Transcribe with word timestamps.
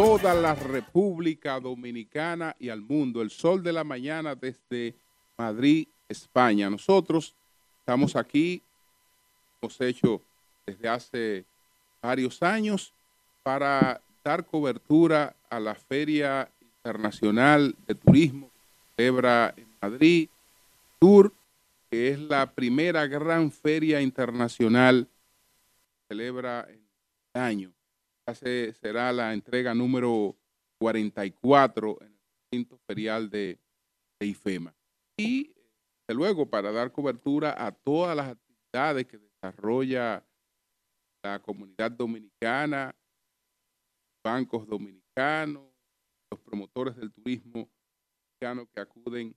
toda 0.00 0.32
la 0.32 0.54
República 0.54 1.60
Dominicana 1.60 2.56
y 2.58 2.70
al 2.70 2.80
mundo. 2.80 3.20
El 3.20 3.30
sol 3.30 3.62
de 3.62 3.70
la 3.70 3.84
mañana 3.84 4.34
desde 4.34 4.94
Madrid, 5.36 5.86
España. 6.08 6.70
Nosotros 6.70 7.34
estamos 7.80 8.16
aquí, 8.16 8.62
hemos 9.60 9.78
hecho 9.80 10.22
desde 10.64 10.88
hace 10.88 11.44
varios 12.00 12.42
años 12.42 12.94
para 13.42 14.00
dar 14.24 14.46
cobertura 14.46 15.36
a 15.50 15.60
la 15.60 15.74
Feria 15.74 16.48
Internacional 16.62 17.76
de 17.86 17.94
Turismo 17.94 18.48
que 18.48 19.02
celebra 19.02 19.52
en 19.54 19.66
Madrid, 19.82 20.28
Tour, 20.98 21.30
que 21.90 22.08
es 22.08 22.18
la 22.18 22.54
primera 22.54 23.06
gran 23.06 23.50
feria 23.50 24.00
internacional 24.00 25.08
que 25.08 26.14
celebra 26.14 26.66
en 26.68 26.86
el 27.34 27.42
año. 27.42 27.74
Será 28.32 29.12
la 29.12 29.32
entrega 29.32 29.74
número 29.74 30.36
44 30.78 31.98
en 32.02 32.06
el 32.06 32.20
recinto 32.44 32.78
ferial 32.86 33.28
de, 33.28 33.58
de 34.20 34.26
IFEMA. 34.26 34.72
Y, 35.16 35.52
desde 36.06 36.14
luego, 36.14 36.48
para 36.48 36.70
dar 36.70 36.92
cobertura 36.92 37.54
a 37.58 37.72
todas 37.72 38.16
las 38.16 38.28
actividades 38.28 39.06
que 39.06 39.18
desarrolla 39.18 40.24
la 41.24 41.40
comunidad 41.40 41.90
dominicana, 41.90 42.94
bancos 44.24 44.66
dominicanos, 44.66 45.64
los 46.30 46.40
promotores 46.40 46.96
del 46.96 47.12
turismo 47.12 47.68
dominicano 48.40 48.68
que 48.72 48.80
acuden 48.80 49.34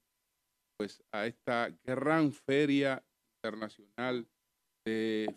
pues 0.77 1.03
a 1.11 1.25
esta 1.25 1.69
gran 1.83 2.31
feria 2.31 3.03
internacional 3.37 4.27
de 4.85 5.27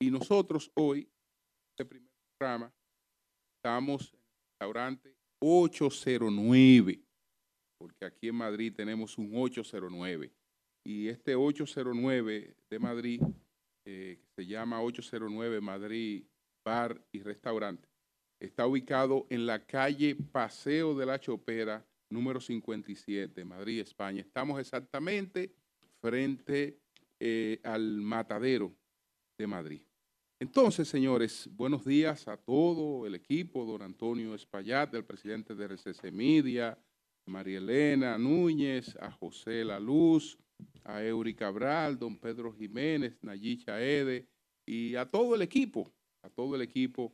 y 0.00 0.10
nosotros 0.10 0.70
hoy 0.74 1.08
este 1.72 1.84
primer 1.84 2.10
programa 2.38 2.72
estamos 3.58 4.12
en 4.12 4.20
el 4.20 4.26
restaurante 4.52 5.16
809 5.42 7.02
porque 7.78 8.04
aquí 8.04 8.28
en 8.28 8.34
Madrid 8.34 8.72
tenemos 8.74 9.18
un 9.18 9.30
809 9.34 10.32
y 10.86 11.08
este 11.08 11.34
809 11.34 12.56
de 12.70 12.78
Madrid 12.78 13.22
eh, 13.86 14.18
que 14.20 14.28
se 14.36 14.46
llama 14.46 14.82
809 14.82 15.60
Madrid 15.60 16.24
Bar 16.64 17.02
y 17.12 17.22
Restaurante 17.22 17.88
está 18.40 18.66
ubicado 18.66 19.26
en 19.28 19.46
la 19.46 19.66
calle 19.66 20.16
Paseo 20.16 20.94
de 20.94 21.06
la 21.06 21.20
Chopera 21.20 21.86
número 22.10 22.40
57 22.40 23.44
Madrid 23.44 23.80
España. 23.80 24.20
Estamos 24.20 24.60
exactamente 24.60 25.54
frente 26.00 26.80
eh, 27.18 27.60
al 27.64 28.00
matadero 28.00 28.74
de 29.38 29.46
Madrid. 29.46 29.82
Entonces, 30.38 30.88
señores, 30.88 31.48
buenos 31.52 31.84
días 31.84 32.26
a 32.26 32.36
todo 32.36 33.06
el 33.06 33.14
equipo, 33.14 33.64
don 33.64 33.82
Antonio 33.82 34.34
Espaillat, 34.34 34.94
el 34.94 35.04
presidente 35.04 35.54
de 35.54 35.66
RCC 35.66 36.10
Media, 36.10 36.78
María 37.26 37.58
Elena 37.58 38.16
Núñez, 38.16 38.96
a 39.00 39.10
José 39.10 39.64
La 39.64 39.78
Luz, 39.78 40.38
a 40.84 41.04
Eury 41.04 41.34
Cabral, 41.34 41.98
don 41.98 42.18
Pedro 42.18 42.52
Jiménez, 42.52 43.18
Nayicha 43.22 43.82
Ede 43.82 44.28
y 44.66 44.94
a 44.96 45.04
todo 45.10 45.34
el 45.34 45.42
equipo, 45.42 45.92
a 46.22 46.30
todo 46.30 46.56
el 46.56 46.62
equipo 46.62 47.12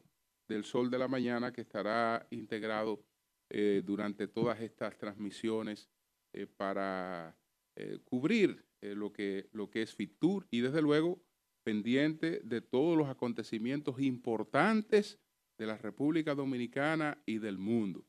del 0.48 0.64
Sol 0.64 0.89
de 0.89 0.98
la 0.98 1.08
Mañana 1.08 1.52
que 1.52 1.62
estará 1.62 2.27
integrado 2.30 3.02
eh, 3.48 3.83
durante 3.84 4.27
todas 4.27 4.61
estas 4.61 4.98
transmisiones 4.98 5.89
eh, 6.34 6.47
para 6.47 7.39
eh, 7.77 8.00
cubrir 8.05 8.64
lo, 8.80 9.12
que, 9.12 9.48
lo 9.52 9.70
que 9.70 9.83
es 9.83 9.95
FITUR 9.95 10.46
y 10.51 10.61
desde 10.61 10.83
luego 10.83 11.20
pendiente 11.64 12.40
de 12.45 12.61
todos 12.61 12.96
los 12.96 13.08
acontecimientos 13.08 14.01
importantes 14.01 15.18
de 15.58 15.67
la 15.67 15.77
República 15.77 16.34
Dominicana 16.34 17.20
y 17.27 17.39
del 17.39 17.58
mundo. 17.58 18.07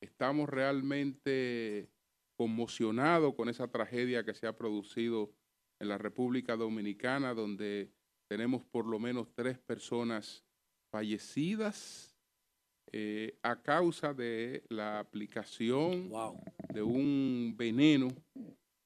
Estamos 0.00 0.48
realmente 0.48 1.90
conmocionados 2.36 3.34
con 3.34 3.48
esa 3.48 3.68
tragedia 3.68 4.24
que 4.24 4.34
se 4.34 4.46
ha 4.46 4.56
producido 4.56 5.32
en 5.78 5.88
la 5.88 5.98
República 5.98 6.56
Dominicana, 6.56 7.34
donde 7.34 7.92
tenemos 8.28 8.64
por 8.64 8.86
lo 8.86 8.98
menos 8.98 9.32
tres 9.34 9.58
personas 9.58 10.44
fallecidas 10.90 12.09
eh, 12.92 13.38
a 13.42 13.62
causa 13.62 14.12
de 14.12 14.64
la 14.68 14.98
aplicación 14.98 16.10
de 16.72 16.82
un 16.82 17.54
veneno 17.56 18.08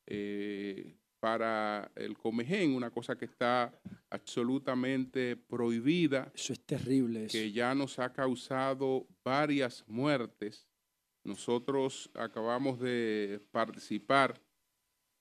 eh, 0.07 0.95
para 1.21 1.91
el 1.97 2.19
comején, 2.19 2.75
una 2.75 2.91
cosa 2.91 3.17
que 3.17 3.25
está 3.25 3.73
absolutamente 4.11 5.37
prohibida. 5.37 6.31
Eso 6.35 6.53
es 6.53 6.61
terrible. 6.61 7.29
Que 7.29 7.51
ya 7.51 7.75
nos 7.75 7.99
ha 7.99 8.13
causado 8.13 9.07
varias 9.25 9.83
muertes. 9.89 10.69
Nosotros 11.25 12.11
acabamos 12.15 12.79
de 12.79 13.41
participar 13.51 14.39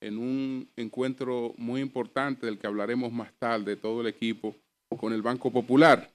en 0.02 0.18
un 0.18 0.70
encuentro 0.76 1.54
muy 1.56 1.80
importante 1.80 2.44
del 2.44 2.58
que 2.58 2.66
hablaremos 2.66 3.10
más 3.10 3.32
tarde, 3.38 3.76
todo 3.76 4.02
el 4.02 4.08
equipo, 4.08 4.54
con 4.98 5.14
el 5.14 5.22
Banco 5.22 5.50
Popular. 5.50 6.13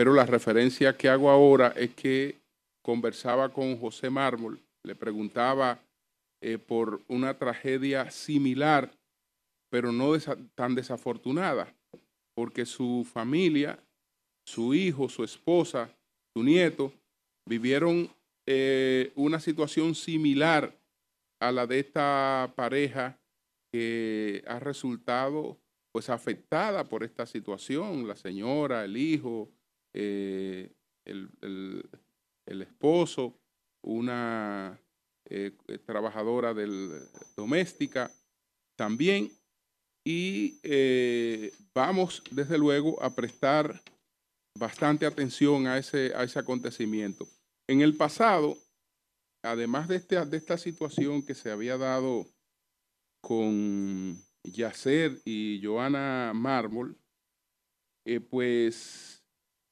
Pero 0.00 0.14
la 0.14 0.24
referencia 0.24 0.96
que 0.96 1.10
hago 1.10 1.28
ahora 1.28 1.74
es 1.76 1.92
que 1.92 2.40
conversaba 2.82 3.52
con 3.52 3.76
José 3.76 4.08
Mármol, 4.08 4.58
le 4.82 4.94
preguntaba 4.94 5.78
eh, 6.42 6.56
por 6.56 7.02
una 7.06 7.36
tragedia 7.36 8.10
similar 8.10 8.90
pero 9.70 9.92
no 9.92 10.12
tan 10.54 10.74
desafortunada, 10.74 11.76
porque 12.34 12.64
su 12.64 13.06
familia, 13.12 13.78
su 14.46 14.72
hijo, 14.72 15.10
su 15.10 15.22
esposa, 15.22 15.94
su 16.34 16.42
nieto, 16.42 16.94
vivieron 17.46 18.08
eh, 18.46 19.12
una 19.16 19.38
situación 19.38 19.94
similar 19.94 20.74
a 21.42 21.52
la 21.52 21.66
de 21.66 21.78
esta 21.78 22.50
pareja 22.56 23.20
que 23.70 24.42
ha 24.46 24.60
resultado 24.60 25.58
pues 25.92 26.08
afectada 26.08 26.84
por 26.84 27.04
esta 27.04 27.26
situación, 27.26 28.08
la 28.08 28.16
señora, 28.16 28.86
el 28.86 28.96
hijo, 28.96 29.50
eh, 29.92 30.72
el, 31.04 31.30
el, 32.46 32.62
esposo, 32.62 33.38
una 33.82 34.80
eh, 35.24 35.52
trabajadora 35.86 36.54
del, 36.54 36.90
doméstica, 37.36 38.10
también 38.76 39.30
y 40.04 40.58
eh, 40.62 41.52
vamos 41.74 42.22
desde 42.30 42.58
luego 42.58 43.02
a 43.02 43.14
prestar 43.14 43.82
bastante 44.58 45.06
atención 45.06 45.66
a 45.66 45.78
ese, 45.78 46.12
a 46.14 46.24
ese 46.24 46.38
acontecimiento. 46.38 47.28
En 47.68 47.82
el 47.82 47.96
pasado, 47.96 48.56
además 49.42 49.88
de, 49.88 49.96
este, 49.96 50.24
de 50.24 50.36
esta 50.36 50.58
situación 50.58 51.24
que 51.24 51.34
se 51.34 51.50
había 51.50 51.76
dado 51.76 52.26
con 53.22 54.18
Yacer 54.44 55.20
y 55.24 55.60
Joana 55.62 56.32
Mármol, 56.34 56.96
eh, 58.06 58.20
pues 58.20 59.19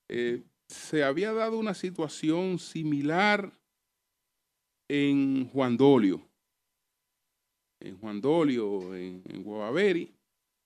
eh, 0.08 0.42
se 0.68 1.02
había 1.02 1.32
dado 1.32 1.58
una 1.58 1.74
situación 1.74 2.58
similar 2.58 3.52
en 4.88 5.48
Juan 5.48 5.76
Dolio, 5.76 6.26
en 7.80 7.98
Juan 7.98 8.20
Dolio, 8.20 8.94
en, 8.94 9.22
en 9.26 9.42
Guavaveri, 9.42 10.14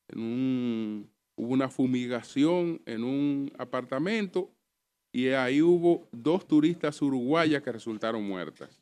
en 0.09 0.21
un, 0.21 1.11
hubo 1.37 1.53
una 1.53 1.69
fumigación 1.69 2.81
en 2.87 3.05
un 3.05 3.53
apartamento 3.59 4.51
y 5.15 5.29
ahí 5.29 5.61
hubo 5.61 6.09
dos 6.13 6.47
turistas 6.47 7.01
uruguayas 7.03 7.63
que 7.63 7.73
resultaron 7.73 8.27
muertas. 8.27 8.81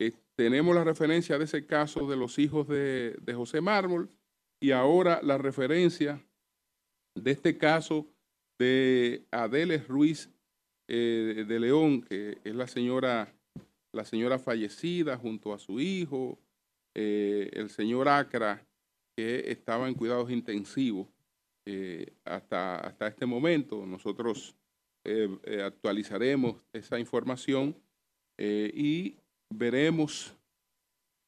Eh, 0.00 0.12
tenemos 0.36 0.74
la 0.74 0.84
referencia 0.84 1.38
de 1.38 1.44
ese 1.44 1.66
caso 1.66 2.06
de 2.06 2.16
los 2.16 2.38
hijos 2.38 2.68
de, 2.68 3.16
de 3.20 3.34
José 3.34 3.60
Mármol 3.60 4.08
y 4.60 4.70
ahora 4.70 5.20
la 5.22 5.38
referencia 5.38 6.24
de 7.16 7.30
este 7.32 7.58
caso 7.58 8.06
de 8.58 9.24
Adeles 9.30 9.86
Ruiz 9.86 10.30
eh, 10.88 11.44
de 11.46 11.60
León, 11.60 12.02
que 12.02 12.38
es 12.44 12.54
la 12.54 12.66
señora, 12.66 13.32
la 13.92 14.04
señora 14.04 14.38
fallecida 14.38 15.16
junto 15.16 15.52
a 15.52 15.58
su 15.58 15.80
hijo, 15.80 16.38
eh, 16.94 17.50
el 17.52 17.70
señor 17.70 18.08
Acra, 18.08 18.66
que 19.16 19.50
estaba 19.50 19.88
en 19.88 19.94
cuidados 19.94 20.30
intensivos 20.30 21.08
eh, 21.66 22.14
hasta, 22.24 22.76
hasta 22.76 23.08
este 23.08 23.26
momento. 23.26 23.86
Nosotros 23.86 24.54
actualizaremos 25.64 26.56
esa 26.74 26.98
información 26.98 27.74
y 28.36 29.16
veremos 29.48 30.36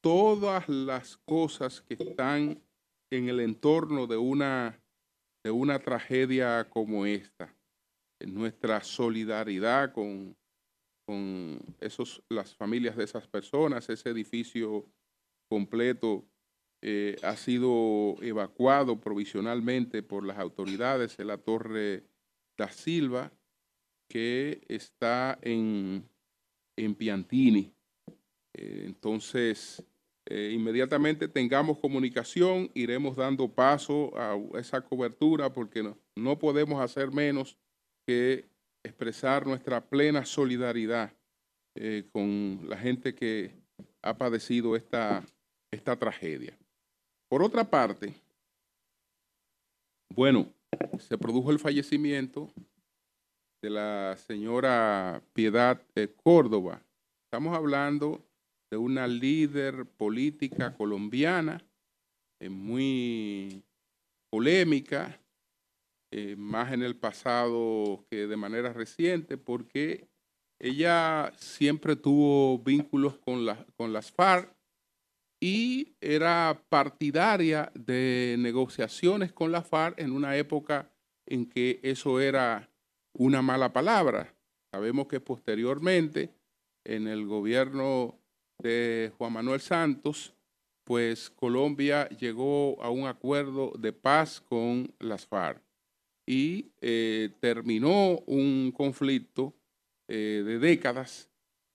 todas 0.02 0.68
las 0.68 1.16
cosas 1.16 1.80
que 1.80 1.94
están 1.94 2.60
en 3.10 3.28
el 3.30 3.40
entorno 3.40 4.06
de 4.06 4.18
una, 4.18 4.78
de 5.42 5.50
una 5.50 5.78
tragedia 5.78 6.69
como 6.69 7.06
esta. 7.06 7.54
Nuestra 8.20 8.82
solidaridad 8.82 9.92
con, 9.92 10.37
con 11.06 11.58
esos, 11.81 12.22
las 12.28 12.54
familias 12.54 12.96
de 12.96 13.04
esas 13.04 13.26
personas, 13.26 13.88
ese 13.88 14.10
edificio 14.10 14.87
completo 15.48 16.26
eh, 16.82 17.16
ha 17.22 17.37
sido 17.37 18.16
evacuado 18.22 19.00
provisionalmente 19.00 20.02
por 20.02 20.25
las 20.25 20.38
autoridades 20.38 21.16
de 21.16 21.25
la 21.25 21.38
Torre 21.38 22.04
da 22.56 22.70
Silva, 22.70 23.32
que 24.08 24.62
está 24.69 25.38
en, 25.42 26.08
en 26.76 26.94
Piantini. 26.94 27.72
Eh, 28.54 28.84
entonces, 28.87 29.84
eh, 30.32 30.52
inmediatamente 30.54 31.26
tengamos 31.26 31.78
comunicación, 31.78 32.70
iremos 32.72 33.16
dando 33.16 33.52
paso 33.52 34.16
a 34.16 34.38
esa 34.60 34.80
cobertura 34.80 35.52
porque 35.52 35.82
no, 35.82 35.98
no 36.14 36.38
podemos 36.38 36.80
hacer 36.80 37.10
menos 37.10 37.58
que 38.06 38.48
expresar 38.84 39.44
nuestra 39.44 39.80
plena 39.80 40.24
solidaridad 40.24 41.12
eh, 41.74 42.08
con 42.12 42.60
la 42.68 42.76
gente 42.76 43.12
que 43.12 43.56
ha 44.02 44.16
padecido 44.16 44.76
esta, 44.76 45.24
esta 45.72 45.96
tragedia. 45.98 46.56
Por 47.28 47.42
otra 47.42 47.68
parte, 47.68 48.14
bueno, 50.14 50.52
se 51.00 51.18
produjo 51.18 51.50
el 51.50 51.58
fallecimiento 51.58 52.52
de 53.60 53.70
la 53.70 54.16
señora 54.16 55.24
Piedad 55.32 55.82
eh, 55.96 56.14
Córdoba. 56.22 56.82
Estamos 57.24 57.56
hablando 57.56 58.29
de 58.70 58.76
una 58.76 59.06
líder 59.06 59.87
política 59.87 60.75
colombiana 60.75 61.64
eh, 62.40 62.49
muy 62.49 63.64
polémica, 64.31 65.20
eh, 66.12 66.37
más 66.37 66.72
en 66.72 66.82
el 66.82 66.96
pasado 66.96 68.05
que 68.08 68.26
de 68.26 68.37
manera 68.37 68.72
reciente, 68.72 69.37
porque 69.37 70.08
ella 70.61 71.32
siempre 71.37 71.96
tuvo 71.96 72.58
vínculos 72.58 73.19
con, 73.19 73.46
con 73.76 73.93
las 73.93 74.12
FARC 74.12 74.55
y 75.43 75.96
era 76.00 76.62
partidaria 76.69 77.73
de 77.75 78.37
negociaciones 78.38 79.32
con 79.32 79.52
la 79.52 79.62
FARC 79.62 79.99
en 79.99 80.12
una 80.12 80.37
época 80.37 80.90
en 81.26 81.46
que 81.46 81.81
eso 81.82 82.20
era 82.20 82.70
una 83.14 83.40
mala 83.40 83.73
palabra. 83.73 84.34
Sabemos 84.73 85.08
que 85.08 85.20
posteriormente, 85.20 86.34
en 86.84 87.08
el 87.08 87.26
gobierno 87.26 88.19
de 88.62 89.12
Juan 89.16 89.32
Manuel 89.32 89.60
Santos, 89.60 90.34
pues 90.84 91.30
Colombia 91.30 92.08
llegó 92.08 92.82
a 92.82 92.90
un 92.90 93.06
acuerdo 93.06 93.72
de 93.78 93.92
paz 93.92 94.40
con 94.40 94.92
las 94.98 95.26
FARC 95.26 95.62
y 96.26 96.72
eh, 96.80 97.30
terminó 97.40 98.18
un 98.26 98.72
conflicto 98.72 99.54
eh, 100.08 100.42
de 100.44 100.58
décadas 100.58 101.28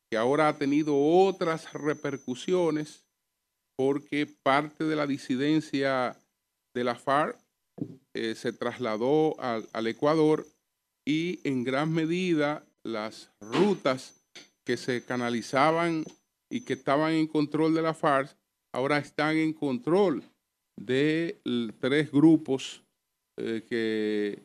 que 0.09 0.17
ahora 0.17 0.47
ha 0.47 0.57
tenido 0.57 0.97
otras 0.97 1.71
repercusiones 1.73 3.05
porque 3.77 4.25
parte 4.25 4.83
de 4.83 4.95
la 4.95 5.07
disidencia 5.07 6.17
de 6.73 6.83
la 6.83 6.95
FARC 6.95 7.37
eh, 8.13 8.35
se 8.35 8.53
trasladó 8.53 9.39
al, 9.39 9.67
al 9.73 9.87
Ecuador 9.87 10.45
y 11.05 11.39
en 11.47 11.63
gran 11.63 11.91
medida 11.91 12.65
las 12.83 13.31
rutas 13.39 14.21
que 14.63 14.77
se 14.77 15.03
canalizaban 15.03 16.05
y 16.49 16.61
que 16.61 16.73
estaban 16.73 17.13
en 17.13 17.27
control 17.27 17.73
de 17.73 17.81
la 17.81 17.93
FARC 17.93 18.35
ahora 18.73 18.97
están 18.97 19.37
en 19.37 19.53
control 19.53 20.23
de 20.77 21.41
tres 21.79 22.11
grupos 22.11 22.83
eh, 23.37 23.63
que 23.67 24.43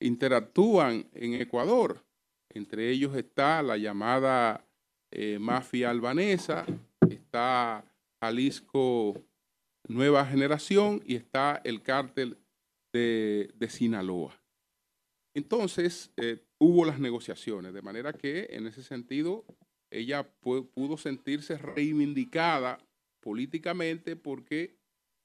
interactúan 0.00 1.08
en 1.12 1.34
Ecuador. 1.34 2.04
Entre 2.50 2.90
ellos 2.90 3.14
está 3.16 3.62
la 3.62 3.76
llamada 3.76 4.66
eh, 5.12 5.38
mafia 5.38 5.90
albanesa, 5.90 6.66
está 7.08 7.84
Jalisco 8.20 9.14
Nueva 9.86 10.26
Generación 10.26 11.02
y 11.06 11.14
está 11.14 11.60
el 11.64 11.82
cártel 11.82 12.36
de, 12.92 13.52
de 13.54 13.70
Sinaloa. 13.70 14.40
Entonces, 15.34 16.10
eh, 16.16 16.42
hubo 16.58 16.84
las 16.84 16.98
negociaciones, 16.98 17.72
de 17.72 17.82
manera 17.82 18.12
que 18.12 18.48
en 18.50 18.66
ese 18.66 18.82
sentido 18.82 19.44
ella 19.90 20.28
pu- 20.40 20.68
pudo 20.70 20.96
sentirse 20.96 21.58
reivindicada 21.58 22.78
políticamente 23.20 24.16
porque 24.16 24.76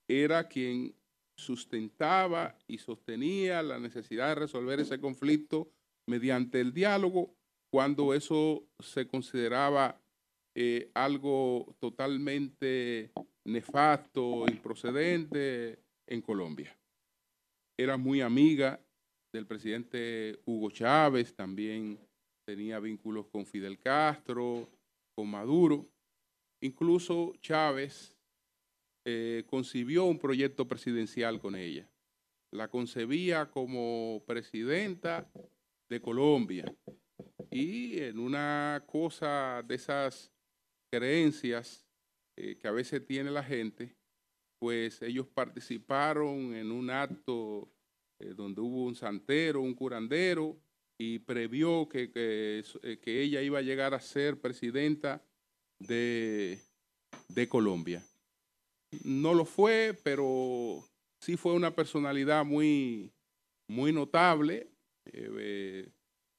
era 0.09 0.47
quien 0.47 0.95
sustentaba 1.37 2.57
y 2.67 2.77
sostenía 2.77 3.63
la 3.63 3.79
necesidad 3.79 4.29
de 4.29 4.35
resolver 4.35 4.79
ese 4.79 4.99
conflicto 4.99 5.71
mediante 6.07 6.59
el 6.61 6.73
diálogo 6.73 7.35
cuando 7.71 8.13
eso 8.13 8.67
se 8.79 9.07
consideraba 9.07 9.99
eh, 10.55 10.91
algo 10.93 11.75
totalmente 11.79 13.11
nefasto, 13.45 14.45
improcedente 14.47 15.79
en 16.07 16.21
Colombia. 16.21 16.77
Era 17.79 17.97
muy 17.97 18.21
amiga 18.21 18.79
del 19.33 19.47
presidente 19.47 20.39
Hugo 20.45 20.69
Chávez, 20.69 21.33
también 21.33 21.99
tenía 22.45 22.79
vínculos 22.79 23.27
con 23.27 23.45
Fidel 23.45 23.79
Castro, 23.79 24.69
con 25.15 25.29
Maduro. 25.29 25.89
Incluso 26.61 27.33
Chávez 27.41 28.15
eh, 29.05 29.43
concibió 29.47 30.05
un 30.05 30.19
proyecto 30.19 30.67
presidencial 30.67 31.39
con 31.39 31.55
ella. 31.55 31.89
La 32.51 32.69
concebía 32.69 33.49
como 33.49 34.23
presidenta 34.25 35.29
de 35.89 36.01
Colombia. 36.01 36.73
Y 37.51 37.99
en 37.99 38.19
una 38.19 38.83
cosa 38.87 39.63
de 39.65 39.75
esas 39.75 40.31
creencias 40.91 41.85
eh, 42.37 42.57
que 42.57 42.67
a 42.67 42.71
veces 42.71 43.05
tiene 43.05 43.29
la 43.29 43.43
gente, 43.43 43.95
pues 44.59 45.01
ellos 45.01 45.27
participaron 45.27 46.55
en 46.55 46.71
un 46.71 46.89
acto 46.89 47.69
eh, 48.19 48.33
donde 48.33 48.61
hubo 48.61 48.85
un 48.85 48.95
santero, 48.95 49.61
un 49.61 49.73
curandero, 49.73 50.57
y 50.99 51.19
previó 51.19 51.87
que, 51.89 52.11
que, 52.11 52.63
eh, 52.83 52.99
que 52.99 53.21
ella 53.21 53.41
iba 53.41 53.59
a 53.59 53.63
llegar 53.63 53.93
a 53.93 53.99
ser 53.99 54.39
presidenta 54.39 55.25
de, 55.79 56.59
de 57.29 57.49
Colombia. 57.49 58.03
No 59.03 59.33
lo 59.33 59.45
fue, 59.45 59.97
pero 60.03 60.83
sí 61.21 61.35
fue 61.35 61.53
una 61.53 61.75
personalidad 61.75 62.45
muy, 62.45 63.11
muy 63.67 63.91
notable, 63.91 64.69
eh, 65.05 65.89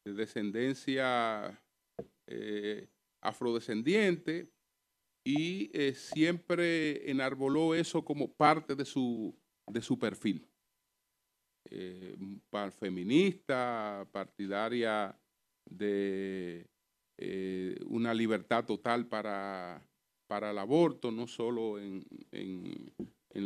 de 0.06 0.12
descendencia 0.12 1.62
eh, 2.28 2.88
afrodescendiente, 3.22 4.52
y 5.26 5.70
siempre 5.94 7.10
enarboló 7.10 7.74
eso 7.74 8.04
como 8.04 8.34
parte 8.34 8.74
de 8.74 8.84
su, 8.84 9.34
de 9.66 9.80
su 9.80 9.98
perfil. 9.98 10.46
Eh, 11.70 12.16
feminista, 12.78 14.06
partidaria 14.12 15.18
de 15.68 16.66
eh, 17.18 17.76
una 17.86 18.12
libertad 18.12 18.64
total 18.64 19.06
para, 19.06 19.82
para 20.28 20.50
el 20.50 20.58
aborto, 20.58 21.10
no 21.10 21.26
solo 21.26 21.78
en, 21.78 22.04
en- 22.32 22.92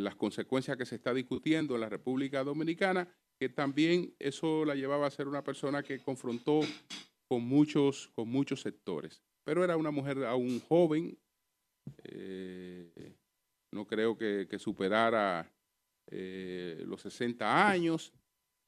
las 0.04 0.16
consecuencias 0.16 0.76
que 0.76 0.84
se 0.84 0.96
está 0.96 1.14
discutiendo 1.14 1.74
en 1.74 1.80
la 1.80 1.88
República 1.88 2.44
Dominicana, 2.44 3.08
que 3.40 3.48
también 3.48 4.14
eso 4.18 4.64
la 4.64 4.74
llevaba 4.74 5.06
a 5.06 5.10
ser 5.10 5.28
una 5.28 5.42
persona 5.42 5.82
que 5.82 6.00
confrontó 6.00 6.60
con 7.28 7.42
muchos, 7.44 8.08
con 8.14 8.28
muchos 8.28 8.60
sectores. 8.60 9.22
Pero 9.44 9.64
era 9.64 9.76
una 9.76 9.90
mujer 9.90 10.24
aún 10.24 10.60
joven, 10.60 11.18
eh, 12.04 13.16
no 13.72 13.86
creo 13.86 14.18
que 14.18 14.58
superara 14.58 15.50
eh, 16.10 16.82
los 16.86 17.00
60 17.02 17.68
años 17.68 18.12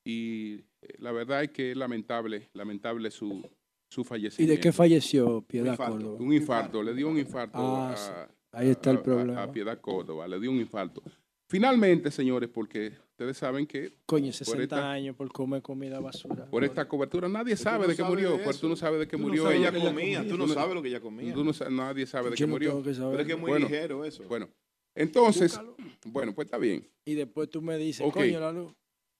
y 0.05 0.55
eh, 0.83 0.95
la 0.99 1.13
verdad 1.13 1.43
es 1.45 1.51
que 1.51 1.73
es 1.73 1.77
lamentable, 1.77 2.49
lamentable 2.55 3.11
su, 3.11 3.47
su 3.91 4.01
¿Y 4.01 4.05
fallecimiento. 4.05 4.55
de 4.55 4.61
qué 4.61 4.73
falleció 4.73 5.43
Piedad 5.43 5.73
infarto. 5.73 5.93
Córdoba? 5.97 6.19
Un 6.21 6.33
infarto, 6.33 6.83
le 6.83 6.95
dio 6.95 7.09
un 7.09 7.19
infarto 7.19 7.59
Ah, 7.59 7.93
a, 7.93 7.97
sí. 7.97 8.13
Ahí 8.53 8.69
está 8.71 8.91
el 8.91 8.97
a- 8.99 9.03
problema. 9.03 9.43
a 9.43 9.53
Piedad 9.53 9.81
Córdoba, 9.81 10.27
le 10.29 10.41
dio 10.41 10.51
un 10.51 10.59
infarto. 10.59 11.03
Finalmente, 11.49 12.11
señores, 12.13 12.49
porque 12.49 12.93
ustedes 13.11 13.37
saben 13.37 13.67
que 13.67 13.93
Coño, 14.07 14.33
60 14.33 14.63
esta- 14.63 14.91
años 14.93 15.17
por 15.17 15.31
comer 15.33 15.61
comida 15.63 15.99
basura. 15.99 16.47
por 16.47 16.63
esta 16.63 16.87
cobertura 16.87 17.29
nadie 17.29 17.57
sabe 17.57 17.83
no 17.85 17.89
de 17.89 17.97
qué 17.97 18.05
murió, 18.05 18.37
de 18.39 18.45
pues 18.45 18.61
tú 18.61 18.69
no 18.69 18.77
sabes 18.77 19.01
de 19.01 19.09
qué 19.09 19.17
no 19.17 19.25
murió 19.27 19.51
ella. 19.51 19.73
comía, 19.73 20.27
tú 20.29 20.39
no 20.39 20.47
sabes 20.47 20.75
lo 20.75 20.81
que 20.83 20.89
ella 20.89 21.01
comía. 21.01 21.35
tú 21.35 21.43
no 21.45 21.53
nadie 21.71 22.07
sabe 22.07 22.31
de 22.31 22.37
qué 22.37 22.45
no 22.47 22.53
murió. 22.53 22.71
tengo 22.71 22.83
que 22.85 22.95
saber. 22.95 23.11
Pero 23.11 23.23
es 23.23 23.27
que 23.27 23.33
es 23.35 23.39
muy 23.41 23.51
Bueno, 23.51 23.67
ligero 23.69 24.05
eso. 24.05 24.23
Bueno, 24.29 24.49
entonces, 24.95 25.53
Búscalo. 25.53 25.77
bueno, 26.07 26.35
pues 26.35 26.47
está 26.47 26.59
bien. 26.59 26.89
Y 27.05 27.15
después 27.15 27.49
tú 27.51 27.63
me 27.63 27.77
dices, 27.79 28.11
coño, 28.13 28.41
la 28.41 28.53
luz. 28.53 28.73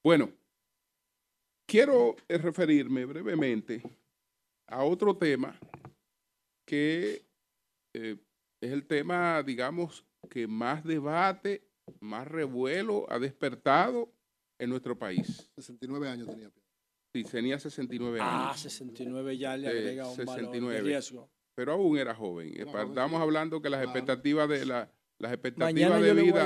Bueno, 0.05 0.31
quiero 1.67 2.17
eh, 2.29 2.39
referirme 2.39 3.05
brevemente 3.05 3.83
a 4.69 4.83
otro 4.85 5.17
tema 5.17 5.59
que 6.67 7.23
eh, 7.95 8.17
es 8.61 8.71
el 8.73 8.87
tema, 8.87 9.43
digamos, 9.43 10.05
que 10.29 10.47
más 10.47 10.85
debate, 10.85 11.67
más 12.01 12.27
revuelo 12.29 13.07
ha 13.11 13.19
despertado 13.19 14.13
en 14.59 14.71
nuestro 14.71 14.99
país. 14.99 15.51
69 15.57 16.09
años 16.09 16.29
tenía. 16.29 16.51
Sí, 17.13 17.25
tenía 17.25 17.59
69 17.59 18.19
Ah, 18.23 18.51
años, 18.51 18.61
69 18.61 19.37
ya 19.37 19.57
le 19.57 19.67
Eh, 19.67 19.71
agrega 19.71 20.09
un 20.09 20.17
valor 20.19 20.27
de 20.29 20.35
69. 20.43 20.81
riesgo. 20.83 21.31
pero 21.57 21.73
aún 21.73 21.99
era 21.99 22.15
joven. 22.15 22.49
Eh, 22.51 22.61
Estamos 22.67 23.19
sí. 23.19 23.23
hablando 23.23 23.61
que 23.61 23.69
las 23.69 23.81
Claro. 23.83 23.91
expectativas 23.99 24.49
de 24.49 24.65
la, 24.67 24.93
las 25.21 25.33
expectativas 25.33 26.01
de 26.03 26.15
vida, 26.15 26.45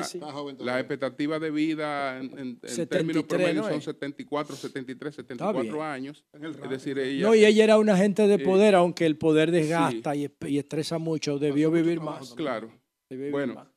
las 0.59 0.78
expectativas 0.81 1.40
de 1.40 1.50
vida 1.50 2.19
en, 2.19 2.25
en- 2.38 2.38
en 2.38 2.59
73, 2.61 2.88
términos 2.88 3.23
promedio 3.25 3.54
¿no 3.62 3.69
son 3.69 3.78
es? 3.78 3.85
74, 3.85 4.57
73, 4.57 5.16
bien. 5.16 5.26
74 5.26 5.83
años. 5.83 6.25
Es 6.33 6.69
decir, 6.71 6.99
ella, 6.99 7.23
No, 7.26 7.35
y 7.35 7.45
ella 7.45 7.64
era 7.64 7.78
una 7.78 7.97
gente 7.97 8.26
de 8.26 8.35
Eh, 8.35 8.38
poder, 8.40 8.75
aunque 8.75 9.07
el 9.07 9.16
poder 9.16 9.50
desgasta 9.52 10.14
y, 10.16 10.28
y 10.47 10.59
estresa 10.59 10.99
mucho, 10.99 11.38
debió 11.38 11.71
vivir 11.71 12.00
más. 12.00 12.35
claro. 12.35 12.66
debió 13.09 13.26
vivir 13.26 13.33
Bueno. 13.33 13.54
más. 13.54 13.69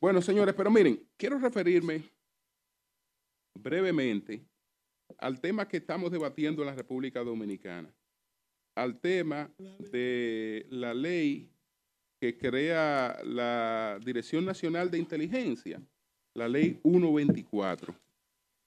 Bueno, 0.00 0.22
señores, 0.22 0.54
pero 0.56 0.70
miren, 0.70 1.06
quiero 1.18 1.38
referirme 1.38 2.02
brevemente 3.54 4.42
al 5.18 5.40
tema 5.40 5.68
que 5.68 5.76
estamos 5.78 6.10
debatiendo 6.10 6.62
en 6.62 6.66
la 6.68 6.74
República 6.74 7.22
Dominicana, 7.22 7.94
al 8.74 8.98
tema 9.00 9.50
de 9.92 10.66
la 10.70 10.92
ley 10.94 11.50
que 12.26 12.36
crea 12.36 13.20
la 13.24 14.00
Dirección 14.04 14.44
Nacional 14.44 14.90
de 14.90 14.98
Inteligencia, 14.98 15.80
la 16.34 16.48
ley 16.48 16.80
124. 16.82 17.94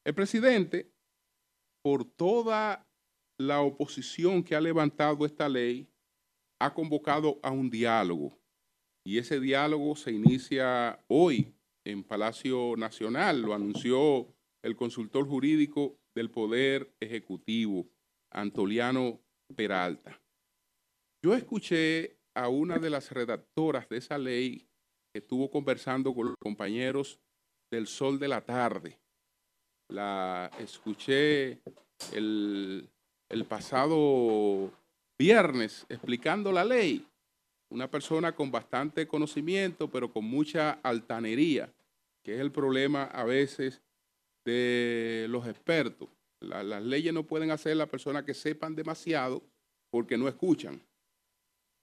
El 0.06 0.14
presidente, 0.14 0.90
por 1.84 2.06
toda 2.06 2.88
la 3.38 3.60
oposición 3.60 4.44
que 4.44 4.56
ha 4.56 4.62
levantado 4.62 5.26
esta 5.26 5.50
ley, 5.50 5.90
ha 6.62 6.74
convocado 6.74 7.38
a 7.44 7.52
un 7.52 7.70
diálogo. 7.70 8.38
Y 9.06 9.18
ese 9.18 9.42
diálogo 9.42 9.96
se 9.98 10.12
inicia 10.12 11.04
hoy 11.08 11.54
en 11.84 12.04
Palacio 12.04 12.76
Nacional, 12.78 13.42
lo 13.42 13.54
anunció 13.54 14.28
el 14.64 14.76
consultor 14.78 15.28
jurídico 15.28 15.98
del 16.16 16.30
Poder 16.30 16.94
Ejecutivo, 17.02 17.90
Antoliano 18.32 19.20
Peralta. 19.54 20.22
Yo 21.22 21.34
escuché 21.34 22.19
a 22.40 22.48
una 22.48 22.80
de 22.80 22.90
las 22.90 23.12
redactoras 23.12 23.90
de 23.90 23.98
esa 23.98 24.18
ley 24.18 24.66
que 25.12 25.20
estuvo 25.20 25.52
conversando 25.52 26.14
con 26.14 26.28
los 26.28 26.38
compañeros 26.38 27.20
del 27.72 27.86
Sol 27.86 28.18
de 28.18 28.28
la 28.30 28.42
Tarde. 28.42 28.98
La 29.90 30.50
escuché 30.60 31.62
el, 32.14 32.90
pasado 33.48 34.72
viernes 35.20 35.86
explicando 35.90 36.52
la 36.52 36.64
ley 36.64 37.06
una 37.72 37.90
persona 37.92 38.34
con 38.34 38.50
bastante 38.52 39.08
conocimiento, 39.08 39.90
pero 39.90 40.12
con 40.12 40.26
mucha 40.26 40.80
altanería, 40.82 41.72
que 42.24 42.36
es 42.36 42.40
el 42.40 42.52
problema 42.52 43.04
a 43.04 43.24
veces 43.26 43.82
de 44.46 45.28
los 45.30 45.46
expertos. 45.46 46.10
La- 46.42 46.64
las 46.64 46.84
leyes 46.84 47.14
no 47.14 47.28
pueden 47.28 47.52
hacer 47.52 47.76
las 47.76 47.90
personas 47.90 48.24
que 48.24 48.34
sepan 48.34 48.76
demasiado 48.76 49.44
porque 49.92 50.18
no 50.18 50.28
escuchan. 50.28 50.82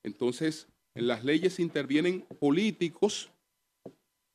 Entonces, 0.06 0.68
en 0.94 1.08
las 1.08 1.24
leyes 1.24 1.58
intervienen 1.58 2.20
políticos, 2.38 3.28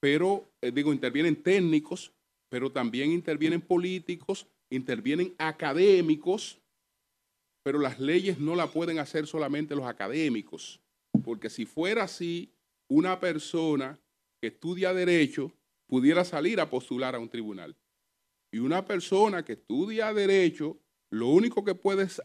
pero, 0.01 0.51
eh, 0.61 0.69
digo, 0.69 0.91
intervienen 0.91 1.41
técnicos, 1.41 2.11
pero 2.49 2.73
también 2.73 3.11
intervienen 3.11 3.61
políticos, 3.61 4.47
intervienen 4.69 5.33
académicos, 5.37 6.59
pero 7.63 7.79
las 7.79 8.01
leyes 8.01 8.37
no 8.37 8.55
la 8.55 8.67
pueden 8.67 8.99
hacer 8.99 9.27
solamente 9.27 9.73
los 9.73 9.85
académicos. 9.85 10.81
Porque 11.23 11.49
si 11.49 11.65
fuera 11.65 12.03
así, 12.03 12.51
una 12.89 13.21
persona 13.21 13.97
que 14.41 14.47
estudia 14.47 14.93
derecho 14.93 15.53
pudiera 15.87 16.25
salir 16.25 16.59
a 16.59 16.69
postular 16.69 17.15
a 17.15 17.19
un 17.19 17.29
tribunal. 17.29 17.77
Y 18.51 18.59
una 18.59 18.83
persona 18.83 19.45
que 19.45 19.53
estudia 19.53 20.13
derecho, 20.13 20.80
lo 21.11 21.27
único 21.27 21.63
que 21.63 21.75
puedes 21.75 22.21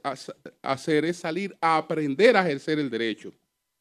hacer 0.63 1.05
es 1.05 1.17
salir 1.17 1.57
a 1.61 1.77
aprender 1.77 2.37
a 2.37 2.47
ejercer 2.47 2.79
el 2.79 2.89
derecho, 2.89 3.33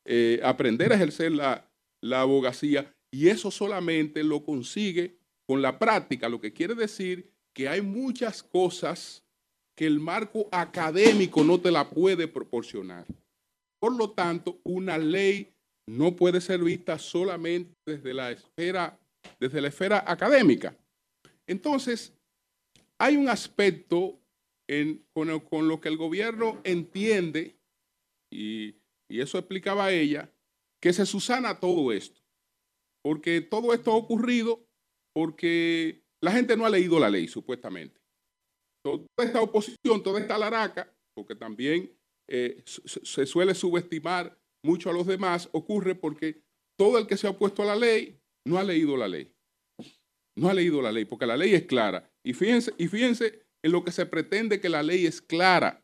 eh, 0.03 0.39
aprender 0.43 0.91
a 0.91 0.95
ejercer 0.95 1.31
la, 1.31 1.69
la 2.01 2.21
abogacía. 2.21 2.91
Y 3.11 3.29
eso 3.29 3.51
solamente 3.51 4.23
lo 4.23 4.43
consigue 4.43 5.15
con 5.45 5.61
la 5.61 5.77
práctica, 5.77 6.27
lo 6.27 6.41
que 6.41 6.53
quiere 6.53 6.73
decir 6.73 7.31
que 7.53 7.69
hay 7.69 7.81
muchas 7.81 8.41
cosas 8.41 9.23
que 9.75 9.85
el 9.85 9.99
marco 9.99 10.49
académico 10.51 11.43
no 11.43 11.59
te 11.59 11.71
la 11.71 11.89
puede 11.89 12.27
proporcionar. 12.27 13.05
Por 13.79 13.95
lo 13.95 14.09
tanto, 14.09 14.59
una 14.63 14.97
ley 14.97 15.53
no 15.85 16.15
puede 16.15 16.41
ser 16.41 16.63
vista 16.63 16.97
solamente 16.97 17.75
desde 17.85 18.13
la 18.13 18.31
esfera, 18.31 18.97
desde 19.39 19.61
la 19.61 19.67
esfera 19.67 20.03
académica. 20.07 20.75
Entonces, 21.45 22.11
hay 22.97 23.17
un 23.17 23.29
aspecto 23.29 24.19
con, 25.13 25.67
lo 25.67 25.81
que 25.81 25.89
el 25.89 25.97
gobierno 25.97 26.61
entiende, 26.63 27.59
y, 28.31 28.75
eso 29.09 29.37
explicaba 29.37 29.91
ella, 29.91 30.33
que 30.81 30.91
se 30.91 31.05
susana 31.05 31.59
todo 31.59 31.91
esto. 31.91 32.21
Porque 33.03 33.41
todo 33.41 33.73
esto 33.73 33.91
ha 33.91 33.95
ocurrido 33.95 34.67
porque 35.13 36.03
la 36.21 36.31
gente 36.31 36.57
no 36.57 36.65
ha 36.65 36.69
leído 36.69 36.99
la 36.99 37.09
ley, 37.09 37.27
supuestamente. 37.27 38.01
Toda 38.83 39.05
esta 39.19 39.41
oposición, 39.41 40.01
toda 40.03 40.19
esta 40.19 40.37
laraca, 40.37 40.91
porque 41.15 41.35
también 41.35 41.95
eh, 42.27 42.63
se, 42.65 43.05
se 43.05 43.25
suele 43.25 43.53
subestimar 43.53 44.37
mucho 44.63 44.89
a 44.89 44.93
los 44.93 45.05
demás, 45.05 45.49
ocurre 45.53 45.93
porque 45.93 46.41
todo 46.77 46.97
el 46.97 47.05
que 47.05 47.17
se 47.17 47.27
ha 47.27 47.31
opuesto 47.31 47.61
a 47.61 47.67
la 47.67 47.75
ley 47.75 48.19
no 48.45 48.57
ha 48.57 48.63
leído 48.63 48.97
la 48.97 49.07
ley. 49.07 49.31
No 50.35 50.49
ha 50.49 50.53
leído 50.53 50.81
la 50.81 50.91
ley, 50.91 51.05
porque 51.05 51.25
la 51.25 51.37
ley 51.37 51.53
es 51.53 51.65
clara. 51.65 52.11
Y 52.23 52.33
fíjense, 52.33 52.73
y 52.77 52.87
fíjense 52.87 53.44
en 53.65 53.71
lo 53.71 53.83
que 53.83 53.91
se 53.91 54.05
pretende 54.05 54.59
que 54.61 54.69
la 54.69 54.83
ley 54.83 55.07
es 55.07 55.19
clara. 55.19 55.83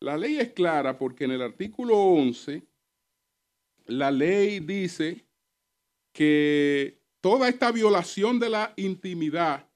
La 0.00 0.16
ley 0.16 0.38
es 0.38 0.50
clara 0.54 0.98
porque 0.98 1.22
en 1.22 1.30
el 1.30 1.40
artículo 1.40 1.96
11, 1.96 2.66
la 3.84 4.10
ley 4.10 4.58
dice 4.58 5.24
que 6.12 7.00
toda 7.20 7.48
esta 7.48 7.70
violación 7.70 8.40
de 8.40 8.48
la 8.50 8.74
intimidad 8.76 9.70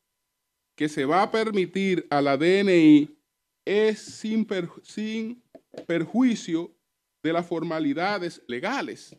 que 0.77 0.89
se 0.89 1.05
va 1.05 1.23
a 1.23 1.31
permitir 1.31 2.05
a 2.11 2.21
la 2.21 2.37
DNI 2.37 3.17
es 3.65 4.01
sin, 4.01 4.45
per- 4.45 4.69
sin 4.83 5.41
perjuicio 5.87 6.75
de 7.23 7.33
las 7.33 7.47
formalidades 7.47 8.43
legales. 8.49 9.17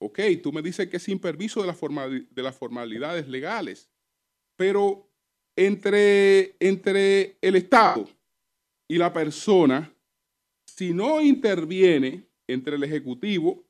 Ok, 0.00 0.20
tú 0.44 0.52
me 0.52 0.62
dices 0.62 0.88
que 0.88 0.98
es 0.98 1.02
sin 1.02 1.18
permiso 1.18 1.60
de 1.60 2.42
las 2.42 2.56
formalidades 2.56 3.26
legales, 3.26 3.90
pero 4.56 5.07
entre, 5.58 6.54
entre 6.60 7.36
el 7.40 7.56
Estado 7.56 8.08
y 8.86 8.96
la 8.96 9.12
persona, 9.12 9.92
si 10.64 10.94
no 10.94 11.20
interviene 11.20 12.28
entre 12.46 12.76
el 12.76 12.84
Ejecutivo, 12.84 13.64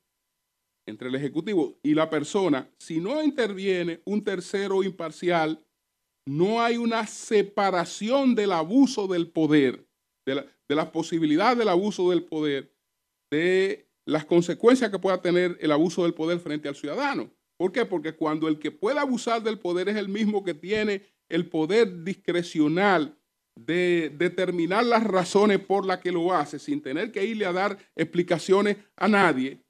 entre 0.85 1.09
el 1.09 1.15
Ejecutivo 1.15 1.79
y 1.83 1.95
la 1.95 2.11
persona, 2.11 2.69
si 2.77 3.01
no 3.01 3.23
interviene 3.23 4.03
un 4.05 4.23
tercero 4.23 4.83
imparcial, 4.83 5.65
no 6.27 6.61
hay 6.61 6.77
una 6.77 7.07
separación 7.07 8.35
del 8.35 8.53
abuso 8.53 9.07
del 9.07 9.31
poder, 9.31 9.89
de 10.27 10.35
la, 10.35 10.47
de 10.69 10.87
posibilidad 10.93 11.57
del 11.57 11.71
abuso 11.71 12.11
del 12.11 12.23
poder, 12.23 12.71
de 13.31 13.89
las 14.05 14.27
consecuencias 14.27 14.91
que 14.91 14.99
pueda 14.99 15.23
tener 15.23 15.57
el 15.63 15.73
abuso 15.73 16.03
del 16.03 16.13
poder 16.13 16.39
frente 16.39 16.69
al 16.69 16.77
ciudadano. 16.77 17.31
¿Por 17.57 17.73
qué? 17.73 17.87
Porque 17.87 18.15
cuando 18.15 18.47
el 18.47 18.59
que 18.59 18.71
puede 18.71 18.99
abusar 18.99 19.43
del 19.43 19.59
poder 19.59 19.89
es 19.89 19.97
el 19.97 20.11
mismo 20.11 20.45
que 20.45 20.53
tiene 20.53 21.03
el 21.29 21.49
poder 21.49 22.05
discrecional 22.05 23.17
de 23.57 24.13
determinar 24.17 24.85
las 24.85 25.03
razones 25.05 25.59
por 25.59 25.85
las 25.85 25.99
que 25.99 26.13
lo 26.13 26.33
hace, 26.33 26.59
sin 26.59 26.81
tener 26.81 27.11
que 27.11 27.25
irle 27.25 27.45
a 27.47 27.53
dar 27.53 27.77
explicaciones 27.97 28.77
a 28.97 29.09
nadie, 29.09 29.61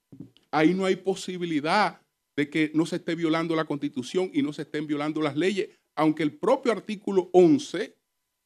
ahí 0.51 0.75
no 0.75 0.85
hay 0.85 0.97
posibilidad 0.97 2.01
de 2.37 2.49
que 2.51 2.71
no 2.75 2.87
se 2.87 2.97
esté 2.97 3.15
violando 3.15 3.57
la 3.57 3.65
constitución 3.65 4.31
y 4.33 4.43
no 4.43 4.53
se 4.53 4.63
estén 4.63 4.87
violando 4.87 5.21
las 5.23 5.37
leyes, 5.37 5.69
aunque 5.97 6.23
el 6.23 6.33
propio 6.33 6.71
artículo 6.71 7.31
11 7.33 7.97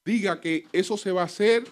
diga 0.04 0.40
que 0.40 0.66
eso 0.72 0.96
se 0.96 1.12
va 1.12 1.22
a 1.22 1.26
hacer 1.26 1.64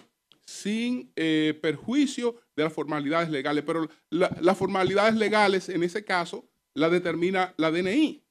sin 0.45 1.11
eh, 1.15 1.57
perjuicio 1.61 2.35
de 2.55 2.63
las 2.63 2.73
formalidades 2.73 3.29
legales. 3.29 3.63
Pero 3.65 3.89
la- 4.09 4.35
las 4.41 4.57
formalidades 4.57 5.15
legales, 5.15 5.69
en 5.69 5.81
ese 5.83 6.03
caso, 6.03 6.45
la 6.75 6.89
determina 6.89 7.53
la 7.57 7.71
DNI. 7.71 8.21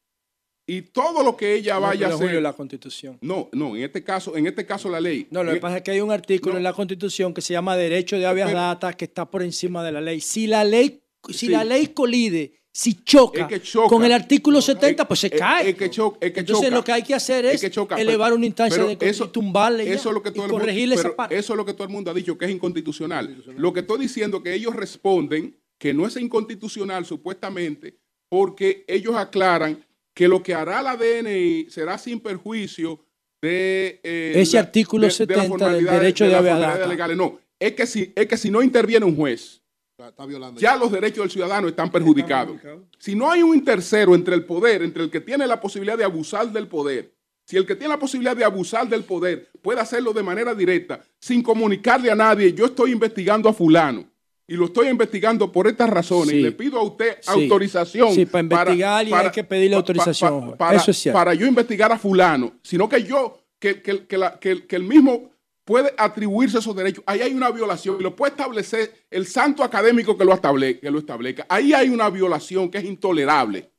Y 0.67 0.83
todo 0.83 1.23
lo 1.25 1.37
que 1.37 1.55
ella 1.55 1.75
No, 1.75 1.81
vaya 1.83 2.07
a 2.09 2.15
hacer... 2.15 2.41
la 2.41 2.53
constitución. 2.53 3.19
No, 3.23 3.49
no, 3.53 3.75
en 3.77 3.83
este 3.83 4.05
caso, 4.05 4.37
en 4.37 4.47
este 4.47 4.65
caso 4.65 4.89
la 4.89 5.01
ley. 5.01 5.27
No, 5.31 5.43
lo 5.43 5.51
que 5.51 5.57
En- 5.57 5.61
pasa 5.61 5.79
es 5.79 5.83
que 5.83 5.91
hay 5.91 6.01
un 6.01 6.13
artículo 6.13 6.53
No. 6.53 6.59
en 6.59 6.65
la 6.65 6.73
Constitución 6.73 7.35
que 7.35 7.41
se 7.41 7.53
llama 7.53 7.77
Derecho 7.77 8.17
de 8.19 8.27
habeas 8.27 8.53
data 8.53 8.93
que 8.93 9.07
está 9.07 9.29
por 9.29 9.43
encima 9.43 9.83
de 9.83 9.93
la 9.93 10.01
ley. 10.01 10.21
Si 10.21 10.47
la 10.47 10.63
ley, 10.63 11.03
si 11.29 11.33
Sí. 11.35 11.49
la 11.49 11.65
ley 11.65 11.89
colide, 11.89 12.53
si 12.73 13.03
choca, 13.03 13.41
Es 13.43 13.47
que 13.49 13.61
choca. 13.63 13.89
con 13.89 14.05
el 14.05 14.13
artículo 14.13 14.63
70, 14.63 15.09
pues 15.09 15.19
se 15.21 15.27
es- 15.27 15.33
cae. 15.41 15.71
es 15.71 15.75
que 15.75 15.91
cho- 15.91 16.17
es 16.21 16.31
que 16.33 16.41
Entonces 16.41 16.67
choca. 16.67 16.77
lo 16.77 16.85
que 16.85 16.93
hay 16.93 17.03
que 17.03 17.15
hacer 17.15 17.47
Es 17.47 17.61
que 17.61 17.67
elevar 18.01 18.29
pero- 18.29 18.37
una 18.37 18.47
instancia 18.47 18.85
de 18.85 18.97
eso- 19.09 19.25
y 19.25 19.29
tumbarle 19.29 19.87
ya, 19.87 19.95
Eso 19.95 20.11
es 20.11 20.15
lo 20.15 20.23
que 20.23 20.29
y 20.33 20.39
mundo- 20.39 20.55
corregirle 20.55 20.95
esa 20.95 21.17
parte. 21.17 21.37
Eso 21.37 21.53
es 21.53 21.57
lo 21.57 21.65
que 21.65 21.73
todo 21.73 21.85
el 21.85 21.91
mundo 21.91 22.13
ha 22.13 22.15
dicho, 22.15 22.39
que 22.39 22.45
es 22.45 22.51
inconstitucional. 22.53 23.43
Lo 23.57 23.73
que 23.73 23.81
estoy 23.81 23.99
diciendo 23.99 24.37
es 24.37 24.43
que 24.45 24.55
ellos 24.55 24.77
responden 24.77 25.57
que 25.79 25.93
no 25.93 26.07
es 26.07 26.17
inconstitucional 26.17 27.05
supuestamente 27.07 27.99
porque 28.29 28.85
ellos 28.87 29.17
aclaran 29.17 29.85
que 30.21 30.29
lo 30.29 30.43
que 30.43 30.53
hará 30.53 30.83
la 30.83 30.99
DNI 30.99 31.71
será 31.71 31.97
sin 31.97 32.21
perjuicio 32.21 33.01
de... 33.41 34.01
eh, 34.03 34.35
Ese 34.37 34.59
artículo 34.59 35.07
las 35.07 35.15
70 35.15 35.41
del 35.41 35.51
formalidades- 35.51 35.99
derecho 35.99 36.25
de 36.27 36.31
data. 36.33 36.87
legales. 36.87 37.17
No, 37.17 37.39
es 37.59 37.73
que, 37.73 37.87
si, 37.87 38.13
es 38.15 38.27
que 38.27 38.37
si 38.37 38.51
no 38.51 38.61
interviene 38.63 39.07
un 39.07 39.17
juez, 39.17 39.63
Está 39.99 40.27
violando. 40.27 40.61
ya 40.61 40.77
los 40.77 40.93
derechos 40.93 41.23
del 41.25 41.31
ciudadano 41.31 41.69
están 41.69 41.91
perjudicados. 41.91 42.59
Si 42.99 43.15
no 43.15 43.31
hay 43.31 43.43
un 43.43 43.65
tercero 43.65 44.15
entre 44.15 44.35
el 44.35 44.45
poder, 44.45 44.83
entre 44.83 45.05
el 45.05 45.11
que 45.11 45.23
tiene 45.23 45.47
la 45.47 45.59
posibilidad 45.59 45.97
de 45.97 46.05
abusar 46.05 46.53
del 46.53 46.69
poder, 46.69 47.15
si 47.47 47.57
el 47.57 47.65
que 47.65 47.75
tiene 47.75 47.95
la 47.95 47.99
posibilidad 47.99 48.37
de 48.37 48.45
abusar 48.45 48.87
del 48.91 49.05
poder 49.05 49.49
puede 49.63 49.81
hacerlo 49.81 50.13
de 50.13 50.23
manera 50.23 50.55
directa, 50.55 51.01
sin 51.19 51.43
comunicarle 51.43 52.11
a 52.11 52.15
nadie, 52.15 52.53
yo 52.53 52.67
estoy 52.67 52.93
investigando 52.93 53.49
a 53.49 53.55
fulano 53.55 54.05
y 54.51 54.55
lo 54.57 54.65
estoy 54.65 54.89
investigando 54.89 55.53
por 55.53 55.69
estas 55.69 55.89
razones 55.89 56.31
Sí. 56.31 56.37
y 56.39 56.43
le 56.43 56.51
pido 56.51 56.81
a 56.81 56.83
usted 56.83 57.19
Sí. 57.21 57.31
autorización. 57.31 58.13
Sí, 58.13 58.27
para 58.27 58.43
investigar 58.43 59.07
y 59.07 59.13
hay 59.13 59.31
que 59.31 59.45
pedirle 59.45 59.77
autorización, 59.77 60.57
para, 60.57 60.77
Eso 60.77 60.91
es 60.91 60.99
cierto. 60.99 61.17
para 61.19 61.35
yo 61.35 61.47
investigar 61.47 61.93
a 61.93 61.99
fulano, 61.99 62.55
sino 62.63 62.89
que 62.89 63.05
yo, 63.05 63.39
que, 63.61 63.81
que- 63.81 64.07
que 64.07 64.19
la- 64.19 64.41
que- 64.41 64.67
que 64.67 64.75
el 64.75 64.83
mismo 64.83 65.31
puede 65.65 65.95
atribuirse 65.97 66.59
esos 66.59 66.75
derechos. 66.75 67.05
Ahí 67.07 67.21
hay 67.21 67.33
una 67.33 67.51
violación 67.53 67.99
y 68.01 68.03
lo 68.03 68.17
puede 68.17 68.33
establecer 68.33 68.93
el 69.09 69.25
santo 69.29 69.63
académico 69.63 70.19
que 70.19 70.25
lo, 70.25 70.33
estable- 70.35 70.81
que 70.81 70.91
lo 70.91 70.99
establezca. 70.99 71.47
Ahí 71.49 71.73
hay 71.73 71.89
una 71.91 72.11
violación 72.11 72.71
que 72.73 72.79
es 72.79 72.85
intolerable, 72.85 73.71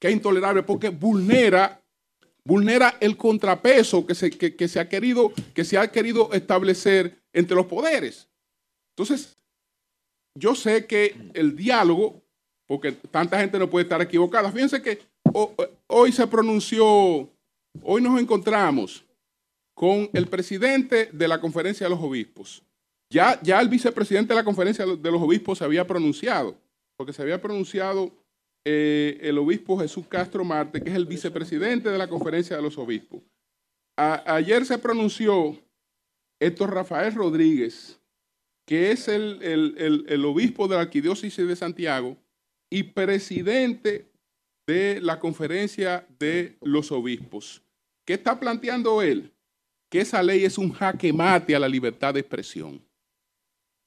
que 0.00 0.08
es 0.08 0.14
intolerable 0.14 0.64
porque 0.64 0.88
vulnera, 0.88 1.80
vulnera 2.44 2.96
el 2.98 3.16
contrapeso 3.16 4.04
que 4.04 4.16
se, 4.16 4.28
que- 4.30 4.56
que 4.56 4.66
se 4.66 4.80
ha 4.80 4.88
querido, 4.88 5.32
que 5.54 5.64
se 5.64 5.78
ha 5.78 5.92
querido 5.92 6.32
establecer 6.32 7.16
entre 7.32 7.54
los 7.54 7.66
poderes. 7.66 8.28
Entonces, 8.96 9.36
yo 10.34 10.54
sé 10.54 10.86
que 10.86 11.14
el 11.34 11.56
diálogo, 11.56 12.22
porque 12.66 12.92
tanta 12.92 13.38
gente 13.38 13.58
no 13.58 13.70
puede 13.70 13.84
estar 13.84 14.00
equivocada. 14.02 14.50
Fíjense 14.50 14.82
que 14.82 15.00
ho- 15.32 15.54
hoy 15.86 16.12
se 16.12 16.26
pronunció, 16.26 17.28
hoy 17.82 18.02
nos 18.02 18.20
encontramos 18.20 19.04
con 19.74 20.08
el 20.12 20.26
presidente 20.28 21.08
de 21.12 21.28
la 21.28 21.40
conferencia 21.40 21.86
de 21.86 21.90
los 21.90 22.00
obispos. 22.02 22.62
Ya, 23.10 23.40
ya 23.42 23.60
el 23.60 23.68
vicepresidente 23.68 24.32
de 24.32 24.40
la 24.40 24.44
conferencia 24.44 24.86
de 24.86 25.10
los 25.10 25.22
obispos 25.22 25.58
se 25.58 25.64
había 25.64 25.86
pronunciado, 25.86 26.56
porque 26.96 27.12
se 27.12 27.22
había 27.22 27.40
pronunciado 27.40 28.10
eh, 28.64 29.18
el 29.20 29.36
obispo 29.38 29.78
Jesús 29.78 30.06
Castro 30.08 30.42
Marte, 30.42 30.80
que 30.82 30.90
es 30.90 30.96
el 30.96 31.06
vicepresidente 31.06 31.90
de 31.90 31.98
la 31.98 32.08
conferencia 32.08 32.56
de 32.56 32.62
los 32.62 32.78
obispos. 32.78 33.20
Ayer 33.96 34.64
se 34.64 34.78
pronunció 34.78 35.56
Héctor 36.40 36.72
Rafael 36.74 37.14
Rodríguez, 37.14 38.00
que 38.66 38.90
es 38.92 39.08
el, 39.08 39.42
el- 39.42 39.74
el- 39.78 40.04
el 40.08 40.24
obispo 40.24 40.66
de 40.68 40.76
la 40.76 40.82
arquidiócesis 40.82 41.46
de 41.46 41.56
Santiago 41.56 42.16
y 42.70 42.82
presidente 42.84 44.10
de 44.66 45.00
la 45.00 45.18
conferencia 45.18 46.06
de 46.18 46.56
los 46.62 46.90
obispos. 46.90 47.62
¿Qué 48.06 48.14
está 48.14 48.38
planteando 48.40 49.02
él? 49.02 49.32
Que 49.90 50.00
esa 50.00 50.22
ley 50.22 50.44
es 50.44 50.56
un 50.58 50.72
jaque 50.72 51.12
mate 51.12 51.54
a 51.54 51.58
la 51.58 51.68
libertad 51.68 52.14
de 52.14 52.20
expresión. 52.20 52.82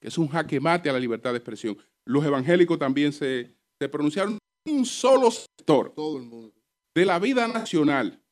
Que 0.00 0.08
es 0.08 0.16
un 0.18 0.28
jaque 0.28 0.60
mate 0.60 0.88
a 0.88 0.92
la 0.92 1.00
libertad 1.00 1.32
de 1.32 1.38
expresión. 1.38 1.76
Los 2.04 2.24
evangélicos 2.24 2.78
también 2.78 3.12
se, 3.12 3.52
se 3.80 3.88
pronunciaron. 3.88 4.38
Un 4.66 4.84
solo 4.86 5.30
sector 5.30 5.92
Todo 5.94 6.18
el 6.18 6.24
mundo. 6.24 6.54
de 6.94 7.04
la 7.04 7.18
vida 7.18 7.48
nacional, 7.48 8.22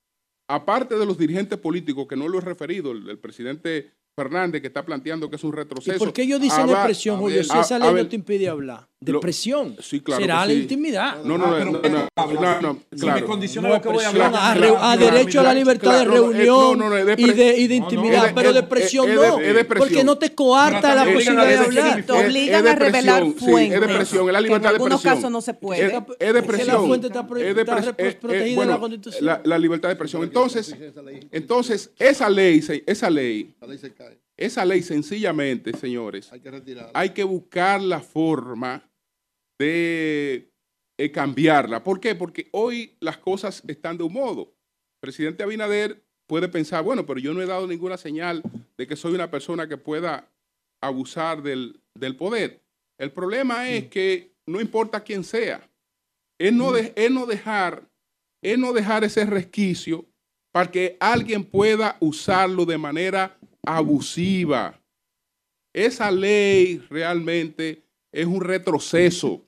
aparte 0.48 0.96
de 0.96 1.06
los 1.06 1.18
dirigentes 1.18 1.58
políticos, 1.58 2.06
que 2.06 2.16
no 2.16 2.28
lo 2.28 2.38
he 2.38 2.42
referido, 2.42 2.92
el, 2.92 3.08
el 3.08 3.18
presidente 3.18 3.92
Fernández, 4.20 4.62
que 4.62 4.68
está 4.68 4.82
planteando 4.84 5.28
que 5.28 5.36
es 5.36 5.44
un 5.44 5.50
¿Y 5.52 5.56
retroceso. 5.56 5.98
por 5.98 6.12
qué 6.14 6.22
ellos 6.22 6.40
dicen 6.40 6.62
Aba- 6.62 6.72
expresión, 6.72 7.18
Julio? 7.20 7.44
Si 7.44 7.56
esa 7.58 7.76
a 7.76 7.78
ley 7.78 8.02
no 8.02 8.08
te 8.08 8.16
impide 8.16 8.48
hablar. 8.48 8.88
De 8.98 9.12
lo- 9.12 9.18
expresión. 9.18 9.76
sí, 9.78 10.00
claro 10.00 10.22
Será 10.22 10.40
que 10.42 10.46
la 10.48 10.54
sí. 10.54 10.60
intimidad. 10.62 11.22
No, 11.22 11.36
no, 11.36 11.46
no, 11.48 11.58
no, 11.58 11.70
no, 11.70 11.80
no, 11.80 12.60
no, 12.62 12.78
Si 12.90 12.98
claro. 13.00 13.20
me 13.20 13.26
condiciona 13.26 13.68
No 13.68 13.74
lo 13.74 13.82
que 13.82 13.88
voy 13.90 14.02
a 14.02 14.08
hablar. 14.08 14.32
a, 14.34 14.96
derecho 14.96 15.40
a 15.40 15.42
la 15.42 15.52
libertad 15.52 16.02
claro, 16.02 16.10
de 16.12 16.16
no, 16.16 16.22
no, 16.24 16.30
es- 16.30 16.36
reunión 16.38 16.78
no, 16.78 16.88
no, 16.88 16.96
es 16.96 17.04
de 17.04 17.14
y, 17.18 17.30
de, 17.32 17.58
y 17.58 17.66
de 17.68 17.78
No, 17.78 17.84
no, 17.86 17.92
intimidad, 17.92 18.32
pero 18.34 18.52
de 18.54 18.58
es- 18.60 18.62
expresión 18.64 19.10
es 19.10 19.20
de- 19.20 19.28
no. 19.64 19.68
porque 19.76 20.02
no 20.02 20.16
te 20.16 20.34
coarta 20.34 20.94
la 20.94 21.04
posibilidad 21.04 21.46
de 21.46 21.56
hablar. 21.58 22.02
Te 22.04 22.12
obligan 22.12 22.66
a 22.66 22.74
revelar 22.74 23.22
sí, 23.24 23.34
fuentes. 23.38 23.74
es 23.82 23.86
de 23.86 23.94
presión, 23.94 24.26
es 24.28 24.32
la 24.32 24.40
libertad 24.40 24.56
en 24.56 24.62
de 24.62 24.68
algunos 24.76 24.94
expresión. 25.00 25.16
casos 25.18 25.30
no 25.30 25.40
se 25.42 25.52
puede. 25.54 25.84
es 25.84 25.92
de 25.92 26.00
Porque 26.00 26.32
la 26.32 26.42
presión. 26.42 26.86
fuente 26.86 27.06
está 27.08 27.20
eh, 27.20 27.54
eh, 27.98 28.12
protegida 28.18 28.46
en 28.48 28.54
bueno, 28.56 28.72
la 28.72 28.78
Constitución. 28.80 29.26
La, 29.26 29.42
la 29.44 29.58
libertad 29.58 29.88
de 29.90 29.92
expresión. 29.92 30.22
Entonces, 30.22 30.74
entonces 31.32 31.90
esa 31.98 32.30
ley, 32.30 32.64
esa 32.86 33.10
ley, 33.10 33.54
La 33.60 33.66
ley 33.66 33.76
se 33.76 33.92
cae. 33.92 34.18
Esa 34.38 34.64
ley 34.64 34.82
sencillamente, 34.82 35.72
señores, 35.76 36.30
Hay 36.32 36.40
que 36.40 36.50
retirarla. 36.50 36.90
hay 36.94 37.10
que 37.10 37.24
buscar 37.24 37.80
la 37.80 38.00
forma 38.00 38.88
de 39.58 40.50
eh, 40.98 41.10
cambiarla. 41.10 41.82
¿Por 41.82 42.00
qué? 42.00 42.14
Porque 42.14 42.48
hoy 42.52 42.96
las 43.00 43.18
cosas 43.18 43.62
están 43.66 43.96
de 43.98 44.04
un 44.04 44.12
modo. 44.12 44.42
El 44.96 45.00
presidente 45.00 45.42
Abinader 45.42 46.02
puede 46.26 46.48
pensar, 46.48 46.82
bueno, 46.82 47.06
pero 47.06 47.20
yo 47.20 47.32
no 47.34 47.40
he 47.42 47.46
dado 47.46 47.66
ninguna 47.66 47.96
señal 47.96 48.42
de 48.76 48.86
que 48.86 48.96
soy 48.96 49.14
una 49.14 49.30
persona 49.30 49.68
que 49.68 49.76
pueda 49.76 50.30
abusar 50.82 51.42
del, 51.42 51.80
del 51.94 52.16
poder. 52.16 52.62
El 52.98 53.12
problema 53.12 53.68
es 53.68 53.88
que 53.88 54.32
no 54.46 54.60
importa 54.60 55.02
quién 55.02 55.24
sea, 55.24 55.68
es 56.38 56.52
no, 56.52 56.72
de- 56.72 56.92
es 56.96 57.10
no 57.10 57.26
dejar, 57.26 57.88
es 58.42 58.58
no 58.58 58.72
dejar 58.72 59.04
ese 59.04 59.24
resquicio 59.24 60.04
para 60.52 60.70
que 60.70 60.96
alguien 61.00 61.44
pueda 61.44 61.96
usarlo 62.00 62.64
de 62.64 62.78
manera 62.78 63.38
abusiva. 63.66 64.80
Esa 65.74 66.10
ley 66.10 66.78
realmente 66.88 67.82
es 68.10 68.24
un 68.24 68.40
retroceso. 68.40 69.46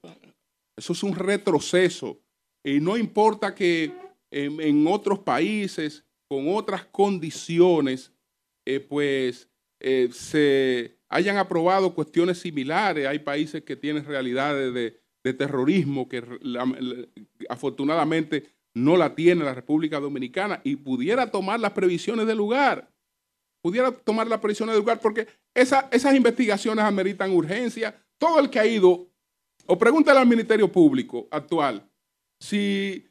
Eso 0.76 0.92
es 0.92 1.02
un 1.02 1.14
retroceso. 1.14 2.20
Y 2.62 2.81
no 2.81 2.96
importa 2.96 3.54
que 3.54 3.92
en, 4.31 4.87
otros 4.87 5.20
países, 5.20 6.04
con 6.28 6.54
otras 6.54 6.85
condiciones, 6.85 8.12
eh, 8.66 8.81
pues 8.81 9.48
eh, 9.81 10.11
se 10.12 10.98
hayan 11.09 11.38
aprobado 11.38 11.94
cuestiones 11.94 12.38
similares. 12.38 13.07
Hay 13.07 13.20
países 13.20 13.62
que 13.62 13.76
tienen 13.76 14.04
realidades 14.04 14.74
de, 14.74 15.00
terrorismo 15.35 16.09
que 16.09 16.24
afortunadamente 17.50 18.46
no 18.72 18.96
la 18.96 19.14
tiene 19.14 19.44
la 19.44 19.52
República 19.52 20.00
Dominicana 20.00 20.62
y 20.64 20.76
pudiera 20.76 21.31
tomar 21.31 21.61
las 21.61 21.72
previsiones 21.72 22.26
del 22.26 22.38
lugar 22.38 22.90
pudiera 23.62 23.90
tomar 23.92 24.27
las 24.27 24.40
previsiones 24.40 24.75
del 24.75 24.83
lugar, 24.83 25.01
porque 25.01 25.27
esa- 25.55 25.88
esas 25.90 26.14
investigaciones 26.14 26.85
ameritan 26.85 27.31
urgencia. 27.33 27.94
Todo 28.18 28.40
el 28.40 28.51
que 28.51 28.59
ha 28.59 28.66
ido, 28.66 29.09
o 29.66 29.79
pregúntale 29.79 30.21
al 30.21 30.27
Ministerio 30.27 30.71
Público 30.71 31.29
actual, 31.31 31.83
si 32.40 33.07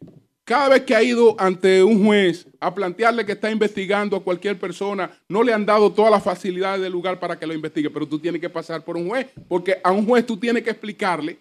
cada 0.45 0.69
vez 0.69 0.83
que 0.83 0.95
ha 0.95 1.03
ido 1.03 1.35
ante 1.37 1.83
un 1.83 2.05
juez 2.05 2.47
a 2.61 2.73
plantearle 2.73 3.25
que 3.25 3.33
está 3.33 3.51
investigando 3.51 4.15
a 4.15 4.23
cualquier 4.23 4.57
persona, 4.57 5.11
no 5.27 5.43
le 5.43 5.53
han 5.53 5.65
dado 5.65 5.91
todas 5.91 6.09
las 6.11 6.23
facilidades 6.23 6.81
del 6.81 6.93
lugar 6.93 7.19
para 7.19 7.37
que 7.37 7.45
lo 7.45 7.53
investigue, 7.53 7.89
pero 7.89 8.07
tú 8.07 8.17
tienes 8.17 8.39
que 8.39 8.49
pasar 8.49 8.83
por 8.85 8.95
un 8.95 9.09
juez, 9.09 9.27
porque 9.49 9.81
a 9.83 9.91
un 9.91 10.05
juez 10.05 10.25
tú 10.25 10.37
tienes 10.37 10.63
que 10.63 10.69
explicarle 10.69 11.39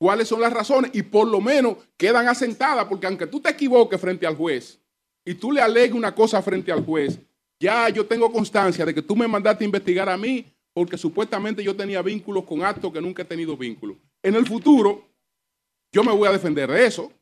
cuáles 0.00 0.26
son 0.28 0.40
las 0.40 0.52
razones 0.54 0.90
y 0.94 1.02
por 1.02 1.28
lo 1.28 1.42
menos 1.42 1.76
quedan 1.98 2.26
asentadas, 2.28 2.86
porque 2.86 3.06
aunque 3.06 3.26
tú 3.26 3.40
te 3.40 3.50
equivoques 3.50 4.00
frente 4.00 4.26
al 4.26 4.34
juez 4.36 4.80
y 5.26 5.34
tú 5.34 5.52
le 5.52 5.60
alegues 5.60 5.92
una 5.92 6.14
cosa 6.14 6.40
frente 6.40 6.72
al 6.72 6.82
juez, 6.82 7.18
ya 7.60 7.88
yo 7.90 8.06
tengo 8.06 8.32
constancia 8.32 8.84
de 8.84 8.94
que 8.94 9.02
tú 9.02 9.14
me 9.14 9.28
mandaste 9.28 9.62
a 9.64 9.66
investigar 9.66 10.08
a 10.08 10.16
mí 10.16 10.46
porque 10.72 10.96
supuestamente 10.96 11.62
yo 11.62 11.76
tenía 11.76 12.00
vínculos 12.00 12.44
con 12.44 12.64
actos 12.64 12.92
que 12.92 13.00
nunca 13.00 13.22
he 13.22 13.26
tenido 13.26 13.56
vínculos. 13.56 13.96
En 14.22 14.34
el 14.34 14.46
futuro, 14.46 15.04
yo 15.92 16.02
me 16.04 16.12
voy 16.12 16.28
a 16.28 16.32
defender 16.32 16.70
de 16.70 16.86
eso 16.86 17.12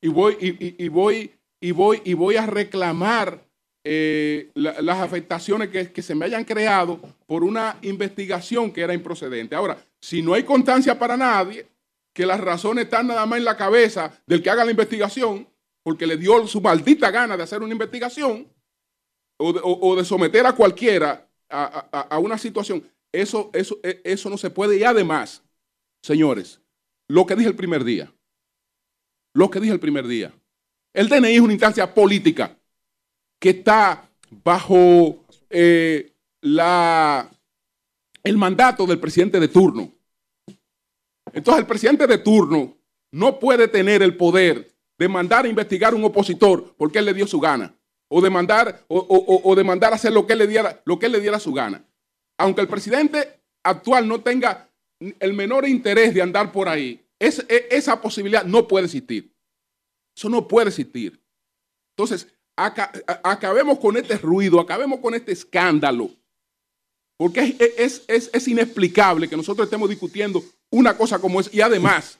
y 0.00 0.08
voy, 0.08 0.36
y, 0.40 0.88
voy, 0.88 1.30
y 1.60 1.70
voy, 1.72 2.00
y 2.04 2.14
voy 2.14 2.36
a 2.36 2.46
reclamar 2.46 3.44
eh, 3.86 4.50
la- 4.54 4.80
las 4.80 5.00
afectaciones 5.00 5.68
que, 5.68 5.92
que 5.92 6.00
se 6.02 6.14
me 6.14 6.24
hayan 6.24 6.44
creado 6.44 6.98
por 7.26 7.44
una 7.44 7.76
investigación 7.82 8.72
que 8.72 8.80
era 8.80 8.94
improcedente. 8.94 9.54
Ahora, 9.54 9.76
si 10.00 10.22
no 10.22 10.32
hay 10.32 10.44
constancia 10.44 10.98
para 10.98 11.16
nadie, 11.16 11.66
que 12.14 12.24
las 12.24 12.40
razones 12.40 12.84
están 12.84 13.08
nada 13.08 13.26
más 13.26 13.38
en 13.38 13.44
la 13.44 13.56
cabeza 13.56 14.10
del 14.26 14.42
que 14.42 14.48
haga 14.48 14.64
la 14.64 14.70
investigación, 14.70 15.46
porque 15.82 16.06
le 16.06 16.16
dio 16.16 16.46
su 16.46 16.60
maldita 16.62 17.10
gana 17.10 17.36
de 17.36 17.42
hacer 17.42 17.62
una 17.62 17.72
investigación, 17.72 18.46
o 19.62 19.96
de, 19.96 20.04
someter 20.04 20.46
a 20.46 20.54
cualquiera 20.54 21.28
a 21.48 22.18
una 22.18 22.38
situación, 22.38 22.82
eso, 23.12 23.50
eso, 23.52 23.78
e- 23.82 24.00
eso 24.04 24.28
no 24.28 24.36
se 24.36 24.50
puede. 24.50 24.76
Y 24.76 24.84
además, 24.84 25.42
señores, 26.02 26.60
lo 27.08 27.26
que 27.26 27.36
dije 27.36 27.48
el 27.48 27.56
primer 27.56 27.84
día, 27.84 28.12
lo 29.34 29.50
que 29.50 29.60
dije 29.60 29.72
el 29.72 29.80
primer 29.80 30.06
día, 30.06 30.32
el 30.92 31.08
DNI 31.08 31.34
es 31.34 31.40
una 31.40 31.52
instancia 31.52 31.92
política 31.92 32.56
que 33.38 33.50
está 33.50 34.08
bajo 34.42 35.24
eh, 35.50 36.12
la, 36.40 37.30
el 38.22 38.36
mandato 38.36 38.86
del 38.86 39.00
presidente 39.00 39.38
de 39.38 39.48
turno. 39.48 39.92
Entonces 41.32 41.60
el 41.60 41.66
presidente 41.66 42.06
de 42.06 42.18
turno 42.18 42.76
no 43.12 43.38
puede 43.38 43.68
tener 43.68 44.02
el 44.02 44.16
poder 44.16 44.72
de 44.98 45.08
mandar 45.08 45.44
a 45.44 45.48
investigar 45.48 45.92
a 45.92 45.96
un 45.96 46.04
opositor 46.04 46.74
porque 46.76 47.00
él 47.00 47.04
le 47.04 47.14
dio 47.14 47.26
su 47.26 47.40
gana 47.40 47.74
o 48.16 48.20
de 48.20 48.30
mandar 48.30 48.84
o, 48.86 48.98
o- 48.98 49.24
o- 49.36 49.42
hacer 49.92 50.12
lo 50.12 50.24
que 50.24 50.34
él 50.34 50.38
le 50.38 50.46
diera 50.46 50.80
lo 50.84 50.98
que 51.00 51.08
le 51.08 51.20
diera 51.20 51.40
su 51.40 51.52
gana. 51.52 51.84
Aunque 52.38 52.60
el 52.60 52.68
presidente 52.68 53.40
actual 53.64 54.06
no 54.06 54.20
tenga 54.20 54.68
el 55.18 55.32
menor 55.34 55.66
interés 55.66 56.14
de 56.14 56.22
andar 56.22 56.52
por 56.52 56.68
ahí, 56.68 57.04
es- 57.18 57.44
e- 57.48 57.66
esa 57.70 58.00
posibilidad 58.00 58.44
no 58.44 58.68
puede 58.68 58.84
existir. 58.86 59.34
Eso 60.16 60.28
no 60.28 60.46
puede 60.46 60.68
existir. 60.68 61.20
Entonces, 61.96 62.28
acabemos 62.56 63.80
con 63.80 63.96
este 63.96 64.16
ruido, 64.18 64.60
acabemos 64.60 65.00
con 65.00 65.14
este 65.14 65.32
escándalo 65.32 66.10
Porque 67.16 67.40
es, 67.58 67.72
es, 67.78 68.04
es, 68.08 68.30
es 68.32 68.48
inexplicable 68.48 69.28
que 69.28 69.36
nosotros 69.36 69.66
estemos 69.66 69.88
discutiendo 69.88 70.42
una 70.70 70.96
cosa 70.96 71.18
como 71.18 71.40
esa 71.40 71.50
y 71.52 71.60
además 71.60 72.18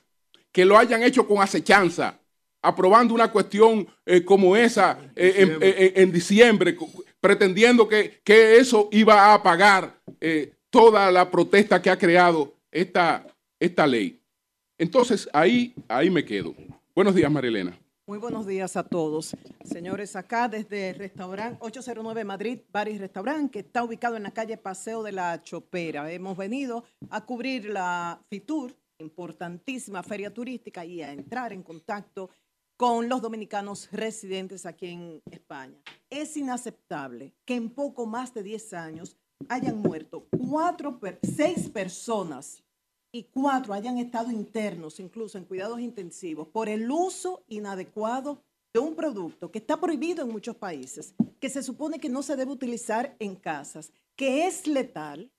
que 0.53 0.65
lo 0.65 0.77
hayan 0.79 1.03
hecho 1.05 1.27
con 1.27 1.41
acechanza, 1.43 2.19
aprobando 2.65 3.15
una 3.15 3.31
cuestión 3.31 3.87
eh, 4.07 4.25
como 4.25 4.57
esa 4.57 4.99
eh, 5.15 5.35
en, 5.37 5.51
en- 5.63 5.93
en 6.03 6.13
diciembre, 6.13 6.75
co- 6.75 6.91
pretendiendo 7.21 7.87
que, 7.89 8.21
que 8.25 8.57
eso 8.57 8.89
iba 8.93 9.15
a 9.27 9.35
apagar 9.35 9.99
eh, 10.21 10.53
toda 10.71 11.11
la 11.13 11.31
protesta 11.31 11.81
que 11.81 11.91
ha 11.91 11.99
creado 11.99 12.55
esta, 12.73 13.27
esta 13.61 13.87
ley. 13.87 14.21
Entonces, 14.79 15.29
ahí, 15.33 15.75
ahí 15.89 16.11
me 16.11 16.25
quedo. 16.25 16.55
Buenos 16.95 17.15
días, 17.15 17.31
Marilena. 17.31 17.79
Muy 18.07 18.19
buenos 18.19 18.47
días 18.47 18.77
a 18.77 18.83
todos. 18.83 19.35
Señores, 19.65 20.15
acá 20.17 20.47
desde 20.49 20.91
el 20.91 20.97
restaurante 20.97 21.57
809 21.61 22.25
Madrid 22.25 22.59
Bar 22.71 22.89
y 22.89 22.99
Restaurant, 22.99 23.51
que 23.51 23.61
está 23.61 23.83
ubicado 23.83 24.17
en 24.17 24.25
la 24.25 24.31
calle 24.33 24.59
Paseo 24.59 25.03
de 25.03 25.13
la 25.13 25.41
Chopera. 25.43 26.13
Hemos 26.13 26.37
venido 26.37 26.85
a 27.09 27.25
cubrir 27.25 27.71
la 27.71 28.21
FITUR, 28.29 28.75
importantísima 28.99 30.03
feria 30.03 30.33
turística, 30.35 30.85
y 30.85 31.01
a 31.01 31.13
entrar 31.13 31.53
en 31.55 31.63
contacto 31.63 32.29
con 32.85 33.09
los 33.09 33.23
dominicanos 33.23 33.89
residentes 33.93 34.67
aquí 34.67 34.89
en 34.89 35.23
España. 35.31 35.75
Es 36.11 36.37
inaceptable 36.37 37.33
que 37.47 37.55
en 37.55 37.71
poco 37.71 38.05
más 38.05 38.35
de 38.35 38.43
10 38.43 38.75
años 38.75 39.17
hayan 39.49 39.79
muerto 39.79 40.27
cuatro, 40.51 41.01
seis 41.23 41.71
personas 41.71 42.63
y 43.11 43.23
cuatro 43.23 43.73
hayan 43.73 43.97
estado 43.97 44.31
internos, 44.31 45.01
incluso 45.01 45.39
en 45.39 45.47
cuidados 45.47 45.81
intensivos, 45.81 46.47
por 46.49 46.69
el 46.69 46.91
uso 46.91 47.43
inadecuado 47.49 48.43
de 48.75 48.81
un 48.81 48.95
producto 48.95 49.51
que 49.51 49.61
está 49.61 49.81
prohibido 49.81 50.23
en 50.23 50.31
muchos 50.31 50.57
países, 50.57 51.15
que 51.41 51.49
se 51.49 51.63
supone 51.63 51.99
que 51.99 52.11
no 52.11 52.23
se 52.23 52.37
debe 52.37 52.53
utilizar 52.53 53.17
en 53.19 53.35
casas, 53.35 53.95
que 54.15 54.47
es 54.47 54.67
letal, 54.67 55.33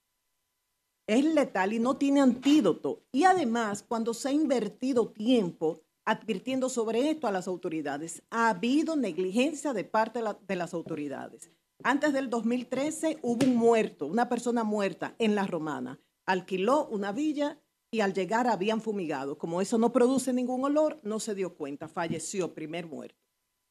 es 1.05 1.23
letal 1.23 1.73
y 1.73 1.77
no 1.77 1.95
tiene 1.95 2.21
antídoto. 2.21 3.03
Y 3.11 3.25
además, 3.25 3.83
cuando 3.87 4.15
se 4.15 4.29
ha 4.29 4.31
invertido 4.31 5.09
tiempo 5.09 5.84
advirtiendo 6.05 6.69
sobre 6.69 7.09
esto 7.09 7.27
a 7.27 7.31
las 7.31 7.47
autoridades, 7.47 8.21
ha 8.29 8.49
habido 8.49 8.95
negligencia 8.95 9.73
de 9.73 9.83
parte 9.83 10.19
de, 10.19 10.23
la- 10.25 10.39
de 10.47 10.55
las 10.55 10.73
autoridades. 10.73 11.49
Antes 11.83 12.13
del 12.13 12.29
2013 12.29 13.19
hubo 13.21 13.45
un 13.45 13.55
muerto, 13.55 14.05
una 14.05 14.29
persona 14.29 14.63
muerta 14.63 15.15
en 15.19 15.35
La 15.35 15.45
Romana. 15.45 15.99
Alquiló 16.25 16.87
una 16.87 17.11
villa 17.11 17.59
y 17.91 17.99
al 18.01 18.13
llegar 18.13 18.47
habían 18.47 18.81
fumigado. 18.81 19.37
Como 19.37 19.61
eso 19.61 19.77
no 19.77 19.91
produce 19.91 20.31
ningún 20.33 20.63
olor, 20.63 20.99
no 21.03 21.19
se 21.19 21.35
dio 21.35 21.55
cuenta, 21.55 21.87
falleció, 21.87 22.53
primer 22.53 22.87
muerto. 22.87 23.19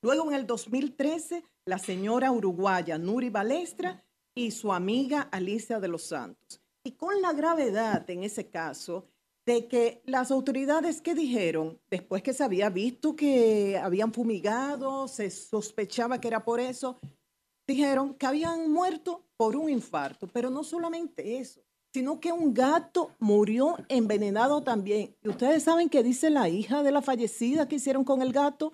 Luego 0.03 0.29
en 0.29 0.35
el 0.35 0.47
2013, 0.47 1.45
la 1.67 1.79
señora 1.79 2.31
uruguaya 2.31 2.99
Nuri 2.99 3.31
Balestra 3.31 4.05
y 4.35 4.51
su 4.51 4.73
amiga 4.73 5.23
Alicia 5.33 5.81
de 5.81 5.89
los 5.89 6.05
Santos. 6.05 6.61
Y 6.85 6.93
con 6.93 7.23
la 7.23 7.33
gravedad 7.33 8.09
en 8.11 8.23
ese 8.23 8.51
caso 8.51 9.07
de 9.47 9.69
que 9.69 10.03
las 10.07 10.31
autoridades 10.31 11.01
que 11.01 11.15
dijeron, 11.15 11.79
después 11.91 12.23
que 12.23 12.33
se 12.33 12.45
había 12.45 12.71
visto 12.71 13.15
que 13.15 13.79
habían 13.79 14.13
fumigado, 14.13 15.07
se 15.07 15.31
sospechaba 15.31 16.21
que 16.21 16.29
era 16.29 16.45
por 16.45 16.61
eso, 16.61 16.99
dijeron 17.67 18.15
que 18.15 18.27
habían 18.27 18.71
muerto 18.71 19.25
por 19.37 19.57
un 19.57 19.69
infarto, 19.69 20.27
pero 20.29 20.51
no 20.51 20.65
solamente 20.65 21.39
eso, 21.39 21.61
sino 21.93 22.21
que 22.21 22.33
un 22.33 22.55
gato 22.55 23.11
murió 23.19 23.77
envenenado 23.89 24.63
también. 24.63 25.15
Y 25.23 25.29
ustedes 25.29 25.63
saben 25.63 25.89
que 25.89 26.03
dice 26.03 26.31
la 26.31 26.49
hija 26.49 26.83
de 26.83 26.91
la 26.91 27.03
fallecida 27.03 27.69
que 27.69 27.77
hicieron 27.77 28.05
con 28.05 28.23
el 28.23 28.33
gato, 28.33 28.73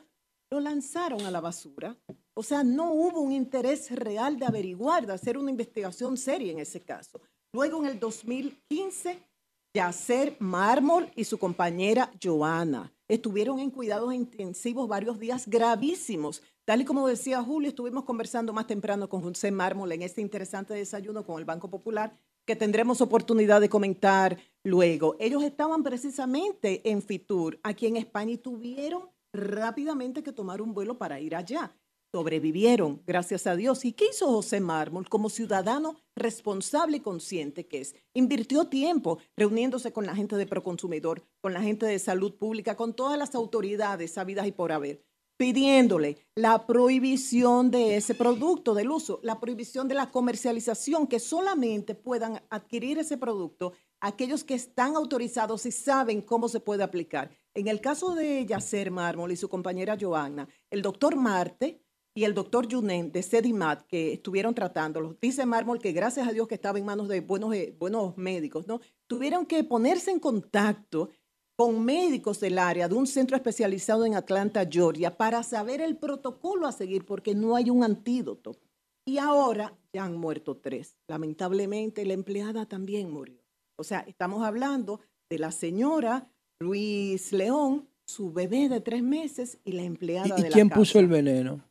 lo 0.51 0.61
lanzaron 0.61 1.23
a 1.23 1.31
la 1.31 1.41
basura. 1.41 1.97
O 2.35 2.43
sea, 2.43 2.65
no 2.65 2.93
hubo 2.93 3.21
un 3.21 3.33
interés 3.33 3.91
real 3.91 4.39
de 4.39 4.47
averiguar, 4.47 5.07
de 5.07 5.13
hacer 5.13 5.37
una 5.37 5.51
investigación 5.51 6.17
seria 6.17 6.53
en 6.53 6.61
ese 6.61 6.81
caso. 6.81 7.21
Luego, 7.53 7.79
en 7.83 7.91
el 7.91 8.01
2015, 8.01 9.30
Yacer 9.73 10.37
Mármol 10.41 11.13
y 11.15 11.23
su 11.23 11.39
compañera 11.39 12.11
Joana 12.21 12.93
estuvieron 13.07 13.61
en 13.61 13.71
cuidados 13.71 14.13
intensivos 14.13 14.89
varios 14.89 15.21
días 15.21 15.47
gravísimos. 15.47 16.43
Tal 16.65 16.81
y 16.81 16.85
como 16.85 17.07
decía 17.07 17.41
Julio, 17.41 17.69
estuvimos 17.69 18.03
conversando 18.03 18.53
más 18.53 18.67
temprano 18.67 19.09
con 19.09 19.23
José 19.23 19.53
Mármol 19.53 19.93
en 19.93 20.03
este 20.03 20.23
interesante 20.23 20.75
desayuno 20.75 21.25
con 21.25 21.39
el 21.39 21.45
Banco 21.45 21.71
Popular, 21.71 22.13
que 22.45 22.57
tendremos 22.57 23.01
oportunidad 23.01 23.61
de 23.61 23.69
comentar 23.69 24.39
luego. 24.65 25.15
Ellos 25.21 25.45
estaban 25.45 25.85
precisamente 25.85 26.81
en 26.91 27.01
Fitur, 27.01 27.61
aquí 27.63 27.87
en 27.87 27.97
España, 27.97 28.33
y 28.33 28.39
tuvieron 28.39 29.09
rápidamente 29.33 30.25
que 30.25 30.33
tomar 30.33 30.61
un 30.61 30.75
vuelo 30.75 30.99
para 30.99 31.21
ir 31.21 31.37
allá. 31.37 31.73
Sobrevivieron, 32.13 33.03
gracias 33.07 33.47
a 33.47 33.55
Dios. 33.55 33.85
¿Y 33.85 33.93
qué 33.93 34.07
hizo 34.11 34.27
José 34.27 34.59
Mármol 34.59 35.09
como 35.09 35.31
ciudadano 35.31 35.95
responsable 36.17 36.97
y 36.97 37.01
consciente 37.01 37.69
que 37.69 37.83
es? 37.83 37.95
Invirtió 38.15 38.65
tiempo 38.65 39.19
reuniéndose 39.37 39.93
con 39.93 40.07
la 40.07 40.17
gente 40.17 40.35
de 40.35 40.47
Proconsumidor, 40.47 41.23
con 41.41 41.53
la 41.53 41.63
gente 41.63 41.87
de 41.87 42.01
Salud 42.01 42.35
Pública, 42.35 42.77
con 42.77 42.95
todas 42.95 43.17
las 43.17 43.37
autoridades 43.37 44.15
sabidas 44.15 44.49
y 44.49 44.53
por 44.53 44.73
haber, 44.73 45.05
pidiéndole 45.37 46.17
la 46.35 46.67
prohibición 46.67 47.71
de 47.71 47.97
ese 47.97 48.17
producto, 48.17 48.75
del 48.75 48.91
uso, 48.91 49.21
la 49.23 49.39
prohibición 49.39 49.87
de 49.87 49.95
la 49.95 50.11
comercialización, 50.11 51.07
que 51.07 51.21
solamente 51.21 51.95
puedan 51.95 52.43
adquirir 52.51 52.99
ese 52.99 53.19
producto 53.19 53.73
aquellos 54.01 54.43
que 54.43 54.55
están 54.55 54.97
autorizados 54.97 55.65
y 55.65 55.71
saben 55.71 56.23
cómo 56.23 56.49
se 56.49 56.59
puede 56.59 56.83
aplicar. 56.83 57.31
En 57.55 57.69
el 57.69 57.81
caso 57.81 58.17
de 58.17 58.45
Yacer 58.47 58.91
Mármol 58.91 59.31
y 59.31 59.37
su 59.37 59.49
compañera 59.49 59.97
Joanna, 60.01 60.49
el 60.71 60.83
doctor 60.83 61.15
Marte 61.15 61.85
y 62.15 62.25
el 62.25 62.35
doctor 62.35 62.67
Yunen 62.67 63.13
de 63.13 63.23
Sedimat, 63.23 63.87
que 63.87 64.15
estuvieron 64.15 64.55
tratándolos, 64.55 65.19
dice 65.21 65.47
Mármol 65.47 65.79
que 65.81 65.93
gracias 65.93 66.27
a 66.27 66.33
Dios 66.33 66.49
que 66.49 66.57
estaba 66.57 66.79
en 66.79 66.85
manos 66.85 67.09
de 67.09 67.21
buenos, 67.21 67.55
eh, 67.55 67.75
buenos 67.79 68.17
médicos, 68.17 68.67
¿no? 68.67 68.81
Tuvieron 69.07 69.47
que 69.47 69.63
ponerse 69.65 70.11
en 70.11 70.19
contacto 70.19 71.11
con 71.57 71.85
médicos 71.85 72.41
del 72.41 72.59
área 72.59 72.89
de 72.89 72.95
un 72.95 73.07
centro 73.07 73.37
especializado 73.37 74.07
en 74.07 74.15
Atlanta, 74.15 74.67
Georgia, 74.69 75.17
para 75.17 75.43
saber 75.43 75.81
el 75.83 75.97
protocolo 75.99 76.67
a 76.67 76.73
seguir, 76.73 77.05
porque 77.05 77.35
no 77.35 77.55
hay 77.55 77.69
un 77.71 77.85
antídoto. 77.85 78.57
Y 79.05 79.19
ahora 79.19 79.77
ya 79.93 80.05
han 80.05 80.17
muerto 80.17 80.57
tres. 80.57 80.97
Lamentablemente, 81.07 82.05
la 82.07 82.15
empleada 82.15 82.67
también 82.67 83.11
murió. 83.11 83.43
O 83.77 83.85
sea, 83.85 84.01
estamos 84.01 84.43
hablando 84.43 85.01
de 85.29 85.39
la 85.39 85.53
señora 85.53 86.31
Luis 86.61 87.33
León, 87.33 87.89
su 88.07 88.33
bebé 88.33 88.69
de 88.69 88.81
tres 88.81 89.03
meses 89.03 89.59
y 89.65 89.73
la 89.73 89.83
empleada 89.83 90.29
¿Y, 90.29 90.33
de 90.33 90.41
y 90.41 90.43
la 90.45 90.49
quién 90.51 90.69
casa. 90.69 90.79
puso 90.79 90.99
el 90.99 91.09
veneno? 91.09 91.63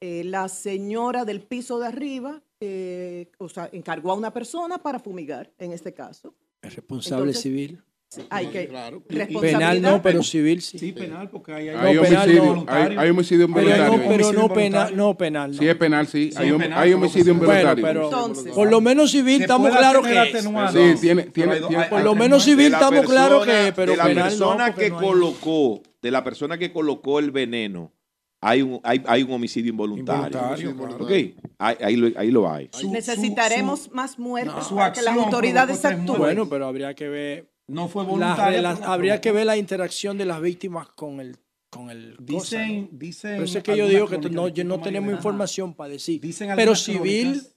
Eh, 0.00 0.24
la 0.24 0.48
señora 0.48 1.24
del 1.24 1.40
piso 1.40 1.78
de 1.78 1.86
arriba, 1.86 2.42
eh, 2.60 3.30
o 3.38 3.48
sea, 3.48 3.68
encargó 3.72 4.12
a 4.12 4.14
una 4.14 4.32
persona 4.32 4.78
para 4.78 4.98
fumigar, 4.98 5.50
en 5.58 5.72
este 5.72 5.94
caso. 5.94 6.34
El 6.62 6.70
responsable 6.70 7.22
Entonces, 7.30 7.42
civil. 7.42 7.82
Hay 8.30 8.46
que 8.46 8.68
claro. 8.68 9.02
Penal 9.40 9.82
no, 9.82 10.00
pero 10.00 10.22
civil 10.22 10.62
sí. 10.62 10.78
Sí, 10.78 10.92
penal, 10.92 11.28
porque 11.28 11.52
hay, 11.52 11.66
No, 11.70 11.80
Hay 11.80 11.98
penal 11.98 12.16
homicidio, 12.28 12.54
no. 12.54 12.64
hay, 12.68 12.96
hay 12.96 13.10
homicidio 13.10 13.48
Pero 13.52 13.60
involuntario. 13.68 13.96
no, 13.98 14.08
pero 14.08 14.32
no 14.32 14.48
penal, 14.54 14.96
no 14.96 15.16
penal. 15.18 15.50
no. 15.50 15.58
Sí, 15.58 15.68
es 15.68 15.74
penal, 15.74 16.06
sí. 16.06 16.30
Sí, 16.30 16.38
hay, 16.38 16.48
es 16.48 16.54
hom- 16.54 16.58
penal, 16.58 16.78
hay 16.78 16.92
homicidio 16.92 17.34
Bueno, 17.34 17.52
involuntario. 17.52 17.84
pero 17.84 18.04
Entonces- 18.04 18.52
por 18.54 18.70
lo 18.70 18.80
menos 18.80 19.10
civil 19.10 19.42
estamos 19.42 19.76
claros 19.76 20.06
que 20.06 20.22
es. 20.22 20.30
Sí, 20.30 21.00
tiene- 21.00 21.22
Pero 21.24 21.68
tiene- 21.68 21.84
Por 21.86 22.02
lo 22.02 22.14
menos 22.14 22.44
civil 22.44 22.66
estamos 22.72 23.06
claros 23.06 23.44
que, 23.44 23.72
pero 23.74 23.92
de 23.92 23.96
la 23.98 24.04
persona 24.14 24.74
que 24.74 24.90
colocó, 24.90 25.82
de 26.00 26.10
la 26.10 26.22
persona 26.22 26.56
que 26.58 26.72
colocó 26.72 27.18
el 27.18 27.32
veneno, 27.32 27.92
hay 28.40 28.62
un, 28.62 28.80
hay, 28.82 29.02
hay 29.06 29.22
un 29.22 29.32
homicidio 29.32 29.70
involuntario. 29.70 30.26
Involuntario, 30.38 30.76
claro. 30.76 31.04
¿Ok? 31.04 31.10
Ahí, 31.58 31.76
ahí 31.80 31.96
lo, 31.96 32.18
ahí 32.20 32.30
lo 32.30 32.50
hay. 32.50 32.68
Su- 32.72 32.90
Necesitaremos 32.92 33.80
su- 33.84 33.90
más 33.92 34.18
muertes 34.18 34.64
su 34.66 34.76
para 34.76 34.92
que 34.92 35.02
las 35.02 35.16
autoridades 35.16 35.84
actúen. 35.84 36.18
Bueno, 36.18 36.48
pero 36.48 36.66
habría 36.66 36.94
que 36.94 37.08
ver 37.08 37.50
No 37.68 37.88
fue 37.88 38.04
la 38.18 38.36
pero 38.36 38.90
habría 38.90 39.20
que 39.20 39.32
ver 39.32 39.46
la 39.46 39.56
interacción 39.56 40.18
de 40.18 40.26
las 40.26 40.40
víctimas 40.40 40.88
con 40.90 41.20
el 41.20 41.36
con 41.70 41.90
el 41.90 42.16
cosa, 42.16 42.24
Dicen, 42.60 42.82
¿no? 42.92 42.98
dicen. 42.98 43.36
Por 43.36 43.44
eso 43.44 43.58
es 43.58 43.64
que 43.64 43.76
yo 43.76 43.88
digo 43.88 44.06
que 44.08 44.18
no, 44.30 44.48
yo 44.48 44.64
no 44.64 44.80
tenemos 44.80 45.12
información 45.12 45.74
para 45.74 45.90
decir. 45.90 46.20
Dicen 46.20 46.48
Pero 46.56 46.72
algunas 46.72 46.82
civil, 46.82 47.26
crónicas- 47.34 47.54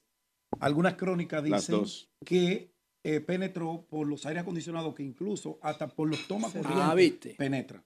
algunas 0.59 0.93
crónicas 0.95 1.47
Las 1.47 1.61
dicen 1.67 1.75
dos. 1.81 2.09
que 2.25 2.71
eh, 3.05 3.19
penetró 3.21 3.85
por 3.89 4.07
los 4.07 4.25
aires 4.25 4.41
acondicionados, 4.41 4.93
que 4.95 5.03
incluso 5.03 5.57
hasta 5.61 5.87
por 5.87 6.09
los 6.09 6.27
tomas 6.27 6.53
Ah, 6.55 6.61
corrientes 6.91 7.35
penetra. 7.37 7.81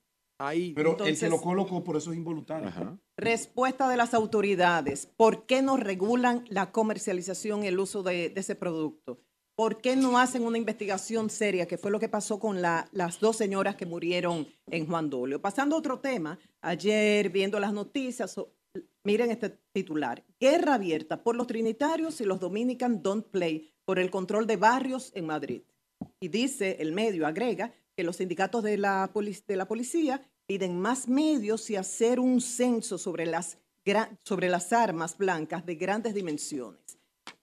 Ahí. 0.47 0.73
Pero 0.73 0.89
el 0.89 0.93
Entonces- 0.93 1.19
que 1.19 1.29
lo 1.29 1.41
colocó, 1.41 1.83
por 1.83 1.97
eso 1.97 2.11
es 2.11 2.17
involuntario. 2.17 2.67
Ajá. 2.69 2.97
Respuesta 3.17 3.87
de 3.89 3.97
las 3.97 4.13
autoridades. 4.13 5.07
¿Por 5.17 5.45
qué 5.45 5.61
no 5.61 5.77
regulan 5.77 6.45
la 6.49 6.71
comercialización 6.71 7.63
y 7.63 7.67
el 7.67 7.79
uso 7.79 8.03
de, 8.03 8.29
de 8.29 8.39
ese 8.41 8.55
producto? 8.55 9.19
¿Por 9.55 9.81
qué 9.81 9.95
no 9.95 10.17
hacen 10.17 10.43
una 10.43 10.57
investigación 10.57 11.29
seria, 11.29 11.67
que 11.67 11.77
fue 11.77 11.91
lo 11.91 11.99
que 11.99 12.09
pasó 12.09 12.39
con 12.39 12.61
la- 12.61 12.87
las 12.91 13.19
dos 13.19 13.37
señoras 13.37 13.75
que 13.75 13.85
murieron 13.85 14.47
en 14.67 14.87
Juan 14.87 15.09
Dolio? 15.11 15.39
Pasando 15.41 15.75
a 15.75 15.79
otro 15.79 15.99
tema, 15.99 16.39
ayer 16.61 17.29
viendo 17.29 17.59
las 17.59 17.71
noticias, 17.71 18.35
miren 19.03 19.29
este 19.29 19.51
titular, 19.71 20.23
guerra 20.39 20.73
abierta 20.73 21.21
por 21.21 21.35
los 21.35 21.45
trinitarios 21.45 22.19
y 22.19 22.25
los 22.25 22.39
Dominican 22.39 23.03
Don't 23.03 23.27
Play 23.27 23.69
por 23.85 23.99
el 23.99 24.09
control 24.09 24.47
de 24.47 24.57
barrios 24.57 25.11
en 25.13 25.27
Madrid. 25.27 25.61
Y 26.19 26.29
dice, 26.29 26.77
el 26.79 26.91
medio 26.91 27.27
agrega, 27.27 27.71
que 27.95 28.03
los 28.03 28.15
sindicatos 28.15 28.63
de 28.63 28.77
la, 28.77 29.11
polic- 29.13 29.45
de 29.45 29.55
la 29.55 29.67
policía 29.67 30.19
piden 30.45 30.79
más 30.79 31.07
medios 31.07 31.69
y 31.69 31.75
hacer 31.75 32.19
un 32.19 32.41
censo 32.41 32.97
sobre 32.97 33.25
las, 33.25 33.57
sobre 34.23 34.49
las 34.49 34.73
armas 34.73 35.17
blancas 35.17 35.65
de 35.65 35.75
grandes 35.75 36.13
dimensiones. 36.13 36.97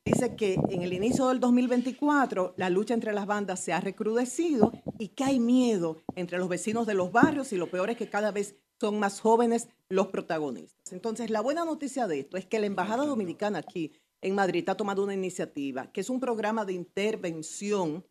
dice 0.05 0.37
que 0.37 0.59
en 0.71 0.83
el 0.83 0.93
inicio 0.93 1.29
del 1.29 1.41
2024 1.41 2.55
la 2.57 2.71
lucha 2.71 2.95
entre 2.95 3.13
las 3.13 3.27
bandas 3.27 3.61
se 3.61 3.73
ha 3.73 3.81
recrudecido 3.81 4.73
y 4.99 5.09
que 5.09 5.25
hay 5.25 5.41
miedo 5.41 6.03
entre 6.15 6.39
los 6.39 6.49
vecinos 6.49 6.87
de 6.87 6.95
los 6.95 7.13
barrios 7.13 7.53
y 7.53 7.57
lo 7.57 7.71
peor 7.71 7.91
es 7.91 7.97
que 7.97 8.09
cada 8.09 8.31
vez 8.33 8.57
son 8.81 8.99
más 8.99 9.21
jóvenes 9.21 9.69
los 9.89 10.09
protagonistas. 10.09 10.93
Entonces, 10.93 11.29
la 11.31 11.43
buena 11.43 11.67
noticia 11.67 12.07
de 12.07 12.21
esto 12.21 12.39
es 12.39 12.47
que 12.47 12.59
la 12.59 12.67
Embajada 12.67 13.05
Dominicana 13.05 13.59
aquí 13.59 13.93
en 14.23 14.35
Madrid 14.35 14.67
ha 14.69 14.77
tomado 14.77 15.05
una 15.05 15.15
iniciativa 15.15 15.93
que 15.93 16.01
es 16.01 16.11
un 16.11 16.19
programa 16.19 16.65
de 16.65 16.73
intervención 16.73 18.05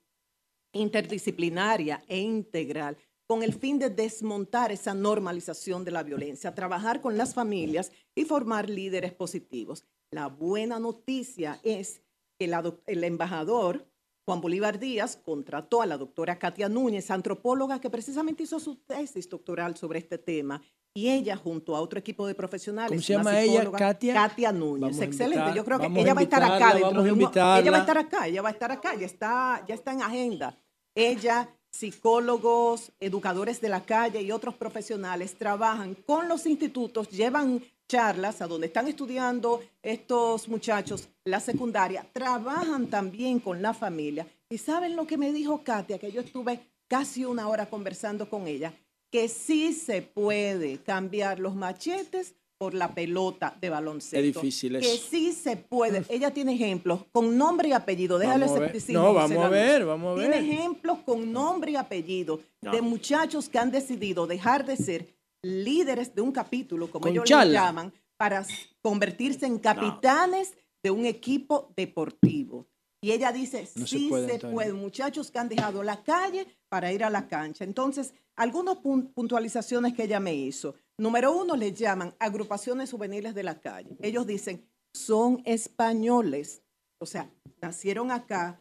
interdisciplinaria 0.71 2.03
e 2.07 2.19
integral 2.19 2.97
con 3.29 3.43
el 3.43 3.53
fin 3.53 3.77
de 3.77 3.91
desmontar 3.91 4.71
esa 4.71 4.95
normalización 4.95 5.85
de 5.85 5.91
la 5.91 6.01
violencia, 6.01 6.55
trabajar 6.55 6.99
con 6.99 7.15
las 7.15 7.35
familias 7.35 7.91
y 8.15 8.25
formar 8.25 8.67
líderes 8.67 9.13
positivos. 9.13 9.85
La 10.11 10.25
buena 10.25 10.79
noticia 10.79 11.59
es 11.61 12.01
que 12.39 12.51
el 12.87 13.03
embajador 13.03 13.85
Juan 14.27 14.41
Bolívar 14.41 14.79
Díaz 14.79 15.15
contrató 15.15 15.83
a 15.83 15.85
la 15.85 15.97
doctora 15.97 16.39
Katia 16.39 16.69
Núñez, 16.69 17.11
antropóloga 17.11 17.79
que 17.79 17.91
precisamente 17.91 18.43
hizo 18.43 18.59
su 18.59 18.77
tesis 18.77 19.29
doctoral 19.29 19.77
sobre 19.77 19.99
este 19.99 20.17
tema, 20.17 20.63
y 20.95 21.09
ella 21.09 21.35
junto 21.37 21.75
a 21.75 21.81
otro 21.81 21.99
equipo 21.99 22.25
de 22.25 22.33
profesionales. 22.33 22.89
¿Cómo 22.89 23.01
se 23.03 23.13
llama 23.13 23.39
ella, 23.39 23.71
Katia? 23.71 24.13
Katia 24.15 24.51
Núñez, 24.51 24.81
Vamos 24.81 25.01
excelente. 25.01 25.37
invitar- 25.37 25.55
Yo 25.55 25.65
creo 25.65 25.79
que 25.79 25.85
ella 26.01 26.13
va 26.15 26.19
a 26.21 26.23
estar 26.23 26.43
acá. 26.43 26.73
dentro 26.73 27.03
de 27.03 27.09
Ella 27.11 27.71
va 27.71 27.77
a 27.77 27.81
estar 27.81 27.97
acá, 27.99 28.27
ella 28.27 28.41
va 28.41 28.49
a 28.49 28.51
estar 28.53 28.71
acá, 28.71 28.95
ya 28.95 29.05
está, 29.05 29.63
ya 29.67 29.75
está 29.75 29.93
en 29.93 30.01
agenda. 30.01 30.57
Ella, 30.95 31.47
psicólogos, 31.71 32.91
educadores 32.99 33.61
de 33.61 33.69
la 33.69 33.85
calle 33.85 34.21
y 34.21 34.31
otros 34.31 34.55
profesionales 34.55 35.37
trabajan 35.37 35.95
con 36.05 36.27
los 36.27 36.45
institutos, 36.45 37.09
llevan 37.09 37.63
charlas 37.87 38.41
a 38.41 38.47
donde 38.47 38.67
están 38.67 38.87
estudiando 38.87 39.61
estos 39.81 40.47
muchachos 40.47 41.09
la 41.23 41.39
secundaria, 41.39 42.05
trabajan 42.13 42.87
también 42.87 43.39
con 43.39 43.61
la 43.61 43.73
familia. 43.73 44.27
¿Y 44.49 44.57
saben 44.57 44.95
lo 44.95 45.07
que 45.07 45.17
me 45.17 45.31
dijo 45.31 45.63
Katia? 45.63 45.99
Que 45.99 46.11
yo 46.11 46.21
estuve 46.21 46.59
casi 46.87 47.25
una 47.25 47.47
hora 47.47 47.67
conversando 47.67 48.29
con 48.29 48.47
ella, 48.47 48.73
que 49.11 49.27
sí 49.27 49.73
se 49.73 50.01
puede 50.01 50.79
cambiar 50.79 51.39
los 51.39 51.55
machetes 51.55 52.35
por 52.59 52.73
la 52.73 52.93
pelota 52.93 53.55
de 53.61 53.69
baloncesto. 53.69 54.17
Es 54.17 54.35
difícil 54.35 54.77
Que 54.79 54.93
eso. 54.93 55.07
sí 55.09 55.31
se 55.31 55.55
puede. 55.55 56.03
Ella 56.09 56.31
tiene 56.31 56.53
ejemplos 56.55 57.05
con 57.13 57.37
nombre 57.37 57.69
y 57.69 57.71
apellido. 57.71 58.19
Déjale 58.19 58.45
escepticismo, 58.47 59.01
No, 59.01 59.13
vamos 59.13 59.37
a 59.45 59.47
ver, 59.47 59.85
vamos 59.85 60.17
a 60.17 60.19
Tiene 60.21 60.41
ver. 60.41 60.43
ejemplos 60.51 60.99
con 61.05 61.31
nombre 61.31 61.71
y 61.71 61.75
apellido 61.77 62.41
No. 62.61 62.71
de 62.73 62.81
muchachos 62.81 63.47
que 63.47 63.57
han 63.59 63.71
decidido 63.71 64.27
dejar 64.27 64.65
de 64.65 64.75
ser 64.75 65.07
líderes 65.41 66.13
de 66.13 66.21
un 66.21 66.33
capítulo, 66.33 66.91
como 66.91 67.03
Con 67.03 67.13
ellos 67.13 67.29
lo 67.29 67.43
llaman, 67.45 67.93
para 68.17 68.45
convertirse 68.81 69.45
en 69.45 69.57
capitanes 69.59 70.53
de 70.83 70.91
un 70.91 71.05
equipo 71.05 71.71
deportivo. 71.77 72.67
Y 73.01 73.11
ella 73.11 73.31
dice, 73.31 73.69
No 73.75 73.87
se 73.87 73.97
sí 73.99 74.07
puede, 74.09 74.37
se 74.37 74.47
puede, 74.49 74.73
muchachos 74.73 75.31
que 75.31 75.39
han 75.39 75.47
dejado 75.47 75.81
la 75.81 76.03
calle 76.03 76.45
para 76.67 76.91
ir 76.91 77.05
a 77.05 77.09
la 77.09 77.29
cancha. 77.29 77.63
Entonces, 77.63 78.13
algunas 78.39 78.77
pun- 78.77 79.13
puntualizaciones 79.13 79.93
que 79.93 80.03
ella 80.03 80.19
me 80.19 80.33
hizo. 80.33 80.75
Número 80.97 81.35
uno, 81.35 81.55
le 81.55 81.73
llaman 81.73 82.15
agrupaciones 82.19 82.89
juveniles 82.91 83.35
de 83.35 83.43
la 83.43 83.59
calle. 83.59 83.97
Ellos 84.01 84.25
dicen, 84.25 84.65
son 84.93 85.41
españoles, 85.45 86.63
o 86.99 87.05
sea, 87.05 87.29
nacieron 87.61 88.11
acá, 88.11 88.59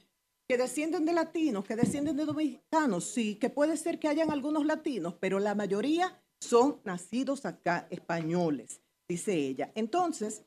que 0.49 0.59
descienden 0.59 1.05
de 1.05 1.13
latinos, 1.13 1.65
que 1.65 1.77
descienden 1.77 2.17
de 2.17 2.25
dominicanos, 2.25 3.05
sí, 3.05 3.37
que 3.37 3.51
puede 3.51 3.77
ser 3.77 3.99
que 4.01 4.09
hayan 4.09 4.31
algunos 4.31 4.67
latinos, 4.67 5.15
pero 5.21 5.39
la 5.39 5.55
mayoría 5.55 6.21
son 6.41 6.81
nacidos 6.85 7.47
acá, 7.47 7.87
españoles, 7.91 8.81
dice 9.09 9.35
ella. 9.35 9.71
Entonces, 9.75 10.43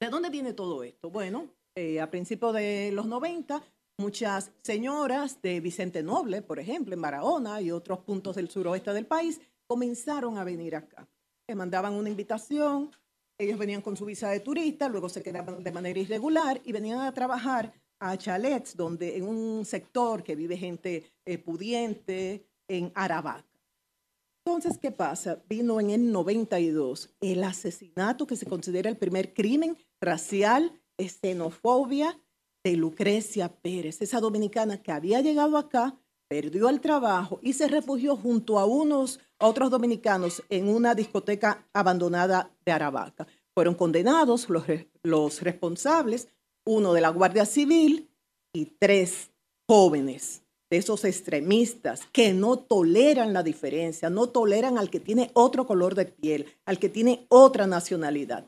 ¿de 0.00 0.08
dónde 0.10 0.30
viene 0.30 0.52
todo 0.52 0.82
esto? 0.82 1.10
Bueno, 1.10 1.54
eh, 1.76 2.00
a 2.00 2.10
principios 2.10 2.52
de 2.54 2.90
los 2.92 3.06
90, 3.06 3.62
muchas 3.98 4.52
señoras 4.62 5.42
de 5.42 5.60
Vicente 5.60 6.02
Noble, 6.02 6.40
por 6.40 6.60
ejemplo, 6.60 6.94
en 6.94 7.02
Barahona 7.02 7.60
y 7.60 7.72
otros 7.72 7.98
puntos 7.98 8.36
del 8.36 8.48
suroeste 8.48 8.92
del 8.92 9.06
país, 9.06 9.40
comenzaron 9.66 10.38
a 10.38 10.44
venir 10.44 10.76
acá. 10.76 11.08
Les 11.48 11.56
mandaban 11.56 11.94
una 11.94 12.08
invitación, 12.08 12.92
ellos 13.36 13.58
venían 13.58 13.82
con 13.82 13.96
su 13.96 14.04
visa 14.04 14.30
de 14.30 14.40
turista, 14.40 14.88
luego 14.88 15.08
se 15.08 15.22
quedaban 15.22 15.62
de 15.62 15.72
manera 15.72 15.98
irregular 15.98 16.60
y 16.64 16.72
venían 16.72 17.00
a 17.00 17.12
trabajar 17.12 17.72
a 17.98 18.16
chalets, 18.16 18.76
donde 18.76 19.16
en 19.16 19.24
un 19.24 19.64
sector 19.64 20.22
que 20.22 20.36
vive 20.36 20.56
gente 20.56 21.12
eh, 21.24 21.38
pudiente, 21.38 22.46
en 22.68 22.92
Aravaca. 22.94 23.44
Entonces, 24.44 24.78
¿qué 24.78 24.92
pasa? 24.92 25.42
Vino 25.48 25.80
en 25.80 25.90
el 25.90 26.12
92 26.12 27.14
el 27.20 27.42
asesinato 27.42 28.26
que 28.26 28.36
se 28.36 28.46
considera 28.46 28.88
el 28.88 28.96
primer 28.96 29.34
crimen 29.34 29.76
racial, 30.00 30.80
xenofobia 30.98 32.18
de 32.68 32.76
Lucrecia 32.76 33.48
Pérez, 33.48 34.02
esa 34.02 34.20
dominicana 34.20 34.82
que 34.82 34.92
había 34.92 35.22
llegado 35.22 35.56
acá, 35.56 35.96
perdió 36.28 36.68
el 36.68 36.82
trabajo 36.82 37.40
y 37.42 37.54
se 37.54 37.66
refugió 37.66 38.14
junto 38.14 38.58
a 38.58 38.66
unos 38.66 39.20
otros 39.38 39.70
dominicanos 39.70 40.42
en 40.50 40.68
una 40.68 40.94
discoteca 40.94 41.66
abandonada 41.72 42.50
de 42.66 42.72
Aravaca. 42.72 43.26
Fueron 43.54 43.74
condenados 43.74 44.50
los, 44.50 44.64
los 45.02 45.40
responsables, 45.40 46.28
uno 46.66 46.92
de 46.92 47.00
la 47.00 47.08
Guardia 47.08 47.46
Civil 47.46 48.10
y 48.52 48.66
tres 48.66 49.30
jóvenes 49.66 50.42
de 50.70 50.76
esos 50.76 51.06
extremistas 51.06 52.02
que 52.12 52.34
no 52.34 52.58
toleran 52.58 53.32
la 53.32 53.42
diferencia, 53.42 54.10
no 54.10 54.28
toleran 54.28 54.76
al 54.76 54.90
que 54.90 55.00
tiene 55.00 55.30
otro 55.32 55.66
color 55.66 55.94
de 55.94 56.04
piel, 56.04 56.44
al 56.66 56.78
que 56.78 56.90
tiene 56.90 57.24
otra 57.30 57.66
nacionalidad. 57.66 58.44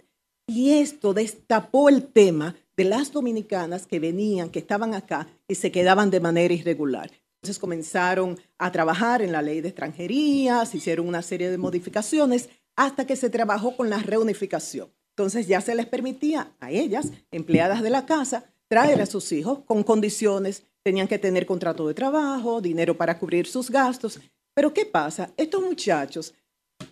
Y 0.52 0.72
esto 0.72 1.14
destapó 1.14 1.88
el 1.88 2.08
tema 2.08 2.56
de 2.76 2.82
las 2.82 3.12
dominicanas 3.12 3.86
que 3.86 4.00
venían, 4.00 4.50
que 4.50 4.58
estaban 4.58 4.94
acá 4.94 5.28
y 5.46 5.54
se 5.54 5.70
quedaban 5.70 6.10
de 6.10 6.18
manera 6.18 6.52
irregular. 6.52 7.08
Entonces 7.36 7.60
comenzaron 7.60 8.36
a 8.58 8.72
trabajar 8.72 9.22
en 9.22 9.30
la 9.30 9.42
ley 9.42 9.60
de 9.60 9.68
extranjería, 9.68 10.66
se 10.66 10.78
hicieron 10.78 11.06
una 11.06 11.22
serie 11.22 11.52
de 11.52 11.56
modificaciones 11.56 12.48
hasta 12.74 13.06
que 13.06 13.14
se 13.14 13.30
trabajó 13.30 13.76
con 13.76 13.90
la 13.90 13.98
reunificación. 13.98 14.92
Entonces 15.10 15.46
ya 15.46 15.60
se 15.60 15.76
les 15.76 15.86
permitía 15.86 16.52
a 16.58 16.72
ellas, 16.72 17.12
empleadas 17.30 17.80
de 17.80 17.90
la 17.90 18.04
casa, 18.04 18.52
traer 18.66 19.00
a 19.02 19.06
sus 19.06 19.30
hijos 19.30 19.60
con 19.66 19.84
condiciones, 19.84 20.64
tenían 20.82 21.06
que 21.06 21.20
tener 21.20 21.46
contrato 21.46 21.86
de 21.86 21.94
trabajo, 21.94 22.60
dinero 22.60 22.96
para 22.96 23.20
cubrir 23.20 23.46
sus 23.46 23.70
gastos. 23.70 24.18
Pero 24.52 24.74
¿qué 24.74 24.84
pasa? 24.84 25.30
Estos 25.36 25.62
muchachos, 25.62 26.34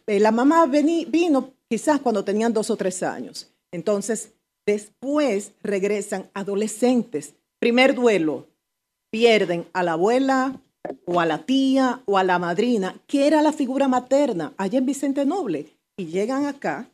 eh, 0.06 0.20
la 0.20 0.30
mamá 0.30 0.64
vino 0.66 1.57
quizás 1.70 2.00
cuando 2.00 2.24
tenían 2.24 2.52
dos 2.52 2.70
o 2.70 2.76
tres 2.76 3.02
años. 3.02 3.50
Entonces, 3.72 4.32
después 4.66 5.52
regresan 5.62 6.30
adolescentes. 6.34 7.34
Primer 7.60 7.94
duelo, 7.94 8.46
pierden 9.10 9.66
a 9.72 9.82
la 9.82 9.92
abuela 9.92 10.60
o 11.04 11.20
a 11.20 11.26
la 11.26 11.44
tía 11.44 12.02
o 12.06 12.18
a 12.18 12.24
la 12.24 12.38
madrina, 12.38 13.00
que 13.06 13.26
era 13.26 13.42
la 13.42 13.52
figura 13.52 13.88
materna 13.88 14.54
allá 14.56 14.78
en 14.78 14.86
Vicente 14.86 15.24
Noble, 15.24 15.66
y 15.96 16.06
llegan 16.06 16.46
acá 16.46 16.88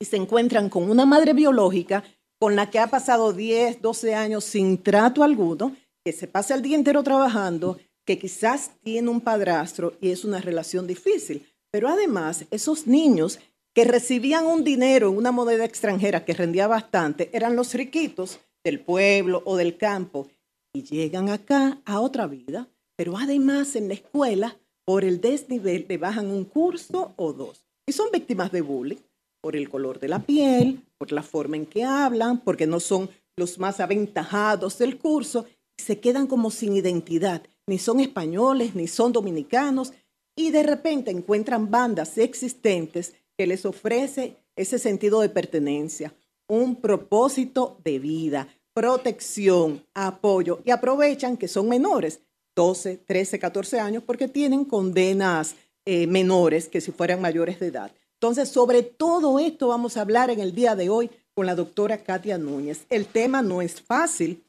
y 0.00 0.04
se 0.04 0.16
encuentran 0.16 0.68
con 0.68 0.90
una 0.90 1.04
madre 1.04 1.32
biológica 1.32 2.04
con 2.40 2.54
la 2.54 2.70
que 2.70 2.78
ha 2.78 2.86
pasado 2.86 3.32
10, 3.32 3.82
12 3.82 4.14
años 4.14 4.44
sin 4.44 4.82
trato 4.82 5.24
alguno, 5.24 5.76
que 6.04 6.12
se 6.12 6.28
pasa 6.28 6.54
el 6.54 6.62
día 6.62 6.76
entero 6.76 7.02
trabajando, 7.02 7.78
que 8.06 8.18
quizás 8.18 8.70
tiene 8.82 9.10
un 9.10 9.20
padrastro 9.20 9.94
y 10.00 10.10
es 10.10 10.24
una 10.24 10.40
relación 10.40 10.86
difícil. 10.86 11.46
Pero 11.70 11.88
además, 11.88 12.46
esos 12.50 12.86
niños 12.86 13.40
que 13.74 13.84
recibían 13.84 14.46
un 14.46 14.64
dinero 14.64 15.08
en 15.10 15.16
una 15.16 15.32
moneda 15.32 15.64
extranjera 15.64 16.24
que 16.24 16.34
rendía 16.34 16.66
bastante, 16.66 17.30
eran 17.32 17.56
los 17.56 17.74
riquitos 17.74 18.40
del 18.64 18.80
pueblo 18.80 19.42
o 19.44 19.56
del 19.56 19.76
campo 19.76 20.28
y 20.72 20.82
llegan 20.82 21.28
acá 21.28 21.80
a 21.84 22.00
otra 22.00 22.26
vida, 22.26 22.68
pero 22.96 23.16
además 23.16 23.76
en 23.76 23.88
la 23.88 23.94
escuela, 23.94 24.56
por 24.84 25.04
el 25.04 25.20
desnivel, 25.20 25.86
le 25.88 25.98
bajan 25.98 26.30
un 26.30 26.44
curso 26.44 27.12
o 27.16 27.32
dos. 27.32 27.64
Y 27.86 27.92
son 27.92 28.10
víctimas 28.12 28.50
de 28.52 28.60
bullying 28.60 28.98
por 29.40 29.54
el 29.54 29.68
color 29.68 30.00
de 30.00 30.08
la 30.08 30.20
piel, 30.20 30.82
por 30.98 31.12
la 31.12 31.22
forma 31.22 31.56
en 31.56 31.66
que 31.66 31.84
hablan, 31.84 32.40
porque 32.40 32.66
no 32.66 32.80
son 32.80 33.08
los 33.36 33.58
más 33.58 33.80
aventajados 33.80 34.78
del 34.78 34.98
curso, 34.98 35.46
se 35.76 36.00
quedan 36.00 36.26
como 36.26 36.50
sin 36.50 36.74
identidad, 36.74 37.42
ni 37.66 37.78
son 37.78 38.00
españoles, 38.00 38.74
ni 38.74 38.88
son 38.88 39.12
dominicanos, 39.12 39.92
y 40.36 40.50
de 40.50 40.62
repente 40.62 41.10
encuentran 41.10 41.70
bandas 41.70 42.18
existentes 42.18 43.14
que 43.38 43.46
les 43.46 43.64
ofrece 43.64 44.36
ese 44.56 44.80
sentido 44.80 45.20
de 45.20 45.28
pertenencia, 45.28 46.12
un 46.48 46.74
propósito 46.76 47.78
de 47.84 48.00
vida, 48.00 48.48
protección, 48.74 49.84
apoyo, 49.94 50.60
y 50.64 50.72
aprovechan 50.72 51.36
que 51.36 51.46
son 51.46 51.68
menores, 51.68 52.20
12, 52.56 52.96
13, 52.96 53.38
14 53.38 53.78
años, 53.78 54.02
porque 54.04 54.26
tienen 54.26 54.64
condenas 54.64 55.54
eh, 55.84 56.08
menores 56.08 56.68
que 56.68 56.80
si 56.80 56.90
fueran 56.90 57.20
mayores 57.20 57.60
de 57.60 57.68
edad. 57.68 57.92
Entonces, 58.14 58.48
sobre 58.48 58.82
todo 58.82 59.38
esto 59.38 59.68
vamos 59.68 59.96
a 59.96 60.00
hablar 60.00 60.30
en 60.30 60.40
el 60.40 60.52
día 60.52 60.74
de 60.74 60.88
hoy 60.88 61.08
con 61.32 61.46
la 61.46 61.54
doctora 61.54 61.98
Katia 61.98 62.36
Núñez. 62.36 62.84
El 62.90 63.06
tema 63.06 63.42
no 63.42 63.62
es 63.62 63.80
fácil 63.80 64.42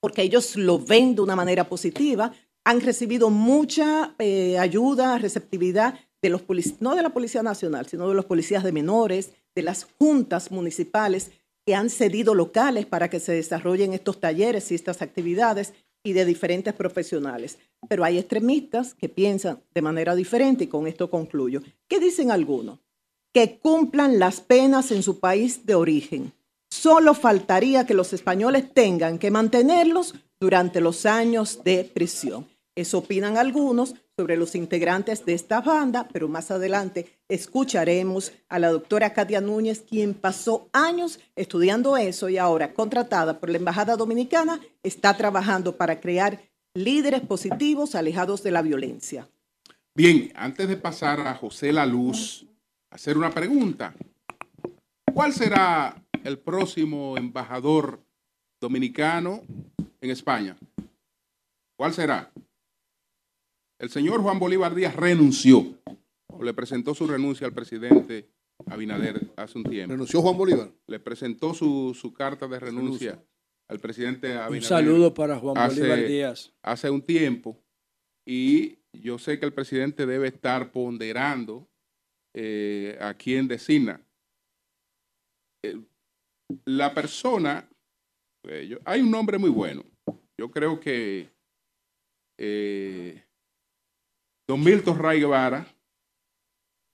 porque 0.00 0.22
ellos 0.22 0.56
lo 0.56 0.78
ven 0.78 1.14
de 1.14 1.20
una 1.20 1.36
manera 1.36 1.68
positiva, 1.68 2.32
han 2.64 2.80
recibido 2.80 3.28
mucha 3.28 4.14
eh, 4.18 4.58
ayuda, 4.58 5.18
receptividad 5.18 5.98
de 6.22 6.30
los 6.30 6.42
no 6.80 6.94
de 6.94 7.02
la 7.02 7.10
Policía 7.10 7.42
Nacional, 7.42 7.86
sino 7.86 8.08
de 8.08 8.14
los 8.14 8.24
policías 8.24 8.64
de 8.64 8.72
menores, 8.72 9.30
de 9.54 9.62
las 9.62 9.86
juntas 9.98 10.50
municipales 10.50 11.30
que 11.66 11.74
han 11.74 11.90
cedido 11.90 12.34
locales 12.34 12.86
para 12.86 13.10
que 13.10 13.20
se 13.20 13.32
desarrollen 13.32 13.92
estos 13.92 14.20
talleres 14.20 14.70
y 14.70 14.74
estas 14.74 15.02
actividades 15.02 15.74
y 16.02 16.12
de 16.12 16.24
diferentes 16.24 16.74
profesionales. 16.74 17.58
Pero 17.88 18.04
hay 18.04 18.18
extremistas 18.18 18.94
que 18.94 19.08
piensan 19.08 19.60
de 19.74 19.82
manera 19.82 20.14
diferente 20.14 20.64
y 20.64 20.68
con 20.68 20.86
esto 20.86 21.10
concluyo. 21.10 21.62
¿Qué 21.86 22.00
dicen 22.00 22.30
algunos? 22.30 22.78
Que 23.32 23.58
cumplan 23.58 24.18
las 24.18 24.40
penas 24.40 24.90
en 24.90 25.02
su 25.02 25.20
país 25.20 25.66
de 25.66 25.74
origen. 25.74 26.32
Solo 26.70 27.14
faltaría 27.14 27.86
que 27.86 27.94
los 27.94 28.12
españoles 28.12 28.72
tengan 28.72 29.18
que 29.18 29.30
mantenerlos 29.30 30.14
durante 30.40 30.80
los 30.80 31.06
años 31.06 31.62
de 31.64 31.84
prisión. 31.84 32.46
Eso 32.78 32.98
opinan 32.98 33.36
algunos 33.36 33.96
sobre 34.16 34.36
los 34.36 34.54
integrantes 34.54 35.24
de 35.26 35.34
esta 35.34 35.60
banda, 35.60 36.06
pero 36.12 36.28
más 36.28 36.52
adelante 36.52 37.18
escucharemos 37.26 38.32
a 38.48 38.60
la 38.60 38.68
doctora 38.68 39.12
Katia 39.12 39.40
Núñez, 39.40 39.80
quien 39.80 40.14
pasó 40.14 40.68
años 40.72 41.18
estudiando 41.34 41.96
eso 41.96 42.28
y 42.28 42.38
ahora, 42.38 42.74
contratada 42.74 43.40
por 43.40 43.50
la 43.50 43.58
Embajada 43.58 43.96
Dominicana, 43.96 44.60
está 44.84 45.16
trabajando 45.16 45.76
para 45.76 45.98
crear 45.98 46.40
líderes 46.72 47.22
positivos 47.22 47.96
alejados 47.96 48.44
de 48.44 48.52
la 48.52 48.62
violencia. 48.62 49.26
Bien, 49.92 50.30
antes 50.36 50.68
de 50.68 50.76
pasar 50.76 51.18
a 51.22 51.34
José 51.34 51.72
La 51.72 51.84
Luz, 51.84 52.46
hacer 52.90 53.18
una 53.18 53.30
pregunta. 53.30 53.92
¿Cuál 55.12 55.32
será 55.32 56.00
el 56.22 56.38
próximo 56.38 57.16
embajador 57.16 58.00
dominicano 58.60 59.42
en 60.00 60.10
España? 60.10 60.56
¿Cuál 61.76 61.92
será? 61.92 62.30
El 63.80 63.90
señor 63.90 64.20
Juan 64.22 64.38
Bolívar 64.38 64.74
Díaz 64.74 64.94
renunció, 64.96 65.64
o 66.28 66.42
le 66.42 66.52
presentó 66.54 66.94
su 66.94 67.06
renuncia 67.06 67.46
al 67.46 67.52
presidente 67.54 68.28
Abinader 68.66 69.32
hace 69.36 69.58
un 69.58 69.64
tiempo. 69.64 69.92
Renunció 69.92 70.20
Juan 70.20 70.36
Bolívar. 70.36 70.72
Le 70.88 70.98
presentó 70.98 71.54
su, 71.54 71.94
su 71.94 72.12
carta 72.12 72.48
de 72.48 72.58
renuncia 72.58 73.24
al 73.68 73.78
presidente 73.78 74.32
Abinader. 74.32 74.52
Un 74.62 74.62
saludo 74.62 75.14
para 75.14 75.38
Juan 75.38 75.56
hace- 75.58 75.80
Bolívar 75.80 76.06
Díaz. 76.06 76.52
hace 76.62 76.90
un 76.90 77.02
tiempo 77.02 77.62
y 78.26 78.78
yo 78.92 79.18
sé 79.18 79.38
que 79.38 79.46
el 79.46 79.52
presidente 79.54 80.06
debe 80.06 80.28
estar 80.28 80.72
ponderando 80.72 81.68
eh, 82.34 82.98
a 83.00 83.14
quién 83.14 83.46
designa. 83.46 84.00
Eh, 85.64 85.80
la 86.64 86.92
persona, 86.94 87.68
eh, 88.44 88.66
yo- 88.68 88.78
hay 88.84 89.00
un 89.02 89.10
nombre 89.10 89.38
muy 89.38 89.50
bueno. 89.50 89.84
Yo 90.38 90.50
creo 90.50 90.78
que 90.80 91.28
eh, 92.40 93.24
Don 94.48 94.64
Milton 94.64 94.98
Ray 94.98 95.20
Guevara 95.20 95.66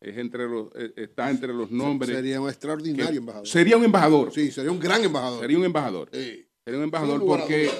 es 0.02 0.18
entre 0.18 0.46
los, 0.48 0.68
eh, 0.74 0.92
está 0.96 1.30
entre 1.30 1.52
los 1.54 1.70
nombres. 1.70 2.10
Sería 2.10 2.40
un 2.40 2.46
que- 2.46 2.50
extraordinario 2.52 3.18
embajador. 3.20 3.46
Sería 3.46 3.76
un 3.76 3.84
embajador. 3.84 4.32
Sí, 4.34 4.50
sería 4.50 4.70
un 4.72 4.80
gran 4.80 5.02
embajador. 5.04 5.40
Sería 5.40 5.58
un 5.58 5.64
embajador. 5.64 6.08
Sí. 6.12 6.46
Sería 6.64 6.78
un 6.78 6.84
embajador 6.84 7.24
porque 7.24 7.70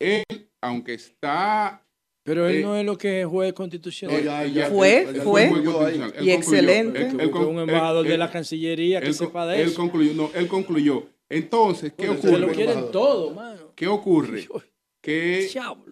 él, 0.00 0.24
aunque 0.60 0.94
está 0.94 1.84
Pero 2.24 2.46
él 2.46 2.56
Eh, 2.56 2.62
no 2.62 2.76
es 2.76 2.84
lo 2.84 2.98
que 2.98 3.22
es 3.22 3.26
juez 3.26 3.54
constitucional. 3.54 4.22
Ya- 4.22 4.44
ya- 4.44 4.68
Fue, 4.68 5.02
él- 5.02 5.16
él 5.16 5.22
fue. 5.22 5.44
Y 5.46 5.48
concluyó. 5.48 5.88
excelente. 6.34 7.06
Él- 7.06 7.20
él 7.20 7.30
un 7.34 7.58
embajador 7.60 8.04
él- 8.04 8.10
de 8.12 8.18
la 8.18 8.30
Cancillería 8.30 9.00
que 9.00 9.06
él 9.06 9.14
sepa 9.14 9.46
de 9.46 9.62
Él 9.62 9.68
eso. 9.68 9.76
concluyó, 9.80 10.12
no, 10.12 10.30
él 10.34 10.46
concluyó. 10.46 11.06
Entonces, 11.30 11.92
¿qué 11.96 12.06
Bueno, 12.08 12.20
Se 12.20 12.30
lo 12.32 12.36
ocurre? 12.48 12.54
quieren 12.54 12.90
todo, 12.90 13.30
mano. 13.30 13.72
¿Qué 13.74 13.86
ocurre? 13.86 14.46
Que 15.02 15.44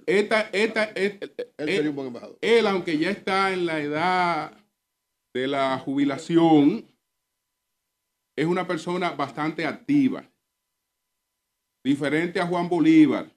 esta, 0.06 0.40
esta, 0.52 0.84
esta- 0.84 0.90
Él 0.94 1.20
él, 1.58 1.68
sería 1.68 1.90
un 1.90 1.96
buen 1.96 2.08
embajador. 2.08 2.38
él, 2.40 2.66
aunque 2.66 2.98
ya 2.98 3.10
está 3.10 3.52
en 3.52 3.64
la 3.66 3.80
edad 3.80 4.64
de 5.32 5.46
la 5.46 5.78
jubilación, 5.78 6.86
es 8.36 8.46
una 8.46 8.66
persona 8.66 9.10
bastante 9.10 9.64
activa. 9.64 10.28
Diferente 11.84 12.40
a 12.40 12.46
Juan 12.46 12.68
Bolívar, 12.68 13.30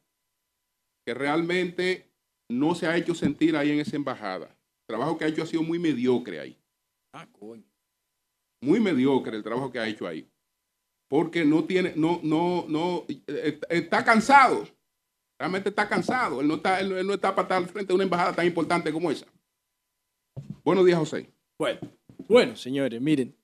que 1.05 1.13
realmente 1.13 2.09
no 2.49 2.73
se 2.73 2.87
ha 2.87 2.97
hecho 2.97 3.13
sentir 3.13 3.55
ahí 3.55 3.69
en 3.71 3.79
esa 3.79 3.95
embajada. 3.95 4.47
El 4.47 4.95
trabajo 4.95 5.17
que 5.17 5.25
ha 5.25 5.27
hecho 5.27 5.43
ha 5.43 5.45
sido 5.45 5.61
muy 5.61 5.77
mediocre 5.77 6.39
ahí. 6.39 6.57
Ah, 7.13 7.27
coño. 7.31 7.63
muy 8.61 8.79
mediocre 8.79 9.37
el 9.37 9.43
trabajo 9.43 9.71
que 9.71 9.79
ha 9.79 9.87
hecho 9.87 10.07
ahí. 10.07 10.27
Porque 11.07 11.45
no 11.45 11.63
tiene, 11.63 11.93
no, 11.95 12.19
no, 12.23 12.65
no, 12.67 13.05
eh, 13.07 13.59
está 13.69 14.03
cansado. 14.03 14.67
Realmente 15.39 15.69
está 15.69 15.87
cansado. 15.87 16.41
Él 16.41 16.47
no 16.47 16.55
está, 16.55 16.81
él, 16.81 17.07
no 17.07 17.13
está 17.13 17.33
para 17.33 17.43
estar 17.43 17.57
al 17.57 17.67
frente 17.69 17.87
de 17.87 17.95
una 17.95 18.03
embajada 18.03 18.33
tan 18.33 18.45
importante 18.45 18.91
como 18.91 19.09
esa. 19.09 19.25
Buenos 20.65 20.85
días, 20.85 20.99
José. 20.99 21.31
Bueno, 21.57 21.79
bueno, 22.27 22.55
señores, 22.57 23.01
miren, 23.01 23.35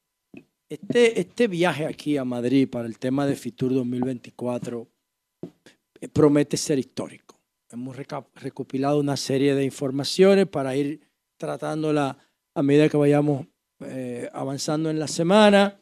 este, 0.69 1.19
este 1.19 1.47
viaje 1.47 1.85
aquí 1.85 2.17
a 2.17 2.25
Madrid 2.25 2.69
para 2.69 2.85
el 2.85 2.99
tema 2.99 3.25
de 3.25 3.35
Fitur 3.35 3.73
2024 3.73 4.87
eh, 6.01 6.09
promete 6.09 6.57
ser 6.57 6.79
histórico. 6.79 7.39
Hemos 7.71 7.95
recopilado 8.35 8.99
una 8.99 9.17
serie 9.17 9.55
de 9.55 9.63
informaciones 9.63 10.47
para 10.47 10.75
ir 10.75 11.01
tratándola 11.37 12.17
a 12.53 12.63
medida 12.63 12.89
que 12.89 12.97
vayamos 12.97 13.47
eh, 13.79 14.29
avanzando 14.33 14.89
en 14.89 14.99
la 14.99 15.07
semana 15.07 15.81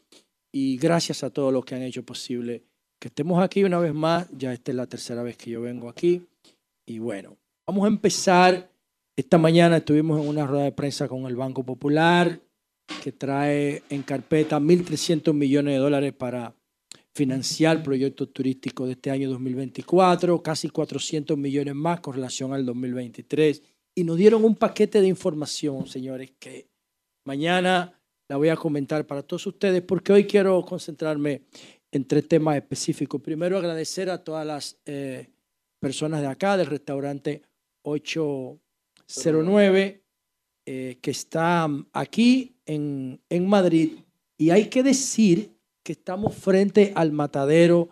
y 0.51 0.77
gracias 0.77 1.23
a 1.23 1.31
todos 1.31 1.51
los 1.51 1.65
que 1.65 1.75
han 1.75 1.81
hecho 1.81 2.03
posible 2.05 2.63
que 3.03 3.09
estemos 3.09 3.43
aquí 3.43 3.65
una 3.65 3.79
vez 3.79 3.93
más. 3.93 4.29
Ya 4.31 4.53
esta 4.53 4.71
es 4.71 4.77
la 4.77 4.87
tercera 4.87 5.23
vez 5.23 5.35
que 5.35 5.51
yo 5.51 5.59
vengo 5.59 5.89
aquí 5.89 6.25
y 6.85 6.99
bueno, 6.99 7.35
vamos 7.67 7.83
a 7.83 7.89
empezar. 7.89 8.71
Esta 9.17 9.37
mañana 9.37 9.75
estuvimos 9.75 10.21
en 10.21 10.29
una 10.29 10.47
rueda 10.47 10.63
de 10.63 10.71
prensa 10.71 11.09
con 11.09 11.25
el 11.25 11.35
Banco 11.35 11.65
Popular 11.65 12.39
que 13.03 13.11
trae 13.11 13.83
en 13.89 14.03
carpeta 14.03 14.57
1.300 14.57 15.33
millones 15.33 15.73
de 15.73 15.79
dólares 15.79 16.13
para 16.13 16.55
financiar 17.13 17.83
proyectos 17.83 18.31
turísticos 18.31 18.87
de 18.87 18.93
este 18.93 19.11
año 19.11 19.29
2024, 19.31 20.41
casi 20.41 20.69
400 20.69 21.37
millones 21.37 21.75
más 21.75 21.99
con 21.99 22.13
relación 22.13 22.53
al 22.53 22.65
2023. 22.65 23.61
Y 23.95 24.05
nos 24.05 24.15
dieron 24.15 24.45
un 24.45 24.55
paquete 24.55 25.01
de 25.01 25.07
información, 25.07 25.87
señores, 25.87 26.31
que 26.39 26.69
mañana 27.25 27.99
la 28.29 28.37
voy 28.37 28.47
a 28.47 28.55
comentar 28.55 29.05
para 29.05 29.23
todos 29.23 29.45
ustedes, 29.45 29.81
porque 29.81 30.13
hoy 30.13 30.23
quiero 30.23 30.63
concentrarme 30.63 31.41
en 31.93 32.05
tres 32.05 32.27
temas 32.27 32.57
específicos. 32.57 33.21
Primero, 33.21 33.57
agradecer 33.57 34.09
a 34.09 34.21
todas 34.23 34.47
las 34.47 34.79
eh, 34.85 35.29
personas 35.79 36.21
de 36.21 36.27
acá, 36.27 36.57
del 36.57 36.65
restaurante 36.65 37.43
809, 37.83 40.03
eh, 40.65 40.97
que 40.99 41.11
está 41.11 41.69
aquí 41.93 42.57
en, 42.65 43.21
en 43.29 43.47
Madrid. 43.47 43.99
Y 44.37 44.49
hay 44.49 44.69
que 44.69 44.81
decir 44.81 45.55
que 45.83 45.91
estamos 45.91 46.33
frente 46.33 46.93
al 46.95 47.11
matadero 47.11 47.89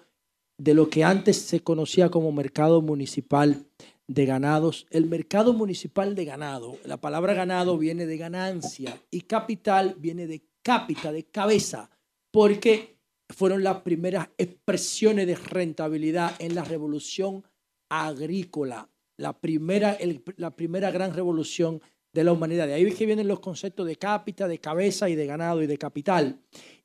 de 0.57 0.73
lo 0.73 0.89
que 0.89 1.03
antes 1.03 1.37
se 1.37 1.61
conocía 1.61 2.09
como 2.09 2.31
mercado 2.31 2.81
municipal 2.81 3.67
de 4.07 4.25
ganados. 4.25 4.87
El 4.89 5.05
mercado 5.05 5.53
municipal 5.53 6.15
de 6.15 6.25
ganado, 6.25 6.79
la 6.85 6.97
palabra 6.97 7.35
ganado 7.35 7.77
viene 7.77 8.07
de 8.07 8.17
ganancia 8.17 8.99
y 9.11 9.21
capital 9.21 9.95
viene 9.99 10.25
de 10.25 10.41
cápita, 10.63 11.11
de 11.11 11.25
cabeza, 11.25 11.91
porque 12.31 13.00
fueron 13.31 13.63
las 13.63 13.81
primeras 13.81 14.29
expresiones 14.37 15.27
de 15.27 15.35
rentabilidad 15.35 16.35
en 16.39 16.55
la 16.55 16.63
revolución 16.63 17.43
agrícola, 17.89 18.89
la 19.17 19.39
primera, 19.39 19.97
la 20.37 20.55
primera 20.55 20.91
gran 20.91 21.13
revolución 21.13 21.81
de 22.13 22.23
la 22.23 22.31
humanidad. 22.31 22.67
De 22.67 22.73
ahí 22.73 22.83
es 22.85 22.95
que 22.95 23.05
vienen 23.05 23.27
los 23.27 23.39
conceptos 23.39 23.85
de 23.87 23.95
cápita, 23.95 24.47
de 24.47 24.59
cabeza 24.59 25.09
y 25.09 25.15
de 25.15 25.25
ganado 25.25 25.61
y 25.61 25.67
de 25.67 25.77
capital. 25.77 26.39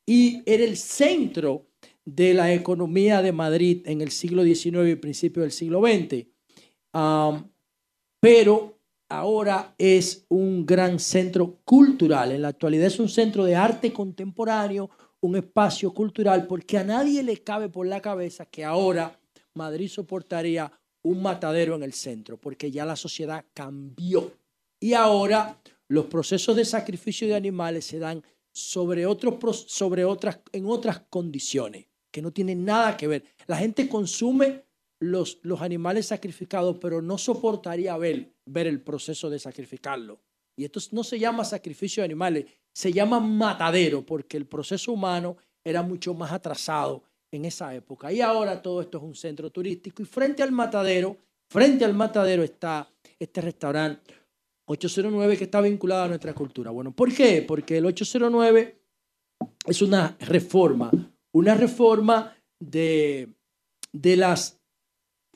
Y 0.05 0.43
era 0.47 0.65
el 0.65 0.77
centro 0.77 1.67
de 2.05 2.35
la 2.35 2.53
economía 2.53 3.23
de 3.23 3.33
Madrid 3.33 3.83
en 3.87 4.01
el 4.01 4.11
siglo 4.11 4.45
XIX 4.45 4.89
y 4.89 4.95
principio 4.97 5.43
del 5.43 5.53
siglo 5.53 5.83
XX. 5.83 6.27
Pero 8.21 8.79
ahora 9.09 9.75
es 9.79 10.25
un 10.29 10.65
gran 10.65 10.99
centro 10.99 11.61
cultural. 11.65 12.33
En 12.33 12.43
la 12.43 12.49
actualidad 12.49 12.87
es 12.87 13.01
un 13.01 13.09
centro 13.09 13.45
de 13.45 13.57
arte 13.57 13.93
contemporáneo, 13.93 14.91
un 15.27 15.37
espacio 15.37 15.93
cultural, 15.93 16.47
porque 16.47 16.79
a 16.79 16.85
nadie 16.85 17.23
le 17.23 17.43
cabe 17.43 17.69
por 17.69 17.87
la 17.87 18.01
cabeza 18.01 18.47
que 18.47 18.65
ahora 18.65 19.19
Madrid 19.55 19.89
soportaría 19.89 20.71
un 21.03 21.23
matadero 21.23 21.75
en 21.77 21.83
el 21.83 21.93
centro, 21.93 22.37
porque 22.37 22.71
ya 22.71 22.85
la 22.85 22.97
sociedad 22.97 23.45
cambió. 23.55 24.33
Y 24.81 24.93
ahora 24.93 25.61
los 25.89 26.07
procesos 26.07 26.57
de 26.57 26.65
sacrificio 26.65 27.29
de 27.29 27.35
animales 27.35 27.85
se 27.85 27.99
dan 27.99 28.23
sobre 28.53 29.07
otros, 29.07 29.67
sobre 29.69 30.05
otras, 30.05 30.41
en 30.53 30.67
otras 30.67 31.01
condiciones 31.11 31.87
que 32.11 32.23
no 32.23 32.33
tienen 32.33 32.65
nada 32.65 32.97
que 32.97 33.07
ver. 33.07 33.25
La 33.47 33.59
gente 33.59 33.89
consume 33.89 34.65
los, 35.01 35.39
los 35.43 35.61
animales 35.61 36.07
sacrificados, 36.07 36.79
pero 36.81 37.03
no 37.03 37.19
soportaría 37.19 37.97
ver, 37.99 38.33
ver 38.47 38.67
el 38.67 38.81
proceso 38.81 39.29
de 39.29 39.39
sacrificarlo. 39.39 40.21
Y 40.57 40.65
esto 40.65 40.81
no 40.93 41.05
se 41.05 41.19
llama 41.19 41.45
sacrificio 41.45 42.01
de 42.01 42.07
animales, 42.07 42.47
se 42.73 42.93
llama 42.93 43.21
matadero, 43.21 44.05
porque 44.05 44.37
el 44.37 44.47
proceso 44.47 44.93
humano 44.93 45.37
era 45.63 45.83
mucho 45.83 46.15
más 46.15 46.33
atrasado 46.33 47.03
en 47.31 47.45
esa 47.45 47.75
época. 47.75 48.13
Y 48.13 48.21
ahora 48.21 48.63
todo 48.63 48.81
esto 48.81 48.99
es 48.99 49.05
un 49.05 49.15
centro 49.15 49.51
turístico. 49.51 50.03
Y 50.03 50.07
frente 50.07 50.43
al 50.43 50.53
matadero, 50.53 51.17
frente 51.49 51.85
al 51.85 51.95
matadero 51.95 52.43
está 52.43 52.89
este 53.19 53.41
restaurante 53.41 54.15
809 54.67 55.37
que 55.37 55.45
está 55.45 55.61
vinculado 55.61 56.05
a 56.05 56.09
nuestra 56.09 56.35
cultura. 56.35 56.71
Bueno, 56.71 56.93
¿por 56.93 57.13
qué? 57.13 57.43
Porque 57.43 57.79
el 57.79 57.87
809 57.87 58.79
es 59.67 59.83
una 59.83 60.17
reforma, 60.21 60.91
una 61.33 61.55
reforma 61.55 62.37
de, 62.59 63.29
de 63.93 64.17
las 64.17 64.59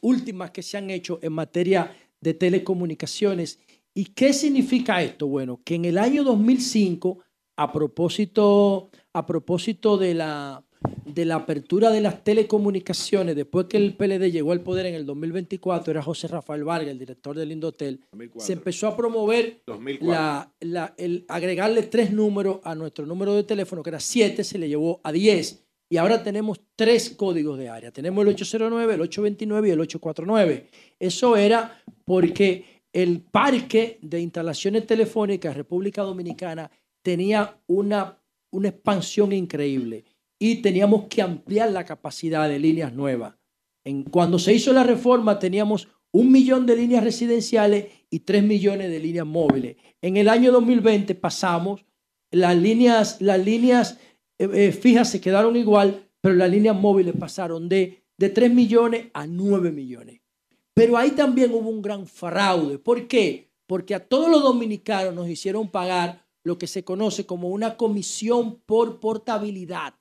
últimas 0.01 0.51
que 0.51 0.63
se 0.63 0.79
han 0.79 0.91
hecho 0.91 1.19
en 1.23 1.33
materia 1.33 1.95
de 2.21 2.35
telecomunicaciones. 2.35 3.61
¿Y 3.95 4.07
qué 4.07 4.33
significa 4.33 5.03
esto? 5.03 5.27
Bueno, 5.27 5.61
que 5.65 5.75
en 5.75 5.85
el 5.85 5.99
año 5.99 6.23
2005, 6.25 7.19
a 7.57 7.73
propósito, 7.73 8.91
a 9.13 9.27
propósito 9.27 9.99
de, 9.99 10.15
la, 10.15 10.65
de 11.05 11.25
la 11.25 11.37
apertura 11.37 11.91
de 11.91 12.01
las 12.01 12.23
telecomunicaciones, 12.25 13.35
después 13.37 13.67
que 13.67 13.77
el 13.77 13.95
PLD 13.97 14.31
llegó 14.31 14.53
al 14.53 14.61
poder 14.63 14.87
en 14.87 14.95
el 14.95 15.05
2024, 15.07 15.91
era 15.91 16.03
José 16.03 16.29
Rafael 16.29 16.65
Vargas, 16.65 16.91
el 16.91 16.99
director 16.99 17.37
del 17.37 17.53
Indotel, 17.53 18.01
2004. 18.13 18.47
se 18.47 18.53
empezó 18.53 18.87
a 18.87 18.97
promover 18.97 19.63
2004. 19.67 20.09
la, 20.11 20.53
la- 20.61 20.95
el 20.97 21.25
agregarle 21.29 21.83
tres 21.83 22.13
números 22.13 22.61
a 22.65 22.75
nuestro 22.75 23.07
número 23.07 23.35
de 23.35 23.45
teléfono, 23.45 23.83
que 23.83 23.91
era 23.91 24.01
7, 24.01 24.45
se 24.45 24.59
le 24.59 24.69
llevó 24.69 25.01
a 25.03 25.13
10. 25.13 25.65
Y 25.93 25.97
ahora 25.97 26.23
tenemos 26.23 26.61
tres 26.77 27.11
códigos 27.11 27.59
de 27.59 27.69
área. 27.69 27.91
Tenemos 27.91 28.23
el 28.23 28.29
809, 28.29 28.95
el 28.95 29.01
829 29.01 29.69
y 29.69 29.71
el 29.73 29.81
849. 29.81 30.69
Eso 31.01 31.37
era 31.37 31.83
porque 32.05 32.70
el 32.93 33.21
parque 33.21 33.99
de 34.03 34.21
instalaciones 34.21 34.87
telefónicas 34.87 35.57
República 35.57 36.03
Dominicana 36.03 36.71
tenía 37.03 37.61
una, 37.67 38.19
una 38.51 38.69
expansión 38.69 39.33
increíble 39.33 40.05
y 40.39 40.57
teníamos 40.57 41.07
que 41.09 41.23
ampliar 41.23 41.71
la 41.71 41.85
capacidad 41.85 42.49
de 42.49 42.59
líneas 42.59 42.93
nuevas. 42.93 43.35
En, 43.85 44.03
cuando 44.05 44.39
se 44.39 44.53
hizo 44.53 44.73
la 44.73 44.85
reforma 44.85 45.39
teníamos 45.39 45.89
un 46.13 46.33
millón 46.33 46.67
de 46.67 46.77
líneas 46.77 47.05
residenciales 47.05 47.87
y 48.11 48.21
tres 48.21 48.43
millones 48.43 48.91
de 48.91 48.99
líneas 48.99 49.27
móviles. 49.27 49.77
En 50.03 50.17
el 50.17 50.29
año 50.29 50.51
2020 50.51 51.15
pasamos, 51.15 51.85
las 52.33 52.57
líneas, 52.57 53.21
las 53.21 53.45
líneas 53.45 53.99
eh, 54.39 54.49
eh, 54.53 54.73
fijas 54.73 55.11
se 55.11 55.21
quedaron 55.21 55.57
igual, 55.57 56.09
pero 56.21 56.35
las 56.35 56.51
líneas 56.51 56.77
móviles 56.77 57.15
pasaron 57.19 57.69
de, 57.69 58.03
de 58.17 58.29
3 58.29 58.53
millones 58.53 59.07
a 59.15 59.27
9 59.27 59.71
millones. 59.71 60.20
Pero 60.75 60.97
ahí 60.97 61.11
también 61.13 61.53
hubo 61.53 61.69
un 61.69 61.83
gran 61.83 62.07
fraude. 62.07 62.79
¿Por 62.79 63.07
qué? 63.09 63.51
Porque 63.67 63.95
a 63.95 64.09
todos 64.09 64.31
los 64.31 64.43
dominicanos 64.43 65.15
nos 65.15 65.29
hicieron 65.29 65.69
pagar 65.69 66.27
lo 66.43 66.59
que 66.59 66.67
se 66.67 66.85
conoce 66.85 67.27
como 67.27 67.49
una 67.49 67.77
comisión 67.77 68.61
por 68.67 69.01
portabilidad. 69.01 69.95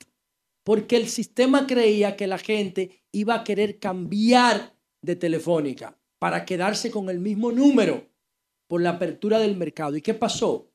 Porque 0.64 0.96
el 0.96 1.08
sistema 1.08 1.66
creía 1.66 2.16
que 2.16 2.26
la 2.26 2.38
gente 2.38 3.02
iba 3.12 3.34
a 3.34 3.44
querer 3.44 3.78
cambiar 3.78 4.74
de 5.02 5.16
telefónica 5.16 5.98
para 6.18 6.44
quedarse 6.44 6.90
con 6.90 7.08
el 7.08 7.18
mismo 7.18 7.50
número 7.50 8.06
por 8.68 8.80
la 8.80 8.90
apertura 8.90 9.38
del 9.38 9.56
mercado. 9.56 9.96
¿Y 9.96 10.02
qué 10.02 10.14
pasó? 10.14 10.70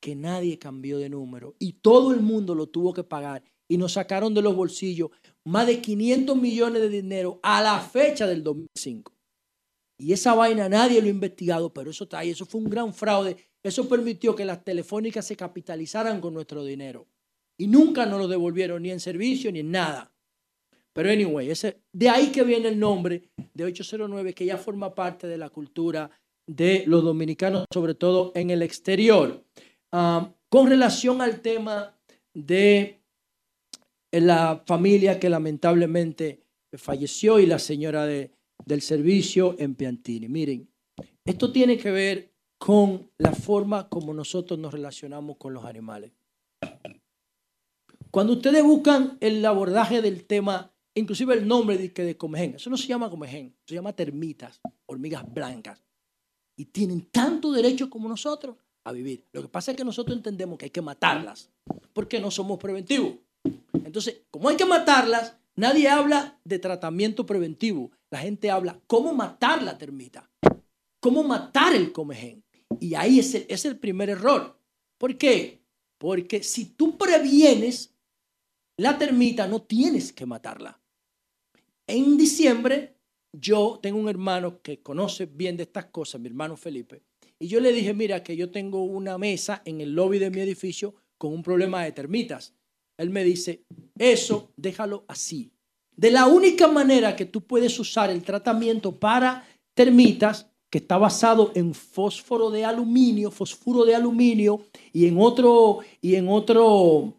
Que 0.00 0.14
nadie 0.14 0.58
cambió 0.58 0.98
de 0.98 1.08
número 1.08 1.54
y 1.58 1.74
todo 1.74 2.12
el 2.12 2.20
mundo 2.20 2.54
lo 2.54 2.68
tuvo 2.68 2.92
que 2.92 3.04
pagar 3.04 3.42
y 3.68 3.76
nos 3.76 3.92
sacaron 3.92 4.34
de 4.34 4.42
los 4.42 4.54
bolsillos 4.54 5.10
más 5.44 5.66
de 5.66 5.80
500 5.80 6.36
millones 6.36 6.82
de 6.82 6.88
dinero 6.88 7.40
a 7.42 7.62
la 7.62 7.80
fecha 7.80 8.26
del 8.26 8.42
2005. 8.42 9.12
Y 10.00 10.14
esa 10.14 10.34
vaina 10.34 10.68
nadie 10.68 11.00
lo 11.00 11.06
ha 11.06 11.10
investigado, 11.10 11.72
pero 11.72 11.90
eso 11.90 12.04
está 12.04 12.20
ahí. 12.20 12.30
Eso 12.30 12.46
fue 12.46 12.60
un 12.60 12.70
gran 12.70 12.94
fraude. 12.94 13.36
Eso 13.62 13.86
permitió 13.86 14.34
que 14.34 14.46
las 14.46 14.64
telefónicas 14.64 15.26
se 15.26 15.36
capitalizaran 15.36 16.20
con 16.20 16.32
nuestro 16.32 16.64
dinero. 16.64 17.06
Y 17.58 17.66
nunca 17.66 18.06
nos 18.06 18.18
lo 18.18 18.28
devolvieron 18.28 18.82
ni 18.82 18.90
en 18.90 19.00
servicio 19.00 19.52
ni 19.52 19.60
en 19.60 19.70
nada. 19.70 20.10
Pero 20.94 21.10
anyway, 21.10 21.50
ese, 21.50 21.82
de 21.92 22.08
ahí 22.08 22.32
que 22.32 22.42
viene 22.42 22.68
el 22.68 22.78
nombre 22.78 23.30
de 23.52 23.64
809, 23.64 24.34
que 24.34 24.46
ya 24.46 24.56
forma 24.56 24.94
parte 24.94 25.26
de 25.26 25.36
la 25.36 25.50
cultura 25.50 26.10
de 26.46 26.84
los 26.86 27.04
dominicanos, 27.04 27.66
sobre 27.72 27.94
todo 27.94 28.32
en 28.34 28.50
el 28.50 28.62
exterior. 28.62 29.44
Ah, 29.92 30.32
con 30.48 30.68
relación 30.68 31.20
al 31.20 31.42
tema 31.42 31.94
de 32.32 33.02
la 34.10 34.62
familia 34.66 35.20
que 35.20 35.28
lamentablemente 35.28 36.42
falleció 36.72 37.38
y 37.38 37.46
la 37.46 37.58
señora 37.58 38.06
de, 38.06 38.32
del 38.64 38.82
servicio 38.82 39.56
en 39.58 39.74
Piantini. 39.74 40.28
Miren, 40.28 40.68
esto 41.24 41.52
tiene 41.52 41.76
que 41.78 41.90
ver 41.90 42.32
con 42.58 43.10
la 43.18 43.32
forma 43.32 43.88
como 43.88 44.12
nosotros 44.12 44.58
nos 44.58 44.72
relacionamos 44.72 45.36
con 45.38 45.54
los 45.54 45.64
animales. 45.64 46.12
Cuando 48.10 48.34
ustedes 48.34 48.62
buscan 48.62 49.16
el 49.20 49.44
abordaje 49.46 50.02
del 50.02 50.24
tema, 50.24 50.72
inclusive 50.94 51.34
el 51.34 51.46
nombre 51.46 51.78
de, 51.78 51.88
de 51.88 52.16
comején, 52.16 52.56
eso 52.56 52.68
no 52.68 52.76
se 52.76 52.88
llama 52.88 53.08
comején, 53.08 53.56
se 53.64 53.74
llama 53.74 53.92
termitas, 53.92 54.60
hormigas 54.86 55.24
blancas. 55.32 55.82
Y 56.56 56.66
tienen 56.66 57.08
tanto 57.10 57.52
derecho 57.52 57.88
como 57.88 58.08
nosotros 58.08 58.56
a 58.84 58.92
vivir. 58.92 59.26
Lo 59.32 59.42
que 59.42 59.48
pasa 59.48 59.70
es 59.70 59.76
que 59.76 59.84
nosotros 59.84 60.16
entendemos 60.16 60.58
que 60.58 60.66
hay 60.66 60.70
que 60.70 60.82
matarlas, 60.82 61.50
porque 61.92 62.20
no 62.20 62.30
somos 62.30 62.58
preventivos. 62.58 63.14
Entonces, 63.72 64.22
como 64.30 64.48
hay 64.48 64.56
que 64.56 64.66
matarlas, 64.66 65.36
nadie 65.60 65.88
habla 65.88 66.40
de 66.44 66.58
tratamiento 66.58 67.24
preventivo. 67.24 67.92
La 68.10 68.18
gente 68.18 68.50
habla 68.50 68.80
cómo 68.86 69.14
matar 69.14 69.62
la 69.62 69.78
termita, 69.78 70.28
cómo 70.98 71.22
matar 71.22 71.74
el 71.74 71.92
comején. 71.92 72.42
Y 72.80 72.94
ahí 72.94 73.20
es 73.20 73.34
el, 73.34 73.46
es 73.48 73.64
el 73.64 73.78
primer 73.78 74.10
error. 74.10 74.58
¿Por 74.98 75.16
qué? 75.16 75.62
Porque 75.98 76.42
si 76.42 76.64
tú 76.64 76.96
previenes 76.98 77.94
la 78.76 78.96
termita, 78.98 79.46
no 79.46 79.62
tienes 79.62 80.12
que 80.12 80.26
matarla. 80.26 80.80
En 81.86 82.16
diciembre, 82.16 82.96
yo 83.32 83.78
tengo 83.82 83.98
un 83.98 84.08
hermano 84.08 84.62
que 84.62 84.82
conoce 84.82 85.26
bien 85.26 85.56
de 85.56 85.64
estas 85.64 85.86
cosas, 85.86 86.20
mi 86.20 86.28
hermano 86.28 86.56
Felipe, 86.56 87.02
y 87.38 87.48
yo 87.48 87.60
le 87.60 87.72
dije, 87.72 87.94
mira, 87.94 88.22
que 88.22 88.36
yo 88.36 88.50
tengo 88.50 88.84
una 88.84 89.16
mesa 89.16 89.62
en 89.64 89.80
el 89.80 89.94
lobby 89.94 90.18
de 90.18 90.30
mi 90.30 90.40
edificio 90.40 90.94
con 91.16 91.32
un 91.32 91.42
problema 91.42 91.82
de 91.82 91.92
termitas. 91.92 92.54
Él 93.00 93.10
me 93.10 93.24
dice, 93.24 93.62
eso 93.98 94.52
déjalo 94.56 95.04
así. 95.08 95.50
De 95.96 96.10
la 96.10 96.26
única 96.26 96.68
manera 96.68 97.16
que 97.16 97.24
tú 97.26 97.42
puedes 97.42 97.78
usar 97.78 98.10
el 98.10 98.22
tratamiento 98.22 98.98
para 98.98 99.46
termitas, 99.74 100.46
que 100.70 100.78
está 100.78 100.98
basado 100.98 101.50
en 101.54 101.74
fósforo 101.74 102.50
de 102.50 102.64
aluminio, 102.64 103.30
fósforo 103.30 103.84
de 103.84 103.94
aluminio 103.94 104.60
y 104.92 105.06
en 105.06 105.18
otro, 105.20 105.80
y 106.00 106.14
en 106.14 106.28
otro 106.28 107.14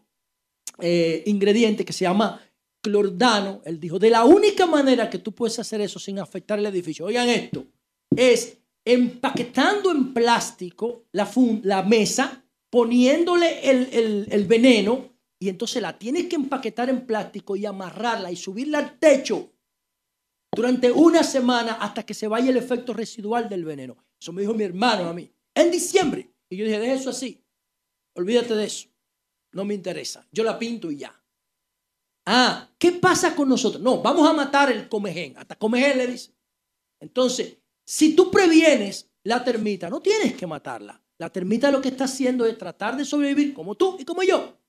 eh, 0.78 1.22
ingrediente 1.26 1.84
que 1.84 1.92
se 1.92 2.04
llama 2.04 2.40
clordano, 2.80 3.60
él 3.64 3.78
dijo, 3.78 3.98
de 3.98 4.10
la 4.10 4.24
única 4.24 4.66
manera 4.66 5.10
que 5.10 5.18
tú 5.18 5.32
puedes 5.32 5.58
hacer 5.58 5.80
eso 5.80 5.98
sin 5.98 6.18
afectar 6.18 6.58
el 6.58 6.66
edificio, 6.66 7.04
oigan 7.04 7.28
esto, 7.28 7.64
es 8.16 8.58
empaquetando 8.84 9.90
en 9.92 10.12
plástico 10.14 11.04
la, 11.12 11.82
mesa, 11.82 12.44
poniéndole 12.70 13.70
el- 13.70 14.26
el 14.30 14.44
veneno 14.46 15.11
y 15.42 15.48
entonces 15.48 15.82
la 15.82 15.98
tienes 15.98 16.26
que 16.26 16.36
empaquetar 16.36 16.88
en 16.88 17.04
plástico 17.04 17.56
y 17.56 17.66
amarrarla 17.66 18.30
y 18.30 18.36
subirla 18.36 18.78
al 18.78 18.96
techo 19.00 19.52
durante 20.54 20.92
una 20.92 21.24
semana 21.24 21.78
hasta 21.80 22.04
que 22.04 22.14
se 22.14 22.28
vaya 22.28 22.50
el 22.50 22.56
efecto 22.56 22.92
residual 22.92 23.48
del 23.48 23.64
veneno. 23.64 23.96
Eso 24.20 24.32
me 24.32 24.42
dijo 24.42 24.54
mi 24.54 24.62
hermano 24.62 25.08
a 25.08 25.12
mí, 25.12 25.28
en 25.52 25.72
diciembre. 25.72 26.32
Y 26.48 26.58
yo 26.58 26.64
dije, 26.64 26.78
deja 26.78 26.92
eso 26.92 27.10
así, 27.10 27.44
olvídate 28.14 28.54
de 28.54 28.66
eso, 28.66 28.88
no 29.50 29.64
me 29.64 29.74
interesa, 29.74 30.24
yo 30.30 30.44
la 30.44 30.56
pinto 30.60 30.92
y 30.92 30.98
ya. 30.98 31.20
Ah, 32.24 32.70
¿qué 32.78 32.92
pasa 32.92 33.34
con 33.34 33.48
nosotros? 33.48 33.82
No, 33.82 34.00
vamos 34.00 34.30
a 34.30 34.32
matar 34.32 34.70
el 34.70 34.88
comején. 34.88 35.36
Hasta 35.36 35.56
comején 35.56 35.98
le 35.98 36.06
dice. 36.06 36.32
Entonces, 37.00 37.58
si 37.84 38.14
tú 38.14 38.30
previenes 38.30 39.10
la 39.24 39.42
termita, 39.42 39.90
no 39.90 40.00
tienes 40.00 40.36
que 40.36 40.46
matarla. 40.46 41.02
La 41.18 41.30
termita 41.30 41.72
lo 41.72 41.80
que 41.80 41.88
está 41.88 42.04
haciendo 42.04 42.46
es 42.46 42.56
tratar 42.56 42.96
de 42.96 43.04
sobrevivir 43.04 43.52
como 43.52 43.74
tú 43.74 43.96
y 43.98 44.04
como 44.04 44.22
yo. 44.22 44.61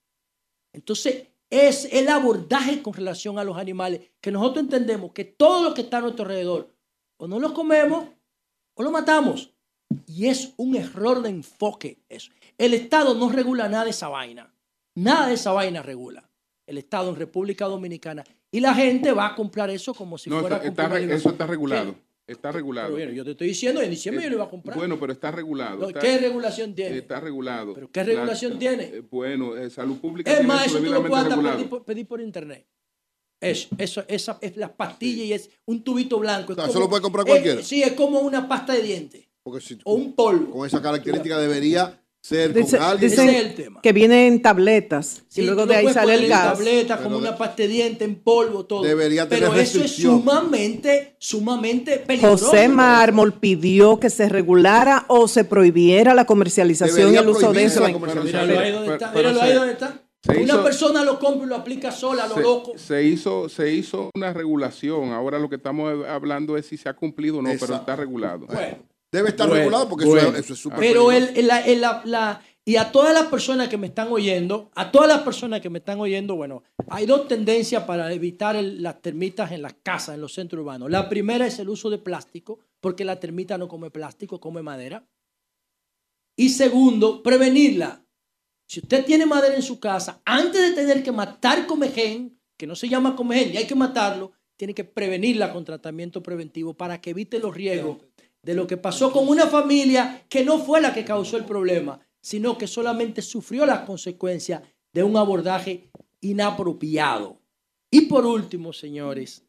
Entonces, 0.74 1.28
es 1.49 1.86
el 1.93 2.09
abordaje 2.09 2.82
con 2.82 2.93
relación 2.93 3.38
a 3.38 3.43
los 3.43 3.57
animales 3.57 4.01
que 4.19 4.32
nosotros 4.32 4.63
entendemos 4.63 5.11
que 5.11 5.24
todo 5.24 5.63
lo 5.69 5.74
que 5.74 5.82
está 5.82 5.97
a 5.99 6.01
nuestro 6.01 6.24
alrededor, 6.26 6.69
o 7.17 7.28
no 7.28 7.39
lo 7.39 7.53
comemos 7.53 8.05
o 8.74 8.84
lo 8.84 8.91
matamos. 8.91 9.51
Y 10.07 10.26
es 10.28 10.53
un 10.57 10.76
error 10.76 11.21
de 11.21 11.30
enfoque 11.30 11.99
eso. 12.09 12.32
El 12.57 12.74
Estado 12.74 13.13
no 13.13 13.30
regula 13.30 13.69
nada 13.69 13.84
de 13.86 13.91
esa 13.91 14.09
vaina. 14.09 14.51
Nada 14.95 15.28
de 15.28 15.36
esa 15.36 15.51
vaina 15.51 15.84
regula. 15.84 16.28
El 16.65 16.80
Estado 16.80 17.09
en 17.11 17.15
República 17.17 17.65
Dominicana. 17.65 18.24
Y 18.51 18.59
la 18.59 18.74
gente 18.74 19.11
va 19.11 19.28
a 19.28 19.36
comprar 19.36 19.69
eso 19.69 19.93
como 19.93 20.17
si 20.17 20.30
No, 20.30 20.39
fuera 20.39 20.57
está- 20.57 20.67
está 20.69 20.99
eso 20.99 21.30
está 21.30 21.45
regulado. 21.45 21.93
¿Qué? 21.93 22.01
Está 22.26 22.51
regulado. 22.53 22.88
Pero 22.95 22.97
bueno, 23.05 23.11
yo 23.13 23.26
te 23.26 23.32
estoy 23.32 23.47
diciendo, 23.47 23.82
en 23.82 23.89
diciembre 23.89 24.24
yo 24.24 24.30
lo 24.30 24.36
iba 24.38 24.45
a 24.45 24.49
comprar. 24.49 24.78
Bueno, 24.78 24.97
pero 24.97 25.11
está 25.11 25.30
regulado. 25.32 25.88
Está- 25.89 25.99
¿Qué 25.99 26.17
regulación 26.19 26.74
tiene? 26.74 26.97
Está 26.99 27.19
regulado. 27.19 27.74
¿Pero 27.74 27.91
qué 27.91 28.03
regulación 28.03 28.57
tiene? 28.57 28.84
eh, 28.86 29.03
bueno, 29.11 29.57
eh, 29.57 29.69
salud 29.69 29.97
pública 29.97 30.32
Es 30.32 30.45
más, 30.45 30.67
eso 30.67 30.78
tú 30.80 30.86
lo 30.86 31.05
puedes 31.05 31.28
pedir 31.36 31.69
por, 31.69 31.84
pedir 31.84 32.07
por 32.07 32.21
internet. 32.21 32.65
Eso, 33.41 33.67
eso, 33.78 34.05
esa 34.07 34.38
es 34.41 34.55
las 34.55 34.69
pastillas 34.71 35.26
y 35.26 35.34
es 35.34 35.49
un 35.65 35.84
tubito 35.84 36.17
blanco. 36.17 36.53
O 36.53 36.55
sea, 36.55 36.63
como- 36.63 36.71
eso 36.71 36.80
lo 36.80 36.89
puede 36.89 37.01
comprar 37.01 37.26
es- 37.28 37.32
cualquiera. 37.34 37.61
sí, 37.61 37.84
es 37.84 37.91
como 37.91 38.21
una 38.21 38.47
pasta 38.47 38.71
de 38.74 38.82
dientes 38.84 39.28
Porque 39.43 39.59
si, 39.59 39.78
o 39.84 39.93
un 39.95 40.13
polvo. 40.13 40.51
con 40.51 40.65
esa 40.65 40.82
característica 40.82 41.38
debería 41.38 42.01
ser 42.24 42.53
Dice- 42.53 42.78
con 42.78 42.86
alguien. 42.86 43.11
Ese 43.11 43.21
dicen 43.21 43.36
es 43.36 43.45
el 43.45 43.55
tema. 43.55 43.82
que 43.82 43.91
viene 43.91 44.28
en 44.28 44.41
tabletas 44.41 45.24
Sí, 45.28 45.41
y 45.41 45.45
luego 45.45 45.65
de 45.65 45.76
ahí 45.76 45.89
sale 45.93 46.15
el 46.15 46.30
gas. 46.30 46.53
tableta, 46.53 46.95
Pero 46.97 47.03
como 47.09 47.17
una 47.17 47.36
pasta 47.38 47.63
de 47.63 47.67
dientes, 47.67 48.07
en 48.07 48.15
polvo, 48.15 48.65
todo. 48.65 48.82
Debería 48.82 49.28
tener 49.28 49.49
Pero 49.49 49.59
eso 49.61 49.84
es 49.84 49.91
sumamente, 49.91 51.15
sumamente 51.19 51.97
peligroso. 51.97 52.45
José 52.45 52.69
Mármol 52.69 53.34
pidió 53.34 53.99
que 53.99 54.09
se 54.09 54.30
regulara 54.30 55.03
o 55.09 55.28
se 55.28 55.43
prohibición 55.43 56.15
la 56.15 56.26
comercialización 56.26 57.13
y 57.13 57.17
el 57.17 57.28
uso 57.28 57.51
de 57.51 57.65
eso. 57.65 57.82
Míralo 57.88 58.59
ahí 58.59 58.71
donde 58.71 58.93
está. 58.93 59.11
Míralo 59.11 59.41
ahí 59.41 59.49
se- 59.49 59.55
donde 59.55 59.74
está. 59.74 59.99
Se 60.26 60.32
Una 60.38 60.53
hizo- 60.53 60.63
persona 60.63 61.03
lo 61.03 61.19
compra 61.19 61.45
y 61.45 61.49
lo 61.49 61.55
aplica 61.57 61.91
sola, 61.91 62.24
a 62.24 62.28
lo 62.30 62.36
se, 62.36 62.41
loco. 62.41 62.71
se 62.78 63.03
hizo, 63.03 63.49
se 63.49 63.74
hizo 63.74 64.09
una 64.15 64.32
regulación. 64.32 65.11
Ahora 65.11 65.38
lo 65.38 65.49
que 65.49 65.57
estamos 65.57 66.07
hablando 66.07 66.55
es 66.55 66.65
si 66.67 66.78
se 66.78 66.88
ha 66.88 66.93
cumplido 66.93 67.39
o 67.39 67.41
no, 67.41 67.49
pero 67.59 67.76
está 67.76 67.97
regulado. 67.97 68.45
Bueno. 68.47 68.78
Debe 69.14 69.30
estar 69.30 69.47
Bueno, 69.47 69.59
regulado 69.59 69.88
porque 69.88 70.05
bueno. 70.05 70.30
eso, 70.30 70.38
es- 70.38 70.45
eso 70.45 70.53
es 70.53 70.59
súper 70.59 70.80
Pero 70.80 71.11
el, 71.11 71.30
el- 71.38 71.47
la- 71.47 71.61
el- 71.61 71.80
la- 71.82 72.01
la- 72.03 72.41
y 72.66 72.78
a 72.78 72.91
todas 72.91 73.14
las 73.14 73.26
personas 73.28 73.68
que 73.70 73.78
me 73.78 73.88
están 73.88 74.07
oyendo, 74.11 74.72
a 74.74 74.89
todas 74.91 75.07
las 75.07 75.22
personas 75.22 75.61
que 75.61 75.70
me 75.70 75.80
están 75.80 75.99
oyendo, 75.99 76.36
bueno, 76.36 76.64
hay 76.89 77.05
dos 77.05 77.28
tendencias 77.28 77.84
para 77.84 78.11
evitar 78.11 78.55
el- 78.55 78.82
las 78.82 79.01
termitas 79.01 79.51
en 79.51 79.61
las 79.61 79.76
casas, 79.84 80.16
en 80.16 80.22
los 80.22 80.34
centros 80.34 80.61
urbanos. 80.61 80.89
La 80.89 81.09
primera 81.09 81.45
es 81.45 81.59
el 81.59 81.70
uso 81.70 81.89
de 81.89 81.99
plástico, 81.99 82.59
porque 82.82 83.05
la 83.05 83.20
termita 83.20 83.57
no 83.57 83.68
come 83.68 83.91
plástico, 83.91 84.39
come 84.39 84.61
madera. 84.64 85.05
Y 86.36 86.49
segundo, 86.49 87.22
prevenirla. 87.22 88.03
Si 88.68 88.80
usted 88.80 89.05
tiene 89.05 89.26
madera 89.26 89.55
en 89.55 89.61
su 89.61 89.80
casa, 89.80 90.22
antes 90.26 90.59
de 90.61 90.72
tener 90.74 91.03
que 91.03 91.11
matar 91.11 91.68
comején, 91.68 92.39
que 92.57 92.66
no 92.66 92.76
se 92.76 92.89
llama 92.89 93.16
comején 93.16 93.53
y 93.53 93.57
hay 93.57 93.68
que 93.68 93.76
matarlo, 93.76 94.32
tiene 94.57 94.74
que 94.74 94.84
prevenirla 94.86 95.51
con 95.53 95.66
tratamiento 95.66 96.24
preventivo 96.24 96.74
para 96.76 96.99
que 97.01 97.11
evite 97.11 97.39
los 97.39 97.53
riesgos 97.53 97.97
de 98.44 98.54
lo 98.54 98.68
que 98.68 98.78
pasó 98.78 99.12
con 99.12 99.28
una 99.28 99.48
familia 99.48 100.26
que 100.30 100.44
no 100.44 100.60
fue 100.60 100.82
la 100.82 100.94
que 100.94 101.06
causó 101.06 101.38
el 101.38 101.46
problema, 101.46 102.00
sino 102.22 102.58
que 102.58 102.68
solamente 102.68 103.22
sufrió 103.22 103.66
las 103.66 103.82
consecuencias 103.82 104.62
de 104.94 105.04
un 105.04 105.18
abordaje 105.18 105.89
inapropiado. 106.22 107.39
Y 107.89 108.02
por 108.02 108.26
último, 108.26 108.74
señores, 108.74 109.46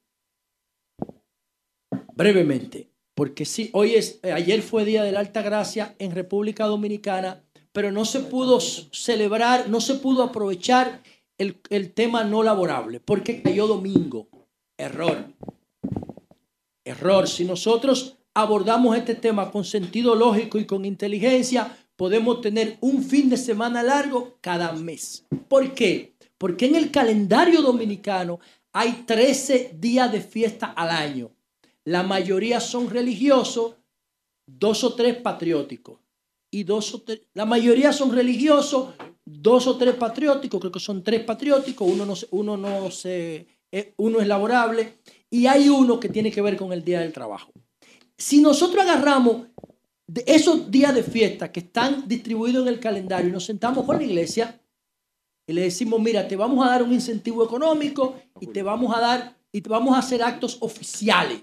brevemente, 2.14 2.88
porque 3.14 3.44
sí, 3.44 3.70
hoy 3.72 3.94
es, 3.94 4.20
ayer 4.22 4.62
fue 4.62 4.84
Día 4.84 5.02
de 5.02 5.12
la 5.12 5.20
Alta 5.20 5.42
Gracia 5.42 5.94
en 5.98 6.12
República 6.12 6.66
Dominicana, 6.66 7.44
pero 7.72 7.90
no 7.90 8.04
se 8.04 8.20
pudo 8.20 8.60
celebrar, 8.60 9.68
no 9.68 9.80
se 9.80 9.94
pudo 9.94 10.22
aprovechar 10.22 11.02
el, 11.38 11.60
el 11.70 11.92
tema 11.92 12.22
no 12.22 12.42
laborable, 12.42 13.00
porque 13.00 13.42
cayó 13.42 13.66
domingo. 13.66 14.28
Error. 14.76 15.32
Error. 16.84 17.28
Si 17.28 17.44
nosotros 17.44 18.16
abordamos 18.34 18.96
este 18.96 19.14
tema 19.14 19.50
con 19.50 19.64
sentido 19.64 20.14
lógico 20.14 20.58
y 20.58 20.66
con 20.66 20.84
inteligencia, 20.84 21.76
podemos 21.96 22.40
tener 22.40 22.76
un 22.80 23.02
fin 23.02 23.30
de 23.30 23.36
semana 23.36 23.82
largo 23.82 24.36
cada 24.40 24.72
mes. 24.72 25.24
¿Por 25.48 25.72
qué? 25.74 26.16
Porque 26.36 26.66
en 26.66 26.74
el 26.74 26.90
calendario 26.90 27.62
dominicano 27.62 28.40
hay 28.72 29.04
13 29.06 29.76
días 29.78 30.10
de 30.10 30.20
fiesta 30.20 30.66
al 30.66 30.90
año. 30.90 31.30
La 31.84 32.02
mayoría 32.02 32.58
son 32.58 32.90
religiosos, 32.90 33.76
dos 34.46 34.82
o 34.82 34.94
tres 34.94 35.16
patrióticos. 35.16 36.00
Y 36.50 36.64
dos 36.64 36.94
o 36.94 37.02
tres, 37.02 37.22
la 37.34 37.46
mayoría 37.46 37.92
son 37.92 38.12
religiosos, 38.12 38.94
dos 39.24 39.66
o 39.66 39.76
tres 39.76 39.94
patrióticos, 39.94 40.60
creo 40.60 40.72
que 40.72 40.80
son 40.80 41.02
tres 41.02 41.24
patrióticos, 41.24 41.88
uno 41.88 42.06
no, 42.06 42.14
uno 42.30 42.56
no 42.56 42.90
se, 42.92 43.46
eh, 43.72 43.92
uno 43.96 44.20
es 44.20 44.28
laborable, 44.28 44.98
y 45.28 45.46
hay 45.46 45.68
uno 45.68 45.98
que 45.98 46.08
tiene 46.08 46.30
que 46.30 46.40
ver 46.42 46.56
con 46.56 46.72
el 46.72 46.84
Día 46.84 47.00
del 47.00 47.12
Trabajo. 47.12 47.50
Si 48.16 48.40
nosotros 48.40 48.82
agarramos 48.82 49.48
esos 50.26 50.70
días 50.70 50.94
de 50.94 51.02
fiesta 51.02 51.50
que 51.50 51.60
están 51.60 52.06
distribuidos 52.06 52.66
en 52.66 52.74
el 52.74 52.80
calendario 52.80 53.28
y 53.28 53.32
nos 53.32 53.44
sentamos 53.44 53.84
con 53.84 53.96
la 53.96 54.04
iglesia 54.04 54.60
y 55.46 55.52
le 55.52 55.62
decimos, 55.62 56.00
mira, 56.00 56.26
te 56.28 56.36
vamos 56.36 56.64
a 56.64 56.70
dar 56.70 56.82
un 56.82 56.92
incentivo 56.92 57.44
económico 57.44 58.16
y 58.40 58.46
te 58.48 58.62
vamos 58.62 58.94
a 58.96 59.00
dar 59.00 59.36
y 59.52 59.60
te 59.60 59.68
vamos 59.68 59.94
a 59.94 59.98
hacer 59.98 60.22
actos 60.22 60.58
oficiales 60.60 61.42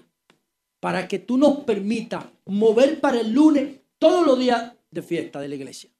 para 0.80 1.06
que 1.06 1.18
tú 1.18 1.38
nos 1.38 1.60
permitas 1.60 2.24
mover 2.46 3.00
para 3.00 3.20
el 3.20 3.32
lunes 3.32 3.80
todos 3.98 4.26
los 4.26 4.38
días 4.38 4.72
de 4.90 5.02
fiesta 5.02 5.40
de 5.40 5.48
la 5.48 5.54
iglesia. 5.54 5.90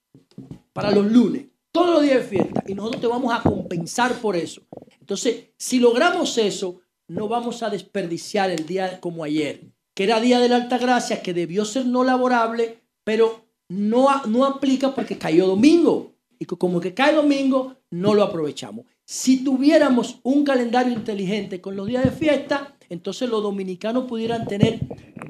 Para 0.72 0.90
los 0.90 1.10
lunes, 1.10 1.46
todos 1.70 1.94
los 1.94 2.02
días 2.02 2.16
de 2.18 2.24
fiesta. 2.24 2.64
Y 2.66 2.74
nosotros 2.74 3.00
te 3.00 3.06
vamos 3.06 3.32
a 3.32 3.42
compensar 3.42 4.14
por 4.20 4.36
eso. 4.36 4.62
Entonces, 5.00 5.50
si 5.56 5.78
logramos 5.78 6.36
eso, 6.38 6.80
no 7.08 7.28
vamos 7.28 7.62
a 7.62 7.70
desperdiciar 7.70 8.50
el 8.50 8.66
día 8.66 9.00
como 9.00 9.24
ayer, 9.24 9.60
que 9.94 10.04
era 10.04 10.20
Día 10.20 10.40
de 10.40 10.48
la 10.48 10.56
Alta 10.56 10.78
Gracia, 10.78 11.22
que 11.22 11.34
debió 11.34 11.64
ser 11.64 11.86
no 11.86 12.04
laborable, 12.04 12.78
pero 13.04 13.44
no, 13.68 14.08
no 14.26 14.44
aplica 14.44 14.94
porque 14.94 15.18
cayó 15.18 15.46
domingo. 15.46 16.14
Y 16.38 16.44
como 16.44 16.80
que 16.80 16.94
cae 16.94 17.14
domingo, 17.14 17.76
no 17.90 18.14
lo 18.14 18.22
aprovechamos. 18.22 18.86
Si 19.04 19.44
tuviéramos 19.44 20.18
un 20.22 20.44
calendario 20.44 20.92
inteligente 20.92 21.60
con 21.60 21.76
los 21.76 21.86
días 21.86 22.04
de 22.04 22.10
fiesta, 22.10 22.76
entonces 22.88 23.28
los 23.28 23.42
dominicanos 23.42 24.04
pudieran 24.04 24.46
tener 24.46 24.80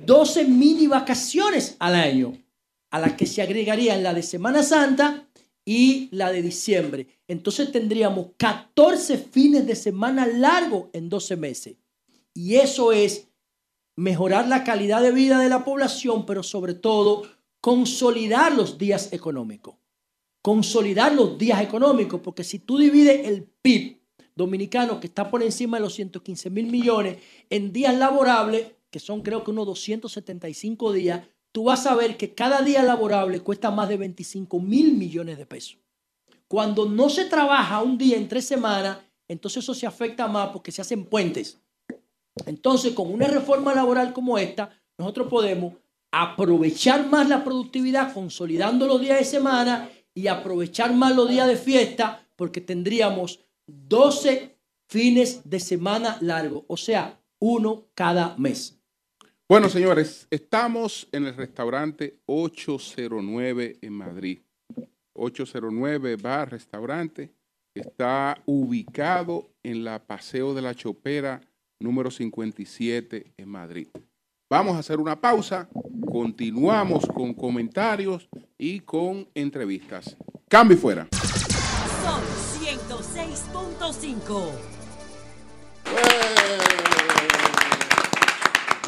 12 0.06 0.44
mini 0.44 0.86
vacaciones 0.86 1.76
al 1.78 1.94
año, 1.94 2.32
a 2.90 3.00
las 3.00 3.14
que 3.14 3.26
se 3.26 3.42
agregarían 3.42 4.02
la 4.02 4.14
de 4.14 4.22
Semana 4.22 4.62
Santa 4.62 5.28
y 5.64 6.08
la 6.12 6.32
de 6.32 6.42
diciembre. 6.42 7.06
Entonces 7.28 7.70
tendríamos 7.72 8.28
14 8.36 9.18
fines 9.18 9.66
de 9.66 9.76
semana 9.76 10.26
largos 10.26 10.86
en 10.92 11.08
12 11.08 11.36
meses. 11.36 11.76
Y 12.34 12.56
eso 12.56 12.92
es 12.92 13.28
mejorar 13.97 14.49
la 14.49 14.64
calidad 14.64 15.03
de 15.03 15.12
vida 15.12 15.38
de 15.38 15.49
la 15.49 15.64
población, 15.64 16.26
pero 16.26 16.43
sobre 16.43 16.74
todo 16.74 17.22
consolidar 17.61 18.53
los 18.55 18.78
días 18.78 19.12
económicos. 19.12 19.76
Consolidar 20.40 21.14
los 21.14 21.38
días 21.38 21.61
económicos, 21.62 22.20
porque 22.20 22.43
si 22.43 22.59
tú 22.59 22.78
divides 22.78 23.28
el 23.28 23.45
PIB 23.45 24.01
dominicano, 24.34 24.99
que 24.99 25.07
está 25.07 25.30
por 25.30 25.43
encima 25.43 25.76
de 25.76 25.84
los 25.84 25.95
115 25.95 26.51
mil 26.51 26.66
millones, 26.66 27.18
en 27.49 27.72
días 27.72 27.95
laborables, 27.95 28.72
que 28.90 28.99
son 28.99 29.22
creo 29.22 29.45
que 29.45 29.53
unos 29.53 29.66
275 29.66 30.93
días, 30.93 31.22
tú 31.53 31.64
vas 31.64 31.86
a 31.86 31.95
ver 31.95 32.16
que 32.16 32.34
cada 32.34 32.62
día 32.62 32.82
laborable 32.82 33.40
cuesta 33.40 33.70
más 33.70 33.88
de 33.88 33.99
25 33.99 34.59
mil 34.59 34.95
millones 34.95 35.38
de 35.38 35.47
pesos. 35.47 35.78
Cuando 36.49 36.86
no 36.86 37.09
se 37.09 37.26
trabaja 37.26 37.80
un 37.80 37.97
día 37.97 38.16
en 38.16 38.28
tres 38.28 38.45
semanas, 38.45 38.99
entonces 39.28 39.62
eso 39.62 39.72
se 39.72 39.86
afecta 39.86 40.26
más 40.26 40.49
porque 40.49 40.72
se 40.72 40.82
hacen 40.82 41.05
puentes. 41.05 41.61
Entonces, 42.47 42.93
con 42.93 43.12
una 43.12 43.28
reforma 43.28 43.74
laboral 43.74 44.12
como 44.12 44.39
esta, 44.39 44.70
nosotros 44.99 45.28
podemos 45.28 45.74
aprovechar 46.11 47.07
más 47.07 47.28
la 47.28 47.43
productividad 47.43 48.12
consolidando 48.12 48.87
los 48.87 49.01
días 49.01 49.18
de 49.18 49.24
semana 49.24 49.91
y 50.14 50.26
aprovechar 50.26 50.95
más 50.95 51.16
los 51.16 51.28
días 51.28 51.49
de 51.49 51.57
fiesta 51.57 52.26
porque 52.37 52.61
tendríamos 52.61 53.41
12 53.66 54.57
fines 54.89 55.49
de 55.49 55.61
semana 55.61 56.18
largos, 56.20 56.64
o 56.66 56.76
sea, 56.76 57.18
uno 57.39 57.87
cada 57.95 58.37
mes. 58.37 58.78
Bueno, 59.49 59.68
señores, 59.68 60.26
estamos 60.30 61.09
en 61.12 61.26
el 61.26 61.35
restaurante 61.35 62.18
809 62.26 63.78
en 63.80 63.93
Madrid. 63.93 64.41
809 65.14 66.16
Bar 66.16 66.51
Restaurante. 66.51 67.33
Está 67.74 68.43
ubicado 68.47 69.51
en 69.62 69.85
la 69.85 69.99
Paseo 69.99 70.55
de 70.55 70.62
la 70.62 70.74
Chopera 70.74 71.41
número 71.83 72.11
57 72.11 73.35
en 73.37 73.49
Madrid. 73.49 73.89
Vamos 74.49 74.76
a 74.76 74.78
hacer 74.80 75.01
una 75.01 75.20
pausa. 75.20 75.68
Continuamos 76.11 77.07
con 77.07 77.35
comentarios 77.35 78.28
y 78.59 78.80
con 78.80 79.28
entrevistas. 79.35 80.16
Cambio 80.49 80.76
y 80.76 80.80
fuera. 80.80 81.09
Son 81.12 82.20
106.5. 82.61 84.51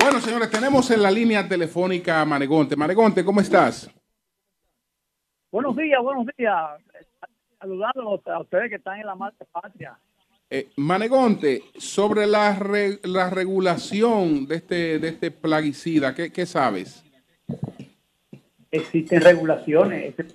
Bueno, 0.01 0.21
señores, 0.21 0.51
tenemos 0.51 0.91
en 0.91 1.03
la 1.03 1.11
línea 1.11 1.49
telefónica 1.49 2.21
a 2.21 2.27
Manegonte. 2.27 2.77
Manegonte, 2.77 3.25
¿cómo 3.25 3.41
estás? 3.41 3.91
Buenos 5.51 5.75
días, 5.77 6.03
buenos 6.03 6.27
días. 6.37 6.55
Saludándolos 7.59 8.21
a 8.27 8.41
ustedes 8.41 8.69
que 8.69 8.77
están 8.77 9.01
en 9.01 9.07
la 9.07 9.15
madre 9.15 9.47
patria. 9.51 9.99
Eh, 10.57 10.69
Manegonte, 10.77 11.65
sobre 11.79 12.29
la, 12.29 12.55
re- 12.55 13.01
la 13.03 13.29
regulación 13.29 14.47
de 14.47 14.55
este, 14.55 15.01
de 15.01 15.09
este 15.09 15.33
plaguicida, 15.33 16.15
¿qué, 16.15 16.31
qué 16.31 16.47
sabes? 16.47 17.03
Existen 18.71 19.21
regulaciones, 19.21 20.15
este- 20.17 20.27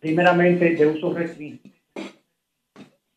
primeramente 0.00 0.70
de 0.74 0.86
uso 0.86 1.12
restringido. 1.12 1.74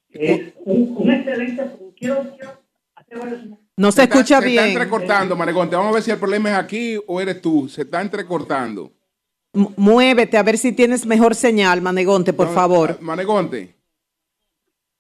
Es 0.10 0.52
un, 0.66 0.94
un 0.98 1.12
excelente. 1.14 1.64
Quiero, 1.98 2.36
quiero 2.36 2.52
hacer 2.96 3.18
varios. 3.18 3.40
No 3.78 3.92
se 3.94 4.04
está- 4.04 4.16
escucha 4.16 4.42
Se 4.42 4.48
bien. 4.48 4.60
está 4.66 4.74
entrecortando, 4.74 5.38
Manegonte. 5.38 5.78
Vamos 5.78 5.92
a 5.92 5.94
ver 5.94 6.04
si 6.04 6.12
el 6.12 6.18
problema 6.20 6.50
es 6.52 6.56
aquí 6.58 6.98
o 7.08 7.22
eres 7.22 7.42
tú. 7.42 7.70
Se 7.70 7.84
está 7.84 8.02
entrecortando. 8.02 8.92
M- 9.54 9.70
Muévete 9.78 10.36
a 10.38 10.44
ver 10.44 10.58
si 10.58 10.74
tienes 10.74 11.06
mejor 11.06 11.34
señal, 11.34 11.82
Manegonte, 11.82 12.34
por 12.34 12.48
No, 12.48 12.54
favor. 12.54 12.98
Manegonte. 13.00 13.74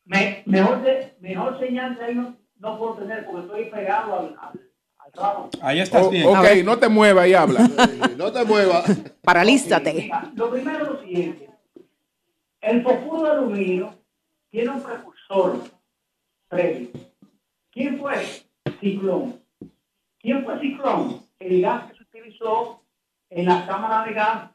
Me- 0.06 0.43
mejor, 0.45 0.82
de- 0.84 1.16
mejor 1.20 1.60
señal 1.60 1.95
de 1.97 2.06
ahí 2.06 2.16
no, 2.16 2.36
no 2.60 2.78
puedo 2.78 2.93
tener 2.95 3.26
porque 3.26 3.41
estoy 3.41 3.66
pegado 3.72 4.20
al, 4.20 4.36
al, 4.39 4.62
al 4.99 5.12
ramo. 5.14 5.49
Ahí 5.62 5.80
estás 5.80 6.03
O- 6.06 6.10
bien. 6.10 6.28
ok, 6.28 6.45
no 6.64 6.78
te 6.78 6.88
muevas 6.89 7.28
y 7.28 7.34
habla. 7.34 7.68
No 8.18 8.32
te 8.32 8.43
muevas. 8.45 8.86
Paralízate. 9.22 9.93
Mira, 9.93 10.32
lo 10.36 10.49
primero 10.51 10.84
es 10.84 10.89
lo 10.91 11.01
siguiente. 11.01 11.49
El 12.62 12.82
fosfuro 12.84 13.24
de 13.24 13.32
aluminio 13.32 13.95
tiene 14.49 14.70
un 14.70 14.82
precursor 14.82 15.64
previo. 16.47 16.89
¿Quién 17.72 17.99
fue? 17.99 18.26
Ciclón. 18.80 19.41
¿Quién 20.20 20.43
fue 20.45 20.60
ciclón? 20.60 21.22
El 21.39 21.62
gas 21.62 21.91
que 21.91 21.97
se 21.97 22.03
utilizó 22.03 22.82
en 23.30 23.45
las 23.45 23.68
cámaras 23.68 24.06
de 24.08 24.14
gas 24.14 24.51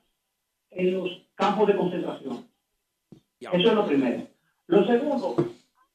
en 0.70 0.94
los 0.94 1.10
campos 1.34 1.66
de 1.68 1.76
concentración. 1.76 2.48
Eso 3.40 3.52
es 3.52 3.74
lo 3.74 3.86
primero. 3.86 4.22
Lo 4.70 4.86
segundo, 4.86 5.34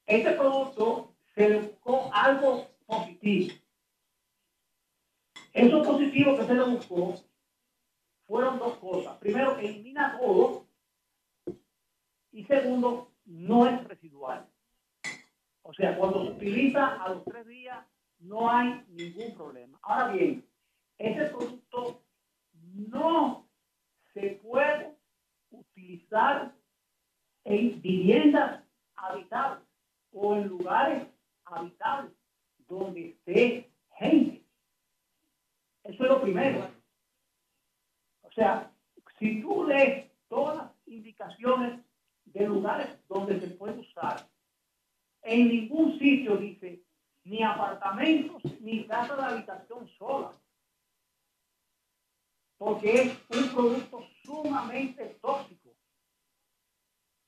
este 0.04 0.32
producto 0.32 1.14
se 1.34 1.48
le 1.48 1.60
buscó 1.60 2.10
algo 2.12 2.68
positivo. 2.84 3.54
Eso 5.54 5.82
positivo 5.82 6.36
que 6.36 6.44
se 6.44 6.52
le 6.52 6.62
buscó 6.62 7.14
fueron 8.26 8.58
dos 8.58 8.76
cosas. 8.76 9.16
Primero, 9.16 9.56
elimina 9.56 10.18
todo. 10.18 10.66
Y 12.32 12.44
segundo, 12.44 13.14
no 13.24 13.66
es 13.66 13.82
residual. 13.84 14.46
O 15.62 15.72
sea, 15.72 15.96
cuando 15.96 16.26
se 16.26 16.32
utiliza 16.32 17.02
a 17.02 17.14
los 17.14 17.24
tres 17.24 17.46
días, 17.46 17.78
no 18.18 18.50
hay 18.50 18.84
ningún 18.88 19.34
problema. 19.36 19.78
Ahora 19.80 20.12
bien, 20.12 20.46
ese 20.98 21.24
producto 21.30 22.02
no 22.52 23.48
se 24.12 24.38
puede 24.42 24.94
utilizar 25.50 26.54
en 27.44 27.80
viviendas 27.80 28.65
habitables 28.96 29.64
o 30.12 30.34
en 30.34 30.48
lugares 30.48 31.06
habitables 31.44 32.12
donde 32.68 33.10
esté 33.10 33.70
gente. 33.96 34.44
Eso 35.84 36.02
es 36.02 36.08
lo 36.08 36.22
primero. 36.22 36.68
O 38.22 38.32
sea, 38.32 38.72
si 39.18 39.40
tú 39.40 39.64
lees 39.64 40.10
todas 40.28 40.56
las 40.56 40.70
indicaciones 40.86 41.80
de 42.24 42.46
lugares 42.46 42.88
donde 43.08 43.40
se 43.40 43.48
puede 43.48 43.78
usar, 43.78 44.28
en 45.22 45.48
ningún 45.48 45.98
sitio 45.98 46.36
dice 46.36 46.82
ni 47.24 47.42
apartamentos 47.42 48.42
ni 48.60 48.86
casa 48.86 49.16
de 49.16 49.22
habitación 49.22 49.88
sola. 49.98 50.32
Porque 52.58 52.92
es 52.92 53.18
un 53.30 53.48
producto 53.54 54.06
sumamente 54.22 55.04
tóxico. 55.20 55.65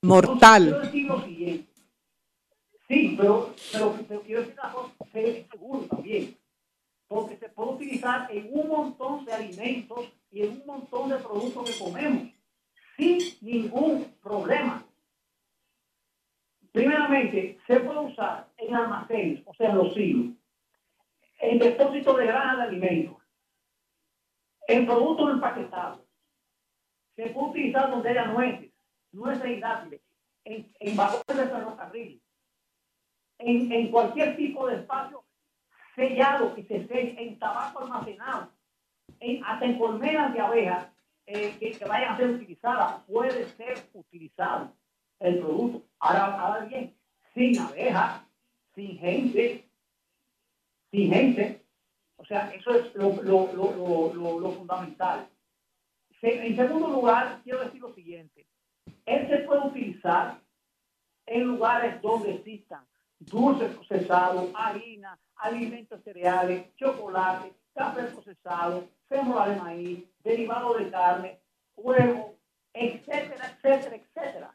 Mortal. 0.02 0.90
Sí, 2.88 3.14
pero, 3.18 3.54
pero, 3.72 3.98
pero 4.08 4.22
quiero 4.22 4.40
decir 4.40 4.54
una 4.58 4.72
cosa, 4.72 4.94
también. 5.90 6.38
Porque 7.08 7.36
se 7.36 7.48
puede 7.48 7.70
utilizar 7.70 8.30
en 8.30 8.48
un 8.52 8.68
montón 8.68 9.24
de 9.24 9.32
alimentos 9.32 10.12
y 10.30 10.42
en 10.42 10.52
un 10.52 10.66
montón 10.66 11.08
de 11.10 11.16
productos 11.16 11.70
que 11.70 11.78
comemos, 11.84 12.28
sin 12.96 13.18
ningún 13.40 14.04
problema. 14.22 14.84
Primeramente, 16.72 17.58
se 17.66 17.80
puede 17.80 17.98
usar 17.98 18.48
en 18.56 18.74
almacenes, 18.74 19.42
o 19.46 19.54
sea, 19.54 19.70
en 19.70 19.78
los 19.78 19.94
silos, 19.94 20.36
en 21.40 21.58
depósitos 21.58 22.18
de 22.18 22.26
granja 22.26 22.56
de 22.56 22.62
alimentos, 22.62 23.16
en 24.68 24.86
productos 24.86 25.30
empaquetados. 25.32 26.00
Se 27.16 27.30
puede 27.30 27.48
utilizar 27.48 27.90
donde 27.90 28.10
haya 28.10 28.26
nueces, 28.26 28.67
nueces 29.12 29.50
y 29.50 29.60
dátiles, 29.60 30.00
en, 30.44 30.72
en 30.80 30.96
vagones 30.96 31.36
de 31.36 31.46
ferrocarril, 31.48 32.22
en, 33.38 33.72
en 33.72 33.90
cualquier 33.90 34.36
tipo 34.36 34.66
de 34.66 34.76
espacio 34.76 35.24
sellado 35.94 36.54
que 36.54 36.62
se 36.64 36.86
selle, 36.86 37.22
en 37.22 37.38
tabaco 37.38 37.80
almacenado, 37.80 38.50
en, 39.20 39.44
hasta 39.44 39.64
en 39.64 39.78
colmenas 39.78 40.32
de 40.32 40.40
abejas 40.40 40.88
eh, 41.26 41.56
que, 41.58 41.84
vayan 41.84 42.14
a 42.14 42.16
ser 42.16 42.30
utilizadas, 42.30 43.02
puede 43.04 43.46
ser 43.50 43.88
utilizado 43.92 44.72
el 45.20 45.40
producto. 45.40 45.86
Ahora, 45.98 46.40
ahora 46.40 46.64
bien, 46.64 46.96
sin 47.34 47.58
abejas, 47.58 48.22
sin 48.74 48.98
gente, 48.98 49.68
sin 50.90 51.12
gente, 51.12 51.66
o 52.16 52.24
sea, 52.24 52.50
eso 52.54 52.74
es 52.74 52.94
lo, 52.94 53.22
lo, 53.22 53.52
lo, 53.52 54.40
lo, 54.40 54.52
fundamental. 54.52 55.28
En 56.20 56.56
segundo 56.56 56.88
lugar, 56.88 57.40
quiero 57.44 57.64
decir 57.64 57.80
lo 57.80 57.94
siguiente. 57.94 58.46
Él 59.08 59.26
se 59.28 59.38
puede 59.38 59.66
utilizar 59.66 60.38
en 61.26 61.44
lugares 61.44 62.00
donde 62.02 62.34
existan 62.34 62.86
dulces 63.18 63.74
procesados, 63.74 64.50
harina, 64.54 65.18
alimentos 65.36 66.02
cereales, 66.02 66.74
chocolate, 66.76 67.52
café 67.74 68.04
procesado, 68.04 68.88
fémora 69.08 69.48
de 69.48 69.56
maíz, 69.60 70.04
derivado 70.22 70.74
de 70.74 70.90
carne, 70.90 71.40
huevo, 71.76 72.36
etcétera, 72.72 73.56
etcétera, 73.56 73.96
etcétera. 73.96 74.54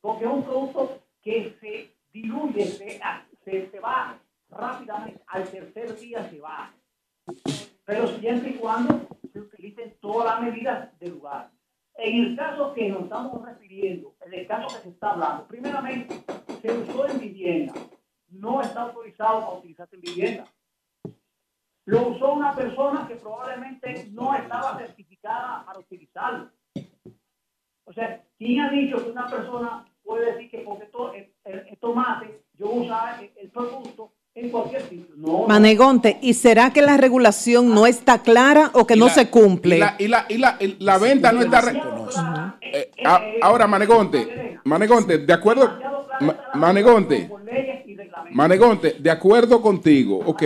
Porque 0.00 0.24
es 0.24 0.30
un 0.30 0.44
producto 0.44 1.02
que 1.22 1.56
se 1.60 1.94
diluye, 2.12 2.64
se, 2.66 3.00
se, 3.44 3.70
se 3.70 3.80
va 3.80 4.18
rápidamente, 4.48 5.22
al 5.26 5.48
tercer 5.48 5.98
día 5.98 6.28
se 6.28 6.40
va. 6.40 6.72
Pero 7.84 8.06
siempre 8.18 8.50
y 8.50 8.54
cuando 8.54 9.06
se 9.32 9.40
utilicen 9.40 9.94
todas 10.00 10.26
las 10.26 10.42
medidas 10.42 10.98
del 10.98 11.10
lugar. 11.10 11.50
En 12.02 12.24
el 12.24 12.36
caso 12.36 12.72
que 12.72 12.88
nos 12.88 13.02
estamos 13.02 13.44
refiriendo, 13.44 14.14
en 14.24 14.32
el 14.34 14.46
caso 14.46 14.68
que 14.74 14.82
se 14.84 14.88
está 14.88 15.10
hablando, 15.10 15.46
primeramente, 15.46 16.22
se 16.62 16.72
usó 16.78 17.06
en 17.06 17.20
vivienda. 17.20 17.74
No 18.30 18.62
está 18.62 18.82
autorizado 18.82 19.40
para 19.40 19.58
utilizarse 19.58 19.96
en 19.96 20.00
vivienda. 20.02 20.44
Lo 21.84 22.08
usó 22.08 22.32
una 22.32 22.54
persona 22.54 23.06
que 23.06 23.16
probablemente 23.16 24.08
no 24.12 24.34
estaba 24.34 24.78
certificada 24.78 25.64
para 25.66 25.78
utilizarlo. 25.80 26.50
O 27.84 27.92
sea, 27.92 28.24
¿quién 28.38 28.60
ha 28.60 28.70
dicho 28.70 29.02
que 29.04 29.10
una 29.10 29.26
persona 29.26 29.84
puede 30.02 30.32
decir 30.32 30.50
que 30.50 30.58
porque 30.60 30.86
to- 30.86 31.12
el, 31.12 31.34
el- 31.44 31.66
el 31.68 31.78
tomate, 31.78 32.44
yo 32.54 32.70
usar 32.70 33.22
el, 33.22 33.30
el 33.36 33.50
producto 33.50 34.12
en 34.42 34.50
cualquier 34.50 34.82
sitio? 34.88 35.06
No, 35.16 35.40
no. 35.42 35.46
Manegonte, 35.46 36.18
¿y 36.22 36.34
será 36.34 36.72
que 36.72 36.82
la 36.82 36.96
regulación 36.96 37.74
no 37.74 37.86
está 37.86 38.22
clara 38.22 38.70
o 38.74 38.86
que 38.86 38.96
no 38.96 39.06
la- 39.06 39.12
se 39.14 39.28
cumple? 39.28 39.76
Y 39.76 39.80
la, 39.80 39.94
y 39.98 40.08
la, 40.08 40.26
y 40.28 40.38
la, 40.38 40.56
y 40.60 40.76
la 40.78 40.98
venta 40.98 41.32
no 41.32 41.40
está... 41.42 41.60
re- 41.60 41.80
Eh, 42.72 42.90
a- 43.04 43.20
ahora, 43.42 43.66
Manegonte, 43.66 44.58
Manegonte, 44.64 45.18
de 45.18 45.32
acuerdo... 45.32 45.70
Ma- 46.20 46.36
Manegonte. 46.54 47.30
Manegonte, 48.32 48.96
de 48.98 49.10
acuerdo 49.10 49.60
contigo, 49.60 50.20
ok, 50.24 50.42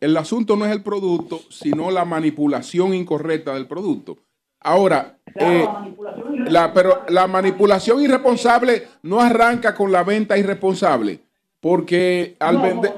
el 0.00 0.16
asunto 0.16 0.56
no 0.56 0.66
es 0.66 0.72
el 0.72 0.82
producto, 0.82 1.40
sino 1.50 1.90
la 1.90 2.04
manipulación 2.04 2.94
incorrecta 2.94 3.54
del 3.54 3.66
producto. 3.66 4.18
Ahora, 4.60 5.16
eh, 5.36 5.66
la 6.46 6.72
pero 6.72 7.02
la 7.08 7.26
manipulación 7.26 8.00
irresponsable 8.02 8.86
no 9.02 9.20
arranca 9.20 9.74
con 9.74 9.92
la 9.92 10.02
venta 10.04 10.36
irresponsable, 10.36 11.20
porque 11.60 12.36
al 12.40 12.58
vender... 12.58 12.92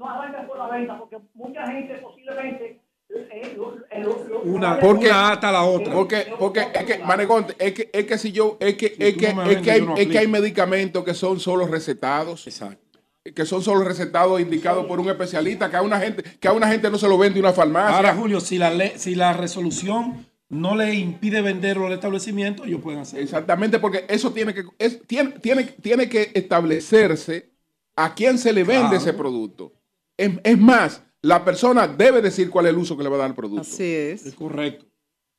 No, 0.00 0.06
no, 0.06 0.12
no, 0.14 0.16
no 0.16 0.20
arranca 0.22 0.46
por 0.48 0.58
la 0.58 0.68
venta, 0.68 0.98
porque 0.98 1.18
mucha 1.34 1.66
gente 1.66 1.94
posiblemente. 1.96 2.80
eh, 3.12 3.54
lo- 3.56 3.74
eh, 3.90 4.02
lo- 4.04 4.40
Una, 4.42 4.78
Porque- 4.78 5.10
ata 5.10 5.50
la 5.50 5.64
otra. 5.64 5.92
Porque, 5.92 6.26
porque 6.38 6.60
es 6.72 6.84
que, 6.84 6.98
Manegonte, 7.00 7.54
es 7.58 7.72
que, 7.74 7.90
es 7.92 8.06
que 8.06 8.16
si 8.18 8.30
yo, 8.30 8.56
es 8.60 8.76
que, 8.76 8.88
Si 8.96 9.02
es 9.02 9.16
que, 9.16 9.34
no 9.34 9.42
es 9.42 9.60
que 9.62 9.70
hay, 9.72 9.80
no 9.82 9.96
es 9.96 10.06
que 10.06 10.18
hay 10.18 10.28
medicamentos 10.28 11.04
que 11.04 11.12
son 11.12 11.40
solo 11.40 11.66
recetados, 11.66 12.46
Exacto. 12.46 13.00
que 13.34 13.44
son 13.44 13.62
solo 13.62 13.82
recetados 13.84 14.40
indicados 14.40 14.86
por 14.86 15.00
un 15.00 15.08
especialista, 15.08 15.68
que 15.68 15.76
a 15.76 15.82
una 15.82 15.98
gente, 15.98 16.22
que 16.38 16.46
a 16.46 16.52
una 16.52 16.68
gente 16.68 16.88
no 16.88 16.98
se 16.98 17.08
lo 17.08 17.18
vende 17.18 17.40
una 17.40 17.52
farmacia. 17.52 17.96
Ahora, 17.96 18.14
Julio, 18.14 18.38
si 18.40 18.58
la, 18.58 18.70
le- 18.70 18.96
si 18.96 19.16
la 19.16 19.32
resolución 19.32 20.24
no 20.48 20.76
le 20.76 20.94
impide 20.94 21.42
venderlo 21.42 21.86
al 21.88 21.92
establecimiento, 21.94 22.64
ellos 22.64 22.80
pueden 22.80 23.00
hacerlo. 23.00 23.24
Exactamente, 23.24 23.80
porque 23.80 24.04
eso 24.08 24.32
tiene 24.32 24.54
que, 24.54 24.62
es- 24.78 25.02
tiene, 25.08 25.30
tiene, 25.40 25.64
tiene 25.64 26.08
que 26.08 26.30
establecerse 26.32 27.50
a 27.96 28.14
quién 28.14 28.38
se 28.38 28.52
le 28.52 28.62
vende 28.62 28.82
Claro. 28.82 28.96
ese 28.98 29.12
producto. 29.14 29.72
Es, 30.20 30.30
es 30.44 30.58
más, 30.58 31.02
la 31.22 31.44
persona 31.44 31.86
debe 31.88 32.20
decir 32.22 32.50
cuál 32.50 32.66
es 32.66 32.72
el 32.72 32.78
uso 32.78 32.96
que 32.96 33.02
le 33.02 33.08
va 33.08 33.16
a 33.16 33.18
dar 33.20 33.28
al 33.30 33.34
producto. 33.34 33.62
Así 33.62 33.84
es. 33.94 34.26
Es 34.26 34.34
correcto. 34.34 34.86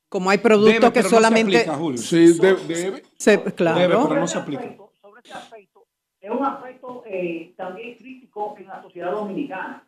Como 0.08 0.28
hay 0.28 0.38
productos 0.38 0.74
Debe, 0.74 0.86
que 0.86 0.90
pero 0.92 1.02
no 1.04 1.08
se 1.08 1.14
solamente 1.16 1.56
aplica, 1.58 1.74
Julio. 1.76 1.98
Sí, 1.98 2.32
de- 2.38 2.54
debe. 2.66 3.02
se, 3.16 3.42
claro. 3.54 3.78
Debe, 3.78 3.88
pero 3.94 4.02
sobre 4.02 4.20
no 4.20 4.26
se 4.26 4.38
aplica. 4.38 4.62
aspecto- 4.62 4.92
sobre 5.00 5.20
ese 5.24 5.32
aspecto, 5.32 5.86
es 6.20 6.30
un 6.30 6.44
aspecto 6.44 7.02
eh, 7.06 7.54
también 7.56 7.96
crítico 7.96 8.54
en 8.58 8.66
la 8.66 8.82
sociedad 8.82 9.12
dominicana. 9.12 9.84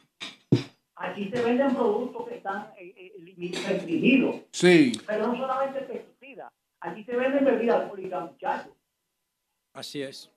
Aquí 0.96 1.28
se 1.28 1.42
venden 1.42 1.74
productos 1.74 2.28
que 2.28 2.36
están 2.36 2.68
eh, 2.78 2.94
eh, 2.96 3.52
restringidos, 3.68 4.36
Sí. 4.52 4.92
pero 5.06 5.26
no 5.26 5.36
solamente 5.36 5.80
pesticidas. 5.80 6.50
Aquí 6.80 7.04
se 7.04 7.16
venden 7.16 7.44
bebidas 7.44 7.82
alcohólicas, 7.82 8.30
muchachos. 8.30 8.72
Así 9.74 10.02
es. 10.02 10.30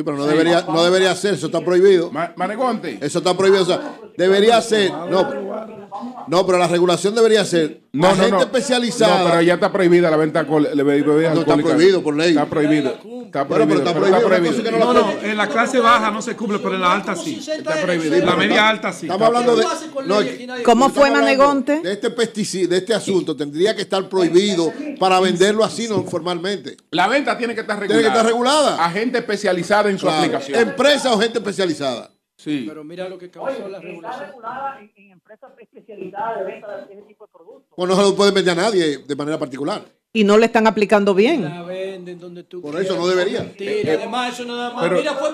Sí, 0.00 0.04
pero 0.04 0.16
no 0.16 0.24
debería, 0.26 0.62
no 0.66 0.82
debería 0.82 1.14
ser, 1.14 1.34
eso 1.34 1.46
está 1.46 1.60
prohibido. 1.60 2.10
Ma- 2.10 2.32
Manegonte. 2.34 2.96
Eso 3.02 3.18
está 3.18 3.36
prohibido. 3.36 3.64
o 3.64 3.66
sea, 3.66 3.98
debería 4.16 4.58
ser. 4.62 4.90
No, 4.90 5.28
no, 6.26 6.46
pero 6.46 6.56
la 6.56 6.68
regulación 6.68 7.14
debería 7.14 7.44
ser. 7.44 7.82
No, 7.92 8.08
gente 8.14 8.30
no. 8.30 8.40
especializada. 8.40 9.24
No, 9.24 9.30
pero 9.30 9.42
ya 9.42 9.54
está 9.54 9.70
prohibida 9.70 10.10
la 10.10 10.16
venta 10.16 10.38
de 10.42 10.46
alcohol- 10.48 10.68
No, 11.34 11.40
está 11.42 11.56
prohibido 11.56 12.02
por 12.02 12.16
ley. 12.16 12.30
Está 12.30 12.46
prohibido. 12.46 12.94
Está 13.30 13.44
Bueno, 13.44 13.64
prohibido. 13.64 13.94
pero 13.94 14.06
está 14.06 14.26
prohibido, 14.26 14.70
no 14.72 14.78
No, 14.78 14.92
la 14.92 15.00
no, 15.00 15.12
en 15.22 15.36
la 15.36 15.46
clase 15.48 15.78
baja 15.78 16.10
no 16.10 16.20
se 16.20 16.34
cumple, 16.36 16.58
pero 16.58 16.74
en 16.74 16.80
la 16.80 16.92
alta 16.92 17.14
sí. 17.14 17.38
Está 17.38 17.80
prohibido. 17.80 18.16
En 18.16 18.26
la 18.26 18.34
media 18.34 18.68
alta 18.68 18.92
sí. 18.92 19.06
Estamos 19.06 19.26
hablando 19.28 19.54
de. 19.56 19.64
no, 20.06 20.54
¿Cómo 20.64 20.90
fue, 20.90 21.12
Manegonte? 21.12 21.80
De 21.80 21.92
este 21.92 22.10
pesticida, 22.10 22.68
de 22.70 22.78
este 22.78 22.92
asunto, 22.92 23.36
tendría 23.36 23.76
que 23.76 23.82
estar 23.82 24.08
prohibido 24.08 24.72
para 24.98 25.20
venderlo 25.20 25.62
así 25.64 25.86
no 25.88 26.02
formalmente. 26.02 26.76
La 26.90 27.06
venta 27.06 27.38
tiene 27.38 27.54
que 27.54 27.60
estar 27.60 27.78
Tiene 27.78 27.94
regulada. 27.94 28.12
que 28.12 28.18
estar 28.18 28.26
regulada. 28.32 28.84
A 28.84 28.90
gente 28.90 29.18
especializada 29.18 29.90
en 29.90 29.98
su 29.98 30.06
Claro. 30.06 30.18
aplicación. 30.24 30.58
Empresa 30.68 31.12
o 31.14 31.18
gente 31.20 31.38
especializada. 31.38 32.10
Sí. 32.36 32.64
Pero 32.66 32.82
mira 32.82 33.08
lo 33.08 33.16
que 33.16 33.26
Oye, 33.26 33.30
causó 33.32 33.68
la 33.68 33.76
está 33.78 33.80
regulación. 33.88 34.26
regulada 34.26 34.80
en, 34.80 34.92
en 34.96 35.10
empresas 35.12 35.50
especializadas 35.60 36.38
de 36.38 36.44
venta 36.46 36.76
de 36.78 36.94
ese 36.94 37.02
tipo 37.02 37.26
de 37.26 37.32
productos. 37.32 37.72
Pues 37.76 37.88
no 37.88 37.94
se 37.96 38.02
lo 38.02 38.16
pueden 38.16 38.34
vender 38.34 38.58
a 38.58 38.62
nadie 38.62 38.98
de 38.98 39.14
manera 39.16 39.38
particular. 39.38 39.84
Y 40.12 40.24
no 40.24 40.38
le 40.38 40.46
están 40.46 40.66
aplicando 40.66 41.14
bien. 41.14 41.44
La 41.44 41.62
venta 41.62 41.90
venden 41.90 42.18
donde 42.18 42.42
tú 42.42 42.60
Por 42.60 42.72
quieras. 42.72 42.88
eso 42.90 42.96
no 42.98 43.06
debería. 43.06 43.42
Mentira, 43.44 43.92
además 43.94 44.32
eso 44.34 44.44
nada 44.44 44.72
más. 44.74 44.82
pero- 44.82 44.96
Mira, 44.96 45.14
fue 45.14 45.30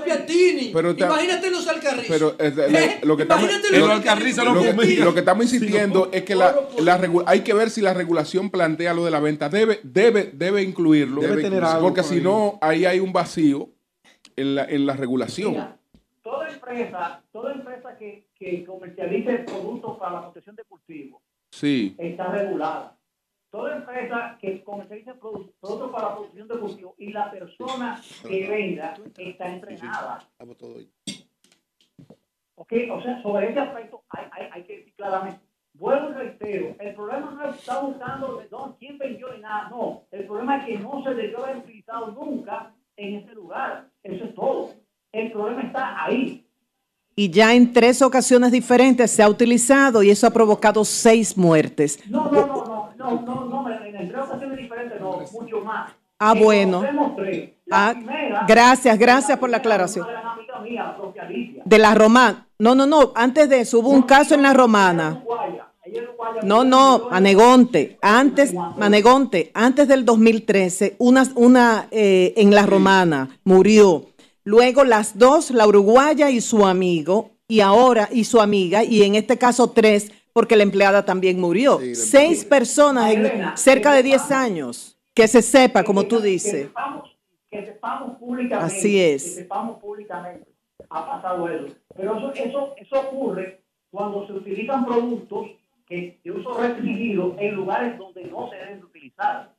pero 0.73 0.95
ta- 0.97 1.07
Imagínate 1.07 1.51
los 1.51 1.67
alcarrizos. 1.67 2.07
Pero 2.09 2.35
eh, 2.39 2.53
lo- 2.55 2.79
¿Eh? 2.79 2.99
lo 3.03 3.17
que 3.17 3.23
estamos, 3.23 3.51
los 3.73 3.91
alcarrizos 3.91 4.45
no 4.45 4.55
lo, 4.55 4.61
que, 4.61 4.97
lo 4.97 5.15
que 5.15 5.21
estamos 5.21 5.45
insistiendo 5.45 6.11
es 6.13 6.25
que 6.25 6.35
la, 6.35 6.55
la 6.81 7.01
regu- 7.01 7.25
hay 7.27 7.41
que 7.41 7.55
ver 7.55 7.71
si 7.71 7.81
la 7.81 7.95
regulación 7.95 8.51
plantea 8.51 8.93
lo 8.93 9.05
de 9.07 9.11
la 9.11 9.21
venta. 9.21 9.49
Debe, 9.49 9.81
debe, 9.83 10.31
debe 10.35 10.63
incluirlo. 10.63 11.23
Debe 11.23 11.41
tener 11.43 11.65
algo 11.65 11.89
porque 11.89 12.03
por 12.03 12.11
si 12.11 12.21
no, 12.21 12.59
ahí 12.61 12.85
hay 12.85 13.01
un 13.01 13.13
vacío 13.15 13.71
en 14.37 14.57
la, 14.57 14.65
en 14.67 14.85
la 14.85 14.93
regulación. 14.95 15.53
Mira, 15.53 15.79
toda 16.23 16.49
empresa, 16.51 17.23
toda 17.33 17.53
empresa 17.55 17.97
que, 17.99 18.27
que 18.39 18.63
comercialice 18.65 19.39
productos 19.47 19.99
para 19.99 20.13
la 20.15 20.21
protección 20.23 20.55
de 20.57 20.65
cultivos 20.65 21.23
Sí. 21.51 21.95
está 21.97 22.27
regulada. 22.31 22.96
Toda 23.57 23.77
empresa 23.77 24.37
que 24.39 24.63
comercialice 24.63 25.15
produ- 25.15 25.51
productos 25.61 25.91
para 25.91 26.09
la 26.11 26.15
protección 26.17 26.49
de 26.49 26.59
cultivos 26.59 26.95
y 26.99 27.11
la 27.11 27.31
persona 27.31 28.03
que 28.29 28.49
venda 28.49 28.95
está 29.17 29.49
entrenada. 29.49 30.19
¿Ok? 32.57 32.73
O 32.91 33.03
sea, 33.03 33.23
sobre 33.23 33.51
ese 33.51 33.61
aspecto 33.61 34.03
hay, 34.11 34.25
hay, 34.33 34.49
hay 34.53 34.63
que 34.65 34.77
decir 34.79 34.95
claramente. 34.95 35.41
Vuelvo 35.73 36.11
y 36.11 36.13
reitero, 36.15 36.75
el 36.81 36.95
problema 36.95 37.31
no 37.35 37.51
está 37.51 37.81
buscando 37.81 38.37
de 38.39 38.49
no, 38.51 38.77
quién 38.79 38.97
vendió 38.99 39.33
ni 39.35 39.41
nada, 39.41 39.69
no. 39.71 40.03
El 40.11 40.27
problema 40.27 40.59
es 40.59 40.67
que 40.67 40.79
no 40.79 41.03
se 41.03 41.15
debió 41.15 41.45
haber 41.45 41.59
utilizado 41.59 42.13
nunca 42.13 42.75
en 42.97 43.17
ese 43.17 43.33
lugar. 43.35 43.89
Eso 44.03 44.25
es 44.25 44.35
todo. 44.35 44.71
El 45.13 45.33
problema 45.33 45.63
está 45.63 46.05
ahí. 46.05 46.47
Y 47.15 47.31
ya 47.31 47.55
en 47.55 47.73
tres 47.73 48.03
ocasiones 48.03 48.53
diferentes 48.53 49.11
se 49.11 49.23
ha 49.23 49.29
utilizado 49.31 50.03
y 50.03 50.11
eso 50.11 50.27
ha 50.27 50.31
provocado 50.31 50.85
seis 50.85 51.37
muertes. 51.37 51.99
No, 52.11 52.31
no, 52.31 52.47
no, 52.47 52.66
no, 53.11 53.45
no, 53.45 53.63
no, 53.63 53.71
en 53.71 53.97
en 53.97 54.09
tres 54.09 54.21
ocasiones 54.23 54.59
diferentes, 54.59 55.01
no, 55.01 55.21
mucho 55.33 55.61
más. 55.61 55.93
Ah, 56.19 56.35
bueno. 56.35 56.83
Ah, 57.71 57.93
primera- 57.95 58.45
gracias, 58.49 58.99
gracias 58.99 59.39
por 59.39 59.51
la 59.51 59.59
aclaración. 59.59 60.07
De 61.65 61.79
la 61.79 61.95
romana. 61.95 62.47
No, 62.59 62.75
no, 62.75 62.87
no. 62.87 63.13
Antes 63.15 63.49
de 63.49 63.61
eso 63.61 63.81
hubo 63.81 63.91
un 63.91 64.03
caso 64.03 64.35
en 64.35 64.43
la 64.43 64.55
romana. 64.55 65.23
No, 66.43 66.65
no, 66.65 67.09
Manegonte. 67.11 67.99
Antes, 68.03 68.53
Manegonte, 68.55 69.51
antes 69.55 69.89
del 69.89 70.05
2013, 70.05 70.97
una, 70.99 71.25
una 71.35 71.89
eh, 71.91 72.35
en 72.37 72.55
la 72.55 72.67
romana 72.67 73.29
murió. 73.45 74.07
Luego 74.45 74.85
las 74.85 75.19
dos, 75.19 75.51
la 75.51 75.67
uruguaya 75.67 76.31
y 76.31 76.41
su 76.41 76.65
amigo, 76.67 77.31
y 77.49 77.61
ahora 77.61 78.09
y 78.13 78.25
su 78.25 78.41
amiga, 78.41 78.85
y 78.85 79.03
en 79.03 79.15
este 79.17 79.39
caso 79.39 79.71
tres, 79.71 80.11
porque 80.37 80.55
la 80.55 80.65
empleada 80.65 81.03
también 81.03 81.41
murió. 81.41 81.79
Sí, 81.79 81.95
Seis 81.95 82.45
personas 82.45 83.11
en 83.11 83.57
cerca 83.57 83.95
de 83.95 84.03
10 84.03 84.31
años. 84.33 84.99
Que 85.15 85.27
se 85.29 85.41
sepa, 85.41 85.83
como 85.83 86.05
tú 86.07 86.21
Que 86.21 86.27
dices. 86.27 86.63
sepamos, 86.65 87.17
que 87.51 87.65
sepamos 87.65 88.19
públicamente. 88.19 88.77
Así 88.77 89.01
es. 89.01 89.23
Que 89.23 89.31
sepamos 89.31 89.81
públicamente. 89.81 90.47
Ha 90.91 91.07
pasado 91.07 91.49
eso. 91.49 91.75
Pero 91.97 92.19
eso, 92.19 92.33
eso, 92.35 92.75
eso 92.77 93.01
ocurre 93.01 93.63
cuando 93.91 94.27
se 94.27 94.35
utilizan 94.35 94.85
productos 94.85 95.53
que, 95.87 96.21
de 96.23 96.31
uso 96.31 96.53
restringido 96.53 97.35
en 97.39 97.55
lugares 97.55 97.97
donde 97.97 98.25
no 98.25 98.51
se 98.51 98.57
deben 98.57 98.81
de 98.81 98.85
utilizar. 98.85 99.55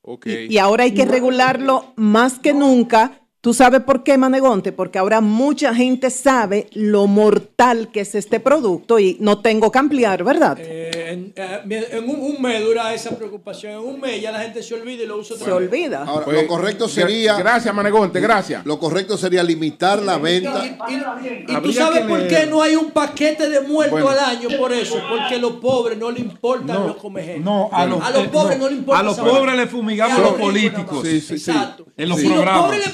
Ok. 0.00 0.26
Y, 0.26 0.54
y 0.54 0.58
ahora 0.58 0.84
hay 0.84 0.94
que 0.94 1.04
regularlo 1.04 1.92
más 1.96 2.38
que 2.38 2.54
nunca. 2.54 3.20
¿Tú 3.46 3.54
sabes 3.54 3.80
por 3.82 4.02
qué, 4.02 4.18
Manegonte? 4.18 4.72
Porque 4.72 4.98
ahora 4.98 5.20
mucha 5.20 5.72
gente 5.72 6.10
sabe 6.10 6.66
lo 6.72 7.06
mortal 7.06 7.92
que 7.92 8.00
es 8.00 8.16
este 8.16 8.40
producto 8.40 8.98
y 8.98 9.18
no 9.20 9.38
tengo 9.40 9.70
que 9.70 9.78
ampliar, 9.78 10.24
¿verdad? 10.24 10.58
Eh, 10.60 11.12
en, 11.12 11.32
eh, 11.36 11.88
en 11.92 12.10
un, 12.10 12.16
un 12.34 12.42
mes 12.42 12.60
dura 12.64 12.92
esa 12.92 13.10
preocupación. 13.10 13.74
En 13.74 13.78
un 13.78 14.00
mes 14.00 14.20
ya 14.20 14.32
la 14.32 14.40
gente 14.40 14.64
se 14.64 14.74
olvida 14.74 15.04
y 15.04 15.06
lo 15.06 15.18
usa 15.18 15.36
otra 15.36 15.44
Se 15.46 15.52
vez. 15.52 15.62
olvida. 15.62 16.02
Ahora, 16.04 16.24
Pues, 16.24 16.42
lo 16.42 16.48
correcto 16.48 16.86
gra- 16.86 16.88
sería, 16.88 17.36
Gracias, 17.38 17.72
Manegonte, 17.72 18.18
gracias. 18.18 18.66
lo 18.66 18.80
correcto 18.80 19.16
sería 19.16 19.44
limitar 19.44 20.02
la 20.02 20.18
venta. 20.18 20.64
Y, 20.88 20.94
y- 20.94 21.44
y 21.56 21.60
tú 21.62 21.72
sabes 21.72 22.00
por 22.00 22.18
leer. 22.18 22.28
qué 22.28 22.46
no 22.50 22.62
hay 22.62 22.74
un 22.74 22.90
paquete 22.90 23.48
de 23.48 23.60
muertos 23.60 24.02
Bueno. 24.02 24.08
al 24.08 24.18
año 24.38 24.48
por 24.58 24.72
eso, 24.72 24.96
porque 25.08 25.36
a 25.36 25.38
los 25.38 25.52
pobres 25.58 25.96
no 25.96 26.10
le 26.10 26.18
importan 26.18 26.84
los 26.84 26.96
comejeros. 26.96 27.44
No, 27.44 27.70
a 27.72 27.86
los, 27.86 28.02
a 28.02 28.10
los 28.10 28.24
eh, 28.24 28.28
pobres 28.32 28.58
no, 28.58 28.68
le 28.68 28.74
importa. 28.74 28.98
A 28.98 29.04
los 29.04 29.16
pobres 29.16 29.54
le 29.54 29.68
fumigamos 29.68 30.18
a 30.18 30.22
los 30.22 30.32
políticos. 30.32 31.06
Sí, 31.06 31.20
sí, 31.20 31.38
sí. 31.38 31.52
Exacto. 31.52 31.86
En 31.96 32.08
los 32.08 32.18
si 32.18 32.26
programas. 32.26 32.56
los 32.56 32.64
pobres 32.64 32.86
le 32.88 32.92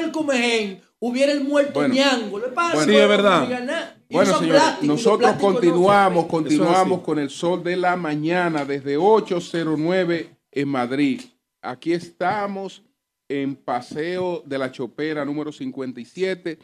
el 0.00 0.12
comején, 0.12 0.80
hubiera 0.98 1.32
el 1.32 1.44
muerto 1.44 1.80
Bueno. 1.80 1.94
ñango. 1.94 2.38
¿Le 2.38 2.48
pasa? 2.48 2.74
Bueno. 2.74 2.92
Sí, 2.92 2.98
es 2.98 3.08
verdad. 3.08 3.94
Bueno, 4.10 4.38
señores, 4.38 4.62
nosotros 4.82 5.32
no 5.32 5.38
continuamos, 5.38 6.26
continuamos 6.26 7.00
con 7.00 7.18
el 7.18 7.30
sol 7.30 7.64
de 7.64 7.76
la 7.76 7.96
mañana 7.96 8.64
desde 8.64 8.96
809 8.96 10.36
en 10.52 10.68
Madrid. 10.68 11.20
Aquí 11.62 11.92
estamos 11.92 12.82
en 13.28 13.56
Paseo 13.56 14.42
de 14.46 14.58
la 14.58 14.70
Chopera 14.70 15.24
número 15.24 15.50
57 15.50 16.58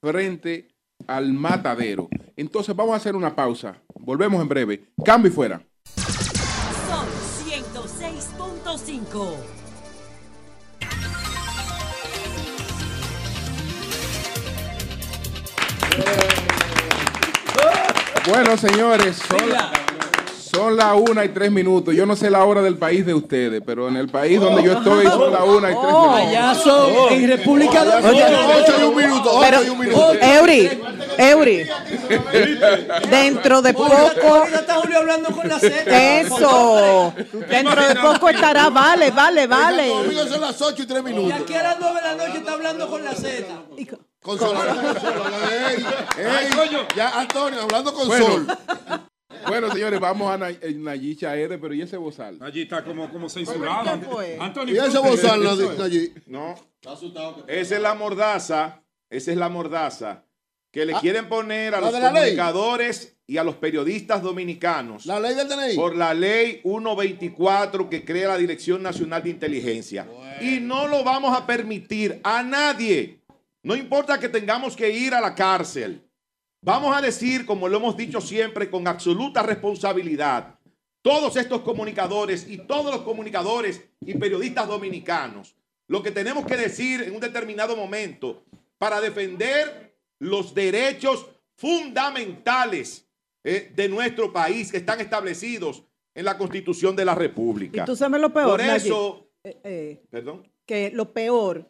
frente 0.00 0.68
al 1.06 1.32
matadero. 1.32 2.08
Entonces 2.36 2.74
vamos 2.74 2.94
a 2.94 2.96
hacer 2.96 3.14
una 3.14 3.36
pausa. 3.36 3.76
Volvemos 4.00 4.40
en 4.40 4.48
breve. 4.48 4.84
Cambio 5.04 5.30
y 5.30 5.34
fuera. 5.34 5.60
Sol 5.94 7.06
106.5. 7.44 9.55
Bueno, 18.28 18.56
señores, 18.56 19.16
son, 19.28 19.38
son 20.36 20.76
las 20.76 20.94
una 20.96 21.24
y 21.24 21.28
tres 21.28 21.50
minutos. 21.52 21.94
Yo 21.94 22.06
no 22.06 22.16
sé 22.16 22.28
la 22.28 22.44
hora 22.44 22.60
del 22.60 22.76
país 22.76 23.06
de 23.06 23.14
ustedes, 23.14 23.62
pero 23.64 23.86
en 23.88 23.96
el 23.96 24.08
país 24.08 24.40
donde 24.40 24.64
yo 24.64 24.72
estoy 24.72 25.06
son 25.06 25.32
las 25.32 25.42
una 25.42 25.70
y 25.70 25.74
tres 25.74 25.84
minutos. 25.86 26.14
Allá 26.16 26.54
son 26.56 26.90
en 27.12 27.28
República 27.28 27.84
Dominicana. 27.84 28.38
Ocho 28.58 28.74
y 28.80 28.82
un 28.82 28.96
minuto, 28.96 29.30
ocho 29.30 29.40
Pero, 29.40 29.64
y 29.64 29.68
un 29.68 29.78
minuto. 29.78 30.12
Eury, 30.14 30.80
Eury, 31.18 31.66
dentro 33.10 33.62
de 33.62 33.72
poco, 33.72 33.94
ahorita 33.94 34.58
está 34.60 34.74
Julio 34.74 34.98
hablando 34.98 35.30
con 35.30 35.48
la 35.48 35.58
Z. 35.60 36.20
eso, 36.20 37.12
dentro 37.48 37.86
de 37.88 37.94
poco 37.94 38.28
estará, 38.28 38.70
vale, 38.70 39.12
vale, 39.12 39.46
vale. 39.46 39.88
Conmigo 39.90 40.26
son 40.26 40.40
las 40.40 40.60
ocho 40.62 40.82
y 40.82 40.86
tres 40.86 41.00
Y 41.00 41.02
minutos. 41.04 41.40
aquí 41.42 41.54
a 41.54 41.62
las 41.62 41.76
9 41.78 41.94
de 41.94 42.02
la 42.08 42.14
noche 42.26 42.38
está 42.38 42.52
hablando 42.54 42.88
con 42.88 43.04
la 43.04 43.14
Z. 43.14 43.44
Ey, 44.26 45.84
ey, 46.18 46.86
ya, 46.96 47.20
Antonio, 47.20 47.62
hablando 47.62 47.92
con 47.94 48.08
Bueno. 48.08 48.26
Sol. 48.26 48.46
Bueno, 49.46 49.70
señores, 49.72 50.00
vamos 50.00 50.28
a 50.32 50.36
Nay- 50.38 50.58
eh, 50.60 50.74
Nayicha 50.74 51.36
R, 51.36 51.58
pero 51.58 51.72
¿y 51.74 51.82
ese 51.82 51.96
bozal? 51.96 52.36
Allí 52.40 52.62
está 52.62 52.82
como, 52.84 53.08
como 53.10 53.28
censurado. 53.28 53.88
Antonio, 54.40 54.74
Y 54.74 54.78
ese 54.78 54.90
¿qué 54.90 54.98
bozal 54.98 55.42
no- 55.44 55.84
allí. 55.84 56.12
No. 56.26 56.54
Esa 57.46 57.76
es 57.76 57.80
la 57.82 57.94
mordaza. 57.94 58.82
Esa 59.08 59.30
es 59.30 59.36
la 59.36 59.48
mordaza 59.48 60.24
que 60.72 60.84
le 60.84 60.94
Ah, 60.94 60.98
quieren 61.00 61.28
poner 61.28 61.74
a 61.76 61.80
¿la 61.80 61.90
los 61.92 62.00
ley? 62.00 62.10
comunicadores 62.10 63.16
y 63.28 63.36
a 63.38 63.44
los 63.44 63.54
periodistas 63.56 64.20
dominicanos 64.22 65.06
La 65.06 65.20
ley 65.20 65.34
del 65.34 65.48
DNI. 65.48 65.76
por 65.76 65.94
la 65.96 66.12
ley 66.12 66.60
124 66.64 67.88
que 67.88 68.04
crea 68.04 68.28
la 68.28 68.36
Dirección 68.36 68.82
Nacional 68.82 69.22
de 69.22 69.30
Inteligencia. 69.30 70.08
Y 70.40 70.58
no 70.60 70.88
lo 70.88 71.04
vamos 71.04 71.36
a 71.36 71.46
permitir 71.46 72.20
a 72.24 72.42
nadie. 72.42 73.20
No 73.66 73.74
importa 73.74 74.20
que 74.20 74.28
tengamos 74.28 74.76
que 74.76 74.88
ir 74.88 75.12
a 75.12 75.20
la 75.20 75.34
cárcel. 75.34 76.00
Vamos 76.62 76.96
a 76.96 77.00
decir, 77.00 77.44
como 77.44 77.68
lo 77.68 77.78
hemos 77.78 77.96
dicho 77.96 78.20
siempre, 78.20 78.70
con 78.70 78.86
absoluta 78.86 79.42
responsabilidad, 79.42 80.56
todos 81.02 81.36
estos 81.36 81.62
comunicadores 81.62 82.48
y 82.48 82.58
todos 82.58 82.94
los 82.94 83.02
comunicadores 83.02 83.82
y 84.02 84.14
periodistas 84.14 84.68
dominicanos, 84.68 85.56
lo 85.88 86.00
que 86.00 86.12
tenemos 86.12 86.46
que 86.46 86.56
decir 86.56 87.02
en 87.02 87.14
un 87.16 87.20
determinado 87.20 87.76
momento 87.76 88.44
para 88.78 89.00
defender 89.00 89.96
los 90.20 90.54
derechos 90.54 91.26
fundamentales 91.56 93.08
eh, 93.42 93.72
de 93.74 93.88
nuestro 93.88 94.32
país 94.32 94.70
que 94.70 94.76
están 94.76 95.00
establecidos 95.00 95.82
en 96.14 96.24
la 96.24 96.38
Constitución 96.38 96.94
de 96.94 97.04
la 97.04 97.16
República. 97.16 97.82
Y 97.82 97.84
tú 97.84 97.96
sabes 97.96 98.20
lo 98.20 98.32
peor, 98.32 98.50
Por 98.50 98.60
Nayib? 98.60 98.76
eso, 98.76 99.28
Eh, 99.42 99.58
eh, 99.64 100.02
perdón. 100.08 100.48
que 100.64 100.90
lo 100.92 101.12
peor, 101.12 101.68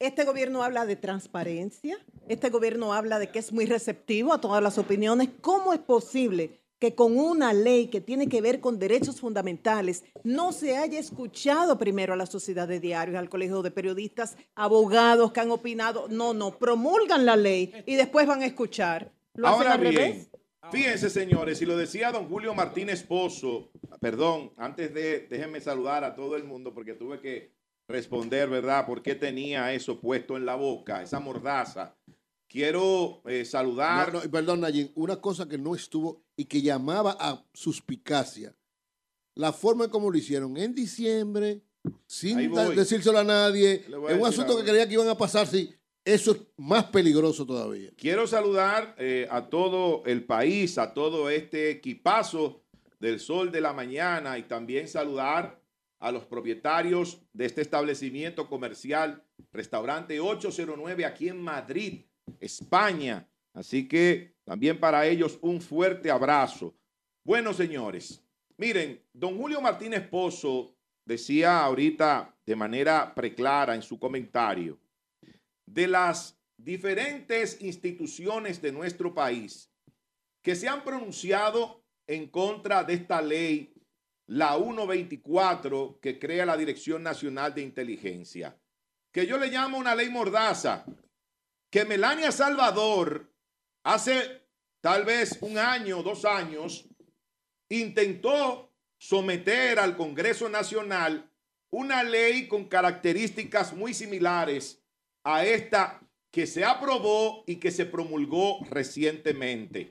este 0.00 0.24
gobierno 0.24 0.64
habla 0.64 0.86
de 0.86 0.96
transparencia, 0.96 1.98
este 2.26 2.48
gobierno 2.48 2.94
habla 2.94 3.18
de 3.18 3.30
que 3.30 3.38
es 3.38 3.52
muy 3.52 3.66
receptivo 3.66 4.32
a 4.32 4.40
todas 4.40 4.62
las 4.62 4.78
opiniones. 4.78 5.28
¿Cómo 5.42 5.74
es 5.74 5.78
posible 5.78 6.58
que 6.78 6.94
con 6.94 7.18
una 7.18 7.52
ley 7.52 7.88
que 7.88 8.00
tiene 8.00 8.26
que 8.26 8.40
ver 8.40 8.60
con 8.60 8.78
derechos 8.78 9.20
fundamentales 9.20 10.02
no 10.24 10.52
se 10.52 10.78
haya 10.78 10.98
escuchado 10.98 11.78
primero 11.78 12.14
a 12.14 12.16
la 12.16 12.24
sociedad 12.24 12.66
de 12.66 12.80
diarios, 12.80 13.18
al 13.18 13.28
colegio 13.28 13.60
de 13.60 13.70
periodistas, 13.70 14.38
abogados 14.54 15.32
que 15.32 15.40
han 15.40 15.50
opinado? 15.50 16.08
No, 16.08 16.32
no, 16.32 16.58
promulgan 16.58 17.26
la 17.26 17.36
ley 17.36 17.84
y 17.84 17.96
después 17.96 18.26
van 18.26 18.40
a 18.40 18.46
escuchar. 18.46 19.12
¿Lo 19.34 19.48
hacen 19.48 19.58
Ahora 19.58 19.74
al 19.74 19.80
bien, 19.80 19.94
revés? 19.94 20.30
fíjense 20.72 21.10
señores, 21.10 21.60
y 21.60 21.66
lo 21.66 21.76
decía 21.76 22.10
don 22.10 22.26
Julio 22.26 22.54
Martínez 22.54 23.02
Pozo, 23.02 23.70
perdón, 24.00 24.52
antes 24.56 24.94
de, 24.94 25.26
déjenme 25.28 25.60
saludar 25.60 26.04
a 26.04 26.14
todo 26.14 26.36
el 26.36 26.44
mundo 26.44 26.72
porque 26.72 26.94
tuve 26.94 27.20
que 27.20 27.59
responder, 27.90 28.48
¿verdad? 28.48 28.86
¿Por 28.86 29.02
qué 29.02 29.14
tenía 29.14 29.72
eso 29.72 30.00
puesto 30.00 30.36
en 30.36 30.46
la 30.46 30.54
boca, 30.54 31.02
esa 31.02 31.20
mordaza? 31.20 31.96
Quiero 32.48 33.22
eh, 33.26 33.44
saludar. 33.44 34.12
No, 34.12 34.24
no, 34.24 34.30
perdón, 34.30 34.60
Nayin, 34.60 34.90
una 34.94 35.20
cosa 35.20 35.46
que 35.46 35.58
no 35.58 35.74
estuvo 35.74 36.24
y 36.36 36.46
que 36.46 36.62
llamaba 36.62 37.16
a 37.20 37.44
suspicacia. 37.52 38.56
La 39.34 39.52
forma 39.52 39.84
en 39.84 39.90
cómo 39.90 40.10
lo 40.10 40.18
hicieron 40.18 40.56
en 40.56 40.74
diciembre, 40.74 41.62
sin 42.06 42.52
decírselo 42.74 43.18
a 43.18 43.24
nadie. 43.24 43.84
Es 44.08 44.18
un 44.18 44.26
asunto 44.26 44.56
que 44.56 44.64
creía 44.64 44.88
que 44.88 44.94
iban 44.94 45.08
a 45.08 45.16
pasar, 45.16 45.46
sí. 45.46 45.72
Eso 46.04 46.32
es 46.32 46.38
más 46.56 46.84
peligroso 46.86 47.46
todavía. 47.46 47.90
Quiero 47.96 48.26
saludar 48.26 48.96
eh, 48.98 49.28
a 49.30 49.48
todo 49.48 50.02
el 50.06 50.24
país, 50.24 50.78
a 50.78 50.92
todo 50.94 51.30
este 51.30 51.70
equipazo 51.70 52.62
del 52.98 53.20
Sol 53.20 53.52
de 53.52 53.60
la 53.60 53.72
Mañana 53.72 54.38
y 54.38 54.44
también 54.44 54.88
saludar 54.88 55.59
a 56.00 56.10
los 56.10 56.24
propietarios 56.24 57.22
de 57.32 57.46
este 57.46 57.60
establecimiento 57.60 58.48
comercial, 58.48 59.22
restaurante 59.52 60.18
809 60.18 61.04
aquí 61.04 61.28
en 61.28 61.40
Madrid, 61.40 62.06
España. 62.40 63.28
Así 63.52 63.86
que 63.86 64.34
también 64.44 64.80
para 64.80 65.06
ellos 65.06 65.38
un 65.42 65.60
fuerte 65.60 66.10
abrazo. 66.10 66.74
Bueno, 67.22 67.52
señores, 67.52 68.24
miren, 68.56 69.00
don 69.12 69.36
Julio 69.36 69.60
Martínez 69.60 70.08
Pozo 70.08 70.74
decía 71.04 71.62
ahorita 71.62 72.34
de 72.46 72.56
manera 72.56 73.14
preclara 73.14 73.74
en 73.74 73.82
su 73.82 73.98
comentario 73.98 74.80
de 75.66 75.86
las 75.86 76.38
diferentes 76.56 77.60
instituciones 77.60 78.60
de 78.60 78.72
nuestro 78.72 79.14
país 79.14 79.70
que 80.42 80.56
se 80.56 80.68
han 80.68 80.82
pronunciado 80.82 81.84
en 82.06 82.26
contra 82.26 82.82
de 82.82 82.94
esta 82.94 83.20
ley, 83.20 83.72
la 84.30 84.56
124, 84.56 85.98
que 86.00 86.20
crea 86.20 86.46
la 86.46 86.56
Dirección 86.56 87.02
Nacional 87.02 87.52
de 87.52 87.62
Inteligencia, 87.62 88.56
que 89.10 89.26
yo 89.26 89.36
le 89.38 89.48
llamo 89.48 89.76
una 89.76 89.96
ley 89.96 90.08
mordaza, 90.08 90.86
que 91.68 91.84
Melania 91.84 92.30
Salvador 92.30 93.28
hace 93.82 94.46
tal 94.80 95.04
vez 95.04 95.36
un 95.40 95.58
año, 95.58 96.04
dos 96.04 96.24
años, 96.24 96.88
intentó 97.68 98.72
someter 98.98 99.80
al 99.80 99.96
Congreso 99.96 100.48
Nacional 100.48 101.28
una 101.70 102.04
ley 102.04 102.46
con 102.46 102.66
características 102.66 103.72
muy 103.72 103.94
similares 103.94 104.80
a 105.24 105.44
esta 105.44 106.02
que 106.30 106.46
se 106.46 106.64
aprobó 106.64 107.42
y 107.48 107.56
que 107.56 107.72
se 107.72 107.84
promulgó 107.84 108.64
recientemente. 108.70 109.90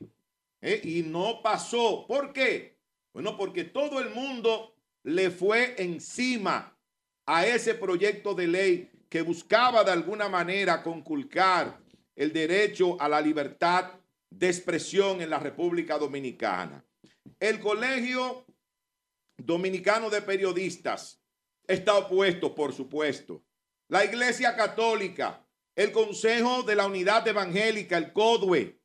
¿eh? 0.62 0.80
Y 0.82 1.02
no 1.04 1.42
pasó. 1.44 2.06
¿Por 2.08 2.32
qué? 2.32 2.79
Bueno, 3.14 3.38
porque 3.38 3.64
todo 3.64 4.00
el 4.00 4.10
mundo 4.12 4.76
le 5.04 5.32
fue 5.32 5.76
encima 5.82 6.78
a 7.26 7.46
ese 7.46 7.76
proyecto 7.76 8.34
de 8.34 8.48
ley 8.48 8.92
que 9.10 9.22
buscaba 9.22 9.84
de 9.84 9.92
alguna 9.92 10.30
manera 10.30 10.84
conculcar 10.84 11.80
el 12.16 12.32
derecho 12.32 13.00
a 13.02 13.10
la 13.10 13.22
libertad 13.22 13.92
de 14.30 14.48
expresión 14.48 15.22
en 15.22 15.30
la 15.30 15.40
República 15.40 15.98
Dominicana. 15.98 16.86
El 17.40 17.60
Colegio 17.60 18.46
Dominicano 19.38 20.10
de 20.10 20.22
Periodistas 20.22 21.22
está 21.66 21.96
opuesto, 21.96 22.54
por 22.54 22.74
supuesto. 22.74 23.44
La 23.88 24.06
Iglesia 24.06 24.56
Católica, 24.56 25.46
el 25.76 25.92
Consejo 25.92 26.64
de 26.64 26.76
la 26.76 26.86
Unidad 26.86 27.28
Evangélica, 27.28 27.98
el 27.98 28.12
CODUE, 28.12 28.80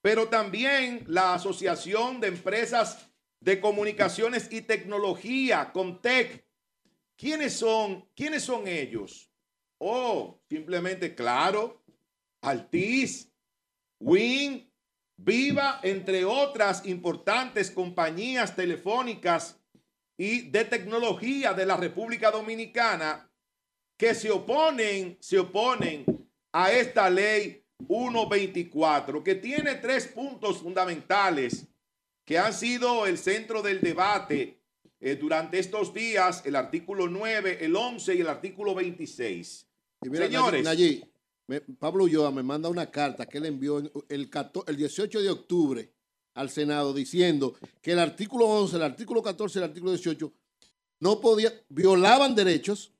pero 0.00 0.28
también 0.28 1.04
la 1.06 1.34
Asociación 1.34 2.20
de 2.20 2.28
Empresas 2.28 3.07
de 3.40 3.60
Comunicaciones 3.60 4.48
y 4.50 4.62
Tecnología, 4.62 5.70
Comtec. 5.72 6.44
¿Quiénes 7.16 7.54
son? 7.54 8.08
¿Quiénes 8.14 8.42
son 8.42 8.66
ellos? 8.66 9.30
Oh, 9.78 10.40
simplemente, 10.48 11.14
claro, 11.14 11.84
Altiz, 12.42 13.32
Win, 14.00 14.72
Viva, 15.16 15.80
entre 15.82 16.24
otras 16.24 16.86
importantes 16.86 17.72
compañías 17.72 18.54
telefónicas 18.54 19.60
y 20.16 20.42
de 20.50 20.64
tecnología 20.64 21.52
de 21.54 21.66
la 21.66 21.76
República 21.76 22.30
Dominicana 22.30 23.28
que 23.96 24.14
se 24.14 24.30
oponen, 24.30 25.18
se 25.20 25.40
oponen 25.40 26.04
a 26.52 26.70
esta 26.70 27.10
ley 27.10 27.64
124, 27.86 29.22
que 29.24 29.34
tiene 29.34 29.74
tres 29.76 30.06
puntos 30.06 30.58
fundamentales 30.58 31.66
que 32.28 32.36
han 32.38 32.52
sido 32.52 33.06
el 33.06 33.16
centro 33.16 33.62
del 33.62 33.80
debate 33.80 34.60
eh, 35.00 35.16
durante 35.16 35.58
estos 35.58 35.94
días, 35.94 36.42
el 36.44 36.56
artículo 36.56 37.08
9, 37.08 37.56
el 37.64 37.74
11 37.74 38.16
y 38.16 38.20
el 38.20 38.28
artículo 38.28 38.74
26. 38.74 39.66
Y 40.04 40.10
mira, 40.10 40.26
Señores, 40.26 40.62
Nayib, 40.62 41.06
Pablo 41.78 42.04
Ulloa 42.04 42.30
me 42.30 42.42
manda 42.42 42.68
una 42.68 42.90
carta 42.90 43.24
que 43.24 43.38
él 43.38 43.46
envió 43.46 43.78
en- 43.78 43.90
el, 44.10 44.28
14 44.28 44.70
el 44.70 44.76
18 44.76 45.22
de 45.22 45.30
octubre 45.30 45.90
al 46.34 46.50
Senado 46.50 46.92
diciendo 46.92 47.54
que 47.80 47.92
el 47.92 47.98
artículo 47.98 48.44
11, 48.44 48.76
el 48.76 48.82
artículo 48.82 49.22
14 49.22 49.58
y 49.58 49.62
el 49.62 49.68
artículo 49.70 49.92
18 49.92 50.30
no 51.00 51.22
podía, 51.22 51.50
violaban 51.70 52.34
derechos, 52.34 52.92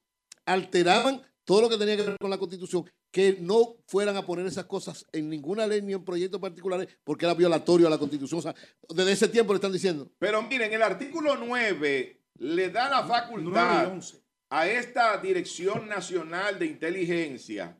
alteraban 0.47 1.21
todo 1.45 1.61
lo 1.61 1.69
que 1.69 1.77
tenía 1.77 1.99
que 1.99 2.05
ver 2.05 2.17
con 2.19 2.31
la 2.31 2.39
Constitución, 2.39 2.91
que 3.11 3.39
no 3.41 3.77
fueran 3.87 4.17
a 4.17 4.27
poner 4.27 4.47
esas 4.47 4.67
cosas 4.67 5.07
en 5.13 5.29
ninguna 5.29 5.67
ley 5.67 5.81
ni 5.83 5.95
en 5.95 6.05
proyectos 6.05 6.41
particulares 6.41 6.89
porque 7.05 7.25
era 7.25 7.35
violatorio 7.35 7.87
a 7.87 7.91
la 7.91 7.99
Constitución. 7.99 8.41
O 8.41 8.43
sea, 8.43 8.55
desde 8.89 9.13
ese 9.13 9.29
tiempo 9.29 9.53
le 9.53 9.59
están 9.59 9.73
diciendo. 9.73 10.11
Pero 10.19 10.43
miren, 10.43 10.73
el 10.73 10.83
artículo 10.83 11.37
9 11.37 12.21
le 12.39 12.71
da 12.71 12.89
la 12.89 13.03
9 13.03 13.07
y 13.07 13.21
facultad 13.21 13.93
11. 13.93 14.23
a 14.51 14.69
esta 14.69 15.17
Dirección 15.19 15.89
Nacional 15.89 16.59
de 16.59 16.67
Inteligencia 16.67 17.77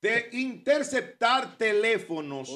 de 0.00 0.28
interceptar 0.32 1.56
teléfonos 1.56 2.50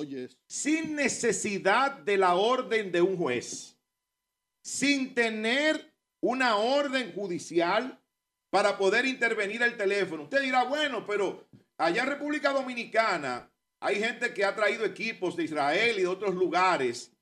sin 0.46 0.94
necesidad 0.94 1.98
de 1.98 2.16
la 2.16 2.34
orden 2.34 2.92
de 2.92 3.02
un 3.02 3.16
juez, 3.16 3.76
sin 4.62 5.14
tener 5.14 5.92
una 6.20 6.56
orden 6.56 7.12
judicial 7.12 7.98
para 8.50 8.76
poder 8.76 9.06
intervenir 9.06 9.62
el 9.62 9.76
teléfono. 9.76 10.24
Usted 10.24 10.42
dirá, 10.42 10.64
bueno, 10.64 11.04
pero 11.06 11.48
allá 11.80 12.02
en 12.02 12.08
República 12.08 12.52
Dominicana 12.52 13.50
hay 13.80 13.96
gente 13.96 14.32
que 14.34 14.44
ha 14.44 14.54
traído 14.54 14.84
equipos 14.84 15.36
de 15.36 15.44
Israel 15.44 15.98
y 15.98 16.02
de 16.02 16.06
otros 16.06 16.34
lugares 16.34 17.12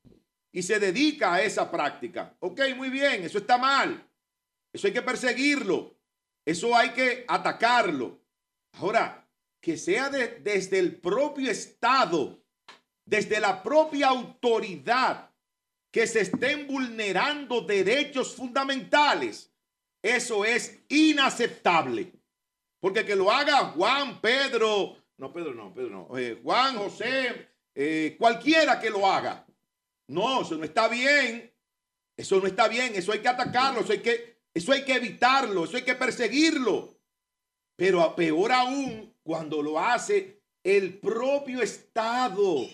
y 0.52 0.62
se 0.62 0.80
dedica 0.80 1.34
a 1.34 1.42
esa 1.42 1.70
práctica. 1.70 2.34
Ok, 2.40 2.60
muy 2.76 2.90
bien, 2.90 3.22
eso 3.22 3.38
está 3.38 3.56
mal. 3.58 4.04
Eso 4.72 4.86
hay 4.86 4.92
que 4.92 5.02
perseguirlo. 5.02 5.96
Eso 6.44 6.74
hay 6.74 6.90
que 6.90 7.24
atacarlo. 7.28 8.20
Ahora, 8.72 9.28
que 9.60 9.76
sea 9.76 10.08
de- 10.08 10.40
desde 10.40 10.78
el 10.78 10.96
propio 10.96 11.50
Estado, 11.50 12.42
desde 13.04 13.38
la 13.40 13.62
propia 13.62 14.08
autoridad, 14.08 15.30
que 15.92 16.06
se 16.06 16.20
estén 16.20 16.66
vulnerando 16.66 17.60
derechos 17.62 18.34
fundamentales, 18.34 19.52
eso 20.02 20.44
es 20.44 20.78
inaceptable. 20.88 22.12
Porque 22.80 23.04
que 23.04 23.16
lo 23.16 23.30
haga 23.30 23.66
Juan, 23.70 24.20
Pedro, 24.20 24.96
no, 25.16 25.32
Pedro 25.32 25.54
no, 25.54 25.74
Pedro 25.74 25.90
no, 26.08 26.18
eh, 26.18 26.38
Juan, 26.42 26.76
José, 26.76 27.48
eh, 27.74 28.16
cualquiera 28.18 28.78
que 28.78 28.90
lo 28.90 29.06
haga. 29.10 29.44
No, 30.08 30.42
eso 30.42 30.56
no 30.56 30.64
está 30.64 30.88
bien. 30.88 31.52
Eso 32.16 32.40
no 32.40 32.46
está 32.46 32.68
bien. 32.68 32.92
Eso 32.94 33.12
hay 33.12 33.18
que 33.20 33.28
atacarlo. 33.28 33.80
Eso 33.80 33.92
hay 33.92 33.98
que, 34.00 34.38
eso 34.54 34.72
hay 34.72 34.84
que 34.84 34.94
evitarlo. 34.94 35.64
Eso 35.64 35.76
hay 35.76 35.82
que 35.84 35.94
perseguirlo. 35.94 36.96
Pero 37.76 38.00
a- 38.02 38.14
peor 38.16 38.52
aún 38.52 39.14
cuando 39.22 39.60
lo 39.62 39.78
hace 39.78 40.40
el 40.62 40.98
propio 40.98 41.62
Estado, 41.62 42.66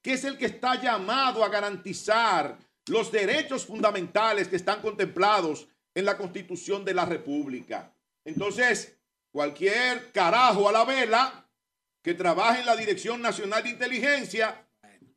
que 0.00 0.12
es 0.12 0.24
el 0.24 0.38
que 0.38 0.46
está 0.46 0.80
llamado 0.80 1.42
a 1.44 1.48
garantizar 1.48 2.58
los 2.86 3.10
derechos 3.12 3.66
fundamentales 3.66 4.48
que 4.48 4.56
están 4.56 4.80
contemplados 4.80 5.68
en 5.94 6.04
la 6.04 6.16
Constitución 6.16 6.84
de 6.84 6.94
la 6.94 7.04
República. 7.04 7.92
Entonces, 8.24 8.97
cualquier 9.30 10.12
carajo 10.12 10.68
a 10.68 10.72
la 10.72 10.84
vela 10.84 11.48
que 12.02 12.14
trabaje 12.14 12.60
en 12.60 12.66
la 12.66 12.76
Dirección 12.76 13.20
Nacional 13.20 13.62
de 13.62 13.70
Inteligencia 13.70 14.66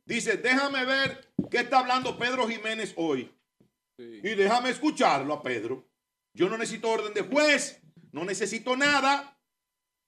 dice, 0.04 0.36
déjame 0.36 0.84
ver 0.84 1.32
qué 1.50 1.58
está 1.58 1.78
hablando 1.78 2.18
Pedro 2.18 2.48
Jiménez 2.48 2.92
hoy. 2.96 3.34
Sí. 3.96 4.20
Y 4.22 4.34
déjame 4.34 4.70
escucharlo 4.70 5.34
a 5.34 5.42
Pedro. 5.42 5.88
Yo 6.34 6.48
no 6.48 6.56
necesito 6.56 6.90
orden 6.90 7.14
de 7.14 7.22
juez, 7.22 7.80
no 8.10 8.24
necesito 8.24 8.76
nada. 8.76 9.38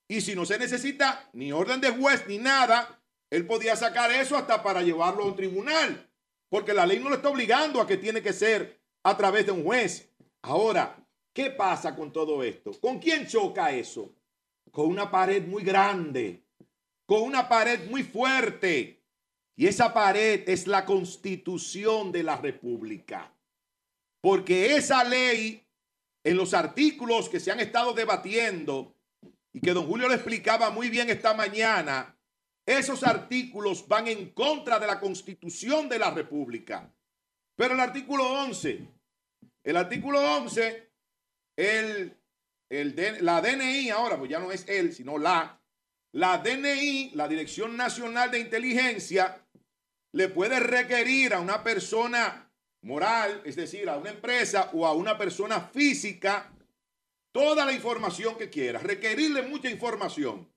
Y 0.08 0.20
si 0.20 0.34
no 0.34 0.44
se 0.44 0.58
necesita 0.58 1.28
ni 1.32 1.52
orden 1.52 1.80
de 1.80 1.90
juez 1.90 2.26
ni 2.26 2.38
nada, 2.38 3.02
él 3.30 3.46
podía 3.46 3.76
sacar 3.76 4.10
eso 4.10 4.36
hasta 4.36 4.62
para 4.62 4.82
llevarlo 4.82 5.24
a 5.24 5.26
un 5.26 5.36
tribunal. 5.36 6.10
Porque 6.48 6.74
la 6.74 6.86
ley 6.86 6.98
no 6.98 7.08
lo 7.08 7.16
está 7.16 7.30
obligando 7.30 7.80
a 7.80 7.86
que 7.86 7.96
tiene 7.96 8.22
que 8.22 8.32
ser 8.32 8.80
a 9.02 9.16
través 9.16 9.46
de 9.46 9.52
un 9.52 9.64
juez. 9.64 10.10
Ahora, 10.42 11.03
¿qué 11.34 11.50
pasa 11.50 11.94
con 11.94 12.12
todo 12.12 12.42
esto? 12.42 12.70
¿Con 12.80 12.98
quién 12.98 13.26
choca 13.26 13.72
eso? 13.72 14.14
Con 14.70 14.86
una 14.86 15.10
pared 15.10 15.46
muy 15.46 15.62
grande, 15.62 16.44
con 17.04 17.22
una 17.22 17.46
pared 17.48 17.90
muy 17.90 18.02
fuerte. 18.02 19.02
Y 19.56 19.66
esa 19.66 19.92
pared 19.92 20.48
es 20.48 20.66
la 20.66 20.84
constitución 20.84 22.10
de 22.10 22.22
la 22.22 22.36
República. 22.36 23.32
Porque 24.20 24.74
esa 24.76 25.04
ley, 25.04 25.62
en 26.24 26.36
los 26.36 26.54
artículos 26.54 27.28
que 27.28 27.40
se 27.40 27.52
han 27.52 27.60
estado 27.60 27.92
debatiendo 27.92 28.94
y 29.52 29.60
que 29.60 29.72
don 29.72 29.86
Julio 29.86 30.08
le 30.08 30.14
explicaba 30.14 30.70
muy 30.70 30.88
bien 30.88 31.10
esta 31.10 31.34
mañana, 31.34 32.16
esos 32.66 33.04
artículos 33.04 33.86
van 33.86 34.08
en 34.08 34.30
contra 34.30 34.78
de 34.78 34.86
la 34.86 34.98
constitución 34.98 35.88
de 35.88 35.98
la 35.98 36.10
República. 36.10 36.90
Pero 37.54 37.74
el 37.74 37.80
artículo 37.80 38.24
11, 38.24 38.88
el 39.62 39.76
artículo 39.76 40.20
11, 40.36 40.83
el 41.56 42.16
el 42.80 42.94
la 43.20 43.40
DNI 43.40 43.90
ahora, 43.90 44.18
pues 44.18 44.30
ya 44.30 44.38
no 44.38 44.50
es 44.50 44.66
él, 44.68 44.92
sino 44.92 45.18
la, 45.18 45.60
la 46.12 46.38
DNI, 46.38 47.12
la 47.14 47.28
Dirección 47.28 47.76
Nacional 47.76 48.30
de 48.30 48.40
Inteligencia, 48.40 49.44
le 50.12 50.28
puede 50.28 50.60
requerir 50.60 51.34
a 51.34 51.40
una 51.40 51.62
persona 51.62 52.52
moral, 52.82 53.42
es 53.44 53.56
decir, 53.56 53.88
a 53.88 53.96
una 53.96 54.10
empresa 54.10 54.70
o 54.72 54.86
a 54.86 54.92
una 54.92 55.16
persona 55.18 55.60
física, 55.60 56.52
toda 57.32 57.64
la 57.64 57.72
información 57.72 58.36
que 58.36 58.50
quiera, 58.50 58.78
requerirle 58.78 59.42
mucha 59.42 59.70
información. 59.70 60.50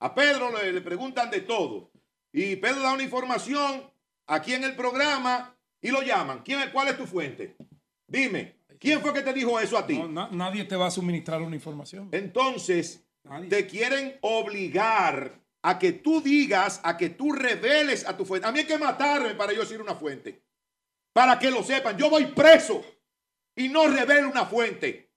A 0.00 0.14
Pedro 0.14 0.50
le, 0.56 0.72
le 0.72 0.80
preguntan 0.80 1.30
de 1.30 1.40
todo. 1.40 1.90
Y 2.32 2.56
Pedro 2.56 2.80
da 2.80 2.92
una 2.92 3.02
información 3.02 3.90
aquí 4.26 4.54
en 4.54 4.64
el 4.64 4.76
programa 4.76 5.58
y 5.80 5.90
lo 5.90 6.02
llaman. 6.02 6.42
¿Quién, 6.42 6.70
¿Cuál 6.70 6.88
es 6.88 6.98
tu 6.98 7.06
fuente? 7.06 7.56
Dime, 8.06 8.55
¿quién 8.78 9.00
fue 9.00 9.12
que 9.12 9.22
te 9.22 9.32
dijo 9.32 9.58
eso 9.60 9.76
a 9.78 9.86
ti? 9.86 9.98
No, 9.98 10.08
na- 10.08 10.28
nadie 10.32 10.64
te 10.64 10.76
va 10.76 10.86
a 10.86 10.90
suministrar 10.90 11.42
una 11.42 11.56
información. 11.56 12.08
Entonces, 12.12 13.04
Nadie. 13.24 13.48
te 13.48 13.66
quieren 13.66 14.18
obligar 14.22 15.40
a 15.62 15.78
que 15.78 15.92
tú 15.92 16.20
digas, 16.20 16.80
a 16.84 16.96
que 16.96 17.10
tú 17.10 17.32
reveles 17.32 18.06
a 18.06 18.16
tu 18.16 18.24
fuente. 18.24 18.46
A 18.46 18.52
mí 18.52 18.60
hay 18.60 18.66
que 18.66 18.78
matarme 18.78 19.34
para 19.34 19.52
yo 19.52 19.60
decir 19.60 19.80
una 19.80 19.94
fuente. 19.94 20.42
Para 21.12 21.38
que 21.38 21.50
lo 21.50 21.62
sepan, 21.62 21.96
yo 21.98 22.08
voy 22.10 22.26
preso 22.26 22.84
y 23.56 23.68
no 23.68 23.88
revelo 23.88 24.28
una 24.28 24.46
fuente. 24.46 25.10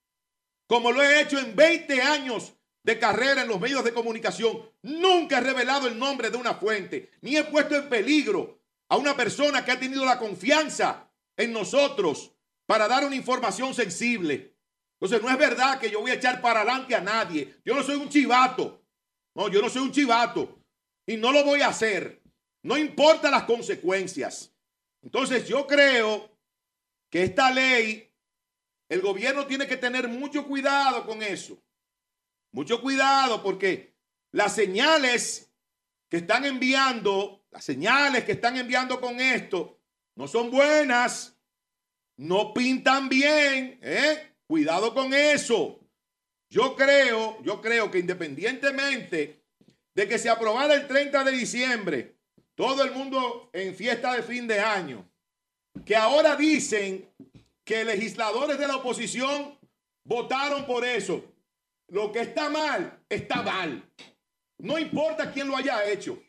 Como 0.68 0.92
lo 0.92 1.02
he 1.04 1.22
hecho 1.22 1.38
en 1.40 1.56
20 1.56 2.02
años 2.02 2.54
de 2.84 2.98
carrera 2.98 3.42
en 3.42 3.48
los 3.48 3.60
medios 3.60 3.84
de 3.84 3.94
comunicación, 3.94 4.60
nunca 4.82 5.38
he 5.38 5.42
revelado 5.42 5.88
el 5.88 6.00
nombre 6.00 6.30
de 6.30 6.38
una 6.38 6.54
fuente, 6.56 7.12
ni 7.22 7.36
he 7.36 7.44
puesto 7.44 7.76
en 7.76 7.90
peligro 7.90 8.60
a 8.88 8.98
una 8.98 9.16
persona 9.16 9.64
que 9.66 9.72
ha 9.72 9.80
tenido 9.80 10.06
la 10.06 10.18
confianza 10.18 11.12
en 11.38 11.52
nosotros 11.54 12.32
para 12.70 12.88
dar 12.88 13.04
una 13.04 13.16
información 13.16 13.74
sensible. 13.74 14.56
Entonces 14.94 15.24
no 15.24 15.32
es 15.32 15.40
verdad 15.40 15.80
que 15.80 15.90
yo 15.90 16.02
voy 16.02 16.12
a 16.12 16.14
echar 16.14 16.40
para 16.40 16.60
adelante 16.60 16.94
a 16.94 17.02
nadie. 17.02 17.56
Yo 17.66 17.74
no 17.74 17.82
soy 17.82 17.96
un 17.96 18.10
chivato. 18.10 18.86
No, 19.34 19.50
yo 19.50 19.60
no 19.60 19.70
soy 19.70 19.82
un 19.82 19.92
chivato. 19.92 20.64
Y 21.08 21.18
no 21.18 21.32
lo 21.32 21.44
voy 21.44 21.62
a 21.62 21.70
hacer. 21.70 22.22
No 22.62 22.78
importa 22.78 23.32
las 23.32 23.46
consecuencias. 23.46 24.54
Entonces 25.02 25.48
yo 25.48 25.66
creo 25.66 26.38
que 27.10 27.24
esta 27.24 27.50
ley, 27.50 28.14
el 28.88 29.02
gobierno 29.02 29.48
tiene 29.48 29.66
que 29.66 29.78
tener 29.78 30.08
mucho 30.08 30.46
cuidado 30.46 31.08
con 31.08 31.24
eso. 31.24 31.60
Mucho 32.52 32.84
cuidado 32.84 33.42
porque 33.42 33.96
las 34.32 34.54
señales 34.54 35.52
que 36.08 36.18
están 36.18 36.46
enviando, 36.46 37.44
las 37.50 37.66
señales 37.66 38.26
que 38.26 38.34
están 38.34 38.58
enviando 38.58 39.02
con 39.02 39.20
esto, 39.20 39.82
no 40.14 40.28
son 40.28 40.52
buenas, 40.52 41.39
no 42.20 42.54
pintan 42.54 43.08
bien, 43.08 43.80
¿eh? 43.82 44.36
Cuidado 44.46 44.94
con 44.94 45.14
eso. 45.14 45.80
Yo 46.50 46.76
creo, 46.76 47.42
yo 47.44 47.62
creo 47.62 47.90
que 47.90 48.00
independientemente 48.00 49.46
de 49.96 50.08
que 50.08 50.20
se 50.20 50.30
aprobara 50.30 50.74
el 50.74 50.86
30 50.86 51.24
de 51.24 51.32
diciembre, 51.32 52.18
todo 52.56 52.84
el 52.84 52.92
mundo 52.92 53.50
en 53.54 53.74
fiesta 53.74 54.14
de 54.14 54.24
fin 54.24 54.48
de 54.48 54.60
año, 54.60 55.10
que 55.86 55.96
ahora 55.96 56.36
dicen 56.36 57.10
que 57.64 57.86
legisladores 57.86 58.58
de 58.58 58.68
la 58.68 58.76
oposición 58.76 59.58
votaron 60.04 60.66
por 60.66 60.84
eso. 60.84 61.24
Lo 61.88 62.12
que 62.12 62.20
está 62.20 62.50
mal, 62.50 63.00
está 63.08 63.44
mal. 63.44 63.90
No 64.58 64.78
importa 64.78 65.32
quién 65.32 65.48
lo 65.48 65.56
haya 65.56 65.90
hecho. 65.90 66.22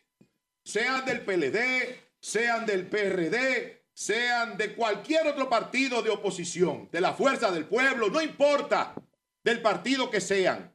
Sean 0.64 1.04
del 1.04 1.22
PLD, 1.22 1.98
sean 2.20 2.64
del 2.64 2.86
PRD, 2.86 3.79
sean 4.00 4.56
de 4.56 4.74
cualquier 4.74 5.26
otro 5.26 5.50
partido 5.50 6.00
de 6.00 6.08
oposición, 6.08 6.88
de 6.90 7.02
la 7.02 7.12
fuerza 7.12 7.50
del 7.50 7.66
pueblo, 7.66 8.08
no 8.08 8.22
importa 8.22 8.94
del 9.44 9.60
partido 9.60 10.08
que 10.08 10.22
sean. 10.22 10.74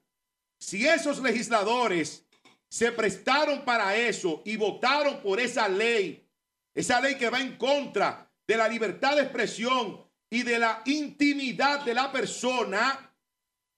Si 0.60 0.88
esos 0.88 1.20
legisladores 1.24 2.24
se 2.70 2.92
prestaron 2.92 3.66
para 3.66 3.96
eso 3.96 4.44
y 4.46 4.58
votaron 4.58 5.24
por 5.24 5.40
esa 5.40 5.68
ley, 5.68 6.30
esa 6.76 7.02
ley 7.02 7.16
que 7.16 7.32
va 7.32 7.42
en 7.42 7.58
contra 7.58 8.32
de 8.46 8.58
la 8.58 8.68
libertad 8.68 9.16
de 9.16 9.24
expresión 9.24 10.06
y 10.30 10.44
de 10.44 10.60
la 10.60 10.84
intimidad 10.86 11.84
de 11.84 11.96
la 11.96 12.12
persona, 12.12 13.12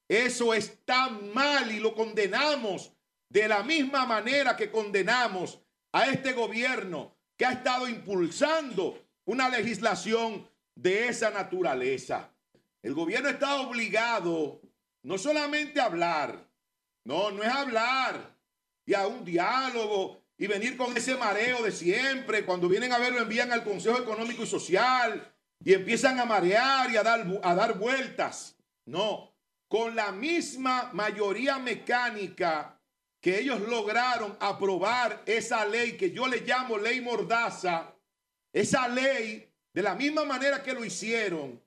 eso 0.10 0.54
está 0.54 1.08
mal 1.08 1.72
y 1.72 1.80
lo 1.80 1.96
condenamos 1.96 2.92
de 3.30 3.48
la 3.48 3.64
misma 3.64 4.06
manera 4.06 4.58
que 4.58 4.70
condenamos 4.70 5.58
a 5.94 6.08
este 6.08 6.34
gobierno 6.34 7.16
que 7.38 7.46
ha 7.46 7.54
estado 7.54 7.88
impulsando 7.88 9.07
una 9.28 9.50
legislación 9.50 10.50
de 10.74 11.10
esa 11.10 11.30
naturaleza. 11.30 12.32
El 12.82 12.94
gobierno 12.94 13.30
está 13.30 13.60
obligado 13.60 14.62
no 15.04 15.18
solamente 15.18 15.80
a 15.80 15.86
hablar, 15.86 16.50
no, 17.04 17.32
no 17.32 17.44
es 17.44 17.50
hablar 17.50 18.36
y 18.86 18.94
a 18.94 19.06
un 19.06 19.26
diálogo 19.26 20.22
y 20.38 20.48
venir 20.48 20.78
con 20.78 20.96
ese 20.96 21.16
mareo 21.16 21.62
de 21.62 21.72
siempre. 21.72 22.46
Cuando 22.46 22.70
vienen 22.70 22.94
a 22.94 23.00
ver, 23.00 23.14
lo 23.14 23.20
envían 23.20 23.52
al 23.52 23.64
Consejo 23.64 23.98
Económico 23.98 24.44
y 24.44 24.48
Social 24.48 25.34
y 25.64 25.74
empiezan 25.74 26.20
a 26.20 26.26
marear 26.26 26.90
y 26.92 26.96
a 26.96 27.04
dar, 27.04 27.26
a 27.44 27.56
dar 27.56 27.78
vueltas. 27.78 28.56
No, 28.86 29.34
con 29.68 29.94
la 29.96 30.14
misma 30.14 30.92
mayoría 30.94 31.60
mecánica 31.60 32.80
que 33.20 33.40
ellos 33.40 33.60
lograron 33.62 34.38
aprobar 34.40 35.22
esa 35.26 35.66
ley 35.66 35.98
que 35.98 36.12
yo 36.12 36.28
le 36.28 36.42
llamo 36.42 36.78
ley 36.78 37.02
mordaza, 37.02 37.97
esa 38.62 38.88
ley, 38.88 39.48
de 39.74 39.82
la 39.84 39.94
misma 39.94 40.26
manera 40.26 40.64
que 40.64 40.74
lo 40.74 40.84
hicieron, 40.84 41.62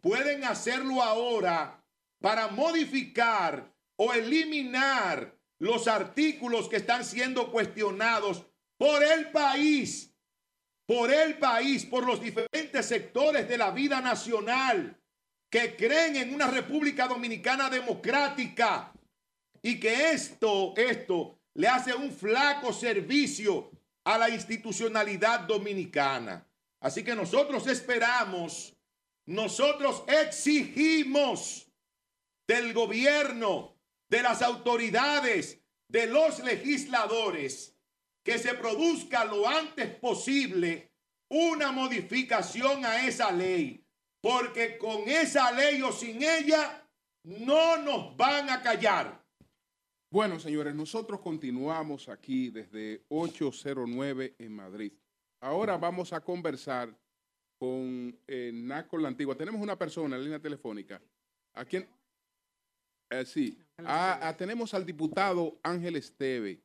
pueden 0.00 0.44
hacerlo 0.44 1.00
ahora 1.00 1.84
para 2.20 2.48
modificar 2.48 3.72
o 3.96 4.12
eliminar 4.12 5.38
los 5.60 5.86
artículos 5.86 6.68
que 6.68 6.76
están 6.76 7.04
siendo 7.04 7.52
cuestionados 7.52 8.44
por 8.76 9.04
el 9.04 9.30
país, 9.30 10.12
por 10.84 11.12
el 11.12 11.38
país, 11.38 11.86
por 11.86 12.04
los 12.04 12.20
diferentes 12.20 12.86
sectores 12.86 13.48
de 13.48 13.58
la 13.58 13.70
vida 13.70 14.00
nacional 14.00 15.00
que 15.48 15.76
creen 15.76 16.16
en 16.16 16.34
una 16.34 16.48
República 16.48 17.06
Dominicana 17.06 17.70
democrática 17.70 18.92
y 19.62 19.78
que 19.78 20.10
esto, 20.10 20.74
esto 20.76 21.38
le 21.54 21.68
hace 21.68 21.94
un 21.94 22.10
flaco 22.10 22.72
servicio 22.72 23.70
a 24.04 24.18
la 24.18 24.30
institucionalidad 24.30 25.40
dominicana. 25.40 26.46
Así 26.80 27.04
que 27.04 27.14
nosotros 27.14 27.66
esperamos, 27.66 28.74
nosotros 29.26 30.02
exigimos 30.08 31.68
del 32.46 32.72
gobierno, 32.72 33.76
de 34.08 34.22
las 34.22 34.42
autoridades, 34.42 35.60
de 35.88 36.06
los 36.06 36.40
legisladores, 36.40 37.76
que 38.24 38.38
se 38.38 38.54
produzca 38.54 39.24
lo 39.24 39.48
antes 39.48 39.94
posible 39.96 40.92
una 41.28 41.72
modificación 41.72 42.84
a 42.84 43.06
esa 43.06 43.32
ley, 43.32 43.84
porque 44.20 44.76
con 44.78 45.08
esa 45.08 45.50
ley 45.52 45.80
o 45.82 45.92
sin 45.92 46.22
ella 46.22 46.86
no 47.24 47.78
nos 47.78 48.16
van 48.16 48.50
a 48.50 48.62
callar. 48.62 49.21
Bueno, 50.12 50.38
señores, 50.38 50.74
nosotros 50.74 51.20
continuamos 51.20 52.10
aquí 52.10 52.50
desde 52.50 53.02
809 53.08 54.34
en 54.38 54.52
Madrid. 54.54 54.92
Ahora 55.40 55.78
vamos 55.78 56.12
a 56.12 56.20
conversar 56.20 56.94
con 57.58 58.14
eh, 58.26 58.50
Naco 58.52 58.98
la 58.98 59.08
Antigua. 59.08 59.34
Tenemos 59.34 59.62
una 59.62 59.78
persona 59.78 60.14
en 60.14 60.20
la 60.20 60.24
línea 60.24 60.38
telefónica. 60.38 61.00
¿A 61.54 61.64
quién? 61.64 61.88
Eh, 63.08 63.24
sí. 63.24 63.58
Ah, 63.78 64.18
ah, 64.20 64.36
tenemos 64.36 64.74
al 64.74 64.84
diputado 64.84 65.58
Ángel 65.62 65.96
Esteve, 65.96 66.60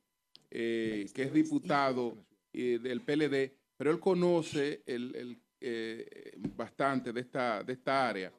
eh, 0.50 1.08
que 1.14 1.22
es 1.22 1.32
diputado 1.32 2.18
eh, 2.52 2.78
del 2.78 3.00
PLD, 3.00 3.56
pero 3.78 3.90
él 3.90 3.98
conoce 3.98 4.82
el, 4.84 5.16
el, 5.16 5.42
eh, 5.62 6.36
bastante 6.54 7.14
de 7.14 7.22
esta, 7.22 7.62
de 7.62 7.72
esta 7.72 8.10
área. 8.10 8.30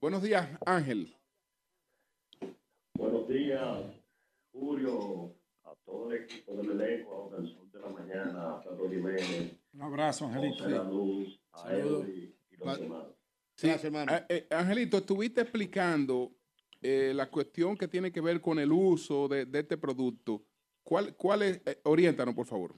Buenos 0.00 0.20
días, 0.20 0.48
Ángel. 0.66 1.16
Buenos 2.94 3.28
días, 3.28 3.84
Julio, 4.58 5.34
a 5.64 5.74
todo 5.84 6.10
el 6.10 6.22
equipo 6.22 6.54
del 6.56 6.70
elenco, 6.80 7.30
del 7.36 7.46
Sol 7.48 7.70
de 7.70 7.80
la 7.80 7.88
Mañana, 7.88 8.54
a 8.56 8.60
Pedro 8.62 8.88
Jiménez, 8.90 9.56
Un 9.74 9.82
abrazo, 9.82 10.26
Angelito. 10.26 10.68
La 10.68 10.82
Luz, 10.84 11.40
a 11.52 11.76
y 11.76 12.34
los 12.58 12.80
demás. 12.80 13.06
Sí, 13.54 13.66
Gracias, 13.68 13.84
hermano. 13.84 14.12
eh, 14.14 14.24
eh, 14.28 14.46
Angelito, 14.50 14.98
estuviste 14.98 15.40
explicando 15.42 16.32
eh, 16.80 17.12
la 17.14 17.28
cuestión 17.30 17.76
que 17.76 17.88
tiene 17.88 18.12
que 18.12 18.20
ver 18.20 18.40
con 18.40 18.58
el 18.58 18.70
uso 18.72 19.28
de, 19.28 19.46
de 19.46 19.60
este 19.60 19.76
producto. 19.76 20.44
¿Cuál, 20.82 21.14
cuál 21.16 21.42
es? 21.42 21.60
eh, 21.66 21.80
oriéntanos, 21.84 22.34
por 22.34 22.46
favor. 22.46 22.74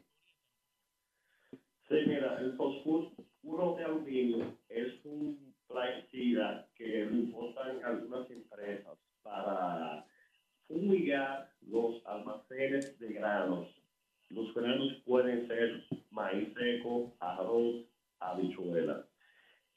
Sí, 1.88 1.96
mira, 2.06 2.38
el 2.40 2.56
fosfuro 2.56 3.74
de 3.76 3.84
aluminio 3.84 4.58
es 4.68 5.04
un 5.04 5.54
plaguicida 5.66 6.68
que 6.74 7.04
lo 7.04 7.14
importan 7.16 7.84
algunas 7.84 8.30
empresas 8.30 8.96
para 9.22 10.06
fumigar 10.66 11.52
los 11.70 12.04
almacenes 12.06 12.98
de 12.98 13.12
granos. 13.12 13.68
Los 14.30 14.52
granos 14.54 14.92
pueden 15.04 15.46
ser 15.48 15.84
maíz 16.10 16.48
seco, 16.54 17.12
arroz, 17.20 17.84
habichuelas. 18.20 19.06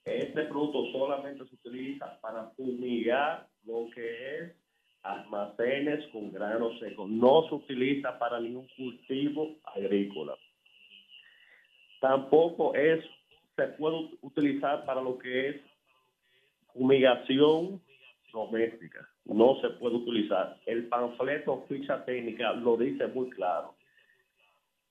Este 0.05 0.43
producto 0.45 0.91
solamente 0.91 1.45
se 1.47 1.55
utiliza 1.55 2.19
para 2.19 2.49
fumigar 2.51 3.47
lo 3.65 3.89
que 3.95 4.37
es 4.37 4.51
almacenes 5.03 6.05
con 6.11 6.31
granos 6.31 6.79
secos. 6.79 7.09
No 7.09 7.47
se 7.47 7.55
utiliza 7.55 8.17
para 8.19 8.39
ningún 8.39 8.67
cultivo 8.75 9.55
agrícola. 9.63 10.35
Tampoco 12.01 12.75
es, 12.75 13.03
se 13.55 13.67
puede 13.69 14.09
utilizar 14.21 14.85
para 14.85 15.01
lo 15.01 15.17
que 15.17 15.49
es 15.49 15.61
fumigación 16.73 17.81
doméstica. 18.31 19.07
No 19.25 19.59
se 19.61 19.69
puede 19.69 19.95
utilizar. 19.95 20.57
El 20.65 20.87
panfleto 20.87 21.63
ficha 21.67 22.03
técnica 22.05 22.53
lo 22.53 22.77
dice 22.77 23.07
muy 23.07 23.29
claro. 23.29 23.75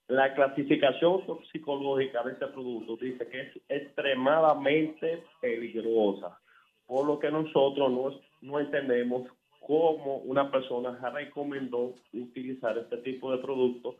La 0.09 0.35
clasificación 0.35 1.25
toxicológica 1.27 2.23
de 2.23 2.33
este 2.33 2.47
producto 2.49 2.97
dice 2.97 3.27
que 3.29 3.41
es 3.41 3.61
extremadamente 3.69 5.23
peligrosa, 5.41 6.39
por 6.87 7.07
lo 7.07 7.19
que 7.19 7.31
nosotros 7.31 7.91
no, 7.91 8.21
no 8.43 8.61
entendemos 8.61 9.29
cómo 9.67 10.19
una 10.19 10.51
persona 10.51 10.99
recomendó 11.11 11.95
utilizar 12.13 12.77
este 12.77 12.99
tipo 12.99 13.31
de 13.33 13.39
producto 13.39 13.97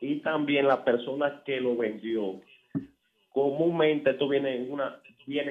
y 0.00 0.20
también 0.20 0.66
la 0.66 0.82
persona 0.84 1.42
que 1.44 1.60
lo 1.60 1.76
vendió. 1.76 2.40
Comúnmente 3.30 4.10
esto 4.10 4.28
viene 4.28 4.56
en 4.56 4.72
una, 4.72 5.00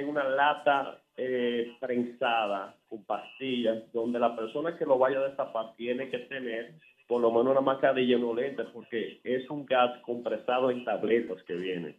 una 0.07 0.23
lata 0.29 1.01
eh, 1.15 1.75
prensada 1.79 2.75
con 2.91 3.05
pastillas, 3.05 3.91
donde 3.93 4.19
la 4.19 4.35
persona 4.35 4.77
que 4.77 4.85
lo 4.85 4.97
vaya 4.99 5.19
a 5.19 5.27
destapar 5.29 5.73
tiene 5.77 6.09
que 6.09 6.19
tener 6.19 6.73
por 7.07 7.21
lo 7.21 7.31
menos 7.31 7.51
una 7.51 7.61
mascarilla 7.61 8.17
no 8.17 8.33
lente, 8.33 8.63
porque 8.73 9.19
es 9.23 9.49
un 9.49 9.65
gas 9.65 9.99
compresado 10.01 10.69
en 10.69 10.83
tabletas 10.85 11.41
que 11.43 11.55
viene. 11.55 11.95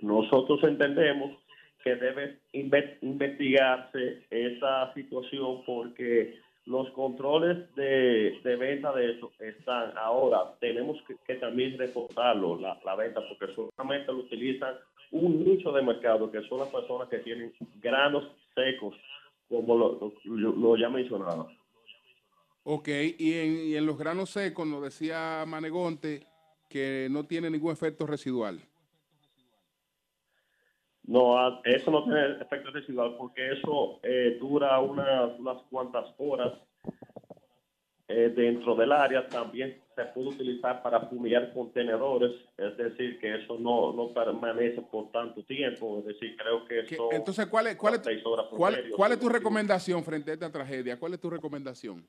Nosotros 0.00 0.62
entendemos 0.64 1.38
que 1.82 1.94
debe 1.96 2.38
inve- 2.52 2.98
investigarse 3.00 4.24
esa 4.30 4.92
situación 4.94 5.62
porque 5.64 6.34
los 6.66 6.90
controles 6.90 7.74
de, 7.76 8.40
de 8.42 8.56
venta 8.56 8.92
de 8.92 9.12
eso 9.12 9.30
están 9.38 9.96
ahora. 9.96 10.38
Tenemos 10.60 11.00
que, 11.06 11.14
que 11.26 11.36
también 11.36 11.78
reforzarlo, 11.78 12.58
la, 12.60 12.78
la 12.84 12.96
venta, 12.96 13.20
porque 13.28 13.54
solamente 13.54 14.12
lo 14.12 14.18
utilizan 14.18 14.74
un 15.12 15.44
nicho 15.44 15.72
de 15.72 15.82
mercado, 15.82 16.30
que 16.30 16.42
son 16.48 16.58
las 16.58 16.68
personas 16.68 17.08
que 17.08 17.18
tienen 17.18 17.52
granos 17.80 18.24
secos, 18.54 18.96
como 19.48 19.76
lo, 19.76 20.12
lo, 20.24 20.52
lo 20.52 20.76
ya 20.76 20.88
mencionaba. 20.88 21.46
Ok, 22.64 22.88
y 23.18 23.34
en, 23.34 23.68
y 23.68 23.76
en 23.76 23.86
los 23.86 23.96
granos 23.96 24.30
secos 24.30 24.66
nos 24.66 24.82
decía 24.82 25.44
Manegonte 25.46 26.26
que 26.68 27.06
no 27.10 27.24
tiene 27.24 27.50
ningún 27.50 27.72
efecto 27.72 28.06
residual. 28.06 28.60
No, 31.04 31.38
ah, 31.38 31.60
eso 31.64 31.90
no 31.92 32.02
tiene 32.02 32.42
efecto 32.42 32.72
residual 32.72 33.14
porque 33.16 33.52
eso 33.52 34.00
eh, 34.02 34.36
dura 34.40 34.80
unas, 34.80 35.38
unas 35.38 35.62
cuantas 35.70 36.12
horas 36.18 36.52
eh, 38.08 38.32
dentro 38.34 38.74
del 38.74 38.92
área. 38.92 39.26
También 39.26 39.80
se 39.94 40.04
puede 40.06 40.28
utilizar 40.28 40.82
para 40.82 41.00
fumigar 41.08 41.52
contenedores, 41.52 42.32
es 42.56 42.76
decir, 42.76 43.18
que 43.18 43.34
eso 43.42 43.58
no, 43.58 43.92
no 43.92 44.12
permanece 44.12 44.82
por 44.82 45.10
tanto 45.10 45.42
tiempo. 45.44 45.98
Es 46.00 46.06
decir, 46.06 46.36
creo 46.36 46.64
que 46.66 46.80
eso. 46.80 47.08
Entonces, 47.12 47.46
¿cuál 47.46 47.68
es, 47.68 47.76
cuál, 47.76 47.94
es, 47.94 48.22
cuál, 48.50 48.90
cuál 48.94 49.12
es 49.12 49.18
tu 49.18 49.28
recomendación 49.28 50.04
frente 50.04 50.30
a 50.30 50.34
esta 50.34 50.52
tragedia? 50.52 50.98
¿Cuál 50.98 51.14
es 51.14 51.20
tu 51.20 51.30
recomendación? 51.30 52.06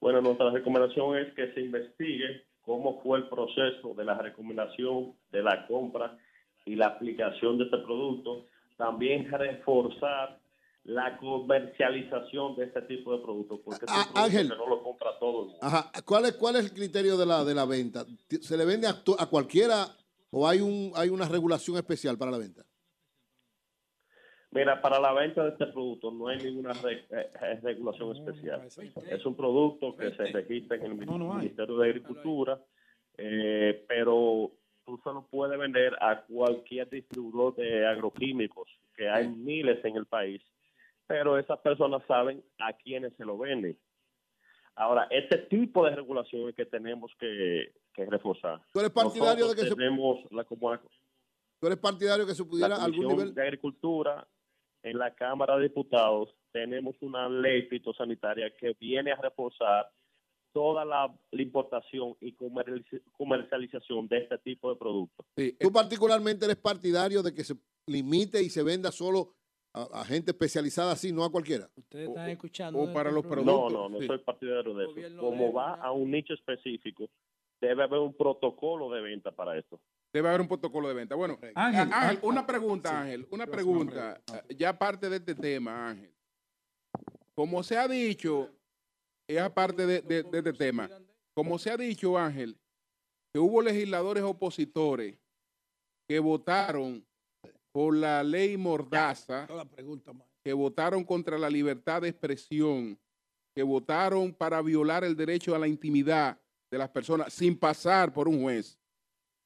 Bueno, 0.00 0.20
nuestra 0.20 0.50
recomendación 0.50 1.16
es 1.16 1.32
que 1.34 1.52
se 1.54 1.60
investigue 1.60 2.44
cómo 2.60 3.00
fue 3.02 3.18
el 3.18 3.28
proceso 3.28 3.94
de 3.94 4.04
la 4.04 4.18
recomendación 4.18 5.14
de 5.30 5.42
la 5.42 5.66
compra 5.66 6.18
y 6.66 6.74
la 6.74 6.88
aplicación 6.88 7.56
de 7.58 7.64
este 7.64 7.78
producto. 7.78 8.46
También 8.76 9.30
reforzar 9.30 10.38
la 10.84 11.16
comercialización 11.16 12.56
de 12.56 12.64
este 12.66 12.82
tipo 12.82 13.16
de 13.16 13.22
productos, 13.24 13.60
porque 13.64 13.86
es 13.86 13.90
un 13.90 13.96
Ah, 13.98 14.02
producto 14.04 14.20
Ángel. 14.20 14.48
que 14.50 14.56
no 14.56 14.68
lo 14.68 14.82
compra 14.82 15.18
todo 15.18 15.40
el 15.40 15.46
mundo. 15.48 15.58
Ajá. 15.62 15.90
¿Cuál 16.04 16.24
es, 16.26 16.32
¿Cuál 16.36 16.56
es 16.56 16.64
el 16.66 16.72
criterio 16.72 17.16
de 17.16 17.24
la, 17.26 17.44
de 17.44 17.54
la 17.54 17.64
venta? 17.64 18.04
¿Se 18.40 18.56
le 18.56 18.64
vende 18.66 18.86
a, 18.86 19.26
cualquiera 19.26 19.86
o 20.30 20.46
hay, 20.46 20.60
un, 20.60 20.92
hay 20.94 21.08
una 21.08 21.26
regulación 21.26 21.76
especial 21.78 22.18
para 22.18 22.30
la 22.30 22.38
venta? 22.38 22.64
Mira, 24.50 24.80
para 24.80 25.00
la 25.00 25.12
venta 25.12 25.42
de 25.42 25.50
este 25.50 25.66
producto 25.66 26.12
no 26.12 26.28
hay 26.28 26.38
ninguna 26.38 26.72
re- 26.74 27.06
eh, 27.10 27.30
eh, 27.42 27.60
regulación 27.62 28.16
especial. 28.16 28.68
Es 29.10 29.26
un 29.26 29.34
producto 29.34 29.96
que 29.96 30.10
se 30.14 30.24
registra 30.26 30.76
en 30.76 30.84
el 30.84 30.94
Ministerio 30.94 31.76
de 31.78 31.88
Agricultura, 31.88 32.60
eh, 33.16 33.84
pero 33.88 34.52
tú 34.84 35.00
solo 35.02 35.26
puedes 35.28 35.58
vender 35.58 35.94
a 36.00 36.20
cualquier 36.22 36.88
distribuidor 36.90 37.56
de 37.56 37.84
agroquímicos, 37.86 38.68
que 38.96 39.08
hay 39.08 39.26
miles 39.28 39.84
en 39.84 39.96
el 39.96 40.06
país, 40.06 40.40
pero 41.06 41.38
esas 41.38 41.58
personas 41.60 42.02
saben 42.06 42.42
a 42.58 42.72
quiénes 42.72 43.14
se 43.16 43.24
lo 43.24 43.38
venden. 43.38 43.78
Ahora, 44.76 45.06
este 45.10 45.38
tipo 45.38 45.84
de 45.84 45.94
regulación 45.94 46.48
es 46.48 46.54
que 46.56 46.66
tenemos 46.66 47.12
que, 47.18 47.72
que 47.92 48.06
reforzar. 48.06 48.60
¿Tú 48.72 48.80
eres 48.80 48.90
partidario 48.90 49.48
de 49.48 49.54
que 49.54 49.68
se- 49.68 49.74
tenemos 49.74 50.18
la, 50.32 50.44
como 50.44 50.76
¿Tú 51.60 51.66
eres 51.66 51.78
partidario 51.78 52.26
que 52.26 52.34
se 52.34 52.44
pudiera 52.44 52.76
la 52.76 52.84
algún 52.84 53.06
nivel? 53.06 53.34
de 53.34 53.42
Agricultura 53.42 54.26
en 54.82 54.98
la 54.98 55.14
Cámara 55.14 55.56
de 55.56 55.64
Diputados 55.64 56.34
tenemos 56.52 56.94
una 57.00 57.28
ley 57.28 57.62
fitosanitaria 57.68 58.52
que 58.56 58.74
viene 58.78 59.12
a 59.12 59.16
reforzar 59.16 59.88
toda 60.52 60.84
la, 60.84 61.12
la 61.30 61.42
importación 61.42 62.16
y 62.20 62.34
comerci- 62.36 63.02
comercialización 63.12 64.06
de 64.08 64.18
este 64.18 64.38
tipo 64.38 64.70
de 64.70 64.76
productos. 64.76 65.26
¿Tú 65.58 65.72
particularmente 65.72 66.44
eres 66.44 66.56
partidario 66.56 67.22
de 67.22 67.32
que 67.34 67.42
se 67.44 67.54
limite 67.86 68.42
y 68.42 68.50
se 68.50 68.62
venda 68.62 68.92
solo 68.92 69.34
a, 69.74 69.82
a 70.00 70.04
gente 70.04 70.30
especializada 70.30 70.92
así, 70.92 71.12
no 71.12 71.24
a 71.24 71.30
cualquiera? 71.32 71.68
Ustedes 71.76 72.08
están 72.08 72.30
escuchando. 72.30 72.78
o 72.78 72.92
para 72.92 73.10
los 73.10 73.24
No, 73.24 73.68
no, 73.68 73.88
no 73.88 74.00
soy 74.06 74.18
partidario 74.18 74.74
de 74.74 74.84
eso. 74.84 75.18
Como 75.20 75.52
va 75.52 75.74
a 75.74 75.90
un 75.92 76.10
nicho 76.10 76.32
específico, 76.34 77.08
debe 77.60 77.82
haber 77.82 77.98
un 78.00 78.14
protocolo 78.14 78.90
de 78.90 79.00
venta 79.00 79.32
para 79.32 79.58
esto. 79.58 79.80
Debe 80.12 80.28
haber 80.28 80.42
un 80.42 80.48
protocolo 80.48 80.86
de 80.88 80.94
venta. 80.94 81.16
Bueno, 81.16 81.38
Ángel, 81.56 82.18
una 82.22 82.46
pregunta, 82.46 83.00
Ángel, 83.00 83.26
una 83.30 83.46
pregunta. 83.46 84.20
eh, 84.48 84.54
Ya 84.56 84.68
aparte 84.70 85.10
de 85.10 85.16
este 85.16 85.34
tema, 85.34 85.88
Ángel. 85.90 86.14
Como 87.36 87.62
se 87.64 87.76
ha 87.76 87.88
dicho, 87.88 88.48
es 89.28 89.40
aparte 89.40 89.86
de, 89.86 90.02
de- 90.02 90.22
de 90.22 90.38
este 90.38 90.52
tema, 90.52 90.88
como 91.34 91.58
se 91.58 91.70
ha 91.70 91.76
dicho, 91.76 92.16
Ángel, 92.16 92.56
que 93.32 93.40
hubo 93.40 93.60
legisladores 93.60 94.22
opositores 94.22 95.18
que 96.08 96.20
votaron 96.20 97.04
por 97.74 97.96
la 97.96 98.22
ley 98.22 98.56
Mordaza, 98.56 99.48
que 100.44 100.52
votaron 100.52 101.02
contra 101.02 101.36
la 101.36 101.50
libertad 101.50 102.02
de 102.02 102.08
expresión, 102.10 102.96
que 103.52 103.64
votaron 103.64 104.32
para 104.32 104.62
violar 104.62 105.02
el 105.02 105.16
derecho 105.16 105.56
a 105.56 105.58
la 105.58 105.66
intimidad 105.66 106.40
de 106.70 106.78
las 106.78 106.88
personas 106.90 107.32
sin 107.32 107.58
pasar 107.58 108.12
por 108.12 108.28
un 108.28 108.42
juez, 108.42 108.78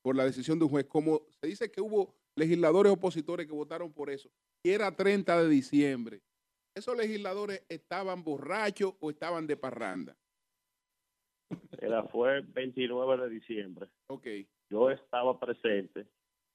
por 0.02 0.14
la 0.14 0.26
decisión 0.26 0.59
de 0.59 0.66
un 0.66 0.70
juez. 0.70 0.84
Como 0.84 1.22
se 1.40 1.46
dice 1.46 1.70
que 1.70 1.80
hubo 1.80 2.14
legisladores 2.36 2.92
opositores 2.92 3.46
que 3.46 3.55
votaron 3.55 3.90
por 3.94 4.10
eso, 4.10 4.30
y 4.62 4.72
era 4.72 4.94
30 4.94 5.44
de 5.44 5.48
diciembre, 5.48 6.20
¿esos 6.74 6.94
legisladores 6.98 7.64
estaban 7.70 8.22
borrachos 8.22 8.92
o 9.00 9.09
estaban 9.09 9.46
de 9.46 9.56
parranda? 9.56 10.14
Era, 11.80 12.05
fue 12.05 12.42
29 12.42 13.24
de 13.24 13.30
diciembre. 13.30 13.88
Ok. 14.09 14.26
Yo 14.68 14.90
estaba 14.90 15.40
presente, 15.40 16.06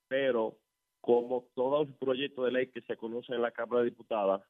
pero 0.07 0.59
como 1.03 1.49
todos 1.53 1.85
los 1.85 1.97
proyectos 1.97 2.45
de 2.45 2.51
ley 2.53 2.67
que 2.67 2.79
se 2.83 2.95
conocen 2.95 3.35
en 3.35 3.41
la 3.41 3.51
Cámara 3.51 3.81
de 3.81 3.89
Diputados, 3.89 4.41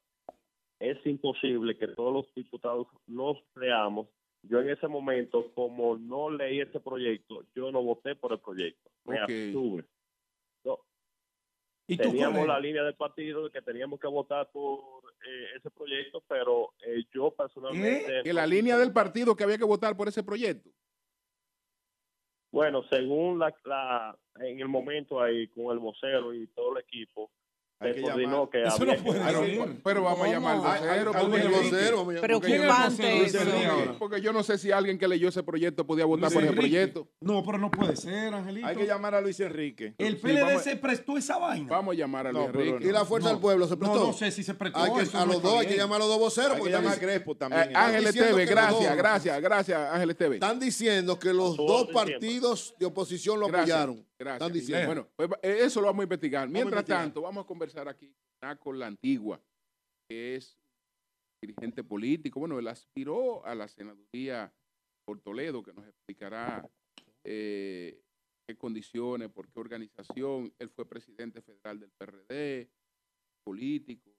es 0.78 1.04
imposible 1.04 1.76
que 1.76 1.88
todos 1.88 2.14
los 2.14 2.32
diputados 2.32 2.86
los 3.08 3.38
leamos. 3.56 4.06
Yo 4.42 4.60
en 4.60 4.70
ese 4.70 4.86
momento, 4.86 5.50
como 5.52 5.96
no 5.96 6.30
leí 6.30 6.60
ese 6.60 6.78
proyecto, 6.78 7.42
yo 7.56 7.72
no 7.72 7.82
voté 7.82 8.14
por 8.14 8.32
el 8.32 8.38
proyecto. 8.38 8.88
Me 9.04 9.16
Ok. 9.16 9.30
abstuve. 9.30 9.84
No. 10.64 10.78
¿Y 11.88 11.96
tú, 11.96 12.04
teníamos 12.04 12.46
la 12.46 12.60
línea 12.60 12.84
del 12.84 12.94
partido 12.94 13.42
de 13.42 13.50
que 13.50 13.60
teníamos 13.60 13.98
que 13.98 14.06
votar 14.06 14.48
por 14.52 14.80
eh, 15.26 15.56
ese 15.56 15.72
proyecto, 15.72 16.22
pero 16.28 16.72
eh, 16.86 17.02
yo 17.12 17.32
personalmente... 17.32 18.22
Que 18.22 18.32
la 18.32 18.46
línea 18.46 18.78
del 18.78 18.92
partido 18.92 19.34
que 19.34 19.42
había 19.42 19.58
que 19.58 19.64
votar 19.64 19.96
por 19.96 20.06
ese 20.06 20.22
proyecto. 20.22 20.70
Bueno, 22.54 22.84
según 22.88 23.40
la, 23.40 23.52
la 23.64 24.16
en 24.36 24.60
el 24.60 24.68
momento 24.68 25.20
ahí 25.20 25.48
con 25.48 25.72
el 25.72 25.80
vocero 25.80 26.32
y 26.32 26.46
todo 26.54 26.76
el 26.76 26.84
equipo, 26.84 27.32
se 27.92 28.00
coordinó 28.02 28.48
que 28.50 28.62
Eso 28.62 28.84
no 28.84 28.94
puede 28.96 29.20
que- 29.20 29.56
ser. 29.56 29.76
Pero 29.82 30.02
vamos 30.02 30.26
a 30.26 30.30
llamar 30.30 30.54
al 30.54 30.60
vocero. 30.60 31.12
Llamar. 31.12 31.30
porque- 32.04 32.20
Preocupante 32.20 33.32
porque- 33.98 34.20
yo 34.20 34.32
no 34.32 34.42
sé 34.42 34.58
si 34.58 34.70
alguien 34.70 34.98
que 34.98 35.08
leyó 35.08 35.28
ese 35.28 35.42
proyecto 35.42 35.86
podía 35.86 36.04
votar 36.04 36.24
Luis 36.24 36.34
por 36.34 36.44
ese 36.44 36.52
proyecto. 36.52 37.08
No, 37.20 37.44
pero 37.44 37.58
no 37.58 37.70
puede 37.70 37.96
ser, 37.96 38.32
Angelito. 38.34 38.66
Hay 38.66 38.76
que 38.76 38.86
llamar 38.86 39.14
a 39.14 39.20
Luis 39.20 39.38
Enrique. 39.40 39.94
El 39.98 40.16
PLD 40.18 40.58
se 40.60 40.76
prestó 40.76 41.16
esa 41.18 41.38
vaina. 41.38 41.68
Vamos 41.68 41.94
a 41.94 41.98
llamar 41.98 42.26
a 42.26 42.32
Luis 42.32 42.46
pero 42.52 42.60
Enrique. 42.60 42.84
no. 42.84 42.90
¿Y 42.90 42.92
la 42.92 43.04
Fuerza 43.04 43.28
del 43.30 43.38
Pueblo 43.38 43.66
se 43.68 43.76
prestó? 43.76 43.98
No, 43.98 44.06
no 44.08 44.12
sé 44.12 44.30
si 44.30 44.42
se 44.42 44.54
prestó. 44.54 44.78
Hay 44.78 44.90
que- 44.92 45.16
a 45.16 45.20
no 45.26 45.32
los 45.34 45.42
dos 45.42 45.60
hay 45.60 45.66
que 45.66 45.76
llamar 45.76 45.96
a 45.96 45.98
los 46.00 46.08
dos 46.08 46.18
voceros. 46.18 46.50
Hay 46.50 46.56
que 46.56 46.60
porque 46.60 46.72
llamar 46.72 46.92
están 46.94 47.08
a 47.08 47.12
Crespo 47.12 47.36
también. 47.36 47.62
Eh, 47.70 47.72
Ángel 47.74 48.04
diciendo 48.04 48.30
Esteve, 48.30 48.44
que 48.46 48.50
gracias, 48.50 48.96
gracias, 48.96 49.40
gracias, 49.42 49.92
Ángel 49.92 50.10
Esteve. 50.10 50.34
Están 50.36 50.60
diciendo 50.60 51.18
que 51.18 51.32
los 51.32 51.56
dos 51.56 51.88
partidos 51.92 52.74
de 52.78 52.86
oposición 52.86 53.40
lo 53.40 53.48
Gracias, 53.48 53.76
apoyaron. 53.78 54.06
Gracias. 54.24 54.40
Están 54.40 54.52
diciendo. 54.52 54.86
Bueno, 54.86 55.08
pues, 55.16 55.30
eh, 55.42 55.58
eso 55.66 55.80
lo 55.80 55.88
vamos 55.88 56.00
a 56.00 56.04
investigar. 56.04 56.44
a 56.44 56.46
Mientras 56.46 56.72
investigar. 56.72 57.02
tanto, 57.02 57.20
vamos 57.20 57.44
a 57.44 57.46
conversar 57.46 57.88
aquí 57.88 58.08
con 58.08 58.48
Naco 58.48 58.72
La 58.72 58.86
Antigua, 58.86 59.42
que 60.08 60.36
es 60.36 60.58
dirigente 61.42 61.84
político. 61.84 62.40
Bueno, 62.40 62.58
él 62.58 62.66
aspiró 62.68 63.44
a 63.44 63.54
la 63.54 63.68
senaduría 63.68 64.50
por 65.06 65.20
Toledo, 65.20 65.62
que 65.62 65.74
nos 65.74 65.86
explicará 65.86 66.66
eh, 67.22 68.00
qué 68.48 68.56
condiciones, 68.56 69.30
por 69.30 69.46
qué 69.50 69.60
organización. 69.60 70.54
Él 70.58 70.70
fue 70.70 70.88
presidente 70.88 71.42
federal 71.42 71.80
del 71.80 71.90
PRD, 71.90 72.70
político, 73.44 74.10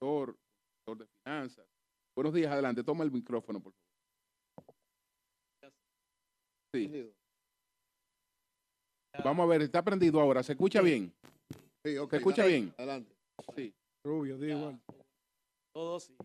doctor, 0.00 0.38
doctor 0.86 1.06
de 1.06 1.12
finanzas. 1.20 1.66
Buenos 2.16 2.32
días, 2.32 2.50
adelante, 2.50 2.82
toma 2.82 3.04
el 3.04 3.12
micrófono, 3.12 3.62
por 3.62 3.74
favor. 3.74 4.74
Sí. 6.72 7.12
Vamos 9.24 9.44
a 9.44 9.46
ver, 9.48 9.62
está 9.62 9.82
prendido 9.82 10.20
ahora, 10.20 10.42
¿se 10.42 10.52
escucha 10.52 10.80
bien? 10.80 11.12
Sí, 11.84 11.96
ok, 11.98 12.10
¿Se 12.10 12.16
escucha 12.16 12.42
dale, 12.42 12.54
bien? 12.54 12.74
Adelante. 12.76 13.12
Sí. 13.54 13.74
Rubio, 14.04 14.38
di 14.38 14.50
igual. 14.52 14.80
todos 15.74 16.10
y 16.10 16.16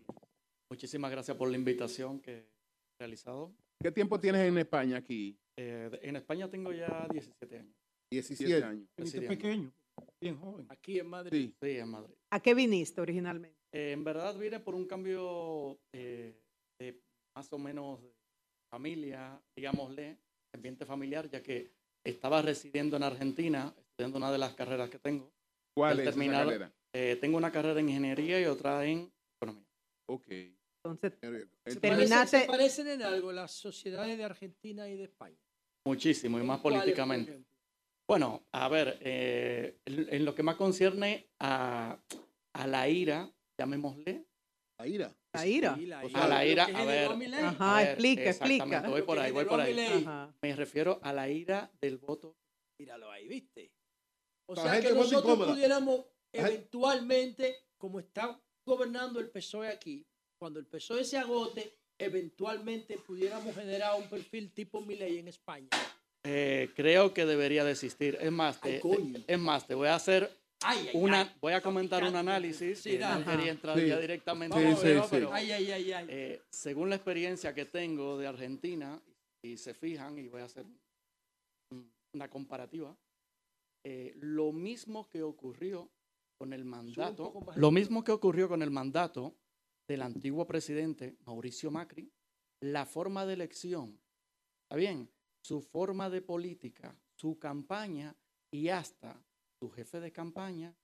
muchísimas 0.70 1.10
gracias 1.10 1.36
por 1.36 1.50
la 1.50 1.56
invitación 1.56 2.20
que 2.20 2.32
he 2.38 2.46
realizado. 2.98 3.52
¿Qué 3.80 3.90
tiempo 3.90 4.18
tienes 4.20 4.42
en 4.42 4.58
España 4.58 4.96
aquí? 4.98 5.36
Eh, 5.58 5.90
en 6.02 6.16
España 6.16 6.48
tengo 6.48 6.72
ya 6.72 7.06
17 7.10 7.58
años. 7.58 7.74
17 8.10 8.64
años. 8.64 8.88
Pequeño, 9.28 9.72
bien 10.20 10.36
joven. 10.38 10.66
Aquí 10.68 10.98
en 10.98 11.06
Madrid. 11.08 11.50
Sí. 11.50 11.54
Sí, 11.62 11.78
en 11.78 11.88
Madrid. 11.88 12.14
¿A 12.30 12.40
qué 12.40 12.54
viniste 12.54 13.00
originalmente? 13.00 13.56
Eh, 13.74 13.92
en 13.92 14.04
verdad 14.04 14.36
vine 14.38 14.60
por 14.60 14.74
un 14.74 14.86
cambio 14.86 15.78
eh, 15.94 16.38
de 16.78 17.00
más 17.36 17.52
o 17.52 17.58
menos 17.58 18.00
de 18.02 18.12
familia, 18.70 19.40
digámosle, 19.56 20.18
ambiente 20.54 20.86
familiar, 20.86 21.28
ya 21.28 21.42
que 21.42 21.72
estaba 22.04 22.42
residiendo 22.42 22.96
en 22.96 23.02
Argentina, 23.02 23.74
estudiando 23.78 24.18
una 24.18 24.32
de 24.32 24.38
las 24.38 24.54
carreras 24.54 24.90
que 24.90 24.98
tengo. 24.98 25.32
¿Cuál 25.74 25.92
Al 25.92 26.00
es 26.00 26.02
esa 26.08 26.10
terminar, 26.12 26.44
carrera? 26.46 26.72
eh, 26.92 27.16
tengo 27.20 27.36
una 27.38 27.50
carrera 27.52 27.80
en 27.80 27.88
ingeniería 27.88 28.40
y 28.40 28.44
otra 28.44 28.84
en 28.84 29.10
economía. 29.40 29.66
Ok. 30.08 30.26
Entonces, 30.84 31.12
Se 31.64 31.80
Terminaste- 31.80 32.40
se 32.40 32.46
parecen 32.46 32.88
en 32.88 33.02
algo 33.02 33.30
las 33.32 33.52
sociedades 33.52 34.18
de 34.18 34.24
Argentina 34.24 34.88
y 34.88 34.96
de 34.96 35.04
España. 35.04 35.36
Muchísimo, 35.86 36.38
y 36.38 36.42
más 36.42 36.60
¿Cuáles, 36.60 36.80
por 36.80 36.84
políticamente. 36.84 37.44
Bueno, 38.08 38.42
a 38.52 38.68
ver, 38.68 38.98
eh, 39.00 39.78
en, 39.84 40.06
en 40.12 40.24
lo 40.24 40.34
que 40.34 40.42
más 40.42 40.56
concierne 40.56 41.28
a, 41.38 41.96
a 42.52 42.66
la 42.66 42.88
ira, 42.88 43.32
llamémosle, 43.58 44.26
La 44.82 44.88
ira. 44.88 45.14
la 45.32 45.46
ira. 45.46 45.74
Sí, 45.76 45.86
la 45.86 46.00
O 46.00 46.08
ira, 46.08 46.10
sea, 46.10 46.24
a 46.24 46.28
la 46.28 46.46
ira, 46.46 46.64
a 46.64 46.84
ver. 46.84 47.08
Ajá, 47.44 47.76
a 47.76 47.80
ver, 47.80 47.88
explica, 47.90 48.22
exactamente, 48.30 48.64
explica. 48.64 48.88
Voy 48.90 49.02
por 49.02 49.18
ahí, 49.18 49.30
voy 49.32 49.44
por 49.44 49.60
ahí. 49.60 49.78
Ajá. 50.04 50.34
Me 50.42 50.56
refiero 50.56 50.98
a 51.02 51.12
la 51.12 51.28
ira 51.30 51.70
del 51.80 51.98
voto. 51.98 52.36
Míralo 52.80 53.10
ahí, 53.10 53.28
¿viste? 53.28 53.70
O 54.48 54.54
La 54.56 54.62
sea 54.62 54.80
que 54.80 54.92
nosotros 54.92 55.22
incómoda. 55.24 55.52
pudiéramos 55.52 56.04
eventualmente, 56.32 57.56
como 57.78 58.00
está 58.00 58.40
gobernando 58.66 59.20
el 59.20 59.30
PSOE 59.30 59.68
aquí, 59.68 60.04
cuando 60.36 60.58
el 60.58 60.66
PSOE 60.66 61.04
se 61.04 61.16
agote, 61.18 61.78
eventualmente 61.98 62.98
pudiéramos 62.98 63.54
generar 63.54 63.96
un 63.98 64.08
perfil 64.08 64.52
tipo 64.52 64.80
Milei 64.80 65.18
en 65.18 65.28
España. 65.28 65.68
Eh, 66.24 66.70
creo 66.74 67.14
que 67.14 67.24
debería 67.26 67.64
de 67.64 67.72
existir. 67.72 68.18
Es 68.20 68.32
más, 68.32 68.58
Ay, 68.62 68.80
te, 68.80 69.32
es 69.32 69.38
más, 69.38 69.66
te 69.66 69.74
voy 69.74 69.88
a 69.88 69.94
hacer 69.94 70.30
Ay, 70.64 70.88
ay, 70.88 70.90
una, 70.94 71.20
ay. 71.22 71.36
voy 71.40 71.52
a 71.52 71.60
comentar 71.60 72.02
un 72.04 72.14
análisis. 72.16 72.80
Sí, 72.80 72.90
que 72.92 72.98
dale. 72.98 73.24
no 73.24 73.30
quería 73.30 73.52
entrar 73.52 73.78
Sí. 73.78 73.86
ya 73.88 73.98
directamente 73.98 74.56
Sí, 74.76 74.86
pero, 75.10 75.32
Ay, 75.32 75.50
ay, 75.52 75.70
ay, 75.70 75.92
ay. 75.92 76.06
eh, 76.08 76.42
según 76.50 76.88
la 76.90 76.96
experiencia 76.96 77.54
que 77.54 77.64
tengo 77.66 78.18
de 78.18 78.26
Argentina, 78.26 79.00
y 79.44 79.56
se 79.56 79.74
fijan, 79.74 80.18
y 80.18 80.28
voy 80.28 80.42
a 80.42 80.44
hacer 80.44 80.64
un- 81.70 81.92
una 82.14 82.28
comparativa, 82.28 82.96
eh, 83.84 84.12
lo 84.20 84.52
mismo 84.52 85.08
que 85.08 85.22
ocurrió 85.22 85.90
con 86.38 86.52
el 86.52 86.64
mandato, 86.64 87.32
lo 87.56 87.70
mismo 87.70 88.04
que 88.04 88.12
ocurrió 88.12 88.48
con 88.48 88.62
el 88.62 88.70
mandato 88.70 89.34
del 89.88 90.02
antiguo 90.02 90.46
presidente 90.46 91.16
Mauricio 91.26 91.70
Macri, 91.70 92.10
la 92.60 92.86
forma 92.86 93.26
de 93.26 93.32
elección, 93.34 94.00
¿está 94.62 94.76
bien? 94.76 95.10
Su 95.44 95.60
forma 95.60 96.08
de 96.10 96.22
política, 96.22 96.96
su 97.16 97.38
campaña 97.38 98.14
y 98.52 98.68
hasta 98.68 99.20
su 99.62 99.70
jefe 99.70 100.00
de 100.00 100.10
campaña 100.10 100.74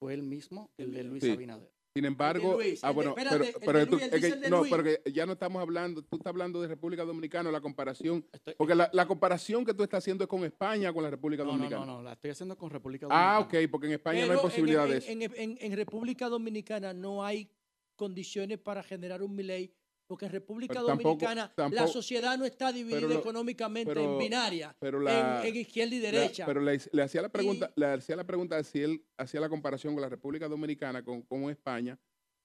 fue 0.00 0.14
el 0.14 0.22
mismo 0.24 0.72
el 0.76 0.92
de 0.92 1.04
Luis 1.04 1.22
Sí. 1.22 1.30
Abinader. 1.30 1.70
Sin 1.94 2.04
embargo, 2.04 2.54
Luis, 2.54 2.82
ah, 2.82 2.88
de- 2.88 2.94
bueno, 2.94 3.10
espérate, 3.16 3.52
pero, 3.60 3.60
pero 3.66 3.86
tú- 3.86 3.96
Luis, 3.98 4.12
es 4.12 4.20
que- 4.40 4.50
no, 4.50 4.62
pero 4.68 4.82
que 4.82 5.02
ya 5.12 5.26
no 5.26 5.32
estamos 5.34 5.60
hablando, 5.62 6.02
tú 6.02 6.16
estás 6.16 6.30
hablando 6.30 6.60
de 6.60 6.66
República 6.68 7.04
Dominicana, 7.04 7.50
la 7.52 7.60
comparación, 7.60 8.24
Estoy- 8.32 8.54
porque 8.56 8.74
la, 8.74 8.90
la 8.92 9.06
comparación 9.06 9.64
que 9.64 9.74
tú 9.74 9.82
estás 9.84 9.98
haciendo 9.98 10.24
es 10.24 10.28
con 10.28 10.44
España, 10.44 10.92
con 10.92 11.02
la 11.04 11.10
República 11.10 11.42
no, 11.44 11.48
no, 11.52 11.56
Dominicana. 11.56 11.86
no, 11.86 11.96
no, 11.98 12.02
la 12.02 12.12
estoy 12.14 12.30
haciendo 12.32 12.56
con 12.58 12.70
República 12.70 13.06
Dominicana. 13.06 13.36
Ah, 13.36 13.40
ok, 13.40 13.54
porque 13.70 13.86
en 13.88 13.92
España 13.94 14.20
no 14.22 14.26
Pero 14.28 14.38
hay 14.40 14.44
posibilidad 14.46 14.90
en, 14.90 15.02
en- 15.02 15.22
en- 15.22 15.34
en- 15.36 15.58
en 15.60 15.76
República 15.76 16.28
Dominicana 16.28 16.92
no 16.94 17.24
hay 17.24 17.48
condiciones 17.96 18.58
para 18.58 18.82
generar 18.82 19.22
un 19.22 19.34
Milei, 19.36 19.72
porque 20.10 20.26
en 20.26 20.32
República 20.32 20.74
Pero 20.74 20.86
tampoco- 20.86 21.24
Dominicana 21.24 21.52
la 21.70 21.86
sociedad 21.86 22.36
no 22.36 22.44
está 22.44 22.72
dividida 22.72 23.02
lo- 23.02 23.20
económicamente 23.20 23.94
pero- 23.94 24.14
en 24.14 24.18
binaria, 24.18 24.76
pero 24.80 24.98
la- 24.98 25.40
en, 25.40 25.46
en 25.46 25.56
izquierda 25.60 25.94
y 25.94 26.00
La- 26.00 26.10
derecha. 26.10 26.46
pero 26.46 26.60
le, 26.60 26.80
le 26.90 27.02
hacía 27.02 27.22
la 27.22 27.28
pregunta, 27.28 27.72
le 27.76 27.86
hacía 27.86 28.16
la 28.16 28.24
pregunta 28.26 28.56
de 28.56 28.64
si 28.64 28.82
él 28.82 29.04
hacía 29.16 29.38
la 29.40 29.48
comparación 29.48 29.94
con 29.94 30.02
la 30.02 30.08
República 30.08 30.48
Dominicana 30.48 31.04
con, 31.04 31.22
con 31.22 31.48
España, 31.48 31.96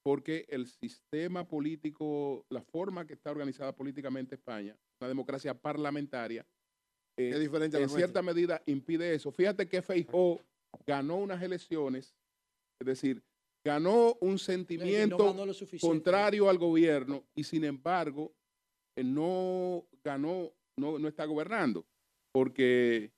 porque 0.03 0.45
el 0.49 0.67
sistema 0.67 1.47
político, 1.47 2.45
la 2.51 2.61
forma 2.61 3.07
que 3.07 3.13
está 3.13 3.31
organizada 3.31 3.75
políticamente 3.75 4.35
España, 4.35 4.77
una 5.01 5.07
democracia 5.07 5.55
parlamentaria, 5.59 6.45
eh, 7.17 7.31
Es 7.33 7.39
diferente 7.39 7.81
en 7.81 7.89
cierta 7.89 8.21
medida 8.21 8.61
impide 8.67 9.15
eso. 9.15 9.31
Fíjate 9.31 9.67
que 9.67 9.81
Feijó 9.81 10.39
ganó 10.85 11.17
unas 11.17 11.41
elecciones, 11.41 12.15
es 12.79 12.85
decir, 12.85 13.23
ganó 13.65 14.13
un 14.13 14.17
Que 14.19 14.25
no 14.31 14.37
sentimiento 14.37 15.17
ganó 15.33 15.51
contrario 15.81 16.49
al 16.49 16.57
gobierno 16.57 17.23
y 17.35 17.43
sin 17.43 17.63
embargo 17.65 18.31
no 18.97 19.85
ganó, 20.03 20.51
no, 20.77 20.99
no 20.99 21.07
está 21.07 21.25
gobernando, 21.25 21.85
porque 22.33 23.11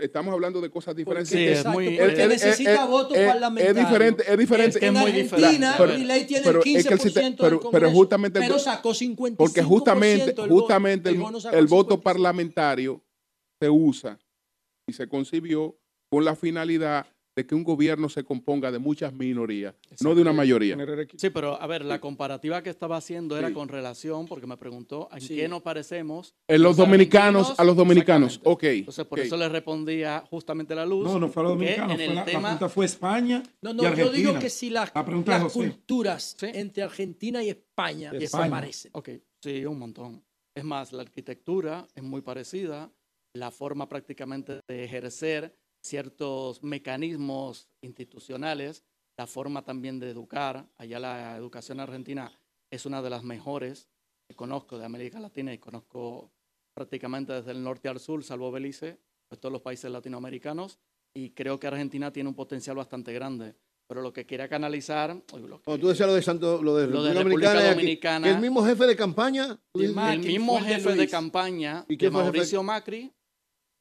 estamos 0.00 0.32
hablando 0.32 0.60
de 0.60 0.70
cosas 0.70 0.94
diferentes. 0.94 1.30
Sí, 1.30 1.44
es 1.44 1.58
Exacto, 1.58 1.72
muy- 1.72 1.98
porque 1.98 2.22
eh, 2.22 2.28
necesita 2.28 2.84
eh, 2.84 2.88
votos 2.88 3.18
parlamentarios. 3.18 3.76
Es 3.76 3.84
diferente, 3.86 4.24
es 4.32 4.38
diferente. 4.38 4.78
que 4.78 4.86
es 4.86 4.92
en 4.94 4.98
muy 5.00 5.10
Argentina, 5.10 5.42
diferente. 5.48 5.74
Pero- 5.78 5.98
Milei 5.98 6.26
tiene 6.26 6.44
pero 6.44 6.62
el 6.62 6.76
es 6.76 6.86
que 6.86 6.94
el 6.94 6.98
15% 7.00 7.02
sistema- 7.02 7.24
del 7.26 7.36
pero- 7.36 7.70
pero 7.70 7.90
justamente 7.90 8.38
el 8.38 8.46
pero 8.46 8.58
sacó 8.60 8.94
55%. 8.94 9.36
Porque 9.36 9.62
justamente, 9.62 10.30
el 10.30 10.34
voto. 10.36 10.48
justamente 10.60 11.08
el, 11.10 11.16
el 11.16 11.66
voto 11.66 11.96
55%. 11.98 12.02
parlamentario 12.02 13.04
se 13.60 13.68
usa 13.68 14.18
y 14.88 14.92
se 14.92 15.08
concibió 15.08 15.76
con 16.10 16.24
la 16.24 16.36
finalidad 16.36 17.06
de 17.36 17.44
que 17.46 17.54
un 17.54 17.64
gobierno 17.64 18.08
se 18.08 18.22
componga 18.22 18.70
de 18.70 18.78
muchas 18.78 19.12
minorías, 19.12 19.74
no 20.00 20.14
de 20.14 20.22
una 20.22 20.32
mayoría. 20.32 20.76
Sí, 21.16 21.30
pero 21.30 21.60
a 21.60 21.66
ver, 21.66 21.84
la 21.84 22.00
comparativa 22.00 22.62
que 22.62 22.70
estaba 22.70 22.96
haciendo 22.96 23.36
era 23.36 23.48
Sí. 23.48 23.54
con 23.54 23.68
relación, 23.68 24.26
porque 24.26 24.46
me 24.46 24.56
preguntó 24.56 25.08
en 25.12 25.20
Sí. 25.20 25.34
qué 25.36 25.48
nos 25.48 25.62
parecemos. 25.62 26.34
En 26.46 26.62
los 26.62 26.76
dominicanos, 26.76 27.54
a 27.58 27.64
los 27.64 27.76
dominicanos, 27.76 28.40
ok. 28.44 28.62
Entonces, 28.64 29.04
por 29.06 29.18
eso 29.20 29.36
le 29.36 29.48
respondía 29.48 30.24
justamente 30.30 30.74
la 30.74 30.86
luz. 30.86 31.04
No, 31.04 31.18
no 31.18 31.28
fue 31.28 31.42
a 31.42 31.44
los 31.44 31.52
que 31.54 31.58
dominicanos, 31.58 31.90
en 31.92 31.96
fue 31.96 32.04
el 32.06 32.14
la, 32.14 32.20
la 32.20 32.24
tema, 32.24 32.40
pregunta 32.42 32.68
fue 32.68 32.84
España 32.86 33.42
No, 33.62 33.70
y 33.70 33.74
no, 33.74 33.82
yo 33.82 33.88
Argentina. 33.88 34.16
digo 34.16 34.38
que 34.38 34.50
si 34.50 34.70
La 34.70 34.80
las 34.94 35.42
José. 35.42 35.52
culturas 35.58 36.36
Sí. 36.38 36.46
entre 36.54 36.82
Argentina 36.84 37.42
y 37.42 37.48
España 37.50 38.12
España. 38.12 38.50
parecen. 38.50 38.90
Ok, 38.94 39.10
sí, 39.42 39.64
un 39.64 39.78
montón. 39.78 40.22
Es 40.56 40.62
más, 40.64 40.92
la 40.92 41.02
arquitectura 41.02 41.86
es 41.96 42.02
muy 42.04 42.20
parecida, 42.20 42.92
la 43.34 43.50
forma 43.50 43.88
prácticamente 43.88 44.60
de 44.68 44.84
ejercer 44.84 45.56
ciertos 45.84 46.62
mecanismos 46.62 47.68
institucionales, 47.82 48.84
la 49.16 49.26
forma 49.26 49.62
también 49.62 50.00
de 50.00 50.10
educar. 50.10 50.66
Allá 50.76 50.98
la 50.98 51.36
educación 51.36 51.78
argentina 51.78 52.32
es 52.70 52.86
una 52.86 53.02
de 53.02 53.10
las 53.10 53.22
mejores 53.22 53.88
que 54.28 54.34
conozco 54.34 54.78
de 54.78 54.86
América 54.86 55.20
Latina 55.20 55.52
y 55.52 55.58
conozco 55.58 56.32
prácticamente 56.74 57.32
desde 57.34 57.52
el 57.52 57.62
norte 57.62 57.88
al 57.88 58.00
sur, 58.00 58.24
salvo 58.24 58.50
Belice, 58.50 58.98
pues 59.28 59.40
todos 59.40 59.52
los 59.52 59.62
países 59.62 59.90
latinoamericanos. 59.90 60.78
Y 61.14 61.30
creo 61.30 61.60
que 61.60 61.68
Argentina 61.68 62.10
tiene 62.12 62.28
un 62.30 62.34
potencial 62.34 62.76
bastante 62.76 63.12
grande. 63.12 63.54
Pero 63.86 64.00
lo 64.00 64.12
que 64.14 64.24
quería 64.26 64.48
canalizar, 64.48 65.14
o 65.32 65.38
lo 65.38 65.60
que- 65.60 65.78
tú 65.78 65.88
decías 65.88 66.08
lo 66.08 66.14
de 66.14 66.22
Santo, 66.22 66.62
lo 66.62 66.74
de 66.74 66.86
Lo 66.86 67.02
de 67.02 67.12
República 67.12 67.52
Dominicana, 67.52 67.70
Dominicana. 67.74 68.26
que 68.26 68.34
el 68.34 68.40
mismo 68.40 68.64
jefe 68.64 68.86
de 68.86 68.96
campaña, 68.96 69.60
el 69.74 70.18
mismo 70.20 70.54
de 70.54 70.60
jefe 70.62 70.94
de 70.94 71.06
campaña 71.08 71.84
¿Y 71.86 71.94
jefe? 71.96 72.10
Mauricio 72.10 72.62
Macri, 72.62 73.12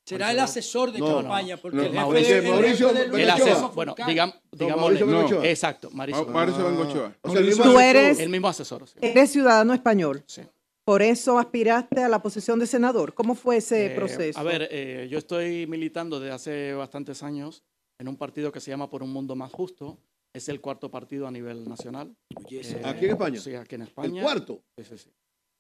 Será 0.06 0.32
el 0.32 0.40
asesor 0.40 0.92
de 0.92 1.00
No, 1.00 1.16
campaña, 1.22 1.56
porque 1.58 1.78
no, 1.78 1.84
el 1.84 1.90
jefe 1.90 2.00
Mauricio- 2.02 2.28
de- 2.36 2.40
el 2.40 2.52
Mauricio 2.54 2.88
jefe 2.90 3.00
de 3.02 3.08
Luis 3.08 3.24
el 3.24 3.30
asesor, 3.30 3.74
bueno, 3.74 3.96
digamos, 4.06 4.36
No, 4.36 4.42
digámosle, 4.52 4.82
Mauricio 4.82 5.06
no. 5.06 5.18
Bengochea. 5.30 5.50
exacto, 5.50 5.90
Mauricio, 5.92 6.26
Ma- 6.26 6.32
Mauricio 6.34 6.62
Ah. 6.66 6.70
Bengochea. 6.70 7.18
O 7.22 7.30
sea, 7.32 7.40
el 7.40 7.46
mismo 7.48 7.64
Tú 7.64 7.80
eres- 7.80 8.20
el 8.20 8.30
mismo 8.30 8.48
asesor. 8.50 8.88
sí. 8.88 8.96
Eres 9.02 9.32
ciudadano 9.32 9.74
español. 9.74 10.24
Sí. 10.28 10.42
Por 10.86 11.02
eso 11.02 11.40
aspiraste 11.40 12.04
a 12.04 12.10
la 12.10 12.22
posición 12.22 12.60
de 12.60 12.68
senador. 12.68 13.14
¿Cómo 13.14 13.36
fue 13.36 13.58
ese 13.58 13.86
Eh, 13.86 13.90
proceso? 13.92 14.38
A 14.38 14.44
ver, 14.44 14.68
eh, 14.70 15.08
yo 15.10 15.18
estoy 15.18 15.66
militando 15.68 16.20
desde 16.20 16.36
hace 16.36 16.74
bastantes 16.74 17.24
años 17.24 17.64
en 17.98 18.10
un 18.10 18.18
partido 18.18 18.52
que 18.52 18.60
se 18.60 18.70
llama 18.72 18.90
Por 18.90 19.02
un 19.04 19.12
Mundo 19.14 19.36
Más 19.38 19.52
Justo. 19.54 19.98
Es 20.36 20.50
el 20.50 20.60
cuarto 20.60 20.92
partido 20.92 21.28
a 21.28 21.32
nivel 21.32 21.70
nacional. 21.70 22.14
Eh, 22.50 22.82
¿Aquí 22.84 23.06
en 23.06 23.12
España? 23.12 23.40
Sí, 23.40 23.56
aquí 23.56 23.76
en 23.76 23.84
el 23.84 23.88
España. 23.88 24.22
cuarto. 24.24 24.62
Sí, 24.78 24.84
sí, 24.84 24.98
sí. 24.98 25.10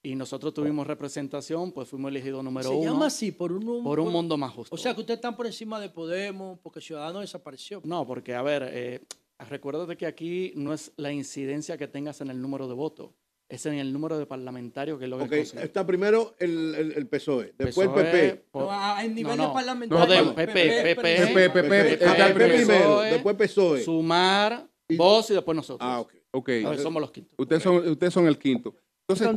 Y 0.05 0.15
nosotros 0.15 0.53
tuvimos 0.53 0.85
representación, 0.85 1.71
pues 1.71 1.87
fuimos 1.87 2.11
elegidos 2.11 2.43
número 2.43 2.69
Se 2.69 2.75
uno 2.75 2.91
llama 2.91 3.05
así, 3.05 3.31
por 3.31 3.53
un, 3.53 3.83
por 3.83 3.99
un 4.01 4.11
mundo 4.11 4.37
más 4.37 4.51
justo. 4.51 4.75
O 4.75 4.77
sea, 4.77 4.93
que 4.93 4.99
ustedes 4.99 5.17
están 5.17 5.35
por 5.35 5.45
encima 5.45 5.79
de 5.79 5.89
Podemos, 5.89 6.59
porque 6.59 6.81
Ciudadanos 6.81 7.21
desapareció. 7.21 7.81
No, 7.85 8.05
porque, 8.05 8.35
a 8.35 8.41
ver, 8.41 8.69
eh, 8.69 9.01
Recuérdate 9.49 9.97
que 9.97 10.05
aquí 10.05 10.53
no 10.55 10.73
es 10.73 10.91
la 10.97 11.11
incidencia 11.11 11.77
que 11.77 11.87
tengas 11.87 12.21
en 12.21 12.29
el 12.29 12.41
número 12.41 12.67
de 12.67 12.73
votos, 12.73 13.11
es 13.49 13.65
en 13.65 13.75
el 13.75 13.91
número 13.91 14.17
de 14.17 14.25
parlamentarios 14.25 14.97
que 14.97 15.05
es 15.05 15.09
lo 15.09 15.17
que 15.17 15.23
Ok, 15.23 15.29
consigue. 15.29 15.63
está 15.63 15.85
primero 15.85 16.33
el, 16.39 16.75
el, 16.75 16.91
el 16.93 17.07
PSOE, 17.07 17.53
después 17.57 17.87
PSOE, 17.89 18.01
el 18.01 18.11
PP. 18.11 18.45
No, 18.53 18.71
a 18.71 19.03
nivel 19.03 19.37
no, 19.37 19.53
de 19.53 19.87
no. 19.87 20.05
Bueno, 20.05 20.35
PP, 20.35 20.53
PP, 20.53 20.95
PP, 20.95 21.49
PP, 21.49 21.49
PP, 21.49 21.93
Está 21.93 22.27
el 22.27 22.33
PP 22.33 22.53
primero, 22.55 22.79
PSOE, 22.79 23.11
después 23.11 23.35
PSOE. 23.35 23.83
Sumar, 23.83 24.67
vos 24.95 25.29
y 25.29 25.33
después 25.33 25.55
nosotros. 25.55 25.87
Ah, 25.89 25.99
ok. 25.99 26.13
Ok. 26.31 26.49
A 26.65 26.69
ver, 26.69 26.79
somos 26.79 27.01
los 27.01 27.11
quintos. 27.11 27.33
Ustedes 27.37 27.61
son, 27.61 27.87
ustedes 27.87 28.13
son 28.13 28.27
el 28.27 28.37
quinto. 28.37 28.75
Entonces, 29.07 29.27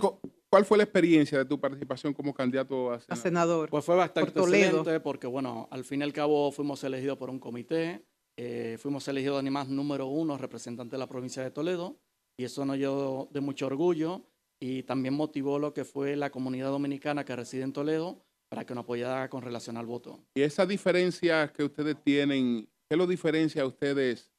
¿cuál 0.57 0.65
fue 0.65 0.79
la 0.79 0.85
experiencia 0.85 1.37
de 1.37 1.45
tu 1.45 1.61
participación 1.61 2.15
como 2.15 2.33
candidato 2.33 2.91
a 2.91 2.95
A 3.09 3.17
senador? 3.17 3.69
Pues 3.69 3.85
fue 3.85 3.95
bastante 3.95 4.33
Por 4.33 4.49
excelente 4.49 5.01
porque, 5.01 5.27
bueno, 5.27 5.69
al 5.71 5.85
fin 5.85 6.01
y 6.01 6.05
al 6.05 6.15
cabo 6.15 6.51
fuimos 6.51 6.83
elegidos 6.83 7.19
por 7.19 7.29
un 7.29 7.39
comité, 7.39 8.07
eh, 8.39 8.79
fuimos 8.81 9.07
elegidos 9.07 9.39
además 9.43 9.69
número 9.69 10.07
uno 10.07 10.39
representante 10.39 10.97
de 10.97 10.99
la 10.99 11.09
provincia 11.09 11.43
de 11.43 11.51
Toledo 11.51 11.99
y 12.39 12.45
eso 12.45 12.65
nos 12.65 12.79
dio 12.79 13.29
de 13.33 13.41
mucho 13.43 13.67
orgullo 13.67 14.23
y 14.59 14.85
también 14.85 15.13
motivó 15.13 15.59
lo 15.59 15.75
que 15.75 15.85
fue 15.85 16.17
la 16.17 16.31
comunidad 16.31 16.71
dominicana 16.71 17.23
que 17.23 17.37
reside 17.37 17.63
en 17.63 17.75
Toledo 17.75 18.25
para 18.49 18.65
que 18.65 18.75
nos 18.75 18.85
apoyara 18.85 19.29
con 19.29 19.43
relación 19.43 19.77
al 19.77 19.85
voto. 19.85 20.25
Y 20.35 20.41
esa 20.41 20.65
diferencia 20.65 21.53
que 21.53 21.65
ustedes 21.65 22.03
tienen, 22.03 22.67
¿qué 22.89 22.97
lo 22.97 23.07
diferencia 23.07 23.61
a 23.61 23.67
ustedes 23.67 24.33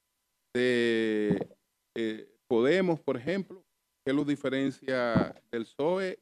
de 0.55 1.47
eh, 1.95 2.33
Podemos, 2.47 2.99
por 3.01 3.17
ejemplo? 3.17 3.66
¿Qué 4.07 4.13
lo 4.13 4.23
diferencia 4.23 5.35
del 5.51 5.65
PSOE 5.65 6.17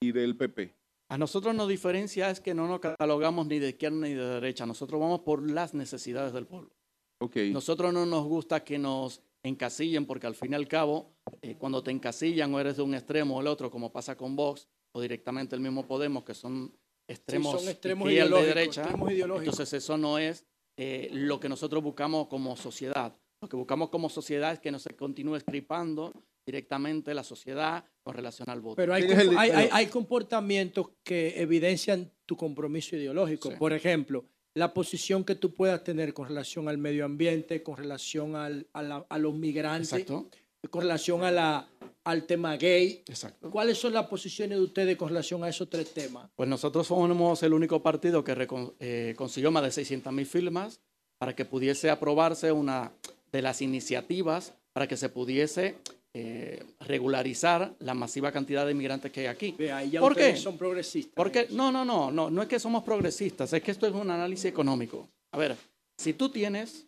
y 0.00 0.10
del 0.10 0.36
PP? 0.36 0.74
A 1.10 1.16
nosotros 1.16 1.54
nos 1.54 1.68
diferencia 1.68 2.28
es 2.28 2.40
que 2.40 2.54
no 2.54 2.66
nos 2.66 2.80
catalogamos 2.80 3.46
ni 3.46 3.60
de 3.60 3.68
izquierda 3.68 3.98
ni 3.98 4.14
de 4.14 4.26
derecha, 4.26 4.66
nosotros 4.66 5.00
vamos 5.00 5.20
por 5.20 5.48
las 5.48 5.72
necesidades 5.72 6.32
del 6.32 6.48
pueblo. 6.48 6.72
Ok. 7.20 7.36
Nosotros 7.52 7.92
no 7.92 8.04
nos 8.04 8.24
gusta 8.24 8.64
que 8.64 8.80
nos 8.80 9.22
encasillen 9.44 10.06
porque 10.06 10.26
al 10.26 10.34
fin 10.34 10.50
y 10.50 10.54
al 10.56 10.66
cabo, 10.66 11.12
eh, 11.40 11.54
cuando 11.56 11.84
te 11.84 11.92
encasillan 11.92 12.52
o 12.52 12.58
eres 12.58 12.78
de 12.78 12.82
un 12.82 12.94
extremo 12.94 13.36
o 13.36 13.40
el 13.40 13.46
otro, 13.46 13.70
como 13.70 13.92
pasa 13.92 14.16
con 14.16 14.34
Vox 14.34 14.66
o 14.90 15.00
directamente 15.00 15.54
el 15.54 15.62
mismo 15.62 15.86
Podemos, 15.86 16.24
que 16.24 16.34
son 16.34 16.76
extremos, 17.06 17.60
son 17.60 17.70
extremos 17.70 18.10
y 18.10 18.14
ideológicos, 18.14 18.54
derecha, 18.56 18.80
extremos 18.82 19.12
ideológicos. 19.12 19.54
entonces 19.54 19.84
eso 19.84 19.96
no 19.96 20.18
es 20.18 20.44
eh, 20.76 21.10
lo 21.12 21.38
que 21.38 21.48
nosotros 21.48 21.80
buscamos 21.80 22.26
como 22.26 22.56
sociedad. 22.56 23.16
Lo 23.40 23.48
que 23.48 23.56
buscamos 23.56 23.88
como 23.88 24.08
sociedad 24.08 24.52
es 24.52 24.58
que 24.58 24.72
no 24.72 24.80
se 24.80 24.96
continúe 24.96 25.36
escripando 25.36 26.12
directamente 26.46 27.14
la 27.14 27.22
sociedad 27.24 27.84
con 28.02 28.14
relación 28.14 28.48
al 28.50 28.60
voto. 28.60 28.76
Pero 28.76 28.94
hay, 28.94 29.02
¿Quién 29.04 29.12
es 29.12 29.18
el- 29.20 29.26
compo- 29.28 29.40
hay, 29.40 29.50
hay- 29.50 29.64
pero- 29.64 29.74
hay 29.76 29.86
comportamientos 29.86 30.86
que 31.04 31.40
evidencian 31.40 32.10
tu 32.26 32.36
compromiso 32.36 32.96
ideológico. 32.96 33.50
Sí. 33.50 33.56
Por 33.58 33.72
ejemplo, 33.72 34.24
la 34.54 34.72
posición 34.74 35.24
que 35.24 35.34
tú 35.36 35.54
puedas 35.54 35.82
tener 35.84 36.12
con 36.14 36.28
relación 36.28 36.68
al 36.68 36.78
medio 36.78 37.04
ambiente, 37.04 37.62
con 37.62 37.76
relación 37.76 38.36
al- 38.36 38.66
a, 38.72 38.82
la- 38.82 39.06
a 39.08 39.18
los 39.18 39.34
migrantes, 39.34 39.92
Exacto, 39.92 40.28
con 40.70 40.82
relación 40.82 41.22
a 41.24 41.30
la, 41.30 41.68
al 42.04 42.26
tema 42.26 42.56
gay. 42.56 43.02
exacto. 43.06 43.50
¿Cuáles 43.50 43.78
son 43.78 43.92
las 43.92 44.06
posiciones 44.06 44.58
de 44.58 44.64
ustedes 44.64 44.96
con 44.96 45.08
relación 45.08 45.42
a 45.44 45.48
esos 45.48 45.68
tres 45.70 45.92
temas? 45.94 46.28
Pues 46.34 46.48
nosotros 46.48 46.86
somos 46.86 47.42
el 47.42 47.52
único 47.52 47.82
partido 47.82 48.24
que 48.24 48.34
recon- 48.34 48.74
eh, 48.80 49.14
consiguió 49.16 49.50
más 49.50 49.62
de 49.62 49.70
600 49.70 50.12
mil 50.12 50.26
firmas 50.26 50.80
para 51.18 51.34
que 51.36 51.44
pudiese 51.44 51.90
aprobarse 51.90 52.50
una 52.52 52.92
de 53.30 53.42
las 53.42 53.62
iniciativas 53.62 54.54
para 54.72 54.86
que 54.88 54.96
se 54.96 55.08
pudiese 55.08 55.76
eh, 56.14 56.64
regularizar 56.80 57.72
la 57.80 57.94
masiva 57.94 58.32
cantidad 58.32 58.66
de 58.66 58.72
inmigrantes 58.72 59.12
que 59.12 59.20
hay 59.20 59.26
aquí. 59.26 59.54
Ve, 59.56 59.70
ahí 59.72 59.90
ya 59.90 60.00
¿Por 60.00 60.16
qué? 60.16 60.36
son 60.36 60.58
progresistas. 60.58 61.14
Porque 61.14 61.46
no, 61.50 61.70
no, 61.70 61.84
no, 61.84 62.10
no, 62.10 62.30
no 62.30 62.42
es 62.42 62.48
que 62.48 62.58
somos 62.58 62.82
progresistas, 62.82 63.52
es 63.52 63.62
que 63.62 63.70
esto 63.70 63.86
es 63.86 63.92
un 63.94 64.10
análisis 64.10 64.46
económico. 64.46 65.08
A 65.32 65.38
ver, 65.38 65.56
si 65.98 66.12
tú 66.14 66.28
tienes 66.28 66.86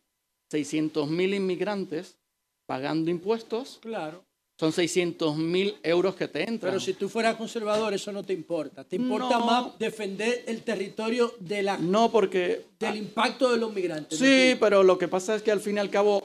600 0.51 1.09
mil 1.09 1.35
inmigrantes 1.35 2.17
pagando 2.67 3.11
impuestos, 3.11 3.79
Claro. 3.81 4.25
son 4.59 4.73
600 4.73 5.37
mil 5.37 5.77
euros 5.83 6.15
que 6.17 6.27
te 6.29 6.41
entran. 6.43 6.73
Pero 6.73 6.81
si 6.81 6.95
tú 6.95 7.09
fueras 7.09 7.37
conservador, 7.37 7.95
eso 7.95 8.11
no 8.13 8.23
te 8.25 8.33
importa. 8.33 8.83
Te 8.85 8.97
importa 8.97 9.39
No. 9.39 9.47
más 9.47 9.79
defender 9.79 10.45
el 10.47 10.63
territorio 10.63 11.35
de 11.39 11.63
la, 11.63 11.79
no 11.79 12.11
porque 12.11 12.67
del 12.79 12.97
impacto 12.97 13.51
de 13.53 13.59
los 13.59 13.73
migrantes. 13.73 14.19
Sí, 14.19 14.57
pero 14.59 14.83
lo 14.83 14.99
que 14.99 15.07
pasa 15.09 15.35
es 15.37 15.43
que 15.43 15.51
al 15.53 15.61
fin 15.61 15.77
y 15.77 15.81
al 15.81 15.91
cabo 15.91 16.23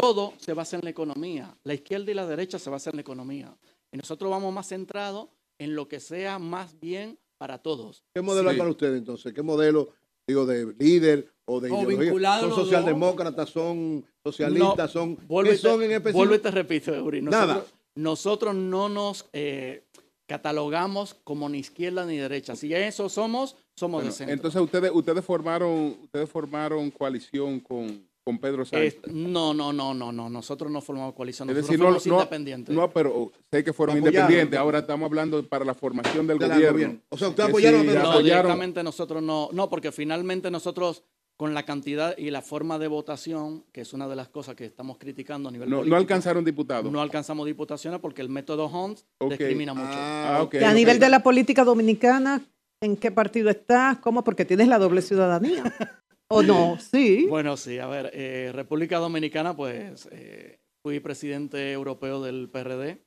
todo 0.00 0.32
se 0.38 0.52
basa 0.52 0.76
en 0.76 0.82
la 0.84 0.90
economía. 0.90 1.56
La 1.64 1.74
izquierda 1.74 2.10
y 2.10 2.14
la 2.14 2.26
derecha 2.26 2.58
se 2.58 2.70
basan 2.70 2.92
en 2.92 2.96
la 2.96 3.00
economía. 3.02 3.56
Y 3.92 3.96
nosotros 3.96 4.30
vamos 4.30 4.52
más 4.52 4.68
centrados 4.68 5.28
en 5.58 5.74
lo 5.74 5.88
que 5.88 6.00
sea 6.00 6.38
más 6.38 6.78
bien 6.80 7.18
para 7.38 7.58
todos. 7.58 8.04
¿Qué 8.14 8.20
modelo 8.22 8.48
hay 8.50 8.56
Sí. 8.56 8.58
para 8.58 8.70
ustedes 8.70 8.98
entonces? 8.98 9.32
¿Qué 9.32 9.42
modelo, 9.42 9.88
digo, 10.26 10.44
de 10.46 10.74
líder 10.78 11.32
o 11.46 11.60
de 11.60 11.70
O 11.70 11.90
ideología? 11.90 12.40
¿Son 12.40 12.54
socialdemócratas, 12.54 13.48
son 13.50 14.04
socialistas, 14.24 14.94
No, 14.94 15.00
son... 15.00 15.16
¿Qué 15.16 15.50
te- 15.50 15.56
son 15.58 15.82
en 15.82 15.92
específico? 15.92 16.18
vuelvo 16.18 16.34
y 16.34 16.38
te 16.40 16.50
repito, 16.50 16.94
Eury. 16.94 17.22
Nosotros, 17.22 17.48
Nada. 17.48 17.64
nosotros 17.94 18.54
no 18.54 18.88
nos 18.88 19.26
eh, 19.32 19.84
catalogamos 20.26 21.14
como 21.24 21.48
ni 21.48 21.58
izquierda 21.58 22.04
ni 22.04 22.16
derecha. 22.16 22.56
Si 22.56 22.72
eso 22.74 23.08
somos, 23.08 23.56
somos 23.76 23.98
Bueno, 24.02 24.10
de 24.10 24.16
centro. 24.16 24.34
entonces 24.34 24.60
ustedes 24.60 24.90
ustedes 24.92 25.24
formaron 25.24 25.96
ustedes 26.02 26.28
formaron 26.28 26.90
coalición 26.90 27.60
con, 27.60 28.05
con 28.26 28.38
Pedro 28.40 28.64
Sánchez. 28.64 28.98
Es- 29.06 29.12
no, 29.12 29.54
no, 29.54 29.72
no, 29.72 29.94
no, 29.94 30.10
no. 30.10 30.28
Nosotros 30.28 30.68
no 30.72 30.80
formamos 30.80 31.14
coalición. 31.14 31.48
es 31.48 31.54
Nosotros 31.54 31.68
decir, 31.70 31.78
no, 31.78 31.86
fuimos 32.00 32.06
no, 32.08 32.14
independientes. 32.16 32.74
no, 32.74 32.90
pero 32.90 33.30
sé 33.52 33.62
que 33.62 33.72
fueron 33.72 33.98
Apoyaron. 33.98 34.14
independientes. 34.16 34.58
Ahora 34.58 34.78
estamos 34.80 35.06
hablando 35.06 35.48
para 35.48 35.64
la 35.64 35.74
formación 35.74 36.26
del 36.26 36.38
gobierno. 36.38 36.72
gobierno. 36.72 36.98
O 37.08 37.16
sea, 37.16 37.28
ustedes 37.28 37.48
apoyaron 37.50 37.82
sí, 37.82 37.86
a 37.86 37.90
Pedro 37.92 38.02
No, 38.02 38.08
apoyaron- 38.10 38.24
directamente 38.24 38.82
nosotros 38.82 39.22
no, 39.22 39.48
no, 39.52 39.68
porque 39.70 39.92
finalmente 39.92 40.50
nosotros 40.50 41.04
con 41.36 41.54
la 41.54 41.64
cantidad 41.64 42.18
y 42.18 42.30
la 42.30 42.42
forma 42.42 42.80
de 42.80 42.88
votación, 42.88 43.64
que 43.70 43.82
es 43.82 43.92
una 43.92 44.08
de 44.08 44.16
las 44.16 44.26
cosas 44.28 44.56
que 44.56 44.64
estamos 44.64 44.98
criticando 44.98 45.48
a 45.48 45.52
nivel 45.52 45.68
no, 45.70 45.76
no 45.76 45.80
político, 45.82 45.96
alcanzaron 45.96 46.44
diputados. 46.44 46.90
no 46.90 47.00
alcanzamos 47.00 47.46
diputaciones 47.46 48.00
porque 48.00 48.22
el 48.22 48.28
método 48.28 48.64
Ok. 48.64 49.30
discrimina 49.30 49.72
mucho. 49.72 49.86
Ah, 49.92 50.38
Ah, 50.38 50.42
ok, 50.42 50.54
Y 50.54 50.64
a 50.64 50.72
nivel 50.72 50.98
de 50.98 51.08
la 51.10 51.22
política 51.22 51.62
dominicana, 51.62 52.40
¿en 52.80 52.96
qué 52.96 53.12
partido 53.12 53.50
estás? 53.50 53.98
¿Cómo? 53.98 54.24
Porque 54.24 54.44
tienes 54.44 54.66
la 54.66 54.78
doble 54.80 55.00
ciudadanía. 55.00 55.62
¿O 56.28 56.42
no? 56.42 56.78
Sí. 56.80 57.26
Bueno, 57.28 57.56
sí, 57.56 57.78
a 57.78 57.86
ver, 57.86 58.10
eh, 58.12 58.50
República 58.52 58.98
Dominicana, 58.98 59.54
pues 59.56 60.08
eh, 60.10 60.58
fui 60.82 61.00
presidente 61.00 61.72
europeo 61.72 62.22
del 62.22 62.48
PRD, 62.48 63.02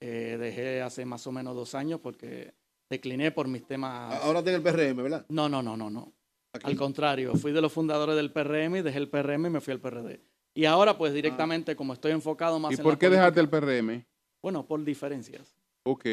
eh, 0.00 0.36
dejé 0.38 0.82
hace 0.82 1.04
más 1.04 1.26
o 1.26 1.32
menos 1.32 1.54
dos 1.54 1.74
años 1.74 2.00
porque 2.00 2.54
decliné 2.90 3.30
por 3.30 3.48
mis 3.48 3.66
temas... 3.66 4.14
Ahora 4.22 4.42
tiene 4.42 4.56
el 4.56 4.62
PRM, 4.62 5.02
¿verdad? 5.02 5.26
No, 5.28 5.48
no, 5.48 5.62
no, 5.62 5.76
no, 5.76 5.88
no. 5.88 6.12
Aquí. 6.52 6.66
Al 6.66 6.76
contrario, 6.76 7.34
fui 7.34 7.52
de 7.52 7.60
los 7.60 7.72
fundadores 7.72 8.16
del 8.16 8.32
PRM 8.32 8.76
y 8.76 8.82
dejé 8.82 8.98
el 8.98 9.08
PRM 9.08 9.46
y 9.46 9.50
me 9.50 9.60
fui 9.60 9.72
al 9.72 9.80
PRD. 9.80 10.20
Y 10.54 10.64
ahora, 10.64 10.96
pues 10.96 11.12
directamente, 11.12 11.76
como 11.76 11.92
estoy 11.92 12.12
enfocado 12.12 12.58
más 12.58 12.72
¿Y 12.72 12.74
en 12.74 12.82
por 12.82 12.94
la 12.94 12.98
qué 12.98 13.10
dejaste 13.10 13.40
el 13.40 13.48
PRM? 13.48 14.04
Bueno, 14.42 14.66
por 14.66 14.82
diferencias. 14.82 15.54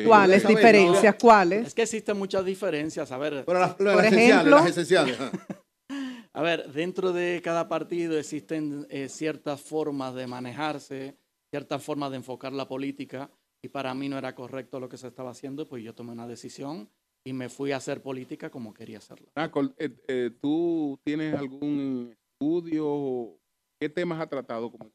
¿Cuáles 0.05 0.47
diferencias? 0.47 1.15
¿Cuáles? 1.19 1.67
Es 1.67 1.73
que 1.73 1.81
existen 1.83 2.17
muchas 2.17 2.45
diferencias. 2.45 3.11
A 3.11 3.17
ver, 3.17 3.43
Pero 3.45 3.59
las, 3.59 3.79
las 3.79 3.95
Por 3.95 4.05
esenciales, 4.05 4.29
ejemplo. 4.29 4.55
las 4.57 4.67
esenciales. 4.67 5.17
A 6.35 6.41
ver, 6.41 6.69
dentro 6.73 7.13
de 7.13 7.41
cada 7.41 7.69
partido 7.69 8.19
existen 8.19 8.85
eh, 8.89 9.07
ciertas 9.07 9.61
formas 9.61 10.13
de 10.15 10.27
manejarse, 10.27 11.17
ciertas 11.49 11.81
formas 11.81 12.11
de 12.11 12.17
enfocar 12.17 12.51
la 12.51 12.67
política. 12.67 13.31
Y 13.63 13.69
para 13.69 13.93
mí 13.93 14.09
no 14.09 14.17
era 14.17 14.35
correcto 14.35 14.81
lo 14.81 14.89
que 14.89 14.97
se 14.97 15.07
estaba 15.07 15.31
haciendo, 15.31 15.69
pues 15.69 15.81
yo 15.81 15.95
tomé 15.95 16.11
una 16.11 16.27
decisión 16.27 16.89
y 17.23 17.31
me 17.31 17.47
fui 17.47 17.71
a 17.71 17.77
hacer 17.77 18.01
política 18.01 18.49
como 18.49 18.73
quería 18.73 18.97
hacerla. 18.97 19.31
Nacol, 19.33 19.73
eh, 19.77 19.95
eh, 20.09 20.31
¿tú 20.41 20.99
tienes 21.05 21.33
algún 21.35 22.13
estudio? 22.13 23.39
¿Qué 23.79 23.87
temas 23.87 24.19
has 24.19 24.29
tratado? 24.29 24.69
Como... 24.69 24.91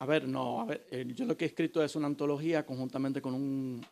A 0.00 0.06
ver, 0.06 0.26
no, 0.26 0.62
a 0.62 0.64
ver, 0.64 0.86
yo 1.14 1.26
lo 1.26 1.36
que 1.36 1.44
he 1.44 1.48
escrito 1.48 1.84
es 1.84 1.94
una 1.94 2.06
antología 2.06 2.64
conjuntamente 2.64 3.20
con 3.20 3.34
un 3.34 3.84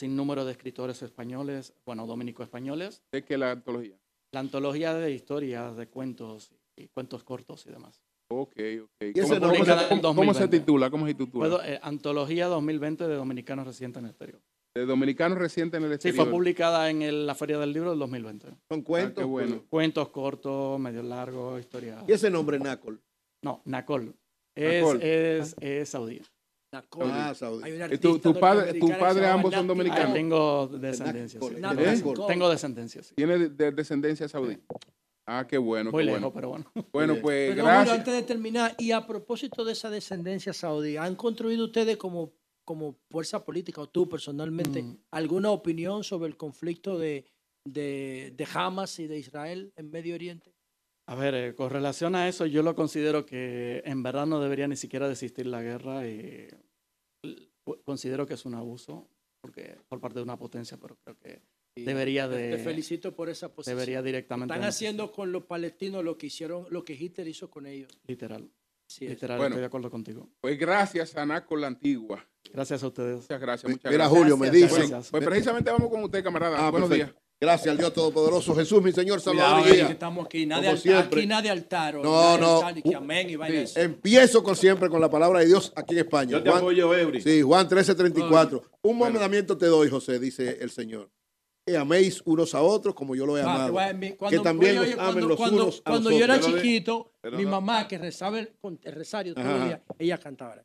sinnúmero 0.00 0.46
de 0.46 0.52
escritores 0.52 1.02
españoles, 1.02 1.74
bueno, 1.84 2.06
dominico-españoles, 2.06 3.02
¿De 3.12 3.24
qué 3.24 3.36
la 3.36 3.50
antología? 3.50 3.98
La 4.32 4.40
antología 4.40 4.94
de 4.94 5.10
historias, 5.12 5.76
de 5.76 5.86
cuentos 5.88 6.50
y 6.76 6.88
cuentos 6.88 7.24
cortos 7.24 7.66
y 7.66 7.70
demás. 7.70 8.02
Ok, 8.30 8.52
ok. 8.82 8.90
¿Y 9.14 9.20
ese 9.20 9.40
¿Cómo, 9.40 9.54
se, 9.54 9.88
cómo- 9.88 10.02
cómo 10.14 10.34
se 10.34 10.40
2020. 10.40 10.58
titula? 10.60 10.90
¿Cómo 10.90 11.06
se 11.06 11.14
titula? 11.14 11.48
Puedo- 11.48 11.64
eh, 11.64 11.78
antología 11.82 12.46
2020 12.46 13.08
de 13.08 13.14
Dominicanos 13.14 13.66
Residentes 13.66 14.00
en 14.00 14.04
el 14.04 14.10
Exterior. 14.10 14.40
De 14.74 14.84
dominicanos 14.86 15.38
recientes 15.38 15.78
en 15.78 15.84
el 15.84 15.90
Sí, 15.92 15.94
exterior. 15.94 16.26
fue 16.26 16.32
publicada 16.32 16.90
en 16.90 17.02
el- 17.02 17.26
la 17.26 17.34
Feria 17.34 17.58
del 17.58 17.72
Libro 17.72 17.90
del 17.90 17.98
2020. 17.98 18.48
Son 18.70 18.82
cuentos. 18.82 19.24
Ah, 19.24 19.26
bueno. 19.26 19.64
Cuentos 19.70 20.10
cortos, 20.10 20.78
medio 20.78 21.02
largos, 21.02 21.58
historias. 21.58 22.04
¿Y 22.06 22.12
ese 22.12 22.30
nombre, 22.30 22.58
Nacol? 22.58 23.00
No, 23.42 23.62
Nacol. 23.64 24.14
Es, 24.54 24.82
Nacol. 24.82 25.02
es, 25.02 25.56
es 25.60 25.88
saudí. 25.88 26.20
Ah, 26.72 27.34
Saudí. 27.34 27.64
Hay 27.64 27.94
¿Y 27.94 27.98
tu- 27.98 28.20
padre- 28.38 28.78
tus 28.78 28.90
padres 28.92 29.26
ambos 29.26 29.54
son 29.54 29.64
Ah, 29.64 29.68
dominicanos? 29.68 30.06
Cole. 30.08 30.14
tengo 30.18 30.66
descendencia. 30.68 31.40
Sí. 31.40 31.46
Tengo 32.26 32.50
descendencia, 32.50 33.02
sí. 33.02 33.14
Tiene 33.14 33.38
de, 33.38 33.48
de 33.48 33.72
descendencia 33.72 34.28
saudí. 34.28 34.58
Ah, 35.26 35.46
qué 35.46 35.58
bueno. 35.58 35.90
Muy 35.90 36.02
qué 36.04 36.06
lejos, 36.12 36.20
bueno. 36.32 36.34
pero 36.34 36.48
bueno. 36.50 36.88
Bueno, 36.92 37.16
pues 37.22 37.50
Pero 37.50 37.62
bueno, 37.64 37.78
gracias. 37.78 37.98
antes 37.98 38.14
de 38.14 38.22
terminar, 38.22 38.74
y 38.78 38.92
a 38.92 39.06
propósito 39.06 39.64
de 39.64 39.72
esa 39.72 39.90
descendencia 39.90 40.52
saudí, 40.52 40.96
¿han 40.96 41.16
construido 41.16 41.64
ustedes 41.66 41.96
como, 41.96 42.32
como 42.64 42.96
fuerza 43.10 43.44
política, 43.44 43.80
o 43.82 43.88
tú 43.88 44.08
personalmente, 44.08 44.82
Mm. 44.82 44.98
alguna 45.10 45.50
opinión 45.50 46.02
sobre 46.04 46.28
el 46.28 46.36
conflicto 46.36 46.98
de, 46.98 47.24
de, 47.66 48.32
de 48.36 48.48
Hamas 48.54 48.98
y 48.98 49.06
de 49.06 49.18
Israel 49.18 49.72
en 49.76 49.90
Medio 49.90 50.14
Oriente? 50.14 50.54
A 51.08 51.14
ver, 51.14 51.34
eh, 51.34 51.54
con 51.54 51.70
relación 51.70 52.14
a 52.14 52.28
eso, 52.28 52.44
yo 52.44 52.62
lo 52.62 52.74
considero 52.74 53.24
que 53.24 53.82
en 53.86 54.02
verdad 54.02 54.26
no 54.26 54.40
debería 54.40 54.68
ni 54.68 54.76
siquiera 54.76 55.06
de 55.06 55.12
existir 55.14 55.46
la 55.46 55.62
guerra 55.62 56.06
y 56.06 56.48
considero 57.84 58.26
que 58.26 58.34
es 58.34 58.44
un 58.44 58.54
abuso 58.54 59.08
porque 59.40 59.78
por 59.88 60.00
parte 60.00 60.18
de 60.18 60.22
una 60.24 60.36
potencia, 60.36 60.76
pero 60.76 60.96
creo 61.02 61.16
que 61.18 61.40
debería 61.76 62.28
de 62.28 62.56
Te 62.56 62.58
felicito 62.58 63.14
por 63.14 63.30
esa 63.30 63.54
posición. 63.54 63.76
debería 63.78 64.02
directamente 64.02 64.52
Están 64.52 64.68
haciendo 64.68 65.10
con 65.12 65.32
los 65.32 65.44
palestinos 65.44 66.04
lo 66.04 66.18
que 66.18 66.26
hicieron, 66.26 66.66
lo 66.70 66.84
que 66.84 66.92
Hitler 66.94 67.26
hizo 67.28 67.48
con 67.50 67.66
ellos. 67.66 67.90
literal. 68.06 68.50
Sí, 68.90 69.06
literal, 69.06 69.36
Bueno. 69.38 69.54
estoy 69.54 69.60
de 69.60 69.66
acuerdo 69.66 69.90
contigo. 69.90 70.28
Pues 70.40 70.58
gracias 70.58 71.14
a 71.16 71.24
Naco 71.24 71.56
la 71.56 71.66
Antigua. 71.68 72.26
Gracias 72.52 72.82
a 72.82 72.86
ustedes. 72.86 73.16
Muchas 73.20 73.40
gracias, 73.40 73.70
muchas 73.70 73.90
Mira, 73.92 74.04
gracias. 74.04 74.18
Julio, 74.18 74.36
me 74.38 74.50
dicen. 74.50 74.76
gracias. 74.90 75.10
Pues 75.10 75.24
precisamente 75.24 75.70
vamos 75.70 75.90
con 75.90 76.02
usted, 76.04 76.22
camarada. 76.24 76.66
Ah, 76.66 76.70
Buenos 76.70 76.88
perfecto. 76.88 77.12
días. 77.14 77.27
Gracias 77.40 77.68
al 77.68 77.78
Dios 77.78 77.92
Todopoderoso. 77.92 78.52
Jesús, 78.54 78.82
mi 78.82 78.90
Señor 78.90 79.22
Cuidado, 79.22 79.38
Salvador 79.48 79.68
y 79.68 79.72
guía. 79.76 79.86
que 79.86 79.92
estamos 79.92 80.26
aquí, 80.26 80.42
Como 80.42 80.56
nadie, 80.56 80.68
altar, 80.70 80.82
siempre. 80.82 81.20
aquí 81.20 81.26
nadie 81.28 81.50
altar. 81.50 81.94
No, 81.94 82.02
nadie 82.02 82.40
no. 82.40 82.54
altar, 82.56 82.74
ni 82.74 82.82
que 82.82 82.94
amén 82.96 83.30
y 83.30 83.36
vaina 83.36 83.60
eso. 83.60 83.78
Empiezo 83.78 84.42
con 84.42 84.56
siempre 84.56 84.88
con 84.88 85.00
la 85.00 85.08
palabra 85.08 85.38
de 85.40 85.46
Dios 85.46 85.72
aquí 85.76 85.94
en 85.94 86.00
España. 86.00 86.32
Yo 86.32 86.42
te 86.42 86.50
apoyo, 86.50 86.92
Ebri. 86.94 87.20
Sí, 87.22 87.42
Juan 87.42 87.68
13:34. 87.68 88.62
Un 88.82 88.98
mandamiento 88.98 89.56
te 89.56 89.66
doy, 89.66 89.88
José, 89.88 90.18
dice 90.18 90.58
el 90.60 90.70
Señor. 90.70 91.10
Que 91.64 91.76
améis 91.76 92.22
unos 92.24 92.54
a 92.56 92.62
otros 92.62 92.94
como 92.94 93.14
yo 93.14 93.24
lo 93.26 93.36
he 93.38 93.42
Ah, 93.42 93.66
amado. 93.66 93.74
envi- 93.74 94.16
que 94.30 94.38
también 94.40 94.78
oye, 94.78 94.86
los 94.88 94.94
cuando- 94.96 95.12
amen 95.12 95.28
los 95.28 95.36
cuando- 95.36 95.62
unos 95.64 95.78
a 95.84 95.90
Cuando 95.90 96.10
los 96.10 96.18
yo 96.18 96.24
era 96.24 96.36
otros. 96.36 96.54
chiquito, 96.56 97.12
pero 97.20 97.36
mi 97.36 97.44
no- 97.44 97.50
mamá, 97.50 97.86
que 97.86 97.98
rezaba 97.98 98.40
el, 98.40 98.48
con- 98.60 98.80
el 98.82 98.94
rosario 98.94 99.34
todos 99.34 99.46
los 99.46 99.54
Ajá. 99.56 99.64
días, 99.66 99.80
ella 99.98 100.18
cantaba. 100.18 100.56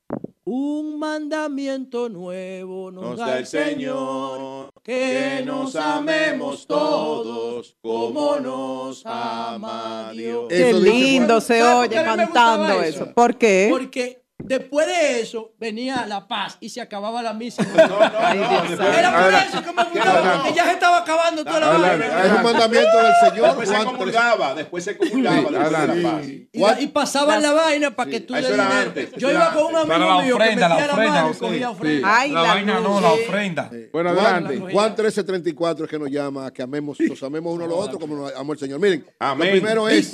Un 0.45 0.99
mandamiento 0.99 2.09
nuevo 2.09 2.91
nos, 2.91 3.03
Nos 3.03 3.17
da 3.17 3.39
el 3.39 3.45
Señor, 3.47 4.71
que 4.83 5.41
nos 5.45 5.73
amemos 5.77 6.67
todos 6.67 7.77
como 7.81 8.39
nos 8.39 9.05
ama 9.05 10.11
Dios. 10.13 10.47
Qué 10.49 10.73
lindo 10.73 11.39
se 11.39 11.59
¿Sabe 11.59 11.87
por 11.87 11.97
oye 11.97 12.03
cantando 12.03 12.81
eso. 12.81 13.03
eso? 13.05 13.13
¿Por 13.13 13.37
qué? 13.37 13.67
Porque 13.71 14.22
después 14.43 14.87
de 14.87 15.21
eso 15.21 15.53
venía 15.59 16.05
la 16.05 16.27
paz 16.27 16.57
y 16.59 16.69
se 16.69 16.81
acababa 16.81 17.21
la 17.21 17.33
misa. 17.33 17.63
Dios 17.63 17.75
santo. 17.77 18.83
Era 18.93 19.23
por 19.23 19.33
eso 19.33 19.63
que 19.63 19.73
me 19.73 19.83
gustaba, 19.83 20.33
porque 20.35 20.53
ya 20.53 20.65
se 20.65 20.71
estaba 20.71 20.97
acabando 20.99 21.43
toda 21.43 21.59
la 21.59 21.69
vaina. 21.77 22.25
Es 22.25 22.31
un 22.31 22.43
mandamiento 22.43 22.97
del 22.97 23.13
Señor. 23.29 23.47
Después 23.47 23.69
se 23.69 23.75
Juan 23.75 23.87
13. 23.87 23.97
comulgaba, 23.97 24.55
después 24.55 24.83
se 24.83 24.97
comulgaba. 24.97 25.49
después 25.49 25.71
de 25.71 26.01
la 26.03 26.11
paz. 26.11 26.79
Y, 26.81 26.87
pasaban 26.87 27.41
la 27.41 27.53
vaina 27.53 27.95
para 27.95 28.11
que 28.11 28.19
tú 28.19 28.33
le 28.33 28.41
dinero. 28.41 28.63
antes, 28.63 29.11
Yo 29.13 29.31
iba 29.31 29.53
con 29.53 29.65
un 29.65 29.75
amigo 29.75 30.21
mío 30.21 30.35
ofrenda, 30.35 30.53
que 30.53 30.59
la 30.59 30.69
metía 30.69 30.87
la 30.87 30.93
ofrenda, 30.93 31.21
mano 31.21 31.33
y 31.33 31.37
cogía 31.37 31.69
ofrenda. 31.69 32.19
Ay, 32.19 32.31
La 32.31 32.41
la 32.41 32.53
vaina 32.53 32.79
no, 32.79 33.01
la 33.01 33.11
ofrenda. 33.13 33.71
Bueno, 33.91 34.13
Juan, 34.13 34.45
adelante. 34.45 34.71
Juan 34.71 34.95
13:34 34.95 35.83
es 35.83 35.89
que 35.89 35.99
nos 35.99 36.09
llama 36.09 36.47
a 36.47 36.51
que 36.51 36.61
amemos, 36.61 36.99
nos 36.99 37.23
amemos 37.23 37.53
uno 37.53 37.65
a 37.65 37.67
los 37.67 37.77
otros 37.77 37.99
como 37.99 38.15
nos 38.15 38.35
amó 38.35 38.53
el 38.53 38.59
Señor. 38.59 38.79
Miren, 38.79 39.05
Amén. 39.19 39.47
lo 39.47 39.51
primero 39.53 39.89
es 39.89 40.13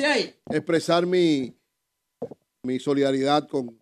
expresar 0.49 1.05
mi, 1.05 1.55
mi 2.63 2.79
solidaridad 2.79 3.47
con 3.47 3.78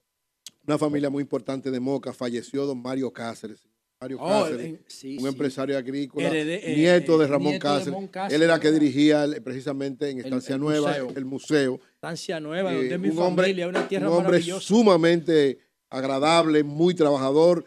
una 0.68 0.77
familia 0.77 1.10
muy 1.10 1.22
importante 1.22 1.72
de 1.72 1.80
Moca. 1.80 2.14
Falleció 2.14 2.65
don 2.65 2.81
Mario 2.81 3.11
Cáceres. 3.11 3.61
Mario 3.99 4.18
Oh, 4.22 4.27
Cáceres, 4.44 4.80
sí, 4.88 5.15
un 5.18 5.22
sí. 5.23 5.27
empresario 5.27 5.76
agrícola, 5.76 6.30
eh, 6.31 6.73
nieto 6.77 7.18
de 7.18 7.26
eh, 7.26 7.27
Ramón 7.30 7.49
nieto 7.53 7.68
de 7.68 7.73
Cáceres. 7.73 7.94
Ramón 7.94 8.07
Cáceres. 8.10 8.35
Él 8.35 8.44
era 8.44 8.60
que 8.60 8.72
dirigía 8.72 9.23
el- 9.23 9.41
precisamente 9.41 10.10
en 10.11 10.19
El- 10.19 10.26
Estancia 10.26 10.53
el 10.53 10.61
Nueva 10.61 10.89
museo. 10.89 11.14
el 11.15 11.26
museo. 11.26 11.80
Estancia 11.95 12.39
Nueva, 12.39 12.73
Eh, 12.73 12.76
donde 12.76 12.94
es 12.94 12.99
mi 13.02 13.10
un 13.10 13.18
hombre, 13.19 13.45
familia, 13.45 13.68
una 13.68 13.88
tierra 13.88 14.11
un 14.11 14.18
hombre 14.18 14.39
sumamente 14.44 15.57
agradable, 15.89 16.64
muy 16.64 16.94
trabajador, 16.94 17.65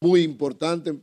muy 0.00 0.22
importante, 0.22 0.94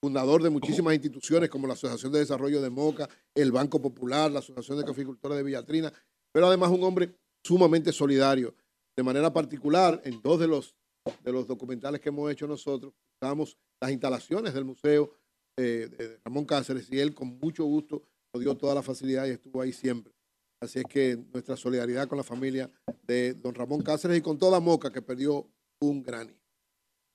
fundador 0.00 0.42
de 0.42 0.48
muchísimas 0.50 0.94
instituciones 0.94 1.50
como 1.50 1.66
la 1.66 1.74
Asociación 1.74 2.10
de 2.12 2.20
Desarrollo 2.20 2.62
de 2.62 2.70
Moca, 2.70 3.08
el 3.34 3.52
Banco 3.52 3.82
Popular, 3.82 4.30
la 4.30 4.38
Asociación 4.38 4.78
de 4.78 4.84
Caficultores 4.84 5.36
de 5.36 5.42
Villatrina, 5.44 5.92
pero 6.32 6.46
además 6.46 6.70
un 6.70 6.82
hombre 6.84 7.10
sumamente 7.44 7.92
solidario. 7.92 8.54
De 8.96 9.02
manera 9.02 9.30
particular, 9.32 10.00
en 10.04 10.22
dos 10.22 10.40
de 10.40 10.48
los, 10.48 10.74
de 11.22 11.32
los 11.32 11.46
documentales 11.46 12.00
que 12.00 12.08
hemos 12.08 12.30
hecho 12.30 12.46
nosotros, 12.46 12.92
usamos 13.20 13.56
las 13.80 13.90
instalaciones 13.90 14.54
del 14.54 14.64
Museo 14.64 15.12
eh, 15.58 15.88
de 15.90 16.20
Ramón 16.24 16.44
Cáceres 16.44 16.90
y 16.90 16.98
él 16.98 17.14
con 17.14 17.38
mucho 17.38 17.64
gusto 17.64 18.02
nos 18.32 18.42
dio 18.42 18.56
toda 18.56 18.74
la 18.74 18.82
facilidad 18.82 19.26
y 19.26 19.30
estuvo 19.30 19.60
ahí 19.60 19.72
siempre. 19.72 20.14
Así 20.60 20.78
es 20.78 20.84
que 20.84 21.16
nuestra 21.32 21.56
solidaridad 21.56 22.06
con 22.06 22.18
la 22.18 22.24
familia 22.24 22.70
de 23.02 23.34
don 23.34 23.54
Ramón 23.54 23.82
Cáceres 23.82 24.18
y 24.18 24.22
con 24.22 24.38
toda 24.38 24.60
Moca 24.60 24.92
que 24.92 25.02
perdió 25.02 25.46
un 25.80 26.02
gran. 26.02 26.34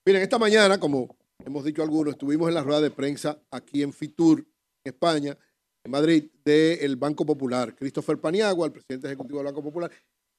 Miren, 0.05 0.21
esta 0.21 0.37
mañana, 0.37 0.79
como 0.79 1.17
hemos 1.45 1.63
dicho 1.63 1.81
algunos, 1.81 2.13
estuvimos 2.13 2.49
en 2.49 2.55
la 2.55 2.63
rueda 2.63 2.81
de 2.81 2.91
prensa 2.91 3.41
aquí 3.49 3.81
en 3.81 3.93
Fitur, 3.93 4.39
en 4.39 4.93
España, 4.93 5.37
en 5.83 5.91
Madrid, 5.91 6.29
del 6.43 6.95
Banco 6.97 7.25
Popular. 7.25 7.75
Christopher 7.75 8.19
Paniagua, 8.19 8.67
el 8.67 8.73
presidente 8.73 9.07
ejecutivo 9.07 9.39
del 9.39 9.47
Banco 9.47 9.63
Popular, 9.63 9.91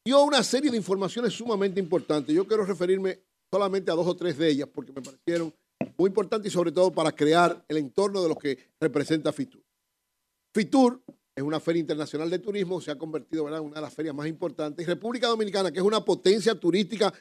dio 0.05 0.23
una 0.23 0.43
serie 0.43 0.71
de 0.71 0.77
informaciones 0.77 1.33
sumamente 1.33 1.81
importantes. 1.81 2.35
Yo 2.35 2.47
quiero 2.47 2.65
referirme 2.65 3.21
solamente 3.51 3.91
a 3.91 3.95
dos 3.95 4.07
o 4.07 4.17
tres 4.17 4.39
de 4.39 4.49
ellas 4.49 4.69
porque 4.73 4.93
me 4.93 5.03
parecieron 5.03 5.55
muy 5.97 6.09
importantes 6.09 6.53
y 6.53 6.55
sobre 6.55 6.73
todo 6.73 6.93
para 6.93 7.13
crear 7.13 7.65
el 7.69 7.77
entorno 7.77 8.23
de 8.23 8.29
lo 8.29 8.37
que 8.37 8.59
representa 8.81 9.33
Fitur. 9.33 9.63
Fitur 10.55 11.03
es 11.35 11.43
una 11.43 11.61
feria 11.61 11.81
internacional 11.81 12.29
de 12.31 12.41
turismo, 12.41 12.81
se 12.81 12.91
ha 12.91 12.99
convertido 12.99 13.47
en 13.49 13.63
una 13.63 13.77
de 13.77 13.81
las 13.81 13.95
ferias 13.95 14.15
más 14.15 14.27
importantes. 14.27 14.85
Y 14.85 14.89
República 14.89 15.29
Dominicana, 15.29 15.71
que 15.71 15.79
es 15.79 15.85
una 15.85 16.05
potencia 16.05 16.59
turística 16.59 17.13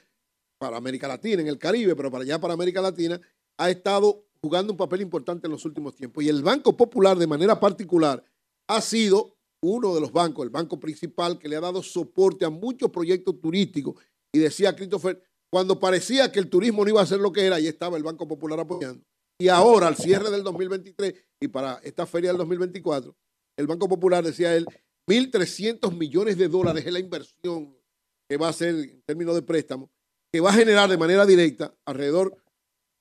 para 0.58 0.78
América 0.78 1.08
Latina, 1.08 1.42
en 1.42 1.48
el 1.48 1.60
Caribe, 1.60 1.96
pero 1.96 2.10
para 2.10 2.24
allá, 2.24 2.40
para 2.40 2.56
América 2.56 2.82
Latina, 2.82 3.22
ha 3.58 3.70
estado 3.70 4.26
jugando 4.42 4.74
un 4.74 4.78
papel 4.78 5.02
importante 5.02 5.46
en 5.46 5.52
los 5.52 5.66
últimos 5.66 5.96
tiempos. 5.96 6.24
Y 6.24 6.30
el 6.30 6.42
Banco 6.42 6.76
Popular, 6.76 7.18
de 7.18 7.28
manera 7.28 7.60
particular, 7.60 8.24
ha 8.68 8.82
sido 8.82 9.36
uno 9.62 9.94
de 9.94 10.02
los 10.02 10.12
bancos, 10.12 10.44
el 10.44 10.50
banco 10.50 10.80
principal, 10.80 11.38
que 11.38 11.48
le 11.48 11.56
ha 11.56 11.62
dado 11.62 11.84
soporte 11.84 12.46
a 12.46 12.50
muchos 12.50 12.90
proyectos 12.90 13.40
turísticos. 13.40 13.96
Y 14.32 14.40
decía 14.40 14.76
Christopher, 14.76 15.22
cuando 15.50 15.80
parecía 15.80 16.32
que 16.32 16.40
el 16.40 16.50
turismo 16.50 16.84
no 16.84 16.90
iba 16.90 17.02
a 17.02 17.06
ser 17.06 17.20
lo 17.20 17.32
que 17.32 17.46
era, 17.46 17.56
ahí 17.56 17.68
estaba 17.68 17.98
el 17.98 18.04
Banco 18.04 18.28
Popular 18.28 18.60
apoyando. 18.60 19.04
Y 19.40 19.50
ahora, 19.50 19.88
al 19.88 19.96
cierre 19.96 20.30
del 20.32 20.44
2023 20.44 21.14
y 21.40 21.48
para 21.48 21.76
esta 21.84 22.06
feria 22.06 22.32
del 22.32 22.38
2024, 22.38 23.16
el 23.58 23.68
Banco 23.68 23.88
Popular, 23.88 24.24
decía 24.24 24.56
él, 24.56 24.66
1.300 25.08 25.96
millones 25.96 26.38
de 26.38 26.48
dólares 26.48 26.86
es 26.86 26.92
la 26.92 27.00
inversión 27.00 27.76
que 28.30 28.38
va 28.38 28.50
a 28.50 28.54
ser 28.54 28.76
en 28.76 29.02
términos 29.06 29.36
de 29.36 29.42
préstamo, 29.42 29.90
que 30.32 30.42
va 30.42 30.50
a 30.50 30.54
generar 30.54 30.90
de 30.90 30.98
manera 30.98 31.26
directa 31.26 31.74
alrededor 31.86 32.32
del 32.32 32.42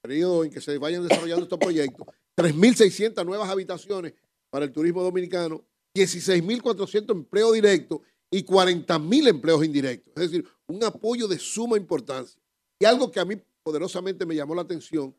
periodo 0.02 0.44
en 0.44 0.50
que 0.50 0.60
se 0.60 0.78
vayan 0.78 1.06
desarrollando 1.06 1.44
estos 1.44 1.58
proyectos, 1.58 2.06
3.600 2.36 3.24
nuevas 3.24 3.48
habitaciones 3.48 4.14
para 4.50 4.66
el 4.66 4.72
turismo 4.72 5.02
dominicano, 5.02 5.64
16.400 5.96 7.10
empleos 7.10 7.54
directos 7.54 8.00
y 8.30 8.44
40.000 8.44 9.28
empleos 9.28 9.64
indirectos. 9.64 10.12
Es 10.16 10.30
decir, 10.30 10.46
un 10.66 10.82
apoyo 10.84 11.28
de 11.28 11.38
suma 11.38 11.76
importancia. 11.76 12.40
Y 12.78 12.84
algo 12.84 13.10
que 13.10 13.20
a 13.20 13.24
mí 13.24 13.36
poderosamente 13.62 14.26
me 14.26 14.34
llamó 14.34 14.54
la 14.54 14.62
atención 14.62 15.14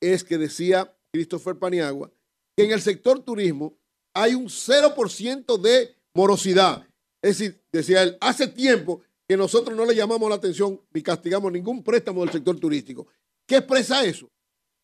es 0.00 0.24
que 0.24 0.38
decía 0.38 0.94
Christopher 1.12 1.58
Paniagua 1.58 2.10
que 2.56 2.64
en 2.64 2.72
el 2.72 2.80
sector 2.80 3.20
turismo 3.20 3.78
hay 4.12 4.34
un 4.34 4.46
0% 4.46 5.60
de 5.60 5.94
morosidad. 6.12 6.86
Es 7.22 7.38
decir, 7.38 7.62
decía 7.70 8.02
él, 8.02 8.18
hace 8.20 8.48
tiempo 8.48 9.02
que 9.28 9.36
nosotros 9.36 9.76
no 9.76 9.84
le 9.84 9.94
llamamos 9.94 10.28
la 10.28 10.36
atención 10.36 10.80
ni 10.92 11.02
castigamos 11.02 11.52
ningún 11.52 11.84
préstamo 11.84 12.22
del 12.22 12.32
sector 12.32 12.58
turístico. 12.58 13.06
¿Qué 13.46 13.58
expresa 13.58 14.04
eso? 14.04 14.28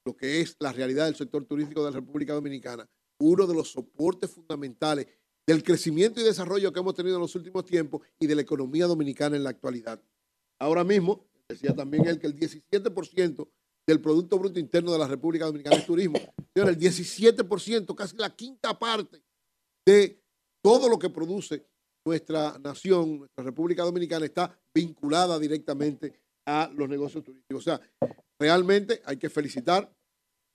Lo 0.05 0.16
que 0.16 0.41
es 0.41 0.55
la 0.61 0.73
realidad 0.73 1.07
del 1.07 1.16
sector 1.16 1.45
turístico 1.47 1.85
de 1.85 1.91
la 1.91 1.97
República 1.99 2.35
Dominicana. 2.35 2.89
Uno 3.19 3.47
de 3.47 3.55
los 3.55 3.73
soportes 3.73 4.31
fundamentales 4.31 5.07
del 5.47 5.62
crecimiento 5.62 6.21
y 6.21 6.25
desarrollo 6.25 6.73
que 6.73 6.81
hemos 6.81 6.95
tenido 6.95 7.16
en 7.16 7.23
los 7.23 7.35
últimos 7.35 7.65
tiempos 7.65 8.03
y 8.19 8.27
de 8.27 8.35
la 8.35 8.43
economía 8.43 8.87
dominicana 8.87 9.37
en 9.37 9.45
la 9.45 9.51
actualidad. 9.51 10.03
Ahora 10.61 10.85
mismo, 10.85 11.27
decía 11.49 11.75
también 11.75 12.07
él 12.07 12.19
que 12.19 12.27
el 12.27 12.37
17% 12.37 13.49
del 13.87 14.01
Producto 14.01 14.39
Bruto 14.39 14.59
Interno 14.59 14.93
de 14.93 14.99
la 14.99 15.07
República 15.07 15.45
Dominicana 15.45 15.77
es 15.77 15.87
turismo. 15.87 16.19
Señor, 16.55 16.71
el 16.71 16.79
17%, 16.79 17.95
casi 17.95 18.16
la 18.16 18.35
quinta 18.35 18.79
parte 18.79 19.23
de 19.87 20.23
todo 20.62 20.89
lo 20.89 20.99
que 20.99 21.11
produce 21.11 21.66
nuestra 22.07 22.59
nación, 22.59 23.19
nuestra 23.19 23.45
República 23.45 23.83
Dominicana, 23.83 24.25
está 24.25 24.59
vinculada 24.75 25.39
directamente 25.39 26.21
a 26.47 26.71
los 26.75 26.89
negocios 26.89 27.25
turísticos. 27.25 27.61
O 27.61 27.65
sea, 27.65 27.81
realmente 28.39 29.03
hay 29.05 29.19
que 29.19 29.29
felicitar 29.29 29.93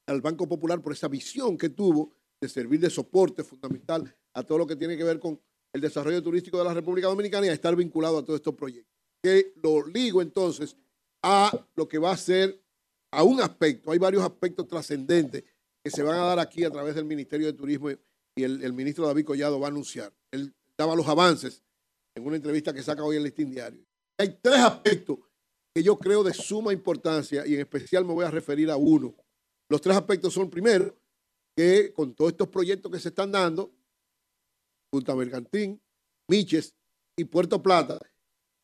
al 0.07 0.22
Banco 0.22 0.48
Popular 0.48 0.82
por 0.82 0.94
esa 0.94 1.07
visión 1.07 1.57
que 1.57 1.70
tuvo 1.70 2.11
de 2.41 2.49
servir 2.49 2.80
de 2.80 2.90
soporte 2.90 3.44
fundamental 3.44 4.16
a 4.34 4.43
todo 4.43 4.60
lo 4.60 4.68
que 4.68 4.76
tiene 4.76 4.97
que 4.97 5.03
ver 5.03 5.19
con 5.19 5.39
el 5.73 5.81
desarrollo 5.81 6.22
turístico 6.22 6.57
de 6.57 6.64
la 6.64 6.73
República 6.73 7.07
Dominicana 7.07 7.47
y 7.47 7.49
a 7.49 7.53
estar 7.53 7.76
vinculado 7.76 8.18
a 8.18 8.26
todos 8.26 8.39
estos 8.39 8.56
proyectos. 8.56 8.93
Que 9.22 9.53
lo 9.61 9.85
ligo 9.85 10.22
entonces 10.22 10.76
a 11.22 11.51
lo 11.76 11.88
que 11.88 11.97
va 11.97 12.11
a 12.11 12.18
ser 12.18 12.61
a 13.11 13.23
un 13.23 13.41
aspecto, 13.41 13.91
hay 13.91 13.97
varios 13.97 14.23
aspectos 14.23 14.68
trascendentes 14.68 15.43
que 15.84 15.89
se 15.89 16.03
van 16.03 16.19
a 16.19 16.23
dar 16.23 16.39
aquí 16.39 16.64
a 16.64 16.69
través 16.69 16.95
del 16.95 17.06
Ministerio 17.06 17.47
de 17.47 17.53
Turismo 17.53 17.89
y 18.35 18.43
el, 18.43 18.64
el 18.64 18.73
ministro 18.73 19.07
David 19.07 19.26
Collado 19.26 19.60
va 19.60 19.68
a 19.68 19.72
anunciar. 19.72 20.14
Él 20.31 20.53
daba 20.77 20.95
los 20.95 21.07
avances 21.07 21.64
en 22.15 22.26
una 22.26 22.35
entrevista 22.35 22.73
que 22.73 22.84
saca 22.84 23.03
hoy 23.03 23.18
el 23.18 23.23
Listín 23.23 23.49
Diario. 23.49 23.84
Hay 24.18 24.38
tres 24.41 24.60
aspectos 24.60 25.18
que 25.73 25.84
yo 25.84 25.97
creo 25.97 26.23
de 26.23 26.34
suma 26.34 26.73
importancia 26.73 27.45
y 27.45 27.56
en 27.56 27.61
especial 27.61 28.06
me 28.06 28.14
voy 28.14 28.26
a 28.26 28.31
referir 28.31 28.69
a 28.69 28.77
uno. 28.77 29.15
Los 29.69 29.81
tres 29.81 29.95
aspectos 29.95 30.34
son, 30.34 30.49
primero, 30.49 30.95
que 31.56 31.93
con 31.93 32.14
todos 32.14 32.31
estos 32.31 32.47
proyectos 32.47 32.91
que 32.91 32.99
se 32.99 33.10
están 33.10 33.31
dando, 33.31 33.72
Punta 34.90 35.16
Mercantín, 35.16 35.82
Miches 36.28 36.74
y 37.16 37.26
Puerto 37.26 37.61
Plata, 37.61 37.99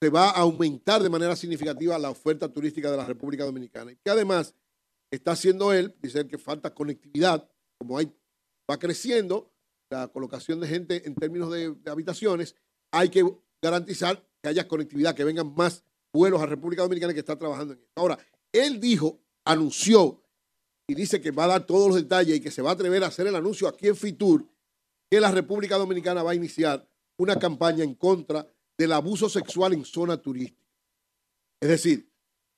se 0.02 0.10
va 0.10 0.30
a 0.30 0.42
aumentar 0.42 1.02
de 1.02 1.10
manera 1.10 1.36
significativa 1.36 1.98
la 1.98 2.10
oferta 2.10 2.52
turística 2.52 2.92
de 2.92 2.98
la 2.98 3.06
República 3.06 3.46
Dominicana. 3.46 3.92
Y 3.92 3.96
que 3.98 4.10
además 4.10 4.54
está 5.12 5.32
haciendo 5.32 5.74
él, 5.74 5.96
dice 6.02 6.20
él 6.20 6.28
que 6.28 6.38
falta 6.38 6.74
conectividad, 6.74 7.50
como 7.78 7.98
hay, 7.98 8.12
va 8.70 8.78
creciendo 8.78 9.52
la 9.90 10.08
colocación 10.08 10.60
de 10.60 10.68
gente 10.68 11.08
en 11.08 11.16
términos 11.16 11.52
de, 11.52 11.76
habitaciones, 11.88 12.56
hay 12.92 13.10
que 13.10 13.24
garantizar 13.62 14.24
que 14.42 14.50
haya 14.50 14.68
conectividad, 14.68 15.16
que 15.16 15.24
vengan 15.24 15.54
más 15.56 15.84
vuelos 16.14 16.42
a 16.42 16.46
República 16.46 16.82
Dominicana 16.82 17.14
que 17.14 17.20
está 17.20 17.38
trabajando 17.38 17.74
en 17.74 17.80
eso. 17.80 17.90
Ahora, 17.96 18.18
él 18.52 18.80
dijo, 18.80 19.20
anunció 19.44 20.22
y 20.88 20.96
dice 20.96 21.20
que 21.20 21.32
va 21.32 21.46
a 21.46 21.48
dar 21.48 21.66
todos 21.66 21.88
los 21.88 21.96
detalles 21.98 22.38
y 22.38 22.42
que 22.42 22.52
se 22.52 22.62
va 22.62 22.72
a 22.72 22.74
atrever 22.74 23.04
a 23.04 23.08
hacer 23.08 23.28
el 23.28 23.36
anuncio 23.36 23.68
aquí 23.68 23.88
en 23.88 23.96
Fitur, 23.96 24.46
que 25.10 25.20
la 25.20 25.32
República 25.32 25.78
Dominicana 25.78 26.24
va 26.24 26.32
a 26.32 26.36
iniciar 26.36 26.88
una 27.18 27.38
campaña 27.38 27.84
en 27.84 27.96
contra 27.96 28.46
del 28.78 28.92
abuso 28.92 29.30
sexual 29.30 29.74
en 29.74 29.86
zona 29.86 30.18
turística. 30.18 30.66
Es 31.62 31.70
decir, 31.70 32.10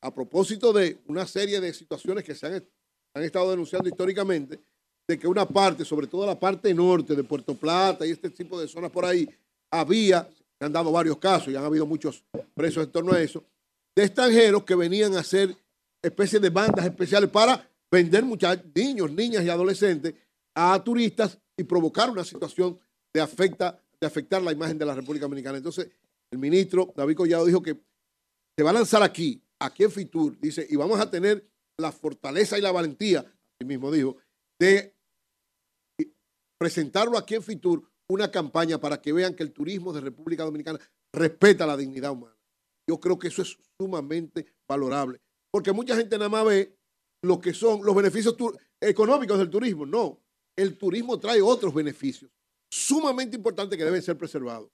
a 0.01 0.13
propósito 0.13 0.73
de 0.73 0.99
una 1.07 1.25
serie 1.27 1.59
de 1.59 1.73
situaciones 1.73 2.23
que 2.23 2.35
se 2.35 2.47
han, 2.47 2.67
han 3.13 3.23
estado 3.23 3.51
denunciando 3.51 3.87
históricamente, 3.87 4.59
de 5.07 5.17
que 5.17 5.27
una 5.27 5.47
parte, 5.47 5.85
sobre 5.85 6.07
todo 6.07 6.25
la 6.25 6.39
parte 6.39 6.73
norte 6.73 7.15
de 7.15 7.23
Puerto 7.23 7.55
Plata 7.55 8.05
y 8.05 8.11
este 8.11 8.29
tipo 8.29 8.59
de 8.59 8.67
zonas 8.67 8.91
por 8.91 9.05
ahí, 9.05 9.29
había, 9.71 10.27
han 10.59 10.73
dado 10.73 10.91
varios 10.91 11.17
casos 11.17 11.49
y 11.49 11.55
han 11.55 11.63
habido 11.63 11.85
muchos 11.85 12.23
presos 12.53 12.83
en 12.83 12.91
torno 12.91 13.13
a 13.13 13.21
eso, 13.21 13.43
de 13.95 14.03
extranjeros 14.03 14.63
que 14.63 14.75
venían 14.75 15.15
a 15.15 15.19
hacer 15.19 15.55
especies 16.01 16.41
de 16.41 16.49
bandas 16.49 16.85
especiales 16.85 17.29
para 17.29 17.69
vender 17.89 18.23
muchachos, 18.23 18.65
niños, 18.75 19.11
niñas 19.11 19.43
y 19.43 19.49
adolescentes 19.49 20.13
a 20.53 20.83
turistas 20.83 21.39
y 21.57 21.63
provocar 21.63 22.09
una 22.09 22.23
situación 22.23 22.79
de, 23.13 23.21
afecta, 23.21 23.81
de 23.99 24.07
afectar 24.07 24.41
la 24.41 24.51
imagen 24.51 24.77
de 24.77 24.85
la 24.85 24.93
República 24.93 25.25
Dominicana. 25.25 25.57
Entonces, 25.57 25.89
el 26.31 26.38
ministro 26.38 26.93
David 26.95 27.15
Collado 27.15 27.45
dijo 27.45 27.61
que 27.61 27.81
se 28.55 28.63
va 28.63 28.69
a 28.69 28.73
lanzar 28.73 29.01
aquí, 29.03 29.41
aquí 29.59 29.84
en 29.84 29.91
Fitur, 29.91 30.39
dice, 30.39 30.65
y 30.69 30.75
vamos 30.75 30.99
a 30.99 31.09
tener 31.09 31.47
la 31.77 31.91
fortaleza 31.91 32.57
y 32.57 32.61
la 32.61 32.71
valentía, 32.71 33.19
así 33.19 33.65
mismo 33.65 33.91
dijo, 33.91 34.17
de 34.59 34.95
presentarlo 36.59 37.17
aquí 37.17 37.35
en 37.35 37.43
Fitur 37.43 37.84
una 38.09 38.31
campaña 38.31 38.79
para 38.79 39.01
que 39.01 39.13
vean 39.13 39.35
que 39.35 39.43
el 39.43 39.51
turismo 39.51 39.93
de 39.93 40.01
República 40.01 40.43
Dominicana 40.43 40.79
respeta 41.13 41.65
la 41.65 41.77
dignidad 41.77 42.11
humana. 42.11 42.35
Yo 42.88 42.99
creo 42.99 43.19
que 43.19 43.27
eso 43.27 43.41
es 43.41 43.57
sumamente 43.77 44.45
valorable, 44.67 45.19
porque 45.51 45.73
mucha 45.73 45.95
gente 45.95 46.17
nada 46.17 46.29
más 46.29 46.45
ve 46.45 46.77
lo 47.21 47.39
que 47.39 47.53
son 47.53 47.84
los 47.84 47.95
beneficios 47.95 48.35
económicos 48.79 49.38
del 49.38 49.49
turismo. 49.49 49.85
No, 49.85 50.21
el 50.57 50.77
turismo 50.77 51.19
trae 51.19 51.41
otros 51.41 51.73
beneficios 51.73 52.31
sumamente 52.69 53.38
importantes 53.38 53.77
que 53.77 53.85
deben 53.85 54.01
ser 54.01 54.17
preservados. 54.17 54.69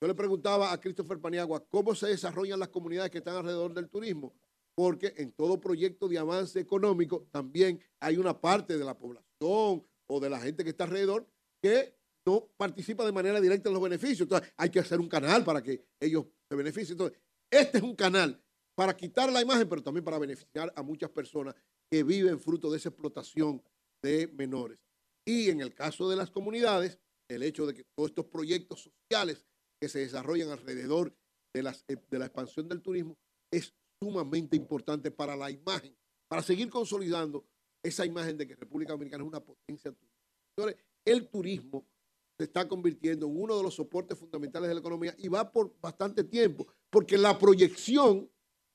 Yo 0.00 0.06
le 0.06 0.14
preguntaba 0.14 0.72
a 0.72 0.80
Christopher 0.80 1.18
Paniagua 1.18 1.64
cómo 1.68 1.94
se 1.94 2.06
desarrollan 2.06 2.60
las 2.60 2.68
comunidades 2.68 3.10
que 3.10 3.18
están 3.18 3.34
alrededor 3.34 3.74
del 3.74 3.88
turismo, 3.88 4.32
porque 4.76 5.12
en 5.16 5.32
todo 5.32 5.60
proyecto 5.60 6.06
de 6.06 6.18
avance 6.18 6.60
económico 6.60 7.26
también 7.32 7.80
hay 7.98 8.16
una 8.16 8.40
parte 8.40 8.78
de 8.78 8.84
la 8.84 8.96
población 8.96 9.84
o 10.06 10.20
de 10.20 10.30
la 10.30 10.38
gente 10.38 10.62
que 10.62 10.70
está 10.70 10.84
alrededor 10.84 11.26
que 11.60 11.96
no 12.24 12.46
participa 12.56 13.04
de 13.04 13.10
manera 13.10 13.40
directa 13.40 13.70
en 13.70 13.74
los 13.74 13.82
beneficios. 13.82 14.20
Entonces 14.20 14.52
hay 14.56 14.70
que 14.70 14.78
hacer 14.78 15.00
un 15.00 15.08
canal 15.08 15.44
para 15.44 15.62
que 15.62 15.84
ellos 15.98 16.26
se 16.48 16.56
beneficien. 16.56 16.92
Entonces, 16.92 17.18
este 17.50 17.78
es 17.78 17.84
un 17.84 17.96
canal 17.96 18.40
para 18.76 18.94
quitar 18.96 19.32
la 19.32 19.42
imagen, 19.42 19.68
pero 19.68 19.82
también 19.82 20.04
para 20.04 20.18
beneficiar 20.18 20.72
a 20.76 20.82
muchas 20.82 21.10
personas 21.10 21.56
que 21.90 22.04
viven 22.04 22.38
fruto 22.38 22.70
de 22.70 22.76
esa 22.76 22.90
explotación 22.90 23.60
de 24.02 24.28
menores. 24.28 24.78
Y 25.26 25.50
en 25.50 25.60
el 25.60 25.74
caso 25.74 26.08
de 26.08 26.16
las 26.16 26.30
comunidades, 26.30 26.98
el 27.30 27.42
hecho 27.42 27.66
de 27.66 27.74
que 27.74 27.84
todos 27.96 28.10
estos 28.10 28.26
proyectos 28.26 28.90
sociales 28.90 29.44
que 29.80 29.88
se 29.88 30.00
desarrollan 30.00 30.50
alrededor 30.50 31.14
de, 31.54 31.62
las- 31.62 31.84
eh, 31.88 31.96
de 32.10 32.18
la 32.18 32.26
expansión 32.26 32.68
del 32.68 32.80
turismo 32.80 33.16
es 33.52 33.74
sumamente 34.02 34.56
importante 34.56 35.10
para 35.10 35.36
la 35.36 35.50
imagen, 35.50 35.94
para 36.28 36.42
seguir 36.42 36.70
consolidando 36.70 37.44
esa 37.84 38.06
imagen 38.06 38.36
de 38.36 38.46
que 38.46 38.56
República 38.56 38.92
Dominicana 38.92 39.22
es 39.24 39.28
una 39.28 39.40
potencia 39.44 39.92
turística. 39.92 40.84
El 41.04 41.28
turismo 41.28 41.86
se 42.38 42.44
está 42.44 42.68
convirtiendo 42.68 43.26
en 43.26 43.40
uno 43.40 43.56
de 43.56 43.62
los 43.62 43.74
soportes 43.74 44.18
fundamentales 44.18 44.68
de 44.68 44.74
la 44.74 44.80
economía 44.80 45.14
y 45.18 45.28
va 45.28 45.50
por 45.50 45.74
bastante 45.80 46.24
tiempo, 46.24 46.66
porque 46.90 47.16
la 47.16 47.38
proyección 47.38 48.30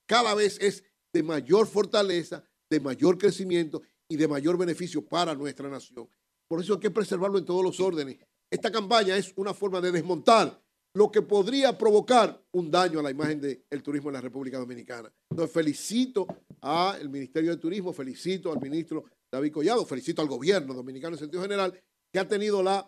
cada 0.07 0.33
vez 0.35 0.57
es 0.59 0.83
de 1.13 1.23
mayor 1.23 1.67
fortaleza, 1.67 2.43
de 2.69 2.79
mayor 2.79 3.17
crecimiento 3.17 3.81
y 4.13 4.15
de 4.15 4.27
mayor 4.27 4.57
beneficio 4.57 5.03
para 5.03 5.33
nuestra 5.33 5.67
nación. 5.67 6.07
Por 6.47 6.61
eso 6.61 6.75
hay 6.75 6.79
que 6.79 6.91
preservarlo 6.91 7.39
en 7.39 7.45
todos 7.45 7.63
los 7.63 7.79
órdenes. 7.79 8.19
Esta 8.49 8.71
campaña 8.71 9.17
es 9.17 9.33
una 9.37 9.55
forma 9.55 9.81
de 9.81 9.91
desmontar 9.91 10.61
lo 10.93 11.11
que 11.11 11.23
podría 11.23 11.75
provocar 11.75 12.39
un 12.51 12.69
daño 12.69 12.99
a 12.99 13.03
la 13.03 13.09
imagen 13.09 13.41
del 13.41 13.81
turismo 13.81 14.09
en 14.09 14.13
la 14.13 14.21
República 14.21 14.59
Dominicana. 14.59 15.11
Entonces 15.31 15.51
felicito 15.51 16.27
al 16.61 17.09
Ministerio 17.09 17.49
de 17.49 17.57
Turismo, 17.57 17.91
felicito 17.91 18.51
al 18.51 18.61
ministro 18.61 19.05
David 19.31 19.51
Collado, 19.51 19.83
felicito 19.83 20.21
al 20.21 20.27
gobierno 20.27 20.75
dominicano 20.75 21.15
en 21.15 21.19
sentido 21.19 21.41
general, 21.41 21.73
que 22.11 22.19
ha 22.19 22.27
tenido 22.27 22.61
la 22.61 22.87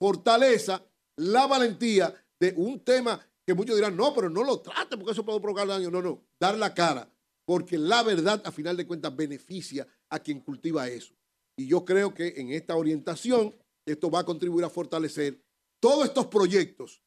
fortaleza, 0.00 0.84
la 1.18 1.46
valentía 1.46 2.12
de 2.40 2.52
un 2.56 2.80
tema 2.80 3.24
que 3.46 3.54
muchos 3.54 3.76
dirán, 3.76 3.96
no, 3.96 4.12
pero 4.12 4.28
no 4.28 4.42
lo 4.42 4.58
trate 4.58 4.96
porque 4.96 5.12
eso 5.12 5.24
puede 5.24 5.38
provocar 5.38 5.68
daño. 5.68 5.88
No, 5.92 6.02
no, 6.02 6.24
dar 6.40 6.58
la 6.58 6.74
cara, 6.74 7.08
porque 7.44 7.78
la 7.78 8.02
verdad 8.02 8.42
a 8.44 8.52
final 8.52 8.76
de 8.76 8.86
cuentas 8.86 9.14
beneficia 9.14 9.86
a 10.08 10.18
quien 10.18 10.40
cultiva 10.40 10.88
eso. 10.88 11.14
Y 11.56 11.66
yo 11.66 11.84
creo 11.84 12.14
que 12.14 12.34
en 12.36 12.50
esta 12.52 12.76
orientación 12.76 13.54
esto 13.86 14.10
va 14.10 14.20
a 14.20 14.24
contribuir 14.24 14.64
a 14.64 14.70
fortalecer 14.70 15.40
todos 15.80 16.06
estos 16.06 16.26
proyectos 16.26 17.02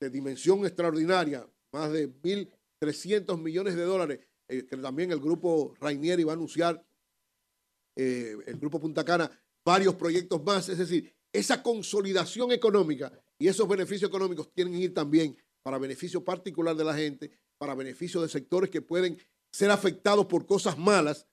de 0.00 0.10
dimensión 0.10 0.64
extraordinaria, 0.64 1.46
más 1.72 1.92
de 1.92 2.08
1.300 2.08 3.40
millones 3.40 3.74
de 3.74 3.82
dólares, 3.82 4.20
eh, 4.48 4.64
que 4.64 4.76
también 4.76 5.12
el 5.12 5.20
grupo 5.20 5.74
Rainieri 5.80 6.24
va 6.24 6.32
a 6.32 6.36
anunciar, 6.36 6.82
eh, 7.96 8.36
el 8.46 8.56
grupo 8.58 8.80
Punta 8.80 9.04
Cana, 9.04 9.30
varios 9.64 9.94
proyectos 9.96 10.42
más. 10.42 10.68
Es 10.68 10.78
decir, 10.78 11.12
esa 11.32 11.62
consolidación 11.62 12.52
económica 12.52 13.12
y 13.38 13.48
esos 13.48 13.68
beneficios 13.68 14.08
económicos 14.08 14.50
tienen 14.52 14.74
que 14.74 14.80
ir 14.80 14.94
también 14.94 15.36
para 15.62 15.78
beneficio 15.78 16.24
particular 16.24 16.74
de 16.74 16.84
la 16.84 16.94
gente, 16.94 17.30
para 17.58 17.74
beneficio 17.74 18.22
de 18.22 18.28
sectores 18.28 18.70
que 18.70 18.80
pueden 18.80 19.18
ser 19.52 19.70
afectados 19.70 20.26
por 20.26 20.46
cosas 20.46 20.76
malas, 20.78 21.26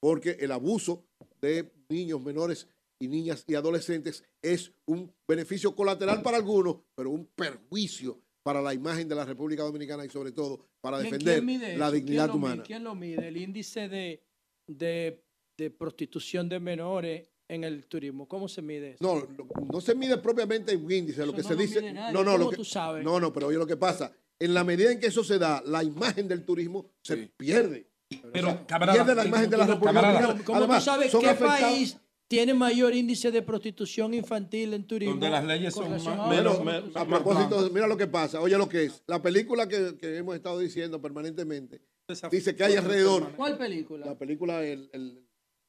porque 0.00 0.36
el 0.40 0.52
abuso 0.52 1.04
de 1.40 1.72
niños 1.88 2.22
menores 2.22 2.68
y 2.98 3.08
niñas 3.08 3.44
y 3.46 3.54
adolescentes 3.54 4.24
es 4.42 4.72
un 4.86 5.12
beneficio 5.26 5.74
colateral 5.74 6.22
para 6.22 6.36
algunos, 6.36 6.76
pero 6.94 7.10
un 7.10 7.26
perjuicio 7.26 8.20
para 8.42 8.60
la 8.62 8.72
imagen 8.74 9.08
de 9.08 9.14
la 9.14 9.24
República 9.24 9.62
Dominicana 9.62 10.04
y 10.04 10.08
sobre 10.10 10.32
todo 10.32 10.66
para 10.80 11.00
¿Quién- 11.00 11.18
defender 11.18 11.78
la 11.78 11.90
dignidad 11.90 12.24
¿Quién 12.26 12.32
lo 12.32 12.34
mide? 12.38 12.46
humana. 12.46 12.62
¿Quién 12.62 12.84
lo 12.84 12.94
mide? 12.94 13.28
El 13.28 13.36
índice 13.36 13.88
de, 13.88 14.22
de, 14.66 15.22
de 15.58 15.70
prostitución 15.70 16.48
de 16.48 16.58
menores 16.60 17.28
en 17.48 17.64
el 17.64 17.86
turismo. 17.86 18.26
¿Cómo 18.28 18.48
se 18.48 18.62
mide 18.62 18.92
eso? 18.92 19.04
No, 19.04 19.26
no 19.72 19.80
se 19.80 19.94
mide 19.94 20.16
propiamente 20.18 20.72
en 20.72 20.90
índice, 20.90 21.24
lo 21.26 21.32
que 21.32 21.42
no 21.42 21.48
se 21.48 21.54
lo 21.54 21.60
dice. 21.60 21.80
mide 21.80 21.92
nadie. 21.92 22.12
No, 22.14 22.22
no, 22.24 22.32
¿Cómo 22.32 22.44
lo 22.44 22.50
que, 22.50 22.56
tú 22.56 22.64
sabes? 22.64 23.04
no, 23.04 23.18
no, 23.20 23.32
pero 23.32 23.48
oye 23.48 23.58
lo 23.58 23.66
que 23.66 23.76
pasa. 23.76 24.12
En 24.40 24.54
la 24.54 24.64
medida 24.64 24.90
en 24.90 24.98
que 24.98 25.06
eso 25.08 25.22
se 25.22 25.38
da, 25.38 25.62
la 25.66 25.84
imagen 25.84 26.26
del 26.26 26.44
turismo 26.44 26.86
se 27.02 27.16
pierde. 27.36 27.86
Pero, 28.32 28.48
O 28.48 28.50
sea, 28.52 28.66
camarada, 28.66 28.98
pierde 29.04 29.14
la 29.14 29.26
imagen 29.28 29.50
de 29.50 29.56
la 29.56 29.66
República 29.66 29.92
camarada, 29.92 30.20
Dominicana. 30.20 30.44
¿Cómo 30.44 30.58
Además, 30.58 30.78
tú 30.78 30.90
sabes 30.90 31.10
qué 31.12 31.26
afectados- 31.28 31.60
país 31.60 31.96
tiene 32.26 32.54
mayor 32.54 32.94
índice 32.94 33.30
de 33.30 33.42
prostitución 33.42 34.14
infantil 34.14 34.72
en 34.74 34.84
turismo? 34.86 35.12
Donde 35.14 35.30
las 35.30 35.44
leyes 35.44 35.74
son 35.74 35.90
más- 35.90 36.06
a 36.06 36.26
menos- 36.28 36.58
A 36.96 37.04
propósito, 37.06 37.70
mira 37.72 37.86
lo 37.86 37.96
que 37.96 38.06
pasa. 38.08 38.40
Oye 38.40 38.56
lo 38.58 38.68
que 38.68 38.84
es. 38.84 39.02
La 39.06 39.20
película 39.22 39.68
que, 39.68 39.96
que 39.96 40.16
hemos 40.16 40.34
estado 40.34 40.58
diciendo 40.58 41.00
permanentemente 41.00 41.82
dice 42.30 42.56
que 42.56 42.64
hay 42.64 42.74
alrededor. 42.76 43.32
¿Cuál 43.36 43.56
película? 43.58 44.06
La 44.06 44.18
película 44.18 44.64
el, 44.64 44.88
el- 44.92 45.24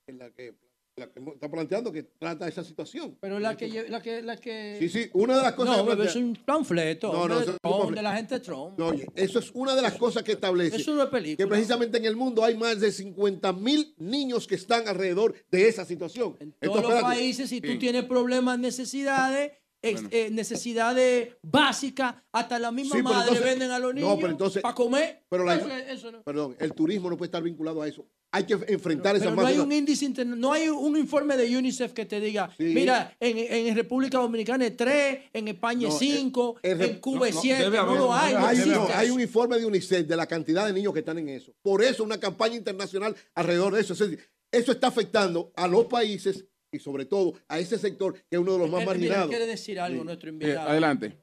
en 0.08 0.18
la 0.18 0.32
que, 0.32 0.56
la 0.98 1.08
que 1.10 1.20
está 1.34 1.50
planteando 1.50 1.92
que 1.92 2.04
trata 2.04 2.48
esa 2.48 2.64
situación. 2.64 3.18
Pero 3.22 3.40
la 3.40 3.56
que, 3.56 3.86
la 3.90 4.02
que, 4.02 4.22
la 4.22 4.36
que... 4.38 4.76
Sí, 4.80 4.90
sí, 4.90 5.10
una 5.14 5.38
de 5.38 5.44
las 5.44 5.54
cosas 5.54 5.78
No, 5.78 5.98
que 5.98 6.04
es 6.04 6.16
un 6.16 6.36
panfleto. 6.46 7.14
No, 7.14 7.28
no, 7.28 7.38
un 7.38 7.46
Trump, 7.62 7.96
de 7.96 8.02
la 8.02 8.16
gente 8.16 8.36
de 8.36 8.40
Trump. 8.42 8.78
No, 8.78 8.92
eso 9.16 9.40
es 9.40 9.52
una 9.54 9.76
de 9.76 9.82
las 9.82 9.94
cosas 9.96 10.24
que 10.24 10.34
establece. 10.34 10.76
Eso 10.76 10.94
no 10.94 11.04
es 11.04 11.10
película. 11.10 11.38
Que 11.38 11.48
precisamente 11.50 11.98
en 11.98 12.06
el 12.06 12.16
mundo 12.16 12.44
hay 12.44 12.58
más 12.58 12.80
de 12.80 12.92
50 12.92 13.54
mil 13.54 13.94
niños 13.98 14.48
que 14.48 14.56
están 14.56 14.88
alrededor 14.88 15.34
de 15.50 15.68
esa 15.68 15.86
situación. 15.86 16.34
todos 16.34 16.54
Entonces, 16.62 16.90
los 16.92 17.02
países, 17.02 17.50
si 17.50 17.62
tú 17.62 17.70
Sí. 17.72 17.78
tienes 17.78 18.04
problemas, 18.06 18.60
necesidades, 18.60 19.52
ex- 19.82 20.04
eh, 20.12 20.30
necesidades 20.32 21.36
básicas, 21.42 22.16
hasta 22.32 22.60
la 22.60 22.72
misma 22.72 22.96
Sí, 22.96 23.02
pero 23.04 23.14
madre 23.16 23.30
entonces- 23.30 23.46
venden 23.46 23.72
a 23.72 23.80
los 23.80 23.94
niños 23.94 24.10
No, 24.10 24.20
pero 24.20 24.62
para 24.62 24.76
comer. 24.76 25.24
Pero 25.30 25.44
la- 25.44 25.56
Eso- 25.56 25.70
eso 25.70 26.12
no. 26.12 26.24
Perdón, 26.24 26.56
el 26.60 26.74
turismo 26.74 27.10
no 27.10 27.18
puede 27.18 27.28
estar 27.28 27.42
vinculado 27.44 27.82
a 27.82 27.88
eso. 27.88 28.06
Hay 28.34 28.46
que 28.46 28.54
enfrentar 28.54 29.16
esa 29.18 29.26
Pero 29.26 29.36
no 29.42 29.46
hay 29.46 29.60
un 29.60 29.72
índice 29.74 30.08
no 30.26 30.54
hay 30.54 30.70
un 30.70 30.96
informe 30.98 31.36
de 31.36 31.58
UNICEF 31.58 31.92
que 31.92 32.06
te 32.06 32.22
diga, 32.22 32.50
mira, 32.60 33.14
en, 33.20 33.68
en 33.68 33.76
República 33.76 34.20
Dominicana 34.20 34.66
es 34.66 34.78
3, 34.78 35.20
en 35.34 35.50
España 35.50 35.90
es 35.90 35.94
No, 35.96 36.00
5, 36.00 36.56
el 36.64 36.80
re- 36.80 36.86
en 36.92 37.00
Cuba 37.02 37.28
es 37.28 37.36
no, 37.36 37.40
no, 37.40 37.42
7, 37.42 37.64
debe 37.64 37.78
no, 37.78 37.84
haber, 37.84 37.98
lo 38.00 38.14
hay. 38.14 38.34
no 38.34 38.46
Hay, 38.48 38.60
hay 38.96 39.10
un 39.10 39.20
informe 39.20 39.60
de 39.60 39.66
UNICEF 39.66 40.08
de 40.08 40.16
la 40.16 40.28
cantidad 40.28 40.66
de 40.66 40.72
niños 40.72 40.94
que 40.94 41.00
están 41.00 41.18
en 41.18 41.28
eso. 41.28 41.54
Por 41.62 41.84
eso 41.84 42.06
una 42.06 42.20
campaña 42.22 42.56
internacional 42.56 43.16
alrededor 43.36 43.74
de 43.76 43.82
eso. 43.82 43.94
Es 43.94 44.00
decir, 44.00 44.20
eso 44.50 44.72
está 44.72 44.88
afectando 44.88 45.52
a 45.58 45.68
los 45.68 45.86
países 45.88 46.46
y 46.72 46.80
sobre 46.80 47.06
todo 47.06 47.34
a 47.48 47.60
ese 47.60 47.78
sector 47.78 48.14
que 48.14 48.24
es 48.32 48.40
uno 48.40 48.54
de 48.54 48.60
los 48.60 48.70
más 48.70 48.82
Él- 48.82 48.88
mira, 48.88 48.94
marginados. 49.00 49.30
quiere 49.30 49.46
decir 49.46 49.80
algo 49.80 50.04
nuestro 50.04 50.30
Eh, 50.30 50.34
invitado. 50.34 50.70
adelante. 50.70 51.18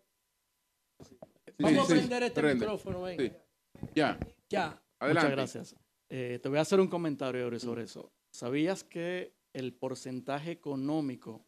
Vamos 1.58 1.72
Sí, 1.72 1.78
a 1.78 1.84
sí, 1.86 1.92
prender 1.94 2.22
este 2.24 2.40
prende. 2.40 2.60
micrófono, 2.66 3.02
ven. 3.02 3.18
Sí. 3.18 3.32
Ya. 3.94 4.18
Ya. 4.48 4.82
Adelante. 5.00 5.30
Muchas 5.30 5.30
gracias. 5.30 5.76
Eh, 6.10 6.38
te 6.42 6.48
voy 6.48 6.58
a 6.58 6.62
hacer 6.62 6.80
un 6.80 6.88
comentario 6.88 7.40
Eury, 7.42 7.58
sobre 7.60 7.84
eso. 7.84 8.12
¿Sabías 8.32 8.84
que 8.84 9.34
el 9.52 9.74
porcentaje 9.74 10.50
económico, 10.52 11.46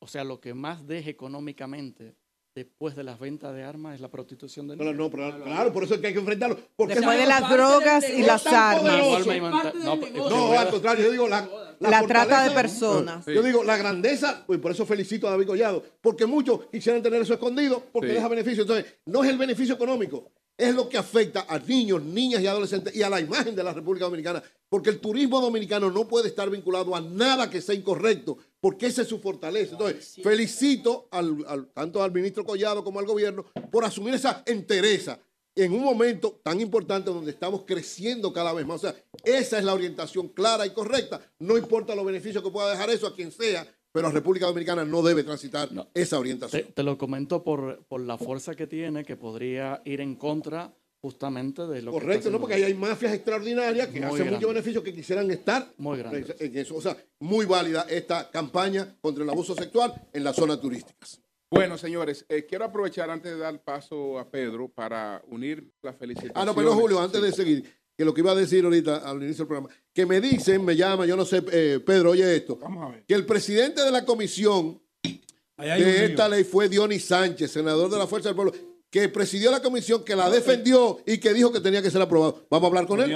o 0.00 0.06
sea, 0.06 0.24
lo 0.24 0.40
que 0.40 0.54
más 0.54 0.86
deja 0.86 1.10
económicamente 1.10 2.16
después 2.54 2.94
de 2.94 3.02
las 3.02 3.18
ventas 3.18 3.52
de 3.54 3.64
armas 3.64 3.96
es 3.96 4.00
la 4.00 4.08
prostitución 4.10 4.68
de 4.68 4.76
No, 4.76 4.84
niños? 4.84 4.96
no, 4.96 5.10
pero 5.10 5.42
claro, 5.42 5.72
por 5.72 5.84
eso 5.84 5.94
es 5.94 6.00
que 6.00 6.06
hay 6.08 6.12
que 6.12 6.20
enfrentarlo. 6.20 6.56
Porque 6.76 6.94
Después 6.94 7.16
es 7.16 7.22
de 7.22 7.28
las 7.28 7.50
drogas 7.50 8.02
del 8.02 8.20
y 8.20 8.22
las 8.22 8.46
armas. 8.46 9.26
No, 9.74 9.98
pues, 9.98 10.12
No, 10.14 10.52
al 10.58 10.70
contrario, 10.70 11.04
yo 11.06 11.10
digo 11.10 11.28
la, 11.28 11.48
la 11.80 11.90
La 11.90 12.06
trata 12.06 12.44
de 12.44 12.50
personas. 12.52 13.26
Yo 13.26 13.42
digo 13.42 13.64
la 13.64 13.76
grandeza, 13.76 14.44
pues 14.46 14.60
por 14.60 14.70
eso 14.70 14.86
felicito 14.86 15.26
a 15.26 15.32
David 15.32 15.46
Collado, 15.46 15.82
porque 16.00 16.26
muchos 16.26 16.66
quisieran 16.70 17.02
tener 17.02 17.20
eso 17.22 17.34
escondido 17.34 17.82
porque 17.92 18.08
Sí. 18.10 18.14
deja 18.14 18.28
beneficio. 18.28 18.62
Entonces, 18.62 18.86
no 19.06 19.24
es 19.24 19.30
el 19.30 19.38
beneficio 19.38 19.74
económico, 19.74 20.30
es 20.56 20.72
lo 20.74 20.88
que 20.88 20.96
afecta 20.96 21.46
a 21.48 21.58
niños, 21.58 22.02
niñas 22.04 22.40
y 22.40 22.46
adolescentes 22.46 22.94
y 22.94 23.02
a 23.02 23.10
la 23.10 23.20
imagen 23.20 23.56
de 23.56 23.64
la 23.64 23.72
República 23.72 24.04
Dominicana, 24.04 24.40
porque 24.68 24.90
el 24.90 25.00
turismo 25.00 25.40
dominicano 25.40 25.90
no 25.90 26.06
puede 26.06 26.28
estar 26.28 26.48
vinculado 26.48 26.94
a 26.94 27.00
nada 27.00 27.50
que 27.50 27.60
sea 27.60 27.74
incorrecto, 27.74 28.38
porque 28.64 28.86
esa 28.86 29.02
es 29.02 29.08
su 29.08 29.18
fortaleza. 29.18 29.72
Entonces, 29.72 30.18
felicito 30.22 31.06
al, 31.10 31.44
al- 31.46 31.66
tanto 31.74 32.02
al 32.02 32.10
ministro 32.12 32.46
Collado 32.46 32.82
como 32.82 32.98
al 32.98 33.04
gobierno 33.04 33.44
por 33.70 33.84
asumir 33.84 34.14
esa 34.14 34.42
entereza 34.46 35.18
en 35.54 35.70
un 35.74 35.82
momento 35.84 36.40
tan 36.42 36.62
importante 36.62 37.10
donde 37.10 37.30
estamos 37.30 37.64
creciendo 37.66 38.32
cada 38.32 38.54
vez 38.54 38.64
más. 38.66 38.76
O 38.82 38.88
sea, 38.88 38.96
esa 39.22 39.58
es 39.58 39.64
la 39.64 39.74
orientación 39.74 40.28
clara 40.28 40.64
y 40.66 40.70
correcta. 40.70 41.20
No 41.38 41.58
importa 41.58 41.94
los 41.94 42.06
beneficios 42.06 42.42
que 42.42 42.50
pueda 42.50 42.70
dejar 42.70 42.88
eso 42.88 43.06
a 43.06 43.14
quien 43.14 43.30
sea, 43.32 43.66
pero 43.92 44.08
la 44.08 44.14
República 44.14 44.46
Dominicana 44.46 44.82
no 44.86 45.02
debe 45.02 45.24
transitar 45.24 45.68
esa 45.92 46.16
Te, 46.16 46.20
orientación. 46.20 46.72
te 46.74 46.82
lo 46.82 46.96
comento 46.96 47.44
por, 47.44 47.84
por 47.84 48.00
la 48.00 48.16
fuerza 48.16 48.54
que 48.54 48.66
tiene, 48.66 49.04
que 49.04 49.16
podría 49.16 49.82
ir 49.84 50.00
en 50.00 50.16
contra 50.16 50.74
justamente 51.04 51.66
de 51.66 51.82
lo 51.82 51.92
que 51.92 51.98
Correcto, 52.00 52.30
¿no? 52.30 52.40
Porque 52.40 52.54
ahí 52.54 52.62
hay 52.62 52.72
mafias 52.72 53.12
extraordinarias 53.12 53.88
que 53.88 54.00
Muy 54.00 54.06
hacen 54.06 54.16
grande. 54.20 54.36
mucho 54.36 54.48
beneficio 54.48 54.82
que 54.82 54.94
quisieran 54.94 55.30
estar 55.30 55.70
Muy 55.76 55.98
grande. 55.98 56.34
en 56.38 56.56
eso. 56.56 56.76
O 56.76 56.80
sea, 56.80 56.96
muy 57.20 57.44
válida 57.44 57.84
esta 57.90 58.30
campaña 58.30 58.96
contra 59.02 59.22
el 59.22 59.28
abuso 59.28 59.54
sexual 59.54 59.92
en 60.14 60.24
las 60.24 60.34
zonas 60.34 60.58
turísticas. 60.62 61.20
Bueno, 61.50 61.76
señores, 61.76 62.24
eh, 62.30 62.46
quiero 62.48 62.64
aprovechar 62.64 63.10
antes 63.10 63.32
de 63.32 63.38
dar 63.38 63.62
paso 63.62 64.18
a 64.18 64.30
Pedro 64.30 64.70
para 64.70 65.20
unir 65.28 65.70
la 65.82 65.92
felicitación. 65.92 66.32
Ah, 66.34 66.46
no, 66.46 66.54
pero 66.54 66.72
Julio, 66.72 66.98
antes 66.98 67.20
de 67.20 67.32
seguir, 67.32 67.70
que 67.94 68.04
lo 68.06 68.14
que 68.14 68.22
iba 68.22 68.32
a 68.32 68.34
decir 68.34 68.64
ahorita 68.64 68.96
al 69.08 69.22
inicio 69.22 69.44
del 69.44 69.48
programa, 69.48 69.68
que 69.92 70.06
me 70.06 70.22
dicen, 70.22 70.64
me 70.64 70.74
llama, 70.74 71.04
yo 71.04 71.16
no 71.18 71.26
sé, 71.26 71.42
eh, 71.52 71.80
Pedro, 71.84 72.12
oye 72.12 72.34
esto, 72.34 72.56
Vamos 72.56 72.82
a 72.82 72.92
ver. 72.92 73.04
que 73.06 73.12
el 73.12 73.26
presidente 73.26 73.82
de 73.82 73.90
la 73.90 74.06
comisión 74.06 74.80
de 75.02 75.76
lío. 75.78 75.86
esta 75.86 76.30
ley 76.30 76.44
fue 76.44 76.70
Dionis 76.70 77.04
Sánchez, 77.04 77.50
senador 77.50 77.90
de 77.90 77.98
la 77.98 78.06
Fuerza 78.06 78.30
del 78.30 78.36
Pueblo, 78.36 78.52
que 78.94 79.08
presidió 79.08 79.50
la 79.50 79.60
comisión, 79.60 80.04
que 80.04 80.14
la 80.14 80.30
defendió 80.30 80.98
y 81.04 81.18
que 81.18 81.34
dijo 81.34 81.50
que 81.50 81.58
tenía 81.58 81.82
que 81.82 81.90
ser 81.90 82.00
aprobado. 82.00 82.46
Vamos 82.48 82.62
a 82.62 82.68
hablar 82.68 82.86
con 82.86 83.00
él. 83.00 83.12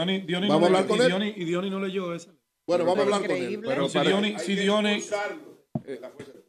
Vamos 0.48 0.50
a 0.50 0.66
hablar 0.66 0.82
leyó- 0.82 0.88
con 0.88 0.98
y 0.98 1.02
él. 1.02 1.36
Dionis- 1.36 1.66
y 1.66 1.70
no 1.70 1.78
leyó 1.78 2.12
esa. 2.16 2.30
Bueno, 2.66 2.84
vamos 2.84 2.98
a 2.98 3.02
hablar 3.04 3.20
con 3.28 3.36
él. 3.36 3.60
Pero 3.64 3.86
Si 3.88 3.94
para- 3.96 4.10
Dionis, 4.10 4.42
si 4.42 4.56
Dionis, 4.56 5.08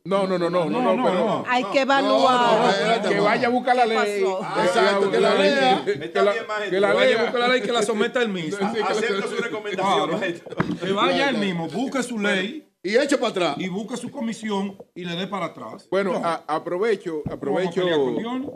No, 0.05 0.25
no, 0.25 0.39
no, 0.39 0.49
no, 0.49 0.65
no, 0.67 0.81
no, 0.81 0.95
no, 0.95 1.03
pero- 1.05 1.19
no. 1.25 1.43
Hay 1.47 1.63
que 1.65 1.81
evaluar. 1.81 2.59
no, 2.59 2.69
espérate, 2.71 3.09
que 3.09 3.19
vaya 3.19 3.47
a 3.47 3.51
buscar 3.51 3.75
la 3.75 3.83
¿Qué 3.83 3.89
ley. 3.89 4.23
pasó? 4.23 4.61
Exacto, 4.63 5.11
que 5.11 5.19
la 5.19 5.35
lea. 5.35 5.85
Que 5.85 6.21
la, 6.23 6.33
que 6.67 6.79
la 6.79 6.93
vaya 6.95 7.01
a 7.01 7.05
lea. 7.13 7.21
buscar 7.25 7.39
la 7.41 7.47
ley 7.49 7.61
que 7.61 7.71
la 7.71 7.83
someta 7.83 8.21
él 8.23 8.29
mismo. 8.29 8.57
Acepto 8.87 9.27
su 9.27 9.35
recomendación. 9.35 10.41
Que 10.83 10.91
vaya 10.91 11.29
él 11.29 11.37
mismo, 11.37 11.67
busque 11.67 12.01
su 12.01 12.17
ley 12.17 12.65
Y 12.83 12.95
eche 12.95 13.17
para 13.17 13.29
atrás. 13.31 13.57
y 13.59 13.67
busque 13.67 13.97
su 13.97 14.09
comisión 14.09 14.77
y 14.95 15.03
le 15.03 15.15
dé 15.15 15.27
para 15.27 15.47
atrás. 15.47 15.87
Bueno, 15.91 16.13
No. 16.13 16.25
a- 16.25 16.45
aprovecho, 16.47 17.21
aprovecho 17.29 17.81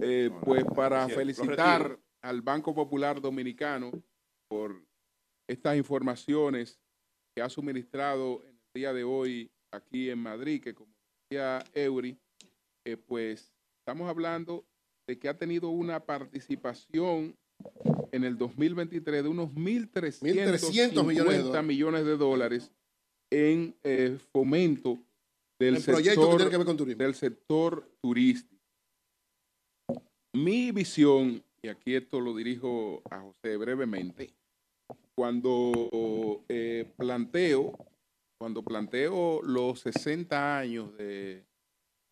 eh, 0.02 0.32
pues 0.46 0.64
para 0.76 1.10
felicitar 1.10 2.00
al 2.22 2.42
Banco 2.42 2.74
Popular 2.74 3.20
Dominicano 3.20 3.92
por 4.50 4.82
estas 5.50 5.76
informaciones 5.76 6.80
que 7.36 7.42
ha 7.44 7.50
suministrado 7.50 8.42
en 8.44 8.52
el 8.52 8.62
día 8.76 8.94
de 8.94 9.04
hoy 9.04 9.52
aquí 9.74 10.10
en 10.10 10.20
Madrid, 10.20 10.62
que 10.64 10.74
como 10.74 10.94
decía 11.30 11.60
Eury, 11.74 12.18
eh, 12.86 12.96
pues 12.96 13.54
estamos 13.86 14.10
hablando 14.10 14.66
de 15.06 15.20
que 15.20 15.28
ha 15.28 15.38
tenido 15.38 15.68
una 15.70 16.00
participación 16.06 17.36
en 18.14 18.24
el 18.24 18.38
2023 18.38 19.24
de 19.24 19.28
unos 19.30 19.50
1.350 19.50 20.22
1.300 21.04 21.64
millones 21.66 22.06
de 22.06 22.16
dólares. 22.18 22.72
En 23.34 23.76
eh, 23.84 24.18
fomento 24.32 25.00
del 25.60 25.78
El 25.78 25.84
proyecto 25.84 26.22
que 26.22 26.22
sector, 26.22 26.38
tiene 26.38 26.52
que 26.52 26.58
ver 26.58 26.66
con 26.68 26.78
turismo. 26.78 27.04
del 27.04 27.16
sector 27.16 27.90
turístico. 28.02 28.62
Mi 30.36 30.72
visión, 30.72 31.44
y 31.62 31.68
aquí 31.68 31.96
esto 31.96 32.20
lo 32.20 32.36
dirijo 32.36 33.02
a 33.10 33.22
José 33.22 33.58
brevemente, 33.58 34.34
cuando 35.16 36.44
eh, 36.48 36.92
planteo, 36.96 37.74
cuando 38.40 38.64
planteo 38.64 39.42
los 39.42 39.80
60 39.82 40.60
años 40.60 40.96
de 40.98 41.44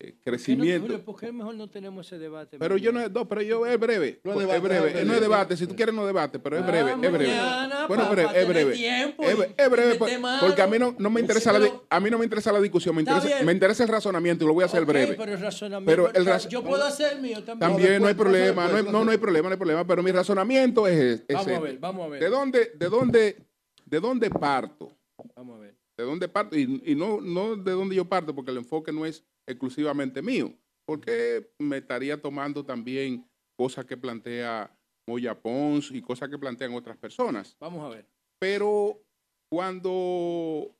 eh, 0.02 0.12
¿Por 0.12 0.12
qué 0.12 0.16
no- 0.16 0.22
crecimiento, 0.24 0.82
Julio, 0.86 1.04
¿Por 1.04 1.20
qué 1.20 1.32
mejor 1.32 1.54
no 1.54 1.68
tenemos 1.70 2.06
ese 2.06 2.18
debate? 2.18 2.58
pero 2.58 2.76
yo 2.76 2.92
no, 2.92 3.08
no, 3.08 3.28
pero 3.28 3.42
yo 3.42 3.64
es 3.66 3.78
breve, 3.78 4.20
No 4.24 4.32
es 4.32 4.36
es, 4.36 4.40
debate, 4.42 4.60
breve, 4.60 4.88
es 4.88 4.92
eh, 4.92 4.94
no 4.94 5.00
es 5.00 5.06
breve. 5.06 5.20
debate, 5.20 5.56
si 5.56 5.66
tú 5.66 5.76
quieres 5.76 5.94
no 5.94 6.04
debate, 6.06 6.38
pero 6.38 6.56
es 6.56 6.62
Ah, 6.62 6.66
breve, 6.66 6.90
es 6.92 6.98
breve. 6.98 7.18
mañana, 7.28 7.86
Bueno, 7.86 8.08
pa 8.10 8.22
es 8.36 8.48
breve. 8.48 8.72
tiempo 8.74 9.22
Es, 9.22 9.70
breve 9.70 9.94
por- 9.94 10.10
porque 10.40 10.62
a 10.62 10.66
mí 10.66 10.78
no, 10.78 10.94
no 10.98 11.10
me 11.10 11.20
interesa 11.20 11.52
la 11.58 11.68
a 11.88 12.00
mí 12.00 12.10
no 12.10 12.18
me 12.18 12.24
interesa 12.24 12.52
la 12.52 12.60
discusión, 12.60 12.94
me 12.96 13.02
interesa, 13.02 13.44
me 13.44 13.52
interesa 13.52 13.82
el 13.84 13.88
razonamiento 13.88 14.44
y 14.44 14.48
lo 14.48 14.54
voy 14.54 14.62
a 14.62 14.66
hacer 14.66 14.84
breve. 14.84 15.14
Pero 15.14 15.32
el 15.34 15.40
razonamiento. 15.40 15.90
Pero 15.90 16.08
el 16.08 16.16
está- 16.22 16.30
raz- 16.32 16.48
yo 16.48 16.62
puedo 16.62 16.84
hacer 16.84 17.12
el 17.14 17.22
mío 17.22 17.42
también. 17.44 17.70
También 17.70 18.02
no 18.02 18.08
hay 18.08 18.14
problema, 18.14 18.68
no 18.68 18.76
hay, 18.76 18.82
no, 18.84 19.04
no 19.04 19.10
hay 19.10 19.18
problema, 19.18 19.48
no 19.48 19.52
hay 19.52 19.58
problema, 19.58 19.86
pero 19.86 20.02
mi 20.02 20.10
razonamiento 20.12 20.86
es, 20.88 21.22
es 21.28 21.34
Vamos 21.36 21.48
a 21.48 21.60
ver, 21.60 21.78
vamos 21.78 22.06
a 22.06 22.08
ver. 22.08 22.20
¿De 22.20 22.28
dónde, 22.28 22.72
de 22.74 22.88
dónde, 22.88 23.36
de 23.84 24.00
dónde 24.00 24.30
parto? 24.30 24.96
Vamos 25.36 25.56
a 25.56 25.60
ver. 25.60 25.76
¿De 25.96 26.04
dónde 26.04 26.26
parto? 26.28 26.56
Y, 26.56 26.82
y 26.86 26.94
no, 26.94 27.20
no 27.20 27.54
de 27.56 27.72
dónde 27.72 27.94
yo 27.94 28.04
parto, 28.06 28.34
porque 28.34 28.50
el 28.50 28.56
enfoque 28.56 28.90
no 28.92 29.04
es 29.06 29.22
exclusivamente 29.46 30.22
mío, 30.22 30.54
porque 30.86 31.52
me 31.58 31.78
estaría 31.78 32.20
tomando 32.20 32.64
también 32.64 33.28
cosas 33.56 33.84
que 33.84 33.96
plantea 33.96 34.76
Moya 35.08 35.40
Pons 35.40 35.90
y 35.90 36.00
cosas 36.00 36.28
que 36.28 36.38
plantean 36.38 36.74
otras 36.74 36.96
personas. 36.96 37.56
Vamos 37.60 37.84
a 37.84 37.88
ver. 37.88 38.06
Pero 38.40 39.02
cuando 39.50 40.74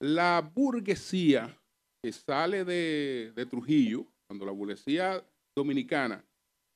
la 0.00 0.50
burguesía 0.54 1.58
que 2.02 2.12
sale 2.12 2.64
de, 2.64 3.32
de 3.34 3.46
Trujillo, 3.46 4.06
cuando 4.28 4.46
la 4.46 4.52
burguesía 4.52 5.24
dominicana 5.56 6.24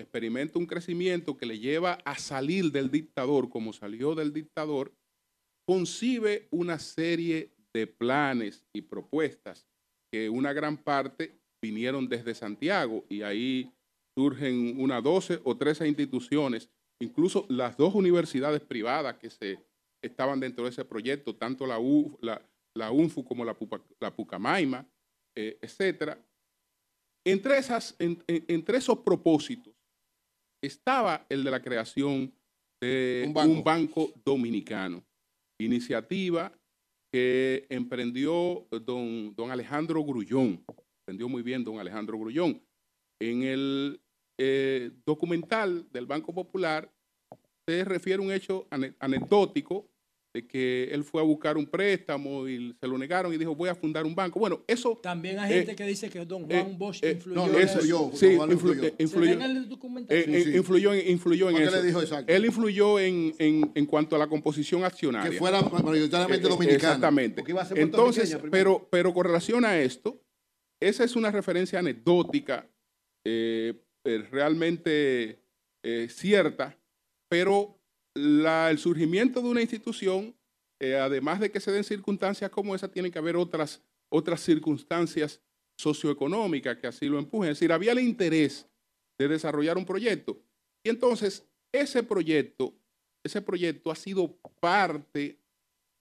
experimenta 0.01 0.59
un 0.59 0.67
crecimiento 0.67 1.37
que 1.37 1.47
le 1.47 1.59
lleva 1.59 1.99
a 2.05 2.19
salir 2.19 2.73
del 2.73 2.91
dictador 2.91 3.49
como 3.49 3.73
salió 3.73 4.15
del 4.15 4.33
dictador, 4.33 4.93
concibe 5.67 6.49
una 6.51 6.79
serie 6.79 7.55
de 7.73 7.87
planes 7.87 8.65
y 8.73 8.83
propuestas 8.83 9.69
que 10.13 10.29
una 10.29 10.53
gran 10.53 10.77
parte 10.77 11.39
vinieron 11.65 12.09
desde 12.09 12.35
Santiago 12.35 13.05
y 13.09 13.23
ahí 13.23 13.73
surgen 14.17 14.79
unas 14.79 15.03
12 15.03 15.41
o 15.45 15.57
13 15.57 15.89
instituciones, 15.89 16.69
incluso 17.01 17.47
las 17.49 17.77
dos 17.77 17.95
universidades 17.95 18.61
privadas 18.61 19.17
que 19.17 19.31
se 19.31 19.59
estaban 20.05 20.39
dentro 20.41 20.65
de 20.65 20.71
ese 20.71 20.85
proyecto, 20.85 21.35
tanto 21.35 21.67
la, 21.67 21.79
U, 21.79 22.19
la, 22.21 22.43
la 22.77 22.91
UNFU 22.91 23.25
como 23.25 23.45
la, 23.45 23.55
Pupa- 23.57 23.83
la 24.01 24.15
Pucamaima, 24.15 24.87
eh, 25.37 25.59
etcétera. 25.63 26.19
Entre, 27.25 27.57
esas, 27.57 27.95
en- 27.99 28.23
en- 28.27 28.45
entre 28.49 28.79
esos 28.79 28.99
propósitos 28.99 29.73
estaba 30.63 31.25
el 31.29 31.43
de 31.45 31.51
la 31.51 31.63
creación 31.63 32.35
de 32.83 33.25
Un 33.29 33.33
banco. 33.35 33.53
un 33.53 33.65
banco 33.65 34.13
dominicano, 34.25 35.03
iniciativa 35.61 36.53
que 37.13 37.67
emprendió 37.69 38.67
don, 38.71 39.35
don 39.37 39.51
Alejandro 39.51 40.03
Grullón, 40.03 40.65
emprendió 41.03 41.29
muy 41.29 41.43
bien 41.43 41.63
don 41.63 41.79
Alejandro 41.79 42.19
Grullón. 42.19 42.63
En 43.21 43.43
el 43.43 44.01
eh, 44.39 44.91
documental 45.05 45.87
del 45.93 46.07
Banco 46.07 46.33
Popular 46.33 46.91
se 47.69 47.85
refiere 47.85 48.21
un 48.23 48.33
hecho 48.33 48.67
ane- 48.71 48.97
anecdótico 48.99 49.92
de 50.35 50.47
que 50.47 50.85
él 50.93 51.05
fue 51.05 51.21
a 51.21 51.25
buscar 51.25 51.59
un 51.59 51.67
préstamo 51.67 52.49
y 52.49 52.75
se 52.81 52.87
lo 52.87 52.97
negaron 52.97 53.35
y 53.35 53.37
dijo 53.37 53.55
voy 53.55 53.69
a 53.69 53.75
fundar 53.75 54.07
un 54.07 54.15
banco. 54.15 54.39
Bueno, 54.41 54.63
eso 54.67 54.99
También 55.03 55.39
hay 55.39 55.53
Eh, 55.53 55.57
gente 55.59 55.77
que 55.77 55.85
dice 55.87 56.09
que 56.09 56.25
Don 56.25 56.51
eh, 56.51 56.61
Juan 56.63 56.79
Bosch 56.79 57.03
eh, 57.03 57.13
influyó 57.13 57.47
no, 57.47 57.53
en 57.53 57.61
eso- 57.63 57.81
sí, 57.83 57.89
don 57.89 58.37
Juan 58.39 58.51
influ- 58.51 58.53
influyó. 58.53 58.85
eh, 58.85 58.95
influyó, 58.99 59.33
en 59.35 59.43
el 59.43 59.69
documental. 59.69 60.17
eh, 60.17 60.25
Sí, 60.25 60.33
eh, 60.35 60.45
sí. 60.45 60.57
influyó 60.57 60.95
en, 60.95 61.11
influyó 61.11 61.49
en 61.51 61.55
¿Por 61.57 61.63
qué 61.63 61.69
eso. 61.69 61.77
le 61.77 61.83
dijo 61.87 62.01
exacto? 62.01 62.33
Él 62.33 62.45
influyó 62.47 62.99
en, 62.99 63.35
en, 63.39 63.73
en 63.75 63.87
cuanto 63.87 64.17
a 64.17 64.19
la 64.19 64.27
composición 64.27 64.85
accionaria. 64.85 65.31
Que 65.31 65.37
fuera 65.37 65.61
mayoritariamente 65.61 66.47
Eh, 66.47 66.49
eh, 66.49 66.51
dominicana. 66.51 66.77
Exactamente. 66.77 67.37
Porque 67.37 67.53
iba 67.53 67.61
a 67.63 67.67
ser 67.67 67.79
Entonces, 67.79 68.39
pero, 68.51 68.89
pero 68.91 69.13
con 69.13 69.25
relación 69.27 69.65
a 69.67 69.79
esto, 69.79 70.19
esa 70.81 71.05
es 71.05 71.15
una 71.15 71.31
referencia 71.31 71.79
anecdótica, 71.79 72.67
eh, 73.27 73.75
eh, 74.05 74.25
realmente 74.33 75.39
eh, 75.85 76.09
cierta, 76.09 76.77
pero 77.29 77.79
la- 78.15 78.71
el 78.71 78.79
surgimiento 78.79 79.41
de 79.41 79.49
una 79.49 79.63
institución, 79.63 80.35
eh, 80.81 80.97
además 80.97 81.41
de 81.41 81.51
que 81.51 81.61
se 81.61 81.73
den 81.73 81.85
circunstancias 81.85 82.51
como 82.51 82.75
esa, 82.75 82.91
tiene 82.91 83.11
que 83.11 83.19
haber 83.19 83.37
otras, 83.37 83.83
otras 84.11 84.41
circunstancias 84.41 85.41
socioeconómicas 85.79 86.77
que 86.79 86.87
así 86.87 87.07
lo 87.07 87.19
empujen. 87.19 87.51
Es 87.51 87.59
decir, 87.59 87.73
había 87.73 87.93
el 87.93 88.01
interés 88.01 88.69
de 89.19 89.29
desarrollar 89.29 89.79
un 89.79 89.87
proyecto. 89.87 90.39
Y 90.85 90.91
entonces, 90.91 91.47
ese 91.73 92.03
proyecto, 92.03 92.75
ese 93.25 93.41
proyecto 93.41 93.91
ha 93.91 93.95
sido 93.95 94.37
parte 94.61 95.39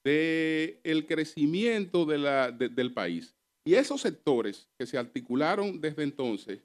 del 0.04 1.06
crecimiento 1.06 2.04
del 2.04 2.92
país. 2.92 3.34
Y 3.64 3.74
esos 3.74 4.00
sectores 4.00 4.68
que 4.76 4.86
se 4.86 4.98
articularon 4.98 5.80
desde 5.80 6.02
entonces 6.02 6.60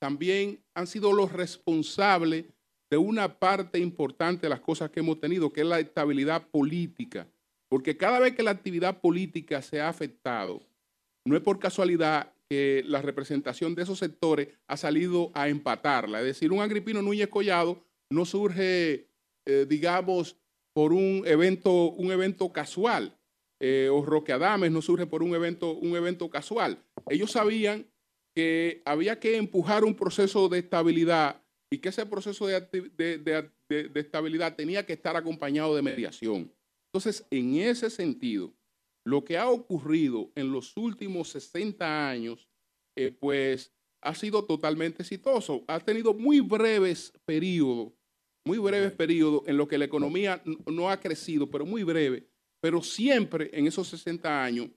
también 0.00 0.64
han 0.74 0.86
sido 0.86 1.12
los 1.12 1.30
responsables 1.30 2.46
de 2.90 2.96
una 2.96 3.38
parte 3.38 3.78
importante 3.78 4.42
de 4.42 4.48
las 4.50 4.60
cosas 4.60 4.90
que 4.90 5.00
hemos 5.00 5.20
tenido, 5.20 5.52
que 5.52 5.60
es 5.60 5.66
la 5.66 5.78
estabilidad 5.78 6.46
política. 6.48 7.28
Porque 7.68 7.96
cada 7.96 8.18
vez 8.18 8.34
que 8.34 8.42
la 8.42 8.50
actividad 8.50 9.00
política 9.00 9.62
se 9.62 9.80
ha 9.80 9.88
afectado, 9.88 10.60
no 11.24 11.36
es 11.36 11.42
por 11.42 11.60
casualidad 11.60 12.32
que 12.48 12.82
la 12.84 13.00
representación 13.00 13.76
de 13.76 13.84
esos 13.84 14.00
sectores 14.00 14.48
ha 14.66 14.76
salido 14.76 15.30
a 15.34 15.48
empatarla. 15.48 16.18
Es 16.18 16.26
decir, 16.26 16.50
un 16.50 16.60
Agripino 16.60 17.00
Núñez 17.00 17.28
Collado 17.28 17.80
no 18.10 18.24
surge, 18.24 19.06
eh, 19.46 19.66
digamos, 19.68 20.36
por 20.72 20.92
un 20.92 21.22
evento, 21.26 21.92
un 21.92 22.10
evento 22.10 22.52
casual. 22.52 23.16
eh, 23.62 23.90
o 23.92 24.02
Roque 24.02 24.32
Adames 24.32 24.72
no 24.72 24.80
surge 24.80 25.06
por 25.06 25.22
un 25.22 25.34
evento, 25.34 25.72
un 25.74 25.94
evento 25.94 26.30
casual. 26.30 26.82
Ellos 27.10 27.32
sabían 27.32 27.86
que 28.34 28.80
había 28.86 29.20
que 29.20 29.36
empujar 29.36 29.84
un 29.84 29.94
proceso 29.94 30.48
de 30.48 30.60
estabilidad 30.60 31.42
y 31.72 31.78
que 31.78 31.90
ese 31.90 32.04
proceso 32.06 32.46
de, 32.46 32.60
de- 32.96 33.18
de- 33.68 33.90
estabilidad 34.00 34.56
tenía 34.56 34.84
que 34.84 34.92
estar 34.92 35.16
acompañado 35.16 35.76
de 35.76 35.82
mediación. 35.82 36.52
Entonces, 36.92 37.24
en 37.30 37.54
ese 37.56 37.88
sentido, 37.90 38.52
lo 39.06 39.24
que 39.24 39.38
ha 39.38 39.48
ocurrido 39.48 40.30
en 40.34 40.50
los 40.50 40.76
últimos 40.76 41.28
60 41.30 42.08
años, 42.10 42.48
eh, 42.98 43.12
pues 43.18 43.72
ha 44.02 44.14
sido 44.14 44.44
totalmente 44.44 45.02
exitoso. 45.02 45.64
Ha 45.68 45.78
tenido 45.80 46.12
muy 46.12 46.40
breves 46.40 47.12
periodos, 47.24 47.92
muy 48.44 48.58
breves 48.58 48.92
periodos 48.92 49.42
en 49.46 49.56
los 49.56 49.68
que 49.68 49.78
la 49.78 49.84
economía 49.84 50.42
no 50.66 50.90
ha 50.90 50.98
crecido, 50.98 51.48
pero 51.48 51.64
muy 51.64 51.84
breve, 51.84 52.26
pero 52.60 52.82
siempre 52.82 53.50
en 53.52 53.66
esos 53.68 53.86
60 53.88 54.42
años 54.42 54.68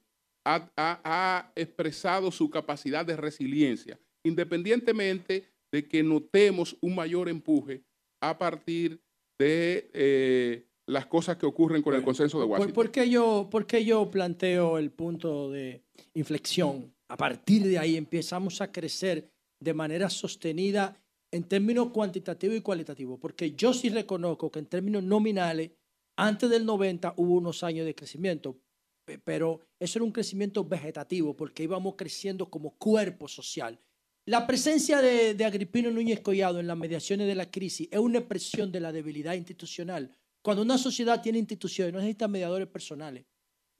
ha, 0.45 0.69
ha- 0.75 1.01
ha 1.03 1.51
expresado 1.55 2.31
su 2.31 2.49
capacidad 2.49 3.03
de 3.05 3.15
resiliencia, 3.17 3.99
independientemente 4.23 5.47
de 5.73 5.87
que 5.87 6.03
notemos 6.03 6.77
un 6.81 6.93
mayor 6.93 7.27
empuje 7.27 7.83
a 8.21 8.37
partir 8.37 9.01
de 9.39 9.89
eh, 9.93 10.67
las 10.85 11.07
cosas 11.07 11.35
que 11.37 11.47
ocurren 11.47 11.81
con 11.81 11.95
el 11.95 12.03
consenso 12.03 12.37
de 12.39 12.43
¿Por, 12.45 12.51
Washington. 12.51 12.73
por 12.75 12.91
qué 12.91 13.09
yo, 13.09 13.47
por 13.49 13.65
qué 13.65 13.83
yo 13.83 14.09
planteo 14.11 14.77
el 14.77 14.91
punto 14.91 15.49
de 15.49 15.83
inflexión? 16.13 16.93
A 17.09 17.17
partir 17.17 17.63
de 17.63 17.79
ahí 17.79 17.97
empezamos 17.97 18.61
a 18.61 18.71
crecer 18.71 19.31
de 19.59 19.73
manera 19.73 20.11
sostenida 20.11 20.95
en 21.31 21.43
términos 21.45 21.89
cuantitativos 21.89 22.55
y 22.55 22.61
cualitativos, 22.61 23.17
porque 23.19 23.53
yo 23.53 23.73
sí 23.73 23.89
reconozco 23.89 24.51
que 24.51 24.59
en 24.59 24.67
términos 24.67 25.01
nominales, 25.03 25.71
antes 26.15 26.51
del 26.51 26.65
90 26.67 27.15
hubo 27.17 27.33
unos 27.33 27.63
años 27.63 27.87
de 27.87 27.95
crecimiento, 27.95 28.59
pe- 29.07 29.17
pero 29.17 29.61
eso 29.79 29.97
era 29.97 30.05
un 30.05 30.11
crecimiento 30.11 30.63
vegetativo, 30.63 31.35
porque 31.35 31.63
íbamos 31.63 31.95
creciendo 31.95 32.47
como 32.51 32.77
cuerpo 32.77 33.27
social. 33.27 33.79
La 34.25 34.47
presencia 34.47 35.01
de, 35.01 35.33
de 35.33 35.45
Agripino 35.45 35.91
Núñez 35.91 36.21
Collado 36.21 36.59
en 36.59 36.67
las 36.67 36.77
mediaciones 36.77 37.27
de 37.27 37.35
la 37.35 37.51
crisis 37.51 37.89
es 37.91 37.99
una 37.99 38.19
expresión 38.19 38.71
de 38.71 38.79
la 38.79 38.91
debilidad 38.91 39.33
institucional. 39.33 40.15
Cuando 40.41 40.61
una 40.63 40.77
sociedad 40.77 41.21
tiene 41.21 41.39
instituciones, 41.39 41.93
no 41.93 41.99
necesita 41.99 42.27
mediadores 42.27 42.67
personales. 42.67 43.25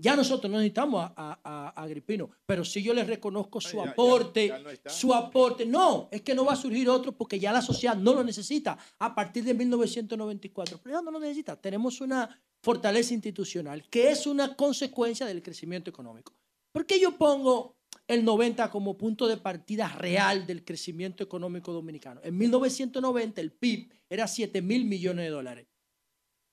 Ya 0.01 0.15
nosotros 0.17 0.51
no 0.51 0.57
necesitamos 0.57 1.11
a, 1.15 1.39
a- 1.43 1.81
Agripino, 1.81 2.29
pero 2.45 2.65
sí 2.65 2.83
yo 2.83 2.93
le 2.93 3.05
reconozco 3.05 3.61
su 3.61 3.77
ya- 3.77 3.91
aporte, 3.91 4.47
ya 4.49 4.59
no 4.59 4.69
está. 4.69 4.89
su 4.89 5.13
aporte. 5.13 5.65
No, 5.65 6.09
es 6.11 6.21
que 6.23 6.35
no 6.35 6.43
va 6.43 6.53
a 6.53 6.57
surgir 6.57 6.89
otro 6.89 7.15
porque 7.15 7.39
ya 7.39 7.53
la 7.53 7.61
sociedad 7.61 7.95
no 7.95 8.13
lo 8.13 8.23
necesita 8.23 8.77
a 8.99 9.15
partir 9.15 9.45
de 9.45 9.53
1994. 9.53 10.79
Pero 10.83 10.97
ya 10.97 11.01
no 11.01 11.11
lo 11.11 11.19
necesita. 11.19 11.55
Tenemos 11.55 12.01
una 12.01 12.41
fortaleza 12.61 13.13
institucional 13.13 13.87
que 13.89 14.09
es 14.09 14.27
una 14.27 14.55
consecuencia 14.55 15.25
del 15.25 15.41
crecimiento 15.41 15.89
económico. 15.89 16.33
¿Por 16.73 16.85
qué 16.85 16.99
yo 16.99 17.15
pongo 17.17 17.77
el 18.07 18.25
90 18.25 18.69
como 18.69 18.97
punto 18.97 19.27
de 19.27 19.37
partida 19.37 19.87
real 19.87 20.45
del 20.45 20.63
crecimiento 20.63 21.23
económico 21.23 21.71
dominicano? 21.73 22.21
En 22.23 22.37
1990 22.37 23.41
el 23.41 23.51
PIB 23.51 23.89
era 24.09 24.27
7 24.27 24.61
mil 24.61 24.85
millones 24.85 25.25
de 25.25 25.31
dólares. 25.31 25.67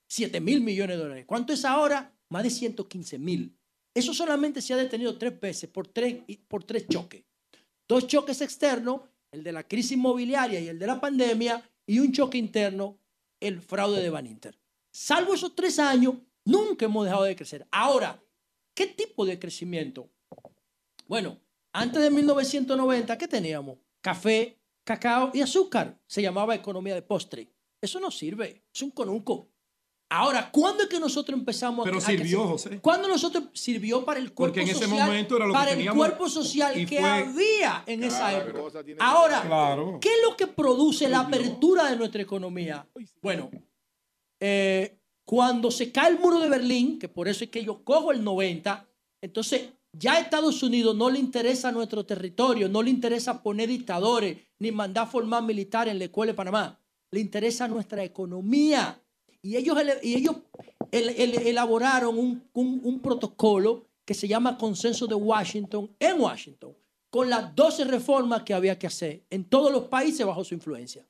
7 0.08 0.40
mil 0.40 0.60
millones 0.60 0.96
de 0.96 1.02
dólares. 1.02 1.24
¿Cuánto 1.26 1.52
es 1.52 1.64
ahora? 1.64 2.12
Más 2.28 2.42
de 2.42 2.50
115 2.50 3.18
mil. 3.18 3.56
Eso 3.94 4.14
solamente 4.14 4.62
se 4.62 4.72
ha 4.72 4.76
detenido 4.76 5.18
tres 5.18 5.38
veces 5.40 5.68
por 5.68 5.88
tres, 5.88 6.22
por 6.48 6.64
tres 6.64 6.86
choques. 6.88 7.24
Dos 7.88 8.06
choques 8.06 8.40
externos, 8.40 9.02
el 9.32 9.42
de 9.42 9.52
la 9.52 9.66
crisis 9.66 9.92
inmobiliaria 9.92 10.60
y 10.60 10.68
el 10.68 10.78
de 10.78 10.86
la 10.86 11.00
pandemia, 11.00 11.62
y 11.86 11.98
un 11.98 12.12
choque 12.12 12.38
interno, 12.38 12.98
el 13.40 13.60
fraude 13.60 14.00
de 14.00 14.10
Baninter. 14.10 14.56
Salvo 14.92 15.34
esos 15.34 15.54
tres 15.54 15.78
años, 15.78 16.14
nunca 16.44 16.84
hemos 16.84 17.04
dejado 17.04 17.24
de 17.24 17.34
crecer. 17.34 17.66
Ahora, 17.70 18.22
¿qué 18.74 18.86
tipo 18.86 19.26
de 19.26 19.38
crecimiento? 19.38 20.08
Bueno, 21.10 21.40
antes 21.72 22.00
de 22.00 22.08
1990, 22.08 23.18
¿qué 23.18 23.26
teníamos? 23.26 23.78
Café, 24.00 24.56
cacao 24.84 25.32
y 25.34 25.40
azúcar. 25.40 25.98
Se 26.06 26.22
llamaba 26.22 26.54
economía 26.54 26.94
de 26.94 27.02
postre. 27.02 27.48
Eso 27.82 27.98
no 27.98 28.12
sirve, 28.12 28.62
es 28.72 28.80
un 28.82 28.92
conuco. 28.92 29.48
Ahora, 30.08 30.52
¿cuándo 30.52 30.84
es 30.84 30.88
que 30.88 31.00
nosotros 31.00 31.36
empezamos 31.36 31.84
Pero 31.84 31.98
a 31.98 32.00
sirvió? 32.00 32.46
José. 32.46 32.78
¿Cuándo 32.80 33.08
nosotros 33.08 33.46
sirvió 33.54 34.04
para 34.04 34.20
el 34.20 34.32
cuerpo 34.32 34.54
Porque 34.54 34.60
en 34.62 34.68
ese 34.76 34.84
social? 34.86 35.08
momento 35.08 35.34
era 35.36 35.46
lo 35.46 35.52
que 35.52 35.58
para 35.58 35.70
el 35.72 35.76
teníamos 35.78 35.98
cuerpo 35.98 36.28
social 36.28 36.74
que 36.86 37.00
fue- 37.00 37.10
había 37.10 37.82
en 37.88 38.04
esa 38.04 38.32
época. 38.38 38.80
Ahora, 39.00 39.42
Claro. 39.42 39.98
¿qué 40.00 40.10
es 40.10 40.22
lo 40.22 40.36
que 40.36 40.46
produce 40.46 41.08
la 41.08 41.20
apertura 41.22 41.90
de 41.90 41.96
nuestra 41.96 42.22
economía? 42.22 42.86
Bueno, 43.20 43.50
eh, 44.38 44.96
cuando 45.24 45.72
se 45.72 45.90
cae 45.90 46.10
el 46.10 46.20
muro 46.20 46.38
de 46.38 46.48
Berlín, 46.48 47.00
que 47.00 47.08
por 47.08 47.26
eso 47.26 47.42
es 47.42 47.50
que 47.50 47.64
yo 47.64 47.82
cojo 47.82 48.12
el 48.12 48.22
90, 48.22 48.88
entonces 49.20 49.70
ya 49.92 50.14
a 50.14 50.20
Estados 50.20 50.62
Unidos 50.62 50.96
no 50.96 51.10
le 51.10 51.18
interesa 51.18 51.72
nuestro 51.72 52.04
territorio, 52.06 52.68
no 52.68 52.82
le 52.82 52.90
interesa 52.90 53.42
poner 53.42 53.68
dictadores, 53.68 54.38
ni 54.58 54.70
mandar 54.72 55.08
formar 55.10 55.42
militares 55.42 55.92
en 55.92 55.98
la 55.98 56.04
escuela 56.06 56.32
de 56.32 56.36
Panamá. 56.36 56.80
Le 57.10 57.20
interesa 57.20 57.66
nuestra 57.68 58.04
economía. 58.04 59.00
Y 59.42 59.56
ellos, 59.56 59.76
y 60.02 60.14
ellos 60.14 60.36
el- 60.92 61.08
el- 61.10 61.46
elaboraron 61.46 62.18
un- 62.18 62.42
un 62.52 63.00
protocolo 63.00 63.86
que 64.04 64.14
se 64.14 64.28
llama 64.28 64.58
Consenso 64.58 65.06
de 65.06 65.14
Washington 65.14 65.90
en 65.98 66.20
Washington, 66.20 66.74
con 67.10 67.30
las 67.30 67.54
12 67.54 67.84
reformas 67.84 68.42
que 68.42 68.54
había 68.54 68.78
que 68.78 68.86
hacer 68.86 69.24
en 69.30 69.44
todos 69.44 69.72
los 69.72 69.84
países 69.84 70.26
bajo 70.26 70.44
su 70.44 70.54
influencia. 70.54 71.06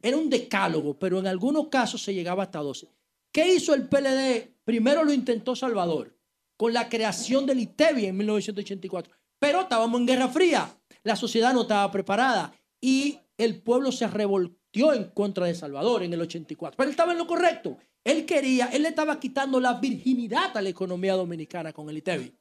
Era 0.00 0.16
un 0.16 0.30
decálogo, 0.30 0.98
pero 0.98 1.18
en 1.18 1.26
algunos 1.26 1.68
casos 1.68 2.02
se 2.02 2.14
llegaba 2.14 2.44
hasta 2.44 2.60
12. 2.60 2.88
¿Qué 3.32 3.54
hizo 3.54 3.74
el 3.74 3.88
PLD? 3.88 4.54
Primero 4.64 5.04
lo 5.04 5.12
intentó 5.12 5.56
Salvador, 5.56 6.13
con 6.56 6.72
la 6.72 6.88
creación 6.88 7.46
del 7.46 7.60
ITEBI 7.60 8.06
en 8.06 8.16
1984. 8.16 9.14
Pero 9.38 9.62
estábamos 9.62 10.00
en 10.00 10.06
Guerra 10.06 10.28
Fría, 10.28 10.74
la 11.02 11.16
sociedad 11.16 11.52
no 11.52 11.62
estaba 11.62 11.90
preparada 11.90 12.52
y 12.80 13.18
el 13.36 13.60
pueblo 13.62 13.92
se 13.92 14.06
revoltió 14.06 14.92
en 14.92 15.04
contra 15.10 15.46
de 15.46 15.54
Salvador 15.54 16.02
en 16.02 16.12
el 16.12 16.20
84. 16.20 16.76
Pero 16.76 16.86
él 16.88 16.92
estaba 16.92 17.12
en 17.12 17.18
lo 17.18 17.26
correcto. 17.26 17.78
Él 18.04 18.26
quería, 18.26 18.66
él 18.66 18.82
le 18.82 18.88
estaba 18.88 19.18
quitando 19.18 19.60
la 19.60 19.74
virginidad 19.74 20.56
a 20.56 20.62
la 20.62 20.68
economía 20.68 21.14
dominicana 21.14 21.72
con 21.72 21.88
el 21.88 21.98
ITEBI. 21.98 22.34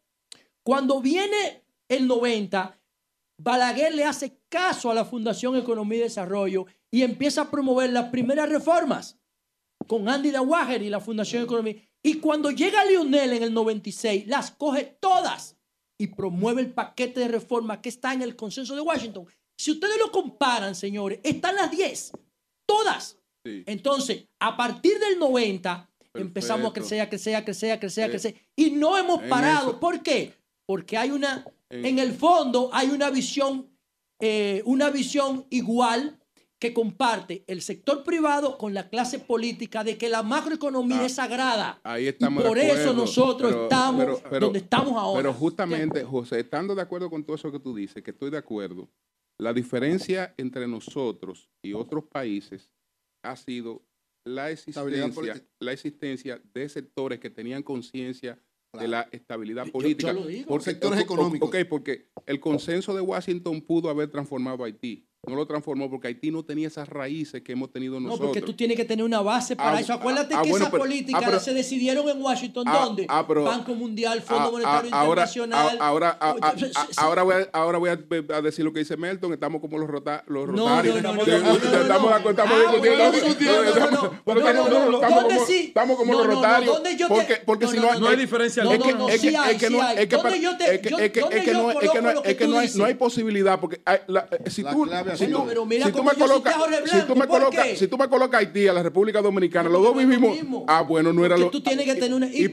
Cuando 0.64 1.02
viene 1.02 1.64
el 1.88 2.07
90, 2.07 2.80
Balaguer 3.38 3.94
le 3.94 4.06
hace 4.06 4.40
caso 4.49 4.91
a 4.91 4.94
la 4.94 5.06
Fundación 5.06 5.56
Economía 5.56 5.99
y 5.99 6.03
Desarrollo 6.03 6.65
y 6.91 7.02
empieza 7.02 7.41
a 7.41 7.52
promover 7.52 7.91
las 7.91 8.10
primeras 8.10 8.49
reformas 8.49 9.19
con 9.88 10.07
Andy 10.07 10.31
Dawager 10.31 10.81
y 10.81 10.90
la 10.90 10.99
Fundación 10.99 11.44
Economía. 11.44 11.76
Y 12.04 12.16
cuando 12.16 12.52
llega 12.52 12.84
Lionel 12.86 13.34
en 13.34 13.44
el 13.44 13.54
96, 13.54 14.28
las 14.28 14.52
coge 14.52 14.98
todas 15.00 15.56
y 15.98 16.08
promueve 16.08 16.62
el 16.62 16.72
paquete 16.74 17.22
de 17.22 17.28
reformas 17.30 17.80
que 17.80 17.90
está 17.90 18.14
en 18.14 18.22
el 18.22 18.36
consenso 18.36 18.76
de 18.76 18.82
Washington. 18.82 19.26
Si 19.58 19.72
ustedes 19.72 19.98
lo 20.00 20.12
comparan, 20.12 20.76
señores, 20.76 21.20
están 21.24 21.56
las 21.56 21.72
10, 21.72 22.12
todas. 22.68 23.18
Sí. 23.46 23.64
Entonces, 23.68 24.26
a 24.40 24.58
partir 24.58 25.00
del 25.00 25.18
90, 25.20 25.90
empezamos 26.14 26.72
a 26.72 26.74
crecer, 26.74 27.02
a 27.02 27.10
crecer, 27.10 27.36
a 27.36 27.46
crecer, 27.46 27.72
a 27.72 27.80
crecer, 27.80 28.04
a 28.04 28.08
crecer. 28.10 28.36
Y 28.56 28.72
no 28.72 28.98
hemos 28.98 29.22
parado. 29.30 29.70
eso- 29.72 29.80
¿Por 29.80 30.02
qué? 30.04 30.34
Porque 30.66 30.98
hay 30.98 31.12
una, 31.12 31.46
En- 31.70 31.86
en 31.86 32.00
el 32.00 32.14
fondo, 32.14 32.70
hay 32.74 32.90
una 32.90 33.10
visión, 33.10 33.70
eh, 34.22 34.62
una 34.66 34.90
visión 34.90 35.46
igual 35.50 36.20
que 36.64 36.73
comparte 36.73 37.44
el 37.48 37.61
sector 37.61 38.06
privado 38.06 38.57
con 38.57 38.73
la 38.73 38.88
clase 38.88 39.19
política 39.19 39.84
de 39.84 39.98
que 39.98 40.07
la 40.07 40.23
macroeconomía 40.23 41.02
Ah, 41.02 41.06
es 41.07 41.15
sagrada. 41.15 41.81
Ahí 41.84 42.07
estamos 42.07 42.41
y 42.41 42.48
por 42.48 42.57
de 42.57 42.72
eso 42.72 42.94
nosotros 42.94 43.52
pero- 43.52 43.64
estamos 43.64 44.06
pero- 44.06 44.22
pero- 44.30 44.45
donde 44.45 44.60
estamos 44.60 44.94
ahora. 44.94 45.19
Pero 45.22 45.34
justamente, 45.34 46.06
José, 46.06 46.40
estando 46.40 46.73
de 46.73 46.81
acuerdo 46.81 47.10
con 47.10 47.22
todo 47.26 47.35
eso 47.35 47.52
que 47.52 47.60
tú 47.60 47.76
dices, 47.76 48.02
que 48.02 48.11
estoy 48.11 48.30
de 48.30 48.38
acuerdo, 48.38 48.88
la 49.38 49.52
diferencia 49.52 50.34
entre 50.38 50.65
nosotros 50.69 51.49
y 51.61 51.73
otros 51.73 52.06
países 52.06 52.72
ha 53.26 53.35
sido 53.35 53.81
la 54.26 54.49
existencia, 54.49 55.44
la 55.60 55.73
existencia 55.73 56.41
de 56.53 56.69
sectores 56.69 57.19
que 57.19 57.30
tenían 57.30 57.61
conciencia 57.61 58.40
de 58.80 58.88
la 58.88 59.10
estabilidad 59.11 59.64
Yo- 59.64 59.68
yo 59.68 59.73
política. 59.73 60.14
lo 60.14 60.26
digo. 60.26 60.48
Porque- 60.48 60.64
Sectores 60.72 61.02
económicos. 61.02 61.49
Ok, 61.49 61.57
porque 61.69 62.07
el 62.26 62.40
consenso 62.40 62.95
de 62.95 63.02
Washington 63.02 63.60
pudo 63.60 63.90
haber 63.90 64.10
transformado 64.10 64.64
a 64.64 64.68
Haití. 64.68 65.06
No 65.26 65.38
lo 65.38 65.45
transformó 65.48 65.90
porque 65.90 66.08
Haití 66.10 66.32
no 66.32 66.44
tenía 66.44 66.68
esas 66.68 66.90
raíces 66.90 67.41
que 67.41 67.54
hemos 67.54 67.72
tenido 67.72 67.94
No, 67.98 68.08
nosotros. 68.08 68.28
porque 68.32 68.41
tú 68.41 68.54
tienes 68.54 68.76
que 68.76 68.84
tener 68.84 69.06
una 69.06 69.22
base 69.22 69.56
para 69.56 69.78
Ah, 69.78 69.80
eso. 69.80 69.94
Acuérdate 69.94 70.36
ah, 70.36 70.41
que 70.41 70.50
bueno, 70.50 70.66
esas 70.66 70.72
pero- 70.72 70.84
políticas 70.84 71.22
ah, 71.24 71.26
pero- 71.28 71.40
se 71.40 71.54
decidieron 71.54 72.10
en 72.10 72.22
Washington, 72.22 72.66
Ah, 72.68 72.82
¿dónde? 72.84 73.06
ah, 73.08 73.24
pero- 73.26 73.45
Banco 73.45 73.74
Mundial, 73.74 74.22
Fondo 74.22 74.50
Ah, 74.50 74.52
Monetario 74.52 74.90
ah, 74.94 75.02
Internacional. 75.04 75.78
ah, 75.80 75.88
ahora, 75.88 76.18
ah, 76.20 76.36
ah, 76.41 76.54
ah, 76.98 77.24
voy, 77.24 77.36
a, 77.36 77.50
ahora 77.54 77.78
voy 77.78 77.90
a, 77.90 78.00
a 78.36 78.41
decir 78.41 78.66
lo 78.66 78.74
que 78.74 78.80
dice 78.80 78.98
Melton. 78.98 79.32
Estamos 79.32 79.62
como 79.62 79.78
los, 79.78 79.90
rota, 79.90 80.26
los 80.28 80.45
No, 80.48 80.68
rotarios. 80.68 81.02
no, 81.02 81.14
no, 81.14 81.14
no, 81.14 81.26
no, 81.26 81.26
no, 81.26 81.54
estamos, 81.54 81.64
no. 81.64 81.86
estamos 81.86 82.12
Ah, 82.14 82.24
no, 84.54 84.68
no, 84.68 84.70
no, 84.70 84.91
no. 84.91 85.00
No, 85.00 85.00
no, 85.00 85.22
no, 85.30 85.45
estamos 85.45 85.98
¿dónde 85.98 85.98
como- 85.98 86.12
No, 86.14 86.18
los 86.20 86.28
no, 86.28 86.34
no, 86.34 86.36
rotarios. 86.36 86.74
¿dónde 86.76 86.98
yo 86.98 87.08
te- 87.08 87.14
Porque, 87.14 87.36
porque 87.45 87.66
no, 87.66 87.72
si 87.72 87.78
no, 87.78 87.84
no, 87.84 87.94
no, 87.94 88.00
no 88.00 88.08
hay 88.10 88.18
diferencia 88.18 88.64
Es 88.64 88.70
alguna. 88.70 88.86
que, 88.88 88.94
No, 88.94 89.00
no, 89.00 89.10
es 89.10 89.22
que, 89.22 89.30
sí 89.30 89.36
hay, 89.36 89.58
no, 89.70 89.82
hay. 89.82 89.98
es 90.00 90.08
que, 90.08 90.16
¿Dónde 90.18 90.30
para- 90.32 90.36
yo 90.41 90.58
te- 90.58 90.76
es 90.76 90.82
que, 90.82 90.90
yo- 90.90 91.00
es 91.00 91.12
que, 91.12 91.20
dónde 91.22 91.38
es 91.38 91.44
que 91.45 91.52
yo 91.52 91.54
no, 91.54 91.68
no, 91.74 91.74
no 91.74 92.90
no 92.91 92.98
posibilidad 92.98 93.60
porque 93.60 93.82
eh, 93.86 94.02
si 94.50 94.64
tú, 94.64 94.86
si 95.18 95.26
tú, 95.26 95.30
sido- 95.31 95.45
pero 95.45 95.65
mira 95.65 95.85
si 95.85 95.91
tú 95.91 95.98
cómo 95.99 96.11
me 96.11 96.18
colocas, 96.18 96.56
si 96.85 97.02
tú 97.07 97.15
me 97.15 97.27
¿por 97.27 97.40
colocas, 97.40 97.65
qué? 97.68 97.76
si 97.77 97.88
tú 97.88 97.98
me 97.98 98.07
colocas 98.10 98.35
a 98.35 98.40
Haití, 98.40 98.68
a 98.68 98.73
la 98.73 98.84
República 98.84 99.22
Dominicana, 99.22 99.69
los 99.69 99.81
dos 99.84 99.94
lo 99.95 99.99
vivimos. 99.99 100.31
mismo. 100.35 100.65
Ah, 100.68 100.81
bueno, 100.81 101.11
no 101.14 101.26
era 101.26 101.38
lo. 101.38 101.49
tú 101.49 101.61
tienes 101.61 101.85
que 101.85 101.95
tener 101.95 102.14
una- 102.14 102.27
¿Y 102.27 102.52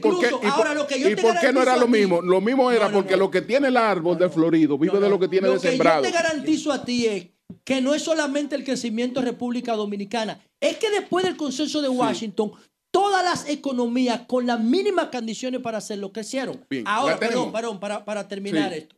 ahora 0.49 0.73
lo 0.73 0.87
que 0.87 0.99
yo 0.99 1.09
¿Y 1.09 1.15
por 1.15 1.39
qué 1.39 1.51
no 1.51 1.61
era 1.61 1.75
lo 1.77 1.87
mismo? 1.87 2.21
Lo 2.21 2.41
mismo 2.41 2.71
era 2.71 2.91
porque 2.91 3.15
lo 3.17 3.29
que 3.31 3.41
tiene 3.41 3.67
el 3.69 3.77
árbol 3.77 4.17
del 4.17 4.29
florido 4.29 4.77
vive 4.77 4.99
de 4.99 5.09
lo 5.09 5.19
que 5.19 5.27
tiene 5.27 5.47
Lo 5.47 5.53
de 5.53 5.59
que 5.59 5.69
sembrado. 5.69 6.03
yo 6.03 6.09
te 6.09 6.13
garantizo 6.13 6.71
a 6.71 6.83
ti 6.85 7.05
es 7.07 7.27
que 7.63 7.81
no 7.81 7.93
es 7.93 8.01
solamente 8.01 8.55
el 8.55 8.63
crecimiento 8.63 9.19
de 9.19 9.27
República 9.27 9.75
Dominicana, 9.75 10.39
es 10.59 10.77
que 10.77 10.89
después 10.89 11.25
del 11.25 11.35
consenso 11.35 11.81
de 11.81 11.89
Washington, 11.89 12.51
todas 12.91 13.23
las 13.23 13.49
economías 13.49 14.21
con 14.27 14.45
las 14.47 14.59
mínimas 14.59 15.07
condiciones 15.07 15.61
para 15.61 15.77
hacerlo 15.79 16.11
crecieron. 16.11 16.65
Bien, 16.69 16.83
Ahora, 16.87 17.17
perdón, 17.19 17.51
perdón, 17.51 17.79
para, 17.79 18.03
para 18.05 18.27
terminar 18.27 18.71
Sí. 18.71 18.79
esto. 18.79 18.95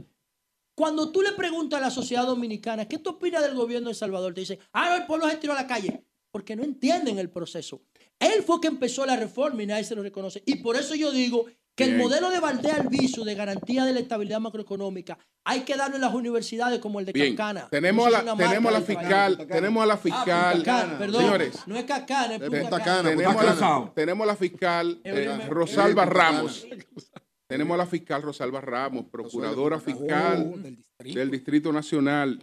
Cuando 0.76 1.12
tú 1.12 1.22
le 1.22 1.32
preguntas 1.34 1.80
a 1.80 1.82
la 1.84 1.92
sociedad 1.92 2.26
dominicana, 2.26 2.88
¿qué 2.88 2.98
tú 2.98 3.12
opinas 3.12 3.44
del 3.44 3.54
gobierno 3.56 3.88
de 3.88 3.92
El 3.92 3.98
Salvador? 3.98 4.34
Te 4.34 4.42
dicen, 4.42 4.60
ah, 4.74 4.90
no, 4.90 4.96
el 4.96 5.06
pueblo 5.06 5.30
se 5.30 5.38
tiró 5.38 5.54
a 5.54 5.58
la 5.58 5.68
calle. 5.68 6.04
Porque 6.32 6.56
no 6.56 6.64
entienden 6.64 7.20
el 7.20 7.30
proceso. 7.30 7.84
Él 8.18 8.42
fue 8.44 8.60
que 8.60 8.68
empezó 8.68 9.06
la 9.06 9.16
reforma 9.16 9.62
y 9.62 9.68
nadie 9.68 9.84
se 9.84 9.94
lo 9.94 10.02
reconoce. 10.02 10.42
Y 10.48 10.56
por 10.64 10.76
eso 10.76 10.96
yo 10.96 11.12
digo 11.12 11.46
que 11.76 11.84
el 11.84 11.96
modelo 11.98 12.32
de 12.32 12.40
Valdés 12.40 12.74
Albizu 12.74 13.24
de 13.24 13.36
garantía 13.36 13.86
de 13.86 13.94
la 13.94 14.00
estabilidad 14.00 14.40
macroeconómica 14.40 15.18
hay 15.44 15.62
que 15.62 15.76
darlo 15.76 15.96
en 15.96 16.02
las 16.02 16.14
universidades 16.14 16.80
como 16.80 17.00
el 17.00 17.06
de 17.06 17.12
Bien, 17.12 17.36
Cancana. 17.36 17.68
tenemos 17.70 18.08
a 18.08 18.10
la, 18.24 18.36
tenemos 18.36 18.66
a 18.70 18.72
la 18.72 18.80
del 18.80 18.86
país. 18.96 19.00
fiscal, 19.00 19.48
tenemos 19.48 19.84
a 19.84 19.86
la 19.86 19.94
Ah, 19.94 19.98
fiscal, 19.98 20.98
perdón. 20.98 21.22
señores, 21.22 21.56
No 21.68 21.76
es 21.78 21.84
Cacana, 21.84 22.36
es. 22.36 22.40
Cana, 22.42 23.10
tenemos, 23.10 23.36
a 23.38 23.44
la, 23.44 23.92
tenemos 23.94 24.24
a 24.24 24.28
la 24.28 24.36
fiscal 24.36 25.02
eh, 25.04 25.48
Rosalba. 25.50 26.06
Ramos, 26.06 26.66
tenemos 27.54 27.76
a 27.76 27.78
la 27.78 27.86
fiscal 27.86 28.24
Rosalba 28.24 28.62
Ramos, 28.62 29.06
procuradora 29.06 29.80
fiscal 29.80 30.76
del 30.98 31.30
Distrito 31.30 31.72
Nacional, 31.72 32.40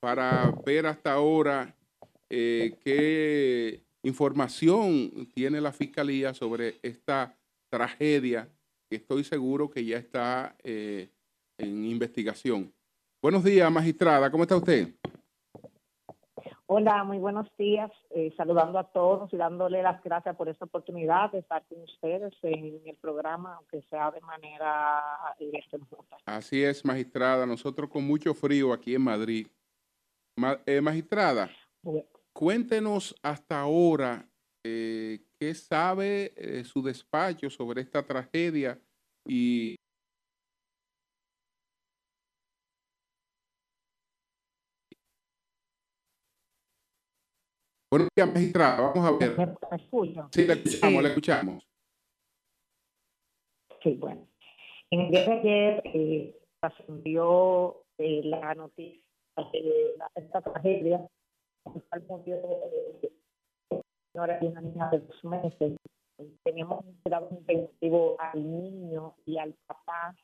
para 0.00 0.50
ver 0.64 0.86
hasta 0.86 1.12
ahora 1.12 1.76
eh, 2.30 2.74
qué 2.82 3.82
información 4.02 5.28
tiene 5.34 5.60
la 5.60 5.72
fiscalía 5.72 6.32
sobre 6.32 6.78
esta 6.82 7.36
tragedia 7.68 8.48
que 8.88 8.96
estoy 8.96 9.24
seguro 9.24 9.68
que 9.68 9.84
ya 9.84 9.98
está 9.98 10.56
eh, 10.64 11.10
en 11.58 11.84
investigación. 11.84 12.72
Buenos 13.20 13.44
días, 13.44 13.70
magistrada, 13.70 14.30
¿cómo 14.30 14.44
está 14.44 14.56
usted? 14.56 14.88
Hola, 16.68 17.04
muy 17.04 17.18
buenos 17.18 17.46
días. 17.56 17.92
eh, 18.10 18.32
saludando 18.36 18.78
a 18.78 18.90
todos 18.90 19.32
y 19.32 19.36
dándole 19.36 19.82
las 19.82 20.02
gracias 20.02 20.34
por 20.36 20.48
esta 20.48 20.64
oportunidad 20.64 21.30
de 21.30 21.38
estar 21.38 21.64
con 21.68 21.80
ustedes 21.82 22.34
en 22.42 22.80
el 22.84 22.96
programa, 22.96 23.54
aunque 23.56 23.82
sea 23.82 24.10
de 24.10 24.20
manera 24.22 25.02
remota. 25.70 26.16
Así 26.24 26.64
es, 26.64 26.84
magistrada. 26.84 27.46
Nosotros 27.46 27.88
con 27.88 28.04
mucho 28.04 28.34
frío 28.34 28.72
aquí 28.72 28.94
en 28.96 29.02
Madrid. 29.02 29.46
Ma- 30.36 30.60
eh, 30.66 30.80
magistrada, 30.80 31.50
Bueno, 31.82 32.04
cuéntenos 32.32 33.14
hasta 33.22 33.60
ahora 33.60 34.28
eh, 34.64 35.20
qué 35.38 35.54
sabe 35.54 36.34
eh, 36.36 36.64
su 36.64 36.82
despacho 36.82 37.48
sobre 37.48 37.80
esta 37.82 38.02
tragedia 38.04 38.78
y 39.24 39.75
Buenos 47.96 48.10
días, 48.14 48.28
magistrada. 48.28 48.92
Vamos 48.92 49.08
a 49.08 49.16
ver. 49.16 49.38
¿Me, 49.38 49.46
me 49.46 49.76
escuchan? 49.82 50.28
Sí, 50.30 50.46
le 50.46 50.52
escuchamos, 50.52 51.04
escuchamos. 51.06 51.66
Sí, 53.82 53.94
bueno. 53.94 54.28
En 54.90 55.00
el 55.00 55.10
día 55.10 55.24
de 55.24 55.32
ayer 55.32 55.82
eh, 55.86 56.38
trascendió 56.60 57.84
eh, 57.96 58.20
la 58.24 58.54
noticia 58.54 59.00
de 59.50 59.94
la- 59.96 60.10
esta 60.14 60.42
tragedia. 60.42 61.06
Murió 62.06 62.36
eh, 62.36 63.12
señora 64.12 64.38
y 64.42 64.46
una 64.46 64.60
niña 64.60 64.90
de 64.90 64.98
dos 64.98 65.24
meses. 65.24 65.78
Teníamos 66.44 66.84
un 66.84 66.98
cuidado 67.02 67.28
intensivo 67.30 68.16
al 68.20 68.42
niño 68.44 69.14
y 69.24 69.38
al 69.38 69.54
papá 69.66 70.14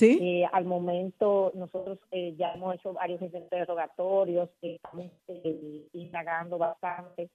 Sí. 0.00 0.18
Eh, 0.22 0.48
al 0.50 0.64
momento, 0.64 1.52
nosotros 1.54 1.98
eh, 2.10 2.34
ya 2.34 2.54
hemos 2.54 2.74
hecho 2.74 2.94
varios 2.94 3.20
interrogatorios, 3.20 4.48
eh, 4.62 4.76
estamos 4.76 5.12
eh, 5.28 5.88
indagando 5.92 6.56
bastante. 6.56 7.28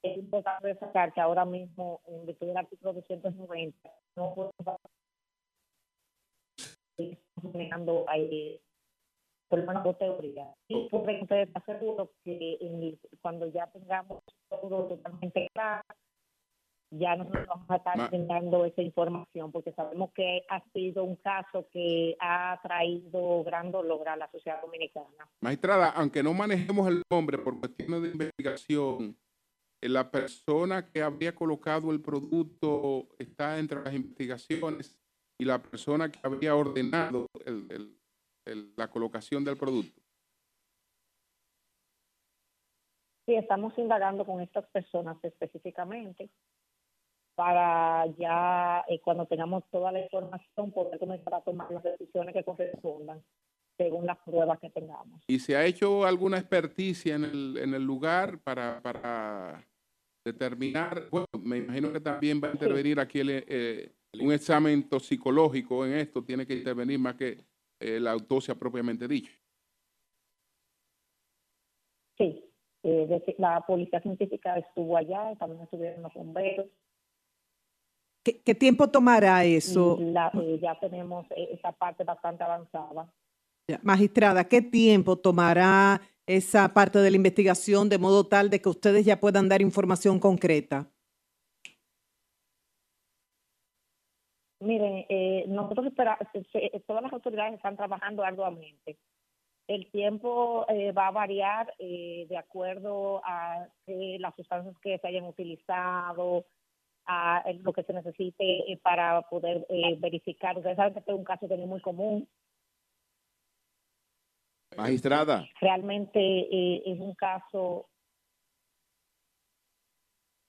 Es 0.00 0.16
importante 0.16 0.68
destacar 0.68 1.12
que 1.12 1.20
ahora 1.20 1.44
mismo, 1.44 2.00
en 2.06 2.24
virtud 2.24 2.46
del 2.46 2.56
artículo 2.56 2.92
290, 2.92 3.90
no 4.14 4.32
podemos 4.32 4.76
manejando 7.42 8.06
eh, 8.14 8.60
por 9.48 9.58
lo 9.58 9.66
menos 9.66 9.82
dos 9.82 9.98
teorías. 9.98 10.54
Y 10.68 10.88
por 10.90 11.00
ustedes 11.00 11.48
seguro 11.66 12.12
que 12.22 12.58
en 12.60 12.80
el- 12.80 13.00
cuando 13.20 13.48
ya 13.48 13.66
tengamos 13.72 14.22
todo 14.48 14.84
totalmente 14.86 15.48
claro, 15.52 15.82
ya 16.90 17.16
nosotros 17.16 17.46
vamos 17.46 17.70
a 17.70 17.76
estar 17.76 18.08
brindando 18.08 18.64
esa 18.64 18.80
información 18.82 19.52
porque 19.52 19.72
sabemos 19.72 20.10
que 20.12 20.42
ha 20.48 20.62
sido 20.72 21.04
un 21.04 21.16
caso 21.16 21.68
que 21.70 22.16
ha 22.20 22.58
traído 22.62 23.44
gran 23.44 23.70
dolor 23.70 24.08
a 24.08 24.16
la 24.16 24.30
sociedad 24.30 24.60
dominicana. 24.62 25.28
Magistrada, 25.40 25.90
aunque 25.90 26.22
no 26.22 26.32
manejemos 26.32 26.88
el 26.88 27.02
nombre 27.10 27.38
por 27.38 27.58
cuestiones 27.60 28.02
de 28.02 28.08
investigación, 28.08 29.16
eh, 29.82 29.88
la 29.88 30.10
persona 30.10 30.90
que 30.90 31.02
habría 31.02 31.34
colocado 31.34 31.90
el 31.92 32.00
producto 32.00 33.08
está 33.18 33.58
entre 33.58 33.82
las 33.82 33.94
investigaciones 33.94 34.98
y 35.38 35.44
la 35.44 35.58
persona 35.62 36.10
que 36.10 36.18
habría 36.22 36.56
ordenado 36.56 37.26
el- 37.44 37.66
el- 37.70 37.98
el- 38.46 38.72
la 38.76 38.88
colocación 38.88 39.44
del 39.44 39.56
producto. 39.58 40.00
Sí, 43.26 43.34
estamos 43.34 43.76
indagando 43.76 44.24
con 44.24 44.40
estas 44.40 44.64
personas 44.70 45.22
específicamente 45.22 46.30
para 47.38 48.04
ya 48.18 48.84
eh, 48.88 48.98
cuando 48.98 49.24
tengamos 49.24 49.62
toda 49.70 49.92
la 49.92 50.00
información 50.00 50.72
poder 50.72 50.98
comenzar 50.98 51.34
a 51.34 51.40
tomar 51.40 51.70
las 51.70 51.84
decisiones 51.84 52.34
que 52.34 52.42
correspondan 52.42 53.22
según 53.76 54.06
las 54.06 54.18
pruebas 54.18 54.58
que 54.58 54.70
tengamos. 54.70 55.22
¿Y 55.28 55.38
se 55.38 55.54
ha 55.54 55.64
hecho 55.64 56.04
alguna 56.04 56.38
experticia 56.38 57.14
en 57.14 57.22
el, 57.22 57.56
en 57.58 57.74
el 57.74 57.84
lugar 57.84 58.40
para, 58.40 58.80
para 58.82 59.64
determinar? 60.24 61.04
Bueno, 61.12 61.26
me 61.40 61.58
imagino 61.58 61.92
que 61.92 62.00
también 62.00 62.40
va 62.42 62.48
a 62.48 62.52
intervenir 62.54 62.98
aquí 62.98 63.20
el, 63.20 63.30
eh, 63.30 63.92
un 64.20 64.32
examen 64.32 64.88
toxicológico 64.88 65.86
en 65.86 65.92
esto, 65.92 66.24
tiene 66.24 66.44
que 66.44 66.54
intervenir 66.54 66.98
más 66.98 67.14
que 67.14 67.44
eh, 67.78 68.00
la 68.00 68.10
autopsia 68.10 68.56
propiamente 68.56 69.06
dicha. 69.06 69.30
Sí, 72.16 72.44
eh, 72.82 73.22
la 73.38 73.64
policía 73.64 74.00
científica 74.00 74.58
estuvo 74.58 74.96
allá, 74.96 75.36
también 75.38 75.62
estuvieron 75.62 76.02
los 76.02 76.12
bomberos. 76.14 76.66
¿Qué, 78.28 78.42
qué 78.44 78.54
tiempo 78.54 78.88
tomará 78.90 79.42
eso? 79.44 79.96
la- 80.00 80.30
eh, 80.34 80.58
ya 80.60 80.78
tenemos 80.78 81.24
eh, 81.30 81.48
esa 81.52 81.72
parte 81.72 82.04
bastante 82.04 82.44
avanzada. 82.44 83.10
Ya, 83.70 83.80
Magistrada, 83.82 84.44
¿qué 84.46 84.60
tiempo 84.60 85.16
tomará 85.16 86.02
esa 86.26 86.74
parte 86.74 86.98
de 86.98 87.10
la 87.10 87.16
investigación 87.16 87.88
de 87.88 87.96
modo 87.96 88.26
tal 88.26 88.50
de 88.50 88.60
que 88.60 88.68
ustedes 88.68 89.06
ya 89.06 89.18
puedan 89.18 89.48
dar 89.48 89.62
información 89.62 90.20
concreta? 90.20 90.86
Miren, 94.60 95.06
eh, 95.08 95.44
nosotros 95.48 95.86
espera- 95.86 96.18
se- 96.32 96.44
se- 96.52 96.80
todas 96.86 97.02
las 97.02 97.12
autoridades 97.14 97.54
están 97.54 97.76
trabajando 97.78 98.22
arduamente. 98.24 98.98
El 99.68 99.90
tiempo 99.90 100.66
eh, 100.68 100.92
va 100.92 101.06
a 101.06 101.12
variar 101.12 101.74
de 101.78 102.36
acuerdo 102.36 103.22
a 103.24 103.68
las 103.86 104.34
sustancias 104.36 104.74
que 104.82 104.98
se 104.98 105.06
hayan 105.08 105.24
utilizado, 105.24 106.44
a 107.10 107.42
lo 107.62 107.72
que 107.72 107.82
se 107.82 107.92
necesite 107.94 108.70
eh, 108.70 108.78
para 108.82 109.22
poder 109.22 109.66
eh, 109.70 109.96
verificar. 109.98 110.56
Ustedes 110.56 110.76
saben 110.76 110.92
que 110.92 110.98
este 111.00 111.10
es 111.12 111.18
un 111.18 111.24
caso 111.24 111.48
que 111.48 111.56
no 111.56 111.62
es 111.62 111.68
muy 111.68 111.80
común. 111.80 112.28
Magistrada, 114.76 115.48
Realmente 115.60 116.20
eh, 116.20 116.82
es 116.84 117.00
un 117.00 117.14
caso 117.14 117.88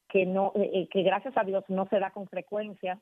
que 0.09 0.25
no, 0.25 0.51
eh, 0.55 0.87
que 0.91 1.01
gracias 1.03 1.35
a 1.37 1.43
Dios 1.43 1.63
no 1.69 1.87
se 1.87 1.97
da 1.99 2.11
con 2.11 2.27
frecuencia. 2.27 2.99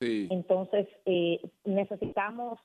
Sí. 0.00 0.28
Entonces, 0.30 0.86
necesitamos 1.64 2.58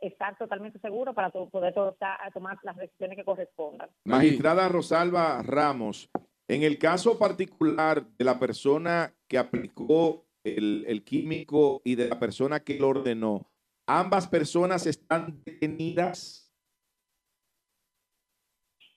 estar 0.00 0.38
totalmente 0.38 0.78
seguros 0.78 1.14
para 1.14 1.28
poder 1.30 1.74
to- 1.74 1.96
tomar 2.32 2.56
las 2.62 2.76
decisiones 2.76 3.18
que 3.18 3.24
correspondan. 3.24 3.90
Magistrada 4.04 4.66
Rosalba 4.68 5.42
Ramos, 5.42 6.08
en 6.50 6.62
el 6.64 6.78
caso 6.78 7.18
particular 7.18 8.04
de 8.18 8.24
la 8.24 8.38
persona 8.38 9.14
que 9.28 9.38
aplicó 9.38 10.26
el, 10.44 10.84
el 10.88 11.04
químico 11.04 11.80
y 11.84 11.94
de 11.94 12.08
la 12.08 12.18
persona 12.18 12.60
que 12.60 12.78
lo 12.78 12.88
ordenó, 12.88 13.46
¿ambas 13.86 14.26
personas 14.26 14.86
están 14.86 15.40
detenidas? 15.44 16.52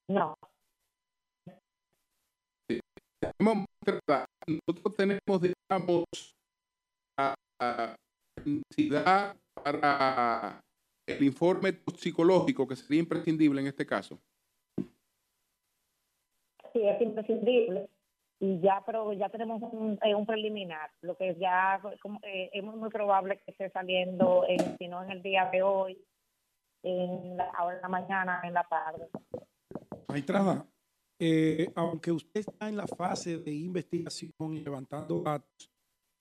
No. 0.10 0.36
Tenemos- 3.38 3.66
Nosotros 4.48 4.96
tenemos, 4.98 5.42
digamos, 5.42 6.06
la 7.18 7.36
la 7.60 7.96
necesidad 8.44 9.38
para 9.64 10.60
el 11.08 11.24
informe 11.24 11.72
toxicológico 11.74 12.68
que 12.68 12.76
sería 12.76 13.00
imprescindible 13.00 13.62
en 13.62 13.68
este 13.68 13.86
caso. 13.86 14.20
Sí, 16.74 16.82
es 16.82 17.02
imprescindible. 17.02 17.90
Y 18.40 18.60
ya, 18.60 18.84
pero 18.86 19.14
ya 19.14 19.30
tenemos 19.30 19.62
un, 19.62 19.98
eh, 20.04 20.16
un 20.16 20.26
preliminar, 20.26 20.92
lo 21.02 21.16
que 21.16 21.36
ya 21.40 21.80
como, 22.02 22.20
eh, 22.24 22.50
es 22.52 22.64
muy 22.64 22.90
probable 22.90 23.38
que 23.38 23.52
esté 23.52 23.70
saliendo, 23.70 24.44
en, 24.48 24.78
si 24.78 24.88
no 24.88 25.02
en 25.04 25.12
el 25.12 25.24
día 25.24 25.50
de 25.50 25.62
hoy, 25.62 25.98
en 26.82 27.38
la, 27.38 27.46
ahora 27.52 27.78
en 27.78 27.82
la 27.82 27.88
mañana, 27.88 28.42
en 28.44 28.54
la 28.54 28.64
tarde. 28.64 29.08
Magistrada, 30.10 30.68
eh, 31.20 31.72
aunque 31.76 32.12
usted 32.12 32.42
está 32.42 32.68
en 32.68 32.76
la 32.76 32.88
fase 32.88 33.38
de 33.38 33.54
investigación 33.54 34.34
y 34.54 34.60
levantando 34.60 35.22
datos, 35.22 35.72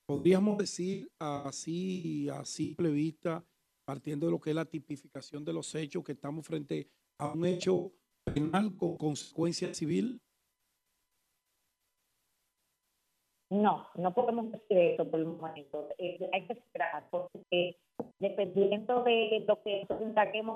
podríamos 0.05 0.57
decir 0.57 1.11
así, 1.19 2.29
a 2.29 2.45
simple 2.45 2.89
vista, 2.89 3.43
partiendo 3.85 4.27
de 4.27 4.31
lo 4.31 4.39
que 4.39 4.51
es 4.51 4.55
la 4.55 4.65
tipificación 4.65 5.43
de 5.43 5.51
los 5.51 5.75
hechos, 5.75 6.03
que 6.05 6.13
estamos 6.13 6.45
frente 6.47 6.87
a 7.17 7.33
un 7.33 7.45
hecho 7.45 7.91
penal 8.23 8.75
con 8.77 8.95
consecuencia 8.95 9.73
civil. 9.73 10.21
No, 13.53 13.85
no 13.95 14.13
podemos 14.13 14.51
decir 14.51 14.77
eso 14.77 15.07
por 15.09 15.19
el 15.19 15.27
momento. 15.27 15.87
Eh, 15.99 16.17
hay 16.33 16.41
que 16.47 16.53
esperar, 16.53 17.03
porque 17.11 17.77
dependiendo 18.19 19.03
de 19.03 19.45
lo 19.47 19.61
que 19.61 19.85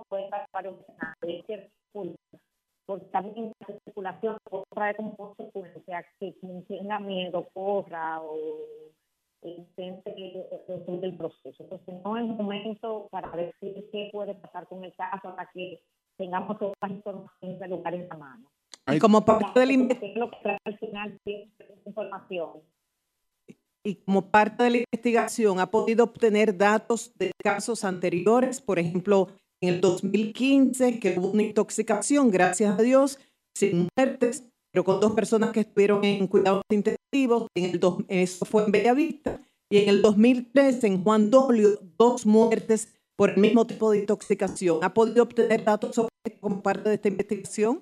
pueden 0.10 0.30
dar 0.32 0.46
varios 0.52 0.76
escenarios. 0.80 1.46
Hay 1.50 1.70
culpas, 1.94 2.42
Porque 2.88 3.06
también 3.06 3.52
la 3.68 3.76
especulación 3.76 4.38
puede 4.50 4.64
traer 4.74 4.96
como 4.96 5.16
consecuencia 5.16 6.06
que 6.20 6.34
quien 6.40 6.66
tenga 6.66 7.00
miedo 7.00 7.48
corra 7.54 8.20
o 8.22 8.58
intente 9.44 10.48
resolver 10.68 11.06
el 11.06 11.18
proceso. 11.18 11.64
Entonces, 11.64 11.94
no 12.04 12.18
es 12.18 12.24
un 12.24 12.38
momento 12.38 13.08
para 13.12 13.30
decir 13.36 13.88
qué 13.92 14.10
puede 14.12 14.34
pasar 14.34 14.68
con 14.68 14.84
el 14.84 14.94
caso 14.96 15.30
hasta 15.30 15.48
que 15.54 15.80
tengamos 16.18 16.58
todas 16.58 16.74
las 16.82 16.92
informaciones 16.92 17.60
del 17.60 17.70
lugar 17.70 17.94
en 17.94 18.08
la 18.08 18.18
mano. 18.18 18.50
Y 18.88 19.00
como 19.00 19.24
parte 19.24 19.60
de 19.60 19.66
la 19.68 19.74
in- 19.74 19.88
Porque 19.90 20.12
es 20.12 20.16
lo 20.18 20.32
que 20.32 20.38
trae 20.42 20.58
al 20.64 20.78
final 20.80 21.20
información. 21.86 22.62
Y 23.88 23.96
como 23.96 24.30
parte 24.30 24.64
de 24.64 24.70
la 24.70 24.78
investigación 24.78 25.60
ha 25.60 25.72
podido 25.72 26.04
obtener 26.04 26.58
datos 26.58 27.14
de 27.16 27.32
casos 27.42 27.86
anteriores, 27.86 28.60
por 28.60 28.80
ejemplo, 28.80 29.30
en 29.62 29.76
el 29.76 29.82
2015, 29.82 31.00
que 31.00 31.18
hubo 31.18 31.32
una 31.32 31.44
intoxicación, 31.44 32.30
gracias 32.30 32.78
a 32.78 32.82
Dios, 32.82 33.18
sin 33.56 33.88
muertes, 33.98 34.48
pero 34.74 34.84
con 34.84 35.00
dos 35.00 35.14
personas 35.14 35.52
que 35.52 35.62
estuvieron 35.62 36.04
en 36.04 36.28
cuidados 36.28 36.64
intensivos, 36.70 37.48
en 37.56 37.66
el 37.72 37.80
dos- 37.80 38.04
eso 38.10 38.46
fue 38.46 38.66
en 38.66 38.72
Bellavista, 38.72 39.42
y 39.72 39.78
en 39.78 39.90
el 39.90 40.02
2013, 40.02 40.88
en 40.88 41.04
Juan 41.04 41.30
Dolio, 41.32 41.80
dos 41.98 42.26
muertes 42.26 42.94
por 43.18 43.32
el 43.32 43.38
mismo 43.38 43.66
tipo 43.66 43.90
de 43.92 44.00
intoxicación. 44.00 44.84
¿Ha 44.84 44.94
podido 44.94 45.24
obtener 45.24 45.64
datos 45.64 45.96
sobre 45.96 46.10
esto 46.26 46.40
como 46.42 46.62
parte 46.62 46.90
de 46.90 46.96
esta 46.96 47.08
investigación? 47.08 47.80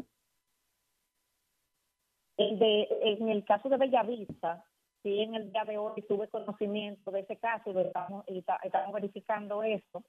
El 2.38 2.60
de- 2.60 2.88
en 3.02 3.30
el 3.30 3.44
caso 3.44 3.69
de 3.69 3.77
Bellavista, 3.77 4.65
sí, 5.06 5.19
en 5.22 5.36
el 5.36 5.52
día 5.52 5.64
de 5.65 5.77
hoy 5.77 6.02
tuve 6.10 6.27
conocimiento 6.30 7.11
de 7.11 7.19
ese 7.19 7.38
caso 7.38 7.72
y 7.72 7.77
estamos, 7.80 8.26
estamos 8.27 8.94
verificando 8.94 9.61
eso. 9.61 10.03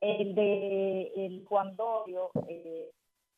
El 0.00 0.34
de 0.34 1.10
el 1.16 1.44
Juan 1.46 1.74
Dorio, 1.74 2.30
eh, 2.46 2.90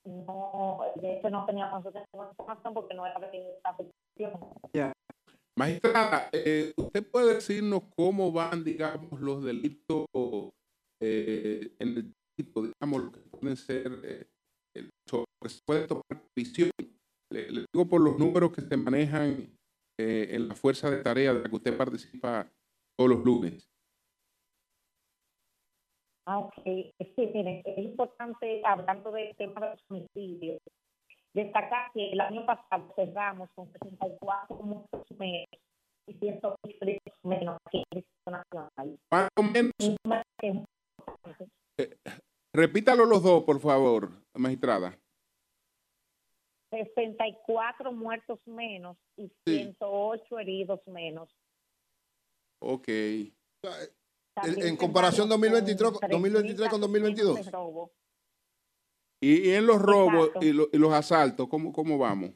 no, 0.04 0.80
de 0.96 1.18
ese 1.18 1.30
no 1.30 1.46
teníamos 1.46 1.84
información 1.86 2.74
porque 2.74 2.94
no 2.94 3.06
era 3.06 3.20
de 3.20 3.52
esta 3.56 3.76
petición. 3.76 4.32
Magistrada, 5.56 6.28
eh, 6.32 6.72
¿usted 6.76 7.08
puede 7.08 7.34
decirnos 7.34 7.82
cómo 7.96 8.32
van, 8.32 8.64
digamos, 8.64 9.20
los 9.20 9.44
delitos 9.44 10.06
eh, 11.00 11.70
en 11.78 11.88
el 11.88 12.12
delito, 12.36 12.62
digamos, 12.62 13.04
lo 13.04 13.12
que 13.12 13.20
pueden 13.20 13.56
ser, 13.56 14.26
el- 14.74 14.90
sobre 15.46 15.86
tomar 15.86 16.02
prisión? 16.34 16.70
Le, 17.32 17.50
le 17.50 17.64
digo 17.72 17.86
por 17.88 18.00
los 18.00 18.18
números 18.18 18.52
que 18.52 18.62
se 18.62 18.76
manejan 18.76 19.56
eh, 20.00 20.34
en 20.34 20.48
la 20.48 20.54
fuerza 20.54 20.90
de 20.90 21.02
tarea 21.02 21.34
de 21.34 21.42
la 21.42 21.48
que 21.48 21.56
usted 21.56 21.76
participa 21.76 22.50
todos 22.96 23.10
los 23.10 23.24
lunes. 23.24 23.70
Ah, 26.26 26.38
ok. 26.38 26.62
Sí, 26.64 27.30
miren, 27.34 27.62
es 27.64 27.78
importante, 27.78 28.62
hablando 28.64 29.10
del 29.10 29.34
tema 29.36 29.60
de 29.60 29.70
los 29.70 29.84
homicidios, 29.88 30.60
destacar 31.34 31.90
que 31.92 32.12
el 32.12 32.20
año 32.20 32.46
pasado 32.46 32.92
cerramos 32.94 33.50
con 33.54 33.70
64 33.72 34.56
muertos 34.56 35.04
menos 35.18 35.48
y 36.06 36.14
108 36.14 36.76
heridos 36.80 37.18
menos 37.22 37.58
aquí 37.66 37.82
en 37.90 37.98
el 37.98 38.04
Nacional. 38.32 38.98
Más 39.10 39.28
o 39.36 39.42
menos, 39.42 39.72
que 40.38 40.46
importante. 40.46 41.98
repítalo 42.54 43.04
los 43.04 43.22
dos, 43.22 43.42
por 43.44 43.60
favor, 43.60 44.10
magistrada. 44.34 44.96
64 46.70 47.92
muertos 47.92 48.38
menos 48.46 48.96
y 49.16 49.28
Sí. 49.46 49.56
108 49.58 50.38
heridos 50.38 50.80
menos. 50.86 51.28
Ok. 52.62 52.88
También 54.34 54.66
en 54.68 54.76
comparación 54.76 55.28
cerramos 55.28 55.40
2023 55.50 55.90
con 55.92 56.10
2023 56.10 56.68
con 56.68 56.80
3.000 56.80 56.90
menos 56.92 57.10
2022. 57.10 57.44
de 57.44 57.50
robo. 57.50 57.92
Y, 59.22 59.48
y 59.50 59.54
en 59.54 59.66
los 59.66 59.80
robos 59.82 60.30
y, 60.40 60.52
lo- 60.52 60.68
y 60.72 60.78
los 60.78 60.92
asaltos, 60.92 61.48
¿cómo, 61.48 61.72
¿cómo 61.72 61.98
vamos? 61.98 62.30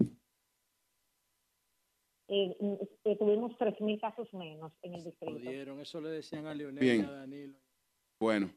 Eh, 2.29 2.57
eh, 3.05 3.17
tuvimos 3.19 3.53
3.000 3.59 4.01
casos 4.01 4.33
menos 4.35 4.73
en 4.83 4.95
el 4.95 5.05
distrito. 5.05 5.33
Jodieron, 5.33 5.81
eso 5.81 6.01
le 6.01 6.09
decían 6.11 6.47
a 6.47 6.55
Leonel 6.55 6.81
Bien. 6.83 7.01
y 7.03 7.05
a 7.05 7.11
Danilo. 7.11 7.59
Bueno. 8.21 8.51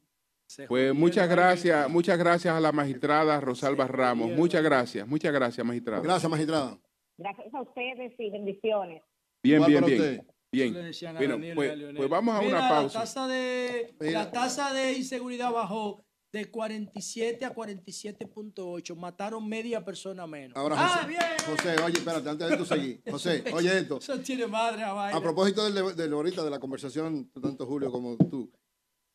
Pues 0.67 0.93
muchas 0.93 1.29
gracias, 1.29 1.89
muchas 1.89 2.17
gracias 2.17 2.55
a 2.55 2.59
la 2.59 2.71
magistrada 2.71 3.39
Rosalba 3.41 3.87
Ramos. 3.87 4.31
Muchas 4.31 4.63
gracias, 4.63 5.07
muchas 5.07 5.33
gracias, 5.33 5.65
magistrada. 5.65 6.01
Gracias, 6.01 6.29
magistrada. 6.31 6.77
Gracias 7.17 7.53
a 7.53 7.61
ustedes 7.61 8.13
y 8.17 8.29
bendiciones. 8.29 9.01
Bien, 9.43 9.63
bien, 9.65 9.83
bien. 9.85 9.99
usted. 9.99 10.21
Bien. 10.51 10.69
Eso 10.69 10.79
le 10.79 10.85
decían 10.85 11.15
a 11.15 11.19
Bueno, 11.19 11.33
Danilo 11.33 11.47
y 11.47 11.51
a 11.51 11.55
pues, 11.55 11.77
Leonel. 11.77 11.97
pues 11.97 12.09
vamos 12.09 12.35
a 12.35 12.41
Mira, 12.41 12.57
una 12.59 12.69
pausa. 12.69 12.99
La 12.99 13.05
tasa 13.05 13.27
de, 13.27 13.95
Mira. 13.99 14.11
la 14.23 14.31
tasa 14.31 14.73
de 14.73 14.93
inseguridad 14.93 15.51
bajó 15.51 16.03
de 16.31 16.49
47 16.49 17.43
a 17.45 17.53
47.8. 17.53 18.95
Mataron 18.95 19.47
media 19.47 19.83
persona 19.83 20.25
menos. 20.27 20.55
Ahora, 20.55 20.75
ah, 20.77 20.87
José, 20.87 21.07
bien. 21.07 21.21
José, 21.45 21.83
oye, 21.83 21.97
espérate, 21.97 22.29
antes 22.29 22.49
de 22.49 22.57
tú 22.57 22.65
seguir. 22.65 23.01
José, 23.09 23.43
oye 23.53 23.77
esto. 23.79 23.97
Eso 24.01 24.19
tiene 24.19 24.47
madre 24.47 24.83
a. 24.83 25.09
A 25.09 25.21
propósito 25.21 25.63
del, 25.69 25.73
de- 25.73 25.93
del 26.01 26.13
ahorita 26.13 26.43
de 26.43 26.49
la 26.49 26.59
conversación, 26.59 27.29
tanto 27.41 27.65
Julio 27.65 27.91
como 27.91 28.15
tú, 28.17 28.49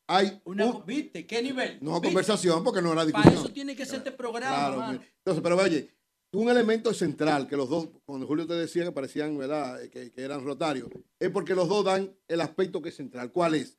hay 0.06 0.40
Una, 0.44 0.66
un- 0.66 0.84
¿Viste? 0.86 1.26
¿Qué 1.26 1.42
nivel? 1.42 1.78
no 1.80 1.92
¿Viste? 1.92 2.08
conversación 2.08 2.64
porque 2.64 2.82
no 2.82 2.92
era 2.92 3.02
Para 3.04 3.06
discusión. 3.06 3.34
eso 3.44 3.52
tiene 3.52 3.76
que 3.76 3.86
ser 3.86 3.98
este 3.98 4.12
programa, 4.12 4.56
Claro, 4.56 5.02
entonces, 5.18 5.42
pero 5.42 5.56
oye, 5.56 5.94
un 6.34 6.48
elemento 6.48 6.92
central 6.94 7.46
que 7.46 7.56
los 7.56 7.68
dos, 7.68 7.88
cuando 8.06 8.26
Julio 8.26 8.46
te 8.46 8.54
decía 8.54 8.84
que 8.84 8.92
parecían, 8.92 9.36
¿verdad?, 9.38 9.80
que, 9.90 10.10
que 10.10 10.22
eran 10.22 10.44
rotarios, 10.44 10.88
es 11.20 11.30
porque 11.30 11.54
los 11.54 11.68
dos 11.68 11.84
dan 11.84 12.14
el 12.28 12.40
aspecto 12.40 12.80
que 12.82 12.88
es 12.88 12.96
central. 12.96 13.30
¿Cuál 13.32 13.54
es? 13.54 13.78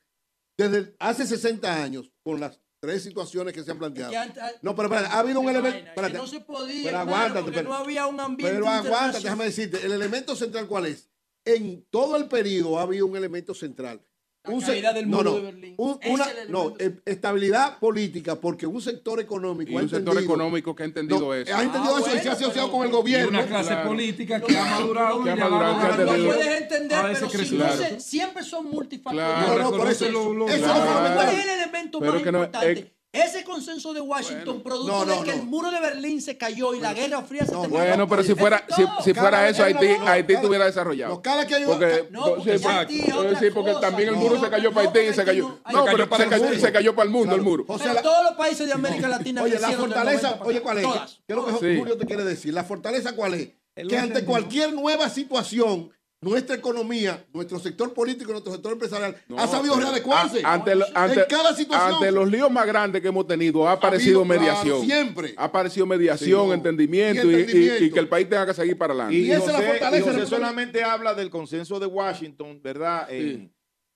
Desde 0.58 0.96
hace 1.00 1.26
60 1.26 1.82
años, 1.84 2.12
con 2.24 2.40
las 2.40 2.60
tres 2.80 3.02
situaciones 3.02 3.54
que 3.54 3.64
se 3.64 3.72
han 3.72 3.80
planteado. 3.80 4.12
Que 4.12 4.18
antes- 4.18 4.44
No, 4.62 4.76
pero 4.76 4.88
espérate, 4.88 5.16
ha 5.16 5.20
habido 5.20 5.40
un 5.40 5.50
elemento. 5.50 5.78
espérate, 5.90 6.14
no 6.18 6.28
se 6.28 6.42
podía, 6.42 6.84
pero 6.86 7.00
aguántate, 7.00 7.42
porque 7.42 7.58
pero- 7.58 7.70
no 7.70 7.76
había 7.76 8.06
un 8.08 8.20
ambiente 8.20 8.54
Pero 8.54 8.68
aguántate, 8.70 9.24
déjame 9.24 9.46
decirte, 9.46 9.84
el 9.86 9.92
elemento 9.94 10.36
central, 10.36 10.68
¿cuál 10.68 10.86
es? 10.86 11.10
En 11.46 11.86
todo 11.90 12.16
el 12.18 12.28
periodo 12.28 12.78
ha 12.78 12.84
habido 12.84 13.08
un 13.08 13.16
elemento 13.18 13.54
central. 13.56 14.06
La 14.46 14.54
Un 14.56 14.60
se- 14.60 14.68
caída 14.68 14.92
del 14.92 15.10
no, 15.10 15.18
muro 15.18 15.30
no, 15.30 15.36
de 15.38 15.42
Berlín. 15.44 15.74
un- 15.78 15.98
Ese 16.02 16.12
una- 16.14 16.28
no, 16.50 16.74
eh, 16.78 16.98
estabilidad 17.06 17.80
política, 17.80 18.36
porque 18.36 18.68
un 18.68 18.82
sector 18.82 19.22
económico 19.22 19.72
Y 19.72 19.78
ha 19.78 19.80
un 19.80 19.90
sector 19.90 20.22
económico 20.22 20.76
que 20.76 20.84
ha 20.84 20.86
entendido 20.86 21.22
no, 21.22 21.34
eso. 21.34 21.56
Ha 21.56 21.64
entendido 21.64 21.96
Ah, 21.96 22.00
eso 22.02 22.16
y 22.18 22.20
se 22.20 22.28
ha 22.28 22.34
asociado 22.34 22.70
con 22.70 22.82
el 22.84 22.90
Y 22.90 22.92
gobierno. 22.92 23.30
una 23.30 23.46
clase 23.48 23.70
claro. 23.70 23.88
política 23.88 24.42
que 24.42 24.58
ha 24.58 24.66
madurado 24.66 25.24
Que 25.24 25.30
y 25.30 25.32
ha 25.32 25.36
madurado, 25.38 25.76
ha 25.78 25.90
entendido. 25.92 26.26
puedes 26.36 26.62
entender, 26.62 26.98
a 26.98 27.04
pero 27.04 27.30
si 27.30 27.56
no 27.56 27.72
se- 27.72 28.00
siempre 28.02 28.44
son 28.44 28.70
multifactoriales. 28.70 29.46
Claro. 29.46 29.64
No, 29.64 29.72
no, 29.72 29.78
por 29.78 29.88
eso. 29.90 30.06
Reconoce 30.08 30.12
lo- 30.12 30.34
lo- 30.34 30.48
Eso 30.50 30.56
es 30.58 30.62
Claro. 30.62 30.82
fundamental. 30.88 31.16
¿Cuál 31.26 31.30
es 31.38 31.44
el 31.46 31.50
elemento 31.50 32.00
Pero 32.00 32.12
más 32.14 32.22
que 32.24 32.32
no- 32.34 32.38
importante? 32.40 32.72
eh, 32.82 32.94
Ese 33.14 33.44
consenso 33.44 33.94
de 33.94 34.02
Washington, 34.02 34.64
producto 34.64 34.92
No, 34.92 35.06
no, 35.06 35.20
de 35.20 35.24
que 35.24 35.36
no. 35.36 35.44
el 35.44 35.48
muro 35.48 35.70
de 35.70 35.80
Berlín 35.80 36.20
se 36.20 36.36
cayó 36.36 36.74
y 36.74 36.80
la 36.80 36.96
Guerra 36.96 37.22
Fría 37.22 37.46
se 37.46 37.52
terminó. 37.52 37.70
Bueno, 37.70 38.08
pero 38.10 38.24
si 38.24 38.34
fuera, 38.34 38.66
si, 39.04 39.14
fuera 39.14 39.48
eso, 39.48 39.64
Haití, 39.64 39.86
Haití 39.86 40.34
cada- 40.34 40.40
estuviera 40.40 40.66
desarrollado. 40.66 41.14
No, 41.14 41.22
cada 41.22 41.46
que 41.46 41.54
hay 41.54 41.64
Porque, 41.64 42.08
No, 42.10 42.26
porque 42.26 42.58
sí, 42.58 42.66
Haití 42.68 43.00
es 43.02 43.06
sí, 43.40 43.52
porque 43.54 43.74
cosa. 43.74 43.82
también 43.82 44.10
el 44.10 44.16
No, 44.16 44.22
muro 44.22 44.42
se 44.42 44.50
cayó 44.50 44.74
para 44.74 44.88
Haití 44.88 45.00
y 45.12 45.14
se 45.14 45.24
cayó. 45.26 45.48
No- 45.72 45.86
pero 45.86 45.86
cayó 45.86 46.10
para 46.10 46.18
se 46.18 46.24
el 46.24 46.30
cayó, 46.32 46.44
mundo. 46.46 46.60
se 46.60 46.72
cayó 46.74 46.96
para 46.96 47.06
el 47.06 47.12
mundo 47.12 47.36
el 47.36 47.42
muro. 47.44 47.66
O 47.68 47.78
sea, 47.78 47.84
Pero 47.84 47.94
la- 47.94 48.02
todos 48.02 48.24
los 48.24 48.34
países 48.34 48.66
de 48.66 48.74
América 48.74 49.08
Latina 49.08 49.44
Oye, 49.44 49.60
la 49.60 49.72
fortaleza, 49.74 50.28
90 50.30 50.46
oye, 50.46 50.62
¿cuál 50.62 50.78
es? 50.80 50.86
¿Qué 51.28 51.34
es 51.34 51.36
lo 51.36 51.46
que. 51.46 51.78
Julio 51.78 51.98
te 52.00 52.06
quiere 52.08 52.24
decir? 52.24 52.52
La 52.52 52.64
fortaleza, 52.64 53.16
¿cuál 53.16 53.36
es? 53.36 53.50
Que 53.88 53.96
ante 53.96 54.26
cualquier 54.26 54.74
nueva 54.74 55.08
situación, 55.10 55.92
nuestra 56.24 56.56
economía, 56.56 57.26
nuestro 57.34 57.60
sector 57.60 57.94
político, 57.94 58.32
nuestro 58.32 58.54
sector 58.54 58.72
empresarial 58.74 59.16
No, 59.28 59.38
ha 59.40 59.48
sabido 59.48 59.76
pero 59.76 59.88
readecuarse. 59.88 60.42
ante, 60.44 60.76
lo- 60.76 60.86
ante- 60.96 61.20
en 61.22 61.26
cada 61.30 61.54
situación. 61.56 61.94
ante 61.96 62.12
los 62.12 62.30
líos 62.32 62.50
más 62.52 62.66
grandes 62.66 63.02
que 63.02 63.08
hemos 63.10 63.28
tenido, 63.28 63.68
ha 63.68 63.74
aparecido 63.74 64.22
habido, 64.22 64.36
claro, 64.36 64.42
mediación. 64.42 64.86
siempre. 64.86 65.34
Ha 65.38 65.44
aparecido 65.46 65.86
mediación, 65.86 66.48
Sí, 66.48 66.54
entendimiento, 66.54 67.26
Y 67.30 67.34
y, 67.34 67.38
y- 67.38 67.40
entendimiento. 67.42 67.84
y 67.86 67.92
que 67.92 68.00
el 68.00 68.08
país 68.08 68.30
tenga 68.30 68.46
que 68.46 68.54
seguir 68.54 68.78
para 68.78 68.94
adelante. 68.94 69.16
Y, 69.16 69.26
Y 69.26 69.32
esa 69.32 69.40
es 69.42 69.48
la 69.48 69.54
José, 69.54 69.68
fortaleza 69.68 70.06
José 70.08 70.20
la- 70.20 70.26
solamente 70.26 70.84
habla 70.84 71.14
del 71.14 71.30
consenso 71.30 71.80
de 71.80 71.86
Washington, 71.86 72.60
¿verdad? 72.64 73.12
En- 73.12 73.54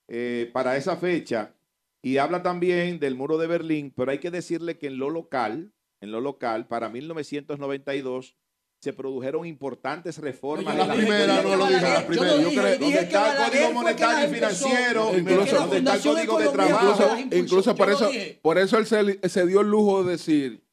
eh, 0.10 0.50
para 0.54 0.78
esa 0.78 0.96
fecha. 0.98 1.54
Y 2.02 2.18
habla 2.18 2.44
también 2.44 3.00
del 3.00 3.16
muro 3.16 3.38
de 3.38 3.48
Berlín, 3.48 3.92
pero 3.96 4.12
hay 4.12 4.20
que 4.20 4.32
decirle 4.32 4.78
que 4.78 4.88
en 4.88 4.98
lo 5.00 5.10
local, 5.10 5.74
en 6.00 6.12
lo 6.12 6.22
local, 6.22 6.68
para 6.68 6.90
1992 6.90 8.36
se 8.80 8.94
produjeron 8.94 9.46
importantes 9.46 10.18
reformas. 10.20 10.76
la 10.76 10.94
primera, 10.94 11.42
no 11.42 11.56
lo 11.56 11.66
dije, 11.68 11.82
la 11.82 12.06
primera. 12.06 12.38
Yo 12.38 12.50
creo- 12.50 12.78
donde 12.80 13.00
está 13.00 13.46
el 13.46 13.52
Código 13.52 13.74
Monetario 13.74 14.30
y 14.30 14.34
Financiero, 14.34 15.18
Incluso- 15.18 15.56
donde 15.56 15.78
está 15.78 15.96
el 15.96 16.02
Código 16.02 16.40
de 16.40 16.48
Trabajo. 16.50 17.18
Incluso, 17.18 17.36
incluso 17.38 17.76
por 17.76 17.90
eso, 17.90 18.10
por 18.42 18.58
eso 18.58 18.78
él 18.78 18.86
se, 18.86 19.30
se 19.30 19.46
dio 19.48 19.62
el 19.62 19.68
lujo 19.68 20.04
de 20.04 20.12
decir 20.12 20.64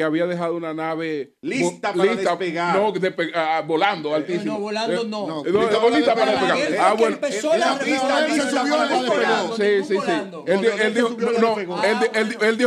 que 0.00 0.04
había 0.04 0.26
dejado 0.26 0.56
una 0.56 0.72
nave 0.72 1.34
Lista 1.42 1.92
para 1.92 2.14
despegar. 2.16 2.74
No, 2.76 2.92
despe- 2.94 3.30
ah, 3.34 3.62
volando 3.66 4.14
altísimo. 4.14 4.54
no, 4.54 4.60
volando 4.60 5.02
Eh, 5.02 5.06
no. 5.06 5.26
no, 5.26 5.44
lista 5.60 5.80
para 5.82 5.96
lista 5.96 6.14
para 6.14 6.30
despegar. 6.30 6.56
despegar. 6.56 6.72
Él 6.72 6.78
Ah, 6.80 6.94
bueno. 6.98 7.14
empezó 7.16 7.56
la 7.58 7.78
se 8.38 8.50
subió. 9.06 9.56
Sí, 9.56 9.84
sí, 9.86 9.98
sí. 10.06 10.12
No, 10.30 10.44
dijo, 10.94 11.10
no, 11.18 11.32
no, 11.32 11.34
no, 11.38 11.56
no 11.66 11.84
él, 11.84 11.96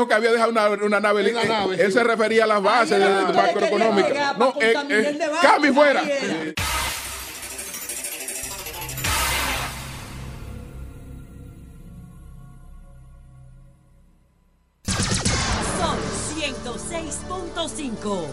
que 0.07 0.13
había 0.13 0.31
dejado 0.31 0.51
una, 0.51 0.69
una 0.69 0.99
nave. 0.99 1.27
En 1.27 1.35
la 1.35 1.41
él- 1.41 1.47
nave, 1.49 1.75
él 1.79 1.87
sí. 1.87 1.91
se 1.97 2.03
refería 2.03 2.43
a 2.43 2.47
las 2.47 2.61
bases 2.61 2.91
Ahí 2.93 2.99
de, 2.99 3.05
era 3.07 3.17
de 3.19 3.25
106.5. 17.13 18.27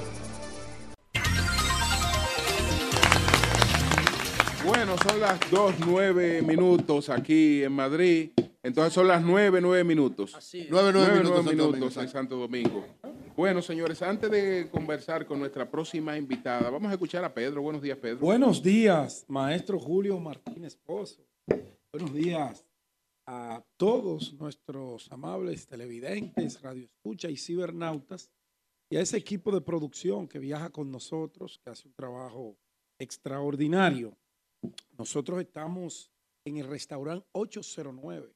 Bueno, 4.65 4.97
son 5.07 5.21
las 5.21 5.39
2, 5.51 5.75
9 5.87 6.43
minutos 6.43 7.11
aquí 7.11 7.63
en 7.63 7.73
Madrid. 7.73 8.31
Entonces 8.63 8.93
son 8.95 9.09
las 9.09 9.23
9, 9.23 9.61
9 9.61 9.85
minutos. 9.85 10.35
Así 10.35 10.61
es. 10.61 10.71
Minutos, 10.71 11.45
minutos 11.45 11.97
en 11.99 12.09
Santo 12.09 12.37
Domingo. 12.37 12.87
Bueno, 13.37 13.61
señores, 13.63 14.01
antes 14.03 14.31
de 14.31 14.69
conversar 14.71 15.27
con 15.27 15.39
nuestra 15.39 15.71
próxima 15.71 16.17
invitada, 16.17 16.71
vamos 16.71 16.91
a 16.91 16.95
escuchar 16.95 17.25
a 17.25 17.33
Pedro. 17.33 17.63
Buenos 17.63 17.83
días, 17.83 17.99
Pedro. 17.99 18.19
Buenos 18.19 18.63
días, 18.63 19.25
maestro 19.29 19.79
Julio 19.79 20.19
Martínez 20.19 20.77
Pozo. 20.77 21.23
Buenos 21.93 22.15
días 22.15 22.67
a 23.27 23.63
todos 23.77 24.35
nuestros 24.35 25.11
amables 25.13 25.67
televidentes, 25.67 26.61
radioescucha 26.61 27.29
y 27.29 27.37
cibernautas 27.37 28.31
y 28.91 28.97
a 28.97 29.01
ese 29.01 29.17
equipo 29.17 29.53
de 29.53 29.61
producción 29.61 30.27
que 30.29 30.39
viaja 30.39 30.71
con 30.71 30.91
nosotros, 30.91 31.61
que 31.63 31.71
hace 31.71 31.87
un 31.89 31.95
trabajo 31.95 32.59
extraordinario. 32.99 34.17
Nosotros 34.99 35.41
estamos 35.41 36.11
en 36.45 36.59
el 36.59 36.67
restaurante 36.69 37.27
809, 37.33 38.35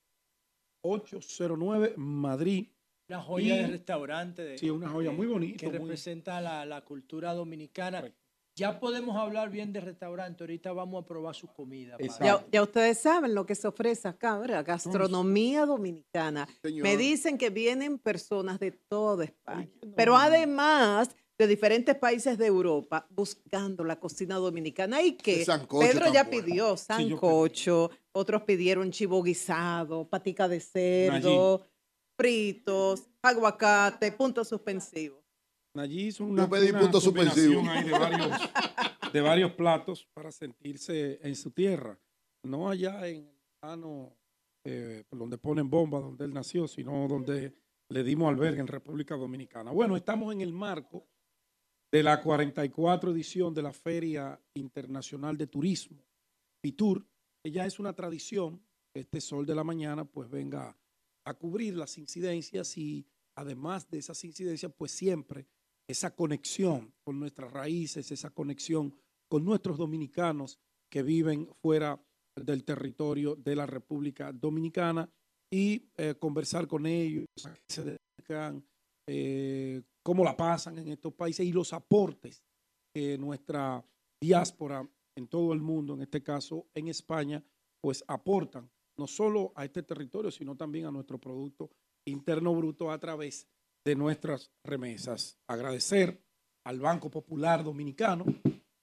809 0.83 1.95
Madrid. 1.97 2.69
Una 3.09 3.21
joya 3.21 3.55
Y- 3.57 3.59
de 3.63 3.67
restaurante. 3.67 4.43
De, 4.45 4.59
Sí, 4.59 4.71
una 4.71 4.89
joya 4.89 5.11
muy 5.11 5.27
bonita. 5.27 5.57
que 5.59 5.67
muy- 5.67 5.79
representa 5.79 6.41
la, 6.41 6.65
la 6.65 6.83
cultura 6.85 7.35
dominicana. 7.35 8.03
Ya 8.57 8.79
podemos 8.79 9.17
hablar 9.17 9.51
bien 9.51 9.73
de 9.73 9.81
restaurante. 9.81 10.45
Ahorita 10.45 10.73
vamos 10.73 11.03
a 11.03 11.07
probar 11.07 11.35
su 11.35 11.49
comida. 11.49 11.97
Ya, 12.21 12.45
ya 12.53 12.63
ustedes 12.63 12.99
saben 12.99 13.35
lo 13.35 13.47
que 13.47 13.57
se 13.57 13.67
ofrece 13.67 14.07
acá, 14.07 14.39
¿verdad? 14.39 14.65
Gastronomía 14.65 15.67
dominicana. 15.67 16.49
Señor. 16.63 16.85
Me 16.85 16.97
dicen 16.97 17.37
que 17.37 17.51
vienen 17.51 17.99
personas 17.99 18.61
de 18.61 18.71
toda 18.71 19.25
España, 19.25 19.69
pero 19.97 20.17
además 20.17 21.11
de 21.37 21.49
diferentes 21.49 21.97
países 21.97 22.39
de 22.39 22.47
Europa 22.47 23.09
buscando 23.11 23.83
la 23.83 23.99
cocina 23.99 24.37
dominicana. 24.37 25.03
Y 25.03 25.17
que 25.17 25.45
Pedro 25.81 26.13
ya 26.13 26.31
pidió 26.31 26.77
sancocho, 26.77 27.91
otros 28.13 28.43
pidieron 28.43 28.93
chivo 28.93 29.21
guisado, 29.21 30.09
patica 30.09 30.47
de 30.47 30.61
cerdo, 30.61 31.67
fritos, 32.17 33.09
aguacate, 33.21 34.13
punto 34.13 34.45
suspensivo. 34.45 35.24
Allí 35.75 36.07
hizo 36.07 36.25
una, 36.25 36.45
Yo 36.45 36.51
pedí 36.51 36.71
una 36.71 36.81
punto 36.81 37.01
suspensivo. 37.01 37.57
combinación 37.57 37.69
ahí 37.69 37.85
de 37.85 37.99
varios, 37.99 38.41
de 39.13 39.21
varios 39.21 39.53
platos 39.53 40.07
para 40.15 40.31
sentirse 40.31 41.19
en 41.23 41.35
su 41.35 41.51
tierra. 41.51 41.99
No 42.45 42.69
allá 42.69 43.09
en 43.09 43.27
el 43.27 43.37
plano 43.61 44.17
eh, 44.65 45.05
donde 45.11 45.37
ponen 45.37 45.69
bombas, 45.69 46.03
donde 46.03 46.25
él 46.25 46.33
nació, 46.33 46.69
sino 46.69 47.09
donde 47.09 47.55
le 47.89 48.05
dimos 48.05 48.29
albergue 48.29 48.61
en 48.61 48.69
República 48.69 49.17
Dominicana. 49.17 49.73
Bueno, 49.73 49.97
estamos 49.97 50.33
en 50.33 50.43
el 50.43 50.53
marco 50.53 51.09
de 51.93 52.03
la 52.03 52.23
44 52.23 53.11
edición 53.13 53.53
de 53.53 53.63
la 53.63 53.73
Feria 53.73 54.41
Internacional 54.55 55.37
de 55.37 55.47
Turismo, 55.49 56.05
FITUR, 56.63 57.07
que 57.43 57.51
ya 57.51 57.67
es 57.67 57.79
una 57.79 57.93
tradición 57.95 58.63
que 58.93 59.01
este 59.01 59.21
sol 59.21 59.45
de 59.45 59.55
la 59.55 59.65
mañana 59.65 60.05
pues 60.05 60.31
venga 60.31 60.77
a 61.25 61.35
cubrir 61.35 61.77
las 61.77 61.99
incidencias 61.99 62.77
y 62.79 63.07
además 63.37 63.89
de 63.91 63.99
esas 63.99 64.23
incidencias 64.25 64.73
pues 64.77 64.93
siempre 64.93 65.47
esa 65.89 66.15
conexión 66.15 66.93
con 67.05 67.21
nuestras 67.21 67.53
raíces, 67.53 68.11
esa 68.11 68.31
conexión 68.31 68.95
con 69.29 69.45
nuestros 69.45 69.77
dominicanos 69.77 70.59
que 70.91 71.03
viven 71.03 71.49
fuera 71.61 72.01
del 72.37 72.65
territorio 72.65 73.37
de 73.37 73.57
la 73.57 73.67
República 73.67 74.33
Dominicana 74.33 75.09
y 75.53 75.91
eh, 75.97 76.15
conversar 76.19 76.67
con 76.67 76.87
ellos, 76.87 77.27
eh, 79.07 79.83
cómo 80.03 80.25
la 80.25 80.37
pasan 80.37 80.79
en 80.79 80.89
estos 80.89 81.13
países 81.15 81.47
y 81.47 81.53
los 81.53 81.73
aportes 81.73 82.43
que 82.95 83.19
nuestra 83.19 83.85
diáspora 84.21 84.89
en 85.17 85.29
todo 85.29 85.53
el 85.53 85.61
mundo, 85.61 85.95
en 85.95 86.03
este 86.03 86.23
caso 86.23 86.67
en 86.75 86.89
España, 86.89 87.45
pues 87.81 88.03
aportan 88.09 88.71
no 88.97 89.07
solo 89.07 89.53
a 89.55 89.65
este 89.65 89.83
territorio, 89.83 90.31
sino 90.31 90.57
también 90.57 90.87
a 90.87 90.91
nuestro 90.91 91.19
Producto 91.19 91.71
Interno 92.07 92.55
Bruto 92.55 92.91
a 92.91 92.99
través 92.99 93.47
de 93.85 93.95
nuestras 93.95 94.51
remesas. 94.65 95.39
Agradecer 95.47 96.23
al 96.65 96.81
Banco 96.81 97.11
Popular 97.11 97.63
Dominicano, 97.63 98.25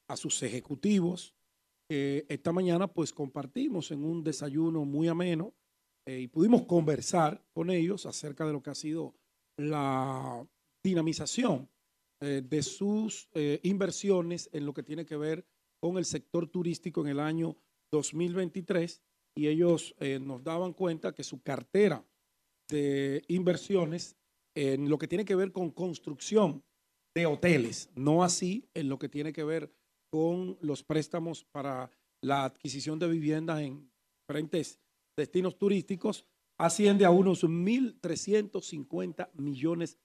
a 0.07 0.15
sus 0.15 0.43
ejecutivos, 0.43 1.33
esta 1.89 2.53
mañana 2.53 2.87
pues 2.87 3.11
compartimos 3.11 3.91
en 3.91 4.05
un 4.05 4.23
desayuno 4.23 4.85
muy 4.85 5.09
ameno 5.09 5.53
eh, 6.05 6.21
y 6.21 6.27
pudimos 6.27 6.63
conversar 6.63 7.45
con 7.53 7.69
ellos 7.69 8.05
acerca 8.05 8.45
de 8.45 8.53
lo 8.53 8.63
que 8.63 8.69
ha 8.69 8.75
sido 8.75 9.13
la 9.57 10.47
dinamización 10.83 11.69
eh, 12.21 12.41
de 12.43 12.63
sus 12.63 13.29
eh, 13.33 13.59
inversiones 13.63 14.49
en 14.53 14.65
lo 14.65 14.73
que 14.73 14.83
tiene 14.83 15.05
que 15.05 15.17
ver 15.17 15.45
con 15.79 15.97
el 15.97 16.05
sector 16.05 16.47
turístico 16.47 17.01
en 17.01 17.07
el 17.09 17.19
año 17.19 17.57
2023 17.91 19.01
y 19.35 19.47
ellos 19.47 19.95
nos 20.21 20.43
daban 20.43 20.73
cuenta 20.73 21.13
que 21.13 21.23
su 21.23 21.41
cartera 21.41 22.05
de 22.69 23.23
inversiones 23.27 24.17
en 24.55 24.89
lo 24.89 24.97
que 24.97 25.07
tiene 25.07 25.25
que 25.25 25.35
ver 25.35 25.51
con 25.51 25.71
construcción 25.71 26.63
de 27.15 27.25
hoteles, 27.25 27.89
no 27.95 28.23
así 28.23 28.69
en 28.73 28.89
lo 28.89 28.97
que 28.97 29.09
tiene 29.09 29.33
que 29.33 29.43
ver 29.43 29.73
con 30.09 30.57
los 30.61 30.83
préstamos 30.83 31.43
para 31.43 31.89
la 32.21 32.45
adquisición 32.45 32.99
de 32.99 33.07
viviendas 33.07 33.61
en 33.61 33.89
diferentes 34.21 34.79
destinos 35.17 35.57
turísticos, 35.57 36.25
asciende 36.57 37.05
a 37.05 37.11
unos 37.11 37.43
1.350 37.43 39.29
millones 39.33 39.97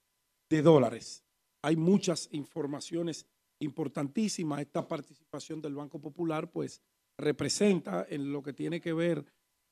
de 0.48 0.62
dólares. 0.62 1.24
Hay 1.62 1.76
muchas 1.76 2.28
informaciones 2.32 3.26
importantísimas. 3.60 4.60
Esta 4.60 4.86
participación 4.86 5.60
del 5.60 5.74
Banco 5.74 6.00
Popular, 6.00 6.50
pues, 6.50 6.82
representa 7.18 8.06
en 8.08 8.32
lo 8.32 8.42
que 8.42 8.52
tiene 8.52 8.80
que 8.80 8.92
ver 8.92 9.24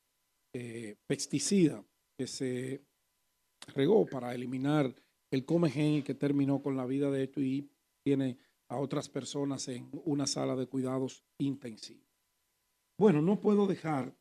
eh, 0.54 0.96
pesticida 1.06 1.84
que 2.18 2.26
se 2.26 2.82
regó 3.76 4.08
para 4.08 4.34
eliminar 4.34 4.92
el 5.30 5.46
comegen 5.46 5.96
y 5.96 6.02
que 6.02 6.16
terminó 6.16 6.64
con 6.64 6.76
la 6.76 6.88
vida 6.88 7.12
de 7.12 7.26
esto 7.26 7.42
tiene 8.08 8.38
a 8.70 8.78
otras 8.78 9.10
personas 9.10 9.68
en 9.68 9.90
una 10.06 10.28
sala 10.28 10.56
de 10.56 10.68
cuidados 10.68 11.26
intensivos. 11.38 12.08
Bueno, 12.98 13.22
no 13.22 13.42
puedo 13.42 13.68
dejar, 13.68 14.18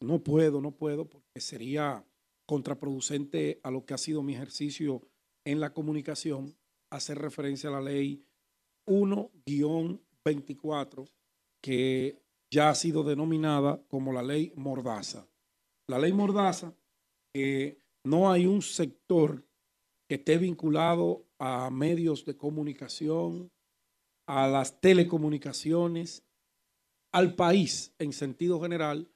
no 0.00 0.22
puedo, 0.22 0.60
no 0.60 0.70
puedo, 0.70 1.10
porque 1.10 1.40
sería 1.40 2.06
contraproducente 2.46 3.58
a 3.64 3.72
lo 3.72 3.84
que 3.84 3.94
ha 3.94 3.98
sido 3.98 4.22
mi 4.22 4.36
ejercicio 4.36 5.02
en 5.44 5.58
la 5.58 5.74
comunicación, 5.74 6.56
hacer 6.92 7.18
referencia 7.18 7.70
a 7.70 7.72
la 7.72 7.80
ley 7.80 8.24
1-24, 8.86 11.10
que 11.60 12.22
ya 12.52 12.70
ha 12.70 12.76
sido 12.76 13.02
denominada 13.02 13.84
como 13.88 14.12
la 14.12 14.22
ley 14.22 14.52
Mordaza. 14.54 15.28
La 15.88 15.98
ley 15.98 16.12
Mordaza, 16.12 16.72
que 17.34 17.80
no 18.06 18.30
hay 18.30 18.46
un 18.46 18.62
sector 18.62 19.44
que 20.08 20.14
esté 20.14 20.38
vinculado 20.38 21.23
a 21.38 21.70
medios 21.70 22.24
de 22.24 22.36
comunicación, 22.36 23.50
a 24.26 24.46
las 24.48 24.80
telecomunicaciones, 24.80 26.24
al 27.12 27.34
país 27.34 27.92
en 27.98 28.12
sentido 28.12 28.60
general, 28.60 29.08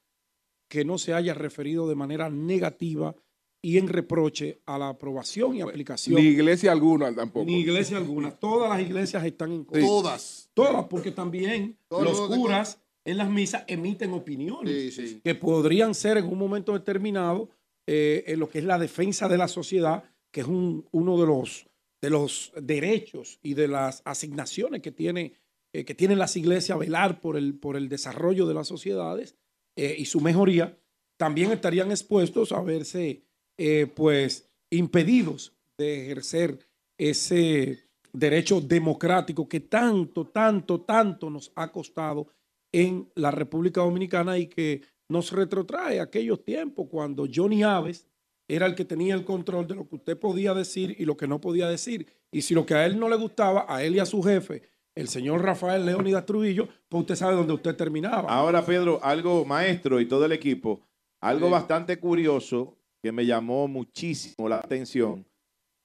que 0.69 0.85
no 0.85 0.97
se 0.97 1.13
haya 1.13 1.33
referido 1.33 1.87
de 1.87 1.95
manera 1.95 2.29
negativa 2.29 3.15
y 3.61 3.77
en 3.77 3.87
reproche 3.89 4.61
a 4.65 4.77
la 4.77 4.89
aprobación 4.89 5.55
y 5.55 5.61
aplicación. 5.61 6.21
Ni 6.21 6.27
iglesia 6.29 6.71
alguna 6.71 7.13
tampoco. 7.13 7.45
Ni 7.45 7.59
iglesia 7.61 7.97
alguna. 7.97 8.31
Todas 8.31 8.69
las 8.69 8.79
iglesias 8.79 9.25
están 9.25 9.51
en 9.51 9.67
Sí. 9.73 9.81
Todas. 9.81 10.49
Todas, 10.53 10.85
porque 10.85 11.11
también 11.11 11.77
Todo 11.89 12.03
los 12.03 12.21
curas 12.21 12.79
en 13.03 13.17
las 13.17 13.29
misas 13.29 13.63
emiten 13.67 14.13
opiniones 14.13 14.93
Sí, 14.93 15.07
sí. 15.07 15.21
que 15.23 15.35
podrían 15.35 15.93
ser 15.95 16.17
en 16.17 16.25
un 16.25 16.37
momento 16.37 16.73
determinado 16.73 17.49
eh, 17.87 18.23
en 18.31 18.39
lo 18.39 18.47
que 18.47 18.59
es 18.59 18.65
la 18.65 18.77
defensa 18.77 19.27
de 19.27 19.37
la 19.37 19.47
sociedad, 19.47 20.03
que 20.31 20.41
es 20.41 20.47
un- 20.47 20.85
uno 20.91 21.19
de 21.19 21.25
los, 21.25 21.65
de 22.01 22.09
los 22.09 22.51
derechos 22.61 23.39
y 23.43 23.53
de 23.53 23.67
las 23.67 24.01
asignaciones 24.05 24.81
que, 24.81 24.91
tiene, 24.91 25.33
eh, 25.73 25.85
que 25.85 25.95
tienen 25.95 26.19
las 26.19 26.35
iglesias 26.37 26.79
velar 26.79 27.19
por 27.21 27.37
el, 27.37 27.55
por 27.55 27.75
el 27.75 27.89
desarrollo 27.89 28.47
de 28.47 28.53
las 28.53 28.67
sociedades 28.67 29.35
eh, 29.75 29.95
y 29.97 30.05
su 30.05 30.21
mejoría, 30.21 30.77
también 31.17 31.51
estarían 31.51 31.91
expuestos 31.91 32.51
a 32.51 32.61
verse 32.61 33.23
eh, 33.57 33.87
pues 33.93 34.49
impedidos 34.69 35.53
de 35.77 36.03
ejercer 36.03 36.59
ese 36.97 37.89
derecho 38.13 38.61
democrático 38.61 39.47
que 39.47 39.59
tanto, 39.59 40.27
tanto, 40.27 40.81
tanto 40.81 41.29
nos 41.29 41.51
ha 41.55 41.71
costado 41.71 42.27
en 42.71 43.09
la 43.15 43.31
República 43.31 43.81
Dominicana 43.81 44.37
y 44.37 44.47
que 44.47 44.81
nos 45.09 45.31
retrotrae 45.31 45.99
a 45.99 46.03
aquellos 46.03 46.43
tiempos 46.43 46.87
cuando 46.89 47.25
Johnny 47.33 47.63
Aves 47.63 48.07
era 48.49 48.65
el 48.65 48.75
que 48.75 48.83
tenía 48.83 49.13
el 49.15 49.23
control 49.23 49.65
de 49.67 49.75
lo 49.75 49.87
que 49.87 49.95
usted 49.95 50.17
podía 50.19 50.53
decir 50.53 50.95
y 50.99 51.05
lo 51.05 51.15
que 51.15 51.27
no 51.27 51.39
podía 51.39 51.69
decir. 51.69 52.07
Y 52.31 52.41
si 52.41 52.53
lo 52.53 52.65
que 52.65 52.73
a 52.73 52.85
él 52.85 52.99
no 52.99 53.07
le 53.07 53.15
gustaba, 53.15 53.65
a 53.69 53.83
él 53.83 53.95
y 53.95 53.99
a 53.99 54.05
su 54.05 54.21
jefe, 54.21 54.63
el 54.95 55.07
señor 55.07 55.41
Rafael 55.43 55.85
Leónidas 55.85 56.25
Trujillo, 56.25 56.67
pues 56.89 57.01
usted 57.01 57.15
sabe 57.15 57.35
dónde 57.35 57.53
usted 57.53 57.75
terminaba. 57.75 58.27
Ahora, 58.29 58.65
Pedro, 58.65 58.99
algo 59.03 59.45
maestro 59.45 60.01
y 60.01 60.05
todo 60.07 60.25
el 60.25 60.33
equipo, 60.33 60.81
algo 61.21 61.45
Sí. 61.47 61.51
bastante 61.53 61.97
curioso 61.99 62.75
que 63.01 63.11
me 63.13 63.25
llamó 63.25 63.67
muchísimo 63.67 64.49
la 64.49 64.57
atención 64.57 65.25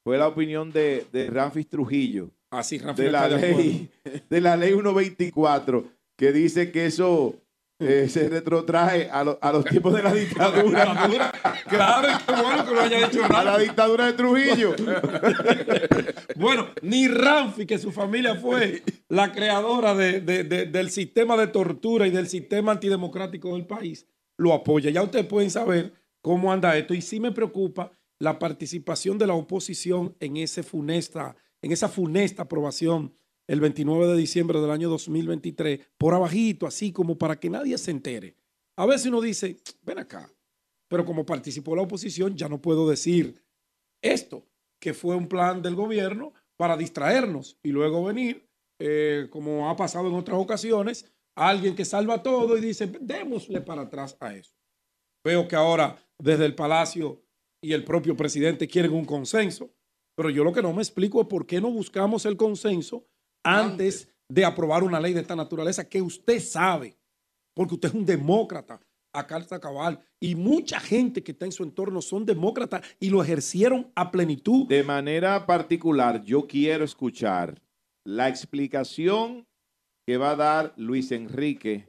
fue 0.03 0.19
la 0.19 0.27
opinión 0.27 0.73
de, 0.73 1.07
de 1.13 1.29
Ramfis 1.31 1.69
Trujillo 1.69 2.31
Así, 2.51 2.79
de 2.79 3.11
la 3.11 3.29
de 3.29 3.39
ley 3.41 3.91
de 4.29 4.41
la 4.41 4.57
ley 4.57 4.73
124 4.73 5.85
que 6.17 6.33
dice 6.33 6.71
que 6.73 6.87
eso 6.87 7.35
eh, 7.87 8.09
se 8.09 8.29
retrotrae 8.29 9.09
a, 9.11 9.23
lo- 9.25 9.39
a 9.41 9.53
los 9.53 9.65
tiempos 9.65 9.95
de 9.95 10.03
la 10.03 10.13
dictadura. 10.13 11.33
claro, 11.69 12.09
qué 12.27 12.33
bueno 12.43 12.65
que 12.67 12.75
lo 12.75 12.81
haya 12.81 13.09
dicho 13.09 13.21
A 13.33 13.45
la 13.45 13.59
dictadura 13.59 14.07
de 14.07 14.13
Trujillo. 14.15 14.75
Bueno, 16.37 16.69
ni 16.83 17.07
Ramfi, 17.09 17.67
que 17.67 17.79
su 17.79 17.93
familia 17.93 18.35
fue 18.35 18.83
la 19.09 19.33
creadora 19.33 19.95
de- 19.95 20.21
de- 20.21 20.45
de- 20.45 20.67
del 20.67 20.91
sistema 20.91 21.37
de 21.37 21.47
tortura 21.49 22.07
y 22.07 22.11
del 22.11 22.27
sistema 22.29 22.73
antidemocrático 22.73 23.53
del 23.55 23.67
país, 23.67 24.07
lo 24.37 24.53
apoya. 24.53 24.91
Ya 24.91 25.03
ustedes 25.03 25.27
pueden 25.27 25.51
saber 25.51 25.93
cómo 26.21 26.53
anda 26.53 26.77
esto. 26.77 26.95
Y 26.95 27.03
sí 27.03 27.21
me 27.21 27.33
preocupa 27.33 27.93
la 28.19 28.39
participación 28.39 29.19
de 29.19 29.27
la 29.27 29.35
oposición 29.35 30.17
en, 30.21 30.37
ese 30.37 30.63
funesta, 30.63 31.37
en 31.63 31.73
esa 31.73 31.89
funesta 31.89 32.43
aprobación 32.43 33.15
el 33.47 33.61
29 33.61 34.07
de 34.07 34.17
diciembre 34.17 34.61
del 34.61 34.71
año 34.71 34.89
2023, 34.89 35.81
por 35.99 36.15
abajito, 36.15 36.67
así 36.67 36.93
como 36.93 37.19
para 37.19 37.39
que 37.39 37.51
nadie 37.51 37.77
se 37.79 37.91
entere. 37.91 38.37
A 38.77 38.87
veces 38.87 39.07
uno 39.07 39.21
dice, 39.21 39.59
ven 39.83 39.99
acá, 39.99 40.33
pero 40.89 41.05
como 41.05 41.27
participó 41.27 41.77
la 41.77 41.83
oposición, 41.83 42.37
ya 42.37 42.49
no 42.49 42.61
puedo 42.61 42.89
decir 42.89 43.43
esto, 44.03 44.47
que 44.81 44.95
fue 44.95 45.17
un 45.17 45.29
plan 45.29 45.63
del 45.63 45.75
gobierno 45.75 46.33
para 46.57 46.77
distraernos 46.77 47.59
y 47.63 47.71
luego 47.71 48.05
venir, 48.05 48.49
eh, 48.79 49.29
como 49.31 49.71
ha 49.71 49.77
pasado 49.77 50.09
en 50.09 50.15
otras 50.15 50.39
ocasiones, 50.39 51.11
alguien 51.35 51.75
que 51.75 51.85
salva 51.85 52.23
todo 52.23 52.57
y 52.57 52.61
dice, 52.61 52.87
démosle 53.01 53.61
para 53.61 53.83
atrás 53.83 54.17
a 54.21 54.35
eso. 54.35 54.55
Veo 55.25 55.49
que 55.49 55.57
ahora 55.57 55.97
desde 56.19 56.45
el 56.45 56.55
Palacio 56.55 57.23
y 57.63 57.73
el 57.73 57.85
propio 57.85 58.17
presidente 58.17 58.69
quieren 58.69 58.93
un 58.93 59.05
consenso, 59.05 59.71
pero 60.15 60.31
yo 60.31 60.45
lo 60.45 60.53
que 60.53 60.63
no 60.63 60.73
me 60.73 60.83
explico 60.83 61.23
es 61.23 61.27
por 61.27 61.47
qué 61.47 61.61
no 61.61 61.71
buscamos 61.71 62.27
el 62.27 62.37
consenso 62.37 63.07
antes 63.45 64.09
de 64.29 64.45
aprobar 64.45 64.83
una 64.83 64.99
ley 64.99 65.13
de 65.13 65.21
esta 65.21 65.37
naturaleza 65.37 65.89
que 65.89 66.03
usted 66.03 66.41
sabe, 66.41 66.97
porque 67.55 67.75
usted 67.75 67.91
es 67.91 67.95
un 67.95 68.07
demócrata 68.07 68.81
a 69.13 69.27
carta 69.27 69.61
cabal 69.61 70.01
y 70.19 70.35
mucha 70.35 70.81
gente 70.81 71.23
que 71.23 71.33
está 71.33 71.45
en 71.45 71.53
su 71.53 71.63
entorno 71.63 72.03
son 72.03 72.27
demócratas 72.27 72.83
y 72.99 73.11
lo 73.11 73.23
ejercieron 73.23 73.93
a 73.95 74.11
plenitud. 74.11 74.67
De 74.67 74.83
manera 74.83 75.47
particular, 75.47 76.25
yo 76.25 76.49
quiero 76.49 76.85
escuchar 76.85 77.63
la 78.05 78.29
explicación 78.29 79.47
que 80.07 80.17
va 80.17 80.33
a 80.33 80.37
dar 80.37 80.75
Luis 80.77 81.13
Enrique, 81.13 81.89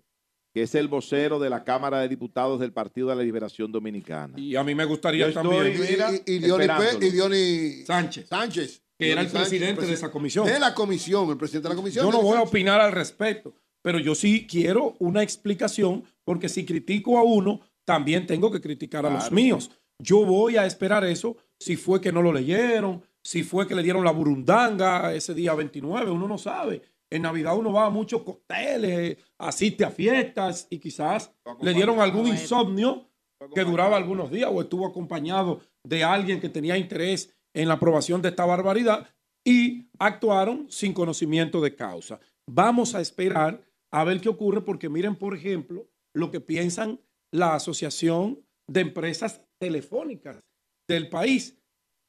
que 0.54 0.62
es 0.62 0.76
el 0.76 0.88
vocero 0.88 1.40
de 1.40 1.50
la 1.50 1.64
Cámara 1.64 2.00
de 2.00 2.08
Diputados 2.08 2.60
del 2.60 2.72
Partido 2.72 3.10
de 3.10 3.16
la 3.16 3.24
Liberación 3.24 3.72
Dominicana. 3.72 4.40
Y 4.40 4.56
a 4.56 4.64
mí 4.64 4.76
me 4.76 4.86
gustaría 4.86 5.28
Yo 5.28 5.34
también. 5.34 5.68
estoy, 5.68 5.88
mira, 5.90 6.12
Y, 6.14 6.32
y 6.32 7.08
y 7.08 7.12
Diony 7.12 7.86
Sánchez. 7.86 8.28
Sánchez. 8.28 8.85
Que 8.98 9.12
era 9.12 9.22
el 9.22 9.30
Sánchez, 9.30 9.50
presidente 9.50 9.86
de 9.86 9.94
esa 9.94 10.12
comisión. 10.12 10.46
De 10.46 10.60
la 10.60 10.74
comisión, 10.74 11.30
el 11.30 11.38
presidente 11.38 11.68
de 11.68 11.76
la 11.76 11.78
comisión. 11.78 12.06
Yo 12.06 12.12
no 12.12 12.22
voy 12.22 12.38
a 12.38 12.42
opinar 12.42 12.82
al 12.82 12.92
respecto, 12.92 13.54
pero 13.82 14.00
yo 14.00 14.16
sí 14.16 14.48
quiero 14.48 14.96
una 15.00 15.24
explicación, 15.24 16.04
porque 16.24 16.50
si 16.50 16.66
critico 16.66 17.18
a 17.18 17.24
uno, 17.24 17.62
también 17.86 18.26
tengo 18.26 18.52
que 18.52 18.62
criticar 18.62 19.06
a 19.06 19.10
los 19.10 19.32
míos. 19.32 19.72
Yo 20.00 20.26
voy 20.26 20.58
a 20.58 20.66
esperar 20.66 21.04
eso, 21.06 21.38
si 21.60 21.76
fue 21.76 22.02
que 22.02 22.12
no 22.12 22.22
lo 22.22 22.34
leyeron, 22.34 23.04
si 23.24 23.44
fue 23.44 23.68
que 23.68 23.76
le 23.76 23.84
dieron 23.84 24.04
la 24.04 24.12
burundanga 24.12 25.14
ese 25.14 25.34
día 25.34 25.54
29, 25.54 26.12
uno 26.12 26.28
no 26.28 26.38
sabe. 26.38 26.82
En 27.10 27.22
Navidad 27.22 27.58
uno 27.58 27.72
va 27.72 27.86
a 27.86 27.90
muchos 27.90 28.24
cócteles, 28.24 29.18
asiste 29.38 29.86
a 29.86 29.92
fiestas 29.92 30.68
y 30.70 30.80
quizás 30.80 31.32
le 31.62 31.74
dieron 31.74 32.00
algún 32.00 32.28
insomnio 32.28 33.10
que 33.54 33.64
duraba 33.64 33.96
algunos 33.98 34.32
días 34.32 34.50
o 34.52 34.62
estuvo 34.62 34.88
acompañado 34.88 35.62
de 35.84 36.04
alguien 36.04 36.40
que 36.40 36.50
tenía 36.50 36.78
interés 36.78 37.35
en 37.56 37.68
la 37.68 37.76
aprobación 37.76 38.22
de 38.22 38.30
esta 38.30 38.46
barbaridad 38.46 39.10
y 39.44 39.90
actuaron 39.98 40.70
sin 40.70 40.94
conocimiento 40.94 41.62
de 41.62 41.76
causa. 41.76 42.20
Vamos 42.48 42.94
a 42.94 43.02
esperar 43.02 43.64
a 43.92 44.04
ver 44.04 44.20
qué 44.22 44.30
ocurre 44.30 44.62
porque 44.62 44.90
miren, 44.90 45.16
por 45.16 45.36
ejemplo, 45.36 45.88
lo 46.14 46.30
que 46.32 46.42
piensan 46.42 47.00
la 47.34 47.56
Asociación 47.56 48.46
de 48.68 48.82
Empresas 48.82 49.42
Telefónicas 49.60 50.40
del 50.88 51.10
país. 51.10 51.58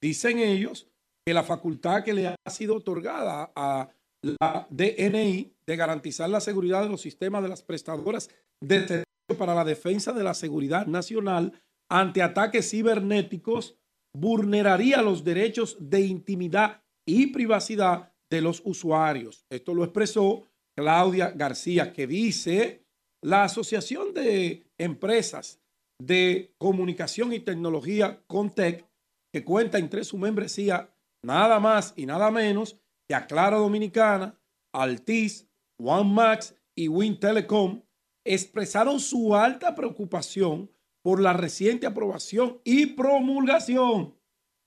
Dicen 0.03 0.39
ellos 0.39 0.89
que 1.25 1.33
la 1.33 1.45
facultad 1.45 2.05
que 2.05 2.13
le 2.13 2.27
ha 2.27 2.51
sido 2.51 2.77
otorgada 2.77 3.53
a 3.55 3.89
la 4.23 4.67
DNI 4.71 5.55
de 5.67 5.77
garantizar 5.77 6.29
la 6.29 6.41
seguridad 6.41 6.83
de 6.83 6.89
los 6.89 7.01
sistemas 7.01 7.43
de 7.43 7.49
las 7.49 7.63
prestadoras 7.63 8.31
de 8.61 8.81
servicio 8.81 9.39
para 9.39 9.55
la 9.55 9.65
defensa 9.65 10.13
de 10.13 10.25
la 10.25 10.35
seguridad 10.35 10.87
nacional 10.87 11.53
ante 11.89 12.23
ataques 12.23 12.71
cibernéticos 12.71 13.77
vulneraría 14.19 15.03
los 15.03 15.25
derechos 15.25 15.77
de 15.79 16.01
intimidad 16.01 16.83
y 17.07 17.29
privacidad 17.29 18.13
de 18.31 18.41
los 18.41 18.63
usuarios. 18.65 19.45
Esto 19.51 19.75
lo 19.75 19.85
expresó 19.85 20.45
Claudia 20.75 21.31
García, 21.31 21.93
que 21.93 22.07
dice 22.07 22.87
la 23.23 23.45
Asociación 23.45 24.15
de 24.15 24.67
Empresas 24.79 25.61
de 26.01 26.55
Comunicación 26.59 27.33
y 27.33 27.41
Tecnología 27.41 28.23
Contec, 28.27 28.87
que 29.33 29.45
cuenta 29.45 29.79
entre 29.79 30.03
su 30.03 30.17
membresía 30.17 30.91
nada 31.23 31.61
más 31.61 31.93
y 31.97 32.07
nada 32.07 32.31
menos 32.31 32.79
que 33.09 33.15
Aclara 33.15 33.59
Dominicana, 33.59 34.39
Altis, 34.73 35.47
OneMax 35.79 36.55
y 36.75 36.89
Win 36.89 37.21
Telecom, 37.21 37.83
expresaron 38.25 38.99
su 38.99 39.37
alta 39.37 39.75
preocupación 39.75 40.71
por 41.07 41.21
la 41.21 41.33
reciente 41.33 41.87
aprobación 41.87 42.61
y 42.65 42.87
promulgación 42.87 44.19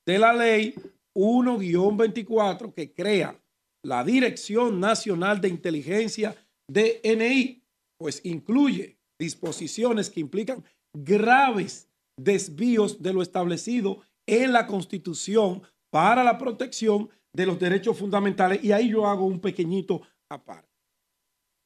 de 0.07 0.19
la 0.19 0.31
ley 0.31 0.73
1-24 1.13 2.73
que 2.73 2.93
crea 2.93 3.43
la 3.83 4.05
Dirección 4.05 4.79
Nacional 4.79 5.41
de 5.41 5.49
Inteligencia 5.49 6.37
DNI, 6.71 7.61
pues 7.97 8.21
incluye 8.23 9.01
disposiciones 9.19 10.09
que 10.09 10.21
implican 10.21 10.63
graves 10.97 11.89
desvíos 12.17 13.01
de 13.01 13.11
lo 13.11 13.21
establecido 13.21 13.99
en 14.25 14.53
la 14.53 14.65
Constitución 14.65 15.61
para 15.91 16.23
la 16.23 16.37
protección 16.37 17.09
de 17.35 17.47
los 17.47 17.59
derechos 17.59 17.97
fundamentales. 17.97 18.63
Y 18.63 18.71
ahí 18.71 18.91
yo 18.91 19.07
hago 19.07 19.25
un 19.25 19.41
pequeñito 19.41 20.03
aparte. 20.31 20.69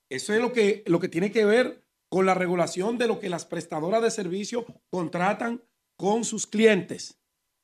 Eso 0.09 0.33
es 0.33 0.41
lo 0.41 0.51
que, 0.51 0.83
lo 0.87 0.99
que 0.99 1.09
tiene 1.09 1.31
que 1.31 1.45
ver 1.45 1.82
con 2.13 2.27
la 2.27 2.35
regulación 2.35 2.99
de 2.99 3.07
lo 3.07 3.19
que 3.19 3.27
las 3.27 3.43
prestadoras 3.43 3.99
de 4.03 4.11
servicio 4.11 4.67
contratan 4.91 5.63
con 5.97 6.23
sus 6.23 6.45
clientes. 6.45 7.19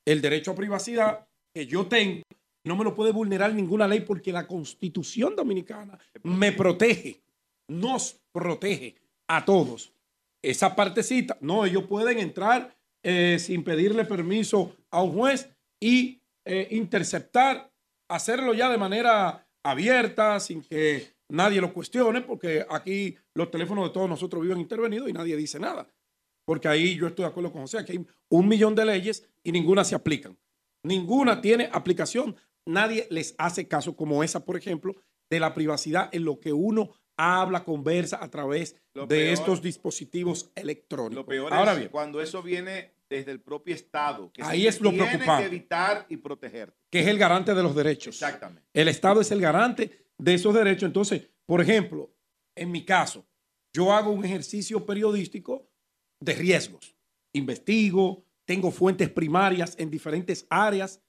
El 0.08 0.22
derecho 0.22 0.50
a 0.50 0.56
privacidad 0.56 1.28
que 1.54 1.68
yo 1.68 1.86
tengo 1.86 2.24
no 2.64 2.76
me 2.76 2.84
lo 2.84 2.96
puede 2.96 3.12
vulnerar 3.12 3.54
ninguna 3.54 3.88
ley 3.88 4.00
porque 4.00 4.32
la 4.32 4.48
constitución 4.48 5.36
dominicana 5.36 6.00
me 6.24 6.52
protege, 6.52 7.22
nos 7.68 8.20
protege 8.32 8.96
a 9.28 9.46
todos. 9.46 9.94
Esa 10.42 10.76
partecita, 10.76 11.38
no, 11.42 11.64
ellos 11.64 11.84
pueden 11.84 12.18
entrar 12.18 12.76
eh, 13.04 13.38
sin 13.40 13.64
pedirle 13.64 14.04
permiso 14.04 14.76
a 14.90 15.04
un 15.04 15.14
juez 15.14 15.48
y 15.80 16.24
eh, 16.44 16.70
interceptar, 16.72 17.72
hacerlo 18.10 18.56
ya 18.56 18.68
de 18.72 18.80
manera 18.80 19.48
abierta, 19.64 20.40
sin 20.40 20.64
que 20.64 21.19
nadie 21.30 21.62
lo 21.62 21.74
cuestione, 21.74 22.22
porque 22.22 22.66
aquí 22.70 23.16
los 23.34 23.50
teléfonos 23.52 23.86
de 23.86 23.94
todos 23.94 24.10
nosotros 24.10 24.42
viven 24.42 24.60
intervenidos 24.60 25.10
y 25.10 25.14
nadie 25.14 25.36
dice 25.38 25.60
nada. 25.60 25.88
Porque 26.46 26.68
ahí 26.68 26.96
yo 26.96 27.08
estoy 27.08 27.24
de 27.24 27.30
acuerdo 27.30 27.52
con 27.52 27.62
José, 27.62 27.86
que 27.86 27.92
hay 27.94 28.06
un 28.30 28.48
millón 28.48 28.74
de 28.76 28.86
leyes 28.86 29.28
y 29.44 29.52
ninguna 29.52 29.84
se 29.84 29.96
aplican. 29.96 30.38
Ninguna 30.84 31.42
tiene 31.42 31.70
aplicación. 31.72 32.36
Nadie 32.66 33.08
les 33.12 33.36
hace 33.38 33.68
caso, 33.68 33.96
como 33.96 34.24
esa, 34.24 34.44
por 34.46 34.58
ejemplo, 34.58 34.96
de 35.30 35.40
la 35.40 35.54
privacidad 35.54 36.10
en 36.12 36.26
lo 36.26 36.40
que 36.40 36.54
uno 36.54 36.92
habla, 37.18 37.64
conversa 37.66 38.18
a 38.24 38.30
través 38.30 38.76
Lo 38.94 39.06
de 39.06 39.18
peor- 39.18 39.34
estos 39.34 39.62
dispositivos 39.62 40.52
electrónicos. 40.56 41.16
Lo 41.16 41.26
peor 41.26 41.54
Ahora 41.54 41.74
es 41.74 41.80
bien, 41.80 41.90
cuando 41.92 42.22
eso 42.22 42.42
viene 42.42 42.94
desde 43.10 43.32
el 43.32 43.42
propio 43.42 43.76
Estado. 43.76 44.32
Que 44.32 44.42
Ahí 44.42 44.62
se 44.64 44.68
es 44.70 44.82
lo 44.82 44.90
tiene 44.92 45.06
preocupante. 45.08 45.44
que 45.44 45.48
evitar 45.56 46.06
y 46.10 46.18
proteger. 46.18 46.74
que 46.90 47.02
es 47.02 47.08
el 47.08 47.18
garante 47.20 47.54
de 47.54 47.62
los 47.64 47.76
derechos. 47.76 48.16
Exactamente. 48.16 48.68
El 48.74 48.88
Estado 48.88 49.20
es 49.22 49.32
el 49.32 49.42
garante 49.42 50.06
de 50.20 50.36
esos 50.36 50.54
derechos. 50.54 50.84
Entonces, 50.84 51.30
por 51.46 51.62
ejemplo, 51.62 52.14
en 52.56 52.72
mi 52.72 52.86
caso, 52.86 53.26
yo 53.74 53.92
hago 53.92 54.12
un 54.12 54.24
ejercicio 54.24 54.86
periodístico 54.86 55.68
de 56.20 56.34
riesgos. 56.34 56.96
Investigo, 57.34 58.26
tengo 58.46 58.72
fuentes 58.72 59.10
primarias 59.10 59.76
en 59.80 59.90
diferentes 59.90 60.46
áreas 60.50 61.02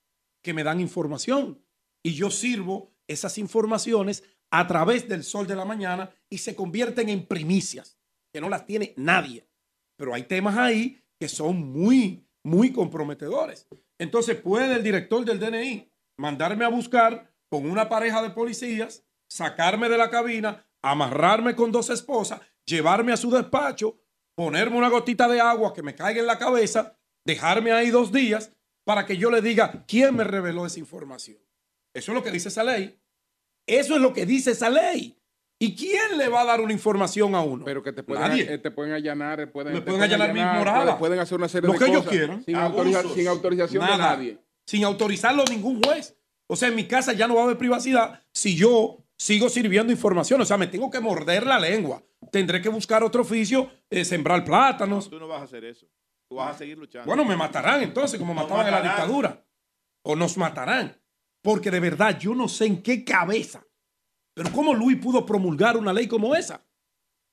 que 0.42 0.54
me 0.54 0.64
dan 0.64 0.80
información 0.80 1.62
y 2.02 2.14
yo 2.14 2.30
sirvo 2.30 2.94
esas 3.08 3.38
informaciones 3.38 4.22
a 4.50 4.66
través 4.66 5.08
del 5.08 5.24
sol 5.24 5.46
de 5.46 5.56
la 5.56 5.64
mañana 5.64 6.10
y 6.28 6.38
se 6.38 6.54
convierten 6.54 7.08
en 7.08 7.26
primicias, 7.26 7.98
que 8.32 8.40
no 8.40 8.48
las 8.48 8.66
tiene 8.66 8.94
nadie. 8.96 9.48
Pero 9.96 10.14
hay 10.14 10.24
temas 10.24 10.56
ahí 10.56 11.02
que 11.18 11.28
son 11.28 11.72
muy, 11.72 12.26
muy 12.44 12.72
comprometedores. 12.72 13.68
Entonces 13.98 14.40
puede 14.40 14.74
el 14.74 14.82
director 14.82 15.24
del 15.24 15.38
DNI 15.38 15.90
mandarme 16.18 16.64
a 16.64 16.68
buscar 16.68 17.29
con 17.50 17.68
una 17.68 17.88
pareja 17.88 18.22
de 18.22 18.30
policías, 18.30 19.04
sacarme 19.28 19.88
de 19.88 19.98
la 19.98 20.08
cabina, 20.08 20.66
amarrarme 20.82 21.54
con 21.56 21.72
dos 21.72 21.90
esposas, 21.90 22.40
llevarme 22.64 23.12
a 23.12 23.16
su 23.16 23.30
despacho, 23.30 23.98
ponerme 24.36 24.76
una 24.78 24.88
gotita 24.88 25.28
de 25.28 25.40
agua 25.40 25.74
que 25.74 25.82
me 25.82 25.94
caiga 25.94 26.20
en 26.20 26.26
la 26.26 26.38
cabeza, 26.38 26.96
dejarme 27.26 27.72
ahí 27.72 27.90
dos 27.90 28.12
días 28.12 28.52
para 28.84 29.04
que 29.04 29.16
yo 29.16 29.30
le 29.30 29.42
diga 29.42 29.84
quién 29.86 30.16
me 30.16 30.24
reveló 30.24 30.64
esa 30.64 30.78
información. 30.78 31.38
Eso 31.92 32.12
es 32.12 32.14
lo 32.16 32.22
que 32.22 32.30
dice 32.30 32.48
esa 32.48 32.64
ley. 32.64 32.98
Eso 33.66 33.96
es 33.96 34.00
lo 34.00 34.12
que 34.12 34.24
dice 34.26 34.52
esa 34.52 34.70
ley. 34.70 35.16
¿Y 35.62 35.76
quién 35.76 36.16
le 36.16 36.28
va 36.28 36.40
a 36.42 36.44
dar 36.46 36.60
una 36.60 36.72
información 36.72 37.34
a 37.34 37.42
uno? 37.42 37.64
Pero 37.66 37.82
que 37.82 37.92
te 37.92 38.02
pueden, 38.02 38.22
Nadie. 38.28 38.54
eh, 38.54 38.58
te 38.58 38.70
pueden 38.70 38.94
allanar, 38.94 39.52
pueden, 39.52 39.74
Me 39.74 39.82
pueden 39.82 40.00
allanar 40.02 40.32
mi 40.32 40.40
morada. 40.40 40.96
Pueden, 40.98 41.18
hacer 41.18 41.36
una 41.36 41.48
serie 41.48 41.66
Lo 41.66 41.74
de 41.74 41.78
que 41.78 41.84
ellos 41.90 42.06
quieran. 42.06 42.42
Sin, 42.44 42.56
autoriza- 42.56 43.14
sin 43.14 43.28
autorización 43.28 43.84
de 43.84 43.98
nadie. 43.98 44.38
Sin 44.66 44.84
autorizarlo 44.84 45.44
ningún 45.44 45.82
juez. 45.82 46.16
O 46.50 46.56
sea, 46.56 46.68
en 46.68 46.74
mi 46.74 46.86
casa 46.88 47.12
ya 47.12 47.28
no 47.28 47.34
va 47.36 47.42
a 47.42 47.44
haber 47.44 47.58
privacidad 47.58 48.22
si 48.32 48.56
yo 48.56 49.04
sigo 49.16 49.48
sirviendo 49.48 49.92
información. 49.92 50.40
O 50.40 50.44
sea, 50.44 50.56
me 50.56 50.66
tengo 50.66 50.90
que 50.90 50.98
morder 51.00 51.46
la 51.46 51.58
lengua. 51.60 52.02
Tendré 52.32 52.60
que 52.60 52.68
buscar 52.68 53.04
otro 53.04 53.22
oficio, 53.22 53.70
eh, 53.88 54.04
sembrar 54.04 54.44
plátanos. 54.44 55.08
Tú 55.08 55.18
no 55.20 55.28
vas 55.28 55.42
a 55.42 55.44
hacer 55.44 55.64
eso. 55.64 55.86
Tú 56.28 56.36
vas 56.36 56.54
a 56.54 56.58
seguir 56.58 56.78
luchando. 56.78 57.06
Bueno, 57.06 57.24
me 57.24 57.36
matarán 57.36 57.82
entonces, 57.82 58.18
como 58.18 58.34
Nos 58.34 58.42
mataban 58.44 58.66
en 58.66 58.72
la 58.72 58.78
matarán. 58.78 58.96
dictadura. 58.98 59.44
O 60.04 60.16
nos 60.16 60.36
matarán. 60.36 61.00
Porque 61.42 61.70
de 61.70 61.80
verdad, 61.80 62.18
yo 62.18 62.34
no 62.34 62.48
sé 62.48 62.66
en 62.66 62.82
qué 62.82 63.04
cabeza. 63.04 63.64
Pero 64.34 64.52
¿cómo 64.52 64.74
Luis 64.74 64.98
pudo 64.98 65.24
promulgar 65.26 65.76
una 65.76 65.92
ley 65.92 66.06
como 66.06 66.34
esa? 66.36 66.64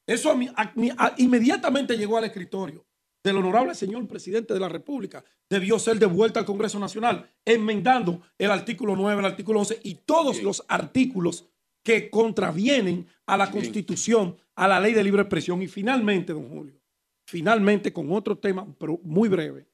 Eso 0.08 0.32
a 0.32 0.36
mí- 0.36 0.50
a 0.56 0.72
mí- 0.76 0.92
a- 0.98 1.14
inmediatamente 1.18 1.98
llegó 1.98 2.18
al 2.18 2.24
escritorio 2.24 2.87
del 3.28 3.38
honorable 3.38 3.76
señor 3.76 4.08
presidente 4.08 4.54
de 4.54 4.60
la 4.60 4.70
República. 4.70 5.24
Debió 5.50 5.78
ser 5.78 6.00
devuelta 6.00 6.40
al 6.40 6.46
Congreso 6.46 6.80
Nacional, 6.80 7.30
enmendando 7.46 8.22
el 8.38 8.52
artículo 8.52 8.96
9, 8.96 9.20
el 9.20 9.26
artículo 9.26 9.60
11 9.60 9.82
y 9.84 9.96
todos 9.96 10.42
los 10.42 10.64
artículos 10.68 11.50
que 11.84 12.10
contravienen 12.10 13.06
a 13.26 13.38
la 13.38 13.52
Constitución, 13.52 14.38
a 14.56 14.68
la 14.68 14.80
ley 14.80 14.94
de 14.94 15.04
libre 15.04 15.22
expresión. 15.22 15.62
Y 15.62 15.68
finalmente, 15.68 16.34
don 16.34 16.48
Julio, 16.48 16.80
finalmente 17.28 17.92
con 17.92 18.12
otro 18.12 18.38
tema, 18.38 18.66
pero 18.80 19.00
muy 19.04 19.30
breve, 19.30 19.68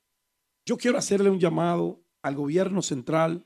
yo 0.65 0.77
quiero 0.77 0.97
hacerle 0.97 1.29
un 1.29 1.39
llamado 1.39 2.01
al 2.23 2.35
gobierno 2.35 2.81
central 2.81 3.45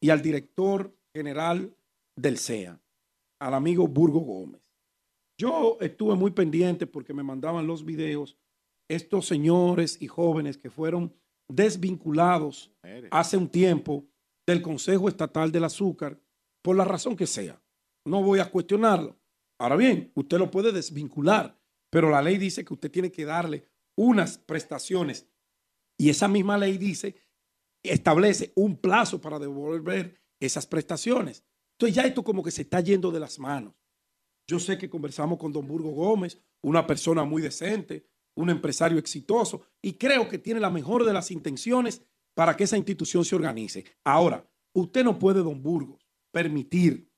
y 0.00 0.10
al 0.10 0.22
director 0.22 0.96
general 1.14 1.74
del 2.16 2.38
CEA, 2.38 2.80
al 3.38 3.54
amigo 3.54 3.86
Burgo 3.86 4.20
Gómez. 4.20 4.62
Yo 5.38 5.76
estuve 5.80 6.14
muy 6.14 6.30
pendiente 6.30 6.86
porque 6.86 7.12
me 7.12 7.22
mandaban 7.22 7.66
los 7.66 7.84
videos 7.84 8.36
estos 8.88 9.26
señores 9.26 9.98
y 10.00 10.06
jóvenes 10.06 10.58
que 10.58 10.70
fueron 10.70 11.14
desvinculados 11.48 12.72
hace 13.10 13.36
un 13.36 13.48
tiempo 13.48 14.06
del 14.46 14.62
Consejo 14.62 15.08
Estatal 15.08 15.52
del 15.52 15.64
Azúcar 15.64 16.20
por 16.62 16.76
la 16.76 16.84
razón 16.84 17.16
que 17.16 17.26
sea. 17.26 17.62
No 18.04 18.22
voy 18.22 18.40
a 18.40 18.50
cuestionarlo. 18.50 19.18
Ahora 19.58 19.76
bien, 19.76 20.10
usted 20.14 20.38
lo 20.38 20.50
puede 20.50 20.72
desvincular, 20.72 21.58
pero 21.90 22.10
la 22.10 22.22
ley 22.22 22.38
dice 22.38 22.64
que 22.64 22.74
usted 22.74 22.90
tiene 22.90 23.12
que 23.12 23.24
darle 23.24 23.68
unas 23.96 24.38
prestaciones 24.38 25.28
y 25.98 26.10
esa 26.10 26.26
misma 26.26 26.58
ley 26.58 26.78
dice, 26.78 27.14
establece 27.84 28.52
un 28.56 28.76
plazo 28.76 29.20
para 29.20 29.38
devolver 29.38 30.20
esas 30.40 30.66
prestaciones. 30.66 31.44
Entonces 31.74 31.94
ya 31.94 32.02
esto 32.02 32.24
como 32.24 32.42
que 32.42 32.50
se 32.50 32.62
está 32.62 32.80
yendo 32.80 33.10
de 33.10 33.20
las 33.20 33.38
manos. 33.38 33.74
Yo 34.48 34.58
sé 34.58 34.78
que 34.78 34.90
conversamos 34.90 35.38
con 35.38 35.52
don 35.52 35.66
Burgo 35.66 35.90
Gómez, 35.90 36.40
una 36.62 36.86
persona 36.86 37.24
muy 37.24 37.40
decente, 37.42 38.08
un 38.36 38.50
empresario 38.50 38.98
exitoso, 38.98 39.62
y 39.82 39.94
creo 39.94 40.28
que 40.28 40.38
tiene 40.38 40.60
la 40.60 40.70
mejor 40.70 41.04
de 41.04 41.12
las 41.12 41.30
intenciones 41.30 42.02
para 42.34 42.56
que 42.56 42.64
esa 42.64 42.76
institución 42.76 43.24
se 43.24 43.36
organice. 43.36 43.84
Ahora, 44.04 44.48
usted 44.74 45.04
no 45.04 45.18
puede, 45.18 45.40
don 45.40 45.62
Burgos, 45.62 46.06
permitir 46.32 47.10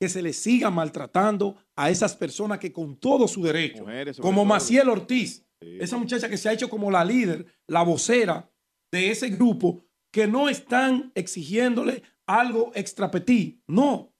que 0.00 0.08
se 0.08 0.22
le 0.22 0.32
siga 0.32 0.70
maltratando 0.70 1.56
a 1.76 1.90
esas 1.90 2.16
personas 2.16 2.58
que 2.58 2.72
con 2.72 2.96
todo 2.96 3.28
su 3.28 3.42
derecho, 3.42 3.82
Mujeres, 3.82 4.18
como. 4.18 4.44
Maciel 4.44 4.88
Ortiz, 4.88 5.46
esa 5.60 5.98
muchacha 5.98 6.28
que 6.28 6.38
se 6.38 6.48
ha 6.48 6.52
hecho 6.54 6.70
como 6.70 6.90
la 6.90 7.04
líder, 7.04 7.46
la 7.66 7.82
vocera 7.82 8.50
de 8.90 9.10
ese 9.10 9.28
grupo, 9.28 9.84
que 10.12 10.26
no 10.26 10.48
están 10.48 11.12
exigiéndole 11.14 12.02
algo 12.26 12.72
extra 12.74 13.10
petit. 13.10 13.60
No, 13.68 14.14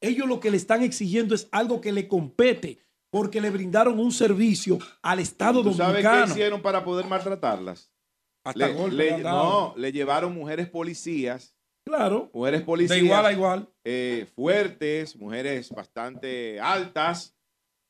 ellos 0.00 0.26
lo 0.26 0.40
que 0.40 0.50
le 0.50 0.56
están 0.56 0.82
exigiendo 0.82 1.34
es 1.34 1.48
algo 1.52 1.80
que 1.80 1.92
le 1.92 2.08
compete, 2.08 2.78
porque 3.16 3.40
le 3.40 3.48
brindaron 3.48 3.98
un 3.98 4.12
servicio 4.12 4.78
al 5.00 5.20
Estado 5.20 5.62
¿Tú 5.62 5.72
sabes 5.72 5.96
qué 5.96 6.02
dominicano. 6.02 6.32
hicieron 6.34 6.60
para 6.60 6.84
poder 6.84 7.06
maltratarlas? 7.06 7.90
Hasta 8.44 8.68
Le- 8.68 8.88
le- 8.90 9.18
no, 9.22 9.72
le 9.74 9.90
llevaron 9.90 10.34
mujeres 10.34 10.68
policías. 10.68 11.54
Claro. 11.86 12.30
Mujeres 12.34 12.60
policías. 12.62 12.98
De 12.98 13.04
igual 13.04 13.24
a 13.24 13.32
igual. 13.32 13.68
eh, 13.84 14.26
fuertes, 14.34 15.16
mujeres 15.16 15.70
bastante 15.70 16.60
altas, 16.60 17.34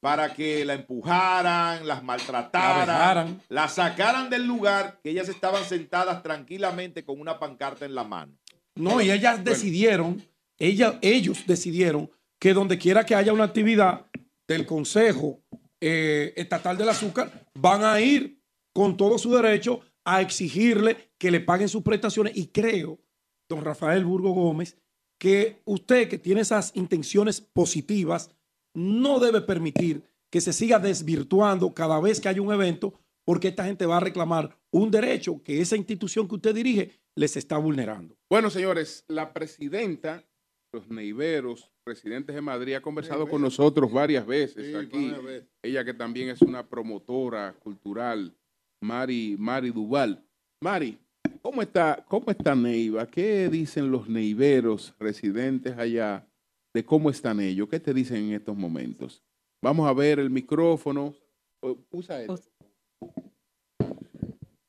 para 0.00 0.32
que 0.32 0.64
la 0.64 0.74
empujaran, 0.74 1.88
las 1.88 2.04
maltrataran, 2.04 3.40
La 3.48 3.62
la 3.62 3.68
sacaran 3.68 4.30
del 4.30 4.46
lugar, 4.46 5.00
que 5.02 5.10
ellas 5.10 5.28
estaban 5.28 5.64
sentadas 5.64 6.22
tranquilamente 6.22 7.04
con 7.04 7.18
una 7.20 7.38
pancarta 7.40 7.84
en 7.84 7.94
la 7.96 8.04
mano. 8.04 8.32
No, 8.76 9.00
y 9.00 9.10
ellas 9.10 9.42
decidieron, 9.42 10.22
ella, 10.58 10.98
ellos 11.02 11.44
decidieron 11.48 12.10
que 12.38 12.54
donde 12.54 12.78
quiera 12.78 13.04
que 13.04 13.14
haya 13.16 13.32
una 13.32 13.44
actividad 13.44 14.06
del 14.48 14.66
Consejo 14.66 15.42
eh, 15.80 16.32
Estatal 16.36 16.76
del 16.76 16.88
Azúcar, 16.88 17.48
van 17.54 17.84
a 17.84 18.00
ir 18.00 18.40
con 18.74 18.96
todo 18.96 19.18
su 19.18 19.32
derecho 19.34 19.80
a 20.04 20.20
exigirle 20.20 21.12
que 21.18 21.30
le 21.30 21.40
paguen 21.40 21.68
sus 21.68 21.82
prestaciones. 21.82 22.36
Y 22.36 22.48
creo, 22.48 23.00
don 23.48 23.64
Rafael 23.64 24.04
Burgo 24.04 24.32
Gómez, 24.32 24.76
que 25.18 25.60
usted 25.64 26.08
que 26.08 26.18
tiene 26.18 26.42
esas 26.42 26.72
intenciones 26.74 27.40
positivas, 27.40 28.30
no 28.74 29.18
debe 29.18 29.40
permitir 29.40 30.02
que 30.30 30.40
se 30.40 30.52
siga 30.52 30.78
desvirtuando 30.78 31.72
cada 31.74 32.00
vez 32.00 32.20
que 32.20 32.28
haya 32.28 32.42
un 32.42 32.52
evento, 32.52 32.94
porque 33.24 33.48
esta 33.48 33.64
gente 33.64 33.86
va 33.86 33.96
a 33.96 34.00
reclamar 34.00 34.56
un 34.70 34.90
derecho 34.90 35.42
que 35.42 35.60
esa 35.60 35.76
institución 35.76 36.28
que 36.28 36.34
usted 36.36 36.54
dirige 36.54 37.00
les 37.14 37.36
está 37.36 37.56
vulnerando. 37.56 38.16
Bueno, 38.30 38.50
señores, 38.50 39.04
la 39.08 39.32
presidenta, 39.32 40.24
los 40.72 40.88
neiveros, 40.88 41.72
presidentes 41.90 42.34
de 42.34 42.42
Madrid, 42.42 42.74
ha 42.74 42.80
conversado 42.82 43.28
con 43.28 43.40
nosotros 43.40 43.92
varias 43.92 44.26
veces 44.26 44.66
Sí, 44.66 44.74
aquí. 44.74 45.06
varias 45.06 45.22
veces. 45.22 45.48
Ella 45.62 45.84
que 45.84 45.94
también 45.94 46.28
es 46.30 46.42
una 46.42 46.66
promotora 46.66 47.54
cultural, 47.60 48.34
Mari, 48.82 49.36
Mari 49.38 49.70
Duval. 49.70 50.20
Mari, 50.60 50.98
¿cómo 51.40 51.62
está, 51.62 52.04
¿cómo 52.08 52.28
está 52.32 52.56
Neiva? 52.56 53.06
¿Qué 53.06 53.48
dicen 53.48 53.92
los 53.92 54.08
neiveros 54.08 54.94
residentes 54.98 55.78
allá 55.78 56.26
de 56.74 56.84
cómo 56.84 57.08
están 57.08 57.38
ellos? 57.38 57.68
¿Qué 57.68 57.78
te 57.78 57.94
dicen 57.94 58.16
en 58.16 58.32
estos 58.32 58.56
momentos? 58.56 59.22
Vamos 59.62 59.88
a 59.88 59.92
ver 59.92 60.18
el 60.18 60.28
micrófono. 60.28 61.14
Oh, 61.62 61.76
Usa 61.92 62.20
él. 62.20 62.28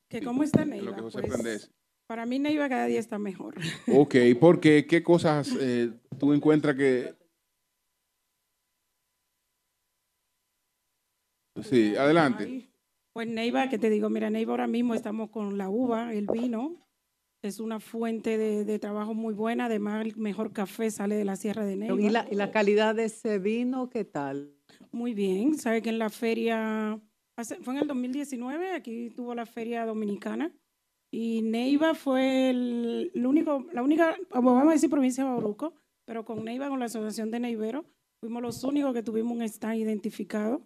que 0.08 0.22
cómo 0.22 0.44
está 0.44 0.64
Neiva. 0.64 0.90
lo 0.90 0.94
que 0.94 1.02
José 1.02 1.22
Pues. 1.22 1.68
Para 2.08 2.24
mí 2.24 2.38
Neiva 2.38 2.68
cada 2.70 2.86
día 2.86 2.98
está 2.98 3.18
mejor. 3.18 3.54
Ok, 3.86 4.14
porque 4.40 4.86
¿qué 4.86 5.02
cosas 5.02 5.54
eh, 5.60 5.92
tú 6.18 6.32
encuentras 6.32 6.74
que... 6.74 7.14
Sí, 11.62 11.94
adelante. 11.96 12.44
Ay, 12.44 12.70
Pues 13.12 13.28
Neiva, 13.28 13.68
que 13.68 13.78
te 13.78 13.90
digo, 13.90 14.08
mira, 14.10 14.30
Neiva 14.30 14.52
ahora 14.52 14.66
mismo 14.66 14.94
estamos 14.94 15.28
con 15.30 15.58
la 15.58 15.68
uva, 15.68 16.12
el 16.14 16.26
vino. 16.28 16.76
Es 17.42 17.60
una 17.60 17.78
fuente 17.78 18.36
de, 18.38 18.64
de 18.64 18.78
trabajo 18.78 19.12
muy 19.14 19.34
buena. 19.34 19.66
Además, 19.66 20.04
el 20.06 20.16
mejor 20.16 20.52
café 20.52 20.90
sale 20.90 21.14
de 21.16 21.24
la 21.24 21.36
Sierra 21.36 21.64
de 21.64 21.76
Neiva. 21.76 22.00
¿Y 22.00 22.08
la, 22.10 22.26
y 22.30 22.34
la 22.36 22.50
calidad 22.50 22.94
de 22.94 23.04
ese 23.04 23.38
vino 23.38 23.90
qué 23.90 24.04
tal? 24.04 24.54
Muy 24.92 25.14
bien. 25.14 25.56
Sabe 25.58 25.82
que 25.82 25.90
en 25.90 25.98
la 25.98 26.10
feria, 26.10 26.98
hace- 27.36 27.56
fue 27.56 27.74
en 27.74 27.80
el 27.82 27.86
2019, 27.88 28.72
aquí 28.72 29.10
tuvo 29.10 29.34
la 29.34 29.46
feria 29.46 29.84
dominicana. 29.84 30.52
Y 31.10 31.42
Neiva 31.42 31.94
fue 31.94 32.50
el, 32.50 33.10
el 33.14 33.26
único, 33.26 33.66
la 33.72 33.82
única, 33.82 34.14
vamos 34.30 34.66
a 34.68 34.72
decir 34.72 34.90
provincia 34.90 35.24
de 35.24 35.30
Bauruco, 35.30 35.74
pero 36.04 36.24
con 36.24 36.44
Neiva, 36.44 36.68
con 36.68 36.78
la 36.80 36.86
Asociación 36.86 37.30
de 37.30 37.40
Neiveros, 37.40 37.84
fuimos 38.20 38.42
los 38.42 38.62
únicos 38.64 38.92
que 38.92 39.02
tuvimos 39.02 39.32
un 39.36 39.42
stand 39.42 39.76
identificado 39.78 40.62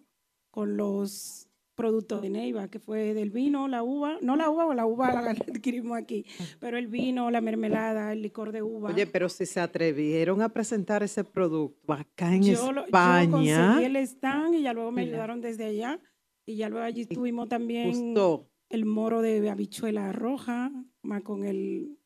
con 0.51 0.75
los 0.77 1.49
productos 1.75 2.21
de 2.21 2.29
Neiva, 2.29 2.67
que 2.67 2.77
fue 2.79 3.13
del 3.15 3.31
vino, 3.31 3.67
la 3.67 3.81
uva, 3.83 4.17
no 4.21 4.35
la 4.35 4.49
uva, 4.49 4.75
la 4.75 4.85
uva 4.85 5.11
la 5.21 5.31
adquirimos 5.31 5.97
aquí, 5.97 6.25
pero 6.59 6.77
el 6.77 6.87
vino, 6.87 7.31
la 7.31 7.41
mermelada, 7.41 8.11
el 8.13 8.21
licor 8.21 8.51
de 8.51 8.61
uva. 8.61 8.91
Oye, 8.93 9.07
pero 9.07 9.27
si 9.29 9.45
se 9.45 9.59
atrevieron 9.59 10.41
a 10.41 10.49
presentar 10.49 11.01
ese 11.03 11.23
producto 11.23 11.93
acá 11.93 12.35
en 12.35 12.43
yo, 12.43 12.71
lo- 12.71 12.81
yo 12.81 12.85
España. 12.87 13.31
conseguí 13.31 13.85
el 13.85 13.95
stand 13.95 14.55
y 14.55 14.61
ya 14.63 14.73
luego 14.73 14.91
me 14.91 15.01
ayudaron 15.03 15.41
desde 15.41 15.65
allá. 15.65 15.99
Y 16.45 16.57
ya 16.57 16.67
luego 16.69 16.85
allí 16.85 17.05
tuvimos 17.05 17.47
también 17.47 17.89
Gustó. 17.89 18.49
El 18.73 18.85
moro 18.85 19.21
de 19.21 19.49
habichuela 19.49 20.11
roja, 20.11 20.71
más 21.03 21.21
con 21.23 21.45
el 21.45 21.97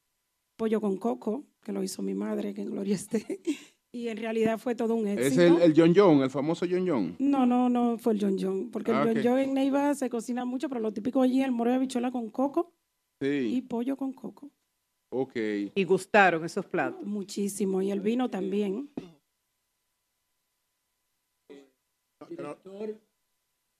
pollo 0.57 0.81
con 0.81 0.97
coco, 0.97 1.45
que 1.63 1.71
lo 1.71 1.81
hizo 1.83 2.01
mi 2.01 2.13
madre, 2.13 2.53
que 2.53 2.61
en 2.61 2.71
gloria 2.71 2.95
esté. 2.95 3.41
Y 3.89 4.09
en 4.09 4.17
realidad 4.17 4.59
fue 4.59 4.75
todo 4.75 4.93
un 4.95 5.07
éxito. 5.07 5.27
Es 5.27 5.37
el, 5.37 5.61
el 5.61 5.73
John 5.75 5.93
John, 5.95 6.21
el 6.21 6.29
famoso 6.29 6.65
John 6.69 6.85
John. 6.87 7.15
No, 7.19 7.45
no, 7.45 7.67
no 7.69 7.97
fue 7.97 8.13
el 8.13 8.19
John 8.21 8.35
John, 8.39 8.69
porque 8.69 8.91
Ah, 8.91 9.01
el 9.03 9.07
John 9.07 9.17
ok. 9.17 9.23
John 9.25 9.39
en 9.39 9.53
Neiva 9.55 9.95
se 9.95 10.09
cocina 10.09 10.43
mucho, 10.45 10.67
pero 10.67 10.81
lo 10.81 10.91
típico 10.91 11.21
allí 11.21 11.39
es 11.39 11.45
el 11.45 11.51
moro 11.53 11.71
de 11.71 11.77
habichuela 11.77 12.11
con 12.11 12.29
coco 12.29 12.73
y 13.21 13.25
Sí, 13.25 13.61
pollo 13.61 13.95
con 13.95 14.11
coco. 14.13 14.51
ok. 15.09 15.35
Y 15.73 15.83
gustaron 15.85 16.43
esos 16.45 16.65
platos. 16.65 17.03
Muchísimo. 17.07 17.81
Y 17.81 17.89
el 17.89 18.01
vino 18.01 18.29
también. 18.29 18.91
director, 22.29 22.99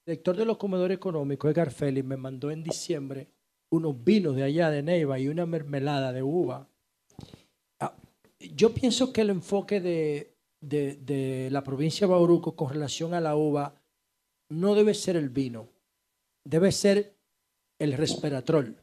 director 0.07 0.37
de 0.37 0.45
los 0.45 0.57
comedores 0.57 0.95
económicos, 0.95 1.51
Edgar 1.51 1.69
Félix, 1.69 2.05
me 2.07 2.15
mandó 2.15 2.49
en 2.49 2.63
diciembre 2.63 3.27
unos 3.69 4.01
vinos 4.05 4.37
de 4.37 4.43
allá 4.43 4.69
de 4.71 4.81
Neiva 4.81 5.19
y 5.19 5.27
una 5.27 5.45
mermelada 5.45 6.13
de 6.13 6.23
uva. 6.23 6.69
Ah, 7.81 7.93
Yo 8.39 8.73
pienso 8.73 9.11
que 9.11 9.19
el 9.21 9.31
enfoque 9.31 9.81
de, 9.81 10.33
de- 10.61 11.49
la 11.51 11.61
provincia 11.61 12.07
de 12.07 12.13
Bauruco 12.13 12.55
con 12.55 12.69
relación 12.69 13.13
a 13.13 13.19
la 13.19 13.35
uva 13.35 13.75
no 14.49 14.75
debe 14.75 14.93
ser 14.93 15.17
el 15.17 15.27
vino, 15.29 15.67
debe 16.45 16.71
ser 16.71 17.17
el 17.77 17.91
resveratrol. 17.91 18.77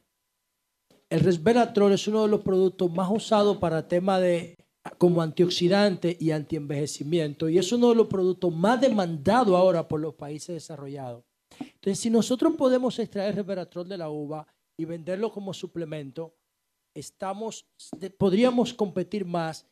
El 1.09 1.20
resveratrol 1.20 1.92
es 1.94 2.06
uno 2.06 2.22
de 2.24 2.28
los 2.28 2.42
productos 2.42 2.92
más 2.92 3.10
usados 3.10 3.56
para 3.56 3.88
tema 3.88 4.20
de 4.20 4.59
como 4.98 5.23
antioxidante 5.23 6.16
y 6.20 6.31
antienvejecimiento 6.31 7.48
y 7.48 7.59
es 7.59 7.73
uno 7.73 7.89
de 7.90 7.94
los 7.94 8.06
productos 8.06 8.55
más 8.55 8.81
demandados 8.81 9.55
ahora 9.55 9.89
por 9.89 10.01
los 10.01 10.15
países 10.15 10.55
desarrollados. 10.55 11.24
Entonces, 11.59 11.98
si 12.01 12.11
nosotros 12.11 12.55
podemos 12.56 12.98
extraer 12.98 13.35
resveratrol 13.36 13.89
de 13.89 13.97
la 13.98 14.11
uva 14.11 14.47
y 14.78 14.85
venderlo 14.85 15.31
como 15.32 15.55
suplemento, 15.55 16.35
estamos, 16.94 17.66
podríamos 18.19 18.74
competir 18.74 19.24
más 19.24 19.66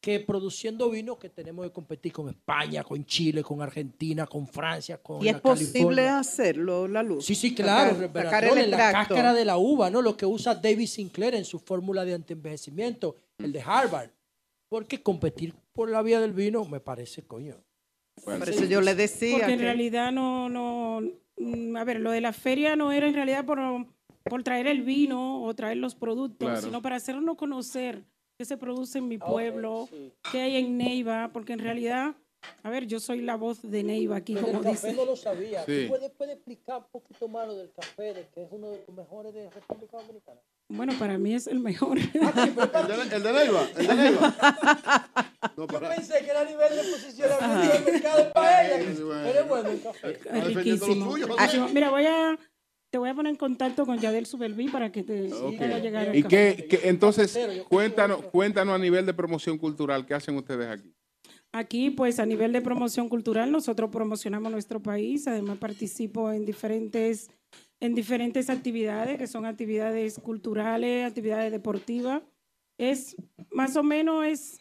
que 0.00 0.20
produciendo 0.20 0.90
vino 0.90 1.18
que 1.18 1.28
tenemos 1.28 1.66
que 1.66 1.72
competir 1.72 2.12
con 2.12 2.28
España, 2.28 2.84
con 2.84 3.04
Chile, 3.04 3.42
con 3.42 3.60
Argentina, 3.62 4.26
con 4.26 4.46
Francia, 4.46 4.98
con 5.02 5.24
¿Y 5.24 5.28
es 5.28 5.34
la 5.34 5.42
posible 5.42 5.72
California. 5.72 6.18
hacerlo, 6.20 6.86
la 6.88 7.02
luz? 7.02 7.24
Sí, 7.24 7.34
sí, 7.34 7.52
claro, 7.54 7.96
Sacar- 7.96 8.24
sacar 8.24 8.44
el 8.44 8.58
en 8.58 8.70
la 8.70 8.92
cáscara 8.92 9.32
de 9.34 9.44
la 9.44 9.56
uva, 9.58 9.90
¿no? 9.90 10.00
Lo 10.00 10.16
que 10.16 10.24
usa 10.24 10.54
David 10.54 10.86
Sinclair 10.86 11.34
en 11.34 11.44
su 11.44 11.58
fórmula 11.58 12.04
de 12.04 12.14
antienvejecimiento, 12.14 13.16
el 13.38 13.52
de 13.52 13.60
Harvard. 13.60 14.10
Porque 14.68 15.02
competir 15.02 15.54
por 15.72 15.90
la 15.90 16.02
vía 16.02 16.20
del 16.20 16.32
vino 16.32 16.64
me 16.64 16.80
parece, 16.80 17.22
coño. 17.26 17.56
Por 18.24 18.48
eso 18.48 18.64
yo 18.64 18.80
le 18.80 18.94
decía 18.94 19.38
Porque 19.38 19.52
en 19.52 19.58
que- 19.58 19.64
realidad 19.64 20.12
no, 20.12 20.48
no, 20.48 21.00
mm, 21.38 21.76
a 21.76 21.84
ver, 21.84 22.00
lo 22.00 22.10
de 22.10 22.20
la 22.20 22.32
feria 22.32 22.74
no 22.76 22.90
era 22.92 23.06
en 23.06 23.14
realidad 23.14 23.44
por, 23.46 23.58
por 24.24 24.42
traer 24.42 24.66
el 24.66 24.82
vino 24.82 25.42
o 25.44 25.54
traer 25.54 25.76
los 25.78 25.94
productos, 25.94 26.48
Claro. 26.48 26.60
sino 26.60 26.82
para 26.82 26.96
hacernos 26.96 27.36
conocer 27.36 28.04
qué 28.36 28.44
se 28.44 28.56
produce 28.56 28.98
en 28.98 29.08
mi 29.08 29.18
pueblo, 29.18 29.88
qué 30.32 30.40
hay 30.42 30.56
en 30.56 30.76
Neiva, 30.76 31.30
porque 31.32 31.52
en 31.52 31.60
realidad, 31.60 32.16
a 32.62 32.70
ver, 32.70 32.86
yo 32.86 33.00
soy 33.00 33.20
la 33.22 33.36
voz 33.36 33.62
de 33.62 33.82
Neiva 33.82 34.16
aquí, 34.16 34.34
café 34.34 34.68
dice. 34.70 34.92
no 34.92 35.04
lo 35.04 35.16
sabía. 35.16 35.64
Sí. 35.64 35.82
¿Tú 35.84 35.88
puedes, 35.88 36.10
puedes 36.12 36.34
explicar 36.36 36.78
un 36.78 36.84
poquito 36.90 37.28
más 37.28 37.46
lo 37.46 37.56
del 37.56 37.70
café, 37.72 38.14
de 38.14 38.26
que 38.34 38.42
es 38.44 38.48
uno 38.50 38.70
de 38.70 38.84
los 38.86 38.96
mejores 38.96 39.34
de 39.34 39.50
República 39.50 39.96
Dominicana? 39.98 40.40
Bueno, 40.68 40.92
para 40.98 41.16
mí 41.18 41.34
es 41.34 41.46
el 41.46 41.60
mejor. 41.60 41.98
El 41.98 42.12
de, 42.12 42.18
el 43.16 43.22
de 43.22 43.32
Neiva, 43.32 43.68
el 43.76 43.86
de 43.86 43.94
Neiva. 43.94 44.36
No, 45.56 45.66
Yo 45.66 45.80
pensé 45.80 46.18
que 46.24 46.30
era 46.30 46.40
a 46.42 46.44
nivel 46.44 46.68
de 46.76 46.82
posicionamiento 46.92 47.74
del 47.74 47.84
mercado 47.92 48.32
para 48.32 48.66
ella. 48.76 48.94
Bueno. 49.04 49.22
Pero 49.24 49.40
es 49.40 49.48
bueno 49.48 49.68
el 49.70 49.82
café. 49.82 50.20
Lo 50.32 50.40
riquísimo. 50.42 51.14
Mira, 51.72 51.90
voy 51.90 52.06
a 52.06 52.38
Te 52.90 52.98
voy 52.98 53.08
a 53.08 53.14
poner 53.14 53.30
en 53.30 53.36
contacto 53.36 53.84
con 53.84 53.98
Yadel 53.98 54.26
Subelví 54.26 54.68
para 54.68 54.90
que 54.92 55.02
te 55.02 55.32
Ok. 55.32 55.60
haga 55.60 55.78
llegar 55.78 56.08
el 56.08 56.16
Y 56.16 56.22
café. 56.22 56.56
que, 56.56 56.68
que- 56.78 56.88
entonces, 56.88 57.38
cuéntanos, 57.68 58.22
cuéntanos 58.26 58.74
a 58.74 58.78
nivel 58.78 59.04
de 59.06 59.14
promoción 59.14 59.58
cultural, 59.58 60.06
¿qué 60.06 60.14
hacen 60.14 60.36
ustedes 60.36 60.68
aquí? 60.68 60.94
Aquí, 61.58 61.90
pues 61.90 62.20
a 62.20 62.26
nivel 62.26 62.52
de 62.52 62.60
promoción 62.60 63.08
cultural, 63.08 63.50
nosotros 63.50 63.90
promocionamos 63.90 64.52
nuestro 64.52 64.80
país. 64.80 65.26
Además, 65.26 65.58
participo 65.58 66.30
en 66.30 66.46
diferentes, 66.46 67.32
en 67.80 67.96
diferentes 67.96 68.48
actividades, 68.48 69.18
que 69.18 69.26
son 69.26 69.44
actividades 69.44 70.20
culturales, 70.20 71.04
actividades 71.04 71.50
deportivas. 71.50 72.22
Es 72.78 73.16
más 73.50 73.74
o 73.76 73.82
menos 73.82 74.24
es 74.24 74.60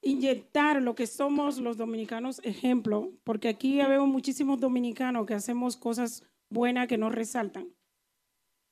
inyectar 0.00 0.80
lo 0.80 0.94
que 0.94 1.06
somos 1.06 1.58
los 1.58 1.76
dominicanos 1.76 2.40
ejemplo, 2.42 3.12
porque 3.24 3.48
aquí 3.48 3.76
vemos 3.76 4.08
muchísimos 4.08 4.58
dominicanos 4.58 5.26
que 5.26 5.34
hacemos 5.34 5.76
cosas 5.76 6.24
buenas 6.48 6.88
que 6.88 6.96
no 6.96 7.10
resaltan. 7.10 7.68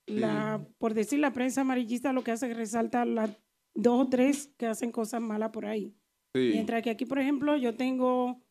La, 0.07 0.65
por 0.79 0.95
decir, 0.95 1.19
la 1.19 1.31
prensa 1.31 1.61
amarillista 1.61 2.11
lo 2.11 2.23
que 2.23 2.31
hace 2.31 2.49
es 2.49 2.57
resalta 2.57 3.05
las 3.05 3.37
dos 3.75 4.07
o 4.07 4.09
tres 4.09 4.51
que 4.57 4.65
hacen 4.65 4.91
cosas 4.91 5.21
malas 5.21 5.51
por 5.51 5.67
ahí. 5.67 5.93
Sí. 6.37 6.49
Mientras 6.53 6.81
que 6.83 6.89
aquí, 6.89 7.05
por 7.05 7.19
ejemplo, 7.19 7.55
yo 7.57 7.75
tengo 7.75 8.41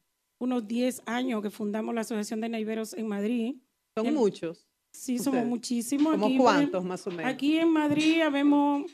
unos 0.41 0.67
10 0.69 1.03
años 1.07 1.43
que 1.43 1.51
fundamos 1.51 1.95
la 1.95 2.03
Asociación 2.03 2.41
de 2.41 2.49
Neiveros 2.49 2.93
en 2.95 3.07
Madrid. 3.09 3.55
Son 3.97 4.07
En- 4.07 4.15
muchos. 4.15 4.67
Sí, 4.93 5.19
somos 5.19 5.27
ustedes. 5.35 5.47
muchísimos. 5.49 6.13
¿Cómo 6.13 6.27
Aquí, 6.27 6.37
cuántos, 6.39 6.85
más 6.85 7.07
o 7.07 7.11
menos? 7.11 7.27
Aquí 7.33 7.59
en 7.59 7.69
Madrid 7.71 8.23
vemos 8.33 8.91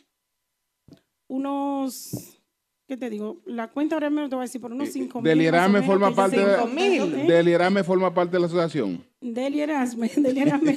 unos, 1.28 2.40
¿qué 2.88 2.96
te 2.96 3.08
digo? 3.08 3.40
La 3.46 3.70
cuenta 3.70 3.96
ahora 3.96 4.10
mismo 4.10 4.28
te 4.28 4.34
voy 4.34 4.42
a 4.42 4.46
decir, 4.46 4.60
por 4.60 4.72
unos 4.72 4.88
5 4.90 5.20
mil. 5.20 5.28
Delirame 5.30 5.58
más 5.60 5.68
o 5.68 5.72
menos, 5.72 5.86
forma 5.86 6.14
parte 6.14 6.36
de. 6.44 7.22
¿Eh? 7.22 7.26
Delirame 7.26 7.84
forma 7.84 8.12
parte 8.12 8.32
de 8.32 8.40
la 8.40 8.46
asociación. 8.46 9.04
Deli 9.20 9.60
Erasme, 9.60 10.10
Erasme, 10.36 10.76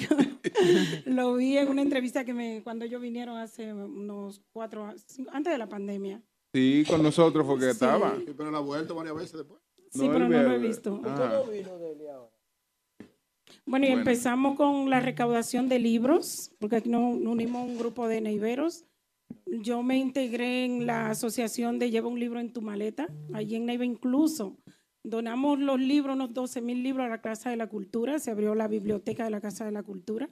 lo 1.05 1.33
vi 1.35 1.57
en 1.57 1.67
una 1.69 1.81
entrevista 1.81 2.23
que 2.23 2.33
me, 2.33 2.61
cuando 2.63 2.85
ellos 2.85 3.01
vinieron 3.01 3.37
hace 3.37 3.73
unos 3.73 4.41
cuatro, 4.53 4.93
cinco- 5.07 5.31
antes 5.33 5.51
de 5.51 5.57
la 5.57 5.67
pandemia. 5.67 6.21
Sí, 6.55 6.85
con 6.87 7.03
nosotros 7.03 7.45
porque 7.45 7.65
Sí. 7.65 7.71
estaba. 7.71 8.15
Sí, 8.17 8.33
pero 8.37 8.49
la 8.49 8.59
ha 8.59 8.61
vuelto 8.61 8.95
varias 8.95 9.13
veces 9.15 9.33
después. 9.39 9.59
Sí, 9.91 10.07
No, 10.07 10.13
pero 10.13 10.29
no 10.29 10.43
lo 10.43 10.51
he 10.53 10.57
visto. 10.57 11.01
Ah. 11.03 11.43
Bueno, 13.65 13.85
y 13.85 13.89
Bueno. 13.89 13.99
empezamos 13.99 14.55
con 14.55 14.89
la 14.89 15.01
recaudación 15.01 15.67
de 15.67 15.79
libros, 15.79 16.51
porque 16.59 16.77
aquí 16.77 16.89
nos 16.89 17.15
unimos 17.15 17.61
a 17.61 17.65
un 17.65 17.77
grupo 17.77 18.07
de 18.07 18.21
neiveros. 18.21 18.85
Yo 19.45 19.83
me 19.83 19.97
integré 19.97 20.63
en 20.65 20.85
la 20.85 21.09
asociación 21.09 21.77
de 21.77 21.91
Lleva 21.91 22.07
un 22.07 22.19
libro 22.21 22.39
en 22.39 22.53
tu 22.53 22.61
maleta. 22.61 23.07
Allí 23.33 23.55
en 23.55 23.65
Neiva 23.65 23.83
incluso 23.83 24.55
donamos 25.03 25.59
los 25.59 25.79
libros, 25.79 26.15
unos 26.15 26.33
12 26.33 26.61
mil 26.61 26.81
libros 26.83 27.05
a 27.05 27.09
la 27.09 27.21
Casa 27.21 27.49
de 27.49 27.57
la 27.57 27.67
Cultura. 27.67 28.17
Se 28.19 28.31
abrió 28.31 28.55
la 28.55 28.67
biblioteca 28.69 29.25
de 29.25 29.29
la 29.29 29.41
Casa 29.41 29.65
de 29.65 29.71
la 29.71 29.83
Cultura. 29.83 30.29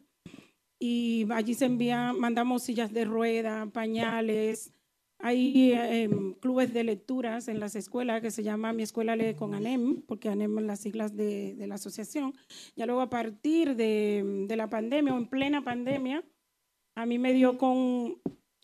Y 0.80 1.28
allí 1.32 1.54
se 1.54 1.66
envía, 1.66 2.14
mandamos 2.14 2.64
sillas 2.64 2.92
de 2.94 3.06
rueda, 3.06 3.66
pañales. 3.68 4.73
Hay 5.26 5.72
em, 5.72 6.34
clubes 6.34 6.74
de 6.74 6.84
lecturas 6.84 7.48
en 7.48 7.62
las 7.62 7.78
escuelas 7.78 8.22
que 8.22 8.30
se 8.30 8.44
llama 8.44 8.74
Mi 8.74 8.84
Escuela 8.84 9.16
Lee 9.16 9.36
con 9.36 9.56
ANEM, 9.56 10.02
porque 10.02 10.28
ANEM 10.28 10.60
es 10.60 10.66
las 10.66 10.82
siglas 10.82 11.16
de, 11.16 11.56
de 11.56 11.66
la 11.66 11.76
asociación. 11.76 12.34
Ya 12.76 12.86
luego 12.86 13.00
a 13.00 13.10
partir 13.10 13.78
de, 13.78 14.46
de 14.50 14.56
la 14.58 14.70
pandemia 14.70 15.14
o 15.14 15.18
en 15.18 15.28
plena 15.28 15.64
pandemia, 15.64 16.26
a 16.98 17.06
mí 17.06 17.20
me 17.20 17.32
dio 17.32 17.58
con, 17.58 18.18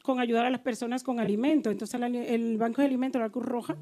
con 0.03 0.19
ayudar 0.19 0.45
a 0.45 0.49
las 0.49 0.59
personas 0.59 1.01
con 1.01 1.21
alimentos. 1.21 1.71
Entonces 1.71 1.97
el, 2.01 2.13
el 2.13 2.57
Banco 2.57 2.81
de 2.81 2.87
Alimentos, 2.87 3.21
la 3.21 3.29
Cruz 3.29 3.45
Roja, 3.45 3.77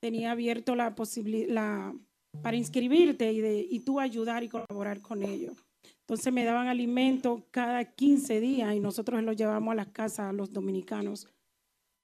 tenía 0.00 0.30
abierto 0.30 0.74
la 0.74 0.94
posibilidad 0.94 1.92
para 2.40 2.56
inscribirte 2.56 3.30
y, 3.30 3.42
de, 3.42 3.60
y 3.60 3.80
tú 3.80 4.00
ayudar 4.00 4.42
y 4.42 4.48
colaborar 4.48 5.02
con 5.02 5.22
ellos. 5.22 5.52
Entonces 6.00 6.32
me 6.32 6.44
daban 6.44 6.68
alimento 6.68 7.46
cada 7.50 7.84
15 7.84 8.40
días 8.40 8.74
y 8.74 8.80
nosotros 8.80 9.22
los 9.22 9.36
llevamos 9.36 9.72
a 9.72 9.74
las 9.74 9.88
casas 9.88 10.32
los 10.32 10.50
dominicanos. 10.50 11.28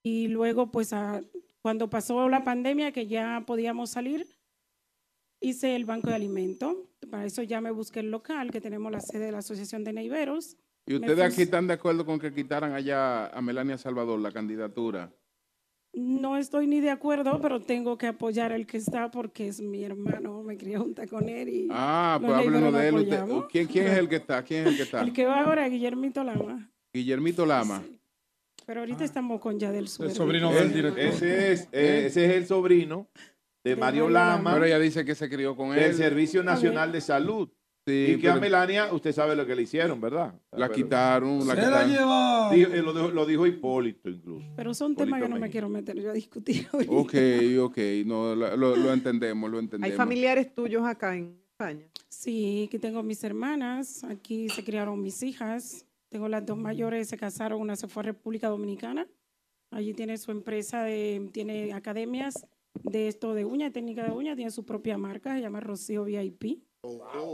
Y 0.09 0.29
luego, 0.29 0.71
pues, 0.71 0.95
a- 0.95 1.21
cuando 1.61 1.91
pasó 1.91 2.29
la 2.31 2.43
pandemia, 2.43 2.93
que 2.93 3.07
ya 3.07 3.45
podíamos 3.47 3.91
salir, 3.91 4.27
hice 5.41 5.77
el 5.77 5.85
banco 5.85 6.09
de 6.09 6.15
alimentos. 6.15 6.75
Para 7.11 7.27
eso 7.27 7.43
ya 7.43 7.61
me 7.61 7.71
busqué 7.71 8.01
el 8.01 8.11
local, 8.11 8.51
que 8.51 8.61
tenemos 8.63 8.91
la 8.91 9.01
sede 9.01 9.27
de 9.27 9.33
la 9.33 9.39
Asociación 9.39 9.85
de 9.85 9.93
Neiveros. 9.93 10.57
¿Y 10.87 10.95
ustedes 10.95 11.21
aquí 11.21 11.43
están 11.43 11.67
de 11.67 11.75
acuerdo 11.75 12.07
con 12.07 12.19
que 12.19 12.33
quitaran 12.33 12.73
allá 12.73 13.27
a 13.27 13.43
Melania 13.43 13.77
Salvador 13.77 14.19
la 14.21 14.33
candidatura? 14.33 15.13
No 15.93 16.37
estoy 16.39 16.67
ni 16.67 16.81
de 16.81 16.91
acuerdo, 16.91 17.39
pero 17.43 17.61
tengo 17.61 17.99
que 17.99 18.07
apoyar 18.07 18.53
al 18.53 18.67
que 18.67 18.79
está 18.79 19.11
porque 19.11 19.49
es 19.49 19.61
mi 19.61 19.85
hermano, 19.85 20.43
me 20.43 20.57
crié 20.57 20.79
junta 20.79 21.07
con 21.07 21.29
él 21.29 21.49
y 21.51 21.69
Ah, 21.71 22.17
pues 22.21 22.33
háblenos 22.33 22.73
de 22.73 22.89
él. 22.89 22.95
Usted-. 22.95 23.47
¿quién, 23.51 23.67
quién 23.67 23.87
es 23.89 23.99
el 23.99 24.09
que 24.09 24.17
está? 24.17 24.43
¿Quién 24.43 24.63
es 24.63 24.69
el 24.69 24.77
que 24.77 24.83
está? 24.85 25.03
El 25.03 25.13
que 25.13 25.27
va 25.27 25.41
ahora, 25.45 25.69
Guillermito 25.69 26.25
Lama. 26.25 26.71
Guillermito 26.95 27.45
Lama. 27.45 27.83
Pero 28.69 28.81
ahorita 28.81 29.03
estamos 29.03 29.41
con 29.41 29.59
Yadel 29.59 29.89
Suero. 29.89 30.13
Ese 31.09 31.53
es, 31.53 31.69
eh, 31.73 32.03
ese 32.05 32.27
es 32.27 32.33
el 32.37 32.47
sobrino 32.47 33.09
de 33.65 33.77
Mario 33.77 34.05
Mario 34.05 34.11
Lama. 34.11 34.53
Pero 34.53 34.67
ella 34.67 34.79
dice 34.79 35.07
que 35.07 35.15
se 35.15 35.31
crió 35.31 35.57
con 35.57 35.73
él. 35.73 35.81
del 35.81 35.95
Servicio 35.95 36.43
Nacional 36.43 36.93
de 36.93 37.01
Salud. 37.01 37.49
Sí, 37.87 38.17
y 38.19 38.21
que 38.21 38.29
a 38.29 38.37
Melania, 38.37 38.93
usted 38.93 39.13
sabe 39.13 39.35
lo 39.35 39.47
que 39.47 39.57
le 39.57 39.63
hicieron, 39.63 39.99
¿verdad? 39.99 40.35
La 40.53 40.69
quitaron, 40.71 41.39
la 41.49 41.55
Se 41.55 41.61
quitaron. 41.63 41.91
Dijo- 42.53 42.75
eh, 42.75 42.83
lo, 42.83 42.93
dijo, 42.93 43.09
lo 43.09 43.25
dijo 43.25 43.47
Hipólito 43.47 44.11
incluso. 44.11 44.45
Pero 44.55 44.75
son 44.75 44.95
temas 44.95 45.23
que 45.23 45.29
no 45.31 45.39
me 45.39 45.49
quiero 45.49 45.71
meter 45.71 45.97
yo 45.99 46.11
a 46.11 46.13
discutir 46.13 46.67
ahorita. 46.75 46.93
Ok, 46.93 47.15
ok, 47.61 47.79
no, 48.05 48.35
lo, 48.35 48.55
lo- 48.55 48.77
lo 48.77 48.93
entendemos, 48.93 49.51
lo 49.51 49.59
entendemos. 49.59 49.91
¿Hay 49.91 49.97
familiares 49.97 50.55
tuyos 50.55 50.85
acá 50.87 51.17
en 51.17 51.41
España? 51.53 51.87
Sí, 52.11 52.67
aquí 52.69 52.79
tengo 52.79 53.03
mis 53.03 53.25
hermanas, 53.25 54.05
aquí 54.05 54.51
se 54.51 54.63
criaron 54.63 55.01
mis 55.01 55.23
hijas. 55.23 55.87
Tengo 56.09 56.29
las 56.29 56.45
dos 56.47 56.57
mayores, 56.57 57.09
se 57.09 57.17
casaron, 57.17 57.61
una 57.61 57.77
se 57.77 57.87
fue 57.89 58.03
a 58.03 58.07
República 58.07 58.49
Dominicana. 58.49 59.07
Allí 59.71 59.93
tiene 59.93 60.17
su 60.17 60.31
empresa, 60.31 60.83
de, 60.83 61.29
tiene 61.33 61.73
academias 61.75 62.47
de 62.83 63.09
esto 63.09 63.35
de 63.35 63.45
uña, 63.45 63.71
técnica 63.71 64.05
de 64.05 64.13
uña, 64.13 64.35
tiene 64.35 64.51
su 64.51 64.65
propia 64.65 64.97
marca, 64.97 65.35
se 65.35 65.43
llama 65.43 65.61
Rocío 65.61 66.05
VIP. 66.05 66.63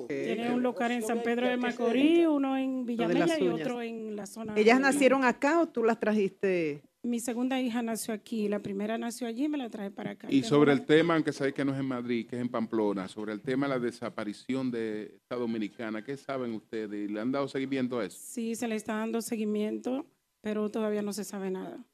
Tiene 0.08 0.50
un 0.52 0.62
local 0.62 0.90
en 0.90 1.02
San 1.02 1.22
Pedro 1.22 1.46
de 1.48 1.56
Macorís, 1.56 2.26
uno 2.26 2.56
en 2.56 2.84
Villamella 2.86 3.38
y 3.38 3.46
otro 3.48 3.82
en 3.82 4.16
la 4.16 4.26
zona. 4.26 4.54
¿Ellas 4.56 4.78
de- 4.78 4.82
nacieron 4.82 5.22
acá 5.24 5.60
o 5.60 5.68
tú 5.68 5.84
las 5.84 6.00
trajiste? 6.00 6.82
Mi 7.04 7.20
segunda 7.20 7.60
hija 7.60 7.82
nació 7.82 8.14
aquí, 8.14 8.48
la 8.48 8.60
primera 8.60 8.96
nació 8.96 9.26
allí 9.26 9.44
y 9.44 9.48
me 9.48 9.58
la 9.58 9.68
traje 9.68 9.90
para 9.90 10.12
acá. 10.12 10.26
Y 10.30 10.42
sobre 10.42 10.72
el 10.72 10.86
tema, 10.86 11.14
aunque 11.14 11.32
sabéis 11.32 11.54
que 11.54 11.62
no 11.64 11.74
es 11.74 11.78
en 11.78 11.86
Madrid, 11.86 12.26
que 12.26 12.36
es 12.36 12.42
en 12.42 12.48
Pamplona, 12.48 13.08
sobre 13.08 13.34
el 13.34 13.42
tema 13.42 13.66
de 13.66 13.74
la 13.74 13.78
desaparición 13.78 14.70
de 14.70 15.16
esta 15.16 15.36
dominicana, 15.36 16.02
¿qué 16.02 16.16
saben 16.16 16.54
ustedes? 16.54 17.10
¿Le 17.10 17.20
han 17.20 17.30
dado 17.30 17.46
seguimiento 17.46 17.98
a 17.98 18.06
eso? 18.06 18.18
Sí, 18.18 18.54
se 18.54 18.66
le 18.68 18.76
está 18.76 18.94
dando 18.94 19.20
seguimiento, 19.20 20.06
pero 20.40 20.70
todavía 20.70 21.02
no 21.02 21.12
se 21.12 21.24
sabe 21.24 21.50
nada. 21.50 21.84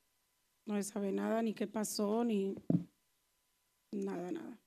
No 0.67 0.77
se 0.77 0.85
sabe 0.85 1.11
nada, 1.11 1.43
ni 1.43 1.55
qué 1.55 1.67
pasó, 1.67 2.25
ni 2.25 2.55
nada, 3.93 4.31
nada. 4.31 4.61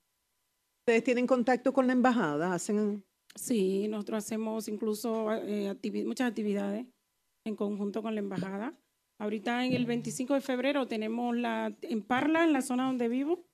¿Ustedes 0.82 1.06
tienen 1.06 1.26
contacto 1.26 1.72
con 1.72 1.88
la 1.88 1.94
embajada? 1.94 2.54
¿Hacen 2.54 3.06
Sí, 3.36 3.88
nosotros 3.88 4.18
hacemos 4.26 4.68
incluso 4.68 5.32
eh, 5.34 5.70
activi- 5.72 6.06
muchas 6.06 6.30
actividades 6.30 6.86
en 7.48 7.56
conjunto 7.56 8.02
con 8.04 8.14
la 8.14 8.20
embajada. 8.20 8.78
Ahorita 9.24 9.64
en 9.64 9.72
el 9.72 9.86
25 9.86 10.34
de 10.34 10.42
febrero 10.42 10.86
tenemos 10.86 11.34
la 11.34 11.74
en 11.82 12.02
Parla, 12.02 12.44
en 12.44 12.52
la 12.52 12.62
zona 12.62 12.88
donde 12.88 13.08
vivo, 13.08 13.46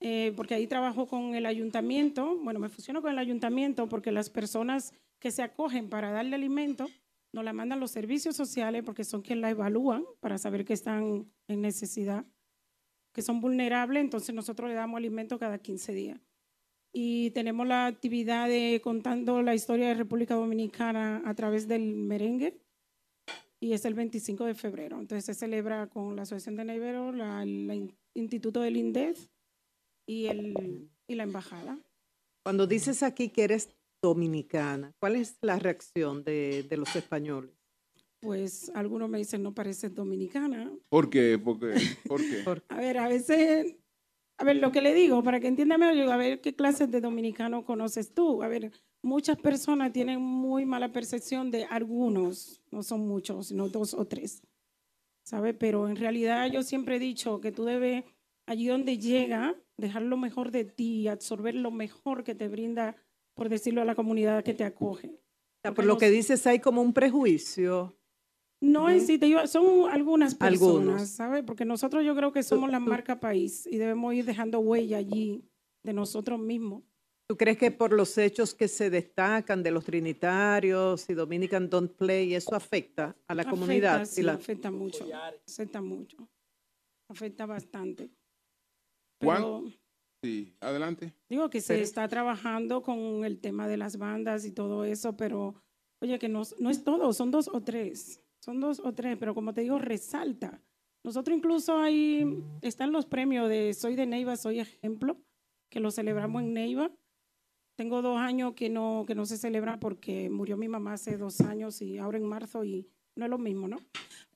eh, 0.00 0.32
porque 0.34 0.54
ahí 0.54 0.66
trabajo 0.66 1.06
con 1.06 1.36
el 1.36 1.46
ayuntamiento. 1.46 2.36
Bueno, 2.42 2.58
me 2.58 2.68
fusiono 2.68 3.00
con 3.00 3.12
el 3.12 3.18
ayuntamiento 3.20 3.88
porque 3.88 4.10
las 4.10 4.30
personas 4.30 4.92
que 5.20 5.30
se 5.30 5.44
acogen 5.44 5.88
para 5.88 6.10
darle 6.10 6.34
alimento 6.34 6.88
nos 7.32 7.44
la 7.44 7.52
mandan 7.52 7.78
los 7.78 7.92
servicios 7.92 8.34
sociales 8.34 8.82
porque 8.84 9.04
son 9.04 9.22
quienes 9.22 9.42
la 9.42 9.50
evalúan 9.50 10.04
para 10.18 10.38
saber 10.38 10.64
que 10.64 10.72
están 10.72 11.30
en 11.46 11.60
necesidad, 11.60 12.24
que 13.14 13.22
son 13.22 13.40
vulnerables. 13.40 14.02
Entonces 14.02 14.34
nosotros 14.34 14.68
le 14.68 14.74
damos 14.74 14.98
alimento 14.98 15.38
cada 15.38 15.58
15 15.58 15.92
días 15.92 16.20
y 16.92 17.30
tenemos 17.30 17.64
la 17.64 17.86
actividad 17.86 18.48
de 18.48 18.80
contando 18.82 19.40
la 19.40 19.54
historia 19.54 19.86
de 19.86 19.94
República 19.94 20.34
Dominicana 20.34 21.22
a 21.24 21.34
través 21.34 21.68
del 21.68 21.94
merengue 21.94 22.60
y 23.60 23.72
es 23.74 23.84
el 23.84 23.94
25 23.94 24.44
de 24.46 24.54
febrero. 24.54 24.98
Entonces 24.98 25.24
se 25.24 25.34
celebra 25.34 25.86
con 25.88 26.16
la 26.16 26.22
Asociación 26.22 26.56
de 26.56 26.64
la 26.64 27.44
in- 27.44 27.94
Instituto 28.14 28.60
del 28.60 28.76
INDEF 28.76 29.28
y, 30.08 30.26
el, 30.26 30.88
y 31.06 31.14
la 31.14 31.22
Embajada. 31.24 31.78
Cuando 32.44 32.66
dices 32.66 33.02
aquí 33.02 33.28
que 33.28 33.44
eres 33.44 33.76
dominicana, 34.02 34.92
¿cuál 34.98 35.16
es 35.16 35.36
la 35.42 35.58
reacción 35.58 36.24
de, 36.24 36.64
de 36.68 36.76
los 36.76 36.96
españoles? 36.96 37.50
Pues 38.20 38.70
algunos 38.74 39.08
me 39.08 39.18
dicen 39.18 39.42
no 39.42 39.54
pareces 39.54 39.94
dominicana. 39.94 40.70
¿Por 40.88 41.08
qué? 41.08 41.38
¿Por 41.38 41.58
qué? 41.60 41.74
¿Por 42.06 42.20
qué? 42.20 42.42
A 42.68 42.76
ver, 42.78 42.98
a 42.98 43.08
veces, 43.08 43.76
a 44.40 44.44
ver, 44.44 44.56
lo 44.56 44.72
que 44.72 44.80
le 44.80 44.94
digo, 44.94 45.22
para 45.22 45.38
que 45.38 45.48
entienda 45.48 45.76
mejor, 45.76 46.10
a 46.10 46.16
ver 46.16 46.40
qué 46.40 46.54
clases 46.54 46.90
de 46.90 47.02
dominicano 47.02 47.62
conoces 47.62 48.14
tú. 48.14 48.42
A 48.42 48.48
ver, 48.48 48.72
muchas 49.02 49.36
personas 49.36 49.92
tienen 49.92 50.22
muy 50.22 50.64
mala 50.64 50.92
percepción 50.92 51.50
de 51.50 51.66
algunos, 51.66 52.62
no 52.70 52.82
son 52.82 53.06
muchos, 53.06 53.48
sino 53.48 53.68
dos 53.68 53.92
o 53.92 54.06
tres, 54.06 54.42
¿sabe? 55.24 55.52
Pero 55.52 55.90
en 55.90 55.96
realidad 55.96 56.46
yo 56.50 56.62
siempre 56.62 56.96
he 56.96 56.98
dicho 56.98 57.42
que 57.42 57.52
tú 57.52 57.64
debes, 57.64 58.04
allí 58.46 58.66
donde 58.66 58.96
llega, 58.96 59.54
dejar 59.76 60.02
lo 60.02 60.16
mejor 60.16 60.50
de 60.50 60.64
ti, 60.64 61.06
absorber 61.06 61.54
lo 61.54 61.70
mejor 61.70 62.24
que 62.24 62.34
te 62.34 62.48
brinda, 62.48 62.96
por 63.34 63.50
decirlo, 63.50 63.82
a 63.82 63.84
la 63.84 63.94
comunidad 63.94 64.42
que 64.42 64.54
te 64.54 64.64
acoge. 64.64 65.20
sea, 65.62 65.74
por 65.74 65.84
lo 65.84 65.98
que 65.98 66.08
dices, 66.08 66.46
hay 66.46 66.60
como 66.60 66.80
un 66.80 66.94
prejuicio. 66.94 67.99
No 68.60 68.90
en 68.90 68.98
Ujú. 68.98 69.06
sí, 69.06 69.18
te 69.18 69.26
digo, 69.26 69.46
son 69.46 69.88
algunas 69.90 70.34
personas. 70.34 71.08
¿sabes? 71.10 71.42
Porque 71.44 71.64
nosotros 71.64 72.04
yo 72.04 72.14
creo 72.14 72.32
que 72.32 72.42
somos 72.42 72.70
la 72.70 72.78
marca 72.78 73.18
país 73.18 73.66
y 73.66 73.78
debemos 73.78 74.12
ir 74.14 74.24
dejando 74.26 74.60
huella 74.60 74.98
allí 74.98 75.42
de 75.82 75.92
nosotros 75.94 76.38
mismos. 76.38 76.82
¿Tú 77.26 77.36
crees 77.36 77.56
que 77.58 77.70
por 77.70 77.92
los 77.92 78.18
hechos 78.18 78.54
que 78.54 78.66
se 78.68 78.90
destacan 78.90 79.62
de 79.62 79.70
los 79.70 79.84
trinitarios 79.84 81.08
y 81.08 81.14
Dominican 81.14 81.70
Don't 81.70 81.92
Play, 81.92 82.34
eso 82.34 82.54
afecta 82.54 83.16
a 83.28 83.34
la 83.34 83.42
Afecta, 83.42 83.50
comunidad? 83.50 84.04
sí, 84.04 84.20
Y 84.20 84.24
la- 84.24 84.32
afecta 84.34 84.70
mucho, 84.70 85.06
afecta 85.46 85.80
mucho, 85.80 86.28
afecta 87.08 87.46
bastante. 87.46 88.10
¿Cuán- 89.22 89.42
Pero 89.42 89.64
Sí, 90.22 90.54
adelante. 90.60 91.14
digo 91.30 91.48
que 91.48 91.60
se 91.62 91.74
Pero- 91.74 91.84
está 91.84 92.06
trabajando 92.08 92.82
con 92.82 93.24
el 93.24 93.38
tema 93.40 93.68
de 93.68 93.76
las 93.78 93.96
bandas 93.96 94.44
y 94.44 94.50
todo 94.50 94.84
eso, 94.84 95.16
pero 95.16 95.54
oye, 96.02 96.18
que 96.18 96.28
no, 96.28 96.42
no 96.58 96.68
es 96.68 96.84
todo, 96.84 97.12
son 97.14 97.30
dos 97.30 97.48
o 97.48 97.62
tres, 97.62 98.20
son 98.40 98.58
dos 98.58 98.80
o 98.80 98.92
tres, 98.92 99.16
pero 99.18 99.34
como 99.34 99.54
te 99.54 99.60
digo, 99.60 99.78
resalta. 99.78 100.60
Nosotros 101.04 101.36
incluso 101.36 101.78
ahí 101.78 102.42
están 102.62 102.92
los 102.92 103.06
premios 103.06 103.48
de 103.48 103.72
Soy 103.74 103.96
de 103.96 104.06
Neiva, 104.06 104.36
Soy 104.36 104.60
Ejemplo, 104.60 105.18
que 105.70 105.80
lo 105.80 105.90
celebramos 105.90 106.42
en 106.42 106.54
Neiva. 106.54 106.90
Tengo 107.76 108.02
dos 108.02 108.18
años 108.18 108.54
que 108.54 108.68
no, 108.68 109.04
que 109.06 109.14
no 109.14 109.24
se 109.24 109.38
celebra 109.38 109.78
porque 109.78 110.28
murió 110.28 110.56
mi 110.56 110.68
mamá 110.68 110.94
hace 110.94 111.16
dos 111.16 111.40
años 111.40 111.80
y 111.80 111.98
ahora 111.98 112.18
en 112.18 112.24
marzo 112.24 112.64
y 112.64 112.86
no 113.14 113.24
es 113.24 113.30
lo 113.30 113.38
mismo, 113.38 113.68
¿no? 113.68 113.78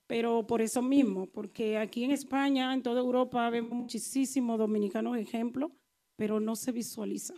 Pero 0.07 0.45
por 0.45 0.61
eso 0.61 0.81
mismo, 0.81 1.27
porque 1.27 1.77
aquí 1.77 2.03
en 2.03 2.11
España, 2.11 2.73
en 2.73 2.83
toda 2.83 3.01
Europa, 3.01 3.49
vemos 3.49 3.73
muchísimos 3.73 4.59
dominicanos 4.59 5.17
ejemplos, 5.17 5.71
pero 6.15 6.39
no 6.39 6.55
se 6.55 6.71
visualiza, 6.71 7.33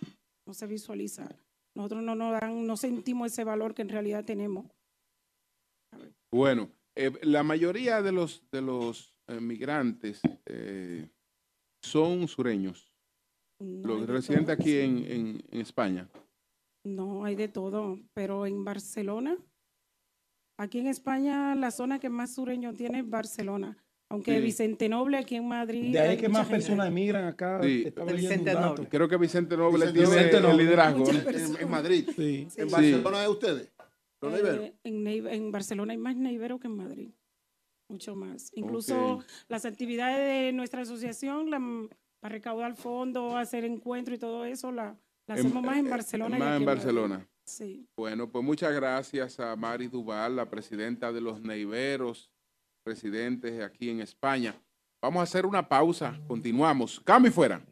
no 0.46 0.54
se 0.54 0.68
visualiza. 0.68 1.30
Nosotros 1.76 2.04
no 2.04 2.16
nos 2.16 2.40
dan, 2.40 2.66
no 2.66 2.76
sentimos 2.76 3.32
ese 3.32 3.44
valor 3.44 3.74
que 3.74 3.84
en 3.84 3.90
realidad 3.90 4.26
tenemos. 4.26 4.66
Bueno, 6.32 6.70
eh, 6.96 7.12
la 7.24 7.44
mayoría 7.44 8.02
de 8.02 8.12
los 8.12 8.44
de 8.52 8.62
los 8.62 9.14
eh, 9.28 9.40
migrantes 9.40 10.22
eh, 10.46 11.08
son 11.84 12.28
sureños, 12.28 12.92
No 13.62 13.88
los 13.88 14.08
de 14.08 14.14
residentes 14.14 14.56
todo, 14.58 14.62
aquí 14.62 14.72
sí. 14.72 14.80
en, 14.80 14.98
en- 15.12 15.44
en 15.52 15.62
España. 15.62 16.10
No, 16.86 17.26
hay 17.26 17.36
de 17.36 17.48
todo, 17.48 18.00
pero 18.14 18.46
en 18.46 18.64
Barcelona, 18.64 19.38
aquí 20.60 20.80
en 20.80 20.88
España, 20.88 21.54
la 21.56 21.72
zona 21.72 22.00
que 22.00 22.10
más 22.10 22.34
sureño 22.36 22.74
tiene 22.74 23.00
es 23.00 23.10
Barcelona. 23.10 23.78
Aunque 24.10 24.38
Sí. 24.38 24.42
Vicente 24.42 24.88
Noble 24.88 25.18
aquí 25.18 25.36
en 25.36 25.46
Madrid. 25.50 25.92
De 25.92 26.00
ahí 26.00 26.10
hay 26.12 26.18
que 26.18 26.30
más 26.30 26.44
gente. 26.48 26.56
personas 26.62 26.88
emigran 26.88 27.26
acá. 27.26 27.60
Sí. 27.62 27.84
De 27.84 28.14
Vicente. 28.14 28.54
Noble. 28.54 28.88
Creo 28.88 29.10
que 29.10 29.18
Vicente 29.18 29.58
Noble 29.58 29.92
Vicente 29.92 30.30
tiene 30.30 30.40
Noble. 30.40 30.52
el 30.52 30.58
liderazgo. 30.58 31.04
Personas. 31.04 31.62
En 31.62 31.70
Madrid. 31.70 32.10
Sí. 32.16 32.48
¿En. 32.56 32.70
Barcelona 32.70 33.24
es 33.24 33.30
ustedes? 33.30 33.70
Eh, 34.36 34.76
en, 34.84 35.52
Barcelona 35.52 35.94
hay 35.94 35.98
más 35.98 36.16
neiveros 36.16 36.60
que 36.60 36.68
en 36.68 36.76
Madrid. 36.76 37.12
Mucho 37.90 38.16
más. 38.16 38.52
Incluso 38.54 39.24
las 39.48 39.66
actividades 39.66 40.18
de 40.46 40.52
nuestra 40.54 40.82
asociación, 40.82 41.50
la, 41.50 41.60
para 42.20 42.34
recaudar 42.34 42.76
fondos, 42.76 43.36
hacer 43.36 43.64
encuentros 43.64 44.18
y 44.18 44.20
todo 44.20 44.44
eso, 44.46 44.72
la, 44.72 44.98
la 45.28 45.36
En- 45.36 45.40
hacemos 45.46 45.64
más 45.64 45.78
en 45.78 45.88
eh, 45.88 45.90
Barcelona. 45.90 46.38
Más 46.38 46.48
en 46.48 46.54
Madrid. 46.54 46.66
Barcelona. 46.66 47.28
Sí. 47.46 47.88
Bueno, 47.98 48.30
pues 48.30 48.44
muchas 48.44 48.74
gracias 48.76 49.40
a 49.40 49.56
Mari 49.56 49.88
Duval, 49.88 50.36
la 50.36 50.50
presidenta 50.50 51.14
de 51.14 51.22
los 51.22 51.42
Neiveros, 51.42 52.30
residentes 52.86 53.64
aquí 53.64 53.90
en 53.90 54.02
España. 54.02 54.54
Vamos 55.02 55.22
a 55.22 55.24
hacer 55.24 55.46
una 55.46 55.70
pausa, 55.70 56.20
continuamos. 56.28 57.00
Cambio 57.00 57.30
y 57.30 57.34
fuera. 57.34 57.66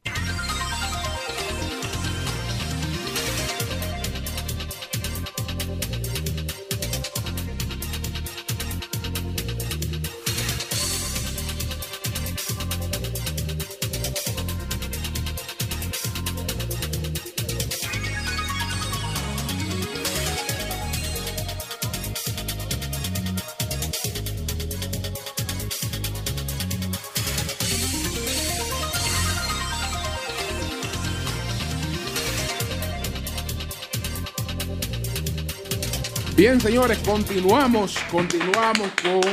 Bien, 36.47 36.61
señores, 36.61 36.99
continuamos, 36.99 37.97
continuamos 38.11 38.91
con 39.01 39.23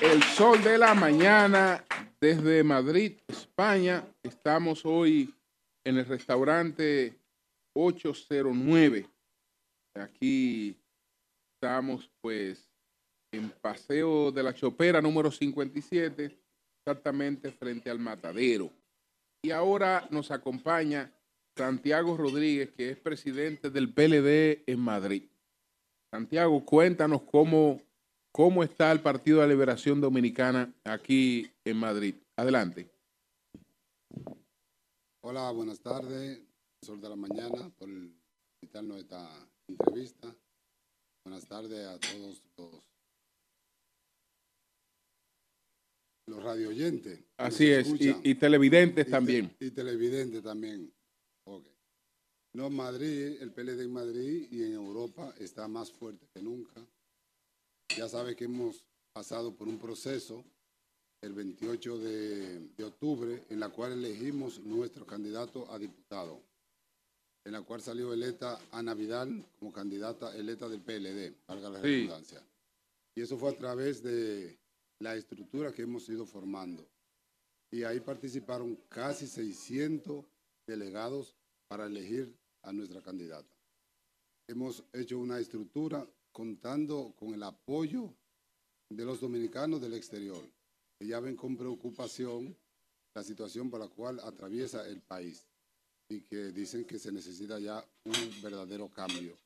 el 0.00 0.22
sol 0.22 0.64
de 0.64 0.78
la 0.78 0.94
mañana 0.94 1.84
desde 2.22 2.64
Madrid, 2.64 3.18
España. 3.28 4.02
Estamos 4.22 4.86
hoy 4.86 5.34
en 5.84 5.98
el 5.98 6.06
restaurante 6.06 7.14
809. 7.74 9.06
Aquí 9.94 10.74
estamos 11.54 12.10
pues 12.22 12.66
en 13.30 13.50
Paseo 13.50 14.32
de 14.32 14.42
la 14.42 14.54
Chopera 14.54 15.02
número 15.02 15.30
57, 15.30 16.34
exactamente 16.78 17.50
frente 17.50 17.90
al 17.90 17.98
matadero. 17.98 18.70
Y 19.42 19.50
ahora 19.50 20.08
nos 20.10 20.30
acompaña 20.30 21.12
Santiago 21.58 22.16
Rodríguez, 22.16 22.70
que 22.70 22.88
es 22.88 22.96
presidente 22.96 23.68
del 23.68 23.92
PLD 23.92 24.64
en 24.66 24.80
Madrid. 24.80 25.24
Santiago, 26.12 26.62
cuéntanos 26.62 27.22
cómo, 27.22 27.80
cómo 28.32 28.62
está 28.62 28.92
el 28.92 29.00
Partido 29.00 29.40
de 29.40 29.46
la 29.46 29.52
Liberación 29.54 29.98
Dominicana 29.98 30.70
aquí 30.84 31.50
en 31.64 31.78
Madrid. 31.78 32.16
Adelante. 32.36 32.90
Hola, 35.22 35.50
buenas 35.52 35.80
tardes. 35.80 36.38
Sol 36.84 37.00
de 37.00 37.08
la 37.08 37.16
mañana 37.16 37.70
por 37.78 37.88
invitarnos 37.88 38.98
a 38.98 39.00
esta 39.00 39.48
entrevista. 39.66 40.36
Buenas 41.24 41.46
tardes 41.46 41.86
a 41.86 41.98
todos 41.98 42.42
los, 42.58 42.82
los 46.26 46.42
radio 46.42 46.68
oyentes. 46.68 47.24
Así 47.38 47.70
es, 47.70 47.88
y, 47.88 48.14
y 48.22 48.34
televidentes 48.34 49.08
también. 49.08 49.56
Y 49.58 49.70
televidentes 49.70 50.42
también. 50.42 50.92
Ok. 51.44 51.71
No, 52.54 52.68
Madrid, 52.68 53.40
el 53.40 53.50
PLD 53.50 53.80
en 53.82 53.92
Madrid 53.92 54.46
y 54.50 54.62
en 54.62 54.72
Europa 54.74 55.34
está 55.38 55.66
más 55.68 55.90
fuerte 55.90 56.26
que 56.34 56.42
nunca. 56.42 56.84
Ya 57.96 58.08
sabe 58.08 58.36
que 58.36 58.44
hemos 58.44 58.84
pasado 59.12 59.54
por 59.54 59.68
un 59.68 59.78
proceso 59.78 60.44
el 61.22 61.32
28 61.32 61.98
de, 61.98 62.58
de 62.76 62.84
octubre 62.84 63.42
en 63.48 63.60
la 63.60 63.68
cual 63.70 63.92
elegimos 63.92 64.58
nuestro 64.60 65.06
candidato 65.06 65.70
a 65.72 65.78
diputado, 65.78 66.42
en 67.44 67.52
la 67.52 67.62
cual 67.62 67.80
salió 67.80 68.12
electa 68.12 68.58
Ana 68.72 68.92
Vidal 68.94 69.44
como 69.58 69.72
candidata 69.72 70.36
electa 70.36 70.68
del 70.68 70.80
PLD, 70.82 71.34
valga 71.46 71.70
la 71.70 71.78
Sí. 71.80 71.86
redundancia. 71.86 72.42
Y 73.14 73.22
eso 73.22 73.38
fue 73.38 73.50
a 73.50 73.56
través 73.56 74.02
de 74.02 74.58
la 74.98 75.14
estructura 75.16 75.72
que 75.72 75.82
hemos 75.82 76.08
ido 76.08 76.26
formando. 76.26 76.86
Y 77.70 77.84
ahí 77.84 78.00
participaron 78.00 78.76
casi 78.88 79.26
600 79.26 80.24
delegados 80.66 81.34
para 81.68 81.86
elegir 81.86 82.34
a 82.62 82.72
nuestra 82.72 83.00
candidata. 83.00 83.56
Hemos 84.48 84.84
hecho 84.92 85.18
una 85.18 85.38
estructura 85.38 86.06
contando 86.32 87.14
con 87.16 87.34
el 87.34 87.42
apoyo 87.42 88.14
de 88.88 89.04
los 89.04 89.20
dominicanos 89.20 89.80
del 89.80 89.94
exterior, 89.94 90.42
que 90.98 91.06
ya 91.06 91.20
ven 91.20 91.36
con 91.36 91.56
preocupación 91.56 92.56
la 93.14 93.22
situación 93.22 93.70
por 93.70 93.80
la 93.80 93.88
cual 93.88 94.20
atraviesa 94.20 94.86
el 94.86 95.00
país 95.00 95.46
y 96.08 96.22
que 96.22 96.52
dicen 96.52 96.84
que 96.84 96.98
se 96.98 97.12
necesita 97.12 97.58
ya 97.58 97.84
un 98.04 98.42
verdadero 98.42 98.88
cambio 98.88 99.38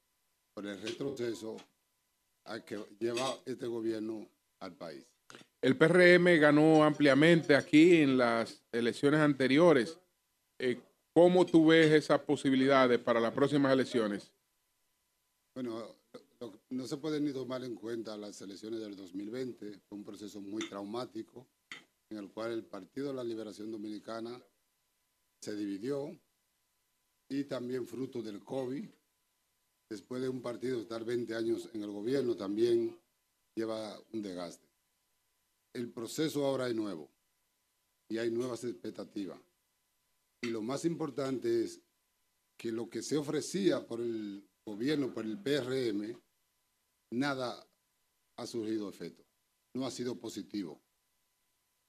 por 0.54 0.66
el 0.66 0.80
retroceso 0.80 1.56
al 2.44 2.64
que 2.64 2.78
lleva 2.98 3.38
este 3.44 3.66
gobierno 3.66 4.28
al 4.60 4.72
país. 4.72 5.04
El 5.60 5.76
PRM 5.76 6.38
ganó 6.38 6.84
ampliamente 6.84 7.54
aquí 7.54 7.96
en 7.96 8.16
las 8.16 8.62
elecciones 8.70 9.20
anteriores. 9.20 9.98
Eh, 10.58 10.80
¿Cómo 11.16 11.46
tú 11.46 11.68
ves 11.68 11.90
esas 11.92 12.20
posibilidades 12.20 12.98
para 12.98 13.18
las 13.18 13.32
próximas 13.32 13.72
elecciones? 13.72 14.30
Bueno, 15.54 15.96
no 16.68 16.86
se 16.86 16.98
puede 16.98 17.22
ni 17.22 17.32
tomar 17.32 17.64
en 17.64 17.74
cuenta 17.74 18.18
las 18.18 18.38
elecciones 18.42 18.80
del 18.80 18.96
2020, 18.96 19.78
fue 19.88 19.96
un 19.96 20.04
proceso 20.04 20.42
muy 20.42 20.64
traumático 20.64 21.46
en 22.10 22.18
el 22.18 22.30
cual 22.30 22.52
el 22.52 22.66
Partido 22.66 23.06
de 23.08 23.14
la 23.14 23.24
Liberación 23.24 23.72
Dominicana 23.72 24.38
se 25.40 25.56
dividió 25.56 26.20
y 27.30 27.44
también 27.44 27.86
fruto 27.86 28.20
del 28.20 28.44
COVID, 28.44 28.86
después 29.88 30.20
de 30.20 30.28
un 30.28 30.42
partido 30.42 30.82
estar 30.82 31.02
20 31.02 31.34
años 31.34 31.70
en 31.72 31.82
el 31.82 31.92
gobierno, 31.92 32.36
también 32.36 32.94
lleva 33.54 33.98
un 34.12 34.20
desgaste. 34.20 34.68
El 35.72 35.90
proceso 35.90 36.44
ahora 36.44 36.68
es 36.68 36.74
nuevo 36.74 37.08
y 38.06 38.18
hay 38.18 38.30
nuevas 38.30 38.64
expectativas. 38.64 39.45
Y 40.42 40.48
lo 40.48 40.62
más 40.62 40.84
importante 40.84 41.64
es 41.64 41.82
que 42.58 42.72
lo 42.72 42.88
que 42.88 43.02
se 43.02 43.16
ofrecía 43.16 43.86
por 43.86 44.00
el 44.00 44.48
gobierno, 44.66 45.12
por 45.12 45.24
el 45.24 45.38
PRM, 45.42 46.20
nada 47.12 47.66
ha 48.38 48.46
surgido 48.46 48.88
efecto. 48.88 49.24
No 49.74 49.86
ha 49.86 49.90
sido 49.90 50.18
positivo. 50.18 50.82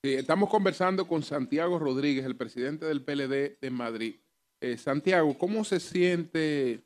Estamos 0.03 0.49
conversando 0.49 1.07
con 1.07 1.23
Santiago 1.23 1.79
Rodríguez, 1.79 2.25
el 2.25 2.37
presidente 2.37 2.85
del 2.85 3.03
PLD 3.03 3.59
de 3.59 3.69
Madrid. 3.71 4.19
Eh, 4.61 4.77
Santiago, 4.77 5.37
¿cómo 5.37 5.63
se 5.63 5.79
siente 5.79 6.85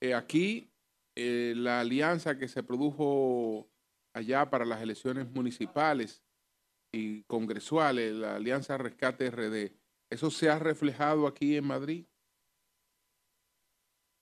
eh, 0.00 0.14
aquí 0.14 0.72
eh, 1.16 1.54
la 1.56 1.80
alianza 1.80 2.38
que 2.38 2.48
se 2.48 2.62
produjo 2.62 3.70
allá 4.14 4.50
para 4.50 4.64
las 4.64 4.82
elecciones 4.82 5.30
municipales 5.30 6.22
y 6.92 7.22
congresuales, 7.24 8.14
la 8.14 8.36
alianza 8.36 8.76
Rescate 8.76 9.30
RD? 9.30 9.81
¿Eso 10.12 10.30
se 10.30 10.50
ha 10.50 10.58
reflejado 10.58 11.26
aquí 11.26 11.56
en 11.56 11.64
Madrid? 11.64 12.04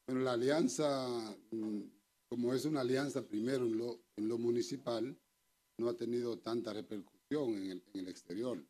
Bueno, 0.07 0.23
la 0.23 0.35
alianza, 0.35 1.37
mm, 1.51 1.81
como 2.29 2.55
es 2.55 2.65
una 2.65 2.83
alianza 2.83 3.27
primero 3.27 3.67
en 3.67 4.29
lo, 4.29 4.39
municipal, 4.39 5.19
no 5.81 5.89
ha 5.89 5.97
tenido 5.97 6.39
tanta 6.39 6.73
repercusión 6.73 7.55
en 7.55 7.83
el, 7.95 8.07
exterior. 8.09 8.65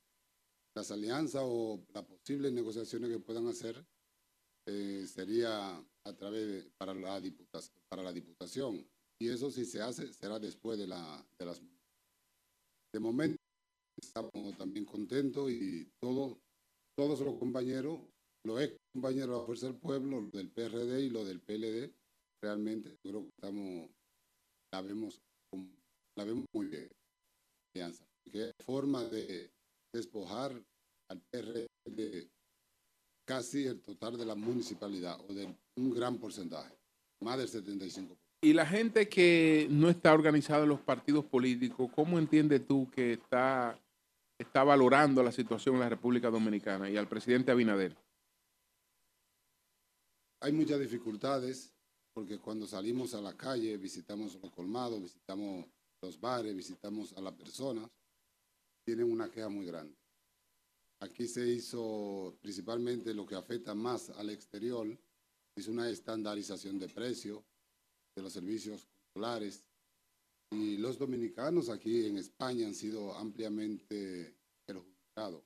Las 0.74 0.90
alianzas 0.92 1.42
o 1.44 1.84
las 1.92 2.04
posibles 2.04 2.54
negociaciones 2.54 3.10
que 3.10 3.18
puedan 3.18 3.48
hacer 3.48 3.84
eh, 4.66 5.06
sería 5.06 5.76
a 5.76 6.12
través 6.16 6.46
de, 6.48 6.70
para 6.78 6.94
la, 6.94 7.20
diputas- 7.20 7.70
para 7.90 8.02
la 8.02 8.14
diputación. 8.14 8.88
Y 9.18 9.28
eso 9.28 9.50
si 9.50 9.66
se 9.66 9.82
hace 9.82 10.10
será 10.14 10.38
después 10.38 10.78
de, 10.78 10.86
la, 10.86 11.22
de 11.38 11.44
las... 11.44 11.60
De 12.94 12.98
momento 12.98 13.36
estamos 14.00 14.56
también 14.56 14.86
contentos 14.86 15.50
y 15.50 15.84
todos, 16.00 16.38
todos 16.96 17.20
los 17.20 17.38
compañeros, 17.38 18.00
los 18.44 18.60
ex 18.60 18.76
compañeros 18.92 19.28
de 19.28 19.36
la 19.38 19.46
Fuerza 19.46 19.66
del 19.66 19.76
Pueblo, 19.76 20.20
los 20.20 20.32
del 20.32 20.50
PRD 20.50 21.02
y 21.02 21.10
los 21.10 21.26
del 21.26 21.40
PLD, 21.40 21.92
realmente 22.42 22.96
creo 23.02 23.22
que 23.22 23.28
estamos, 23.28 23.90
la 24.72 24.82
vemos, 24.82 25.20
la 26.16 26.24
vemos 26.24 26.44
muy 26.52 26.66
bien. 26.66 26.88
alianza, 27.74 28.04
es 28.32 28.52
forma 28.64 29.04
de 29.04 29.50
despojar 29.92 30.52
al 31.08 31.20
PRD 31.30 31.66
casi 33.26 33.66
el 33.66 33.80
total 33.80 34.16
de 34.16 34.26
la 34.26 34.34
municipalidad 34.34 35.20
o 35.28 35.32
de 35.32 35.54
un 35.76 35.90
gran 35.94 36.18
porcentaje, 36.18 36.76
más 37.20 37.38
del 37.38 37.48
75%. 37.48 38.16
Y 38.42 38.54
la 38.54 38.66
gente 38.66 39.08
que 39.08 39.68
no 39.70 39.90
está 39.90 40.14
organizada 40.14 40.62
en 40.62 40.70
los 40.70 40.80
partidos 40.80 41.24
políticos, 41.26 41.90
¿cómo 41.94 42.18
entiendes 42.18 42.66
tú 42.66 42.88
que 42.90 43.12
está, 43.12 43.78
está 44.40 44.64
valorando 44.64 45.22
la 45.22 45.32
situación 45.32 45.74
en 45.74 45.82
la 45.82 45.88
República 45.90 46.30
Dominicana 46.30 46.88
y 46.88 46.96
al 46.96 47.08
presidente 47.08 47.50
Abinader? 47.50 47.96
Hay 50.40 50.52
muchas 50.52 50.80
dificultades 50.80 51.72
porque 52.14 52.38
cuando 52.38 52.66
salimos 52.66 53.14
a 53.14 53.20
la 53.20 53.36
calle, 53.36 53.76
visitamos 53.76 54.38
los 54.42 54.50
colmados, 54.50 55.00
visitamos 55.00 55.66
los 56.02 56.18
bares, 56.18 56.56
visitamos 56.56 57.12
a 57.12 57.20
las 57.20 57.34
personas, 57.34 57.90
tienen 58.84 59.12
una 59.12 59.30
queja 59.30 59.50
muy 59.50 59.66
grande. 59.66 59.94
Aquí 61.00 61.28
se 61.28 61.46
hizo 61.46 62.36
principalmente 62.40 63.12
lo 63.12 63.26
que 63.26 63.34
afecta 63.34 63.74
más 63.74 64.08
al 64.10 64.30
exterior, 64.30 64.86
es 65.54 65.68
una 65.68 65.88
estandarización 65.90 66.78
de 66.78 66.88
precios 66.88 67.44
de 68.16 68.22
los 68.22 68.32
servicios 68.32 68.86
consulares. 69.12 69.64
Y 70.50 70.76
los 70.78 70.98
dominicanos 70.98 71.68
aquí 71.68 72.06
en 72.06 72.18
España 72.18 72.66
han 72.66 72.74
sido 72.74 73.14
ampliamente 73.16 74.34
perjudicados. 74.66 75.44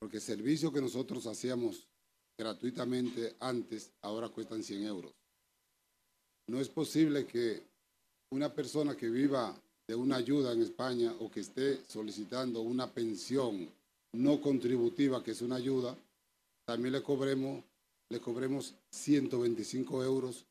Porque 0.00 0.20
servicios 0.20 0.72
que 0.72 0.80
nosotros 0.80 1.26
hacíamos 1.26 1.88
gratuitamente 2.36 3.36
antes, 3.40 3.92
ahora 4.02 4.28
cuestan 4.28 4.62
100 4.62 4.82
euros. 4.84 5.14
No 6.48 6.60
es 6.60 6.68
posible 6.68 7.26
que 7.26 7.62
una 8.30 8.52
persona 8.52 8.96
que 8.96 9.08
viva 9.08 9.56
de 9.86 9.94
una 9.94 10.16
ayuda 10.16 10.52
en 10.52 10.62
España 10.62 11.14
o 11.20 11.30
que 11.30 11.40
esté 11.40 11.80
solicitando 11.88 12.60
una 12.62 12.90
pensión 12.90 13.70
no 14.12 14.40
contributiva, 14.40 15.22
que 15.22 15.32
es 15.32 15.42
una 15.42 15.56
ayuda, 15.56 15.96
también 16.66 16.92
le 16.92 17.02
cobremos, 17.02 17.62
le 18.10 18.20
cobremos 18.20 18.74
125 18.90 20.04
euros, 20.04 20.46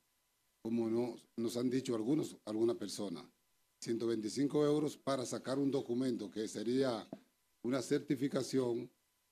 como 0.64 0.90
nos, 1.36 1.58
han 1.58 1.70
dicho 1.70 1.94
algunos, 1.94 2.38
alguna 2.46 2.74
persona. 2.74 3.30
125 3.82 4.66
euros 4.66 4.96
para 4.96 5.26
sacar 5.26 5.60
un 5.60 5.70
documento 5.70 6.32
que 6.32 6.48
sería 6.48 7.06
una 7.64 7.82
certificación 7.82 8.90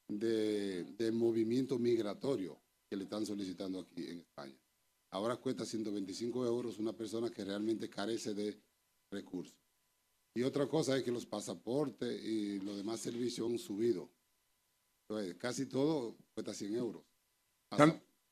de, 0.10 1.10
movimiento 1.14 1.80
migratorio 1.80 2.62
que 2.90 2.98
le 2.98 3.06
están 3.06 3.26
solicitando 3.26 3.80
aquí 3.80 4.06
en 4.10 4.20
España. 4.20 4.60
Ahora 5.12 5.38
cuesta 5.38 5.66
125 5.66 6.46
euros 6.46 6.80
una 6.80 6.92
persona 6.92 7.30
que 7.30 7.46
realmente 7.46 7.90
carece 7.90 8.34
de 8.34 8.62
recursos. 9.10 9.56
Y 10.36 10.44
otra 10.44 10.68
cosa 10.68 10.98
es 10.98 11.04
que 11.04 11.12
los 11.12 11.26
pasaportes 11.26 12.22
y 12.24 12.60
los 12.60 12.76
demás 12.76 13.00
servicios 13.00 13.50
han 13.50 13.58
subido. 13.58 14.10
Entonces, 15.08 15.36
casi 15.38 15.66
todo 15.66 16.18
cuesta 16.34 16.54
100 16.54 16.76
euros. 16.76 17.04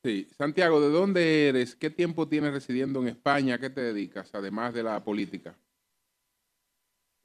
Sí. 0.03 0.27
Santiago, 0.37 0.81
¿de 0.81 0.89
dónde 0.89 1.49
eres? 1.49 1.75
¿Qué 1.75 1.89
tiempo 1.89 2.27
tienes 2.27 2.53
residiendo 2.53 3.01
en 3.01 3.09
España? 3.09 3.55
¿A 3.55 3.59
qué 3.59 3.69
te 3.69 3.81
dedicas, 3.81 4.29
además 4.33 4.73
de 4.73 4.83
la 4.83 5.03
política? 5.03 5.57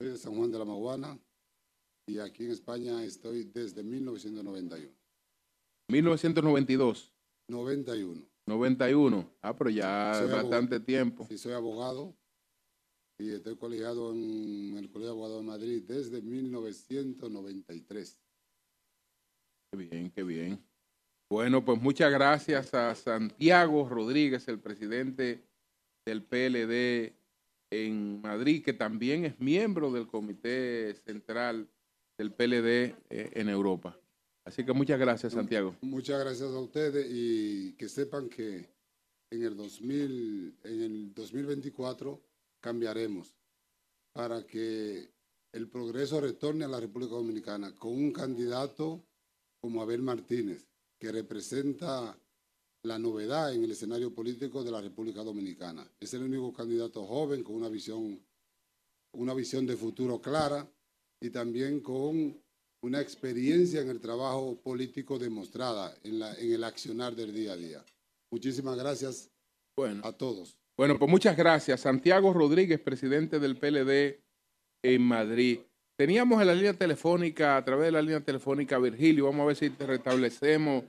Soy 0.00 0.10
de 0.10 0.18
San 0.18 0.34
Juan 0.36 0.50
de 0.50 0.58
la 0.58 0.64
Maguana 0.64 1.18
y 2.06 2.18
aquí 2.18 2.44
en 2.44 2.50
España 2.50 3.02
estoy 3.04 3.44
desde 3.44 3.82
1991. 3.82 4.92
1992, 5.88 7.12
91. 7.48 8.26
91. 8.46 9.30
Ah, 9.42 9.56
pero 9.56 9.70
ya 9.70 10.14
Soy 10.14 10.30
bastante 10.30 10.76
abogado. 10.76 10.84
tiempo. 10.84 11.26
Sí, 11.28 11.38
soy 11.38 11.52
abogado 11.52 12.14
y 13.18 13.30
estoy 13.30 13.56
colegiado 13.56 14.12
en 14.12 14.76
el 14.76 14.90
Colegio 14.90 15.12
de 15.14 15.18
Abogados 15.18 15.40
de 15.40 15.46
Madrid 15.46 15.82
desde 15.86 16.20
1993. 16.20 18.18
Qué 19.70 19.78
bien, 19.78 20.10
qué 20.10 20.22
bien. 20.22 20.73
Bueno, 21.30 21.64
pues 21.64 21.80
muchas 21.80 22.12
gracias 22.12 22.74
a 22.74 22.94
Santiago 22.94 23.88
Rodríguez, 23.88 24.46
el 24.48 24.60
presidente 24.60 25.42
del 26.06 26.22
PLD 26.22 27.12
en 27.70 28.20
Madrid, 28.20 28.62
que 28.62 28.72
también 28.72 29.24
es 29.24 29.40
miembro 29.40 29.90
del 29.90 30.06
Comité 30.06 30.94
Central 30.94 31.68
del 32.18 32.32
PLD 32.32 32.94
eh, 33.10 33.30
en 33.34 33.48
Europa. 33.48 33.98
Así 34.44 34.64
que 34.64 34.72
muchas 34.72 35.00
gracias, 35.00 35.32
Santiago. 35.32 35.74
Muchas 35.80 36.20
gracias 36.20 36.50
a 36.50 36.58
ustedes 36.58 37.06
y 37.10 37.72
que 37.72 37.88
sepan 37.88 38.28
que 38.28 38.68
en 39.30 39.42
el, 39.42 39.56
2000, 39.56 40.58
en 40.64 40.82
el 40.82 41.14
2024 41.14 42.22
cambiaremos 42.60 43.34
para 44.12 44.46
que 44.46 45.10
el 45.52 45.68
progreso 45.68 46.20
retorne 46.20 46.64
a 46.64 46.68
la 46.68 46.80
República 46.80 47.14
Dominicana 47.14 47.74
con 47.74 47.92
un 47.92 48.12
candidato 48.12 49.04
como 49.60 49.80
Abel 49.80 50.02
Martínez, 50.02 50.68
que 50.98 51.12
representa 51.12 52.18
la 52.82 52.98
novedad 52.98 53.54
en 53.54 53.64
el 53.64 53.70
escenario 53.70 54.14
político 54.14 54.62
de 54.62 54.70
la 54.70 54.80
República 54.80 55.22
Dominicana. 55.22 55.90
Es 55.98 56.12
el 56.14 56.22
único 56.22 56.52
candidato 56.52 57.04
joven 57.06 57.42
con 57.42 57.56
una 57.56 57.68
visión, 57.68 58.22
una 59.12 59.34
visión 59.34 59.66
de 59.66 59.76
futuro 59.76 60.20
clara 60.20 60.70
y 61.20 61.30
también 61.30 61.80
con 61.80 62.38
una 62.82 63.00
experiencia 63.00 63.80
en 63.80 63.88
el 63.88 64.00
trabajo 64.00 64.60
político 64.60 65.18
demostrada 65.18 65.96
en, 66.02 66.18
la, 66.18 66.34
en 66.34 66.52
el 66.52 66.64
accionar 66.64 67.16
del 67.16 67.32
día 67.32 67.52
a 67.52 67.56
día. 67.56 67.84
Muchísimas 68.30 68.76
gracias 68.76 69.30
bueno. 69.74 70.02
a 70.04 70.12
todos. 70.12 70.58
Bueno, 70.76 70.98
pues 70.98 71.10
muchas 71.10 71.36
gracias. 71.36 71.80
Santiago 71.80 72.34
Rodríguez, 72.34 72.80
presidente 72.80 73.38
del 73.38 73.56
PLD 73.56 74.22
en 74.82 75.02
Madrid. 75.02 75.60
Teníamos 75.96 76.40
en 76.40 76.48
la 76.48 76.54
línea 76.54 76.74
telefónica, 76.74 77.56
a 77.56 77.64
través 77.64 77.86
de 77.86 77.92
la 77.92 78.02
línea 78.02 78.20
telefónica, 78.20 78.78
Virgilio. 78.78 79.26
Vamos 79.26 79.44
a 79.44 79.46
ver 79.46 79.56
si 79.56 79.70
te 79.70 79.86
restablecemos 79.86 80.82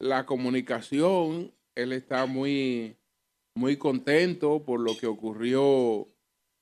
la 0.00 0.26
comunicación. 0.26 1.52
Él 1.76 1.92
está 1.92 2.26
muy, 2.26 2.96
muy 3.54 3.76
contento 3.76 4.64
por 4.64 4.80
lo 4.80 4.98
que 4.98 5.06
ocurrió 5.06 6.08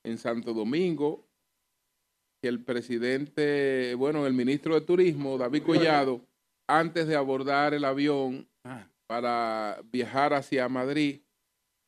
en 0.03 0.19
Santo 0.19 0.53
Domingo. 0.53 1.27
Que 2.39 2.49
el 2.49 2.63
presidente, 2.63 3.95
bueno, 3.95 4.27
el 4.27 4.33
ministro 4.33 4.75
de 4.75 4.81
Turismo, 4.81 5.39
David 5.39 5.63
Collado, 5.63 6.21
antes 6.67 7.07
de 7.07 7.15
abordar 7.15 7.73
el 7.73 7.83
avión 7.83 8.47
para 9.07 9.81
viajar 9.91 10.35
hacia 10.35 10.69
Madrid, 10.69 11.21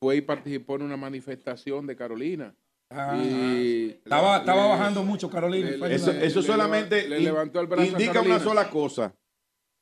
fue 0.01 0.15
y 0.15 0.21
participó 0.21 0.77
en 0.77 0.83
una 0.83 0.97
manifestación 0.97 1.85
de 1.85 1.95
Carolina. 1.95 2.55
Ah, 2.91 3.15
Y 3.21 3.89
estaba, 4.03 4.33
le- 4.33 4.39
estaba 4.39 4.67
bajando 4.67 5.03
mucho, 5.03 5.29
Carolina. 5.29 5.69
le- 5.69 5.95
Eso, 5.95 6.09
una- 6.11 6.21
eso 6.23 6.39
le 6.41 6.45
solamente 6.47 6.95
leva- 7.03 7.09
le 7.09 7.17
in- 7.19 7.23
levantó 7.25 7.59
el 7.61 7.67
brazo 7.67 7.83
a 7.83 7.85
indica 7.87 8.21
una 8.21 8.39
sola 8.39 8.69
cosa. 8.69 9.15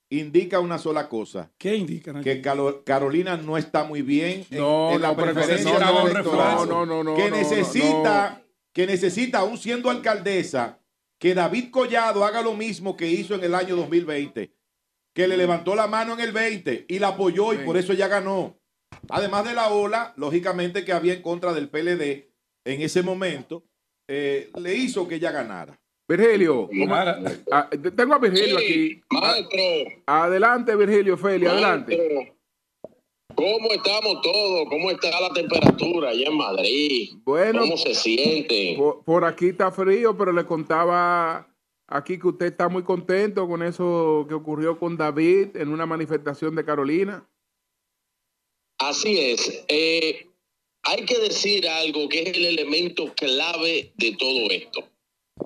Indica 0.10 0.60
una 0.60 0.77
sola 0.77 1.08
cosa. 1.10 1.52
¿Qué 1.58 1.76
indica? 1.76 2.22
Que 2.22 2.42
Calo- 2.42 2.84
Carolina 2.86 3.36
no 3.38 3.58
está 3.58 3.84
muy 3.84 4.02
bien 4.02 4.45
en- 4.50 4.60
No, 4.60 4.92
en, 4.94 5.02
la 5.02 5.10
no, 5.10 5.16
preferencia 5.18 5.80
no, 5.80 5.92
no, 6.03 6.08
electoral. 6.08 6.56
no, 6.56 6.66
no, 6.66 6.86
no, 6.86 7.03
no, 7.03 7.16
que 7.16 7.30
no, 7.30 7.36
necesita, 7.38 8.42
que 8.74 8.88
necesita, 8.88 9.40
aún 9.40 9.58
siendo 9.58 9.90
alcaldesa, 9.90 10.80
que 11.19 11.34
David 11.34 11.72
Collado 11.72 12.24
haga 12.26 12.42
lo 12.42 12.53
mismo 12.53 12.95
que 12.95 13.08
hizo 13.10 13.36
en 13.36 13.44
el 13.44 13.56
año 13.56 13.76
2020. 13.76 14.53
Que 15.14 15.27
le 15.27 15.36
levantó 15.36 15.76
la 15.76 15.88
mano 15.88 16.14
en 16.14 16.19
el 16.19 16.32
20 16.32 16.86
y 16.88 17.00
la 17.00 17.10
apoyó 17.10 17.53
y 17.53 17.58
Sí. 17.58 17.64
por 17.64 17.76
eso 17.76 17.92
ya 17.94 18.08
ganó. 18.08 18.60
Además 19.10 19.45
de 19.45 19.53
la 19.56 19.69
ola, 19.69 20.14
lógicamente, 20.16 20.86
que 20.86 20.94
había 20.94 21.14
en 21.14 21.22
contra 21.22 21.53
del 21.53 21.69
PLD, 21.69 22.27
en 22.74 22.82
ese 22.82 23.02
momento, 23.02 23.64
eh, 24.10 24.50
le 24.60 24.76
hizo 24.76 25.08
que 25.08 25.16
ella 25.16 25.32
ganara. 25.32 25.80
Virgilio, 26.10 26.68
¿cómo- 26.68 26.86
Ganara. 26.88 27.20
Ah, 27.52 27.70
tengo 27.96 28.14
a 28.14 28.18
Virgilio 28.20 28.58
aquí. 28.58 29.02
Ah, 30.06 30.24
Adelante, 30.24 30.76
Virgilio 30.76 31.18
Feli, 31.18 31.46
adelante. 31.46 32.34
¿Cómo 33.36 33.70
estamos 33.72 34.22
todos? 34.22 34.68
¿Cómo 34.70 34.90
está 34.90 35.10
la 35.22 35.32
temperatura 35.34 36.10
allá 36.10 36.28
en 36.28 36.38
Madrid? 36.38 37.10
Bueno, 37.24 37.60
¿Cómo 37.62 37.78
se 37.78 37.94
siente? 37.94 38.76
Por, 38.78 39.04
por 39.04 39.26
aquí 39.26 39.50
está 39.50 39.70
frío, 39.72 40.18
pero 40.18 40.32
le 40.32 40.46
contaba 40.46 41.48
aquí 41.88 42.18
que 42.18 42.28
usted 42.28 42.48
está 42.48 42.68
muy 42.70 42.84
contento 42.84 43.48
con 43.48 43.62
eso 43.62 44.26
que 44.28 44.34
ocurrió 44.34 44.80
con 44.80 44.98
David 44.98 45.56
en 45.56 45.70
una 45.70 45.86
manifestación 45.86 46.56
de 46.56 46.66
Carolina. 46.66 47.28
Así 48.80 49.20
es. 49.20 49.64
Eh, 49.68 50.27
hay 50.88 51.03
que 51.03 51.19
decir 51.19 51.67
algo 51.67 52.07
que 52.07 52.22
es 52.22 52.38
el 52.38 52.45
elemento 52.45 53.14
clave 53.14 53.91
de 53.98 54.16
todo 54.16 54.49
esto. 54.49 54.88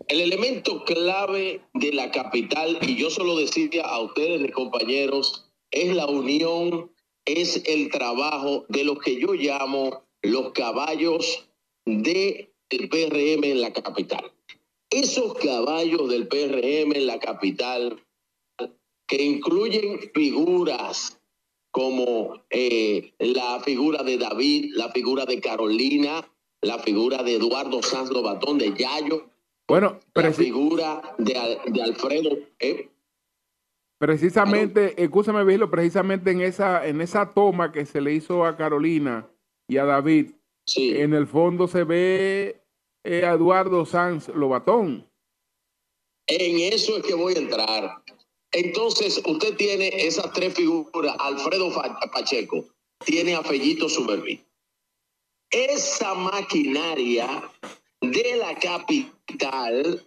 El 0.08 0.22
elemento 0.22 0.86
clave 0.86 1.62
de 1.74 1.94
la 1.94 2.12
capital, 2.12 2.78
y 2.84 2.96
yo 2.96 3.10
se 3.10 3.24
lo 3.24 3.36
decía 3.36 3.82
a 3.82 4.00
ustedes, 4.02 4.40
mis 4.40 4.52
compañeros, 4.52 5.50
es 5.72 5.96
la 5.96 6.06
unión, 6.06 6.92
es 7.26 7.64
el 7.66 7.90
trabajo 7.90 8.66
de 8.70 8.84
lo 8.84 9.00
que 9.00 9.20
yo 9.20 9.34
llamo 9.34 10.04
los 10.22 10.52
caballos 10.52 11.48
del 11.86 12.48
PRM 12.68 13.44
en 13.44 13.62
la 13.62 13.74
capital. 13.74 14.32
Esos 14.92 15.34
caballos 15.34 16.08
del 16.08 16.28
PRM 16.28 16.96
en 16.96 17.08
la 17.08 17.20
capital, 17.20 18.00
que 19.08 19.24
incluyen 19.24 20.12
figuras 20.14 21.20
como 21.72 22.42
eh, 22.50 23.14
la 23.20 23.60
figura 23.62 24.04
de 24.04 24.18
David, 24.18 24.74
la 24.76 24.90
figura 24.92 25.26
de 25.26 25.40
Carolina, 25.40 26.28
la 26.62 26.80
figura 26.80 27.24
de 27.24 27.36
Eduardo 27.36 27.82
Sanz 27.82 28.10
Lobatón, 28.12 28.58
de 28.58 28.74
Yayo, 28.76 29.30
Bueno, 29.68 29.98
la 30.14 30.34
figura 30.34 31.02
de, 31.18 31.38
Al- 31.38 31.74
de 31.74 31.82
Alfredo. 31.82 32.38
¿eh? 32.60 32.90
precisamente, 33.98 35.02
escúchame, 35.02 35.44
Virgilio, 35.44 35.70
precisamente 35.70 36.32
en 36.32 36.42
esa, 36.42 36.86
en 36.88 37.02
esa 37.02 37.30
toma 37.34 37.72
que 37.72 37.86
se 37.86 38.02
le 38.02 38.14
hizo 38.14 38.46
a 38.46 38.58
Carolina 38.58 39.28
y 39.68 39.78
a 39.78 39.86
David, 39.86 40.32
en 40.76 41.14
el 41.14 41.28
fondo 41.28 41.68
se 41.68 41.84
ve 41.84 42.62
eh, 43.04 43.26
a 43.26 43.34
Eduardo 43.34 43.86
Sanz 43.86 44.28
Lobatón. 44.30 45.08
En 46.28 46.74
eso 46.74 46.98
es 46.98 47.04
que 47.04 47.14
voy 47.14 47.34
a 47.36 47.40
entrar. 47.40 48.04
Entonces, 48.54 49.22
usted 49.26 49.56
tiene 49.56 49.90
esas 50.06 50.34
tres 50.34 50.54
figuras, 50.54 51.16
Alfredo 51.20 51.72
Pacheco, 52.12 52.66
tiene 53.06 53.36
a 53.36 53.44
Fellito 53.44 53.88
Suberví. 53.88 54.42
Esa 55.50 56.14
maquinaria 56.14 57.50
de 58.02 58.36
la 58.38 58.56
capital, 58.56 60.06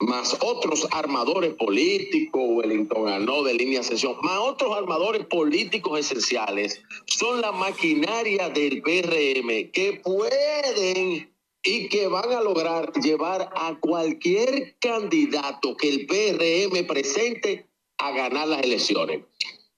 más 0.00 0.36
otros 0.40 0.88
armadores 0.90 1.54
políticos, 1.54 2.42
Wellington 2.44 3.04
ganó 3.04 3.42
de 3.42 3.54
línea 3.54 3.82
sesión, 3.82 4.16
más 4.22 4.38
otros 4.38 4.76
armadores 4.76 5.26
políticos 5.26 6.00
esenciales, 6.00 6.80
son 7.06 7.40
la 7.40 7.52
maquinaria 7.52 8.48
del 8.48 8.82
PRM 8.82 9.70
que 9.72 10.00
pueden 10.02 11.28
y 11.62 11.88
que 11.88 12.06
van 12.08 12.32
a 12.32 12.40
lograr 12.40 12.92
llevar 12.94 13.50
a 13.54 13.78
cualquier 13.80 14.76
candidato 14.78 15.76
que 15.76 15.88
el 15.88 16.06
PRM 16.06 16.86
presente 16.86 17.68
a 17.98 18.12
ganar 18.12 18.48
las 18.48 18.62
elecciones. 18.62 19.22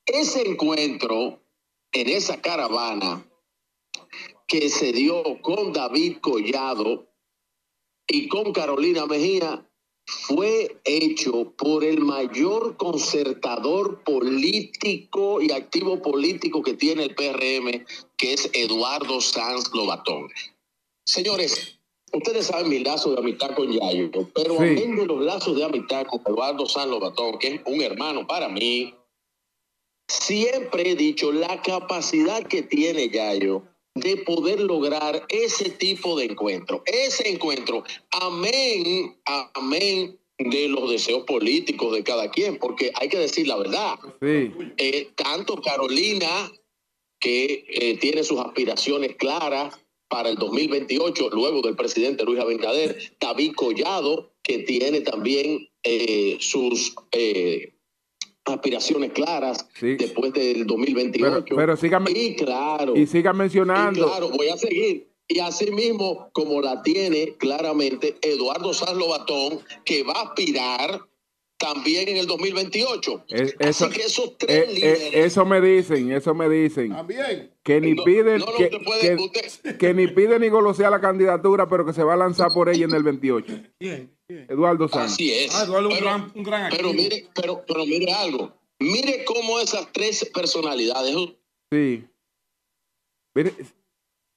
Ese 0.07 0.47
encuentro 0.47 1.41
en 1.93 2.09
esa 2.09 2.41
caravana 2.41 3.27
que 4.47 4.69
se 4.69 4.93
dio 4.93 5.23
con 5.43 5.73
David 5.73 6.19
Collado 6.21 7.07
y 8.07 8.29
con 8.29 8.53
Carolina 8.53 9.07
Mejía 9.07 9.65
fue 10.05 10.81
hecho 10.85 11.53
por 11.57 11.85
el 11.85 12.01
mayor 12.01 12.77
concertador 12.77 14.03
político 14.03 15.41
y 15.41 15.53
activo 15.53 16.03
político 16.03 16.63
que 16.63 16.75
tiene 16.75 17.05
el 17.05 17.15
PRM, 17.15 17.85
que 18.17 18.33
es 18.33 18.51
Eduardo 18.53 19.21
Sanz 19.21 19.71
Lobatón. 19.73 20.29
Señores, 21.11 21.77
ustedes 22.13 22.47
saben 22.47 22.69
mi 22.69 22.79
lazo 22.79 23.11
de 23.11 23.19
amistad 23.19 23.51
con 23.57 23.69
Yayo, 23.69 24.13
pero 24.33 24.55
Sí. 24.55 24.63
amén 24.63 24.95
de 24.95 25.07
los 25.07 25.21
lazos 25.21 25.57
de 25.57 25.65
amistad 25.65 26.07
con 26.07 26.21
Eduardo 26.25 26.67
Sanz 26.67 26.89
Lobatón, 26.89 27.37
que 27.41 27.49
es 27.49 27.61
un 27.67 27.83
hermano 27.83 28.29
para 28.29 28.49
mí, 28.49 28.95
siempre 30.07 30.91
he 30.91 30.95
dicho 30.95 31.33
la 31.33 31.61
capacidad 31.63 32.47
que 32.47 32.63
tiene 32.63 33.09
Yayo 33.09 33.65
de 33.97 34.19
poder 34.19 34.61
lograr 34.61 35.27
ese 35.31 35.71
tipo 35.71 36.17
de 36.17 36.27
encuentro. 36.27 36.85
Ese 36.87 37.29
encuentro, 37.29 37.83
amén, 38.13 39.17
amén 39.55 40.17
de 40.39 40.69
los 40.69 40.91
deseos 40.91 41.25
políticos 41.25 41.93
de 41.93 42.05
cada 42.05 42.31
quien, 42.31 42.57
porque 42.57 42.93
hay 42.95 43.09
que 43.09 43.19
decir 43.19 43.49
la 43.49 43.57
verdad. 43.57 43.99
Sí. 44.23 44.53
Eh, 44.77 45.09
tanto 45.17 45.61
Carolina, 45.61 46.53
que 47.19 47.65
eh, 47.69 47.99
tiene 47.99 48.23
sus 48.23 48.39
aspiraciones 48.39 49.17
claras 49.17 49.77
para 50.11 50.29
el 50.29 50.37
2028, 50.37 51.31
luego 51.33 51.63
del 51.63 51.77
presidente 51.77 52.25
Luis 52.25 52.41
Abinader, 52.41 52.99
David 53.21 53.53
Collado, 53.55 54.33
que 54.43 54.59
tiene 54.59 55.01
también 55.01 55.69
eh, 55.85 56.37
sus 56.41 56.95
eh, 57.13 57.73
aspiraciones 58.45 59.13
claras 59.13 59.67
después 59.81 60.33
del 60.33 60.67
2028. 60.67 61.45
Pero, 61.45 61.57
pero 61.57 61.77
sigan, 61.77 62.05
y 62.13 62.35
claro, 62.35 62.97
y 62.97 63.07
sigan 63.07 63.37
mencionando. 63.37 64.01
y 64.01 64.03
claro, 64.03 64.29
voy 64.31 64.49
a 64.49 64.57
seguir. 64.57 65.09
Y 65.29 65.39
así 65.39 65.71
mismo, 65.71 66.29
como 66.33 66.61
la 66.61 66.83
tiene 66.83 67.35
claramente 67.39 68.17
Eduardo 68.21 68.75
Sanz 68.75 68.99
Lobatón, 68.99 69.61
que 69.85 70.03
va 70.03 70.15
a 70.15 70.23
aspirar 70.23 71.03
también 71.61 72.09
en 72.09 72.17
el 72.17 72.27
2028. 72.27 73.25
Eh, 73.29 73.55
eso, 73.61 73.85
Así 73.85 73.95
que 73.95 74.03
esos 74.07 74.25
eh, 74.31 74.35
tres 74.39 74.69
eh, 74.69 74.73
líderes 74.75 75.15
eso 75.27 75.45
me 75.45 75.61
dicen, 75.61 76.11
eso 76.11 76.35
me 76.35 76.49
dicen. 76.49 76.93
Que 77.63 77.81
ni 77.81 77.93
No, 77.95 78.03
piden, 78.05 78.39
no, 78.41 78.47
no, 78.47 78.53
que, 78.57 78.65
usted 78.65 78.83
puede- 78.85 79.17
que- 79.17 79.47
usted- 79.47 79.77
que 79.79 79.95
ni 79.95 80.09
pide 80.09 80.39
ni 80.41 80.49
golosea 80.49 80.91
la 80.91 81.01
candidatura, 81.01 81.69
pero 81.69 81.87
que 81.87 81.93
se 81.93 82.03
va 82.03 82.15
a 82.15 82.17
lanzar 82.17 82.49
por 82.53 82.69
ella 82.69 82.87
en 82.87 82.95
el 82.95 83.03
28. 83.05 83.53
Eduardo 84.29 84.89
Sanz. 84.89 85.13
Así 85.13 85.31
es. 85.33 85.55
Ah, 85.55 85.67
pero, 85.69 85.89
pero 86.71 86.93
mire, 86.93 87.27
pero, 87.35 87.63
pero 87.67 87.85
mire 87.87 88.13
algo. 88.13 88.53
Mire 88.81 89.25
cómo 89.25 89.61
esas 89.61 89.93
tres 89.93 90.29
personalidades 90.33 91.15
Sí. 91.73 92.05
Mire, 93.37 93.53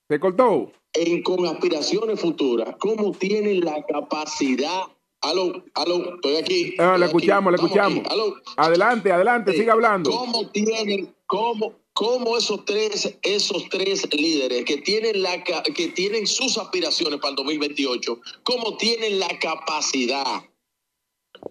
¿Se 0.09 0.19
cortó? 0.19 0.71
en, 0.95 1.23
con 1.23 1.43
aspiraciones 1.47 2.19
futuras, 2.19 2.75
cómo 2.79 3.11
tienen 3.13 3.61
la 3.61 3.83
capacidad. 3.87 4.83
Aló, 5.23 5.63
aló, 5.73 6.15
estoy 6.15 6.35
aquí. 6.35 6.75
Ah, 6.77 6.97
le 6.97 7.05
estoy 7.05 7.17
aquí, 7.21 7.27
escuchamos, 7.27 7.51
le 7.51 7.55
escuchamos. 7.55 8.05
aló. 8.09 8.35
Adelante, 8.57 9.11
adelante, 9.11 9.53
siga 9.53 9.73
hablando. 9.73 10.11
¿Cómo 10.11 10.49
tienen, 10.49 11.15
cómo, 11.25 11.73
cómo 11.93 12.37
esos 12.37 12.65
tres, 12.65 13.17
esos 13.21 13.69
tres 13.69 14.07
líderes 14.13 14.65
que 14.65 14.77
tienen 14.77 15.21
la 15.21 15.43
que 15.43 15.87
tienen 15.89 16.27
sus 16.27 16.57
aspiraciones 16.57 17.19
para 17.19 17.29
el 17.29 17.35
2028, 17.37 18.19
cómo 18.43 18.75
tienen 18.75 19.19
la 19.19 19.29
capacidad 19.39 20.43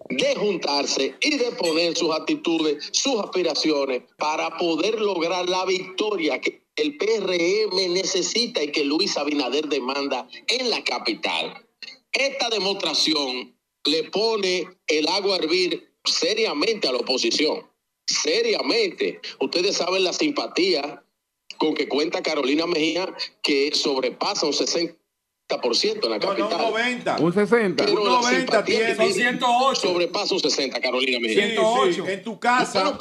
de 0.09 0.35
juntarse 0.35 1.15
y 1.21 1.37
de 1.37 1.51
poner 1.53 1.95
sus 1.97 2.13
actitudes, 2.15 2.89
sus 2.91 3.19
aspiraciones 3.19 4.03
para 4.17 4.55
poder 4.57 5.01
lograr 5.01 5.49
la 5.49 5.65
victoria 5.65 6.39
que 6.39 6.63
el 6.75 6.97
PRM 6.97 7.93
necesita 7.93 8.63
y 8.63 8.71
que 8.71 8.83
Luis 8.83 9.17
Abinader 9.17 9.67
demanda 9.67 10.27
en 10.47 10.69
la 10.69 10.83
capital. 10.83 11.65
Esta 12.11 12.49
demostración 12.49 13.52
le 13.85 14.03
pone 14.09 14.67
el 14.87 15.07
agua 15.07 15.35
a 15.35 15.39
hervir 15.39 15.91
seriamente 16.05 16.87
a 16.87 16.91
la 16.91 16.99
oposición. 16.99 17.67
Seriamente. 18.07 19.19
Ustedes 19.39 19.77
saben 19.77 20.03
la 20.03 20.13
simpatía 20.13 21.03
con 21.57 21.73
que 21.75 21.87
cuenta 21.87 22.21
Carolina 22.21 22.65
Mejía, 22.65 23.13
que 23.41 23.71
sobrepasa 23.73 24.45
un 24.45 24.53
60% 24.53 24.95
en 26.03 26.09
la 26.09 26.19
capital. 26.19 26.49
90. 26.71 27.17
Un 27.19 27.33
60. 27.33 27.85
Pero 27.85 28.21
la 28.21 28.29
simpatía 28.29 28.63
tiene. 28.95 28.97
que 28.97 29.13
tiene 29.13 29.39
Sobrepasa 29.75 30.33
un 30.33 30.39
60, 30.41 30.81
Carolina 30.81 31.19
Mejía. 31.19 31.49
Sí, 31.49 31.93
sí, 31.93 32.01
En 32.05 32.23
tu 32.23 32.39
casa. 32.39 32.97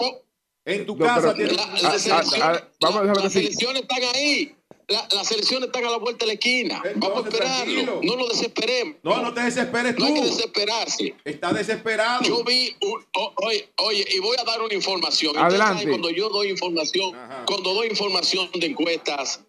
En 0.65 0.87
tu 0.87 0.95
No, 0.95 1.05
casa 1.05 1.35
pero- 1.35 1.35
tiene 1.35 1.53
la- 1.55 1.67
un 1.67 1.73
la 1.83 1.91
60. 1.99 2.23
selección- 2.23 2.69
vamos 2.81 2.97
a 2.99 3.01
dejarlo 3.03 3.25
Las 3.25 3.37
elecciones 3.37 3.83
están 3.83 3.99
ahí. 4.15 4.55
La- 4.89 5.09
las 5.13 5.31
elecciones 5.31 5.67
están 5.69 5.85
a 5.87 5.91
la 5.91 5.97
vuelta 5.99 6.25
de 6.25 6.29
la 6.29 6.33
esquina. 6.35 6.83
Vamos 6.97 7.25
a 7.25 7.29
esperarlo. 7.29 7.65
tranquilo. 7.65 8.01
No 8.03 8.17
lo 8.17 8.29
desesperemos. 8.29 8.97
No, 9.03 9.23
no 9.23 9.33
te 9.35 9.41
desesperes 9.43 9.97
No 9.99 10.05
hay 10.07 10.15
que 10.15 10.21
tú. 10.21 10.27
desesperarse. 10.27 11.15
Está 11.25 11.53
desesperado. 11.53 12.23
Yo 12.23 12.43
vi, 12.45 12.77
un- 12.83 13.05
o- 13.17 13.33
oye, 13.37 13.69
oye, 13.77 14.05
y 14.15 14.19
voy 14.19 14.37
a 14.39 14.45
dar 14.45 14.61
una 14.61 14.75
información. 14.75 15.37
Adelante. 15.39 15.89
Cuando 15.89 16.11
yo 16.11 16.29
doy 16.29 16.49
información, 16.51 17.13
cuando 17.47 17.75
doy 17.75 17.89
información 17.89 18.51
de 18.55 18.67
encuestas, 18.67 19.41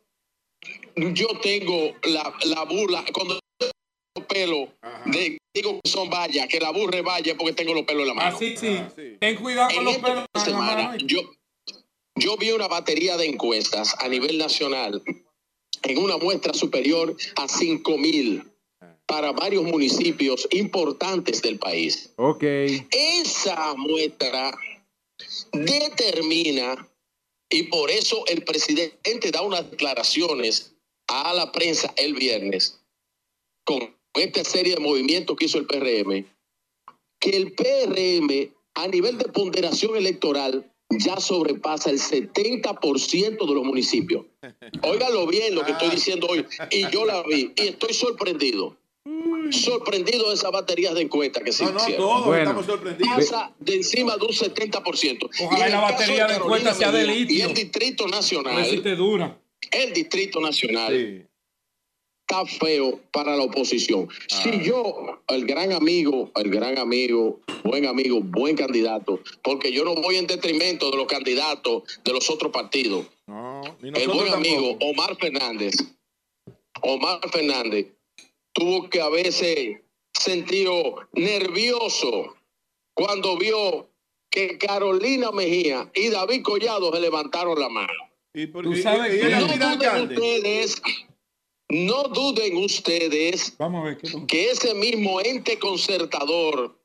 yo 0.95 1.27
tengo 1.41 1.93
la, 2.03 2.33
la 2.45 2.63
burla, 2.65 3.03
cuando 3.13 3.39
tengo 3.57 4.27
pelo, 4.27 4.69
de, 5.05 5.37
digo 5.53 5.79
que 5.83 5.89
son 5.89 6.09
vallas, 6.09 6.47
que 6.47 6.59
la 6.59 6.71
burre 6.71 7.01
vaya 7.01 7.35
porque 7.35 7.53
tengo 7.53 7.73
los 7.73 7.83
pelos 7.83 8.03
en 8.03 8.07
la 8.09 8.13
mano. 8.13 8.35
Así 8.35 8.55
sí. 8.57 8.79
Ten 9.19 9.35
cuidado 9.35 9.69
con 9.69 9.77
En 9.79 9.85
los 9.85 9.97
pelos. 9.97 10.17
en 10.19 10.25
la 10.33 10.45
semana, 10.45 10.83
mano. 10.83 10.97
yo, 11.05 11.19
yo 12.15 12.37
vi 12.37 12.51
una 12.51 12.67
batería 12.67 13.17
de 13.17 13.25
encuestas 13.25 13.95
a 13.99 14.07
nivel 14.07 14.37
nacional 14.37 15.01
en 15.83 15.97
una 15.97 16.17
muestra 16.17 16.53
superior 16.53 17.15
a 17.35 17.47
5 17.47 17.97
mil 17.97 18.43
para 19.05 19.31
varios 19.31 19.63
municipios 19.63 20.47
importantes 20.51 21.41
del 21.41 21.59
país. 21.59 22.11
Ok. 22.15 22.43
Esa 22.91 23.73
muestra 23.75 24.57
determina, 25.51 26.89
y 27.49 27.63
por 27.63 27.91
eso 27.91 28.23
el 28.27 28.43
presidente 28.43 29.31
da 29.31 29.41
unas 29.41 29.69
declaraciones 29.69 30.73
a 31.07 31.33
la 31.33 31.51
prensa 31.51 31.93
el 31.97 32.13
viernes, 32.13 32.79
con 33.65 33.95
esta 34.15 34.43
serie 34.43 34.75
de 34.75 34.79
movimientos 34.79 35.35
que 35.35 35.45
hizo 35.45 35.57
el 35.57 35.67
PRM, 35.67 36.25
que 37.19 37.29
el 37.37 37.53
PRM 37.53 38.53
a 38.75 38.87
nivel 38.87 39.17
de 39.17 39.25
ponderación 39.25 39.95
electoral 39.95 40.72
ya 40.89 41.19
sobrepasa 41.19 41.89
el 41.89 41.99
70% 41.99 43.47
de 43.47 43.53
los 43.53 43.63
municipios. 43.63 44.25
Óigalo 44.83 45.27
bien 45.27 45.55
lo 45.55 45.63
que 45.63 45.71
estoy 45.71 45.89
diciendo 45.89 46.27
hoy. 46.29 46.45
Y 46.71 46.89
yo 46.89 47.05
la 47.05 47.23
vi 47.23 47.51
y 47.55 47.67
estoy 47.67 47.93
sorprendido. 47.93 48.77
Sorprendido 49.51 50.29
de 50.29 50.35
esas 50.35 50.51
baterías 50.51 50.93
de 50.93 51.01
encuestas 51.01 51.43
que 51.43 51.51
se 51.51 51.65
No, 51.65 51.71
no, 51.71 51.79
hicieron. 51.79 51.97
todos 52.05 52.25
Bueno. 52.25 52.43
estamos 52.43 52.65
sorprendidos. 52.65 53.15
Pasa 53.15 53.53
de 53.59 53.75
encima 53.75 54.15
de 54.17 54.25
un 54.25 54.31
70%. 54.31 55.29
Ojalá 55.45 55.67
Y 55.67 55.71
la 55.71 55.81
batería 55.81 56.27
de 56.27 56.33
Carolina 56.33 56.35
encuestas 56.45 56.77
sea 56.77 56.91
de 56.91 57.05
litio. 57.05 57.37
Y 57.37 57.41
el 57.41 57.53
Distrito 57.53 58.07
Nacional. 58.07 58.65
Si 58.65 58.79
te 58.79 58.95
dura. 58.95 59.37
El 59.71 59.93
Distrito 59.93 60.39
Nacional 60.39 61.27
está 62.33 62.45
feo 62.45 62.99
para 63.11 63.35
la 63.35 63.43
oposición. 63.43 64.07
Si 64.27 64.63
yo, 64.63 65.19
el 65.27 65.45
gran 65.45 65.71
amigo, 65.71 66.31
el 66.35 66.49
gran 66.49 66.77
amigo, 66.77 67.39
buen 67.63 67.85
amigo, 67.85 68.19
buen 68.21 68.55
candidato, 68.55 69.19
porque 69.43 69.71
yo 69.71 69.83
no 69.85 69.95
voy 69.95 70.15
en 70.17 70.27
detrimento 70.27 70.89
de 70.91 70.97
los 70.97 71.07
candidatos 71.07 71.83
de 72.03 72.11
los 72.13 72.29
otros 72.29 72.51
partidos. 72.51 73.05
el 73.81 74.07
buen 74.09 74.33
amigo 74.33 74.69
tampoco. 74.71 74.85
Omar 74.91 75.15
Fernández, 75.17 75.75
Omar 76.81 77.19
Fernández, 77.31 77.87
tuvo 78.53 78.89
que 78.89 79.01
haberse 79.01 79.83
sentido 80.13 80.95
nervioso 81.13 82.35
cuando 82.95 83.37
vio 83.37 83.87
que 84.29 84.57
Carolina 84.57 85.31
Mejía 85.31 85.89
y 85.93 86.09
David 86.09 86.41
Collado 86.43 86.91
se 86.93 86.99
levantaron 86.99 87.59
la 87.59 87.69
mano. 87.69 87.93
Tú 88.51 88.75
sabes 88.75 89.13
y- 89.13 89.17
y 89.17 89.19
que- 89.19 89.25
el 89.27 89.31
No 89.39 89.47
duden 89.47 90.09
ustedes, 90.17 90.81
no 91.73 92.03
duden 92.03 92.57
ustedes 92.57 93.55
que 94.27 94.51
ese 94.51 94.73
mismo 94.75 95.19
ente 95.21 95.57
concertador 95.57 96.77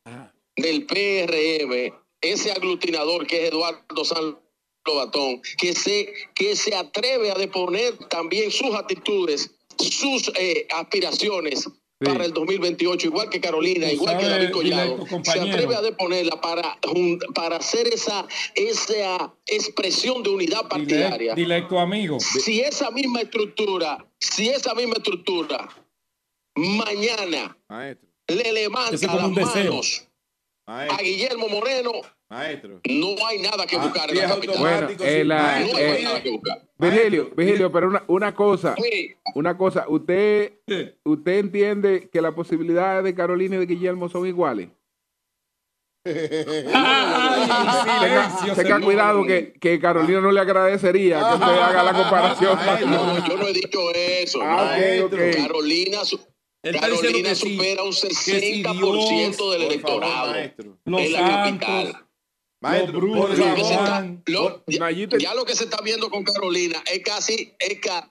del 0.56 0.86
PRM, 0.86 1.94
ese 2.20 2.52
aglutinador 2.52 3.26
que 3.26 3.44
es 3.44 3.52
Eduardo 3.52 4.04
San 4.04 4.38
Lobatón, 4.86 5.42
que 5.58 5.74
se, 5.74 6.12
que 6.34 6.56
se 6.56 6.74
atreve 6.74 7.30
a 7.30 7.34
deponer 7.34 7.96
también 8.08 8.50
sus 8.50 8.74
actitudes, 8.74 9.50
sus 9.78 10.32
eh, 10.36 10.66
aspiraciones 10.70 11.68
para 11.98 12.24
el 12.24 12.32
2028, 12.32 13.08
igual 13.08 13.28
que 13.28 13.40
Carolina, 13.40 13.88
Tú 13.88 13.94
igual 13.94 14.18
que 14.18 14.26
David 14.26 14.50
Collado, 14.50 15.06
se 15.24 15.40
atreve 15.40 15.74
a 15.74 15.82
deponerla 15.82 16.40
para, 16.40 16.78
para 17.34 17.56
hacer 17.56 17.88
esa, 17.88 18.26
esa 18.54 19.34
expresión 19.46 20.22
de 20.22 20.30
unidad 20.30 20.68
partidaria. 20.68 21.34
Dile, 21.34 21.54
dile 21.54 21.66
a 21.66 21.68
tu 21.68 21.78
amigo. 21.78 22.20
Si 22.20 22.60
esa 22.60 22.90
misma 22.90 23.22
estructura, 23.22 24.06
si 24.20 24.48
esa 24.48 24.74
misma 24.74 24.94
estructura 24.94 25.68
mañana 26.54 27.56
Maestro. 27.68 28.08
le 28.28 28.52
levanta 28.52 29.14
las 29.14 29.30
manos 29.30 30.08
a 30.66 30.98
Guillermo 31.02 31.48
Moreno, 31.48 31.92
Maestro. 32.30 32.80
no 32.84 33.26
hay 33.26 33.38
nada 33.38 33.66
que 33.66 33.76
Ah, 33.76 33.82
buscar 33.84 34.10
en 34.10 34.16
la 34.18 34.28
capital. 34.28 34.56
Bueno, 34.58 34.88
eh, 35.00 35.24
la- 35.24 35.60
no 35.60 35.76
hay 35.76 35.82
eh, 35.82 36.00
nada 36.04 36.22
que 36.22 36.30
buscar. 36.30 36.62
Virgilio, 36.78 37.30
Virgilio, 37.34 37.72
pero 37.72 37.88
una, 37.88 38.04
una 38.06 38.34
cosa, 38.34 38.74
Sí. 38.76 39.14
una 39.34 39.56
cosa, 39.56 39.86
usted, 39.88 40.52
usted 41.04 41.38
entiende 41.38 42.10
que 42.12 42.20
las 42.20 42.34
posibilidades 42.34 43.02
de 43.04 43.14
Carolina 43.14 43.56
y 43.56 43.60
de 43.60 43.66
Guillermo 43.66 44.08
son 44.10 44.26
iguales. 44.26 44.68
Tenga, 48.00 48.54
tenga 48.54 48.80
cuidado 48.80 49.24
que, 49.26 49.52
que 49.60 49.78
Carolina 49.80 50.20
no 50.20 50.30
le 50.30 50.40
agradecería 50.40 51.18
que 51.18 51.34
usted 51.34 51.46
haga 51.46 51.82
la 51.82 51.92
comparación. 51.92 52.58
No, 52.88 53.26
yo 53.28 53.36
no 53.36 53.46
he 53.48 53.52
dicho 53.52 53.78
eso. 53.94 54.40
Ah. 54.42 54.76
Carolina, 55.36 55.98
Carolina 56.80 57.34
sí, 57.34 57.56
supera 57.56 57.82
un 57.82 57.90
que 57.90 58.10
si 58.14 58.62
60% 58.62 59.50
del 59.52 59.62
electorado 59.62 60.34
en 60.36 61.12
la 61.12 61.20
capital. 61.20 62.04
Maestro, 62.60 62.98
brujos 62.98 63.20
por 63.20 63.30
de 63.30 63.36
Lo 63.46 63.54
que 63.54 63.60
está- 63.60 64.06
lo- 64.26 64.62
ya, 64.66 64.90
ya 65.18 65.34
lo 65.34 65.44
que 65.44 65.54
se 65.54 65.64
está 65.64 65.80
viendo 65.82 66.10
con 66.10 66.24
Carolina 66.24 66.82
es 66.92 67.00
casi 67.04 67.54
es 67.58 67.78
ca- 67.80 68.10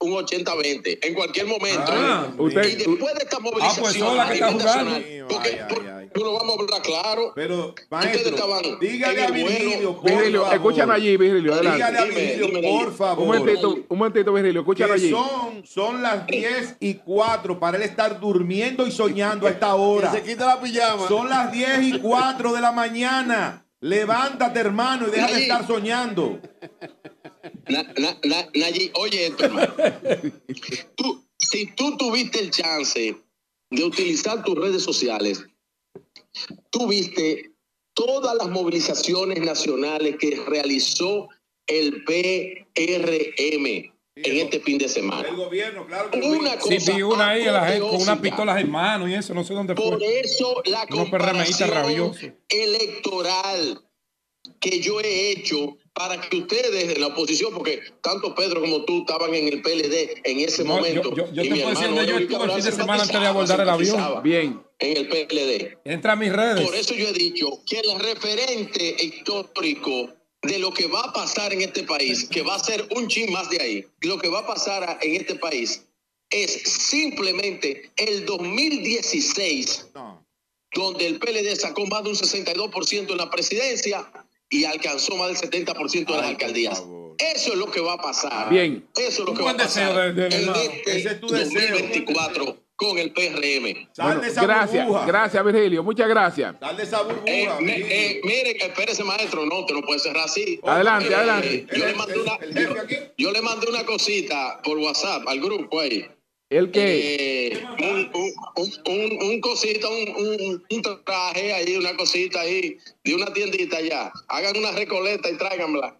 un 0.00 0.14
80-20 0.14 0.98
en 1.06 1.14
cualquier 1.14 1.46
momento. 1.46 1.84
Ah, 1.86 2.26
usted- 2.36 2.64
y 2.70 2.74
después 2.74 3.14
de 3.14 3.22
esta 3.22 3.38
movilización 3.38 3.82
pues 3.84 3.94
son 3.98 4.16
las 4.16 4.28
que 4.30 4.34
nivel 4.40 4.52
jugando. 4.54 4.90
porque, 5.28 5.60
porque 5.68 6.20
lo 6.24 6.32
vamos 6.32 6.56
a 6.58 6.62
hablar 6.62 6.82
claro. 6.82 7.32
Pero, 7.36 7.74
maestro, 7.88 8.78
dígale 8.80 9.22
a. 9.24 9.30
Virgilio, 9.30 9.94
por 10.00 10.10
Virgilio, 10.10 10.40
favor. 10.40 10.54
escúchame 10.56 10.94
allí, 10.94 11.16
Virgilio, 11.16 11.52
Dígale 11.60 11.82
a 11.82 11.86
adelante. 11.86 12.14
Virgilio, 12.16 12.46
Dime, 12.48 12.62
por 12.62 12.80
dime. 12.86 12.96
favor. 12.96 13.18
Un 13.22 13.26
momentito, 13.38 13.68
un 13.88 13.98
momentito, 13.98 14.32
Virgilio, 14.32 14.60
escúchalo 14.62 14.94
que 14.94 15.00
allí. 15.00 15.10
son, 15.10 15.66
son 15.66 16.02
las 16.02 16.26
10 16.26 16.76
y 16.80 16.94
4 16.94 17.60
para 17.60 17.76
él 17.76 17.84
estar 17.84 18.18
durmiendo 18.18 18.84
y 18.86 18.90
soñando 18.90 19.46
a 19.46 19.50
esta 19.50 19.66
Que 19.68 19.72
hora. 19.72 20.10
se 20.10 20.22
quita 20.24 20.46
la 20.46 20.60
pijama. 20.60 21.06
Son 21.06 21.28
las 21.28 21.52
10 21.52 21.80
y 21.80 21.98
4 22.00 22.52
de 22.54 22.60
la 22.60 22.72
mañana. 22.72 23.61
Levántate, 23.82 24.60
hermano, 24.60 25.08
y 25.08 25.10
deja 25.10 25.26
de 25.26 25.42
estar 25.42 25.66
soñando. 25.66 26.40
Na- 27.68 27.82
na- 27.82 28.16
na- 28.22 28.48
Nayi, 28.54 28.92
oye 28.94 29.26
esto, 29.26 29.44
hermano. 29.44 29.74
Tú- 30.96 31.24
si 31.36 31.66
tú 31.74 31.96
tuviste 31.96 32.38
el 32.38 32.50
chance 32.52 33.16
de 33.70 33.84
utilizar 33.84 34.44
tus 34.44 34.54
redes 34.54 34.82
sociales, 34.84 35.44
tú 36.70 36.86
viste 36.86 37.50
todas 37.94 38.36
las 38.36 38.48
movilizaciones 38.48 39.40
nacionales 39.40 40.16
que 40.18 40.40
realizó 40.46 41.28
el 41.66 42.04
PRM 42.04 43.92
en 44.14 44.36
este 44.46 44.60
fin 44.60 44.78
de 44.78 44.88
semana. 44.88 45.26
El 45.28 45.36
gobierno, 45.36 45.86
claro 45.86 46.10
que 46.10 46.18
Una 46.20 46.52
Sí, 46.60 46.76
cosa 46.76 46.92
vi 46.96 47.02
una 47.02 47.28
ahí 47.30 47.44
la 47.44 47.64
gente 47.66 47.80
con 47.80 48.02
unas 48.02 48.18
pistolas 48.18 48.60
en 48.60 48.70
mano 48.70 49.08
y 49.08 49.14
eso, 49.14 49.32
no 49.32 49.42
sé 49.44 49.54
dónde 49.54 49.74
Por 49.74 49.98
fue. 49.98 50.20
eso 50.20 50.62
la 50.66 50.86
comparación 50.86 52.12
electoral 52.48 53.80
que 54.60 54.80
yo 54.80 55.00
he 55.00 55.30
hecho 55.30 55.76
para 55.94 56.20
que 56.20 56.36
ustedes 56.38 56.94
en 56.94 57.00
la 57.00 57.08
oposición, 57.08 57.52
porque 57.54 57.80
tanto 58.02 58.34
Pedro 58.34 58.60
como 58.60 58.84
tú 58.84 59.00
estaban 59.00 59.32
en 59.34 59.46
el 59.48 59.62
PLD 59.62 60.20
en 60.24 60.40
ese 60.40 60.64
No, 60.64 60.76
momento. 60.76 61.10
yo- 61.14 61.26
yo- 61.26 61.32
yo 61.32 61.42
y 61.42 61.48
te 61.48 61.54
mi 61.54 61.60
puedo 61.60 61.74
decir 61.74 61.90
yo 61.94 62.18
estuve 62.18 62.44
el 62.44 62.50
fin 62.50 62.64
de 62.64 62.72
semana 62.72 63.02
antes 63.02 63.20
de 63.20 63.26
abordar 63.26 63.60
el 63.60 63.68
avión. 63.68 64.22
Bien. 64.22 64.62
En 64.78 64.96
el 64.96 65.08
PLD. 65.08 65.78
Entra 65.84 66.12
a 66.14 66.16
mis 66.16 66.32
redes. 66.32 66.64
Por 66.66 66.74
eso 66.74 66.94
yo 66.94 67.08
he 67.08 67.12
dicho 67.12 67.46
que 67.68 67.78
el 67.80 68.00
referente 68.00 68.96
histórico 69.04 70.08
de 70.42 70.58
lo 70.58 70.72
que 70.72 70.86
va 70.88 71.00
a 71.00 71.12
pasar 71.12 71.52
en 71.52 71.62
este 71.62 71.84
país, 71.84 72.24
que 72.28 72.42
va 72.42 72.56
a 72.56 72.58
ser 72.58 72.86
un 72.96 73.06
chin 73.08 73.32
más 73.32 73.48
de 73.48 73.60
ahí, 73.62 73.86
lo 74.00 74.18
que 74.18 74.28
va 74.28 74.40
a 74.40 74.46
pasar 74.46 74.98
en 75.00 75.14
este 75.16 75.36
país 75.36 75.82
es 76.30 76.50
simplemente 76.62 77.90
el 77.96 78.26
2016, 78.26 79.86
donde 80.74 81.06
el 81.06 81.18
PLD 81.18 81.54
sacó 81.56 81.86
más 81.86 82.02
de 82.02 82.10
un 82.10 82.16
62% 82.16 83.10
en 83.12 83.16
la 83.18 83.30
presidencia 83.30 84.10
y 84.50 84.64
alcanzó 84.64 85.16
más 85.16 85.28
del 85.40 85.50
70% 85.50 86.06
de 86.06 86.16
las 86.16 86.26
alcaldías. 86.26 86.82
Eso 87.18 87.52
es 87.52 87.58
lo 87.58 87.70
que 87.70 87.80
va 87.80 87.92
a 87.94 87.98
pasar. 87.98 88.48
Bien. 88.50 88.84
Eso 88.96 89.22
es 89.22 89.28
lo 89.28 89.34
que 89.34 89.42
va 89.42 89.50
a 89.50 89.54
buen 89.54 89.66
deseo 89.66 89.88
pasar 89.90 90.14
de- 90.14 90.28
de- 90.28 90.34
en 90.36 90.42
hermano. 90.42 90.60
este 90.62 90.98
Ese 90.98 91.08
es 91.10 91.20
tu 91.20 91.28
deseo. 91.28 92.61
2024 92.82 92.88
con 92.88 92.98
el 92.98 93.12
PRM. 93.12 93.88
Bueno, 93.96 94.20
gracias, 94.42 94.86
burbuja. 94.86 95.06
gracias, 95.06 95.44
Virgilio, 95.44 95.82
muchas 95.82 96.08
gracias. 96.08 96.54
Sal 96.60 96.76
de 96.76 96.82
esa 96.82 97.02
burbuja. 97.02 97.24
Eh, 97.26 97.48
me- 97.60 97.74
Virgilio. 97.76 97.86
eh, 97.96 98.20
mire, 98.24 98.54
que 98.56 98.66
espérese, 98.66 99.04
maestro, 99.04 99.46
no, 99.46 99.64
te 99.66 99.74
no 99.74 99.82
puede 99.82 99.98
cerrar 100.00 100.24
así. 100.24 100.60
Adelante, 100.64 101.08
Eh, 101.10 101.14
adelante. 101.14 101.66
Yo 101.76 101.86
le, 101.86 101.94
mandé 101.94 102.18
una, 102.20 102.38
yo, 102.40 102.74
yo 103.18 103.32
le 103.32 103.42
mandé 103.42 103.68
una 103.68 103.84
cosita 103.84 104.60
por 104.62 104.78
WhatsApp 104.78 105.26
al 105.28 105.40
grupo 105.40 105.80
ahí. 105.80 106.06
¿El 106.52 106.70
qué? 106.70 107.46
Eh, 107.46 107.64
un, 107.80 108.10
un, 108.12 108.32
un, 108.86 109.22
un, 109.22 109.40
cosita, 109.40 109.88
un, 109.88 110.08
un, 110.16 110.62
un 110.70 110.82
traje 111.02 111.50
ahí, 111.54 111.76
una 111.78 111.96
cosita 111.96 112.40
ahí 112.40 112.76
de 113.02 113.14
una 113.14 113.32
tiendita 113.32 113.78
allá. 113.78 114.12
Hagan 114.28 114.58
una 114.58 114.72
recoleta 114.72 115.30
y 115.30 115.38
tráiganmela. 115.38 115.96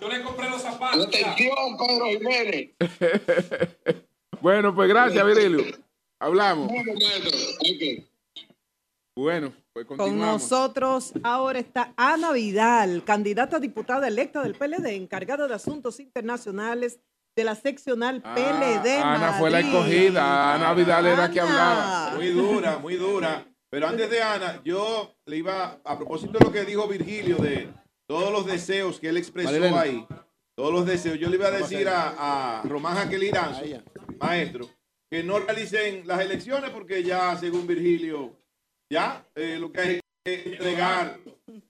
Yo 0.00 0.08
le 0.08 0.22
compré 0.24 0.50
los 0.50 0.60
zapatos. 0.60 1.06
Atención, 1.06 1.76
Pedro 1.78 2.06
Jiménez. 2.06 2.70
bueno, 4.40 4.74
pues 4.74 4.88
gracias, 4.88 5.24
Virgilio. 5.24 5.64
Hablamos. 6.18 6.72
Bueno, 9.14 9.52
pues 9.72 9.86
Con 9.86 10.18
nosotros 10.18 11.12
ahora 11.22 11.60
está 11.60 11.94
Ana 11.96 12.32
Vidal, 12.32 13.04
candidata 13.04 13.58
a 13.58 13.60
diputada 13.60 14.08
electa 14.08 14.42
del 14.42 14.56
PLD, 14.56 14.96
encargada 14.96 15.46
de 15.46 15.54
asuntos 15.54 16.00
internacionales 16.00 16.98
de 17.38 17.44
la 17.44 17.54
seccional 17.54 18.20
PLD. 18.20 18.98
Ah, 19.00 19.14
Ana 19.14 19.32
fue 19.34 19.48
la 19.48 19.60
escogida. 19.60 20.54
Ana 20.54 20.74
Vidal 20.74 21.06
era 21.06 21.30
que 21.30 21.40
Ana. 21.40 21.50
hablaba. 21.50 22.16
Muy 22.16 22.28
dura, 22.30 22.78
muy 22.78 22.96
dura. 22.96 23.46
Pero 23.70 23.86
antes 23.86 24.10
de 24.10 24.20
Ana, 24.20 24.60
yo 24.64 25.14
le 25.24 25.36
iba, 25.36 25.78
a 25.84 25.96
propósito 25.96 26.36
de 26.36 26.44
lo 26.44 26.50
que 26.50 26.64
dijo 26.64 26.88
Virgilio, 26.88 27.36
de 27.36 27.68
todos 28.08 28.32
los 28.32 28.44
deseos 28.44 28.98
que 28.98 29.10
él 29.10 29.18
expresó 29.18 29.50
Marilena. 29.50 29.80
ahí, 29.80 30.04
Todos 30.56 30.72
los 30.72 30.84
deseos. 30.84 31.16
Yo 31.20 31.28
le 31.28 31.36
iba 31.36 31.46
a 31.46 31.52
decir 31.52 31.88
a, 31.88 32.58
a 32.58 32.62
Román 32.62 32.96
Jaquel 32.96 33.22
Iranzo, 33.22 33.62
maestro, 34.18 34.68
que 35.08 35.22
no 35.22 35.38
realicen 35.38 36.02
las 36.08 36.20
elecciones 36.20 36.70
porque 36.70 37.04
ya, 37.04 37.36
según 37.36 37.68
Virgilio, 37.68 38.32
ya 38.90 39.24
eh, 39.36 39.58
lo 39.60 39.70
que 39.70 39.80
hay 39.80 40.00
es 40.24 40.46
entregar 40.46 41.20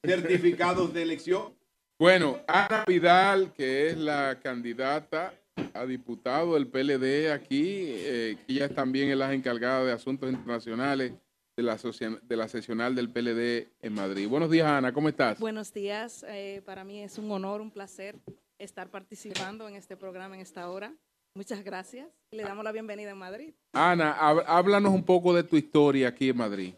certificados 0.02 0.94
de 0.94 1.02
elección. 1.02 1.54
Bueno, 2.00 2.38
Ana 2.46 2.84
Vidal, 2.86 3.52
que 3.52 3.88
es 3.88 3.98
la 3.98 4.38
candidata 4.40 5.34
a 5.74 5.86
diputado 5.86 6.54
del 6.54 6.68
PLD 6.68 7.32
aquí, 7.32 7.84
eh, 7.88 8.36
que 8.46 8.52
ella 8.52 8.66
es 8.66 8.74
también 8.74 9.10
es 9.10 9.16
la 9.16 9.32
encargada 9.32 9.84
de 9.84 9.92
asuntos 9.92 10.30
internacionales 10.30 11.12
de 11.56 11.62
la, 11.62 11.76
de 11.76 12.36
la 12.36 12.48
sesional 12.48 12.94
del 12.94 13.10
PLD 13.10 13.68
en 13.80 13.92
Madrid. 13.92 14.28
Buenos 14.28 14.50
días, 14.50 14.66
Ana, 14.66 14.92
¿cómo 14.92 15.08
estás? 15.08 15.38
Buenos 15.40 15.72
días, 15.72 16.24
eh, 16.28 16.62
para 16.64 16.84
mí 16.84 17.02
es 17.02 17.18
un 17.18 17.30
honor, 17.30 17.60
un 17.60 17.70
placer 17.70 18.16
estar 18.58 18.90
participando 18.90 19.68
en 19.68 19.74
este 19.74 19.96
programa 19.96 20.34
en 20.34 20.40
esta 20.40 20.70
hora. 20.70 20.94
Muchas 21.34 21.62
gracias. 21.62 22.08
Le 22.30 22.42
damos 22.42 22.64
la 22.64 22.72
bienvenida 22.72 23.10
en 23.10 23.18
Madrid. 23.18 23.54
Ana, 23.72 24.12
háblanos 24.12 24.92
un 24.92 25.04
poco 25.04 25.32
de 25.34 25.44
tu 25.44 25.56
historia 25.56 26.08
aquí 26.08 26.30
en 26.30 26.36
Madrid. 26.36 26.74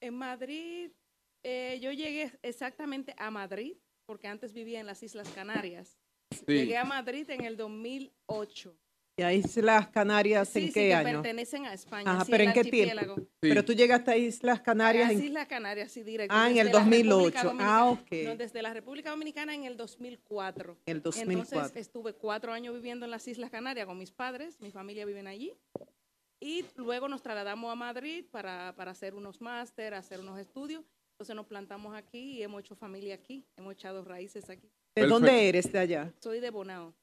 En 0.00 0.14
Madrid, 0.14 0.90
eh, 1.42 1.78
yo 1.80 1.92
llegué 1.92 2.32
exactamente 2.42 3.14
a 3.18 3.30
Madrid, 3.30 3.76
porque 4.06 4.28
antes 4.28 4.52
vivía 4.52 4.80
en 4.80 4.86
las 4.86 5.02
Islas 5.02 5.28
Canarias. 5.30 5.98
Sí. 6.32 6.44
Llegué 6.46 6.76
a 6.76 6.84
Madrid 6.84 7.28
en 7.30 7.44
el 7.44 7.56
2008. 7.56 8.76
¿Y 9.14 9.22
a 9.22 9.32
Islas 9.34 9.88
Canarias 9.88 10.48
Sí, 10.48 10.58
en 10.60 10.66
sí, 10.68 10.72
qué 10.72 10.80
que 10.88 10.94
año? 10.94 11.20
pertenecen 11.20 11.66
a 11.66 11.74
España. 11.74 12.10
Ajá, 12.10 12.24
sí, 12.24 12.30
pero 12.30 12.44
¿en 12.44 12.52
qué 12.54 12.64
tiempo? 12.64 13.16
Pero 13.40 13.62
tú 13.62 13.74
llegaste 13.74 14.10
a 14.10 14.16
Islas 14.16 14.60
Canarias 14.62 15.08
A 15.08 15.12
en... 15.12 15.18
las 15.18 15.26
Islas 15.26 15.46
Canarias, 15.48 15.92
sí, 15.92 16.02
directo. 16.02 16.34
Ah, 16.34 16.48
en 16.50 16.56
el 16.56 16.68
desde 16.68 16.78
la 16.78 16.84
República 16.84 17.42
2008. 17.42 17.44
Dominicana. 17.44 17.76
Ah, 17.76 17.90
ok. 17.90 18.12
No, 18.24 18.36
desde 18.36 18.62
la 18.62 18.72
República 18.72 19.10
Dominicana 19.10 19.54
en 19.54 19.64
el 19.64 19.76
2004. 19.76 20.72
En 20.72 20.78
el 20.86 20.96
Entonces 20.96 21.26
2004. 21.26 21.78
estuve 21.78 22.14
cuatro 22.14 22.52
años 22.54 22.74
viviendo 22.74 23.04
en 23.04 23.10
las 23.10 23.28
Islas 23.28 23.50
Canarias 23.50 23.84
con 23.86 23.98
mis 23.98 24.10
padres, 24.10 24.58
mi 24.60 24.70
familia 24.70 25.04
vive 25.04 25.20
allí. 25.28 25.52
Y 26.40 26.64
luego 26.76 27.06
nos 27.06 27.22
trasladamos 27.22 27.70
a 27.70 27.74
Madrid 27.76 28.24
para, 28.30 28.74
para 28.76 28.92
hacer 28.92 29.14
unos 29.14 29.40
máster, 29.42 29.92
hacer 29.92 30.20
unos 30.20 30.38
estudios. 30.40 30.84
Entonces 31.12 31.36
nos 31.36 31.46
plantamos 31.46 31.94
aquí 31.94 32.38
y 32.38 32.42
hemos 32.42 32.60
hecho 32.60 32.74
familia 32.74 33.14
aquí, 33.14 33.46
hemos 33.56 33.74
echado 33.74 34.02
raíces 34.04 34.48
aquí. 34.48 34.72
¿De 34.94 35.06
dónde 35.06 35.48
eres 35.48 35.72
de 35.72 35.78
allá? 35.78 36.12
Soy 36.20 36.40
de 36.40 36.50
Bonao. 36.50 36.94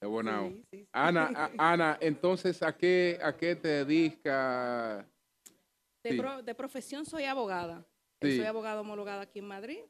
De 0.00 0.06
Bonao. 0.06 0.48
Sí, 0.50 0.54
sí, 0.70 0.78
sí. 0.82 0.88
Ana, 0.92 1.30
a- 1.58 1.72
Ana, 1.72 1.98
entonces, 2.00 2.62
¿a 2.62 2.76
qué, 2.76 3.18
a 3.22 3.36
qué 3.36 3.56
te 3.56 3.68
dedicas? 3.84 5.04
De, 6.04 6.10
Sí. 6.12 6.16
pro- 6.16 6.42
de 6.42 6.54
profesión 6.54 7.04
soy 7.04 7.24
abogada. 7.24 7.84
Sí. 8.22 8.36
Soy 8.36 8.46
abogada 8.46 8.80
homologada 8.80 9.22
aquí 9.22 9.40
en 9.40 9.46
Madrid. 9.48 9.80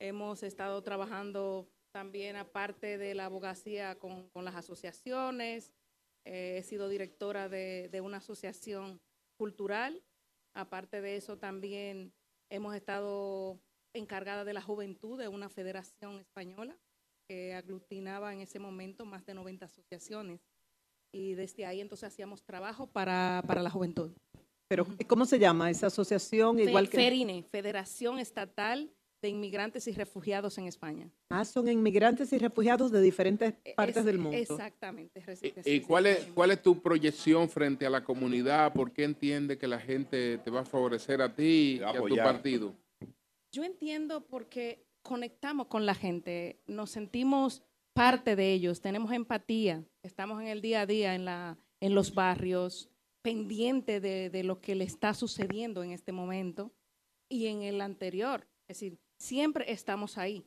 Hemos 0.00 0.42
estado 0.42 0.82
trabajando 0.82 1.68
también, 1.94 2.36
aparte 2.36 2.98
de 2.98 3.14
la 3.14 3.26
abogacía, 3.26 3.96
con, 3.98 4.28
con 4.30 4.44
las 4.44 4.54
asociaciones. 4.56 5.72
Eh, 6.26 6.56
he 6.58 6.62
sido 6.64 6.88
directora 6.88 7.48
de, 7.48 7.88
de 7.90 8.00
una 8.00 8.18
asociación 8.18 9.00
cultural. 9.38 10.02
Aparte 10.54 11.00
de 11.00 11.16
eso, 11.16 11.38
también 11.38 12.12
hemos 12.50 12.74
estado 12.74 13.58
encargada 13.98 14.44
de 14.44 14.52
la 14.52 14.62
juventud 14.62 15.18
de 15.18 15.28
una 15.28 15.48
federación 15.48 16.18
española 16.18 16.76
que 17.28 17.54
aglutinaba 17.54 18.32
en 18.32 18.40
ese 18.40 18.58
momento 18.58 19.04
más 19.04 19.26
de 19.26 19.34
90 19.34 19.66
asociaciones. 19.66 20.40
Y 21.12 21.34
desde 21.34 21.66
ahí 21.66 21.80
entonces 21.80 22.08
hacíamos 22.08 22.42
trabajo 22.42 22.86
para, 22.86 23.42
para 23.46 23.62
la 23.62 23.70
juventud. 23.70 24.12
Pero, 24.68 24.86
¿cómo 25.06 25.24
se 25.24 25.38
llama 25.38 25.70
esa 25.70 25.86
asociación? 25.86 26.58
Igual 26.58 26.88
que... 26.88 26.96
FERINE, 26.96 27.44
Federación 27.44 28.18
Estatal 28.18 28.90
de 29.22 29.28
Inmigrantes 29.28 29.86
y 29.86 29.92
Refugiados 29.92 30.58
en 30.58 30.66
España. 30.66 31.10
Ah, 31.30 31.44
son 31.44 31.68
inmigrantes 31.68 32.32
y 32.32 32.38
refugiados 32.38 32.92
de 32.92 33.00
diferentes 33.00 33.54
partes 33.74 33.98
Es- 33.98 34.04
del 34.04 34.18
mundo. 34.18 34.36
Exactamente. 34.36 35.24
¿Y 35.64 35.80
cuál 35.80 36.06
es, 36.06 36.26
cuál 36.34 36.50
es 36.50 36.62
tu 36.62 36.82
proyección 36.82 37.48
frente 37.48 37.86
a 37.86 37.90
la 37.90 38.04
comunidad? 38.04 38.72
¿Por 38.72 38.92
qué 38.92 39.04
entiende 39.04 39.56
que 39.56 39.66
la 39.66 39.80
gente 39.80 40.38
te 40.38 40.50
va 40.50 40.60
a 40.60 40.64
favorecer 40.64 41.22
a 41.22 41.34
ti 41.34 41.78
y 41.80 41.82
a 41.82 41.92
tu 41.92 42.16
partido? 42.16 42.74
Yo 43.56 43.64
entiendo 43.64 44.26
porque 44.26 44.84
conectamos 45.00 45.68
con 45.68 45.86
la 45.86 45.94
gente, 45.94 46.60
nos 46.66 46.90
sentimos 46.90 47.62
parte 47.94 48.36
de 48.36 48.52
ellos, 48.52 48.82
tenemos 48.82 49.12
empatía, 49.12 49.82
estamos 50.02 50.42
en 50.42 50.48
el 50.48 50.60
día 50.60 50.82
a 50.82 50.86
día, 50.86 51.14
en, 51.14 51.24
la, 51.24 51.56
en 51.80 51.94
los 51.94 52.12
barrios, 52.12 52.90
pendiente 53.22 53.98
de, 53.98 54.28
de 54.28 54.44
lo 54.44 54.60
que 54.60 54.74
le 54.74 54.84
está 54.84 55.14
sucediendo 55.14 55.82
en 55.82 55.92
este 55.92 56.12
momento 56.12 56.70
y 57.30 57.46
en 57.46 57.62
el 57.62 57.80
anterior. 57.80 58.46
Es 58.68 58.76
decir, 58.76 58.98
siempre 59.18 59.72
estamos 59.72 60.18
ahí 60.18 60.44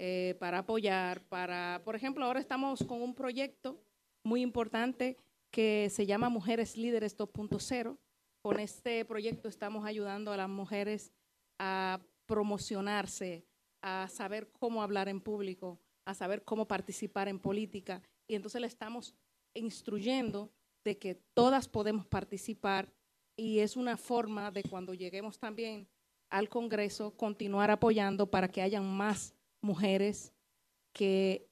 eh, 0.00 0.34
para 0.40 0.58
apoyar, 0.58 1.22
para, 1.28 1.80
por 1.84 1.94
ejemplo, 1.94 2.24
ahora 2.24 2.40
estamos 2.40 2.82
con 2.82 3.02
un 3.02 3.14
proyecto 3.14 3.80
muy 4.24 4.42
importante 4.42 5.16
que 5.52 5.90
se 5.90 6.06
llama 6.06 6.28
Mujeres 6.28 6.76
Líderes 6.76 7.16
2.0. 7.16 7.96
Con 8.42 8.58
este 8.58 9.04
proyecto 9.04 9.48
estamos 9.48 9.86
ayudando 9.86 10.32
a 10.32 10.36
las 10.36 10.48
mujeres 10.48 11.12
a 11.60 12.00
promocionarse, 12.32 13.44
a 13.82 14.08
saber 14.08 14.50
cómo 14.58 14.82
hablar 14.82 15.10
en 15.10 15.20
público, 15.20 15.78
a 16.06 16.14
saber 16.14 16.44
cómo 16.44 16.66
participar 16.66 17.28
en 17.28 17.38
política. 17.38 18.00
Y 18.26 18.36
entonces 18.36 18.58
le 18.58 18.66
estamos 18.66 19.14
instruyendo 19.52 20.50
de 20.82 20.96
que 20.96 21.14
todas 21.34 21.68
podemos 21.68 22.06
participar 22.06 22.90
y 23.36 23.58
es 23.58 23.76
una 23.76 23.98
forma 23.98 24.50
de 24.50 24.62
cuando 24.62 24.94
lleguemos 24.94 25.38
también 25.38 25.86
al 26.30 26.48
Congreso 26.48 27.14
continuar 27.18 27.70
apoyando 27.70 28.30
para 28.30 28.48
que 28.48 28.62
hayan 28.62 28.90
más 28.90 29.34
mujeres 29.60 30.32
que, 30.94 31.50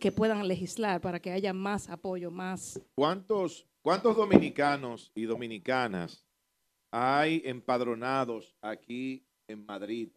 que 0.00 0.10
puedan 0.10 0.48
legislar, 0.48 1.02
para 1.02 1.20
que 1.20 1.32
haya 1.32 1.52
más 1.52 1.90
apoyo, 1.90 2.30
más 2.30 2.80
¿Cuántos, 2.94 3.66
¿Cuántos 3.82 4.16
dominicanos 4.16 5.12
y 5.14 5.24
dominicanas 5.24 6.24
hay 6.90 7.42
empadronados 7.44 8.56
aquí 8.62 9.26
en 9.48 9.64
Madrid 9.66 10.10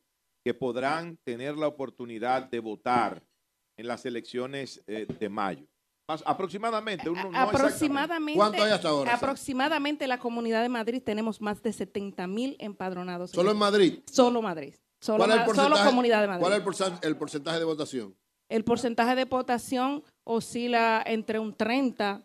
que 0.43 0.53
podrán 0.53 1.17
tener 1.25 1.57
la 1.57 1.67
oportunidad 1.67 2.49
de 2.49 2.59
votar 2.59 3.23
en 3.77 3.87
las 3.87 4.05
elecciones 4.05 4.81
eh, 4.87 5.05
de 5.19 5.29
mayo? 5.29 5.65
Más- 6.09 6.23
aproximadamente. 6.25 7.09
uno- 7.09 7.29
no 7.31 7.37
aproximadamente, 7.37 8.37
¿Cuánto 8.37 8.63
hay 8.63 8.71
hasta 8.71 8.87
ahora? 8.89 9.13
aproximadamente 9.13 10.07
la 10.07 10.17
comunidad 10.19 10.61
de 10.61 10.69
Madrid 10.69 11.01
tenemos 11.03 11.41
más 11.41 11.61
de 11.61 11.73
70 11.73 12.27
mil 12.27 12.55
empadronados. 12.59 13.31
¿Solo 13.31 13.51
en 13.51 13.57
Madrid? 13.57 13.99
Solo 14.09 14.41
Madrid. 14.41 14.73
Solo, 15.01 15.17
¿Cuál 15.25 15.31
es 15.31 15.35
el 15.41 15.47
Ma- 15.47 15.55
solo 15.55 15.75
comunidad 15.85 16.21
de 16.21 16.27
Madrid. 16.27 16.41
¿Cuál 16.41 16.53
es 16.53 16.59
el, 16.59 16.65
porcen- 16.65 16.99
el 17.03 17.17
porcentaje 17.17 17.59
de 17.59 17.65
votación? 17.65 18.15
El 18.49 18.63
porcentaje 18.63 19.15
de 19.15 19.25
votación 19.25 20.03
oscila 20.23 21.03
entre 21.05 21.37
un 21.39 21.53
30, 21.53 22.23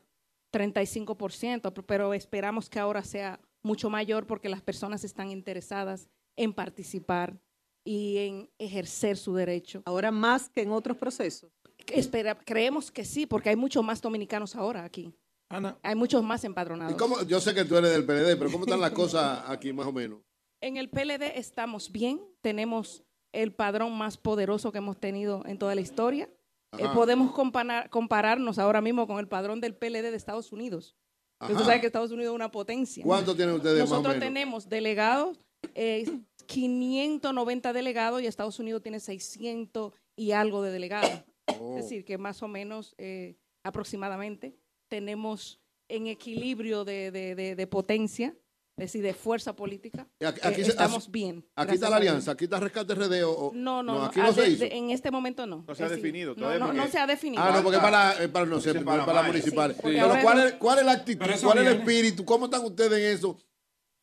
35%, 0.55 1.73
p- 1.73 1.83
pero 1.83 2.15
esperamos 2.15 2.71
que 2.71 2.79
ahora 2.79 3.03
sea 3.03 3.41
mucho 3.65 3.91
mayor 3.91 4.27
porque 4.27 4.49
las 4.49 4.63
personas 4.63 5.03
están 5.05 5.31
interesadas 5.31 6.09
en 6.37 6.53
participar 6.53 7.39
y 7.85 8.19
en 8.19 8.51
ejercer 8.59 9.17
su 9.17 9.35
derecho. 9.35 9.83
Ahora 9.85 10.11
más 10.11 10.49
que 10.49 10.63
en 10.63 10.73
otros 10.73 10.97
procesos. 10.97 11.51
Espera, 11.89 12.39
creemos 12.39 12.91
que 12.93 13.05
sí, 13.05 13.27
porque 13.27 13.49
hay 13.51 13.57
muchos 13.57 13.83
más 13.85 14.01
dominicanos 14.01 14.55
ahora 14.55 14.85
aquí. 14.85 15.13
Ana. 15.49 15.79
Hay 15.83 15.95
muchos 15.95 16.23
más 16.23 16.45
empadronados. 16.45 16.95
¿Y 16.95 16.97
cómo, 16.97 17.21
yo 17.25 17.41
sé 17.41 17.55
que 17.55 17.65
tú 17.65 17.77
eres 17.77 17.91
del 17.91 18.07
PLD, 18.07 18.39
pero 18.39 18.51
¿cómo 18.51 18.65
están 18.65 18.81
las 18.81 18.93
cosas 18.93 19.43
aquí 19.49 19.73
más 19.73 19.87
o 19.87 19.93
menos? 19.93 20.21
En 20.61 20.77
el 20.77 20.89
PLD 20.89 21.37
estamos 21.37 21.91
bien, 21.91 22.21
tenemos 22.41 23.03
el 23.33 23.53
padrón 23.53 23.97
más 23.99 24.17
poderoso 24.17 24.71
que 24.73 24.79
hemos 24.79 24.99
tenido 25.01 25.43
en 25.47 25.59
toda 25.59 25.75
la 25.75 25.81
historia. 25.81 26.31
Eh, 26.79 26.87
podemos 26.95 27.33
comparar- 27.33 27.91
compararnos 27.91 28.59
ahora 28.59 28.81
mismo 28.81 29.07
con 29.07 29.19
el 29.19 29.29
padrón 29.29 29.61
del 29.61 29.75
PLD 29.75 30.11
de 30.11 30.17
Estados 30.17 30.53
Unidos. 30.53 30.97
Usted 31.41 31.59
sabe 31.65 31.81
que 31.81 31.87
Estados 31.89 32.13
Unidos 32.13 32.31
es 32.33 32.37
una 32.37 32.51
potencia. 32.53 33.03
¿Cuánto 33.05 33.35
tienen 33.35 33.57
ustedes 33.57 33.81
más 33.81 33.91
o 33.91 33.95
Nosotros 33.95 34.15
menos? 34.15 34.25
tenemos 34.29 34.69
delegados, 34.69 35.41
eh, 35.75 36.05
590 36.47 37.73
delegados 37.73 38.23
y 38.23 38.27
Estados 38.27 38.59
Unidos 38.59 38.83
tiene 38.83 39.01
600 39.01 39.93
y 40.17 40.33
algo 40.33 40.63
de 40.63 40.71
delegados. 40.71 41.25
Oh. 41.61 41.77
Es 41.77 41.85
decir, 41.85 42.05
que 42.05 42.19
más 42.19 42.43
o 42.43 42.49
menos 42.49 42.95
eh, 42.99 43.37
aproximadamente 43.65 44.57
tenemos 44.89 45.61
en 45.89 46.07
equilibrio 46.07 46.85
de, 46.85 47.11
de- 47.11 47.35
de- 47.35 47.55
de 47.57 47.67
potencia, 47.67 48.35
es 48.77 48.85
decir, 48.93 49.03
de 49.03 49.13
fuerza 49.15 49.55
política. 49.55 50.09
Aquí- 50.25 50.41
eh, 50.43 50.49
aquí 50.49 50.61
estamos 50.63 51.05
aquí- 51.05 51.13
bien. 51.13 51.47
Aquí 51.57 51.75
está 51.75 51.91
la 51.91 51.97
alianza, 51.97 52.33
aquí 52.33 52.45
está 52.45 52.59
Rescate 52.61 52.95
RD 52.95 53.23
o... 53.25 53.31
o- 53.31 53.53
No, 53.55 53.83
no, 53.83 53.95
no, 53.95 54.05
aquí 54.05 54.21
ah, 54.21 54.27
no 54.27 54.33
se 54.33 54.43
de- 54.43 54.49
hizo. 54.51 54.65
de- 54.65 54.77
en 54.77 54.91
este 54.91 55.11
momento 55.11 55.47
no. 55.47 55.65
No 55.67 55.75
se 55.75 55.83
ha 55.83 55.87
Es 55.87 55.91
decir, 55.93 56.05
definido 56.05 56.31
no, 56.31 56.37
todavía 56.37 56.59
no, 56.67 56.73
no 56.73 56.89
se 56.89 56.99
ha 56.99 57.07
definido. 57.07 57.43
Ah, 57.43 57.53
no, 57.57 57.63
porque 57.63 57.77
es 57.77 57.83
para, 57.83 58.13
es 58.23 58.29
para, 58.29 58.47
no 58.47 58.61
sé, 58.61 58.75
para 58.81 59.05
para, 59.07 59.23
municipales. 59.25 59.77
Sí, 59.77 59.83
Pero 59.85 60.15
¿cuál 60.23 60.47
es, 60.47 60.53
¿cuál 60.55 60.79
es 60.81 60.85
la 60.85 60.93
actitud? 60.93 61.27
¿Cuál 61.43 61.59
es 61.59 61.67
el 61.67 61.79
espíritu? 61.79 62.25
¿Cómo 62.25 62.47
están 62.47 62.65
ustedes 62.65 62.93
en 62.93 63.17
eso? 63.17 63.37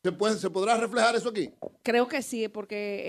¿Se, 0.02 0.12
puede, 0.12 0.36
¿Se 0.38 0.48
podrá 0.50 0.76
reflejar 0.76 1.14
eso 1.16 1.28
aquí? 1.28 1.50
Creo 1.82 2.08
que 2.08 2.22
sí, 2.22 2.48
porque 2.48 3.02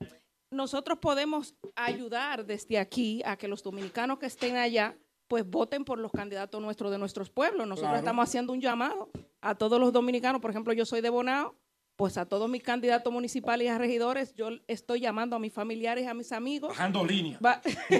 eh, 0.00 0.06
nosotros 0.50 0.98
podemos 1.00 1.54
ayudar 1.74 2.46
desde 2.46 2.78
aquí 2.78 3.22
a 3.24 3.36
que 3.36 3.48
los 3.48 3.62
dominicanos 3.62 4.18
que 4.18 4.26
estén 4.26 4.56
allá 4.56 4.96
pues 5.28 5.44
voten 5.44 5.84
por 5.84 5.98
los 5.98 6.12
candidatos 6.12 6.62
nuestros 6.62 6.92
de 6.92 6.98
nuestros 6.98 7.30
pueblos. 7.30 7.66
Nosotros 7.66 7.88
Claro. 7.90 7.98
estamos 7.98 8.28
haciendo 8.28 8.52
un 8.52 8.60
llamado 8.60 9.10
a 9.40 9.56
todos 9.56 9.80
los 9.80 9.92
dominicanos. 9.92 10.40
Por 10.40 10.52
ejemplo, 10.52 10.72
yo 10.72 10.86
soy 10.86 11.00
de 11.00 11.10
Bonao 11.10 11.56
pues 11.96 12.18
a 12.18 12.26
todos 12.26 12.48
mis 12.48 12.62
candidatos 12.62 13.10
municipales 13.10 13.64
y 13.64 13.68
a 13.68 13.78
regidores, 13.78 14.34
yo 14.34 14.50
estoy 14.68 15.00
llamando 15.00 15.34
a 15.34 15.38
mis 15.38 15.50
familiares 15.52 16.04
y 16.04 16.06
a 16.06 16.12
mis 16.12 16.30
amigos 16.30 16.68
Bajando 16.68 17.02
línea. 17.06 17.38
va- 17.44 17.62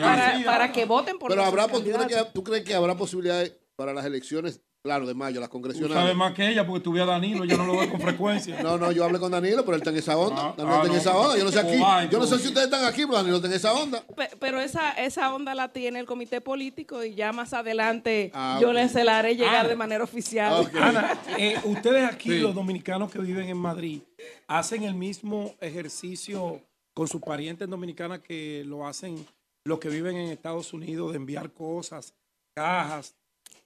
para, 0.00 0.42
para 0.44 0.72
que 0.72 0.84
voten 0.84 1.16
por 1.18 1.30
Pero 1.30 1.44
habrá, 1.44 1.68
¿tú 1.68 1.80
crees, 1.80 1.96
candidatos. 1.96 2.26
que, 2.26 2.32
tú 2.32 2.42
crees 2.42 2.64
que 2.64 2.74
habrá 2.74 2.96
posibilidades 2.96 3.56
para 3.76 3.94
las 3.94 4.04
elecciones, 4.04 4.60
claro, 4.82 5.06
de 5.06 5.14
mayo, 5.14 5.40
las 5.40 5.48
Tú 5.48 5.52
congresionales? 5.52 5.96
sabes 5.96 6.16
más 6.16 6.32
que 6.34 6.48
ella 6.48 6.66
porque 6.66 6.82
tuve 6.82 7.00
a 7.02 7.06
Danilo, 7.06 7.44
yo 7.44 7.56
no 7.56 7.66
lo 7.66 7.76
veo 7.78 7.90
con 7.90 8.00
frecuencia. 8.00 8.60
No, 8.62 8.78
no, 8.78 8.92
yo 8.92 9.04
hablé 9.04 9.18
con 9.18 9.30
Danilo, 9.32 9.62
pero 9.64 9.74
él 9.74 9.80
está 9.80 9.90
en 9.90 9.96
esa 9.98 10.16
onda. 10.16 10.36
Ah, 10.50 10.54
Danilo 10.56 10.74
ah, 10.76 10.82
está 10.82 10.92
en 10.94 11.00
esa 11.00 11.16
onda. 11.16 11.38
Yo 11.38 11.44
no 11.44 11.50
sé 11.52 11.58
aquí. 11.60 11.76
Oh, 11.80 11.86
ay, 11.86 12.08
Yo 12.10 12.18
no 12.18 12.26
sé 12.26 12.36
tú. 12.36 12.40
si 12.42 12.48
ustedes 12.48 12.66
están 12.66 12.84
aquí, 12.84 13.02
pero 13.02 13.16
Danilo 13.18 13.36
está 13.36 13.48
en 13.48 13.54
esa 13.54 13.72
onda. 13.74 14.02
Pe- 14.16 14.30
Pero 14.38 14.60
esa, 14.60 14.90
esa 14.92 15.34
onda 15.34 15.54
la 15.54 15.68
tiene 15.72 15.98
el 16.00 16.06
comité 16.06 16.40
político 16.40 17.04
y 17.04 17.14
ya 17.14 17.32
más 17.32 17.52
adelante 17.52 18.30
Ah, 18.34 18.58
yo 18.60 18.72
les 18.72 18.92
se 18.92 19.04
la 19.04 19.18
haré 19.18 19.36
llegar 19.36 19.68
de 19.68 19.76
manera 19.76 20.02
oficial. 20.04 20.70
Ana, 20.80 21.18
eh, 21.38 21.56
ustedes 21.64 22.04
aquí, 22.10 22.30
Sí. 22.30 22.38
los 22.38 22.54
dominicanos 22.54 23.10
que 23.10 23.18
viven 23.18 23.48
en 23.48 23.56
Madrid, 23.58 24.02
hacen 24.48 24.82
el 24.84 24.94
mismo 24.94 25.54
ejercicio 25.60 26.60
con 26.94 27.06
sus 27.08 27.20
parientes 27.20 27.68
dominicanas 27.68 28.20
que 28.20 28.62
lo 28.66 28.86
hacen 28.86 29.24
los 29.64 29.78
que 29.78 29.88
viven 29.88 30.16
en 30.16 30.30
Estados 30.30 30.72
Unidos 30.72 31.10
de 31.12 31.16
enviar 31.18 31.50
cosas, 31.52 32.14
cajas. 32.54 33.14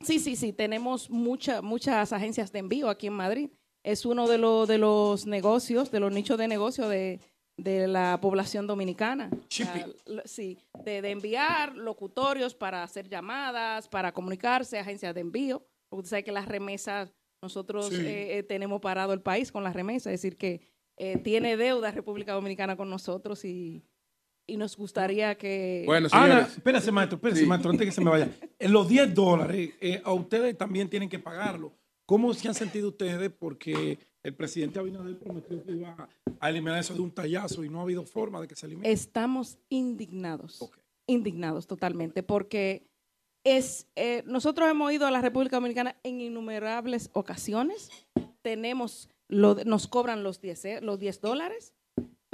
Sí, 0.04 0.18
sí, 0.18 0.36
sí, 0.36 0.52
tenemos 0.52 1.10
mucha, 1.10 1.62
muchas 1.62 2.12
agencias 2.12 2.52
de 2.52 2.58
envío 2.60 2.88
aquí 2.88 3.06
en 3.06 3.14
Madrid. 3.14 3.50
Es 3.82 4.06
uno 4.06 4.26
de, 4.28 4.38
los 4.38 4.66
de 4.68 4.78
los 4.78 5.26
negocios, 5.26 5.90
de 5.90 6.00
los 6.00 6.12
nichos 6.12 6.38
de 6.38 6.48
negocio 6.48 6.88
de, 6.88 7.20
de 7.56 7.86
la 7.86 8.18
población 8.20 8.66
dominicana. 8.66 9.30
Sí, 10.24 10.58
de, 10.84 11.02
de 11.02 11.10
enviar 11.10 11.76
locutorios 11.76 12.54
para 12.54 12.82
hacer 12.82 13.08
llamadas, 13.08 13.88
para 13.88 14.12
comunicarse, 14.12 14.78
agencias 14.78 15.14
de 15.14 15.20
envío. 15.20 15.62
Porque 15.88 16.00
usted 16.00 16.10
sabe 16.10 16.24
que 16.24 16.32
las 16.32 16.48
remesas, 16.48 17.12
nosotros 17.42 17.88
Sí. 17.88 17.96
eh, 18.06 18.38
eh, 18.38 18.42
tenemos 18.42 18.80
parado 18.80 19.12
el 19.12 19.20
país 19.20 19.52
con 19.52 19.62
las 19.62 19.74
remesas, 19.74 20.12
es 20.12 20.22
decir, 20.22 20.36
que 20.38 20.60
eh, 20.96 21.18
tiene 21.18 21.56
deuda 21.56 21.90
República 21.90 22.32
Dominicana 22.32 22.76
con 22.76 22.88
nosotros 22.88 23.44
y, 23.44 23.82
y 24.46 24.56
nos 24.56 24.76
gustaría 24.76 25.34
que... 25.36 25.82
Bueno, 25.86 26.08
Ana, 26.12 26.26
señores. 26.26 26.56
espérese, 26.56 26.92
maestro, 26.92 27.16
espérese, 27.16 27.40
Sí. 27.42 27.46
maestro, 27.46 27.70
antes 27.70 27.86
que 27.86 27.92
se 27.92 28.00
me 28.00 28.10
vaya. 28.10 28.28
En 28.58 28.72
los 28.72 28.88
10 28.88 29.14
dólares, 29.14 29.70
eh, 29.80 30.00
a 30.04 30.12
ustedes 30.12 30.56
también 30.56 30.88
tienen 30.88 31.08
que 31.08 31.18
pagarlo. 31.18 31.72
¿Cómo 32.06 32.34
se 32.34 32.48
han 32.48 32.54
sentido 32.54 32.88
ustedes? 32.88 33.30
Porque 33.30 33.98
el 34.22 34.34
presidente 34.34 34.78
Abinader 34.78 35.18
prometió 35.18 35.62
que 35.64 35.72
iba 35.72 36.08
a 36.40 36.50
eliminar 36.50 36.78
eso 36.78 36.94
de 36.94 37.00
un 37.00 37.10
tallazo 37.10 37.64
y 37.64 37.68
no 37.70 37.80
ha 37.80 37.82
habido 37.82 38.04
forma 38.04 38.40
de 38.40 38.48
que 38.48 38.54
se 38.56 38.66
elimine. 38.66 38.90
Estamos 38.90 39.58
indignados, 39.70 40.70
indignados 41.06 41.66
totalmente, 41.66 42.22
porque 42.22 42.86
es 43.44 43.86
eh, 43.96 44.22
nosotros 44.26 44.70
hemos 44.70 44.92
ido 44.92 45.06
a 45.06 45.10
la 45.10 45.20
República 45.20 45.56
Dominicana 45.56 45.96
en 46.02 46.20
innumerables 46.20 47.10
ocasiones, 47.12 47.90
tenemos, 48.42 49.08
lo, 49.28 49.54
nos 49.64 49.86
cobran 49.88 50.22
los 50.22 50.40
10, 50.40 50.64
eh, 50.66 50.80
los 50.82 50.98
10 50.98 51.20
dólares, 51.20 51.72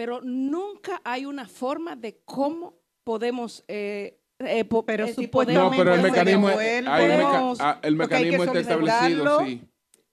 pero 0.00 0.22
nunca 0.22 1.02
hay 1.04 1.26
una 1.26 1.46
forma 1.46 1.94
de 1.94 2.22
cómo 2.24 2.72
podemos... 3.04 3.62
eh, 3.68 4.18
eh, 4.38 4.64
po- 4.64 4.86
Pero 4.86 5.04
eh, 5.04 5.08
si 5.08 5.24
supuestamente 5.24 5.62
No, 5.62 5.70
pero 5.76 5.92
el 5.94 6.00
se 6.00 6.10
mecanismo, 6.10 6.46
meca- 6.46 7.54
ah, 7.60 7.78
el 7.82 7.92
hay 7.92 7.92
que 7.92 7.96
mecanismo 7.98 8.44
está 8.44 8.60
establecido, 8.60 9.40
sí. 9.44 9.62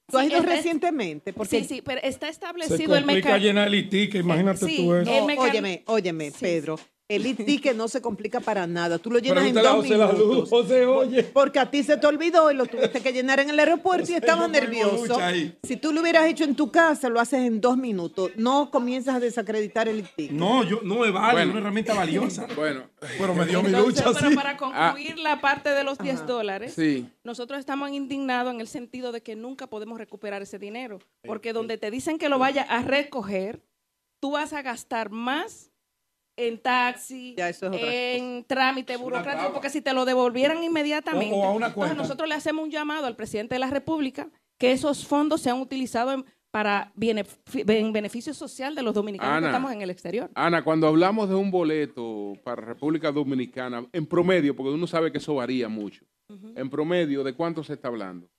Tú 0.10 0.18
has 0.18 0.26
Sí, 0.26 0.30
ido 0.32 0.40
está- 0.42 0.50
recientemente. 0.56 1.32
Porque 1.32 1.60
Sí, 1.62 1.64
sí, 1.76 1.82
pero 1.82 2.02
está 2.04 2.26
Se 2.26 2.32
establecido 2.34 2.96
el 2.98 3.04
complica 3.06 3.30
mecanismo. 3.30 3.38
llenar 3.48 3.68
el 3.70 3.76
ITIC, 3.76 4.16
imagínate 4.16 4.66
sí, 4.66 4.76
tú 4.76 4.94
eso. 4.94 5.10
el 5.10 5.20
No, 5.22 5.26
mecan- 5.28 5.50
óyeme, 5.52 5.84
óyeme, 5.88 6.32
Pedro. 6.38 6.78
El 7.10 7.26
IT 7.50 7.74
no 7.74 7.88
se 7.88 8.02
complica 8.02 8.40
para 8.42 8.68
nada. 8.68 8.98
Tú 9.00 9.10
lo 9.10 9.20
llenas 9.20 9.46
en 9.46 9.54
dos 9.56 9.66
José 9.68 9.98
La 9.98 10.12
Luz, 10.12 10.20
minutos. 10.28 10.50
José, 10.50 10.86
oye. 10.86 11.24
Porque 11.24 11.60
a 11.60 11.72
ti 11.72 11.84
se 11.84 11.96
te 11.98 12.06
olvidó 12.06 12.52
y 12.52 12.56
lo 12.56 12.66
tuviste 12.66 13.02
que 13.02 13.14
llenar 13.14 13.40
en 13.40 13.50
el 13.50 13.60
aeropuerto 13.60 14.12
y 14.12 14.16
estabas 14.16 14.50
nervioso. 14.50 15.18
Si 15.64 15.78
tú 15.78 15.94
lo 15.94 16.02
hubieras 16.02 16.26
hecho 16.28 16.44
en 16.44 16.56
tu 16.56 16.70
casa, 16.72 17.08
lo 17.10 17.20
haces 17.20 17.40
en 17.46 17.62
dos 17.62 17.78
minutos. 17.78 18.32
No 18.36 18.72
comienzas 18.72 19.16
a 19.16 19.20
desacreditar 19.22 19.88
el 19.88 20.00
IT. 20.00 20.32
No, 20.32 20.64
yo, 20.64 20.82
no 20.84 21.06
es 21.06 21.14
válido, 21.14 21.34
Bueno. 21.38 21.52
una 21.52 21.60
herramienta 21.62 21.94
valiosa. 21.94 22.46
Bueno, 22.58 22.90
Pero 23.00 23.36
me 23.36 23.46
dio 23.46 23.62
mi 23.62 23.68
Entonces, 23.68 24.04
lucha, 24.04 24.18
pero 24.18 24.30
sí. 24.32 24.36
para 24.36 24.58
concluir 24.58 25.18
la 25.20 25.40
parte 25.40 25.70
de 25.70 25.84
los 25.84 25.98
10 26.00 26.16
Ajá. 26.18 26.26
dólares, 26.26 26.74
sí. 26.74 27.08
nosotros 27.24 27.60
estamos 27.60 27.92
indignados 27.92 28.54
en 28.54 28.60
el 28.62 28.68
sentido 28.68 29.12
de 29.12 29.22
que 29.22 29.36
nunca 29.36 29.68
podemos 29.68 29.98
recuperar 30.00 30.42
ese 30.42 30.58
dinero, 30.58 31.00
porque 31.24 31.54
donde 31.54 31.78
te 31.78 31.92
dicen 31.92 32.18
que 32.18 32.30
lo 32.30 32.40
vaya 32.40 32.64
a 32.64 32.82
recoger, 32.82 33.62
tú 34.20 34.32
vas 34.32 34.54
a 34.54 34.62
gastar 34.64 35.12
más 35.12 35.72
en 36.38 36.60
taxi, 36.62 37.34
Ya, 37.36 37.50
eso 37.50 37.66
es 37.68 37.76
otra 37.76 37.92
en 37.94 38.46
trámite 38.46 38.96
burocrático, 38.96 39.52
porque 39.54 39.70
si 39.72 39.82
te 39.82 39.94
lo 39.94 40.06
devolvieran 40.06 40.64
inmediatamente, 40.64 41.34
O- 41.36 41.40
o 41.40 41.44
a 41.46 41.50
una 41.52 41.68
entonces 41.68 41.74
cuenta. 41.74 41.96
nosotros 41.96 42.30
le 42.30 42.36
hacemos 42.36 42.64
un 42.64 42.72
llamado 42.72 43.08
al 43.08 43.16
presidente 43.16 43.56
de 43.56 43.60
la 43.60 43.70
República 43.70 44.30
que 44.58 44.72
esos 44.72 45.06
fondos 45.06 45.42
sean 45.42 45.60
utilizados 45.60 46.14
en- 46.14 46.26
para 46.52 46.92
en 46.96 47.92
beneficio 47.94 48.34
social 48.34 48.74
de 48.74 48.82
los 48.82 48.94
dominicanos 48.94 49.32
Ana. 49.34 49.42
que 49.42 49.48
estamos 49.48 49.72
en 49.74 49.82
el 49.82 49.90
exterior. 49.90 50.32
Ana, 50.34 50.64
cuando 50.64 50.88
hablamos 50.88 51.28
de 51.28 51.36
un 51.36 51.52
boleto 51.52 52.34
para 52.44 52.62
República 52.64 53.12
Dominicana, 53.12 53.86
en 53.92 54.06
promedio, 54.06 54.56
porque 54.56 54.72
uno 54.72 54.88
sabe 54.88 55.12
que 55.12 55.18
eso 55.18 55.36
varía 55.36 55.68
mucho, 55.68 56.06
en 56.56 56.70
promedio, 56.70 57.24
¿de 57.24 57.34
cuánto 57.34 57.64
se 57.64 57.74
está 57.74 57.90
hablando? 57.90 58.30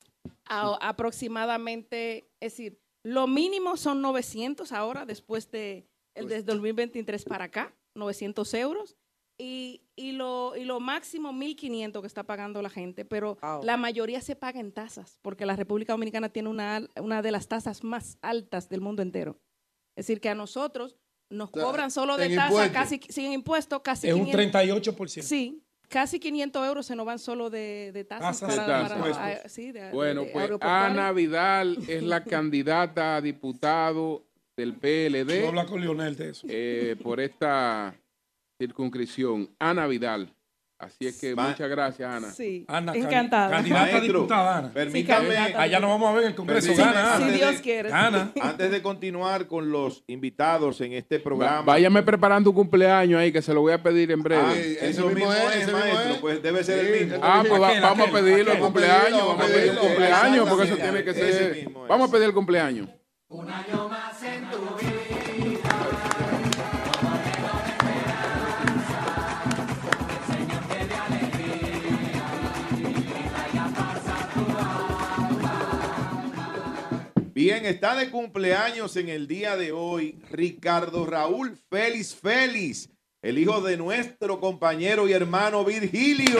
a- 0.51 0.79
aproximadamente, 0.89 2.29
es 2.41 2.53
decir, 2.53 2.79
lo 3.03 3.27
mínimo 3.27 3.77
son 3.77 4.01
900 4.03 4.73
ahora, 4.73 5.05
después 5.07 5.51
de 5.51 5.87
el 6.15 6.25
Pues 6.25 6.29
desde 6.35 6.47
2023 6.53 7.25
para 7.25 7.45
acá, 7.45 7.73
900 7.99 8.55
euros. 8.55 8.97
Y, 9.41 9.83
y 9.95 10.13
lo, 10.13 10.57
y 10.57 10.65
lo 10.65 10.81
máximo 10.81 11.33
1.500 11.33 12.01
que 12.01 12.07
está 12.09 12.25
pagando 12.25 12.61
la 12.61 12.71
gente, 12.71 13.05
pero 13.05 13.37
Wow. 13.41 13.63
la 13.63 13.77
mayoría 13.77 14.21
se 14.21 14.35
paga 14.35 14.59
en 14.59 14.73
tasas, 14.73 15.21
porque 15.23 15.47
la 15.47 15.55
República 15.55 15.93
Dominicana 15.93 16.29
tiene 16.29 16.49
una, 16.49 16.77
al- 16.77 16.91
una 17.01 17.23
de 17.23 17.31
las 17.31 17.47
tasas 17.47 17.85
más 17.85 18.19
altas 18.21 18.69
del 18.69 18.81
mundo 18.81 19.01
entero. 19.01 19.39
Es 19.97 20.07
decir, 20.07 20.21
que 20.21 20.29
a 20.29 20.35
nosotros 20.35 20.97
nos 21.31 21.51
sea, 21.51 21.63
cobran 21.63 21.93
solo 21.93 22.17
de 22.17 22.35
tasa, 22.35 22.73
casi 22.73 23.01
sin 23.11 23.31
impuestos, 23.33 23.81
casi 23.83 24.09
Es 24.09 24.15
un 24.15 24.25
500 24.27 24.61
38%. 24.63 25.23
Sí, 25.23 25.63
casi 25.89 26.19
500 26.19 26.67
euros 26.67 26.87
se 26.87 26.97
nos 26.97 27.07
van 27.07 27.21
solo 27.21 27.49
de, 27.49 27.93
de 27.93 28.05
tasas. 28.05 28.41
Tasas 28.41 28.57
de 28.57 28.73
para- 28.73 28.89
tasas. 28.89 29.17
para- 29.17 29.49
sí, 29.49 29.71
de- 29.71 29.93
Bueno, 29.93 30.23
de 30.23 30.31
pues. 30.33 30.51
Ana 30.63 31.13
Vidal 31.13 31.79
es 31.89 32.03
la 32.03 32.25
candidata 32.25 33.15
a 33.17 33.21
diputado 33.21 34.25
del 34.59 34.75
PLD. 34.75 35.41
No 35.43 35.49
habla 35.49 35.67
con 35.67 35.81
Lionel 35.81 36.17
de 36.17 36.31
eso. 36.31 36.47
eh, 36.51 36.97
por 37.03 37.21
esta 37.21 37.95
circunscripción. 38.61 39.51
Ana 39.59 39.87
Vidal. 39.87 40.35
Así 40.81 41.09
es 41.09 41.19
que 41.21 41.35
muchas 41.35 41.69
gracias, 41.69 42.09
Ana. 42.09 42.31
Sí, 42.31 42.65
Ana, 42.69 42.93
can- 42.93 43.03
encantada. 43.03 43.51
Candidata 43.51 43.83
Maestro, 43.83 44.03
diputada, 44.21 44.59
Ana. 44.59 44.73
Permítame. 44.73 45.37
Allá 45.37 45.81
nos 45.81 45.91
vamos 45.91 46.09
a 46.09 46.13
ver 46.13 46.23
en 46.23 46.29
el 46.29 46.35
Congreso. 46.37 46.73
Gana, 46.77 47.17
Si 47.17 47.23
Ana. 47.25 47.33
Dios 47.33 47.57
de- 47.57 47.61
quiere. 47.63 47.89
Gana. 47.89 48.33
antes 48.41 48.71
de 48.71 48.81
continuar 48.81 49.49
con 49.49 49.73
los 49.73 50.05
invitados 50.07 50.81
en 50.81 50.93
este 50.93 51.19
programa. 51.19 51.63
váyame 51.63 52.01
preparando 52.05 52.51
un 52.51 52.57
cumpleaños 52.57 53.21
ahí 53.21 53.33
que 53.33 53.43
se 53.43 53.53
lo 53.53 53.61
voy 53.63 53.73
a 53.73 53.83
pedir 53.83 54.13
en 54.13 54.23
breve. 54.23 54.43
Ah, 54.45 54.55
eso 54.87 55.07
mismo 55.09 55.15
mismo 55.31 55.33
es, 55.33 55.73
maestro, 55.73 56.13
es. 56.15 56.19
pues 56.19 56.43
debe 56.45 56.63
ser 56.63 56.81
Sí, 56.81 56.93
el 56.93 57.07
mismo. 57.09 57.21
Ah, 57.25 57.43
pues 57.49 57.61
Aquel, 57.61 57.83
vamos 57.83 58.07
a 58.07 58.11
aquel, 58.11 58.25
pedirlo 58.25 58.53
el 58.53 58.59
cumpleaños, 58.61 59.03
Vamos 59.13 59.23
a 59.23 59.27
vamos 59.27 59.41
a 59.43 59.47
pedir 59.47 59.57
el 59.59 59.65
pedirlo, 59.71 59.81
cumpleaños, 59.89 60.49
porque 60.49 60.65
eso 60.65 60.77
tiene 60.77 61.03
que 61.05 61.15
ser. 61.15 61.69
Vamos 61.89 62.09
a 62.09 62.13
pedir 62.13 62.27
el 62.27 62.35
cumpleaños. 62.35 62.89
Bien, 77.35 77.67
está 77.67 77.97
de 77.97 78.11
cumpleaños 78.11 78.97
en 78.97 79.11
el 79.11 79.29
día 79.29 79.59
de 79.59 79.73
hoy 79.73 80.19
Ricardo 80.31 81.05
Raúl 81.05 81.59
Félix 81.69 82.15
Félix, 82.15 82.89
el 83.21 83.37
hijo 83.37 83.61
de 83.61 83.77
nuestro 83.77 84.41
compañero 84.41 85.07
y 85.07 85.13
hermano 85.13 85.67
Virgilio 85.67 86.39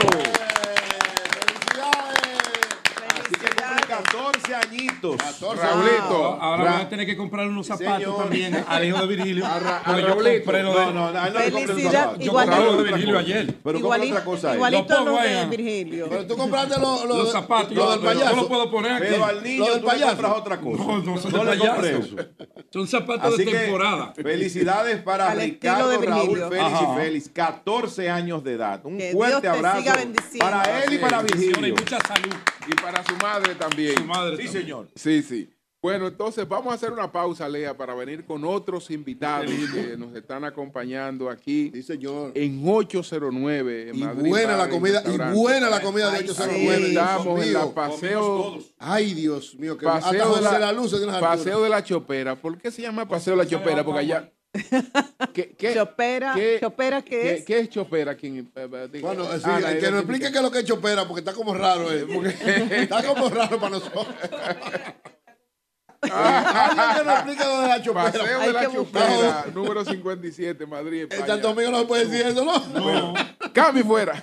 que 3.29 3.47
cumple 3.47 3.88
14 4.03 4.55
añitos. 4.55 5.17
14 5.17 5.63
Raulito. 5.63 6.39
Ahora 6.41 6.65
Ra- 6.65 6.73
voy 6.73 6.83
a 6.83 6.89
tener 6.89 7.07
que 7.07 7.17
comprarle 7.17 7.51
unos 7.51 7.67
zapatos 7.67 7.99
señor. 8.03 8.19
también 8.19 8.65
al 8.69 8.85
hijo 8.85 8.99
de 9.01 9.07
Virgilio. 9.07 9.47
A 9.47 9.59
Ra- 9.59 9.79
a 9.85 9.93
Raulito. 9.93 10.15
compré 10.45 10.63
lo 10.63 10.75
de- 10.79 10.87
No, 10.87 10.93
no, 10.93 11.13
no, 11.13 11.13
no 11.13 11.25
le 11.25 11.31
compré 11.31 11.61
un 11.61 11.67
Felicidad, 11.69 11.93
zapato. 12.05 12.19
yo 12.19 12.25
igualito. 12.27 12.57
compré 12.57 12.71
lo 12.73 12.83
de 12.83 12.85
Virgilio 12.93 13.19
ayer. 13.19 13.55
Pero 13.65 13.79
Igualito, 13.79 14.13
otra 14.15 14.25
cosa 14.25 14.55
igualito 14.55 14.83
Lo 14.95 14.99
lo 15.01 15.05
pongo 15.07 15.19
ahí, 15.19 15.33
de. 15.35 15.47
Virgilio. 15.47 16.07
Pero 16.09 16.27
tú 16.27 16.37
compraste 16.37 16.81
lo, 16.81 17.07
lo, 17.07 17.17
Los 17.19 17.33
zapatos. 17.33 17.71
lo 17.73 17.85
yo- 17.85 17.91
del 17.93 18.01
payaso. 18.01 18.31
Yo 18.31 18.37
lo 18.43 18.49
puedo 18.49 18.71
poner 18.71 18.93
aquí. 18.93 19.05
Pero 19.11 19.25
al 19.25 19.43
niño 19.43 19.65
del 19.73 19.81
payaso. 19.83 20.11
compras 20.17 20.33
otra 20.37 20.61
cosa. 20.61 20.85
No, 20.85 20.99
no 20.99 21.19
son 21.19 21.33
No 21.33 21.45
le 21.45 21.59
compré 21.59 21.99
eso. 21.99 22.17
Son 22.71 22.87
zapatos 22.87 23.35
Así 23.35 23.45
de 23.45 23.51
que 23.51 23.59
temporada. 23.59 24.13
felicidades 24.15 25.01
para 25.03 25.35
Ricardo 25.35 25.89
de 25.89 26.07
Raúl 26.07 26.29
Virgilio. 26.39 26.49
Félix 26.51 26.81
y 26.83 26.97
Félix, 27.01 27.29
14 27.31 28.11
años 28.11 28.45
de 28.45 28.53
edad. 28.55 28.81
Un 28.85 29.01
fuerte 29.13 29.49
abrazo 29.49 29.83
para 30.39 30.85
él 30.85 30.93
y 30.93 30.99
para 30.99 31.19
Bendiciones 31.23 31.57
y 31.57 31.61
Virgilio. 31.73 31.75
mucha 31.77 31.99
salud. 32.07 32.35
Y 32.69 32.75
para 32.75 33.05
su 33.05 33.17
madre 33.17 33.55
también. 33.55 33.97
Su 33.97 34.05
madre 34.05 34.37
Sí, 34.37 34.45
también. 34.45 34.63
señor. 34.63 34.89
Sí, 34.95 35.23
sí. 35.23 35.51
Bueno, 35.81 36.09
entonces 36.09 36.47
vamos 36.49 36.73
a 36.73 36.75
hacer 36.75 36.91
una 36.93 37.13
pausa, 37.13 37.49
Lea, 37.49 37.77
para 37.77 37.95
venir 37.95 38.25
con 38.25 38.45
otros 38.45 38.91
invitados 38.91 39.49
que 39.73 39.97
nos 39.97 40.13
están 40.17 40.43
acompañando 40.45 41.31
aquí. 41.31 41.71
Sí, 41.73 41.85
señor. 41.85 42.33
En 42.35 42.61
809 42.69 43.91
en 43.91 43.95
Y 43.95 43.99
Madrid. 44.01 44.29
buena 44.29 44.57
la 44.57 44.69
comida, 44.69 45.05
y 45.07 45.17
buena 45.39 45.71
la 45.71 45.81
comida 45.81 46.11
de 46.11 46.17
Ahí 46.19 46.25
809. 46.25 46.79
Dios 46.79 46.89
Estamos 46.89 47.43
en 47.45 47.53
la 47.53 47.67
paseo. 47.75 48.59
Ay, 48.77 49.15
Dios 49.15 49.55
mío, 49.55 49.79
que 49.79 49.87
Paseo 49.87 50.35
de 50.35 50.43
la, 50.43 50.59
la 50.59 50.73
Luz 50.73 50.93
paseo 51.21 51.63
de 51.63 51.69
la 51.69 51.85
Chopera. 51.85 52.35
¿Por 52.35 52.59
qué 52.59 52.73
se 52.73 52.83
llama 52.83 53.07
Paseo 53.07 53.37
de 53.37 53.45
la 53.45 53.49
Chopera? 53.49 53.85
Porque 53.85 54.01
allá. 54.01 54.33
¿Qué, 55.35 55.55
qué, 55.57 55.75
Chopera, 55.75 56.35
qué- 56.35 56.59
Chopera, 56.61 57.03
¿qué 57.03 57.11
qué- 57.11 57.35
es? 57.37 57.45
¿Qué 57.45 57.59
es 57.61 57.69
Chopera? 57.71 58.15
¿Quién, 58.17 58.51
eh, 58.55 58.69
eh, 58.73 58.89
diga? 58.93 59.07
Bueno, 59.09 59.25
sí, 59.39 59.41
Ana, 59.45 59.79
que 59.79 59.91
nos 59.91 60.01
explique 60.01 60.27
identifica. 60.27 60.31
qué 60.31 60.37
es 60.39 60.43
lo 60.43 60.51
que 60.51 60.59
es 60.61 60.65
chopera, 60.65 61.05
porque 61.07 61.21
está 61.21 61.33
como 61.33 61.55
raro. 61.55 61.93
eh. 61.93 62.07
está 62.83 63.03
como 63.05 63.29
raro 63.29 63.59
para 63.59 63.71
nosotros. 63.71 64.07
Alguien 66.01 66.87
que 66.97 67.05
nos 67.05 67.15
explique 67.15 67.45
lo 67.45 67.61
de 67.61 67.69
la 67.69 67.83
chopera. 67.83 68.13
Paseo 68.13 68.41
de 68.41 68.53
la 68.53 68.73
Chopera, 68.73 69.47
número 69.53 69.85
57, 69.85 70.67
Madrid, 70.67 71.03
España. 71.03 71.27
Santo 71.27 71.49
Domingo 71.49 71.71
no 71.73 71.87
puede 71.87 72.07
decir 72.07 72.25
eso, 72.27 72.45
¿no? 72.45 72.61
Bueno, 72.81 73.15
cambio 73.53 73.83
y 73.83 73.87
fuera. 73.87 74.23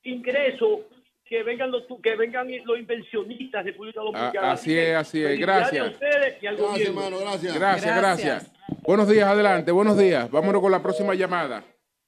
ingreso 0.02 0.86
que 1.24 1.42
vengan 1.42 1.70
los 1.70 1.86
tu- 1.86 2.00
que 2.00 2.16
vengan 2.16 2.48
los 2.64 2.78
inversionistas 2.78 3.64
de 3.64 3.70
República 3.72 4.00
Dominicana. 4.00 4.48
A- 4.50 4.52
así 4.52 4.76
es, 4.76 4.94
así 4.96 5.22
es. 5.22 5.38
Gracias. 5.38 5.86
a 5.86 5.90
ustedes 5.90 6.42
y 6.42 6.46
al 6.46 6.56
Gracias, 6.56 6.72
gobierno. 6.88 7.00
hermano, 7.06 7.18
gracias. 7.30 7.54
Gracias, 7.58 7.96
gracias. 7.96 8.52
Buenos 8.82 9.08
días, 9.08 9.28
adelante. 9.28 9.70
Buenos 9.72 9.96
días. 9.98 10.28
Vámonos 10.30 10.60
con 10.62 10.72
la 10.72 10.82
próxima 10.82 11.14
llamada. 11.14 11.62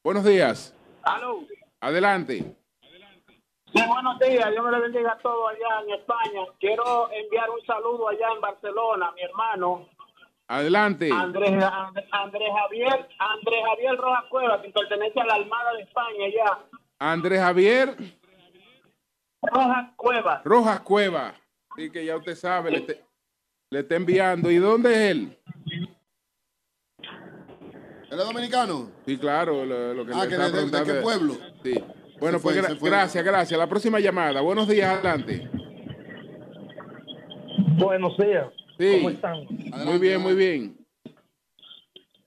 Buenos 0.08 0.24
días. 0.24 0.74
Aló. 1.02 1.40
Adelante. 1.82 2.36
Sí, 2.38 3.82
buenos 3.86 4.18
días. 4.18 4.50
Dios 4.52 4.64
me 4.64 4.70
le 4.70 4.80
bendiga 4.80 5.12
a 5.12 5.18
todos 5.18 5.50
allá 5.50 5.82
en 5.84 6.00
España. 6.00 6.46
Quiero 6.58 7.12
enviar 7.12 7.50
un 7.50 7.60
saludo 7.66 8.08
allá 8.08 8.28
en 8.34 8.40
Barcelona, 8.40 9.12
mi 9.14 9.20
hermano 9.20 9.86
Adelante. 10.46 11.10
Andrés, 11.12 11.50
And- 11.62 11.98
Andrés 12.10 12.48
Javier, 12.58 13.06
Andrés 13.18 13.60
Javier 13.68 13.96
Rojas 13.98 14.24
Cueva, 14.30 14.62
que 14.62 14.70
pertenece 14.70 15.20
a 15.20 15.26
la 15.26 15.34
Armada 15.34 15.72
de 15.74 15.82
España 15.82 16.24
allá. 16.24 16.58
Andrés 17.00 17.40
Javier 17.40 17.96
Rojas 19.42 19.90
Cueva. 19.96 20.40
Rojas 20.42 20.80
Cueva. 20.80 21.34
Sí, 21.76 21.90
que 21.92 22.06
ya 22.06 22.16
usted 22.16 22.34
sabe, 22.34 22.70
le, 22.70 22.80
te- 22.80 23.04
le 23.70 23.80
está 23.80 23.96
enviando. 23.96 24.50
¿Y 24.50 24.56
dónde 24.56 24.90
es 24.90 25.10
él? 25.10 25.38
¿Él 28.10 28.18
es 28.18 28.26
dominicano? 28.26 28.90
Sí, 29.06 29.18
claro, 29.18 29.64
lo, 29.64 29.94
lo 29.94 30.06
que 30.06 30.12
Ah, 30.14 30.22
le 30.24 30.28
que 30.28 30.34
está 30.34 30.50
de- 30.50 30.66
de- 30.84 30.84
qué 30.94 31.00
pueblo? 31.02 31.34
Sí. 31.62 31.84
Bueno, 32.18 32.38
Se 32.38 32.42
pues 32.42 32.56
gra- 32.56 32.78
gracias, 32.80 33.24
gracias. 33.24 33.58
La 33.58 33.66
próxima 33.68 34.00
llamada. 34.00 34.40
Buenos 34.40 34.66
días, 34.66 34.88
adelante. 34.90 35.48
Buenos 37.76 38.16
días. 38.16 38.46
Sí. 38.78 38.92
¿Cómo 38.96 39.10
están? 39.10 39.44
Muy 39.84 39.98
bien, 39.98 40.20
muy 40.20 40.34
bien. 40.34 40.76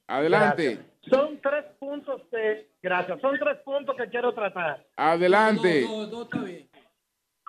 Adelante, 0.07 0.79
Son 1.09 1.39
tres 1.41 1.65
puntos 1.79 2.21
de... 2.31 2.69
Gracias. 2.81 3.19
Son 3.21 3.37
tres 3.39 3.57
puntos 3.63 3.95
que 3.95 4.09
quiero 4.09 4.33
tratar. 4.33 4.85
adelante. 4.97 5.87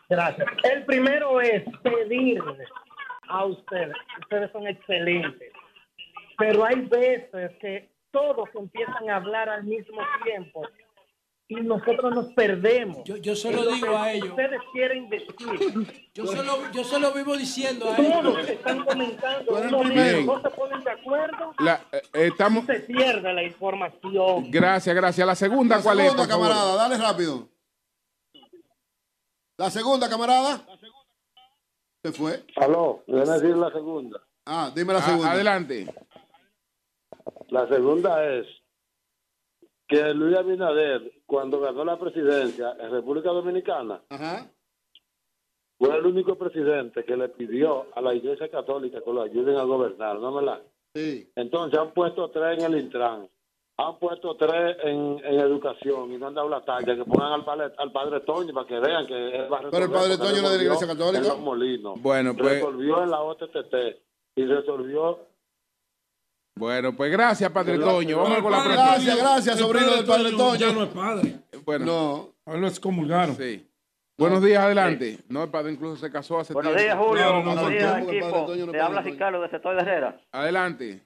Gracias. 0.09 0.47
El 0.65 0.85
primero 0.85 1.41
es 1.41 1.65
pedirle 1.83 2.65
a 3.29 3.45
ustedes. 3.45 3.95
Ustedes 4.23 4.51
son 4.53 4.67
excelentes. 4.67 5.53
Pero 6.39 6.65
hay 6.65 6.81
veces 6.83 7.51
que 7.61 7.91
todos 8.13 8.49
empiezan 8.55 9.11
a 9.11 9.17
hablar 9.17 9.49
al 9.49 9.65
mismo 9.65 9.99
tiempo 10.25 10.63
y 11.49 11.57
nosotros 11.57 12.15
nos 12.15 12.33
perdemos. 12.33 12.99
Yo, 13.05 13.17
yo 13.17 13.35
se 13.37 13.49
en 13.51 13.57
lo 13.57 13.63
que 13.65 13.75
digo 13.75 13.97
a 13.97 14.13
ellos. 14.13 14.29
Ustedes 14.31 14.61
quieren 14.73 15.09
decir. 15.11 16.09
Yo 16.15 16.27
se 16.27 16.43
lo, 16.43 16.71
yo 16.71 16.85
se 16.85 16.99
lo 17.01 17.13
vivo 17.13 17.37
diciendo 17.37 17.91
a 17.91 17.97
Todos 17.97 18.09
ellos. 18.39 18.49
están 18.49 18.85
comentando. 18.85 19.53
mismo, 19.85 20.35
no 20.37 20.43
se 20.43 20.51
ponen 20.51 20.81
de 20.85 20.91
acuerdo. 20.91 21.55
La- 21.59 21.81
eh, 21.93 22.03
estamos. 22.13 22.65
Se 22.67 22.81
pierde 22.81 23.33
la 23.35 23.43
información. 23.43 24.51
Gracias, 24.51 24.95
gracias. 24.95 25.27
La 25.27 25.35
segunda, 25.35 25.77
La 25.79 25.83
¿cuál 25.83 25.99
segunda, 25.99 26.23
es? 26.23 26.29
por 26.29 26.33
favor? 26.39 26.49
camarada, 26.49 26.77
dale 26.77 26.97
rápido. 27.03 27.49
La 29.59 29.71
segunda, 29.71 30.09
camarada. 30.09 30.65
Se 32.03 32.13
fue. 32.13 32.45
Aló, 32.57 33.03
voy 33.07 33.21
a 33.21 33.25
decir 33.25 33.57
la 33.57 33.71
segunda. 33.71 34.21
Ah, 34.47 34.73
dime 34.75 34.93
la 34.93 34.99
Ah, 34.99 35.03
segunda. 35.03 35.33
adelante. 35.33 35.87
La 37.53 37.69
segunda 37.69 38.25
es 38.35 38.47
que 39.87 40.15
Luis 40.15 40.35
Abinader, 40.39 41.13
cuando 41.27 41.61
ganó 41.61 41.85
la 41.85 41.99
presidencia 41.99 42.75
en 42.81 42.91
República 42.91 43.29
Dominicana, 43.29 44.01
fue 45.79 45.95
el 45.99 46.07
único 46.07 46.37
presidente 46.37 47.05
que 47.05 47.15
le 47.15 47.29
pidió 47.29 47.89
a 47.95 48.01
la 48.01 48.15
Iglesia 48.15 48.49
Católica 48.51 49.03
que 49.05 49.13
lo 49.13 49.21
ayuden 49.23 49.59
a 49.59 49.65
gobernar, 49.65 50.19
¿no 50.19 50.33
verdad? 50.33 50.63
Sí. 50.95 51.31
Entonces 51.37 51.79
han 51.79 51.93
puesto 51.93 52.31
tres 52.31 52.59
en 52.65 52.73
el 52.73 52.81
Intran, 52.81 53.29
han 53.77 53.99
puesto 53.99 54.35
tres 54.37 54.79
en, 54.85 55.21
en 55.23 55.41
educación 55.41 56.11
y 56.11 56.17
no 56.17 56.29
han 56.29 56.35
dado 56.35 56.49
la 56.49 56.65
talla, 56.65 56.97
que 56.97 57.05
pongan 57.05 57.33
al 57.33 57.45
padre, 57.45 57.75
al 57.77 57.93
padre 57.93 58.21
Toño 58.21 58.55
para 58.55 58.67
que 58.67 58.81
vean 58.81 59.07
que 59.07 59.15
él 59.37 59.53
va 59.53 59.59
a 59.59 59.71
Pero 59.71 59.85
el 59.85 59.91
padre 59.91 60.17
Toño 60.17 60.41
no 60.41 60.49
es 60.49 60.53
de 60.53 60.57
la 60.57 60.63
Iglesia 60.65 60.87
Católica. 60.87 61.19
en 61.19 61.29
Los 61.29 61.39
Molinos. 61.41 62.01
Bueno, 62.01 62.35
pues- 62.35 62.55
Resolvió 62.55 63.03
en 63.03 63.11
la 63.11 63.21
OTTT 63.21 63.75
y 64.37 64.45
resolvió 64.47 65.32
Bueno, 66.55 66.95
pues 66.95 67.11
gracias, 67.11 67.51
Padre 67.51 67.77
Gracias. 67.77 67.95
Toño. 67.95 68.17
Vamos 68.19 68.39
con 68.43 68.53
la 68.53 68.63
próxima. 68.63 68.87
Gracias, 68.87 69.17
gracias, 69.19 69.59
sobrino 69.59 69.97
del 69.97 70.05
padre 70.05 70.31
Toño. 70.33 70.55
Ya 70.57 70.73
no 70.73 70.83
es 70.85 70.91
padre. 70.91 71.35
Bueno. 71.65 71.87
No. 71.87 72.29
Ahora 72.45 72.61
lo 72.61 72.67
excomulgaron. 72.69 73.37
Sí. 73.37 73.69
Buenos 74.19 74.43
días, 74.45 74.63
adelante. 74.63 75.19
No, 75.29 75.45
el 75.45 75.51
padre 75.51 75.73
incluso 75.73 75.97
se 75.97 76.13
casó 76.13 76.39
hace 76.39 76.53
Buenos 76.53 76.77
tiempo. 76.77 76.95
días, 76.95 77.07
Julio. 77.07 77.25
No, 77.25 77.33
Buenos 77.43 77.55
no, 77.57 77.69
días, 77.69 77.99
equipo. 78.03 78.55
No 78.67 78.73
Te 78.73 78.81
habla. 78.81 79.01
Ricardo 79.01 79.41
de 79.41 79.49
Sector 79.49 79.75
de 79.77 79.83
Herrera. 79.83 80.21
Adelante. 80.31 81.01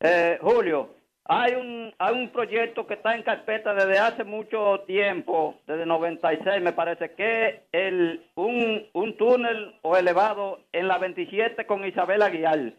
Eh, 0.00 0.38
Julio, 0.40 0.90
hay 1.24 1.54
un, 1.54 1.94
hay 1.98 2.14
un 2.14 2.30
proyecto 2.30 2.86
que 2.86 2.94
está 2.94 3.14
en 3.14 3.22
carpeta 3.22 3.74
desde 3.74 3.98
hace 3.98 4.24
mucho 4.24 4.80
tiempo, 4.86 5.56
desde 5.66 5.86
96 5.86 6.62
me 6.62 6.72
parece, 6.72 7.12
que 7.14 7.48
es 7.48 7.54
el, 7.72 8.24
un, 8.36 8.86
un 8.92 9.16
túnel 9.16 9.74
o 9.82 9.96
elevado 9.96 10.60
en 10.72 10.88
la 10.88 10.98
27 10.98 11.66
con 11.66 11.84
Isabel 11.86 12.22
Aguilar. 12.22 12.72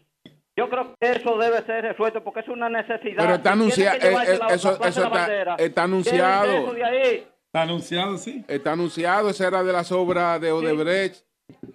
Yo 0.58 0.68
creo 0.68 0.92
que 1.00 1.12
eso 1.12 1.38
debe 1.38 1.62
ser 1.66 1.84
resuelto 1.84 2.24
porque 2.24 2.40
es 2.40 2.48
una 2.48 2.68
necesidad. 2.68 3.22
Pero 3.22 3.34
está 3.36 3.52
anunciado. 3.52 3.96
eso 3.96 4.50
eso 4.50 4.72
está, 4.72 5.08
Bandera. 5.08 5.54
está 5.56 5.82
Lleven 5.86 5.92
anunciado. 5.92 6.52
eso 6.52 6.72
de 6.74 6.84
ahí. 6.84 7.28
Está 7.46 7.62
anunciado, 7.62 8.18
sí. 8.18 8.44
Está 8.48 8.72
anunciado. 8.72 9.30
Esa 9.30 9.46
era 9.46 9.62
de 9.62 9.72
las 9.72 9.92
obras 9.92 10.40
de 10.40 10.50
Odebrecht. 10.50 11.27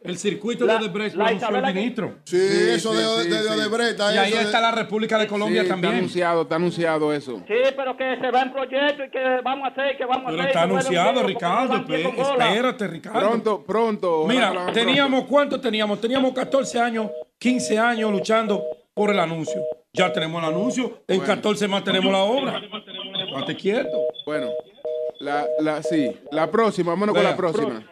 El 0.04 0.18
circuito 0.18 0.66
La- 0.66 0.74
de 0.78 0.86
Odebrecht 0.86 1.16
la 1.16 1.30
el 1.32 1.74
ministro. 1.74 2.16
Sí, 2.26 2.36
eso 2.38 2.94
de, 2.94 3.30
de, 3.30 3.42
de 3.42 3.50
Odebrecht. 3.50 3.98
Y 4.00 4.18
ahí 4.18 4.32
de- 4.32 4.42
está 4.42 4.60
la 4.60 4.72
República 4.72 5.18
de 5.18 5.28
Colombia 5.28 5.64
Sí, 5.64 5.70
también. 5.70 5.94
Está 5.94 6.00
anunciado, 6.00 6.42
está 6.42 6.56
anunciado 6.56 7.14
eso. 7.14 7.38
Sí, 7.48 7.54
pero 7.76 7.96
que 7.96 8.18
se 8.20 8.30
va 8.32 8.42
en 8.42 8.52
proyecto 8.52 9.06
y 9.06 9.10
que 9.10 9.42
vamos 9.44 9.66
a 9.70 9.72
hacer, 9.72 9.98
que 9.98 10.06
vamos 10.06 10.26
a 10.26 10.30
Pero 10.32 10.42
hacer. 10.42 10.48
está 10.50 10.60
que 10.62 10.66
bueno, 10.68 10.80
anunciado, 10.82 11.14
no 11.22 11.24
Ricardo. 11.28 11.84
bola. 11.88 12.50
Espérate, 12.50 12.88
Ricardo. 12.88 13.20
Pronto, 13.20 13.64
pronto. 13.64 14.26
Mira, 14.28 14.54
teníamos, 14.74 15.24
¿cuánto 15.26 15.60
teníamos? 15.62 16.02
Teníamos 16.02 16.34
14 16.34 16.80
años, 16.82 17.10
15 17.40 17.80
años 17.80 18.12
luchando 18.12 18.62
por 18.94 19.10
el 19.10 19.20
anuncio. 19.20 19.62
Ya 19.94 20.12
tenemos 20.12 20.44
el 20.44 20.50
anuncio, 20.50 21.04
en 21.08 21.18
Bueno. 21.20 21.34
14 21.36 21.68
más 21.70 21.84
tenemos 21.84 22.12
la 22.12 22.20
obra. 22.24 22.62
Estate 23.38 23.56
quieto. 23.56 24.02
Bueno, 24.26 24.50
la, 25.20 25.46
la, 25.60 25.82
sí, 25.82 26.12
la 26.32 26.52
próxima, 26.52 26.92
vámonos 26.92 27.16
con 27.16 27.24
la 27.24 27.36
próxima. 27.38 27.84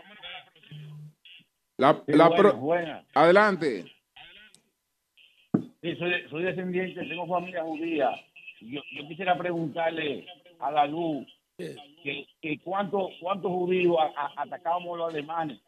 La, 1.81 1.93
Sí, 2.05 2.11
la 2.13 2.27
buena, 2.27 2.37
pro- 2.49 2.57
buena. 2.57 3.05
Adelante. 3.15 3.85
Sí, 5.81 5.95
soy, 5.97 6.13
soy 6.29 6.43
descendiente, 6.43 7.03
tengo 7.07 7.25
familia 7.27 7.63
judía. 7.63 8.11
Yo, 8.61 8.81
yo 8.95 9.07
quisiera 9.07 9.35
preguntarle 9.35 10.27
a 10.59 10.69
la 10.71 10.85
luz 10.85 11.25
que, 11.57 12.27
que 12.39 12.59
cuánto, 12.63 13.09
cuántos 13.19 13.51
judíos 13.51 13.97
atacábamos 14.37 14.95
los 14.97 15.09
alemanes 15.11 15.59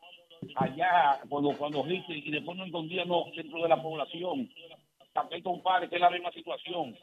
allá 0.56 1.20
cuando, 1.30 1.58
cuando 1.58 1.84
Hitler 1.88 2.18
y 2.28 2.30
después 2.32 2.58
no 2.58 2.66
escondíamos 2.66 3.36
dentro 3.36 3.64
de 3.64 3.70
la 3.70 3.82
población. 3.82 4.50
Para 5.14 5.30
que 5.30 5.42
compare 5.42 5.90
que 5.90 5.96
es 5.96 6.02
la 6.02 6.10
misma 6.12 6.32
situación. 6.32 6.96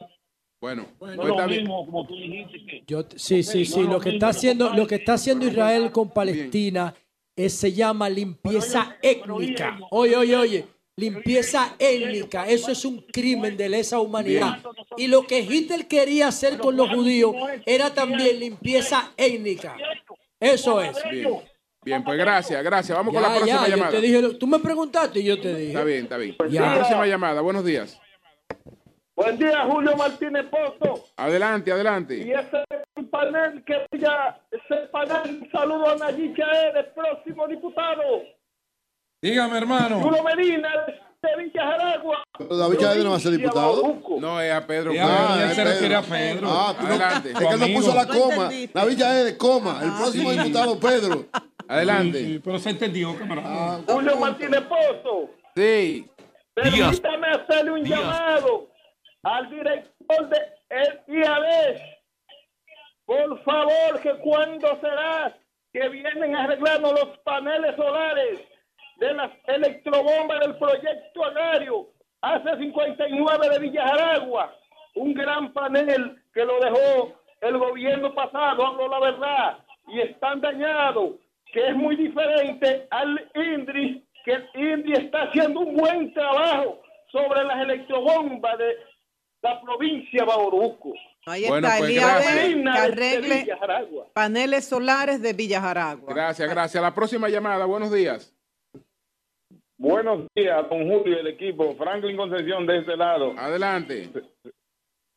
Bueno, 0.61 0.83
no 0.83 0.97
pues 0.99 1.11
es 1.11 1.17
lo 1.17 1.47
mismo 1.47 1.85
como 1.85 2.05
tú 2.07 2.15
dijiste 2.15 2.65
que 2.65 2.83
Yo 2.87 3.01
sí, 3.15 3.43
sí, 3.43 3.65
sí. 3.65 3.83
Lo 3.83 3.93
lo 3.93 3.99
que 3.99 4.11
mismo 4.11 4.17
está 4.17 4.27
haciendo, 4.29 4.69
lo 4.69 4.87
que 4.87 4.95
está 4.95 5.13
haciendo 5.15 5.47
Israel 5.47 5.91
con 5.91 6.09
Palestina 6.11 6.93
es, 6.95 7.10
se 7.49 7.73
llama 7.73 8.09
limpieza 8.09 8.97
étnica. 9.01 9.79
Oye, 9.89 10.15
oye, 10.15 10.35
oye. 10.35 10.67
Limpieza 10.97 11.75
étnica, 11.79 12.47
eso 12.47 12.71
es 12.71 12.83
un 12.85 12.99
crimen 12.99 13.55
de 13.57 13.69
lesa 13.69 13.99
humanidad. 13.99 14.59
Y 14.97 15.07
lo 15.07 15.25
que 15.25 15.39
Hitler 15.39 15.87
quería 15.87 16.27
hacer 16.27 16.59
con 16.59 16.75
los 16.75 16.89
judíos 16.89 17.33
era 17.65 17.93
también 17.93 18.39
limpieza 18.39 19.11
étnica. 19.17 19.75
Eso 20.39 20.81
es. 20.81 20.97
Bien. 21.09 21.51
Bien, 21.83 22.03
pues 22.03 22.15
gracias, 22.15 22.63
gracias. 22.63 22.95
Vamos 22.95 23.11
con 23.11 23.23
la 23.23 23.29
próxima 23.29 23.61
ya, 23.61 23.63
yo 23.63 23.75
llamada. 23.75 23.91
te 23.91 24.01
dije, 24.01 24.33
tú 24.35 24.45
me 24.45 24.59
preguntaste 24.59 25.19
y 25.19 25.23
yo 25.23 25.41
te 25.41 25.55
dije. 25.55 25.69
Está 25.69 25.83
bien, 25.83 26.03
está 26.03 26.17
bien. 26.17 26.35
Ya. 26.51 26.61
La 26.61 26.75
próxima 26.75 27.07
llamada, 27.07 27.41
buenos 27.41 27.65
días. 27.65 27.99
Buen 29.15 29.37
día, 29.37 29.65
Julio 29.69 29.95
Martínez 29.95 30.45
Pozo. 30.45 31.05
Adelante, 31.17 31.71
adelante. 31.71 32.17
Y 32.17 32.31
ese 32.31 32.63
panel 33.11 33.63
que 33.65 33.85
ya, 33.99 34.39
ese 34.49 34.87
panel, 34.87 35.41
un 35.41 35.51
saludo 35.51 35.89
a 35.89 35.95
Nayib 35.95 36.35
Chaed, 36.35 36.75
el 36.77 36.85
próximo 36.87 37.47
diputado. 37.47 38.01
Dígame, 39.21 39.57
hermano. 39.57 39.99
Julio 39.99 40.23
Medina, 40.23 40.69
de 41.21 41.43
Villa 41.43 41.61
Jaragua. 41.63 42.23
Pero 42.37 42.57
David 42.57 42.77
Chávez 42.79 43.03
no 43.03 43.11
va 43.11 43.17
a 43.17 43.19
ser 43.19 43.31
diputado. 43.33 44.01
No, 44.19 44.41
es 44.41 44.51
a 44.51 44.65
Pedro. 44.65 44.93
Ya, 44.93 45.27
Pérez. 45.35 45.49
él 45.49 45.55
se 45.55 45.63
refiere 45.65 45.95
a 45.95 46.01
Pedro. 46.01 46.47
Ah, 46.49 46.75
tú 46.79 46.83
no- 46.87 46.89
Adelante. 46.93 47.31
es 47.31 47.37
que 47.37 47.45
él 47.47 47.59
no 47.59 47.67
puso 47.79 47.93
la 47.95 48.07
coma. 48.07 48.49
David 48.73 48.97
Chávez 48.97 49.25
de 49.25 49.37
coma. 49.37 49.79
El 49.83 49.91
próximo 49.91 50.31
sí. 50.31 50.37
diputado, 50.39 50.79
Pedro. 50.79 51.25
Adelante. 51.67 52.17
Sí, 52.17 52.25
sí, 52.33 52.41
pero 52.43 52.59
se 52.59 52.69
entendió, 52.71 53.15
camarada. 53.17 53.81
Julio 53.87 54.17
Martínez 54.17 54.61
Pozo. 54.61 55.29
Sí. 55.55 56.09
Permítame 56.55 57.27
hacerle 57.27 57.71
un 57.71 57.83
llamado 57.83 58.67
al 59.23 59.49
director 59.49 60.29
de 60.29 60.37
el 60.69 61.01
IAD. 61.07 61.81
Por 63.05 63.43
favor, 63.43 63.99
que 64.01 64.13
cuando 64.19 64.79
será 64.79 65.35
que 65.73 65.89
vienen 65.89 66.35
a 66.35 66.43
arreglarnos 66.43 66.91
los 66.91 67.17
paneles 67.19 67.75
solares 67.75 68.39
de 68.97 69.13
las 69.13 69.31
electrobombas 69.45 70.39
del 70.39 70.55
proyecto 70.57 71.25
agrario 71.25 71.87
hace 72.21 72.57
59 72.57 73.49
de 73.49 73.59
Villa 73.59 73.87
Jaragua. 73.87 74.55
Un 74.95 75.13
gran 75.13 75.53
panel 75.53 76.21
que 76.33 76.45
lo 76.45 76.59
dejó 76.59 77.13
el 77.41 77.57
gobierno 77.57 78.13
pasado, 78.13 78.65
hablo 78.65 78.87
la 78.87 78.99
verdad, 78.99 79.57
y 79.87 80.01
están 80.01 80.41
dañados, 80.41 81.15
que 81.51 81.67
es 81.67 81.75
muy 81.75 81.95
diferente 81.95 82.87
al 82.91 83.29
INDRI, 83.33 84.05
que 84.23 84.33
el 84.33 84.49
INDRI 84.53 84.93
está 84.93 85.23
haciendo 85.23 85.61
un 85.61 85.75
buen 85.75 86.13
trabajo 86.13 86.81
sobre 87.11 87.43
las 87.43 87.61
electrobombas 87.61 88.57
de 88.57 88.77
la 89.41 89.61
provincia 89.61 90.21
de 90.21 90.25
Bauruco. 90.27 90.93
Ahí 91.25 91.45
Bueno, 91.47 91.67
está 91.67 91.77
pues, 91.79 91.89
el 91.89 91.95
IAB 91.97 92.09
gracias. 92.11 92.35
que 92.35 92.55
De 92.55 92.69
arregle 92.69 93.35
Villa 93.41 93.57
Jaragua. 93.57 94.07
paneles 94.13 94.65
solares 94.65 95.21
de 95.21 95.33
Villa 95.33 95.61
Jaragua. 95.61 96.13
Gracias, 96.13 96.49
gracias. 96.49 96.81
La 96.81 96.93
próxima 96.93 97.29
llamada, 97.29 97.65
buenos 97.65 97.91
días. 97.91 98.35
Buenos 99.77 100.27
días, 100.35 100.69
don 100.69 100.87
Julio 100.89 101.15
y 101.17 101.19
el 101.19 101.27
equipo. 101.27 101.75
Franklin 101.75 102.15
Concepción 102.17 102.67
de 102.67 102.79
este 102.79 102.95
lado. 102.97 103.33
Adelante. 103.37 104.09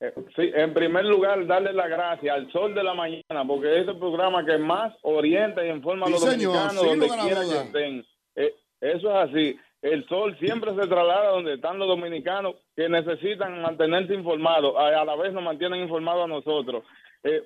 Eh, 0.01 0.13
Sí, 0.37 0.51
en 0.55 0.75
primer 0.75 1.05
lugar, 1.05 1.47
darle 1.47 1.73
las 1.73 1.89
gracias 1.89 2.35
al 2.35 2.51
Sol 2.53 2.75
de 2.75 2.83
la 2.83 2.93
Mañana, 2.95 3.47
porque 3.47 3.81
es 3.81 3.89
el 3.89 3.99
programa 3.99 4.45
que 4.45 4.59
más 4.59 4.93
orienta 5.03 5.65
y 5.65 5.71
informa 5.71 6.05
a 6.05 6.09
Sí, 6.09 6.13
los 6.13 6.21
señor, 6.23 6.53
dominicanos 6.53 6.81
sin 6.83 6.99
donde 7.01 7.09
quiera 7.25 7.41
que 7.41 7.67
estén. 7.67 8.07
Eh, 8.37 8.55
eso 8.81 9.11
es 9.11 9.31
así. 9.31 9.59
El 9.85 10.09
Sol 10.09 10.35
siempre 10.39 10.71
se 10.71 10.87
traslada 10.87 11.33
donde 11.33 11.55
están 11.55 11.79
los 11.79 11.87
dominicanos 11.87 12.55
que 12.75 12.89
necesitan 12.89 13.61
mantenerse 13.61 14.15
informados. 14.15 14.75
A, 14.79 15.05
la 15.05 15.15
vez 15.15 15.35
nos 15.35 15.43
mantienen 15.43 15.83
informados 15.83 16.25
a 16.25 16.27
nosotros. 16.27 16.85
Eh, 17.23 17.43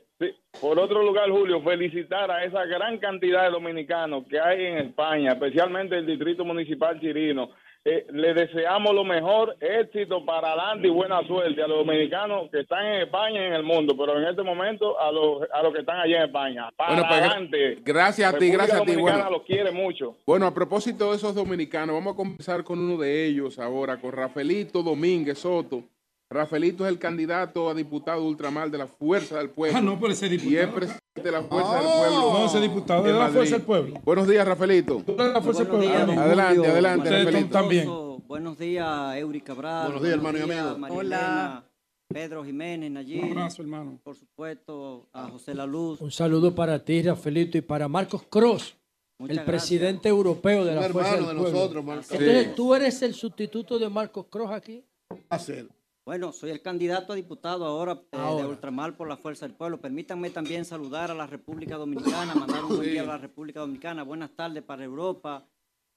Por 0.61 0.79
otro 0.79 1.03
lugar, 1.03 1.29
Julio, 1.31 1.61
felicitar 1.63 2.31
a 2.31 2.45
esa 2.45 2.65
gran 2.65 2.99
cantidad 2.99 3.43
de 3.43 3.51
dominicanos 3.51 4.25
que 4.29 4.39
hay 4.39 4.67
en 4.67 4.79
España, 4.79 5.33
especialmente 5.33 5.99
el 5.99 6.07
Distrito 6.07 6.45
Municipal 6.45 7.01
Chirino. 7.01 7.51
Eh, 7.91 8.05
le 8.13 8.35
deseamos 8.35 8.95
lo 8.95 9.03
mejor, 9.03 9.57
éxito 9.61 10.23
para 10.23 10.49
adelante 10.53 10.89
y 10.89 10.91
buena 10.91 11.27
suerte 11.27 11.63
a 11.63 11.67
los 11.67 11.87
dominicanos 11.87 12.51
que 12.51 12.61
están 12.61 12.85
en 12.85 13.03
España 13.05 13.43
y 13.43 13.47
en 13.47 13.55
el 13.55 13.63
mundo, 13.63 13.97
pero 13.97 14.19
en 14.19 14.29
este 14.29 14.43
momento 14.43 15.01
a 15.01 15.11
los, 15.11 15.43
a 15.51 15.63
los 15.63 15.73
que 15.73 15.81
están 15.81 15.99
allá 15.99 16.19
en 16.19 16.23
España. 16.25 16.71
Para 16.77 16.91
Bueno, 16.93 17.09
pues, 17.09 17.21
adelante. 17.21 17.79
gracias 17.83 18.35
a 18.35 18.39
ti, 18.39 18.51
República 18.51 18.67
gracias 18.67 18.81
a 18.83 18.85
ti. 18.85 18.97
Bueno. 19.01 19.31
los 19.31 19.43
quiere 19.45 19.71
mucho. 19.71 20.17
Bueno, 20.27 20.47
a 20.47 20.53
propósito 20.53 21.13
de 21.13 21.17
esos 21.17 21.35
dominicanos, 21.35 21.95
vamos 21.95 22.13
a 22.13 22.17
conversar 22.17 22.63
con 22.63 22.79
uno 22.79 22.99
de 22.99 23.25
ellos 23.25 23.59
ahora, 23.59 23.99
con 23.99 24.13
Rafaelito 24.13 24.83
Domínguez 24.83 25.39
Soto. 25.39 25.83
Rafaelito 26.31 26.85
es 26.85 26.93
el 26.93 26.99
candidato 26.99 27.71
a 27.71 27.75
diputado 27.75 28.23
ultramar 28.23 28.71
de 28.71 28.77
la 28.79 28.87
Fuerza 28.87 29.39
del 29.39 29.49
Pueblo. 29.51 29.79
Ah, 29.79 29.81
no, 29.81 29.99
pero 29.99 30.13
ese 30.13 30.27
es 30.27 30.33
Y 30.33 30.37
diputado. 30.37 30.63
es 30.69 30.75
presidente 30.75 31.23
de 31.23 31.33
la 31.33 31.43
Fuerza 31.43 31.75
del 31.79 31.87
Ah. 31.87 31.95
Pueblo. 31.99 32.33
No, 32.39 32.47
ese 32.47 32.61
diputado 32.61 33.03
de 33.03 33.09
es 33.09 33.13
de 33.15 33.19
la 33.19 33.25
Madrid. 33.25 33.37
Fuerza 33.37 33.57
del 33.57 33.65
Pueblo. 33.65 34.01
Buenos 34.05 34.29
días, 34.29 34.47
Rafaelito. 34.49 35.03
la 35.17 35.41
Fuerza 35.41 35.59
del 35.65 35.69
Pueblo. 35.69 35.89
Adelante, 35.89 36.13
Julio. 36.15 36.23
adelante, 36.23 36.69
adelante, 36.69 37.11
Rafaelito. 37.25 37.51
también. 37.51 37.89
Buenos 38.27 38.59
días, 38.59 39.17
Eury 39.17 39.41
Cabral. 39.41 39.85
Buenos 39.87 40.03
días, 40.03 40.15
hermano 40.15 40.39
y 40.39 40.43
amigo. 40.43 40.79
María 40.79 40.97
Hola. 40.99 41.17
Elena, 41.19 41.65
Pedro 42.09 42.45
Jiménez, 42.45 42.91
Nayib. 42.91 43.25
Un 43.25 43.31
abrazo, 43.39 43.63
hermano. 43.63 43.99
Por 44.05 44.15
supuesto, 44.15 45.09
a 45.15 45.29
José 45.31 45.55
La 45.55 45.65
Luz. 45.65 46.01
Un 46.03 46.11
saludo 46.11 46.55
para 46.55 46.79
ti, 46.85 47.01
Rafaelito, 47.03 47.57
y 47.57 47.63
para 47.63 47.89
Marcos 47.89 48.23
Cross, 48.29 48.77
Muchas 49.19 49.39
el 49.39 49.45
gracias. 49.45 49.47
presidente 49.47 50.09
europeo 50.11 50.65
de 50.67 50.75
la 50.75 50.83
Fuerza 50.91 51.15
hermano 51.15 51.27
del 51.29 51.37
de 51.37 51.43
Pueblo. 51.43 51.59
nosotros, 51.59 51.85
Marcos. 51.85 52.11
Entonces, 52.13 52.45
Sí. 52.49 52.53
tú 52.55 52.75
eres 52.75 53.01
el 53.03 53.15
sustituto 53.15 53.79
de 53.79 53.89
Marcos 53.89 54.27
Cross 54.29 54.51
aquí. 54.53 54.85
Hacer. 55.31 55.69
Bueno, 56.09 56.33
soy 56.33 56.49
el 56.53 56.63
candidato 56.63 57.13
a 57.13 57.17
diputado 57.17 57.67
ahora, 57.67 57.93
eh, 57.93 58.17
Ahora. 58.17 58.45
de 58.45 58.49
Ultramar 58.49 58.97
por 58.97 59.07
la 59.07 59.19
Fuerza 59.19 59.47
del 59.47 59.55
Pueblo. 59.55 59.79
Permítanme 59.79 60.31
también 60.31 60.65
saludar 60.65 61.11
a 61.11 61.15
la 61.15 61.27
República 61.27 61.77
Dominicana, 61.77 62.35
mandar 62.35 62.65
un 62.65 62.79
buen 62.79 62.91
día 62.91 63.03
a 63.03 63.05
la 63.05 63.19
República 63.19 63.61
Dominicana. 63.61 64.05
Buenas 64.05 64.31
tardes 64.31 64.63
para 64.63 64.83
Europa. 64.83 65.45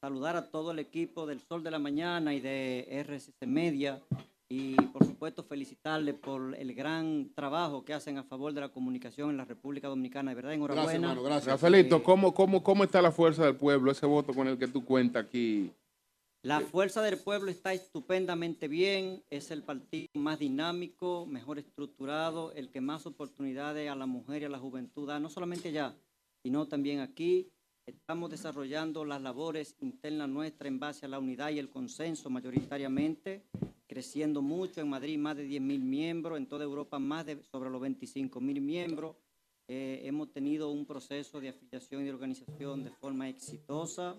Saludar 0.02 0.36
a 0.36 0.52
todo 0.52 0.72
el 0.72 0.80
equipo 0.80 1.26
del 1.26 1.40
Sol 1.40 1.64
de 1.64 1.72
la 1.72 1.80
Mañana 1.80 2.34
y 2.34 2.42
de 2.42 2.88
RCC 2.90 3.48
Media. 3.48 4.02
Y 4.50 4.76
por 4.88 5.06
supuesto 5.06 5.44
felicitarles 5.44 6.16
por 6.16 6.58
el 6.58 6.76
gran 6.76 7.32
trabajo 7.34 7.86
que 7.86 7.94
hacen 7.94 8.18
a 8.18 8.24
favor 8.24 8.52
de 8.52 8.60
la 8.60 8.68
comunicación 8.68 9.30
en 9.30 9.38
la 9.38 9.46
República 9.46 9.88
Dominicana. 9.88 10.32
De 10.32 10.36
verdad, 10.36 10.52
enhorabuena. 10.52 11.16
Rafaelito, 11.40 12.04
¿cómo, 12.04 12.34
cómo, 12.34 12.62
¿cómo 12.62 12.84
está 12.84 13.02
la 13.02 13.14
Fuerza 13.14 13.46
del 13.46 13.56
Pueblo, 13.56 13.92
ese 13.92 14.06
voto 14.06 14.34
con 14.34 14.50
el 14.50 14.58
que 14.58 14.68
tú 14.68 14.84
cuentas 14.84 15.24
aquí? 15.24 15.72
La 16.44 16.60
Fuerza 16.60 17.04
del 17.04 17.20
Pueblo 17.20 17.52
está 17.52 17.72
estupendamente 17.72 18.68
bien, 18.68 19.24
es 19.30 19.52
el 19.52 19.62
partido 19.62 20.08
más 20.16 20.40
dinámico, 20.40 21.28
mejor 21.28 21.60
estructurado, 21.60 22.52
el 22.54 22.72
que 22.72 22.82
más 22.82 23.06
oportunidades 23.06 23.88
a 23.88 23.96
la 23.96 24.08
mujer 24.08 24.42
y 24.42 24.46
a 24.46 24.50
la 24.50 24.58
juventud 24.58 25.08
da, 25.08 25.20
no 25.20 25.30
solamente 25.30 25.70
allá, 25.70 25.96
sino 26.42 26.68
también 26.68 27.00
aquí. 27.00 27.52
Estamos 27.86 28.32
desarrollando 28.32 29.06
las 29.06 29.22
labores 29.22 29.76
internas 29.82 30.30
nuestras 30.30 30.68
en 30.68 30.80
base 30.80 31.06
a 31.06 31.10
la 31.10 31.20
unidad 31.20 31.52
y 31.52 31.60
el 31.60 31.70
consenso 31.70 32.32
mayoritariamente, 32.32 33.44
creciendo 33.86 34.42
mucho 34.42 34.82
en 34.82 34.90
Madrid 34.90 35.20
más 35.20 35.38
de 35.38 35.44
10 35.44 35.62
mil 35.62 35.84
miembros, 35.84 36.40
en 36.40 36.48
toda 36.48 36.64
Europa 36.64 36.98
más 36.98 37.28
de 37.28 37.44
sobre 37.52 37.70
los 37.70 37.80
25 37.80 38.42
mil 38.42 38.62
miembros. 38.62 39.16
Eh, 39.68 40.02
hemos 40.06 40.32
tenido 40.32 40.72
un 40.72 40.88
proceso 40.88 41.40
de 41.40 41.50
afiliación 41.50 42.02
y 42.02 42.06
de 42.06 42.14
organización 42.14 42.84
de 42.84 42.90
forma 42.90 43.30
exitosa. 43.30 44.16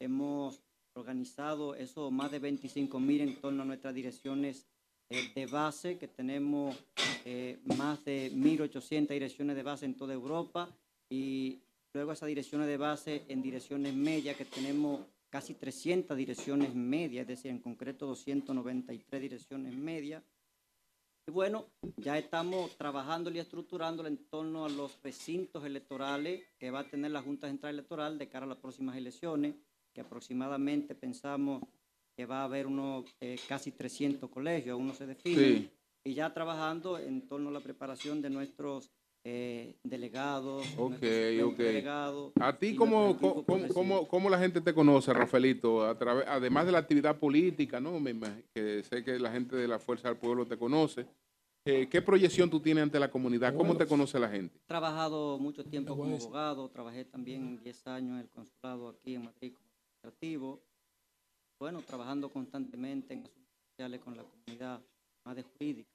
Hemos 0.00 0.60
organizado 0.94 1.74
eso 1.74 2.10
más 2.10 2.30
de 2.30 2.38
25 2.38 2.98
mil 3.00 3.20
en 3.20 3.36
torno 3.36 3.62
a 3.62 3.66
nuestras 3.66 3.94
direcciones 3.94 4.66
eh, 5.08 5.32
de 5.34 5.46
base, 5.46 5.98
que 5.98 6.08
tenemos 6.08 6.76
eh, 7.24 7.58
más 7.76 8.04
de 8.04 8.30
1.800 8.32 9.08
direcciones 9.08 9.56
de 9.56 9.62
base 9.62 9.84
en 9.84 9.96
toda 9.96 10.14
Europa 10.14 10.68
y 11.08 11.60
luego 11.92 12.12
esas 12.12 12.28
direcciones 12.28 12.68
de 12.68 12.76
base 12.76 13.24
en 13.28 13.42
direcciones 13.42 13.94
medias, 13.94 14.36
que 14.36 14.44
tenemos 14.44 15.00
casi 15.28 15.54
300 15.54 16.16
direcciones 16.16 16.74
medias, 16.74 17.22
es 17.22 17.28
decir, 17.28 17.50
en 17.50 17.60
concreto 17.60 18.06
293 18.06 19.20
direcciones 19.20 19.74
medias. 19.74 20.22
Y 21.26 21.30
bueno, 21.30 21.66
ya 21.96 22.18
estamos 22.18 22.76
trabajando 22.76 23.30
y 23.30 23.38
estructurando 23.38 24.06
en 24.06 24.16
torno 24.28 24.64
a 24.64 24.68
los 24.68 25.00
recintos 25.02 25.64
electorales 25.64 26.42
que 26.58 26.70
va 26.70 26.80
a 26.80 26.88
tener 26.88 27.10
la 27.10 27.22
Junta 27.22 27.46
Central 27.46 27.74
Electoral 27.74 28.18
de 28.18 28.28
cara 28.28 28.46
a 28.46 28.48
las 28.48 28.58
próximas 28.58 28.96
elecciones, 28.96 29.54
que 29.92 30.00
aproximadamente 30.00 30.94
pensamos 30.94 31.62
que 32.16 32.26
va 32.26 32.40
a 32.40 32.44
haber 32.44 32.66
unos 32.66 33.04
eh, 33.20 33.36
casi 33.48 33.72
300 33.72 34.28
colegios, 34.30 34.74
aún 34.74 34.86
no 34.88 34.94
se 34.94 35.06
define. 35.06 35.36
Sí. 35.36 35.70
Y 36.04 36.14
ya 36.14 36.32
trabajando 36.32 36.98
en 36.98 37.26
torno 37.26 37.50
a 37.50 37.52
la 37.52 37.60
preparación 37.60 38.20
de 38.22 38.30
nuestros 38.30 38.90
eh, 39.22 39.76
delegados, 39.84 40.66
Ok, 40.78 40.90
nuestros 41.02 41.52
ok. 41.52 41.56
delegados. 41.58 42.32
¿A 42.40 42.56
ti 42.58 42.74
cómo, 42.74 43.16
cómo, 43.18 43.44
cómo- 43.74 44.08
cómo 44.08 44.30
la 44.30 44.38
gente 44.38 44.62
te 44.62 44.72
conoce, 44.72 45.12
Rafaelito? 45.12 45.84
A 45.84 45.96
través, 45.98 46.24
además 46.26 46.64
de 46.66 46.72
la 46.72 46.78
actividad 46.78 47.18
política, 47.18 47.80
¿no? 47.80 48.00
Me 48.00 48.14
imag- 48.14 48.44
que 48.54 48.82
sé 48.82 49.04
que 49.04 49.18
la 49.18 49.30
gente 49.30 49.56
de 49.56 49.68
la 49.68 49.78
Fuerza 49.78 50.08
del 50.08 50.16
Pueblo 50.16 50.46
te 50.46 50.56
conoce. 50.56 51.04
Eh, 51.66 51.86
¿Qué 51.90 52.00
proyección 52.00 52.48
tú 52.48 52.60
tienes 52.60 52.82
ante 52.84 52.98
la 52.98 53.10
comunidad? 53.10 53.54
¿Cómo 53.54 53.76
te 53.76 53.86
conoce 53.86 54.18
la 54.18 54.30
gente? 54.30 54.56
He 54.56 54.66
trabajado 54.66 55.38
mucho 55.38 55.62
tiempo 55.64 55.94
como 55.94 56.16
abogado, 56.16 56.70
trabajé 56.70 57.04
también 57.04 57.60
10 57.62 57.86
años 57.86 58.12
en 58.14 58.20
el 58.20 58.28
consulado 58.30 58.88
aquí 58.88 59.14
en 59.16 59.24
Madrid 59.26 59.52
como 59.52 59.68
administrativo. 60.00 60.60
Bueno, 61.58 61.82
trabajando 61.82 62.30
constantemente 62.30 63.14
en 63.14 63.20
asuntos 63.20 63.54
sociales 63.70 64.00
con 64.00 64.16
la 64.16 64.24
comunidad 64.24 64.80
más 65.24 65.36
de 65.36 65.42
jurídica. 65.42 65.90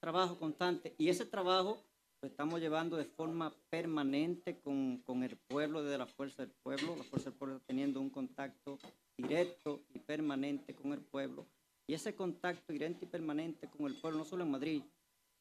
Trabajo 0.00 0.38
constante 0.38 0.94
y 0.98 1.08
ese 1.08 1.24
trabajo 1.24 1.78
lo 2.20 2.28
estamos 2.28 2.60
llevando 2.60 2.96
de 2.96 3.06
forma 3.06 3.52
permanente 3.70 4.58
con, 4.60 4.98
con 4.98 5.22
el 5.22 5.36
pueblo, 5.36 5.82
desde 5.82 5.98
la 5.98 6.06
Fuerza 6.06 6.42
del 6.42 6.52
Pueblo, 6.62 6.94
la 6.96 7.04
Fuerza 7.04 7.30
del 7.30 7.38
Pueblo 7.38 7.60
teniendo 7.66 8.00
un 8.00 8.10
contacto 8.10 8.78
directo 9.16 9.80
y 9.94 9.98
permanente 9.98 10.74
con 10.74 10.92
el 10.92 11.00
pueblo. 11.00 11.46
Y 11.88 11.94
ese 11.94 12.14
contacto 12.14 12.72
directo 12.72 13.04
y 13.04 13.08
permanente 13.08 13.68
con 13.68 13.86
el 13.86 13.94
pueblo, 13.94 14.18
no 14.18 14.24
solo 14.24 14.44
en 14.44 14.50
Madrid, 14.50 14.82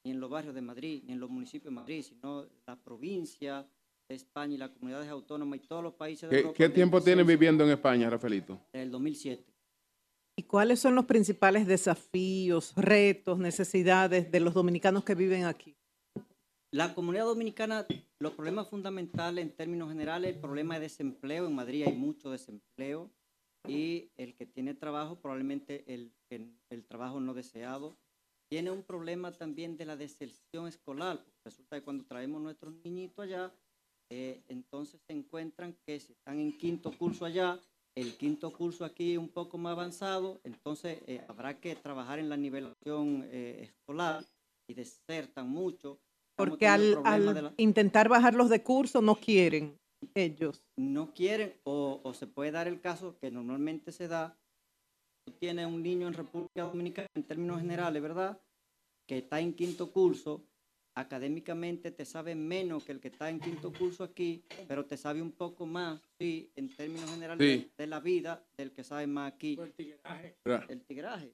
ni 0.04 0.12
en 0.12 0.20
los 0.20 0.30
barrios 0.30 0.56
de 0.56 0.62
Madrid, 0.62 1.04
ni 1.06 1.14
en 1.14 1.20
los 1.20 1.30
municipios 1.30 1.66
de 1.66 1.76
Madrid, 1.76 2.04
sino 2.04 2.46
la 2.66 2.76
provincia 2.76 3.68
de 4.08 4.16
España 4.16 4.56
y 4.56 4.58
las 4.58 4.70
comunidades 4.72 5.10
autónomas 5.10 5.60
y 5.64 5.68
todos 5.68 5.84
los 5.84 5.94
países 5.94 6.30
de 6.30 6.36
¿Qué, 6.36 6.42
Europa. 6.42 6.58
qué 6.58 6.70
tiempo 6.70 6.98
presencia 6.98 7.24
viviendo 7.24 7.64
en 7.64 7.72
España, 7.72 8.10
Rafaelito? 8.10 8.60
Desde 8.72 8.84
el 8.84 8.92
2007. 8.92 9.44
¿Y 10.38 10.44
cuáles 10.44 10.80
son 10.80 10.96
los 10.96 11.06
principales 11.06 11.66
desafíos, 11.66 12.74
retos, 12.76 13.40
necesidades 13.40 14.32
de 14.32 14.40
los 14.42 14.54
dominicanos 14.54 15.04
que 15.04 15.16
viven 15.16 15.46
aquí? 15.46 15.76
La 16.72 16.94
comunidad 16.94 17.24
dominicana, 17.26 17.86
los 18.20 18.34
problemas 18.34 18.68
fundamentales 18.68 19.44
en 19.44 19.56
términos 19.56 19.90
generales, 19.90 20.36
el 20.36 20.42
problema 20.42 20.76
de 20.76 20.82
desempleo. 20.82 21.48
En 21.48 21.56
Madrid 21.56 21.86
hay 21.88 21.94
mucho 21.96 22.30
desempleo 22.32 23.10
y 23.66 24.12
el 24.18 24.36
que 24.36 24.46
tiene 24.46 24.74
trabajo, 24.74 25.16
probablemente 25.22 25.86
el, 25.88 26.12
el, 26.30 26.54
el 26.70 26.84
trabajo 26.86 27.20
no 27.22 27.34
deseado. 27.34 27.98
Tiene 28.50 28.72
un 28.72 28.84
problema 28.84 29.32
también 29.32 29.78
de 29.78 29.86
la 29.86 29.96
deserción 29.96 30.68
escolar. 30.68 31.26
Resulta 31.46 31.78
que 31.78 31.84
cuando 31.84 32.06
traemos 32.06 32.42
nuestros 32.42 32.76
niñitos 32.84 33.24
allá, 33.24 33.54
eh, 34.12 34.42
entonces 34.50 35.00
se 35.08 35.14
encuentran 35.14 35.76
que 35.86 36.00
si 36.00 36.14
están 36.14 36.40
en 36.40 36.58
quinto 36.58 36.92
curso 36.98 37.26
allá, 37.26 37.60
el 37.98 38.18
quinto 38.18 38.52
curso 38.52 38.84
aquí 38.86 39.18
un 39.18 39.30
poco 39.30 39.58
más 39.58 39.72
avanzado, 39.72 40.40
entonces 40.44 41.00
eh, 41.08 41.24
habrá 41.28 41.60
que 41.60 41.76
trabajar 41.76 42.20
en 42.20 42.30
la 42.30 42.38
nivelación 42.38 43.24
eh, 43.32 43.62
escolar 43.64 44.24
y 44.70 44.74
desertan 44.74 45.50
mucho. 45.50 46.00
Porque 46.38 46.68
al, 46.68 47.00
al 47.06 47.26
la- 47.26 47.54
intentar 47.58 48.10
bajarlos 48.10 48.50
de 48.50 48.62
curso 48.62 49.02
no 49.02 49.16
quieren 49.16 49.78
ellos. 50.14 50.62
no 50.78 51.14
quieren 51.14 51.54
o, 51.64 52.02
o 52.04 52.14
se 52.14 52.28
puede 52.28 52.52
dar 52.52 52.68
el 52.68 52.82
caso 52.82 53.18
que 53.20 53.32
normalmente 53.32 53.92
se 53.94 54.08
da, 54.10 54.38
tú 55.26 55.34
tienes 55.40 55.66
un 55.66 55.82
niño 55.82 56.08
en 56.08 56.14
República 56.14 56.64
Dominicana 56.64 57.08
en 57.16 57.24
términos 57.24 57.62
generales, 57.62 58.02
¿verdad? 58.02 58.40
Que 59.08 59.20
está 59.20 59.40
en 59.40 59.54
quinto 59.54 59.92
curso, 59.92 60.44
académicamente 60.96 61.92
te 61.92 62.06
sabe 62.06 62.36
menos 62.36 62.84
que 62.86 62.94
el 62.94 63.00
que 63.00 63.10
está 63.10 63.30
en 63.30 63.40
quinto 63.40 63.72
curso 63.72 64.04
aquí, 64.04 64.44
pero 64.68 64.86
te 64.86 64.98
sabe 64.98 65.22
un 65.22 65.32
poco 65.32 65.66
más, 65.66 66.02
sí, 66.18 66.50
en 66.56 66.74
términos 66.76 67.10
generales 67.12 67.38
Sí. 67.62 67.72
de, 67.78 67.88
la 67.88 68.00
vida 68.00 68.44
del 68.58 68.72
que 68.72 68.84
sabe 68.84 69.06
más 69.06 69.34
aquí. 69.34 69.58
Ra- 70.46 70.66
El 70.70 70.82
tigraje. 70.86 71.34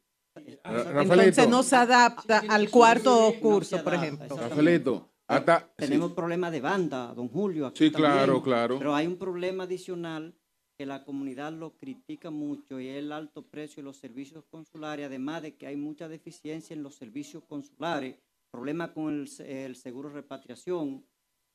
Ra- 0.63 1.01
Entonces 1.03 1.47
no 1.47 1.61
se 1.63 1.75
adapta 1.75 2.41
al 2.49 2.69
cuarto 2.69 3.33
curso, 3.39 3.83
por 3.83 3.93
ejemplo. 3.93 4.35
Rafaelito, 4.35 5.09
hasta... 5.27 5.69
Tenemos 5.75 6.13
problemas 6.13 6.51
de 6.51 6.61
banda, 6.61 7.13
don 7.13 7.27
Julio. 7.27 7.67
aquí 7.67 7.85
Sí, 7.85 7.91
claro, 7.91 8.41
claro. 8.41 8.77
Pero 8.79 8.95
hay 8.95 9.07
un 9.07 9.17
problema 9.17 9.63
adicional 9.65 10.33
que 10.77 10.85
la 10.87 11.03
comunidad 11.03 11.53
lo 11.53 11.77
critica 11.77 12.31
mucho 12.31 12.79
y 12.79 12.87
es 12.87 12.97
el 12.97 13.11
alto 13.11 13.43
precio 13.45 13.77
de 13.77 13.83
los 13.83 13.97
servicios 13.97 14.43
consulares, 14.49 15.05
además 15.05 15.43
de 15.43 15.55
que 15.55 15.67
hay 15.67 15.75
mucha 15.75 16.07
deficiencia 16.07 16.73
en 16.73 16.81
los 16.81 16.95
servicios 16.95 17.43
consulares, 17.43 18.15
problema 18.55 18.93
con 18.93 19.13
el, 19.21 19.27
se- 19.27 19.65
el 19.65 19.75
seguro 19.75 20.09
de 20.09 20.15
repatriación 20.15 21.05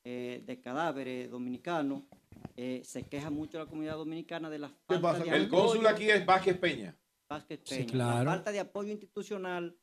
eh, 0.03 0.43
de 0.45 0.59
cadáveres 0.61 1.29
dominicanos. 1.29 2.03
eh, 2.55 2.81
se 2.83 3.03
queja 3.03 3.29
mucho 3.29 3.57
la 3.59 3.65
comunidad 3.65 3.95
dominicana 3.95 4.49
de 4.49 4.59
la 4.59 4.69
falta 4.69 5.01
pasa? 5.01 5.23
de 5.23 5.29
El 5.29 5.45
apoyo. 5.45 5.63
cónsul 5.65 5.87
aquí 5.87 6.09
es 6.09 6.25
Vázquez 6.25 6.57
Peña. 6.57 6.97
Vázquez 7.29 7.59
Sí, 7.63 7.75
Peña. 7.75 7.91
claro. 7.91 8.23
La 8.25 8.31
falta 8.31 8.51
de 8.51 8.59
apoyo 8.59 8.91
institucional 8.91 9.77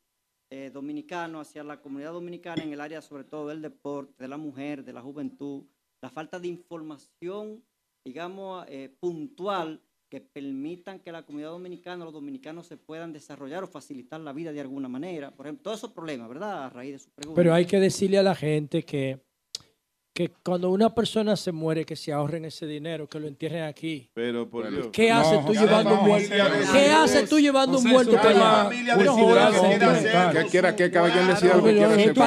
eh, 0.51 0.69
dominicano 0.73 1.39
hacia 1.41 1.63
la 1.63 1.81
comunidad 1.81 2.11
dominicana 2.13 2.63
en 2.63 2.71
el 2.73 2.81
área 2.81 3.01
sobre 3.01 3.23
todo 3.23 3.47
del 3.47 3.61
deporte, 3.61 4.13
de 4.23 4.27
la 4.27 4.37
mujer, 4.37 4.83
de 4.83 4.93
la 4.93 5.01
juventud, 5.01 5.65
la 6.01 6.09
falta 6.09 6.39
de 6.39 6.47
información, 6.47 7.63
digamos, 8.05 8.65
eh, 8.69 8.95
puntual 8.99 9.81
que 10.09 10.21
permitan 10.21 10.99
que 10.99 11.11
la 11.11 11.23
comunidad 11.23 11.49
dominicana, 11.49 12.05
los 12.05 12.13
dominicanos 12.13 12.67
se 12.67 12.77
puedan 12.77 13.11
desarrollar 13.11 13.63
o 13.63 13.67
facilitar 13.67 14.19
la 14.21 14.33
vida 14.33 14.51
de 14.51 14.61
alguna 14.61 14.87
manera. 14.87 15.31
Por 15.31 15.45
ejemplo, 15.45 15.63
todos 15.63 15.79
esos 15.79 15.91
problemas, 15.91 16.29
¿verdad? 16.29 16.65
A 16.65 16.69
raíz 16.69 16.93
de 16.93 16.99
su 16.99 17.09
pregunta. 17.11 17.39
Pero 17.39 17.53
hay 17.53 17.65
que 17.65 17.79
decirle 17.79 18.17
a 18.17 18.23
la 18.23 18.35
gente 18.35 18.83
que, 18.83 19.19
que 20.15 20.31
cuando 20.45 20.69
una 20.69 20.95
persona 20.95 21.35
se 21.35 21.51
muere, 21.51 21.83
que 21.83 21.97
se 21.97 22.13
ahorren 22.13 22.45
ese 22.45 22.65
dinero, 22.65 23.05
que 23.05 23.19
lo 23.19 23.27
entierren 23.27 23.63
aquí. 23.65 24.09
Pero 24.13 24.49
por 24.49 24.71
Dios. 24.71 24.87
¿Qué 24.93 25.11
haces 25.11 25.45
tú 25.45 25.51
llevando 25.53 25.93
un 25.93 26.07
muerto? 26.07 26.29
¿Qué 26.71 26.89
haces 26.89 27.29
tú 27.29 27.37
llevando 27.37 27.77
un 27.79 27.83
muerto 27.83 28.13
para 28.13 28.29
allá? 28.29 28.69
No 29.03 30.31
que 30.31 30.45
quiera 30.45 30.73
que 30.73 30.89
cada 30.89 31.11
quien 31.11 31.27
decida 31.27 31.57
lo 31.57 31.63
que 31.65 31.73
quiera 31.73 31.89
hacer. 31.93 32.13
Tú 32.13 32.21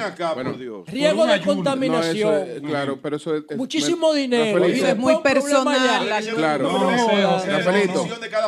acá, 0.00 0.34
por 0.34 0.56
Dios. 0.56 0.86
Riesgo 0.86 1.26
de 1.26 1.40
contaminación. 1.40 2.32
No, 2.32 2.38
es- 2.44 2.60
claro, 2.60 3.00
pero 3.02 3.16
eso 3.16 3.34
es... 3.34 3.42
es- 3.48 3.56
Muchísimo 3.56 4.14
dinero. 4.14 4.68
Y 4.68 4.80
un 4.80 5.20
problema 5.20 5.74
allá. 5.74 6.20
Claro. 6.36 6.70
No, 6.70 6.90
no. 6.92 7.40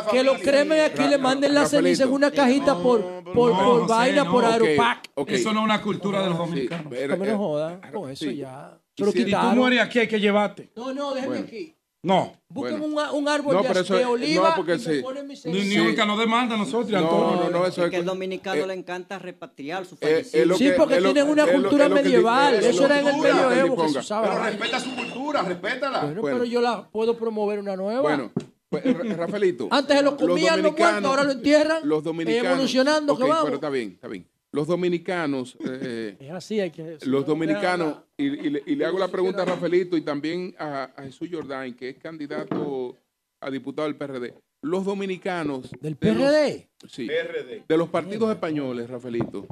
Que 0.09 0.23
lo 0.23 0.35
cremen 0.35 0.79
aquí, 0.79 1.03
le 1.05 1.17
manden 1.17 1.53
la 1.53 1.65
ceniza 1.65 2.05
en 2.05 2.13
una 2.13 2.31
cajita 2.31 2.77
por, 2.77 3.23
por, 3.25 3.51
No, 3.51 3.57
por 3.57 3.79
José, 3.81 3.85
vaina, 3.93 4.23
no. 4.23 4.31
por 4.31 4.45
Aeropac. 4.45 5.09
Eso 5.27 5.51
no 5.51 5.59
es 5.59 5.65
una 5.65 5.81
cultura 5.81 6.21
de 6.23 6.29
los 6.29 6.37
dominicanos. 6.37 6.85
No 6.85 6.91
me 6.91 7.01
eh, 7.01 7.31
lo 7.31 7.37
jodan. 7.37 7.81
Con 7.91 8.09
eso 8.09 8.23
sí. 8.23 8.43
Ya. 8.53 8.79
Lo 9.05 9.11
si 9.11 9.19
tú 9.19 9.25
quitaron. 9.25 9.57
mueres 9.57 9.79
aquí, 9.81 9.99
hay 9.99 10.07
que 10.07 10.19
llevarte. 10.19 10.69
No, 10.75 10.93
no, 10.93 11.13
déjeme 11.13 11.29
Bueno. 11.33 11.45
aquí. 11.47 11.75
No. 12.05 12.33
Busquen 12.49 12.79
Bueno. 12.91 13.13
un, 13.13 13.27
árbol 13.29 13.55
No, 13.55 13.61
de, 13.61 13.67
pero 13.69 13.79
eso- 13.79 13.95
de 13.95 14.03
oliva 14.05 14.49
no, 14.49 14.55
porque 14.57 14.75
y 14.75 14.79
sí. 14.79 15.01
Ni, 15.45 15.61
ni 15.61 15.79
Urca 15.79 16.05
nos 16.05 16.19
demanda 16.19 16.55
a 16.55 16.57
nosotros. 16.57 16.91
No, 16.91 16.97
Antonio. 16.97 17.43
no, 17.45 17.49
no, 17.59 17.65
eso 17.65 17.85
Es 17.85 17.89
que 17.91 17.95
al 17.95 18.03
dominicano 18.05 18.61
eh, 18.61 18.67
le 18.67 18.73
encanta 18.73 19.17
repatriar 19.19 19.85
su 19.85 19.95
eh, 19.95 19.97
fallecido. 20.01 20.45
lo 20.47 20.57
Sí, 20.57 20.65
que- 20.65 20.71
porque 20.73 20.95
es 20.97 21.01
lo- 21.01 21.13
tienen 21.13 21.31
una 21.31 21.47
cultura 21.47 21.85
es 21.85 21.89
lo 21.89 21.95
que 21.95 22.03
medieval. 22.03 22.55
Eso 22.55 22.85
era 22.85 22.99
en 22.99 23.07
el 23.07 23.17
medioevo 23.17 23.83
que 23.83 23.89
se 23.89 23.99
usaba. 23.99 24.29
Pero 24.29 24.43
respeta 24.43 24.79
su 24.81 24.93
cultura, 24.95 25.41
respétala. 25.43 26.01
Bueno, 26.03 26.21
pero 26.23 26.43
yo 26.43 26.59
la 26.59 26.89
puedo 26.89 27.17
promover 27.17 27.59
una 27.59 27.77
nueva. 27.77 28.01
Bueno, 28.01 28.31
pues, 28.67 28.85
eh, 28.85 28.93
Ra- 28.93 29.15
Rafaelito. 29.15 29.69
Antes 29.71 29.95
se 29.97 30.03
lo 30.03 30.17
comían 30.17 30.61
los 30.61 30.77
muertos, 30.77 31.05
ahora 31.05 31.23
lo 31.23 31.31
entierran. 31.31 31.87
Los 31.87 32.03
dominicanos. 32.03 32.51
Evolucionando, 32.51 33.15
que 33.17 33.23
Ok, 33.23 33.29
vamos. 33.29 33.43
pero 33.45 33.55
está 33.55 33.69
bien, 33.69 33.91
está 33.93 34.07
bien. 34.09 34.27
Los 34.53 34.67
dominicanos, 34.67 35.57
eh, 35.67 36.15
Es 36.19 36.31
así, 36.31 36.59
hay 36.59 36.69
que. 36.69 36.99
los 37.07 37.25
dominicanos, 37.25 38.03
y, 38.15 38.25
y 38.27 38.49
le, 38.51 38.63
y 38.67 38.75
le 38.75 38.85
hago 38.85 38.99
la 38.99 39.07
pregunta 39.07 39.41
a 39.41 39.45
Rafaelito 39.45 39.97
y 39.97 40.01
también 40.01 40.53
a, 40.59 40.83
a 40.95 41.03
Jesús 41.03 41.27
Jordán, 41.31 41.73
que 41.75 41.89
es 41.89 41.97
candidato 41.97 42.95
a 43.41 43.49
diputado 43.49 43.87
del 43.87 43.97
PRD. 43.97 44.33
Los 44.61 44.85
dominicanos. 44.85 45.71
¿Del 45.81 45.97
de 45.99 46.13
los- 46.13 46.23
PRD? 46.31 46.69
sí. 46.87 47.07
PRD. 47.07 47.63
De 47.67 47.77
los 47.77 47.89
partidos 47.89 48.31
españoles, 48.31 48.87
Rafaelito, 48.89 49.47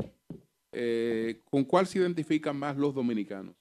eh, 0.72 1.42
¿con 1.50 1.64
cuál 1.66 1.88
se 1.88 1.98
identifican 1.98 2.56
más 2.56 2.78
los 2.78 2.94
dominicanos? 2.94 3.56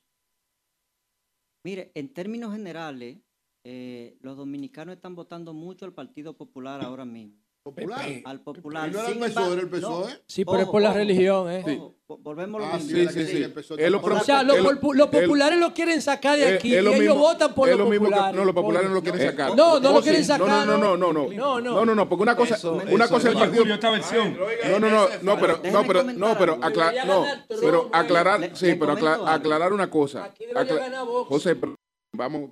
Mire, 1.64 1.90
en 1.94 2.12
términos 2.12 2.52
generales, 2.52 3.18
eh, 3.64 4.16
los 4.20 4.36
dominicanos 4.36 4.94
están 4.94 5.14
votando 5.14 5.52
mucho 5.54 5.84
al 5.86 5.92
Partido 5.94 6.36
Popular 6.36 6.82
ahora 6.84 7.04
mismo. 7.04 7.36
¿Popular? 7.62 8.00
Al 8.24 8.40
Popular. 8.40 8.88
¿Y 8.88 8.92
no 8.92 9.00
era 9.00 9.08
el 9.10 9.18
PSOE, 9.18 9.52
era 9.52 9.60
el 9.62 9.68
PSOE? 9.68 9.80
no, 10.10 10.16
Sí, 10.26 10.44
pero 10.46 10.58
es 10.60 10.66
por 10.68 10.80
la 10.80 10.88
ojo, 10.90 10.98
religión, 10.98 11.50
¿eh? 11.50 11.62
ojo, 11.66 11.94
vo- 12.08 12.18
Volvemos 12.22 12.62
a 12.62 12.66
lo 12.66 12.72
Ah, 12.72 12.76
mismo. 12.78 12.90
sí, 12.90 13.06
Sí, 13.06 13.12
sí, 13.12 13.26
sí, 13.26 13.32
sí. 13.76 13.90
lo 13.90 14.00
por 14.00 14.12
O 14.14 14.20
sea, 14.20 14.42
los, 14.42 14.56
es 14.56 14.62
lo- 14.62 14.70
popu- 14.70 14.94
los 14.94 15.12
es- 15.12 15.20
populares 15.20 15.58
lo 15.60 15.74
quieren 15.74 16.00
sacar 16.00 16.38
de 16.38 16.48
es- 16.48 16.54
aquí 16.54 16.70
y 16.70 16.76
ellos 16.78 16.98
mismo- 16.98 17.16
votan 17.16 17.54
por 17.54 17.68
los 17.68 17.78
lo 17.78 17.84
mismo 17.86 18.06
que- 18.06 18.12
populares. 18.12 18.36
no, 18.36 18.44
los 18.46 18.54
populares 18.54 18.88
no 18.88 18.94
lo 18.94 19.02
quieren 19.02 19.20
sacar. 19.20 19.54
No, 19.54 19.78
no 19.78 19.92
lo 19.92 20.00
quieren 20.02 20.24
sí. 20.24 20.30
No, 20.30 20.38
sacar. 20.38 20.66
No, 20.66 20.78
no, 20.78 20.96
no, 20.96 20.96
no, 20.96 21.12
no. 21.12 21.28
No, 21.32 21.60
no. 21.60 21.74
No, 21.74 21.84
no, 21.84 21.94
no, 21.94 22.08
porque 22.08 22.22
una 22.22 22.34
cosa, 22.34 22.54
Eso- 22.54 22.72
una 22.72 23.04
eso- 23.04 23.14
cosa 23.14 23.28
es 23.28 23.34
el 23.34 23.38
partido. 23.40 23.74
Esta 23.74 23.90
versión. 23.90 24.38
No, 24.70 24.78
no, 24.78 24.90
no, 24.90 25.08
no, 25.22 25.38
pero, 25.38 25.60
no, 25.70 25.82
pero, 25.86 26.02
no, 26.04 26.38
pero, 26.38 26.52
algo. 26.54 26.64
acla- 26.64 26.84
Debería 26.90 27.04
no, 27.04 27.26
pero 27.60 27.90
aclarar, 27.92 28.50
sí, 28.56 28.74
pero 28.74 28.92
aclarar 29.26 29.72
una 29.74 29.90
cosa. 29.90 30.32
José, 31.28 31.56
pero 31.56 31.74
vamos, 32.16 32.50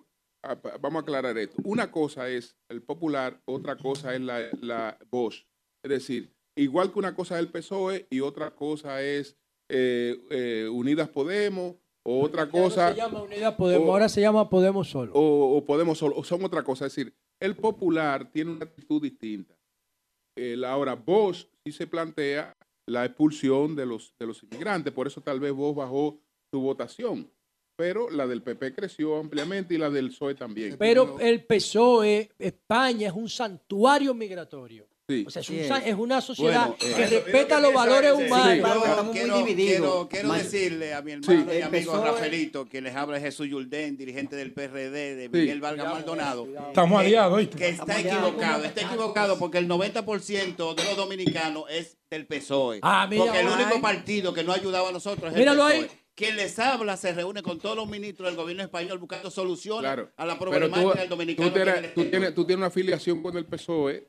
vamos 0.81 1.01
a 1.01 1.03
aclarar 1.03 1.37
esto. 1.39 1.57
Una 1.65 1.91
cosa 1.91 2.29
es 2.29 2.57
el 2.69 2.83
popular, 2.83 3.41
otra 3.47 3.77
cosa 3.77 4.15
es 4.15 4.21
la, 4.21 4.47
la 4.61 4.99
Bosch. 5.11 5.45
Es 5.85 5.91
decir, 5.91 6.33
igual 6.57 6.93
que 6.93 6.99
una 6.99 7.15
cosa 7.15 7.37
es 7.37 7.41
el 7.41 7.51
PSOE 7.51 8.07
y 8.11 8.21
otra 8.21 8.51
cosa 8.55 9.03
es 9.03 9.37
eh, 9.71 10.17
eh, 10.31 10.69
Unidas 10.73 11.09
Podemos 11.09 11.77
o 12.07 12.23
otra 12.23 12.49
cosa. 12.49 12.91
se 12.93 12.97
llama 12.99 13.23
Unidad 13.23 13.57
Podemos, 13.57 13.89
o- 13.89 13.93
ahora 13.93 14.09
se 14.09 14.21
llama 14.21 14.49
Podemos 14.49 14.89
solo. 14.89 15.13
o, 15.15 15.57
o 15.57 15.65
Podemos 15.65 15.99
solo, 15.99 16.17
o 16.17 16.25
son 16.25 16.45
otra 16.45 16.63
cosa. 16.63 16.87
Es 16.87 16.95
decir, 16.95 17.15
el 17.41 17.55
popular 17.57 18.31
tiene 18.33 18.51
una 18.53 18.65
actitud 18.65 19.03
distinta. 19.03 19.55
El, 20.37 20.65
ahora, 20.65 20.95
Bosch 20.95 21.47
sí 21.65 21.73
se 21.73 21.87
plantea 21.87 22.53
la 22.89 23.05
expulsión 23.05 23.77
de 23.77 23.85
los, 23.87 24.15
de 24.19 24.27
los 24.27 24.43
inmigrantes, 24.45 24.93
por 24.93 25.07
eso 25.07 25.21
tal 25.21 25.41
vez 25.41 25.53
Bosch 25.53 25.77
bajó 25.77 26.21
su 26.53 26.61
votación. 26.61 27.31
Pero 27.79 28.11
la 28.11 28.27
del 28.27 28.43
PP 28.43 28.75
creció 28.75 29.17
ampliamente 29.21 29.73
y 29.75 29.79
la 29.79 29.89
del 29.89 30.09
PSOE 30.09 30.35
también. 30.35 30.75
Pero 30.77 31.17
el 31.21 31.45
PSOE, 31.45 32.29
España, 32.37 33.07
es 33.07 33.13
un 33.15 33.29
santuario 33.29 34.13
migratorio. 34.15 34.89
Sí. 35.09 35.25
O 35.25 35.31
sea, 35.31 35.41
es, 35.41 35.47
Sí 35.47 35.55
un 35.55 35.77
es. 35.87 35.95
una 35.95 36.21
sociedad 36.21 36.67
Bueno, 36.77 36.77
eh, 36.83 36.95
que 36.97 37.07
respeta 37.07 37.61
los 37.61 37.73
valores 37.73 38.13
humanos. 38.13 38.57
Yo 38.59 39.11
quiero, 39.13 39.45
quiero, 39.45 40.09
quiero 40.11 40.29
Man- 40.29 40.39
decirle 40.43 40.93
a 40.93 41.03
mi 41.03 41.13
Sí. 41.13 41.19
hermano 41.31 41.53
y 41.53 41.57
El 41.57 41.63
amigo 41.63 41.93
PSOE 41.93 42.05
Rafaelito, 42.11 42.69
que 42.69 42.81
les 42.83 42.97
habla 42.97 43.21
Jesús 43.21 43.47
Yulden, 43.49 43.97
dirigente 43.97 44.35
del 44.35 44.53
PRD, 44.53 45.15
de 45.15 45.25
Sí. 45.27 45.31
Miguel 45.33 45.61
Vargas 45.61 45.87
Maldonado. 45.95 46.49
Estamos 46.67 47.01
que- 47.01 47.07
aliados, 47.07 47.39
¿oíste? 47.39 47.57
Que 47.57 47.69
está 47.69 47.97
Estamos 47.97 48.05
equivocado, 48.27 48.65
está 48.65 48.81
equivocado 48.83 49.39
porque 49.39 49.59
el 49.59 49.69
90% 49.69 50.75
de 50.75 50.83
los 50.85 50.97
dominicanos 50.97 51.63
es 51.71 51.97
del 52.11 52.27
PSOE. 52.27 52.81
Ah, 52.83 53.07
mira, 53.09 53.23
porque 53.25 53.41
el 53.41 53.47
único 53.47 53.81
partido 53.81 54.35
que 54.35 54.43
no 54.43 54.51
ha 54.53 54.57
ayudado 54.57 54.89
a 54.89 54.93
nosotros 54.93 55.31
es 55.33 55.39
Míralo 55.39 55.69
el 55.69 55.73
ahí. 55.85 55.91
Quien 56.19 56.35
les 56.35 56.59
habla 56.59 56.97
se 56.97 57.13
reúne 57.15 57.43
con 57.43 57.61
todos 57.61 57.77
los 57.77 57.89
ministros 57.89 58.27
del 58.29 58.35
gobierno 58.37 58.65
español 58.65 58.99
buscando 58.99 59.31
soluciones 59.31 59.83
Claro. 59.83 60.11
a 60.17 60.27
la 60.27 60.37
problemática 60.37 60.83
tú, 60.83 60.89
del 60.99 61.05
tú 61.05 61.11
dominicano. 61.11 61.53
tienes, 61.53 61.95
tú, 61.95 62.05
tienes, 62.07 62.35
tú 62.35 62.45
tienes 62.45 62.57
una 62.59 62.67
afiliación 62.67 63.23
con 63.23 63.37
el 63.37 63.45
PSOE. 63.45 64.05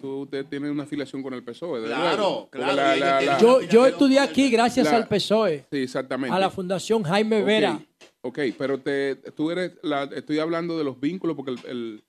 Tú 0.00 0.26
tienes 0.48 0.70
una 0.70 0.84
afiliación 0.84 1.22
con 1.22 1.34
el 1.34 1.42
PSOE. 1.44 1.80
desde 1.82 1.94
Claro, 1.94 2.48
claro, 2.50 2.74
la- 2.76 2.96
y 2.96 3.00
la- 3.00 3.20
ellos 3.20 3.26
la- 3.34 3.38
Yo, 3.38 3.60
yo 3.60 3.86
estudié 3.86 4.20
aquí 4.20 4.48
gracias 4.50 4.86
La- 4.90 4.96
al 4.96 5.06
PSOE, 5.08 5.66
Sí, 5.70 5.82
exactamente. 5.82 6.34
a 6.34 6.38
la 6.38 6.48
Fundación 6.48 7.02
Jaime 7.02 7.42
Vera. 7.42 7.78
Ok, 8.22 8.38
pero 8.56 8.80
te, 8.80 9.16
tú 9.16 9.50
eres, 9.50 9.72
la, 9.82 10.04
estoy 10.04 10.38
hablando 10.38 10.78
de 10.78 10.84
los 10.84 10.98
vínculos 10.98 11.36
porque 11.36 11.52
el, 11.52 11.58
el, 11.68 12.04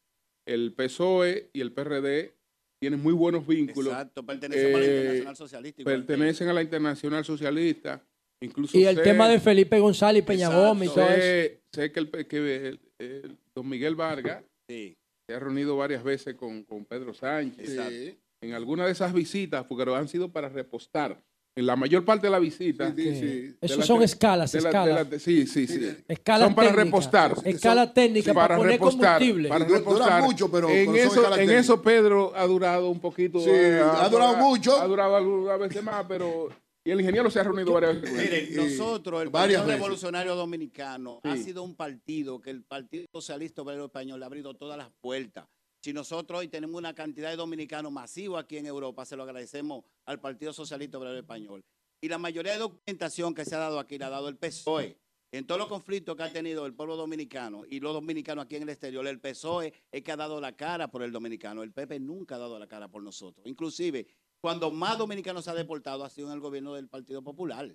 el 0.45 0.73
PSOE 0.73 1.49
y 1.51 1.59
el 1.59 1.73
PRD 1.73 2.33
tienen 2.80 3.01
muy 3.03 3.11
buenos 3.13 3.45
vínculos. 3.45 3.91
Exacto, 3.91 4.25
pertenecemos 4.25 4.75
a 4.75 4.80
la 4.80 4.85
Eh, 4.85 4.95
Internacional 4.95 5.35
Socialista. 5.35 5.83
Pertenecen 5.83 6.47
a 6.47 6.53
la 6.53 6.61
Internacional 6.61 7.25
Socialista. 7.25 8.01
Incluso 8.43 8.77
Y 8.77 8.85
el 8.85 8.95
sé- 8.95 9.01
tema 9.03 9.29
de 9.29 9.39
Felipe 9.39 9.79
González 9.79 10.23
y 10.23 10.25
Peña 10.25 10.49
Gómez 10.49 10.89
y 10.89 10.93
todo 10.93 11.05
eso. 11.05 11.15
sé, 11.15 11.61
sé 11.71 11.91
que, 11.91 11.99
el, 11.99 12.09
que 12.27 12.37
el- 12.67 12.79
el 12.99 13.37
don 13.55 13.69
Miguel 13.69 13.95
Vargas 13.95 14.43
se 14.67 14.95
ha 15.35 15.39
reunido 15.39 15.77
varias 15.77 16.03
veces 16.03 16.35
con, 16.35 16.63
con 16.63 16.85
Pedro 16.85 17.13
Sánchez. 17.13 18.15
En 18.43 18.53
alguna 18.53 18.87
de 18.87 18.91
esas 18.93 19.13
visitas, 19.13 19.63
porque 19.65 19.89
han 19.93 20.07
sido 20.07 20.29
para 20.31 20.49
repostar. 20.49 21.21
En 21.55 21.65
la 21.65 21.75
mayor 21.75 22.05
parte 22.05 22.27
de 22.27 22.31
la 22.31 22.39
visita. 22.39 22.93
Sí, 22.95 23.03
sí, 23.03 23.15
sí. 23.19 23.25
de 23.25 23.55
Esos 23.61 23.85
son 23.85 24.01
escalas, 24.01 24.55
escalas. 24.55 25.11
la- 25.11 25.19
sí, 25.19 25.45
sí, 25.45 25.67
sí. 25.67 25.95
Escalas 26.07 26.47
son 26.47 26.55
para 26.55 26.71
repostar. 26.71 27.35
escalas 27.43 27.87
Son- 27.87 27.93
técnicas 27.93 28.33
para 28.33 28.55
poner 28.55 28.79
combustible. 28.79 29.49
Para 29.49 29.65
repostar. 29.65 30.23
mucho, 30.23 30.49
pero- 30.49 30.69
en, 30.69 30.95
eso, 30.95 31.35
en 31.37 31.49
eso 31.49 31.81
Pedro 31.81 32.31
ha 32.35 32.47
durado 32.47 32.89
un 32.89 33.01
poquito. 33.01 33.39
Sí, 33.41 33.49
eh, 33.51 33.81
ha 33.83 34.07
durado 34.09 34.37
mucho. 34.37 34.79
Ha 34.81 34.87
durado 34.87 35.15
algunas 35.17 35.59
veces 35.59 35.83
más, 35.83 36.05
pero. 36.07 36.49
Y 36.83 36.89
el 36.89 36.99
ingeniero 36.99 37.29
se 37.29 37.39
ha 37.39 37.43
reunido 37.43 37.73
varias 37.73 38.01
veces. 38.01 38.17
Miren, 38.17 38.55
nosotros, 38.55 39.21
el 39.21 39.29
Partido 39.29 39.61
veces. 39.61 39.79
Revolucionario 39.79 40.35
Dominicano, 40.35 41.19
ha 41.23 41.37
sido 41.37 41.61
un 41.61 41.75
partido 41.75 42.41
que 42.41 42.49
el 42.49 42.63
Partido 42.63 43.05
Socialista 43.11 43.61
Obrero 43.61 43.85
Español 43.85 44.19
le 44.19 44.25
ha 44.25 44.27
abrido 44.27 44.55
todas 44.55 44.79
las 44.79 44.89
puertas. 44.99 45.47
Si 45.83 45.93
nosotros 45.93 46.39
hoy 46.39 46.47
tenemos 46.47 46.75
una 46.77 46.95
cantidad 46.95 47.29
de 47.29 47.35
dominicanos 47.35 47.91
masivo 47.91 48.37
aquí 48.37 48.57
en 48.57 48.65
Europa, 48.65 49.05
se 49.05 49.15
lo 49.15 49.23
agradecemos 49.23 49.83
al 50.05 50.19
Partido 50.19 50.53
Socialista 50.53 50.97
Obrero 50.97 51.17
Español. 51.17 51.63
Y 52.01 52.07
la 52.07 52.17
mayoría 52.17 52.53
de 52.53 52.59
documentación 52.59 53.35
que 53.35 53.45
se 53.45 53.53
ha 53.53 53.59
dado 53.59 53.79
aquí 53.79 53.99
la 53.99 54.07
ha 54.07 54.11
dado 54.11 54.27
el 54.27 54.37
PSOE. 54.37 54.97
En 55.33 55.45
todos 55.45 55.59
los 55.59 55.69
conflictos 55.69 56.15
que 56.17 56.23
ha 56.23 56.33
tenido 56.33 56.65
el 56.65 56.73
pueblo 56.73 56.97
dominicano 56.97 57.63
y 57.69 57.79
los 57.79 57.93
dominicanos 57.93 58.43
aquí 58.45 58.57
en 58.57 58.63
el 58.63 58.69
exterior, 58.69 59.07
el 59.07 59.19
PSOE 59.19 59.71
es 59.89 60.01
que 60.01 60.11
ha 60.11 60.17
dado 60.17 60.41
la 60.41 60.57
cara 60.57 60.89
por 60.89 61.03
el 61.03 61.11
dominicano. 61.11 61.63
El 61.63 61.71
PP 61.71 62.01
nunca 62.01 62.35
ha 62.35 62.39
dado 62.39 62.59
la 62.59 62.67
cara 62.67 62.89
por 62.89 63.01
nosotros. 63.01 63.45
Inclusive, 63.47 64.05
cuando 64.41 64.71
más 64.71 64.97
dominicanos 64.97 65.45
se 65.45 65.51
ha 65.51 65.55
deportado 65.55 66.03
ha 66.03 66.09
sido 66.09 66.27
en 66.27 66.33
el 66.33 66.39
gobierno 66.39 66.73
del 66.73 66.87
Partido 66.87 67.21
Popular. 67.23 67.73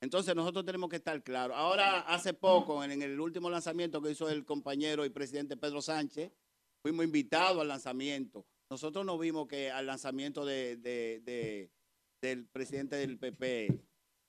Entonces 0.00 0.34
nosotros 0.34 0.64
tenemos 0.64 0.90
que 0.90 0.96
estar 0.96 1.22
claros. 1.22 1.56
Ahora, 1.56 2.00
hace 2.00 2.34
poco, 2.34 2.82
en, 2.82 3.02
el 3.02 3.20
último 3.20 3.48
lanzamiento 3.48 4.02
que 4.02 4.10
hizo 4.10 4.28
el 4.28 4.44
compañero 4.44 5.04
y 5.04 5.10
presidente 5.10 5.56
Pedro 5.56 5.80
Sánchez, 5.80 6.32
fuimos 6.82 7.04
invitados 7.04 7.60
al 7.60 7.68
lanzamiento. 7.68 8.44
Nosotros 8.68 9.04
no 9.06 9.16
vimos 9.16 9.46
que 9.46 9.70
al 9.70 9.86
lanzamiento 9.86 10.44
de, 10.44 10.76
de- 10.76 11.20
de- 11.24 11.70
del 12.20 12.46
presidente 12.48 12.96
del 12.96 13.18
PP 13.18 13.80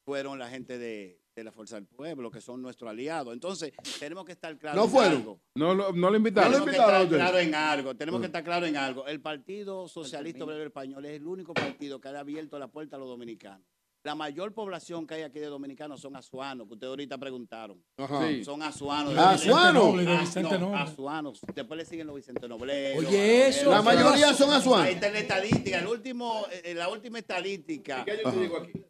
fueron 0.06 0.38
la 0.38 0.50
gente 0.50 0.78
de, 0.78 1.23
de 1.36 1.44
la 1.44 1.52
Fuerza 1.52 1.76
del 1.76 1.88
Pueblo, 1.88 2.30
que 2.30 2.42
son 2.42 2.62
nuestros 2.62 2.90
aliados. 2.90 3.34
Entonces, 3.34 3.74
tenemos 4.00 4.24
que 4.26 4.34
estar 4.34 4.56
claros 4.58 4.78
No 4.78 4.86
en 4.86 4.90
fueron. 4.92 5.14
algo. 5.18 5.40
No, 5.56 5.74
lo- 5.74 5.92
no 5.92 6.10
lo 6.12 6.18
invitaron. 6.18 6.52
Tenemos 6.52 6.70
que 6.70 6.76
estar 6.78 7.08
claro 7.08 7.40
en 7.40 7.56
algo. 7.56 7.96
Tenemos 7.96 8.20
que 8.20 8.26
estar 8.28 8.44
claro 8.44 8.66
en 8.68 8.78
algo. 8.78 9.08
El 9.08 9.20
Partido 9.22 9.88
Socialista 9.88 10.44
Obrero 10.44 10.64
Español 10.64 11.04
es 11.06 11.14
el 11.14 11.26
único 11.26 11.54
partido 11.54 12.00
que 12.00 12.10
ha 12.10 12.20
abierto 12.20 12.60
la 12.60 12.68
puerta 12.68 12.98
a 12.98 13.00
los 13.00 13.08
dominicanos. 13.08 13.66
La 14.04 14.16
mayor 14.16 14.54
población 14.54 15.08
que 15.08 15.14
hay 15.14 15.22
aquí 15.22 15.40
de 15.40 15.46
dominicanos 15.46 16.02
son 16.02 16.18
azuanos, 16.18 16.68
que 16.68 16.74
ustedes 16.74 16.90
ahorita 16.90 17.18
preguntaron. 17.18 17.82
Ajá. 17.98 18.28
Sí. 18.28 18.44
Son 18.44 18.62
azuanos. 18.62 19.16
Ah, 19.18 19.32
azuanos. 19.32 19.74
Noble, 19.86 20.04
De 20.04 20.12
Ah, 20.12 20.20
Vicente 20.20 20.60
no, 20.60 20.60
Noble. 20.60 20.78
azuanos. 20.82 21.40
Después 21.56 21.78
le 21.78 21.86
siguen 21.86 22.08
los 22.08 22.18
Vicente 22.18 22.48
Nobleros. 22.50 23.06
Oye, 23.06 23.48
eso. 23.48 23.72
La 23.72 23.82
mayoría 23.82 24.34
son 24.34 24.52
azuanos. 24.52 24.88
Ahí 24.88 24.96
está 24.96 25.10
la 25.10 25.20
estadística. 25.20 25.80
El 25.80 25.88
último, 25.88 26.46
eh, 26.52 26.74
la 26.76 26.90
última 26.90 27.18
estadística. 27.18 28.06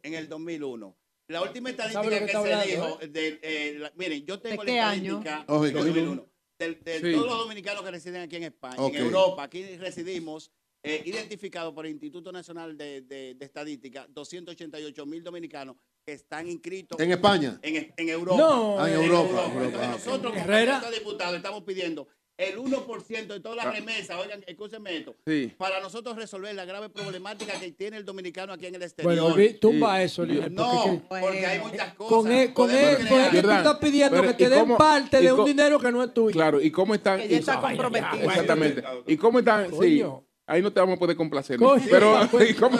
En 0.02 0.14
el 0.14 0.28
2001. 0.28 0.96
La 1.28 1.42
última 1.42 1.70
estadística 1.70 2.02
¿Sabe 2.04 2.20
lo 2.20 2.26
que, 2.26 2.32
se 2.32 2.36
hablando, 2.36 2.66
dijo, 2.66 2.98
de, 3.08 3.38
eh, 3.42 3.76
la- 3.78 3.92
miren, 3.96 4.26
yo 4.26 4.38
tengo 4.40 4.62
¿De 4.62 4.66
qué 4.72 4.76
la 4.76 4.94
estadística 4.94 5.38
del 5.38 5.46
2001. 5.46 5.74
2001. 5.76 6.28
De, 6.58 6.74
de 6.74 7.00
Sí. 7.00 7.12
todos 7.12 7.26
los 7.26 7.38
dominicanos 7.38 7.82
que 7.82 7.90
residen 7.90 8.22
aquí 8.22 8.36
en 8.36 8.42
España, 8.44 8.76
en 8.86 8.94
Europa, 8.96 9.42
aquí 9.42 9.76
residimos, 9.76 10.50
eh, 10.82 11.02
identificados 11.06 11.72
por 11.72 11.86
el 11.86 11.92
Instituto 11.92 12.30
Nacional 12.30 12.76
de, 12.76 13.00
de- 13.00 13.34
de 13.34 13.44
Estadística, 13.44 14.06
288 14.10 15.06
mil 15.06 15.22
dominicanos 15.24 15.76
que 16.06 16.12
están 16.12 16.46
inscritos 16.46 17.00
¿En 17.00 17.10
España? 17.10 17.58
En, 17.62 17.92
en 17.96 18.08
Europa. 18.10 18.36
No. 18.38 18.78
Ah, 18.78 18.88
en 18.90 18.94
Europa, 19.02 19.28
Europa, 19.30 19.64
Entonces, 19.64 19.80
ah, 19.80 19.90
nosotros, 19.92 20.32
como 20.34 20.90
diputados, 20.92 21.36
estamos 21.36 21.62
pidiendo 21.64 22.06
el 22.36 22.58
1% 22.58 23.26
de 23.34 23.40
todas 23.40 23.56
las 23.64 23.74
remesas, 23.74 24.16
oigan, 24.20 24.42
escúchenme 24.46 24.96
esto, 24.96 25.14
Sí. 25.26 25.52
para 25.56 25.80
nosotros 25.80 26.16
resolver 26.16 26.54
la 26.54 26.64
grave 26.64 26.88
problemática 26.88 27.52
que 27.60 27.70
tiene 27.72 27.96
el 27.96 28.04
dominicano 28.04 28.52
aquí 28.52 28.66
en 28.66 28.74
el 28.74 28.82
exterior. 28.82 29.32
Bueno, 29.32 29.58
tumba 29.60 30.02
eso, 30.02 30.24
Lionel, 30.24 30.52
No, 30.54 31.00
porque- 31.08 31.20
porque 31.24 31.46
hay 31.46 31.58
muchas 31.60 31.94
cosas. 31.94 32.08
Con, 32.12 32.32
él, 32.32 32.52
con, 32.52 32.68
Podemos 32.70 33.00
él, 33.00 33.08
con 33.08 33.20
él 33.20 33.30
que 33.30 33.42
tú 33.42 33.50
estás 33.50 33.78
pidiendo 33.78 34.16
pero, 34.16 34.28
que 34.28 34.34
te 34.34 34.44
¿y 34.44 34.48
den 34.48 34.60
cómo- 34.60 34.76
parte 34.78 35.20
de 35.20 35.32
un 35.32 35.44
dinero 35.44 35.78
que 35.78 35.92
no 35.92 36.02
es 36.02 36.12
tuyo. 36.12 36.32
Claro, 36.32 36.60
¿y 36.60 36.70
cómo 36.70 36.94
están? 36.94 37.20
Que 37.20 37.28
ya 37.28 37.36
está 37.38 37.60
comprometido. 37.60 38.22
Exactamente. 38.24 38.82
¿Y 39.06 39.16
cómo 39.16 39.38
están? 39.38 39.70
Sí. 39.80 40.02
Ahí 40.46 40.60
no 40.62 40.72
te 40.72 40.80
vamos 40.80 40.96
a 40.96 40.98
poder 40.98 41.16
complacer. 41.16 41.58
Coño. 41.58 41.84
Pero, 41.90 42.28
¿y 42.48 42.54
cómo- 42.54 42.78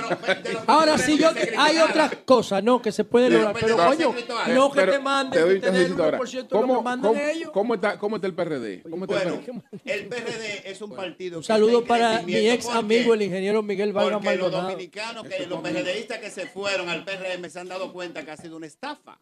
Ahora 0.67 0.99
sí, 0.99 1.18
yo, 1.18 1.31
hay 1.59 1.78
otras 1.78 2.12
cosas, 2.25 2.62
¿no? 2.62 2.81
Que 2.83 2.93
se 2.93 3.05
pueden 3.05 3.33
lograr. 3.33 3.55
Pero, 3.59 3.76
coño, 3.76 4.15
no 4.55 4.70
que 4.70 4.81
Pero 4.81 4.93
te 4.93 4.99
manden, 4.99 5.60
te 5.60 5.70
doy 5.70 6.01
ahora. 6.01 6.18
1% 6.18 6.31
de 6.31 6.43
lo 6.43 6.49
que 6.49 6.49
¿Cómo, 6.49 6.83
mandan 6.83 7.12
cómo- 7.15 7.20
ellos. 7.25 7.51
cómo 7.52 7.75
está, 7.75 7.99
¿Cómo 7.99 8.17
está 8.17 8.26
el 8.28 8.34
PRD? 8.34 8.83
¿Cómo 8.89 9.05
está 9.05 9.23
el 9.23 9.28
Bueno, 9.31 9.43
PRD? 9.70 9.93
el 9.94 10.07
PRD 10.09 10.70
es 10.70 10.83
un 10.83 10.91
partido. 10.94 11.39
Un 11.39 11.44
saludo 11.44 11.84
para 11.84 12.23
mi 12.23 12.34
ex 12.34 12.67
amigo, 12.68 13.15
el 13.15 13.23
ingeniero 13.23 13.62
Miguel 13.62 13.93
Vargas 13.93 14.15
Porque 14.15 14.36
los 14.36 14.43
Maldonado. 14.44 14.70
dominicanos, 14.70 15.26
que 15.26 15.47
los 15.47 15.60
PRDistas 15.60 16.18
que 16.18 16.31
se 16.31 16.47
fueron 16.47 16.89
al 16.89 17.05
PRM 17.05 17.49
se 17.51 17.60
han 17.60 17.68
dado 17.68 17.93
cuenta 17.93 18.25
que 18.25 18.31
ha 18.31 18.36
sido 18.36 18.57
una 18.57 18.67
estafa. 18.67 19.20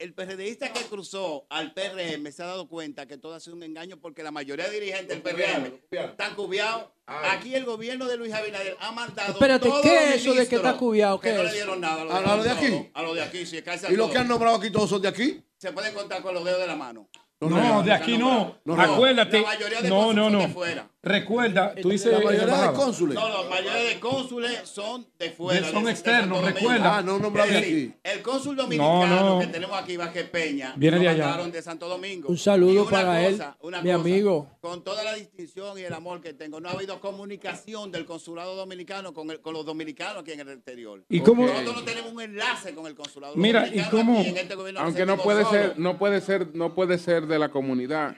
El 0.00 0.14
PRDista 0.14 0.72
que 0.72 0.80
cruzó 0.86 1.44
al 1.50 1.74
PRM 1.74 2.32
se 2.32 2.42
ha 2.42 2.46
dado 2.46 2.66
cuenta 2.68 3.04
que 3.06 3.18
todo 3.18 3.34
ha 3.34 3.40
sido 3.40 3.54
un 3.54 3.62
engaño 3.62 3.98
porque 3.98 4.22
la 4.22 4.30
mayoría 4.30 4.64
de 4.66 4.80
dirigentes 4.80 5.08
del 5.08 5.20
PRM 5.20 5.74
están 5.90 6.34
cubiados. 6.34 6.86
Aquí 7.06 7.54
el 7.54 7.66
gobierno 7.66 8.06
de 8.08 8.16
Luis 8.16 8.32
Abinader 8.32 8.78
ha 8.80 8.92
mandado. 8.92 9.32
Espérate, 9.34 9.68
todos 9.68 9.82
¿qué 9.82 10.08
es 10.08 10.14
eso 10.22 10.32
de 10.32 10.48
que 10.48 10.56
está 10.56 10.74
cubiado? 10.78 11.20
Que 11.20 11.28
¿Qué 11.28 11.34
no 11.34 11.42
es? 11.42 11.48
le 11.48 11.52
dieron 11.54 11.80
nada. 11.82 12.00
¿A 12.00 12.34
los 12.34 12.44
de 12.44 12.50
dieron 12.54 12.56
aquí? 12.56 12.70
todo. 12.70 12.90
A 12.94 13.02
los 13.02 13.14
de 13.14 13.22
aquí, 13.22 13.44
sí, 13.44 13.58
a 13.58 13.92
¿Y 13.92 13.96
los 13.96 14.10
que 14.10 14.16
han 14.16 14.28
nombrado 14.28 14.56
aquí 14.56 14.70
todos 14.70 14.88
son 14.88 15.02
de 15.02 15.08
aquí? 15.08 15.44
Se 15.58 15.70
pueden 15.70 15.92
contar 15.92 16.22
con 16.22 16.32
los 16.32 16.46
dedos 16.46 16.60
de 16.60 16.66
la 16.66 16.76
mano. 16.76 17.06
No, 17.40 17.82
de 17.82 17.92
aquí 17.92 18.16
no. 18.16 18.58
No, 18.64 18.80
Acuérdate. 18.80 19.40
la 19.42 19.46
mayoría 19.48 19.82
de 19.82 19.88
No, 19.90 20.14
no, 20.14 20.24
son 20.24 20.32
no. 20.32 20.38
de 20.40 20.48
fuera. 20.48 20.90
Recuerda, 21.02 21.74
tú 21.80 21.88
dices. 21.88 22.12
La 22.12 22.20
mayoría 22.20 22.56
de 22.68 22.72
cónsules. 22.74 23.14
No, 23.14 23.42
la 23.42 23.48
mayoría 23.48 23.84
de 23.94 24.00
cónsules 24.00 24.60
son 24.68 25.06
de 25.18 25.30
fuera. 25.30 25.66
Son 25.70 25.84
de- 25.84 25.92
externos, 25.92 26.44
recuerda. 26.44 26.98
Ah, 26.98 27.02
no 27.02 27.16
aquí. 27.40 27.94
El 28.02 28.20
cónsul 28.20 28.54
dominicano 28.54 29.06
No, 29.06 29.34
no. 29.36 29.40
que 29.40 29.46
tenemos 29.46 29.80
aquí, 29.80 29.96
Vázquez 29.96 30.28
Peña, 30.28 30.74
Viene 30.76 30.98
lo 30.98 31.02
de 31.04 31.08
allá. 31.08 31.36
de 31.46 31.62
Santo 31.62 31.88
Domingo. 31.88 32.28
Un 32.28 32.36
saludo 32.36 32.86
para 32.88 33.26
él, 33.26 33.42
una 33.60 33.80
mi 33.80 33.90
cosa, 33.90 34.00
amigo. 34.00 34.50
Con 34.60 34.84
toda 34.84 35.02
la 35.02 35.14
distinción 35.14 35.78
y 35.78 35.82
el 35.82 35.92
amor 35.94 36.20
que 36.20 36.34
tengo, 36.34 36.60
no 36.60 36.68
ha 36.68 36.72
habido 36.72 37.00
comunicación 37.00 37.90
del 37.90 38.04
consulado 38.04 38.54
dominicano 38.54 39.14
con, 39.14 39.30
el- 39.30 39.40
con 39.40 39.54
los 39.54 39.64
dominicanos 39.64 40.22
aquí 40.22 40.32
en 40.32 40.40
el 40.40 40.50
exterior. 40.50 41.02
¿Y 41.08 41.20
cómo- 41.20 41.46
Nosotros 41.46 41.76
no 41.76 41.82
tenemos 41.84 42.12
un 42.12 42.20
enlace 42.20 42.74
con 42.74 42.86
el 42.86 42.94
consulado 42.94 43.34
Mira, 43.36 43.60
dominicano 43.64 43.88
¿y 43.88 43.90
cómo- 43.90 44.20
aquí 44.20 44.28
en 44.28 44.36
este 44.36 44.54
Aunque 44.76 45.06
no 45.06 45.16
puede 45.16 45.44
ser, 45.46 45.78
no 45.78 45.98
puede 45.98 46.20
ser, 46.20 46.54
no 46.54 46.74
puede 46.74 46.98
ser 46.98 47.26
de 47.26 47.38
la 47.38 47.50
comunidad. 47.50 48.16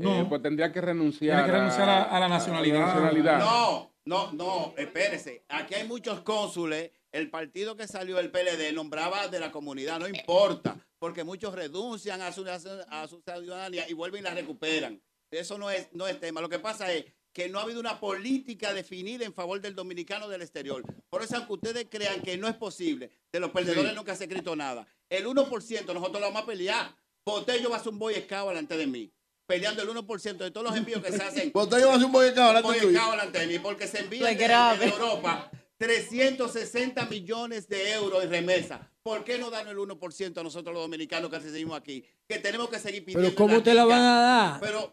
Eh, 0.00 0.26
pues 0.28 0.42
tendría 0.42 0.72
que 0.72 0.80
renunciar, 0.80 1.36
Tiene 1.36 1.46
que 1.52 1.56
renunciar 1.58 1.88
a- 1.88 2.02
a 2.04 2.20
la 2.20 2.28
nacionalidad. 2.28 2.80
nacionalidad. 2.86 3.38
No, 3.38 3.92
no, 4.06 4.32
no, 4.32 4.74
espérese. 4.76 5.44
Aquí 5.48 5.74
hay 5.74 5.86
muchos 5.86 6.20
cónsules. 6.20 6.90
El 7.12 7.30
partido 7.30 7.76
que 7.76 7.86
salió, 7.86 8.18
el 8.18 8.30
PLD, 8.32 8.72
nombraba 8.72 9.28
de 9.28 9.38
la 9.38 9.52
comunidad, 9.52 10.00
no 10.00 10.08
importa, 10.08 10.76
porque 10.98 11.22
muchos 11.22 11.54
renuncian 11.54 12.20
a 12.22 12.32
su, 12.32 12.44
a 12.44 13.06
su 13.06 13.22
ciudadanía 13.22 13.88
y 13.88 13.92
vuelven 13.92 14.22
y 14.22 14.24
la 14.24 14.34
recuperan. 14.34 15.00
Eso 15.30 15.58
no 15.58 15.70
es, 15.70 15.88
no 15.92 16.08
es 16.08 16.18
tema. 16.18 16.40
Lo 16.40 16.48
que 16.48 16.58
pasa 16.58 16.92
es 16.92 17.04
que 17.32 17.48
no 17.48 17.58
ha 17.58 17.62
habido 17.62 17.78
una 17.80 18.00
política 18.00 18.72
definida 18.72 19.24
en 19.24 19.32
favor 19.32 19.60
del 19.60 19.76
dominicano 19.76 20.28
del 20.28 20.42
exterior. 20.42 20.82
Por 21.08 21.22
eso, 21.22 21.36
aunque 21.36 21.52
ustedes 21.52 21.86
crean 21.88 22.20
que 22.20 22.36
no 22.36 22.48
es 22.48 22.54
posible, 22.56 23.10
de 23.32 23.40
los 23.40 23.50
perdedores 23.50 23.90
Sí. 23.90 23.96
nunca 23.96 24.14
se 24.16 24.24
ha 24.24 24.26
escrito 24.26 24.56
nada. 24.56 24.84
El 25.08 25.26
1% 25.26 25.94
nosotros 25.94 26.20
lo 26.20 26.26
vamos 26.28 26.42
a 26.42 26.46
pelear. 26.46 26.94
Botello 27.24 27.70
va 27.70 27.76
a 27.76 27.80
ser 27.80 27.92
un 27.92 27.98
boy 28.00 28.14
scout 28.14 28.48
delante 28.48 28.76
de 28.76 28.86
mí. 28.88 29.12
Peleando 29.46 29.82
el 29.82 29.88
1% 29.88 30.36
de 30.38 30.50
todos 30.50 30.66
los 30.66 30.76
envíos 30.76 31.02
que 31.02 31.12
se 31.12 31.22
hacen. 31.22 31.52
Botello 31.52 31.88
va 31.88 31.94
a 31.94 31.98
un 31.98 32.12
boy 32.12 32.30
scout 32.30 32.56
delante 32.56 33.38
de 33.38 33.46
mí, 33.46 33.58
porque 33.58 33.86
se 33.86 34.00
envían 34.00 34.32
Es 34.32 34.38
de, 34.38 34.44
grave. 34.44 34.86
de 34.86 34.92
Europa 34.92 35.50
360 35.78 37.04
millones 37.06 37.68
de 37.68 37.92
euros 37.92 38.22
en 38.24 38.30
remesa. 38.30 38.90
¿Por 39.02 39.22
qué 39.22 39.36
no 39.36 39.50
dan 39.50 39.68
el 39.68 39.76
1% 39.76 40.38
a 40.38 40.42
nosotros 40.42 40.72
los 40.72 40.84
dominicanos 40.84 41.30
que 41.30 41.40
seguimos 41.40 41.76
aquí? 41.76 42.02
Que 42.26 42.38
tenemos 42.38 42.70
que 42.70 42.78
seguir 42.78 43.04
pidiendo. 43.04 43.28
Pero 43.28 43.36
¿cómo 43.36 43.58
la 43.58 43.62
te 43.62 43.74
la 43.74 43.84
van 43.84 44.00
a 44.00 44.20
dar? 44.20 44.60
Pero, 44.60 44.90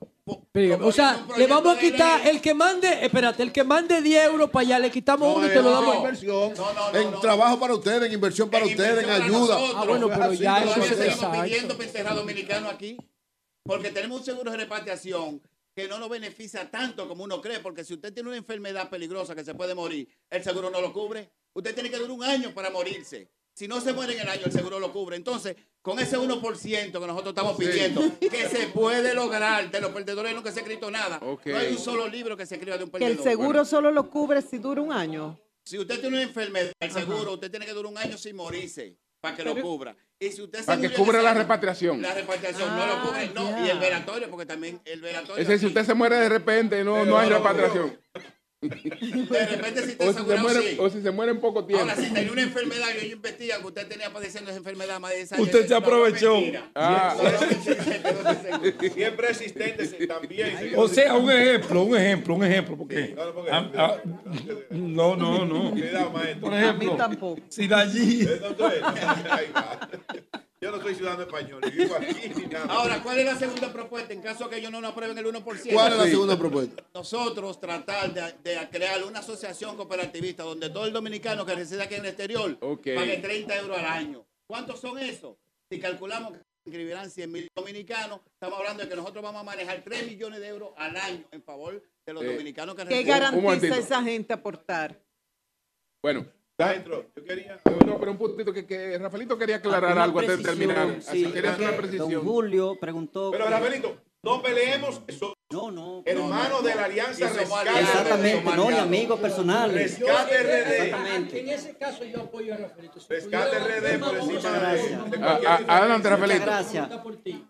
Pero, 0.51 0.85
o 0.85 0.91
sea, 0.91 1.25
le 1.38 1.47
vamos 1.47 1.77
a 1.77 1.80
quitar 1.80 2.27
el 2.27 2.41
que 2.41 2.53
mande, 2.53 3.05
espérate, 3.05 3.41
el 3.43 3.53
que 3.53 3.63
mande 3.63 4.01
10 4.01 4.25
euros 4.25 4.49
para 4.49 4.65
allá, 4.65 4.80
le 4.80 4.91
quitamos 4.91 5.38
uno 5.38 5.47
y 5.47 5.49
te 5.49 5.61
lo 5.61 5.71
damos. 5.71 5.95
inversión, 5.95 6.53
en 6.93 7.21
trabajo 7.21 7.57
para 7.57 7.73
ustedes, 7.73 8.03
en 8.03 8.11
inversión 8.11 8.49
para 8.49 8.65
ustedes, 8.65 9.03
en 9.03 9.09
ayuda. 9.09 9.57
Ah, 9.75 9.85
bueno, 9.88 10.09
pero 10.09 10.33
ya 10.33 10.61
eso 10.61 10.95
deshace. 10.95 11.41
pidiendo 11.43 11.77
dominicanos 12.15 12.73
aquí. 12.73 12.97
Porque 13.64 13.91
tenemos 13.91 14.19
un 14.19 14.25
seguro 14.25 14.51
de 14.51 14.57
repatriación 14.57 15.41
que 15.73 15.88
no 15.88 15.98
nos 15.99 16.09
beneficia 16.09 16.69
tanto 16.69 17.07
como 17.07 17.23
uno 17.23 17.41
cree. 17.41 17.59
Porque 17.59 17.83
si 17.83 17.93
usted 17.93 18.14
tiene 18.14 18.30
una 18.30 18.38
enfermedad 18.38 18.90
peligrosa 18.90 19.35
que 19.35 19.43
se 19.43 19.53
puede 19.56 19.75
morir, 19.75 20.07
el 20.30 20.43
seguro 20.43 20.69
no 20.69 20.81
lo 20.81 20.91
cubre. 20.91 21.30
Usted 21.53 21.73
tiene 21.73 21.90
que 21.90 21.98
durar 21.98 22.11
un 22.11 22.23
año 22.23 22.53
para 22.53 22.69
morirse. 22.69 23.30
Si 23.53 23.67
no 23.67 23.81
se 23.81 23.91
muere 23.93 24.14
en 24.14 24.22
el 24.22 24.30
año, 24.30 24.43
el 24.45 24.51
seguro 24.51 24.80
lo 24.80 24.91
cubre. 24.93 25.17
Entonces, 25.17 25.56
con 25.81 25.99
ese 25.99 26.17
1% 26.17 26.91
que 26.91 26.91
nosotros 27.07 27.27
estamos 27.27 27.57
pidiendo, 27.57 28.01
que 28.19 28.48
se 28.49 28.67
puede 28.67 29.14
lograr 29.14 29.69
de 29.69 29.81
los 29.81 29.91
perdedores, 29.91 30.33
nunca 30.33 30.51
se 30.51 30.59
ha 30.59 30.64
escrito 30.64 30.90
nada. 30.90 31.19
No 31.19 31.57
hay 31.57 31.72
un 31.73 31.77
solo 31.77 32.07
libro 32.07 32.38
que 32.38 32.45
se 32.45 32.56
escriba 32.56 32.77
de 32.77 32.85
un 32.85 32.90
Que 32.90 32.99
perdedor. 32.99 33.17
el 33.17 33.23
seguro 33.23 33.65
solo 33.65 33.91
lo 33.91 34.09
cubre 34.09 34.41
si 34.41 34.57
dura 34.57 34.81
un 34.81 34.91
año. 34.93 35.38
Si 35.65 35.77
usted 35.77 35.99
tiene 35.99 36.15
una 36.17 36.23
enfermedad, 36.23 36.72
el 36.80 36.91
seguro, 36.91 37.33
usted 37.33 37.51
tiene 37.51 37.65
que 37.65 37.73
durar 37.73 37.91
un 37.91 37.98
año 37.98 38.17
sin 38.17 38.35
morirse 38.35 38.98
para 39.19 39.35
que 39.35 39.43
lo 39.43 39.56
cubra. 39.61 39.95
Y 40.22 40.32
si 40.32 40.43
usted 40.43 40.59
se 40.59 40.66
Para 40.66 40.80
que 40.80 40.93
cubra 40.93 41.19
la 41.24 41.33
repatriación. 41.33 42.00
La 42.00 42.14
repatriación 42.14 42.69
no 42.75 42.85
lo 42.85 43.01
cubre, 43.01 43.32
no. 43.33 43.66
Y 43.66 43.69
el 43.72 43.80
velatorio, 43.80 44.30
porque 44.30 44.45
también 44.45 44.80
el 44.85 45.01
velatorio. 45.01 45.41
Ese, 45.41 45.58
si 45.58 45.66
usted 45.66 45.83
se 45.83 45.95
muere 45.95 46.17
de 46.17 46.30
repente, 46.30 46.83
no, 46.83 47.03
no 47.06 47.17
hay 47.17 47.27
repatriación. 47.27 48.00
De 48.61 49.45
repente, 49.48 49.88
si 49.88 49.95
te 49.95 50.03
O 50.03 50.07
si, 50.07 50.14
se 50.14 50.19
asegura, 50.19 50.41
muere, 50.41 50.61
sí. 50.61 50.77
o 50.80 50.90
si 50.90 51.01
se 51.01 51.09
muere 51.09 51.31
en 51.31 51.41
poco 51.41 51.65
tiempo. 51.65 51.83
Ahora, 51.83 51.95
si 51.95 52.14
tenía 52.14 52.31
una 52.31 52.43
enfermedad 52.43 52.88
y 52.93 53.06
ellos 53.06 53.14
investigan 53.14 53.61
que 53.61 53.67
usted 53.67 53.88
tenía 53.88 54.14
padeciendo 54.14 54.51
esa 54.51 54.59
enfermedad 54.59 54.99
más 54.99 55.11
de 55.11 55.17
10 55.17 55.31
años. 55.31 55.45
Usted 55.48 55.67
se 55.67 55.73
aprovechó. 55.73 56.38
Ah. 56.75 57.15
Siempre 58.93 59.30
existente 59.30 59.88
también. 60.06 60.73
O 60.75 60.88
sea, 60.88 61.15
un 61.15 61.31
ejemplo, 61.31 61.83
un 61.83 61.98
ejemplo, 61.98 62.35
un 62.35 62.43
ejemplo, 62.43 62.77
porque 62.77 63.15
ah, 63.51 63.72
ah, 63.75 63.98
no, 64.69 65.15
no, 65.15 65.43
no. 65.45 65.72
Cuidado, 65.72 66.11
maestro. 66.11 66.41
Por 66.41 66.53
ejemplo, 66.53 66.91
A 66.91 66.91
mí 66.91 66.98
tampoco. 66.98 67.41
si 67.49 67.67
de 67.67 67.75
allí. 67.75 68.27
Yo 70.64 70.69
no 70.72 70.80
soy 70.80 70.93
ciudadano 70.93 71.23
español, 71.23 71.59
vivo 71.75 71.95
aquí 71.95 72.30
ni 72.35 72.45
nada. 72.45 72.72
Ahora, 72.72 73.01
¿cuál 73.01 73.17
es 73.17 73.25
la 73.25 73.35
segunda 73.35 73.73
propuesta 73.73 74.14
en 74.14 74.22
caso 74.22 74.48
que 74.48 74.57
ellos 74.57 74.72
no 74.72 74.80
nos 74.80 74.91
aprueben 74.91 75.17
el 75.17 75.25
1%? 75.25 75.73
¿Cuál 75.73 75.93
es 75.93 75.98
la 75.98 76.06
segunda 76.06 76.38
propuesta? 76.38 76.83
Nosotros 76.93 77.59
tratar 77.59 78.14
de, 78.14 78.22
de 78.43 78.69
crear 78.69 79.03
una 79.03 79.19
asociación 79.19 79.75
cooperativista 79.75 80.43
donde 80.43 80.69
todo 80.69 80.85
el 80.85 80.93
dominicano 80.93 81.48
que 81.48 81.56
reside 81.56 81.81
aquí 81.81 81.95
en 81.95 82.01
el 82.01 82.09
exterior 82.09 82.59
pague 82.59 83.17
30 83.17 83.57
euros 83.57 83.77
al 83.80 83.85
año. 83.85 84.23
¿Cuántos 84.45 84.80
son 84.80 84.99
esos? 84.99 85.35
Si 85.67 85.80
calculamos 85.80 86.33
que 86.33 86.38
se 86.38 86.43
inscribirán 86.67 87.09
100 87.09 87.31
mil 87.31 87.48
dominicanos, 87.56 88.19
estamos 88.31 88.59
hablando 88.59 88.83
de 88.83 88.90
que 88.90 88.95
nosotros 88.95 89.23
vamos 89.23 89.41
a 89.41 89.43
manejar 89.43 89.81
3 89.83 90.06
millones 90.06 90.41
de 90.41 90.48
euros 90.48 90.73
al 90.77 90.95
año 90.95 91.23
en 91.31 91.41
favor 91.41 91.81
de 92.06 92.14
los 92.14 92.22
Eh, 92.23 92.27
dominicanos 92.27 92.75
que 92.75 92.83
¿Qué 92.83 92.90
residen. 92.98 93.07
garantiza 93.07 93.77
esa 93.80 94.03
gente 94.03 94.31
aportar? 94.33 95.01
Bueno. 96.03 96.27
Maestro, 96.65 97.06
yo 97.15 97.23
quería. 97.23 97.59
No, 97.85 97.99
pero 97.99 98.11
un 98.11 98.17
puntito 98.17 98.53
que, 98.53 98.65
que 98.65 98.98
Rafaelito 98.98 99.38
quería 99.38 99.57
aclarar 99.57 99.98
algo 99.98 100.19
antes 100.19 100.38
de 100.38 100.43
terminar. 100.43 101.01
sí, 101.01 101.23
Así, 101.25 101.31
quería 101.31 101.51
hacer 101.51 101.61
una 101.64 101.72
Don 101.72 101.81
precisión. 101.81 102.23
Julio 102.23 102.77
preguntó. 102.80 103.31
Pero 103.31 103.45
que- 103.45 103.51
Rafaelito, 103.51 103.98
no 104.23 104.41
peleemos. 104.41 105.01
Eso, 105.07 105.33
no, 105.51 105.72
no. 105.72 106.03
hermano 106.06 106.61
de 106.61 106.75
la 106.75 106.85
Alianza 106.85 107.30
Rescate. 107.30 107.80
Exactamente, 107.80 108.56
no, 108.56 108.72
y 108.72 108.75
amigos 108.75 109.19
personales. 109.19 109.99
Rescate 109.99 110.43
RD. 110.43 111.38
En 111.38 111.49
ese 111.49 111.75
caso 111.75 112.03
yo 112.06 112.22
apoyo 112.22 112.53
a 112.53 112.57
Rafaelito. 112.57 112.99
Rescate 113.09 113.59
RD 113.59 113.99
por 113.99 114.17
encima 114.17 114.59
de, 114.59 115.61
adelante. 115.67 116.09
Rafaelito. 116.09 116.45
Gracias. 116.45 116.90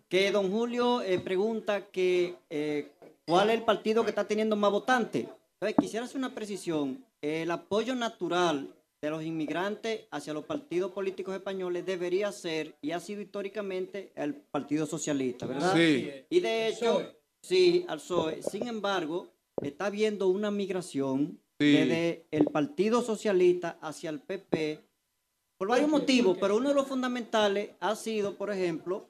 Que 0.07 0.31
don 0.31 0.49
Julio 0.51 1.01
eh, 1.01 1.19
pregunta 1.19 1.87
que 1.87 2.35
eh, 2.49 2.91
cuál 3.25 3.49
es 3.49 3.55
el 3.57 3.63
partido 3.63 4.03
que 4.03 4.09
está 4.09 4.25
teniendo 4.25 4.55
más 4.55 4.71
votantes. 4.71 5.27
Quisiera 5.79 6.05
hacer 6.05 6.17
una 6.17 6.33
precisión. 6.33 7.05
El 7.21 7.51
apoyo 7.51 7.93
natural 7.93 8.67
de 9.01 9.09
los 9.09 9.23
inmigrantes 9.23 10.01
hacia 10.11 10.33
los 10.33 10.45
partidos 10.45 10.91
políticos 10.91 11.33
españoles 11.33 11.85
debería 11.85 12.31
ser, 12.31 12.75
y 12.81 12.91
ha 12.91 12.99
sido 12.99 13.21
históricamente, 13.21 14.11
el 14.15 14.35
Partido 14.35 14.85
Socialista, 14.85 15.47
¿verdad? 15.47 15.75
Sí. 15.75 16.11
Y 16.29 16.39
de 16.39 16.67
hecho, 16.67 17.11
sí, 17.41 17.83
al 17.87 17.97
PSOE. 17.97 18.43
Sin 18.43 18.67
embargo, 18.67 19.27
está 19.61 19.87
habiendo 19.87 20.27
una 20.27 20.51
migración 20.51 21.39
Sí. 21.59 21.73
desde 21.73 22.25
el 22.31 22.45
Partido 22.45 23.03
Socialista 23.03 23.77
hacia 23.81 24.09
el 24.09 24.19
PP 24.19 24.79
por 25.59 25.67
varios 25.67 25.89
motivos, 25.89 26.37
pero 26.39 26.57
uno 26.57 26.69
de 26.69 26.75
los 26.75 26.87
fundamentales 26.87 27.71
ha 27.79 27.95
sido, 27.95 28.35
por 28.35 28.49
ejemplo, 28.49 29.09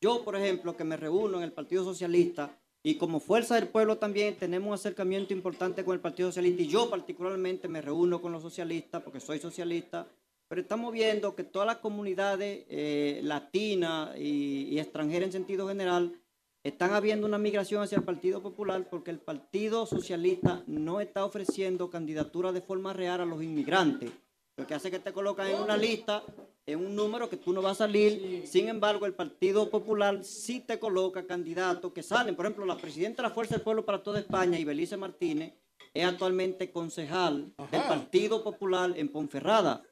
yo, 0.00 0.24
por 0.24 0.36
ejemplo, 0.36 0.74
que 0.76 0.84
me 0.84 0.96
reúno 0.96 1.36
en 1.38 1.44
el 1.44 1.52
Partido 1.52 1.84
Socialista 1.84 2.58
y 2.82 2.96
como 2.96 3.20
Fuerza 3.20 3.56
del 3.56 3.68
Pueblo 3.68 3.98
también 3.98 4.36
tenemos 4.36 4.68
un 4.68 4.74
acercamiento 4.74 5.32
importante 5.32 5.84
con 5.84 5.94
el 5.94 6.00
Partido 6.00 6.28
Socialista 6.28 6.62
y 6.62 6.68
yo 6.68 6.88
particularmente 6.88 7.68
me 7.68 7.82
reúno 7.82 8.22
con 8.22 8.32
los 8.32 8.42
socialistas 8.42 9.02
porque 9.02 9.20
soy 9.20 9.38
socialista, 9.38 10.06
pero 10.48 10.60
estamos 10.60 10.92
viendo 10.92 11.34
que 11.34 11.44
todas 11.44 11.66
las 11.66 11.78
comunidades 11.78 12.64
eh, 12.68 13.20
latinas 13.22 14.16
y, 14.16 14.68
y 14.70 14.78
extranjeras 14.78 15.26
en 15.26 15.32
sentido 15.32 15.68
general 15.68 16.18
están 16.62 16.92
habiendo 16.92 17.26
una 17.26 17.38
migración 17.38 17.82
hacia 17.82 17.98
el 17.98 18.04
Partido 18.04 18.42
Popular 18.42 18.88
porque 18.88 19.10
el 19.10 19.18
Partido 19.18 19.86
Socialista 19.86 20.62
no 20.66 21.00
está 21.00 21.24
ofreciendo 21.24 21.90
candidaturas 21.90 22.54
de 22.54 22.60
forma 22.60 22.92
real 22.92 23.20
a 23.20 23.26
los 23.26 23.42
inmigrantes. 23.42 24.10
Lo 24.56 24.66
que 24.66 24.74
hace 24.74 24.90
que 24.90 24.98
te 24.98 25.12
colocan 25.12 25.46
en 25.48 25.62
una 25.62 25.76
lista, 25.76 26.24
en 26.68 26.84
un 26.84 26.94
número 26.94 27.30
que 27.30 27.36
tú 27.38 27.52
no 27.52 27.62
vas 27.62 27.80
a 27.80 27.86
salir. 27.86 28.42
Sin 28.46 28.68
embargo, 28.68 29.06
el 29.06 29.14
Partido 29.14 29.70
Popular 29.70 30.22
sí 30.22 30.60
te 30.60 30.78
coloca 30.78 31.26
candidatos 31.26 31.92
que 31.92 32.02
salen. 32.02 32.36
Por 32.36 32.44
ejemplo, 32.44 32.66
la 32.66 32.76
presidenta 32.76 33.22
de 33.22 33.28
la 33.28 33.34
Fuerza 33.34 33.54
del 33.54 33.62
Pueblo 33.64 33.84
para 33.84 34.02
toda 34.02 34.20
España, 34.20 34.58
Ibelice 34.58 34.96
Martínez, 34.98 35.54
es 35.94 36.04
actualmente 36.04 36.70
concejal 36.70 37.52
del 37.70 37.80
Partido 37.82 38.44
Popular 38.44 38.92
en 38.96 39.08
Ponferrada. 39.08 39.82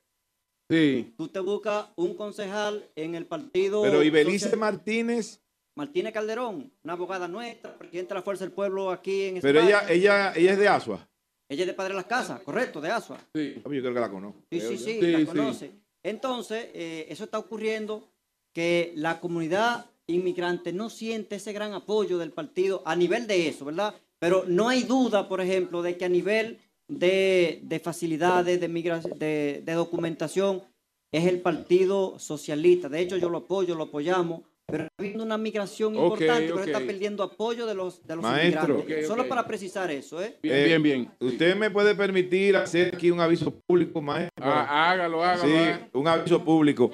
Sí. 0.71 1.15
Tú 1.17 1.29
te 1.29 1.41
buscas 1.41 1.87
un 1.97 2.15
concejal 2.15 2.85
en 2.95 3.15
el 3.15 3.25
Partido... 3.25 3.83
Pero 3.83 4.03
Ibelice 4.03 4.47
Social- 4.51 4.59
Martínez, 4.61 5.41
Martínez 5.77 6.13
Calderón, 6.13 6.73
una 6.85 6.93
abogada 6.93 7.27
nuestra, 7.29 7.77
presidenta 7.79 8.15
de 8.15 8.21
la 8.21 8.23
Fuerza 8.25 8.45
del 8.45 8.53
Pueblo 8.53 8.91
aquí 8.91 9.25
en 9.25 9.41
pero 9.41 9.61
ella, 9.61 9.79
España. 9.81 9.93
ella, 9.95 10.33
ella 10.37 10.53
es 10.53 10.59
de 10.59 10.69
Asua. 10.69 11.09
Ella 11.49 11.63
es 11.63 11.67
de 11.69 11.75
Padre 11.75 11.95
Las 11.95 12.07
Casas, 12.07 12.41
correcto, 12.43 12.81
de 12.81 12.91
Asua. 12.91 13.19
Sí. 13.35 13.55
Yo 13.57 13.63
creo 13.71 13.95
que 13.95 14.01
la 14.01 14.11
conozco. 14.11 14.43
Sí, 14.51 14.61
sí, 14.61 14.77
sí, 14.77 15.01
Sí, 15.01 15.13
la 15.13 15.19
sí. 15.21 15.25
conoce. 15.27 15.71
Entonces, 16.07 16.69
eh, 16.73 17.07
eso 17.09 17.25
está 17.25 17.37
ocurriendo 17.37 18.09
que 18.53 18.93
la 18.95 19.19
comunidad 19.19 19.87
inmigrante 20.07 20.73
no 20.73 20.89
siente 20.89 21.35
ese 21.35 21.53
gran 21.53 21.73
apoyo 21.73 22.17
del 22.17 22.31
partido 22.31 22.81
a 22.85 22.95
nivel 22.95 23.27
de 23.27 23.49
eso, 23.49 23.65
¿verdad? 23.65 23.93
Pero 24.21 24.45
no 24.47 24.69
hay 24.69 24.85
duda, 24.85 25.29
por 25.29 25.41
ejemplo, 25.41 25.83
de 25.83 25.97
que 25.97 26.05
a 26.05 26.09
nivel 26.09 26.61
de, 26.87 27.59
de 27.65 27.81
facilidades, 27.81 28.61
de, 28.61 28.69
de, 28.69 29.63
de 29.65 29.73
documentación, 29.73 30.63
es 31.11 31.27
el 31.27 31.41
Partido 31.41 32.21
Socialista. 32.21 32.89
De 32.89 33.01
hecho, 33.01 33.17
yo 33.17 33.29
lo 33.29 33.39
apoyo, 33.39 33.75
lo 33.75 33.85
apoyamos, 33.85 34.43
pero 34.67 34.85
está 34.85 34.95
habiendo 34.99 35.23
una 35.23 35.39
migración 35.39 35.95
importante, 35.95 36.49
pero 36.49 36.57
ok. 36.57 36.67
está 36.67 36.81
perdiendo 36.81 37.23
apoyo 37.23 37.67
de 37.67 37.75
los, 37.75 38.05
de 38.05 38.17
los 38.17 38.23
Maestro. 38.23 38.85
Solo 39.07 39.29
para 39.29 39.47
precisar 39.47 39.91
eso, 39.91 40.21
¿eh? 40.21 40.39
Bien, 40.43 40.57
Eh, 40.57 40.65
bien, 40.65 40.83
bien. 40.83 41.11
¿Usted 41.21 41.55
me 41.57 41.71
puede 41.71 41.95
permitir 41.95 42.57
hacer 42.57 42.93
aquí 42.95 43.11
un 43.11 43.21
aviso 43.21 43.53
público, 43.67 44.03
maestro? 44.03 44.45
Ah, 44.45 44.91
hágalo, 44.91 45.23
hágalo. 45.23 45.49
Sí, 45.49 45.57
hágalo. 45.57 45.89
un 45.93 46.09
aviso 46.09 46.45
público. 46.45 46.91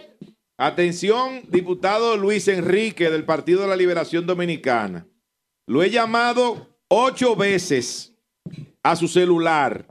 Atención, 0.58 1.42
diputado 1.48 2.16
Luis 2.16 2.46
Enrique 2.46 3.10
del 3.10 3.24
Partido 3.24 3.62
de 3.62 3.68
la 3.68 3.76
Liberación 3.76 4.26
Dominicana. 4.26 5.06
Lo 5.66 5.82
he 5.82 5.88
llamado 5.88 6.76
ocho 6.88 7.34
veces 7.34 8.14
a 8.82 8.94
su 8.96 9.08
celular. 9.08 9.86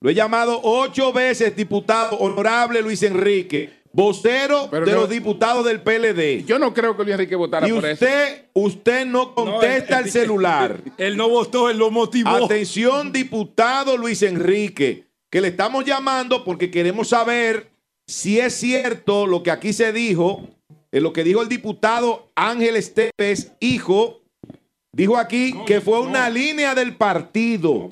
Lo 0.00 0.08
he 0.08 0.14
llamado 0.14 0.58
ocho 0.62 1.12
veces, 1.12 1.54
diputado 1.54 2.16
honorable 2.16 2.80
Luis 2.80 3.02
Enrique, 3.02 3.79
vocero 3.92 4.68
Pero 4.70 4.86
de 4.86 4.92
los 4.92 5.08
diputados 5.08 5.64
del 5.64 5.80
PLD. 5.80 6.44
Yo 6.44 6.58
no 6.58 6.72
creo 6.72 6.96
que 6.96 7.02
Luis 7.02 7.14
Enrique 7.14 7.34
votara 7.34 7.68
Y 7.68 7.72
por 7.72 7.84
eso. 7.84 8.04
usted, 8.04 8.44
usted 8.52 9.06
no 9.06 9.34
contesta 9.34 9.98
el 9.98 10.10
celular. 10.10 10.80
Él 10.98 11.16
no 11.16 11.28
votó, 11.28 11.70
él 11.70 11.78
lo 11.78 11.90
motivó. 11.90 12.30
Atención, 12.30 13.12
diputado 13.12 13.96
Luis 13.96 14.22
Enrique, 14.22 15.06
que 15.30 15.40
le 15.40 15.48
estamos 15.48 15.84
llamando 15.84 16.44
porque 16.44 16.70
queremos 16.70 17.08
saber 17.08 17.70
si 18.06 18.40
es 18.40 18.54
cierto 18.54 19.26
lo 19.26 19.42
que 19.42 19.50
aquí 19.50 19.72
se 19.72 19.92
dijo, 19.92 20.48
eh, 20.92 21.00
lo 21.00 21.12
que 21.12 21.24
dijo 21.24 21.42
el 21.42 21.48
diputado 21.48 22.30
Ángel 22.34 22.76
Esteves, 22.76 23.52
hijo, 23.60 24.20
dijo 24.92 25.16
aquí 25.16 25.54
que 25.66 25.80
fue 25.80 26.00
una 26.00 26.28
línea 26.28 26.74
del 26.74 26.96
partido 26.96 27.88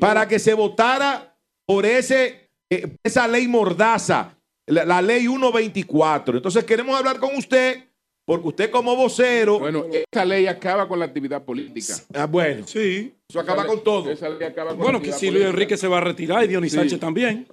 para 0.00 0.26
que 0.26 0.38
se 0.38 0.54
votara 0.54 1.36
por 1.66 1.84
ese, 1.84 2.50
eh, 2.70 2.96
esa 3.04 3.28
ley 3.28 3.46
mordaza, 3.46 4.37
la, 4.68 4.84
la 4.84 5.02
ley 5.02 5.20
124. 5.26 6.36
Entonces 6.36 6.64
queremos 6.64 6.96
hablar 6.98 7.18
con 7.18 7.34
usted, 7.36 7.84
porque 8.24 8.48
usted 8.48 8.70
como 8.70 8.94
vocero... 8.96 9.58
Bueno, 9.58 9.86
esa 9.90 10.24
ley 10.24 10.46
acaba 10.46 10.86
con 10.86 10.98
la 10.98 11.06
actividad 11.06 11.42
política. 11.44 11.94
Ah, 12.14 12.26
bueno. 12.26 12.66
Sí. 12.66 13.14
Eso 13.28 13.40
acaba 13.40 13.66
con 13.66 13.82
todo. 13.82 14.10
Esa 14.10 14.28
ley 14.28 14.42
acaba 14.46 14.70
con 14.70 14.78
Bueno, 14.78 14.98
la 14.98 15.04
que 15.04 15.12
si 15.12 15.30
Luis. 15.30 15.44
Enrique 15.44 15.76
se 15.76 15.88
va 15.88 15.98
a 15.98 16.02
retirar 16.02 16.44
y 16.44 16.48
Dionis 16.48 16.72
Sí. 16.72 16.78
Sánchez 16.78 17.00
también. 17.00 17.46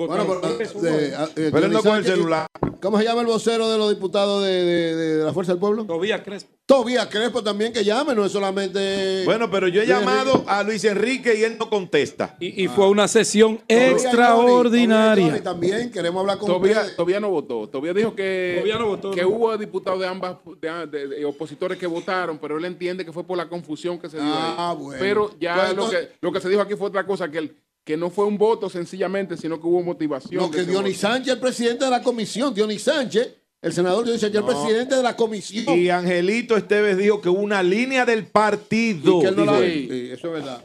Bueno, 0.00 0.24
pero, 0.28 0.86
eh, 0.86 1.12
ah, 1.16 1.28
eh, 1.34 1.50
Pero 1.52 1.66
él 1.66 1.72
no 1.72 1.82
con 1.82 1.96
el 1.96 2.04
celular. 2.04 2.46
¿Cómo 2.80 2.98
se 2.98 3.04
llama 3.04 3.22
el 3.22 3.26
vocero 3.26 3.68
de 3.68 3.76
los 3.78 3.90
diputados 3.90 4.44
de, 4.44 4.50
de- 4.64 4.94
de- 4.94 5.16
de 5.16 5.24
la 5.24 5.32
Fuerza 5.32 5.50
del 5.50 5.58
Pueblo? 5.58 5.84
Tobías 5.86 6.20
Crespo. 6.20 6.52
Tobías 6.66 7.06
Crespo 7.08 7.42
también 7.42 7.72
que 7.72 7.82
llame, 7.82 8.14
no 8.14 8.24
es 8.24 8.30
solamente... 8.30 9.24
Bueno, 9.24 9.50
pero 9.50 9.66
yo 9.66 9.82
he 9.82 9.86
llamado 9.88 10.34
Enrique. 10.34 10.50
a 10.52 10.62
Luis 10.62 10.84
Enrique 10.84 11.34
y 11.36 11.42
él 11.42 11.56
no 11.58 11.68
contesta. 11.68 12.36
Y, 12.38 12.62
y 12.62 12.68
fue 12.68 12.88
una 12.88 13.08
sesión 13.08 13.58
Tobías 13.66 14.04
extraordinaria. 14.04 15.24
Tobías 15.24 15.30
Johnny 15.30 15.40
también 15.44 15.90
queremos 15.90 16.20
hablar 16.20 16.38
con 16.38 16.48
ustedes. 16.52 16.94
todavía 16.94 17.18
no 17.18 17.30
votó. 17.30 17.68
Todavía 17.68 17.92
dijo 17.94 18.14
que, 18.14 18.52
Todavía 18.62 18.78
no 18.78 18.86
votó, 18.86 19.10
que 19.10 19.22
no. 19.22 19.28
hubo 19.30 19.58
diputados 19.58 19.98
de 19.98 20.06
ambas 20.06 20.36
de, 20.60 20.86
de- 20.86 21.08
de 21.08 21.24
opositores 21.24 21.76
que 21.76 21.88
votaron, 21.88 22.38
pero 22.38 22.56
él 22.58 22.64
entiende 22.66 23.04
que 23.04 23.12
fue 23.12 23.24
por 23.24 23.36
la 23.36 23.48
confusión 23.48 23.98
que 23.98 24.08
se 24.08 24.18
dio. 24.18 24.26
Ah, 24.32 24.70
ahí. 24.70 24.76
bueno. 24.80 25.00
Pero 25.00 25.30
ya 25.40 25.54
Pues 25.56 25.64
lo, 25.66 25.70
entonces- 25.72 26.06
que, 26.06 26.14
lo 26.20 26.30
que 26.32 26.40
se 26.40 26.48
dijo 26.48 26.60
aquí 26.60 26.74
fue 26.76 26.86
otra 26.86 27.04
cosa, 27.04 27.28
que, 27.28 27.38
el- 27.38 27.56
que 27.88 27.96
no 27.96 28.10
fue 28.10 28.26
un 28.26 28.36
voto 28.36 28.68
sencillamente, 28.68 29.34
sino 29.38 29.58
que 29.58 29.66
hubo 29.66 29.82
motivación. 29.82 30.42
No, 30.42 30.50
de 30.50 30.58
que 30.58 30.70
Dionis. 30.70 30.98
Sánchez, 30.98 31.32
el 31.32 31.40
presidente 31.40 31.86
de 31.86 31.90
la 31.90 32.02
comisión, 32.02 32.52
Dionis 32.52 32.82
Sánchez, 32.82 33.34
el 33.62 33.72
senador 33.72 34.04
Dionis 34.04 34.20
Sánchez, 34.20 34.42
No. 34.42 34.46
el 34.50 34.54
presidente 34.54 34.94
de 34.94 35.02
la 35.02 35.16
comisión. 35.16 35.78
Y 35.78 35.88
Angelito 35.88 36.54
Esteves 36.54 36.98
dijo 36.98 37.22
que 37.22 37.30
hubo 37.30 37.40
una 37.40 37.62
línea 37.62 38.04
del 38.04 38.26
partido. 38.26 39.18
Y 39.18 39.22
que 39.22 39.28
él 39.28 39.36
no 39.36 39.44
la- 39.46 39.58
él. 39.60 39.88
Sí, 39.90 40.10
eso 40.12 40.26
es 40.26 40.32
verdad. 40.34 40.62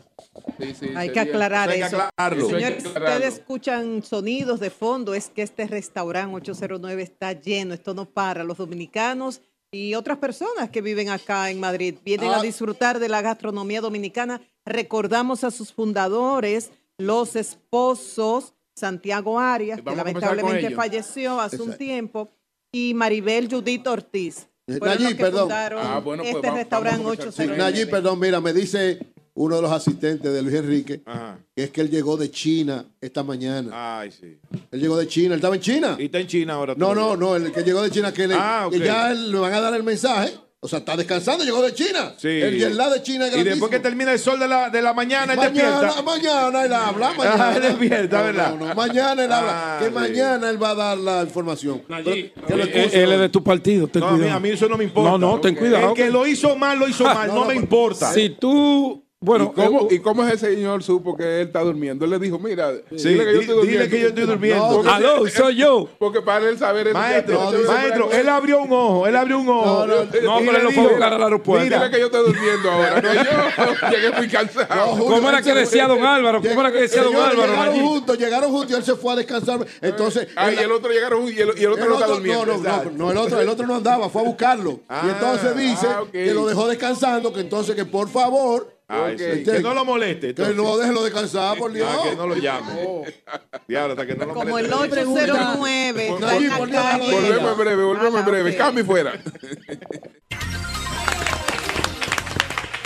Sí, 0.60 0.76
sí, 0.78 0.86
Hay 0.96 1.12
que 1.14 1.20
aclarar 1.22 1.70
hay 1.70 1.80
que 1.80 1.86
eso. 1.86 1.96
aclararlo. 2.02 2.46
Hay 2.48 2.52
que 2.52 2.60
Señores, 2.60 2.86
aclararlo. 2.88 3.16
ustedes 3.16 3.34
escuchan 3.40 4.04
sonidos 4.04 4.60
de 4.60 4.70
fondo, 4.70 5.14
es 5.14 5.30
que 5.30 5.44
este 5.44 5.66
restaurante 5.66 6.36
809 6.36 7.04
está 7.04 7.32
lleno, 7.32 7.74
esto 7.74 7.94
no 7.94 8.04
para. 8.06 8.44
Los 8.44 8.58
dominicanos 8.58 9.40
y 9.72 9.94
otras 9.96 10.18
personas 10.18 10.70
que 10.72 10.82
viven 10.82 11.08
acá 11.10 11.50
en 11.52 11.62
Madrid 11.62 11.96
vienen 12.04 12.32
Ah. 12.32 12.40
a 12.40 12.42
disfrutar 12.42 13.00
de 13.00 13.08
la 13.08 13.22
gastronomía 13.22 13.80
dominicana. 13.80 14.42
Recordamos 14.66 15.44
a 15.44 15.52
sus 15.52 15.72
fundadores, 15.74 16.72
los 16.98 17.36
esposos, 17.36 18.54
Santiago 18.76 19.40
Arias, 19.40 19.78
que 19.78 19.84
Vamos 19.84 19.98
lamentablemente 19.98 20.72
falleció 20.72 21.40
hace 21.40 21.62
un 21.62 21.78
tiempo, 21.78 22.30
y 22.72 22.94
Maribel 22.94 23.48
Judith 23.50 23.86
Ortiz. 23.88 24.48
Eh, 24.68 24.80
Nayib, 24.82 25.18
perdón. 25.18 25.50
Ah, 25.52 26.00
bueno, 26.04 26.24
pues 26.24 26.36
este 26.36 26.48
vamos- 26.48 26.60
restaurante 26.60 26.98
vamos 27.04 27.14
a 27.14 27.18
conversar 27.18 27.34
Sí, 27.46 27.52
809. 27.52 27.58
Nayib, 27.72 27.90
perdón, 27.90 28.20
mira, 28.20 28.40
me 28.42 28.54
dice 28.54 29.00
uno 29.36 29.56
de 29.58 29.62
los 29.64 29.72
asistentes 29.72 30.32
de 30.32 30.42
Luis 30.42 30.56
Enrique 30.56 31.02
Ajá. 31.06 31.38
que 31.56 31.64
es 31.66 31.70
que 31.72 31.82
él 31.82 31.90
llegó 31.90 32.16
de 32.18 32.32
China 32.32 32.86
esta 33.02 33.24
mañana. 33.24 34.00
Ay, 34.00 34.12
sí. 34.12 34.38
Él 34.72 34.80
llegó 34.80 34.96
de 34.98 35.08
China, 35.08 35.34
él 35.34 35.40
estaba 35.40 35.56
en 35.56 35.62
China. 35.62 35.96
Y 36.00 36.06
está 36.06 36.20
en 36.20 36.28
China 36.28 36.54
ahora. 36.54 36.74
No, 36.78 36.94
todavía. 36.94 37.04
no, 37.04 37.18
no, 37.18 37.36
el 37.36 37.52
que 37.52 37.64
llegó 37.64 37.82
de 37.82 37.92
China, 37.92 38.14
que, 38.14 38.28
le, 38.28 38.36
Ah, 38.38 38.68
que 38.72 38.80
ya 38.80 39.12
le 39.14 39.38
van 39.38 39.54
a 39.54 39.60
dar 39.62 39.74
el 39.76 39.84
mensaje. 39.84 40.34
O 40.66 40.68
sea, 40.70 40.80
está 40.80 40.96
descansando, 40.96 41.44
llegó 41.44 41.62
de 41.62 41.74
China. 41.74 42.14
Sí. 42.16 42.30
El 42.30 42.78
lag 42.78 42.90
de 42.94 43.04
China 43.04 43.28
es 43.28 43.36
Y 43.36 43.44
después 43.44 43.70
que 43.70 43.80
termina 43.80 44.14
el 44.14 44.20
sol 44.20 44.40
de 44.40 44.48
la, 44.48 44.70
de 44.70 44.82
la 44.82 44.94
mañana, 44.94 45.34
él 45.34 45.38
Mañana, 45.40 45.82
despierta. 45.82 46.02
mañana 46.04 46.64
él 46.66 46.74
habla, 46.74 47.14
mañana. 47.18 47.50
Ah, 47.50 47.54
él 47.58 47.62
despierta, 47.62 48.18
No, 48.20 48.24
¿verdad? 48.24 48.56
No, 48.58 48.66
no, 48.68 48.74
mañana 48.76 49.24
él 49.26 49.32
habla. 49.34 49.52
Ah, 49.76 49.80
que 49.80 49.86
sí. 49.88 49.92
mañana 49.92 50.50
él 50.50 50.64
va 50.64 50.70
a 50.70 50.76
dar 50.76 50.98
la 50.98 51.22
información. 51.24 51.82
Pero- 51.86 52.04
que 52.06 52.32
lo 52.56 52.64
él, 52.64 53.12
es 53.12 53.20
de 53.20 53.30
tu 53.30 53.44
partido, 53.44 53.88
ten 53.90 54.00
No, 54.00 54.08
a 54.08 54.12
mí, 54.14 54.18
cuidado. 54.20 54.38
a 54.38 54.40
mí 54.40 54.50
eso 54.52 54.70
no 54.70 54.78
me 54.78 54.86
importa. 54.86 55.12
No, 55.12 55.18
no, 55.18 55.42
ten 55.42 55.54
cuidado. 55.56 55.90
El 55.90 55.94
que 55.96 56.10
lo 56.10 56.26
hizo 56.26 56.56
mal, 56.56 56.80
lo 56.80 56.88
hizo 56.88 57.04
mal. 57.14 57.28
no, 57.28 57.34
no, 57.36 57.42
no, 57.42 57.48
me 57.48 57.56
importa. 57.56 58.14
Si 58.14 58.30
tú, 58.30 59.03
bueno, 59.24 59.54
¿Y, 59.56 59.62
cómo, 59.62 59.82
eh, 59.82 59.88
¿Y 59.96 60.00
cómo 60.00 60.26
ese 60.26 60.38
señor 60.54 60.84
supo 60.84 61.16
que 61.16 61.42
él 61.42 61.48
está 61.48 61.62
durmiendo? 61.62 62.06
Él 62.06 62.12
le 62.12 62.20
dijo, 62.20 62.38
mira, 62.40 62.72
Sí, 62.96 63.10
dile 63.10 63.26
que 63.26 63.34
yo 63.34 63.40
estoy 63.42 63.56
durmiendo. 63.56 63.62
dile 63.84 63.90
que 63.90 64.00
yo 64.02 64.08
estoy 64.10 64.24
durmiendo. 64.26 64.70
Porque- 64.70 64.90
aló, 64.90 65.28
soy 65.30 65.56
yo. 65.56 65.90
Porque 65.98 66.22
para 66.22 66.50
él 66.50 66.58
saber 66.58 66.88
eso. 66.88 66.98
Maestro, 66.98 67.52
maestro, 67.68 68.12
él 68.12 68.30
abrió 68.30 68.62
un 68.62 68.72
ojo, 68.72 69.08
él 69.08 69.16
abrió 69.16 69.40
un 69.40 69.50
ojo. 69.50 69.66
No, 69.66 69.88
no, 69.88 69.96
no, 69.96 70.04
le 70.04 70.46
pero 70.46 70.58
él 70.58 70.64
lo 70.64 70.72
fue 70.72 70.84
a 70.84 70.88
buscar 70.90 71.14
al 71.14 71.24
aeropuerto. 71.24 71.64
Dile 71.64 71.90
que 71.92 72.00
yo 72.00 72.06
estoy 72.08 72.26
durmiendo 72.26 72.72
ahora. 72.72 73.02
que 73.02 73.08
yo 73.08 73.90
llegué 73.92 74.12
muy 74.18 74.28
cansado. 74.28 74.76
No, 74.76 74.86
Julio, 74.92 75.16
¿Cómo 75.16 75.30
era 75.30 75.38
él 75.40 75.44
que 75.46 75.54
decía 75.54 75.88
don 75.88 76.04
Álvaro? 76.06 76.42
¿Cómo 76.42 76.62
era 76.62 76.72
que 76.72 76.82
decía 76.82 77.04
don 77.04 77.16
Álvaro? 77.16 77.48
Llegaron 77.52 77.80
juntos, 77.80 78.18
llegaron 78.18 78.52
juntos 78.52 78.72
y 78.72 78.74
él 78.76 78.84
se 78.84 78.96
fue 78.96 79.14
a 79.14 79.16
descansar. 79.16 79.66
Entonces, 79.82 80.28
Ah, 80.36 80.50
él- 80.50 80.58
y 80.60 80.64
el 80.64 80.72
otro 80.72 80.92
llegaron 80.92 81.24
y 81.28 81.38
el, 81.40 81.52
y 81.58 81.64
el 81.64 81.72
otro 81.72 81.86
no 81.88 81.94
está 81.96 82.08
durmiendo. 82.08 82.46
no, 82.46 82.58
no, 82.58 82.84
no, 82.84 82.92
no, 82.92 83.12
el 83.12 83.18
otro, 83.18 83.40
el 83.42 83.50
otro 83.50 83.68
no 83.68 83.76
andaba, 83.76 84.10
fue 84.10 84.22
a 84.22 84.26
buscarlo. 84.26 84.80
Ah, 84.90 85.04
y 85.06 85.10
entonces 85.10 85.56
dice 85.56 85.88
ah, 85.88 86.04
que 86.12 86.34
lo 86.34 86.46
dejó 86.46 86.68
descansando, 86.68 87.32
que 87.32 87.40
entonces 87.42 87.76
que 87.76 87.86
por 87.86 88.10
favor, 88.10 88.73
Ay, 88.88 89.18
sí, 89.18 89.24
Ok. 89.24 89.56
Que 89.56 89.60
no 89.62 89.74
lo 89.74 89.86
moleste. 89.86 90.34
que 90.36 90.54
no 90.54 90.78
déjelo 90.78 91.04
descansar, 91.04 91.58
por 91.58 91.72
Dios. 91.72 91.88
Ah, 91.90 92.10
que 92.10 92.16
no 92.16 92.28
lo 92.28 92.36
llame. 92.36 92.72
Diablo, 93.68 93.94
hasta 93.94 94.06
que 94.06 94.16
no 94.16 94.26
lo 94.26 94.34
Como 94.34 94.58
el 94.60 94.70
moleste. 94.70 95.00
809 95.06 96.04
Dios, 96.04 96.20
calle. 96.20 96.44
déjalo 96.46 97.06
Volvemos 97.06 97.52
en 97.52 97.58
breve, 97.58 97.84
volvemos 97.84 98.14
en 98.14 98.20
Ah, 98.20 98.30
breve. 98.30 98.52
ok. 98.52 98.58
Cambio 98.58 98.86
fuera. 98.86 99.14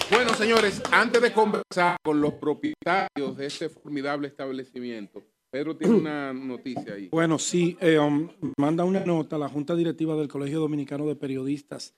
Bueno, 0.09 0.33
señores, 0.35 0.81
antes 0.91 1.21
de 1.21 1.33
conversar 1.33 1.97
con 2.01 2.21
los 2.21 2.33
propietarios 2.35 3.35
de 3.35 3.45
este 3.45 3.67
formidable 3.67 4.29
establecimiento, 4.29 5.21
Pedro 5.51 5.75
tiene 5.75 5.95
una 5.95 6.31
noticia 6.33 6.93
ahí. 6.93 7.09
Bueno, 7.09 7.37
sí, 7.37 7.77
eh, 7.81 7.99
um, 7.99 8.29
manda 8.57 8.85
una 8.85 9.01
nota 9.01 9.35
a 9.35 9.39
la 9.39 9.49
Junta 9.49 9.75
Directiva 9.75 10.15
del 10.15 10.29
Colegio 10.29 10.59
Dominicano 10.61 11.05
de 11.07 11.15
Periodistas, 11.17 11.93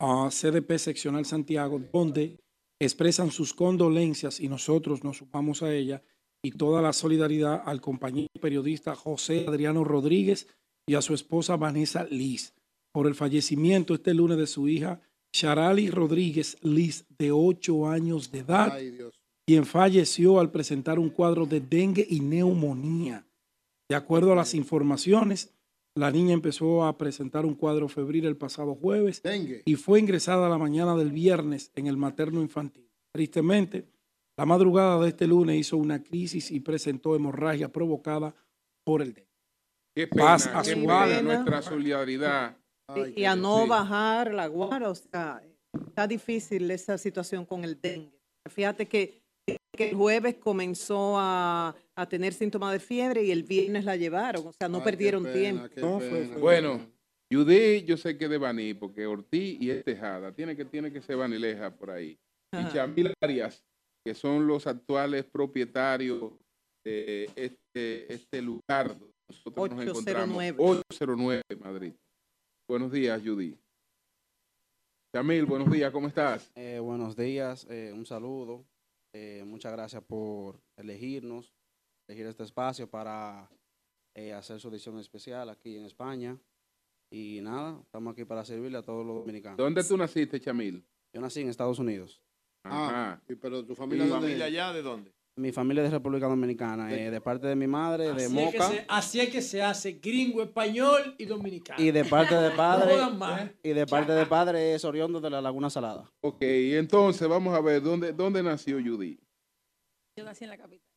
a 0.00 0.28
CDP 0.30 0.78
Seccional 0.78 1.24
Santiago, 1.26 1.80
donde 1.92 2.38
expresan 2.80 3.30
sus 3.30 3.54
condolencias 3.54 4.40
y 4.40 4.48
nosotros 4.48 5.04
nos 5.04 5.18
sumamos 5.18 5.62
a 5.62 5.74
ella 5.74 6.02
y 6.42 6.52
toda 6.52 6.80
la 6.80 6.92
solidaridad 6.92 7.62
al 7.64 7.80
compañero 7.80 8.28
periodista 8.40 8.94
José 8.94 9.44
Adriano 9.48 9.84
Rodríguez 9.84 10.48
y 10.86 10.94
a 10.94 11.02
su 11.02 11.14
esposa 11.14 11.56
Vanessa 11.56 12.04
Liz 12.04 12.54
por 12.92 13.06
el 13.06 13.14
fallecimiento 13.14 13.94
este 13.94 14.14
lunes 14.14 14.38
de 14.38 14.46
su 14.46 14.68
hija 14.68 15.00
Charali 15.32 15.90
Rodríguez 15.90 16.56
Liz, 16.62 17.06
de 17.18 17.32
8 17.32 17.88
años 17.88 18.30
de 18.30 18.38
edad 18.38 18.72
Ay, 18.72 18.98
quien 19.46 19.66
falleció 19.66 20.40
al 20.40 20.50
presentar 20.50 20.98
un 20.98 21.10
cuadro 21.10 21.46
de 21.46 21.60
dengue 21.60 22.06
y 22.08 22.20
neumonía. 22.20 23.26
De 23.88 23.96
acuerdo 23.96 24.32
a 24.32 24.36
las 24.36 24.54
informaciones, 24.54 25.57
la 25.98 26.10
niña 26.10 26.32
empezó 26.32 26.84
a 26.84 26.96
presentar 26.96 27.44
un 27.44 27.54
cuadro 27.54 27.88
febril 27.88 28.24
el 28.26 28.36
pasado 28.36 28.74
jueves 28.74 29.22
Dengue. 29.22 29.62
y 29.64 29.74
fue 29.74 30.00
ingresada 30.00 30.48
la 30.48 30.58
mañana 30.58 30.96
del 30.96 31.10
viernes 31.12 31.72
en 31.74 31.86
el 31.86 31.96
materno 31.96 32.40
infantil. 32.40 32.88
Tristemente, 33.12 33.88
la 34.36 34.46
madrugada 34.46 35.00
de 35.02 35.08
este 35.08 35.26
lunes 35.26 35.56
hizo 35.56 35.76
una 35.76 36.02
crisis 36.02 36.50
y 36.50 36.60
presentó 36.60 37.16
hemorragia 37.16 37.70
provocada 37.72 38.34
por 38.84 39.02
el 39.02 39.14
dengue. 39.14 39.28
Qué 39.94 40.06
pena, 40.06 40.24
Paz 40.24 40.46
a 40.46 40.62
qué 40.62 40.74
su 40.74 40.80
pena, 40.80 41.02
alma. 41.02 41.22
nuestra 41.34 41.62
solidaridad. 41.62 42.56
Ay, 42.86 43.14
y 43.16 43.24
a 43.24 43.34
no 43.34 43.64
sí. 43.64 43.68
bajar 43.68 44.32
la 44.32 44.46
guara, 44.46 44.90
o 44.90 44.94
sea, 44.94 45.42
está 45.88 46.06
difícil 46.06 46.70
esa 46.70 46.96
situación 46.96 47.44
con 47.44 47.64
el 47.64 47.80
dengue. 47.80 48.16
Fíjate 48.48 48.86
que, 48.86 49.20
que 49.78 49.90
el 49.90 49.94
jueves 49.96 50.34
comenzó 50.36 51.14
a, 51.18 51.74
a 51.94 52.08
tener 52.08 52.32
síntomas 52.34 52.72
de 52.72 52.80
fiebre 52.80 53.22
y 53.22 53.30
el 53.30 53.44
viernes 53.44 53.84
la 53.84 53.96
llevaron, 53.96 54.46
o 54.46 54.52
sea, 54.52 54.68
no 54.68 54.78
Ay, 54.78 54.82
qué 54.82 54.90
perdieron 54.90 55.22
pena, 55.22 55.34
tiempo. 55.34 55.68
qué 55.74 55.80
No, 55.80 55.98
fue- 56.00 56.08
pena. 56.10 56.32
fue- 56.34 56.40
Bueno, 56.42 56.80
Judy, 57.32 57.84
yo 57.84 57.96
sé 57.96 58.18
que 58.18 58.28
de 58.28 58.38
Baní, 58.38 58.74
porque 58.74 59.06
Ortiz 59.06 59.60
y 59.60 59.70
es 59.70 59.84
Tejada, 59.84 60.32
tiene 60.32 60.56
que, 60.56 60.64
tiene 60.64 60.92
que 60.92 61.00
ser 61.00 61.16
Banileja 61.16 61.74
por 61.74 61.90
ahí. 61.90 62.18
Y. 62.52 62.72
Chamil 62.72 63.12
Arias, 63.22 63.62
que 64.04 64.14
son 64.14 64.46
los 64.46 64.66
actuales 64.66 65.24
propietarios 65.26 66.32
de 66.84 67.30
este, 67.36 68.12
este 68.12 68.40
lugar 68.42 68.88
donde 68.98 69.12
nosotros 69.30 69.70
nos 69.70 69.82
encontramos. 69.86 70.36
809. 70.38 70.56
809 70.58 71.42
Madrid. 71.60 71.92
Buenos 72.68 72.90
días, 72.90 73.20
Judy. 73.24 73.54
Chamil, 75.14 75.44
buenos 75.46 75.70
días, 75.70 75.90
¿cómo 75.92 76.08
estás? 76.08 76.50
Eh, 76.54 76.78
buenos 76.80 77.16
días, 77.16 77.66
eh, 77.70 77.92
un 77.94 78.04
saludo. 78.06 78.64
Eh, 79.12 79.42
muchas 79.46 79.72
gracias 79.72 80.02
por 80.04 80.60
elegirnos, 80.76 81.54
elegir 82.06 82.26
este 82.26 82.42
espacio 82.44 82.88
para 82.88 83.50
eh, 84.14 84.32
hacer 84.32 84.60
su 84.60 84.68
edición 84.68 84.98
especial 84.98 85.48
aquí 85.48 85.76
en 85.76 85.84
España. 85.84 86.38
Y 87.10 87.40
nada, 87.40 87.80
estamos 87.82 88.12
aquí 88.12 88.24
para 88.24 88.44
servirle 88.44 88.78
a 88.78 88.82
todos 88.82 89.06
los 89.06 89.16
dominicanos. 89.16 89.56
¿Dónde 89.56 89.82
tú 89.82 89.96
naciste, 89.96 90.40
Chamil? 90.40 90.84
Yo 91.12 91.20
nací 91.20 91.40
en 91.40 91.48
Estados 91.48 91.78
Unidos. 91.78 92.20
Ah, 92.64 92.88
Ajá. 92.88 93.22
sí, 93.26 93.34
pero 93.34 93.64
tu 93.64 93.74
familia 93.74 94.04
¿Y 94.04 94.08
dónde 94.08 94.26
familia 94.26 94.44
allá 94.44 94.72
de 94.72 94.82
dónde? 94.82 95.14
Mi 95.38 95.52
familia 95.52 95.84
es 95.84 95.90
de 95.90 95.96
República 95.96 96.26
Dominicana, 96.26 96.92
eh, 96.92 97.10
de 97.12 97.20
parte 97.20 97.46
de 97.46 97.54
mi 97.54 97.68
madre, 97.68 98.12
de 98.12 98.24
Así 98.24 98.24
es, 98.24 98.50
que 98.50 98.58
Moca, 98.58 98.68
se, 98.68 98.84
así 98.88 99.20
es 99.20 99.30
que 99.30 99.40
se 99.40 99.62
hace 99.62 99.92
gringo, 99.92 100.42
español 100.42 101.14
y 101.16 101.26
dominicano. 101.26 101.80
y 101.80 101.92
de 101.92 102.04
parte 102.04 102.34
de 102.34 102.50
padre, 102.50 102.96
y 103.62 103.68
de 103.70 103.86
parte 103.86 104.12
de 104.12 104.26
padre 104.26 104.74
es 104.74 104.84
Oriondo 104.84 105.20
de 105.20 105.30
la 105.30 105.40
Laguna 105.40 105.70
Salada. 105.70 106.10
Ok, 106.22 106.42
entonces 106.42 107.28
vamos 107.28 107.54
a 107.54 107.60
ver, 107.60 107.80
¿dónde, 107.80 108.12
dónde 108.12 108.42
nació 108.42 108.78
Judy? 108.84 109.20
Yo 110.16 110.24
nací 110.24 110.42
en 110.42 110.50
la 110.50 110.58
capital. 110.58 110.88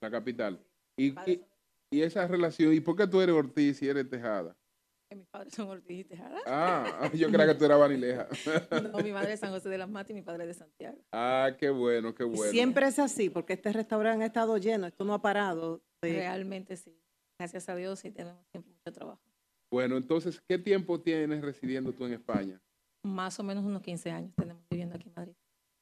La 0.00 0.10
capital. 0.10 0.64
Y, 0.96 1.08
y, 1.30 1.42
y 1.90 2.00
esa 2.00 2.26
relación, 2.26 2.72
¿y 2.72 2.80
por 2.80 2.96
qué 2.96 3.06
tú 3.06 3.20
eres 3.20 3.34
Ortiz 3.34 3.82
y 3.82 3.88
eres 3.88 4.08
Tejada? 4.08 4.56
Que 5.10 5.16
Mis 5.16 5.26
padres 5.26 5.52
son 5.52 5.68
Ortiz 5.68 5.98
y 6.00 6.04
Tejada. 6.04 6.38
Ah, 6.46 7.10
yo 7.12 7.28
creía 7.28 7.46
que 7.48 7.54
tú 7.56 7.64
eras 7.64 7.78
Vanileja. 7.80 8.28
No, 8.92 8.98
mi 8.98 9.12
madre 9.12 9.32
es 9.34 9.40
San 9.40 9.50
José 9.50 9.68
de 9.68 9.76
las 9.78 9.88
Matas 9.90 10.10
y 10.10 10.14
mi 10.14 10.22
padre 10.22 10.44
es 10.44 10.48
de 10.48 10.54
Santiago. 10.54 10.98
Ah, 11.12 11.50
qué 11.58 11.68
bueno, 11.70 12.14
qué 12.14 12.24
bueno. 12.24 12.50
Siempre 12.52 12.86
es 12.86 12.98
así, 12.98 13.28
porque 13.28 13.54
este 13.54 13.72
restaurante 13.72 14.22
ha 14.24 14.26
estado 14.28 14.56
lleno, 14.56 14.86
esto 14.86 15.04
no 15.04 15.12
ha 15.14 15.20
parado. 15.20 15.82
de- 16.02 16.12
Realmente 16.12 16.76
sí. 16.76 16.96
Gracias 17.38 17.68
a 17.68 17.74
Dios 17.74 17.98
sí 17.98 18.10
tenemos 18.10 18.46
siempre 18.52 18.72
mucho 18.72 18.92
trabajo. 18.92 19.20
Bueno, 19.72 19.96
entonces, 19.96 20.40
¿qué 20.48 20.58
tiempo 20.58 21.00
tienes 21.00 21.42
residiendo 21.42 21.92
tú 21.92 22.04
en 22.06 22.12
España? 22.14 22.60
Más 23.04 23.38
o 23.40 23.42
menos 23.42 23.64
unos 23.64 23.82
15 23.82 24.10
años 24.10 24.32
tenemos 24.36 24.62
viviendo 24.70 24.94
aquí 24.96 25.08
en 25.08 25.14
Madrid. 25.14 25.34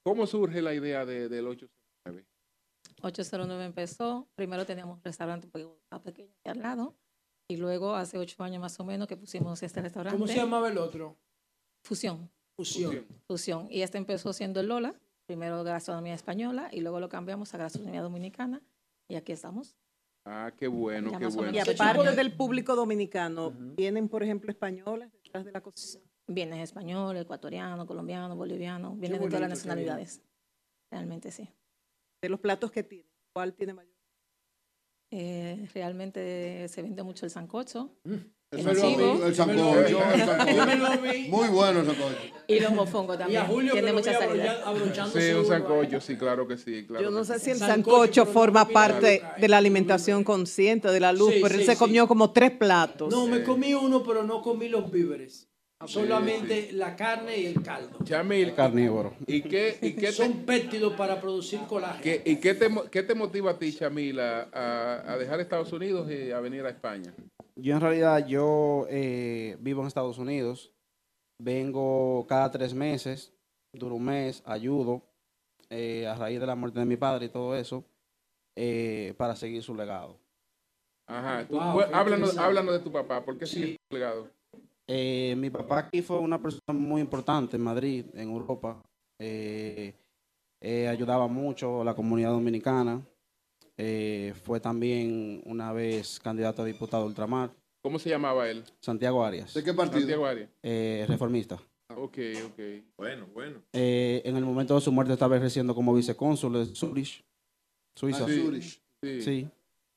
¿Cómo 0.04 0.26
surge 0.26 0.62
la 0.62 0.72
idea 0.74 1.04
de, 1.04 1.28
del 1.28 1.46
809? 1.46 2.26
809 3.02 3.64
empezó. 3.64 4.28
Primero 4.34 4.64
teníamos 4.64 4.96
un 4.98 5.04
restaurante 5.04 5.46
un 5.46 5.50
poco 5.52 5.80
más 5.90 6.00
pequeño 6.00 6.30
aquí 6.40 6.50
al 6.50 6.62
lado. 6.62 6.96
Y 7.50 7.56
luego, 7.56 7.94
hace 7.94 8.18
ocho 8.18 8.42
años 8.42 8.60
más 8.60 8.78
o 8.78 8.84
menos, 8.84 9.08
que 9.08 9.16
pusimos 9.16 9.62
este 9.62 9.80
restaurante. 9.80 10.18
¿Cómo 10.18 10.26
se 10.26 10.36
llamaba 10.36 10.68
el 10.68 10.76
otro? 10.76 11.16
Fusión. 11.82 12.30
Fusión. 12.54 13.06
Fusión. 13.26 13.68
Y 13.70 13.80
este 13.80 13.96
empezó 13.96 14.34
siendo 14.34 14.60
el 14.60 14.68
Lola. 14.68 14.94
Primero 15.26 15.62
gastronomía 15.62 16.14
española 16.14 16.68
y 16.72 16.80
luego 16.80 17.00
lo 17.00 17.08
cambiamos 17.08 17.52
a 17.54 17.58
gastronomía 17.58 18.02
dominicana. 18.02 18.62
Y 19.08 19.14
aquí 19.14 19.32
estamos. 19.32 19.76
Ah, 20.24 20.52
qué 20.56 20.68
bueno, 20.68 21.10
Ya 21.12 21.18
qué 21.18 21.26
bueno. 21.26 21.52
Y 21.52 21.58
aparte 21.58 22.16
del 22.16 22.34
público 22.34 22.76
dominicano, 22.76 23.50
vienen, 23.50 24.08
por 24.08 24.22
ejemplo, 24.22 24.50
españoles 24.50 25.10
detrás 25.12 25.44
de 25.44 25.52
la 25.52 25.62
cocina. 25.62 26.04
Vienen 26.26 26.60
español, 26.60 27.16
ecuatoriano, 27.16 27.86
colombiano, 27.86 28.36
boliviano. 28.36 28.94
Vienen 28.96 29.20
de 29.20 29.26
todas 29.26 29.40
las 29.40 29.50
nacionalidades. 29.50 30.20
Realmente 30.90 31.30
sí. 31.30 31.48
De 32.20 32.28
los 32.28 32.40
platos 32.40 32.70
que 32.70 32.82
tienen, 32.82 33.10
¿cuál 33.32 33.54
tiene 33.54 33.72
mayor? 33.72 33.97
Eh, 35.10 35.66
realmente 35.74 36.68
se 36.68 36.82
vende 36.82 37.02
mucho 37.02 37.24
el 37.24 37.30
sancocho. 37.30 37.90
Chivo. 38.50 39.26
el 39.26 39.34
sancocho, 39.34 40.14
el 40.14 40.24
sancocho. 40.24 41.28
Muy 41.28 41.48
bueno 41.48 41.80
el 41.80 41.86
sancocho. 41.86 42.16
Y 42.46 42.60
los 42.60 42.72
mofongos 42.72 43.18
también. 43.18 43.44
Tiene 43.72 43.92
mucha 43.92 44.18
salida. 44.18 44.64
Sí, 45.12 45.30
un 45.32 45.46
sancocho, 45.46 46.00
sí, 46.00 46.16
claro 46.16 46.48
que 46.48 46.56
sí. 46.56 46.86
Claro 46.86 47.04
Yo 47.04 47.10
no 47.10 47.24
sé 47.24 47.38
sí. 47.38 47.46
si 47.46 47.50
el 47.52 47.58
sancocho 47.58 48.24
forma 48.26 48.66
parte 48.68 49.22
de 49.38 49.48
la 49.48 49.58
alimentación 49.58 50.24
consciente 50.24 50.88
de 50.88 51.00
la 51.00 51.12
luz, 51.12 51.34
Sí, 51.34 51.40
pero 51.42 51.54
él 51.54 51.60
sí, 51.60 51.66
se 51.66 51.72
sí. 51.72 51.78
comió 51.78 52.08
como 52.08 52.32
tres 52.32 52.50
platos. 52.52 53.12
No, 53.12 53.26
me 53.26 53.42
comí 53.42 53.74
uno, 53.74 54.02
pero 54.02 54.22
no 54.22 54.40
comí 54.40 54.68
los 54.68 54.90
víveres. 54.90 55.47
Solamente 55.86 56.72
la 56.72 56.96
carne 56.96 57.38
y 57.38 57.46
el 57.46 57.62
caldo. 57.62 57.98
Chamil, 58.04 58.52
Carnívoro. 58.54 59.14
¿y 59.26 59.42
qué, 59.42 59.78
y 59.80 59.92
qué 59.92 60.10
Son 60.10 60.44
péptidos 60.44 60.94
para 60.94 61.20
producir 61.20 61.60
colágeno. 61.68 62.02
qué- 62.02 62.22
y 62.24 62.36
qué 62.36 62.54
te, 62.54 62.68
qué 62.90 63.02
te 63.04 63.14
motiva 63.14 63.52
a 63.52 63.58
ti, 63.58 63.72
Chamil, 63.72 64.18
a, 64.18 65.16
dejar 65.18 65.40
Estados 65.40 65.72
Unidos 65.72 66.10
y 66.10 66.32
a 66.32 66.40
venir 66.40 66.64
a 66.66 66.70
España? 66.70 67.14
Yo 67.54 67.74
en 67.74 67.80
realidad 67.80 68.26
yo 68.26 68.86
eh, 68.90 69.56
vivo 69.60 69.82
en 69.82 69.86
Estados 69.88 70.18
Unidos, 70.18 70.72
vengo 71.40 72.26
cada 72.28 72.50
tres 72.50 72.74
meses, 72.74 73.32
duro 73.72 73.94
un 73.94 74.04
mes, 74.04 74.42
ayudo 74.46 75.02
eh, 75.70 76.06
a 76.08 76.14
raíz 76.16 76.40
de 76.40 76.46
la 76.46 76.56
muerte 76.56 76.80
de 76.80 76.86
mi 76.86 76.96
padre 76.96 77.26
y 77.26 77.28
todo 77.28 77.54
eso, 77.56 77.84
eh, 78.56 79.14
para 79.16 79.36
seguir 79.36 79.62
su 79.62 79.74
legado. 79.76 80.18
Ajá, 81.06 81.46
tú, 81.48 81.54
Wow, 81.56 81.72
pues, 81.72 81.88
háblanos, 81.92 82.74
de 82.74 82.80
tu 82.80 82.90
papá, 82.92 83.24
¿por 83.24 83.38
qué 83.38 83.46
sigue 83.46 83.76
tu 83.88 83.96
legado? 83.96 84.28
Eh, 84.90 85.34
mi 85.36 85.50
papá 85.50 85.80
aquí 85.80 86.00
fue 86.00 86.18
una 86.18 86.40
persona 86.40 86.72
muy 86.72 87.02
importante 87.02 87.56
en 87.56 87.62
Madrid, 87.62 88.06
en 88.14 88.30
Europa. 88.30 88.82
Eh, 89.18 89.94
eh, 90.62 90.88
ayudaba 90.88 91.28
mucho 91.28 91.82
a 91.82 91.84
la 91.84 91.94
comunidad 91.94 92.30
dominicana. 92.30 93.06
Eh, 93.76 94.32
fue 94.44 94.60
también 94.60 95.42
una 95.44 95.72
vez 95.72 96.18
candidato 96.18 96.62
a 96.62 96.64
diputado 96.64 97.02
de 97.02 97.10
ultramar. 97.10 97.54
¿Cómo 97.82 97.98
se 97.98 98.08
llamaba 98.08 98.48
él? 98.48 98.64
Santiago 98.80 99.22
Arias. 99.22 99.52
¿De 99.52 99.62
qué 99.62 99.74
partido? 99.74 100.00
Santiago 100.00 100.26
Arias. 100.26 100.48
Eh, 100.62 101.04
reformista. 101.06 101.56
Ok, 101.94 102.18
ok. 102.46 102.60
Bueno, 102.96 103.26
bueno. 103.34 103.62
Eh, 103.74 104.22
en 104.24 104.36
el 104.36 104.44
momento 104.44 104.74
de 104.74 104.80
su 104.80 104.90
muerte 104.90 105.12
estaba 105.12 105.36
ejerciendo 105.36 105.74
como 105.74 105.94
vicecónsul 105.94 106.56
en 106.56 106.74
Zurich, 106.74 107.24
Suiza. 107.94 108.24
Ah, 108.24 108.28
Zurich. 108.28 108.82
Sí. 109.02 109.20
Sí. 109.20 109.48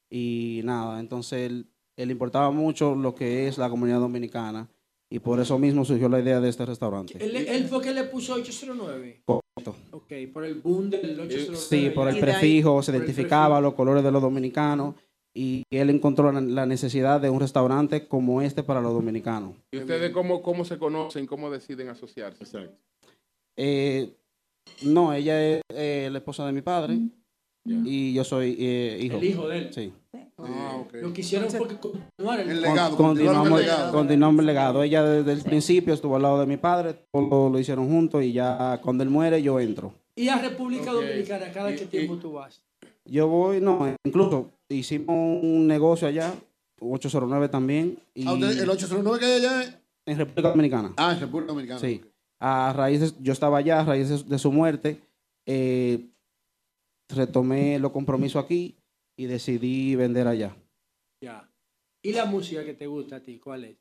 Y 0.09 0.61
nada, 0.65 0.99
entonces 0.99 1.49
él, 1.49 1.67
él 1.95 2.11
importaba 2.11 2.51
mucho 2.51 2.93
lo 2.93 3.15
que 3.15 3.47
es 3.47 3.57
la 3.57 3.69
comunidad 3.69 3.99
dominicana 3.99 4.69
y 5.11 5.19
por 5.19 5.41
eso 5.41 5.59
mismo 5.59 5.83
surgió 5.83 6.07
la 6.07 6.21
idea 6.21 6.39
de 6.39 6.47
este 6.47 6.65
restaurante. 6.65 7.23
Él, 7.23 7.35
él 7.35 7.65
fue 7.65 7.81
que 7.81 7.91
le 7.91 8.05
puso 8.05 8.33
809. 8.33 9.23
Correcto. 9.25 9.75
Ok, 9.91 10.13
por 10.31 10.45
el 10.45 10.55
boom 10.55 10.89
del 10.89 11.19
809. 11.19 11.57
Sí, 11.57 11.89
por 11.89 12.07
el 12.07 12.15
ahí- 12.15 12.21
prefijo, 12.21 12.81
se 12.81 12.91
identificaba 12.93 13.59
los 13.59 13.73
colores 13.73 14.05
de 14.05 14.11
los 14.11 14.21
dominicanos 14.21 14.95
y 15.35 15.63
él 15.69 15.89
encontró 15.89 16.31
la, 16.31 16.65
necesidad 16.65 17.19
de 17.19 17.29
un 17.29 17.41
restaurante 17.41 18.07
como 18.07 18.41
este 18.41 18.63
para 18.63 18.79
los 18.79 18.93
dominicanos. 18.93 19.55
¿Y 19.73 19.79
ustedes 19.79 20.11
cómo, 20.11 20.41
cómo 20.41 20.63
se 20.63 20.77
conocen, 20.77 21.27
cómo 21.27 21.51
deciden 21.51 21.89
asociarse? 21.89 22.69
Eh, 23.57 24.13
no, 24.83 25.13
ella 25.13 25.43
es 25.45 25.61
eh, 25.73 26.07
la 26.09 26.19
esposa 26.19 26.45
de 26.45 26.53
mi 26.53 26.61
padre 26.61 26.97
y 27.65 28.13
yo 28.13 28.23
soy 28.23 28.55
eh, 28.57 28.97
hijo. 29.01 29.17
El 29.17 29.23
hijo 29.25 29.47
de 29.49 29.57
él. 29.57 29.73
Sí. 29.73 29.93
Ah, 30.47 30.83
Lo 31.01 31.13
que 31.13 31.21
hicieron 31.21 31.49
fue 31.49 31.67
que 31.67 31.77
continuar 31.77 32.39
el, 32.39 32.49
El 32.49 32.61
legado, 32.61 32.95
Con- 32.97 33.07
continuaron 33.07 33.41
el 33.45 33.49
continuamos, 33.51 33.61
legado. 33.61 33.91
continuamos 33.91 34.39
el 34.39 34.45
legado. 34.45 34.83
Ella 34.83 35.03
desde 35.03 35.31
el 35.33 35.41
principio 35.43 35.93
estuvo 35.93 36.15
al 36.15 36.21
lado 36.21 36.39
de 36.39 36.45
mi 36.47 36.57
padre, 36.57 36.95
todo 37.11 37.49
lo 37.49 37.59
hicieron 37.59 37.87
juntos 37.89 38.23
y 38.23 38.33
ya 38.33 38.79
cuando 38.83 39.03
él 39.03 39.09
muere 39.09 39.41
yo 39.41 39.59
entro. 39.59 39.93
Y 40.15 40.27
a 40.27 40.37
República. 40.39 40.91
Dominicana, 40.91 41.51
¿cada 41.51 41.71
Y- 41.71 41.75
qué 41.75 41.83
y- 41.83 41.87
tiempo 41.87 42.17
tú 42.17 42.33
vas? 42.33 42.61
Yo 43.05 43.27
voy, 43.27 43.59
no, 43.61 43.95
incluso 44.05 44.49
hicimos 44.69 45.09
un 45.43 45.65
negocio 45.67 46.07
allá, 46.07 46.33
809 46.79 47.49
también, 47.49 47.97
y 48.13 48.27
Ah, 48.27 48.33
usted- 48.33 48.59
el 48.61 48.69
809 48.69 49.19
que 49.19 49.25
hay 49.25 49.33
allá 49.45 49.61
es- 49.63 49.77
en 50.05 50.17
República 50.17 50.49
Dominicana. 50.49 50.93
Ah, 50.97 51.13
en 51.13 51.19
República 51.19 51.51
Dominicana. 51.53 51.79
Sí. 51.79 52.01
A 52.39 52.73
raíz 52.75 52.99
de, 53.01 53.11
yo 53.21 53.33
estaba 53.33 53.57
allá, 53.59 53.81
a 53.81 53.85
raíz 53.85 54.09
de, 54.09 54.23
de 54.23 54.39
su 54.39 54.51
muerte, 54.51 54.99
eh, 55.45 56.07
retomé 57.09 57.77
los 57.79 57.91
compromisos 57.91 58.43
aquí 58.43 58.75
y 59.17 59.25
decidí 59.25 59.95
vender 59.95 60.27
allá. 60.27 60.55
Ya. 61.23 61.49
¿Y 62.03 62.13
la 62.13 62.25
música 62.25 62.63
que 62.65 62.73
te 62.73 62.87
gusta 62.87 63.17
a 63.17 63.19
ti? 63.23 63.39
¿Cuál 63.39 63.65
es? 63.65 63.77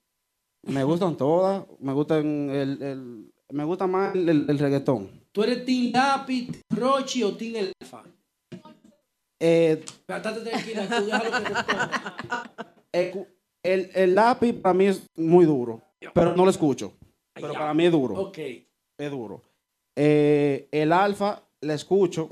Me 0.63 0.85
gustan 0.85 1.17
todas, 1.17 1.65
me 1.79 1.93
gustan 1.93 2.51
el, 2.51 2.83
el- 2.83 3.33
me 3.53 3.65
gusta 3.65 3.87
más 3.87 4.15
el, 4.15 4.59
reggaetón. 4.59 5.11
¿Tú 5.33 5.43
eres 5.43 5.65
Team 5.65 5.91
Lápiz, 5.93 6.49
Rochi 6.71 7.23
o 7.23 7.37
Team 7.37 7.57
El 7.57 7.73
Alfa? 7.81 8.05
Eh, 9.41 9.83
Pero 10.07 10.17
estate 10.19 10.41
tranquila, 10.41 10.87
tú 10.87 11.05
déjalo 11.07 11.31
que 11.31 11.49
responda. 11.55 12.75
el, 13.63 13.91
el- 13.95 14.15
lápiz 14.15 14.53
para 14.53 14.75
mí 14.75 14.87
es 14.87 15.07
muy 15.17 15.47
duro, 15.47 15.83
pero 16.15 16.37
no 16.37 16.45
lo 16.45 16.51
escucho. 16.51 16.93
Pero 17.35 17.55
para 17.55 17.73
mí 17.73 17.87
es 17.87 17.93
duro. 17.93 18.15
Ok. 18.21 18.39
Es 18.99 19.11
duro. 19.11 19.43
Eh, 19.97 20.69
el 20.73 20.93
alfa, 20.93 21.43
le 21.63 21.75
escucho. 21.75 22.29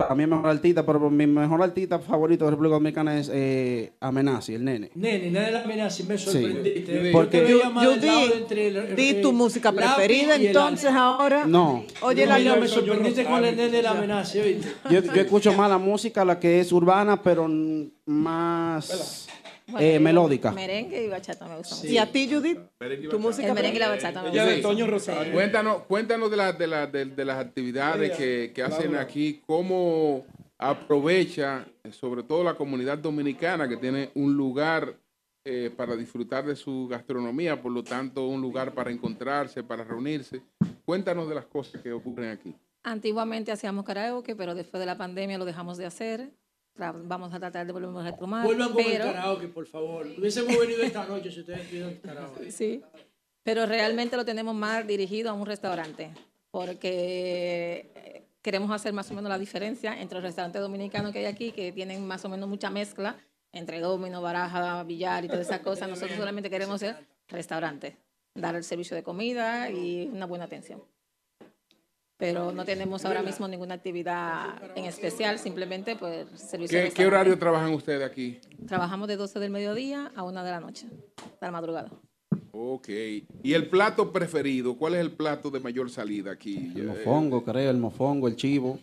Para 0.00 0.14
mí 0.14 0.22
es 0.22 0.28
mejor 0.30 0.46
artista, 0.48 0.86
pero 0.86 1.10
mi 1.10 1.26
mejor 1.26 1.62
artista 1.62 1.98
favorito 1.98 2.46
de 2.46 2.50
República 2.52 2.74
Dominicana 2.74 3.18
es 3.18 3.30
eh, 3.32 3.92
Amenazi, 4.00 4.54
el 4.54 4.64
nene. 4.64 4.90
Nene, 4.94 5.26
nene 5.30 5.40
de 5.40 5.50
la 5.52 5.62
amenaza, 5.62 6.02
me 6.08 6.16
Sí. 6.16 6.24
sorprendiste. 6.30 7.10
Porque- 7.12 7.46
Yo 7.46 7.60
Yo 7.82 7.94
di- 7.96 8.00
de 8.00 8.34
entre 8.38 8.66
el- 8.68 8.96
Di 8.96 9.08
el- 9.10 9.20
tu 9.20 9.32
música 9.34 9.70
preferida, 9.72 10.36
entonces 10.36 10.90
ahora. 10.90 11.44
No. 11.46 11.84
Oye, 12.00 12.24
No, 12.24 12.32
la 12.32 12.38
mira, 12.38 12.56
me 12.56 12.66
sorprendiste 12.68 13.24
con 13.24 13.44
el 13.44 13.56
nene 13.56 13.68
de 13.70 13.82
¿oíste? 14.42 14.68
Yo, 14.90 15.00
yo 15.02 15.20
escucho 15.20 15.52
más 15.52 15.68
la 15.68 15.76
música, 15.78 16.24
la 16.24 16.38
que 16.40 16.60
es 16.60 16.72
urbana, 16.72 17.22
pero 17.22 17.46
más 18.06 19.28
Bueno, 19.70 19.86
eh, 19.86 19.98
melódica. 20.00 20.50
Merengue 20.52 21.04
y 21.04 21.08
bachata 21.08 21.46
me 21.46 21.56
gustan 21.58 21.78
mucho. 21.78 21.90
¿Y 21.90 21.98
a 21.98 22.10
ti, 22.10 22.28
Judith? 22.32 22.58
Tu 23.10 23.18
música 23.18 23.48
El 23.48 23.54
merengue 23.54 23.76
y 23.76 23.80
la 23.80 23.88
bachata 23.88 24.22
me 24.22 24.30
Ella 24.30 24.44
gustan. 24.54 24.76
de 24.76 24.84
mucho. 24.84 24.98
Sí. 25.00 25.12
Cuéntanos, 25.32 25.82
cuéntanos 25.82 26.30
de, 26.30 26.36
la- 26.36 26.52
de, 26.52 26.66
la- 26.66 26.86
de- 26.86 27.04
de 27.06 27.24
las 27.24 27.38
actividades 27.38 28.16
que, 28.16 28.52
que 28.54 28.62
hacen 28.62 28.96
aquí, 28.96 29.42
cómo 29.46 30.24
aprovecha, 30.58 31.66
sobre 31.90 32.22
todo 32.22 32.44
la 32.44 32.54
comunidad 32.54 32.98
dominicana, 32.98 33.68
que 33.68 33.76
tiene 33.76 34.10
un 34.14 34.34
lugar 34.36 34.94
eh, 35.44 35.70
para 35.74 35.96
disfrutar 35.96 36.44
de 36.46 36.54
su 36.54 36.86
gastronomía, 36.88 37.60
por 37.62 37.72
lo 37.72 37.82
tanto, 37.82 38.26
un 38.26 38.40
lugar 38.42 38.72
para 38.74 38.90
encontrarse, 38.90 39.62
para 39.62 39.84
reunirse. 39.84 40.42
Cuéntanos 40.84 41.28
de 41.28 41.34
las 41.34 41.46
cosas 41.46 41.80
que 41.80 41.92
ocurren 41.92 42.30
aquí. 42.30 42.54
Antiguamente 42.82 43.50
hacíamos 43.52 43.84
karaoke, 43.84 44.36
pero 44.36 44.54
después 44.54 44.80
de 44.80 44.86
la 44.86 44.98
pandemia 44.98 45.38
lo 45.38 45.44
dejamos 45.44 45.78
de 45.78 45.86
hacer. 45.86 46.30
Vamos 46.76 47.32
a 47.34 47.38
tratar 47.38 47.66
de 47.66 47.72
volver 47.72 47.90
a 47.96 48.10
retomar. 48.10 48.44
Vuelvan 48.44 48.72
con 48.72 48.82
pero, 48.84 49.04
el 49.04 49.12
karaoke, 49.12 49.48
por 49.48 49.66
favor. 49.66 50.06
Hubiésemos 50.18 50.58
venido 50.58 50.82
esta 50.82 51.04
noche 51.04 51.30
si 51.30 51.40
ustedes 51.40 51.66
pidieron 51.66 51.94
karaoke. 51.96 52.50
Sí, 52.50 52.82
pero 53.42 53.66
realmente 53.66 54.16
lo 54.16 54.24
tenemos 54.24 54.54
más 54.54 54.86
dirigido 54.86 55.30
a 55.30 55.32
un 55.34 55.46
restaurante, 55.46 56.10
porque 56.50 57.90
eh, 57.94 58.26
queremos 58.42 58.70
hacer 58.70 58.92
más 58.92 59.10
o 59.10 59.14
menos 59.14 59.28
la 59.28 59.38
diferencia 59.38 60.00
entre 60.00 60.16
los 60.16 60.24
restaurantes 60.24 60.60
dominicanos 60.60 61.12
que 61.12 61.20
hay 61.20 61.26
aquí, 61.26 61.52
que 61.52 61.72
tienen 61.72 62.06
más 62.06 62.24
o 62.24 62.28
menos 62.28 62.48
mucha 62.48 62.70
mezcla 62.70 63.16
entre 63.52 63.80
domino, 63.80 64.22
baraja, 64.22 64.82
billar 64.84 65.24
y 65.24 65.28
todas 65.28 65.46
esas 65.46 65.60
cosas. 65.60 65.88
Nosotros 65.88 66.16
solamente 66.16 66.50
queremos 66.50 66.80
ser 66.80 66.96
restaurante, 67.28 67.96
dar 68.34 68.54
el 68.54 68.64
servicio 68.64 68.96
de 68.96 69.02
comida 69.02 69.70
y 69.70 70.08
una 70.12 70.26
buena 70.26 70.44
atención. 70.44 70.82
Pero 72.20 72.52
no 72.52 72.64
tenemos 72.66 73.04
ahora 73.06 73.22
mismo 73.22 73.48
ninguna 73.48 73.74
actividad 73.74 74.60
en 74.76 74.84
especial, 74.84 75.38
simplemente 75.38 75.96
pues 75.96 76.28
servicio 76.34 76.78
de 76.78 76.88
¿Qué, 76.88 76.94
qué 76.94 77.06
horario 77.06 77.36
trabajan 77.38 77.72
ustedes 77.72 78.04
aquí? 78.04 78.38
Trabajamos 78.68 79.08
de 79.08 79.16
12 79.16 79.40
del 79.40 79.50
mediodía 79.50 80.12
a 80.14 80.22
1 80.22 80.44
de 80.44 80.50
la 80.50 80.60
noche, 80.60 80.86
de 80.86 81.40
la 81.40 81.50
madrugada. 81.50 81.90
Ok. 82.52 82.88
¿Y 83.42 83.54
el 83.54 83.68
plato 83.70 84.12
preferido? 84.12 84.76
¿Cuál 84.76 84.94
es 84.94 85.00
el 85.00 85.12
plato 85.12 85.50
de 85.50 85.60
mayor 85.60 85.88
salida 85.88 86.30
aquí? 86.30 86.72
El 86.76 86.88
mofongo, 86.88 87.42
creo, 87.42 87.70
el 87.70 87.78
mofongo, 87.78 88.28
el 88.28 88.36
chivo. 88.36 88.78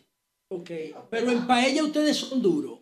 Ok. 0.49 0.71
Pero 1.11 1.31
en 1.31 1.45
paella 1.45 1.83
ustedes 1.83 2.17
son 2.17 2.41
duros. 2.41 2.79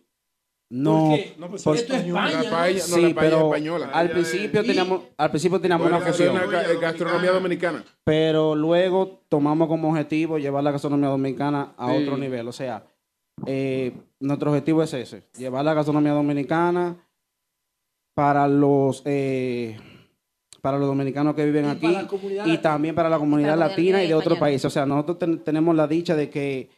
No, 0.68 1.10
Porque- 1.10 1.34
no, 1.38 1.48
pues, 1.48 1.60
esto 1.64 1.94
es 1.94 2.04
España, 2.06 2.42
La 2.42 2.50
paella- 2.50 2.82
¿no? 2.88 2.96
no, 2.96 3.02
la 3.02 3.08
sí, 3.08 3.14
paella 3.14 3.14
pero 3.20 3.46
española. 3.46 3.90
al 3.92 4.10
principio 4.10 4.62
Y- 4.62 4.66
teníamos, 4.66 5.00
al 5.16 5.30
principio 5.30 5.60
teníamos 5.60 5.86
una 5.86 6.00
fusión. 6.00 6.34
gastronomía 6.80 7.30
dominicana. 7.30 7.84
Pero 8.02 8.54
luego 8.56 9.20
tomamos 9.28 9.68
como 9.68 9.90
objetivo 9.90 10.38
llevar 10.38 10.64
la 10.64 10.72
gastronomía 10.72 11.08
dominicana 11.08 11.72
a 11.76 11.92
Sí. 11.94 12.02
otro 12.02 12.16
nivel. 12.16 12.48
O 12.48 12.52
sea, 12.52 12.82
eh, 13.46 13.92
nuestro 14.18 14.50
objetivo 14.50 14.82
es 14.82 14.92
ese, 14.94 15.22
llevar 15.38 15.64
la 15.64 15.74
gastronomía 15.74 16.12
dominicana 16.12 16.96
para 18.14 18.48
los 18.48 19.02
eh, 19.04 19.76
para 20.62 20.78
los 20.78 20.88
dominicanos 20.88 21.36
que 21.36 21.44
viven 21.44 21.66
Y 21.66 21.68
aquí 21.68 21.86
para 21.86 22.02
la 22.02 22.08
comunidad 22.08 22.46
y 22.46 22.58
también 22.58 22.94
para 22.96 23.08
la 23.08 23.18
comunidad 23.18 23.50
Para 23.50 23.60
la 23.60 23.68
latina 23.68 24.02
y 24.02 24.08
de 24.08 24.14
otros 24.14 24.36
países. 24.36 24.64
O 24.64 24.70
sea, 24.70 24.84
nosotros 24.84 25.18
ten- 25.20 25.38
tenemos 25.44 25.76
la 25.76 25.86
dicha 25.86 26.16
de 26.16 26.28
que 26.28 26.70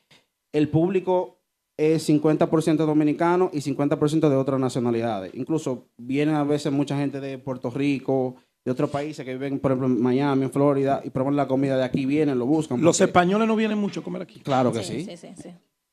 el 0.53 0.69
público 0.69 1.38
es 1.79 2.09
50% 2.09 2.77
dominicano 2.85 3.51
y 3.53 3.59
50% 3.61 4.29
de 4.29 4.37
otras 4.37 4.59
nacionalidades. 4.61 5.33
Incluso 5.35 5.87
vienen 5.97 6.35
a 6.35 6.43
veces 6.45 6.73
mucha 6.73 6.99
gente 6.99 7.21
de 7.21 7.39
Puerto 7.39 7.71
Rico, 7.71 8.35
de 8.65 8.73
otros 8.73 8.91
países 8.91 9.25
que 9.25 9.33
viven, 9.33 9.61
por 9.61 9.71
ejemplo, 9.71 9.87
en 9.87 10.03
Miami, 10.03 10.43
en 10.45 10.51
Florida, 10.51 11.01
y 11.05 11.11
prueban 11.11 11.37
la 11.37 11.47
comida 11.49 11.77
de 11.77 11.85
aquí, 11.85 12.05
vienen, 12.05 12.39
lo 12.39 12.47
buscan. 12.47 12.83
Los 12.83 12.99
porque- 12.99 13.09
españoles 13.11 13.47
no 13.49 13.55
vienen 13.57 13.79
mucho 13.79 14.01
a 14.01 14.03
comer 14.03 14.23
aquí. 14.23 14.41
Claro 14.41 14.73
que 14.73 14.83
sí. 14.83 15.05
Sí, 15.05 15.17
sí, 15.17 15.29
sí. 15.41 15.51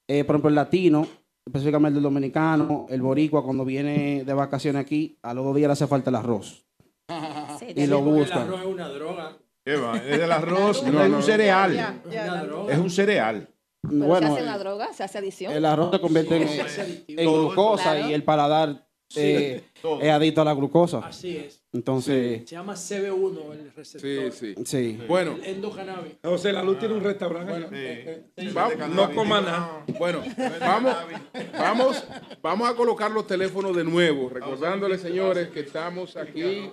Eh, 0.07 0.23
por 0.23 0.35
ejemplo, 0.35 0.49
el 0.49 0.55
latino, 0.55 1.07
específicamente 1.45 1.97
el 1.97 2.03
dominicano, 2.03 2.87
el 2.89 3.01
boricua, 3.01 3.43
cuando 3.43 3.63
viene 3.63 4.23
de 4.25 4.33
vacaciones 4.33 4.81
aquí, 4.81 5.17
a 5.21 5.33
los 5.33 5.45
dos 5.45 5.55
días 5.55 5.67
le 5.69 5.73
hace 5.73 5.87
falta 5.87 6.09
el 6.09 6.15
arroz. 6.15 6.65
y 7.75 7.85
lo 7.85 8.01
buscan. 8.01 8.51
es 8.53 8.65
una 8.65 8.89
droga. 8.89 9.37
¿Qué 9.63 9.75
va? 9.77 9.97
Es 9.97 10.19
el 10.19 10.31
arroz, 10.31 10.83
No, 10.83 10.91
no, 10.93 11.03
es 11.05 11.11
un 11.13 11.23
cereal. 11.23 11.73
Ya, 11.73 12.01
ya. 12.11 12.45
Es 12.69 12.77
un 12.79 12.89
cereal. 12.89 13.47
Pero 13.89 14.05
Bueno, 14.05 14.27
se 14.27 14.33
hace 14.33 14.43
una 14.43 14.57
droga, 14.57 14.93
se 14.93 15.03
hace 15.03 15.17
adicción. 15.17 15.53
el 15.53 15.65
arroz 15.65 15.91
se 15.91 15.99
convierte 15.99 16.35
en, 16.37 17.19
en 17.19 17.31
glucosa 17.33 17.93
Claro. 17.95 18.09
y 18.09 18.13
el 18.13 18.23
paladar 18.23 18.81
Sí, 19.07 19.19
eh, 19.21 19.63
es 20.01 20.09
adicto 20.09 20.41
a 20.41 20.45
la 20.45 20.53
glucosa. 20.55 20.97
Así 20.97 21.37
es. 21.37 21.63
Entonces, 21.71 22.41
Se 22.49 22.55
llama 22.55 22.73
CB1 22.73 23.51
el 23.53 23.71
receptor. 23.75 24.31
Sí, 24.33 24.55
sí. 24.55 24.65
sí. 24.65 24.99
Bueno, 25.07 25.35
El 25.43 25.55
endocannabis. 25.57 26.13
José 26.23 26.51
La 26.51 26.63
Luz 26.63 26.79
tiene 26.79 26.95
un 26.95 27.03
restaurante. 27.03 27.53
allá. 27.53 28.51
Va- 28.51 28.87
no 28.87 29.13
coma 29.13 29.41
nada. 29.41 29.85
Bueno, 29.99 30.23
vamos, 30.59 30.95
vamos, 31.53 32.03
vamos 32.41 32.67
a 32.69 32.75
colocar 32.75 33.11
los 33.11 33.27
teléfonos 33.27 33.75
de 33.75 33.83
nuevo, 33.83 34.27
recordándole, 34.29 34.97
señores, 34.97 35.49
que 35.49 35.59
estamos 35.59 36.17
aquí 36.17 36.71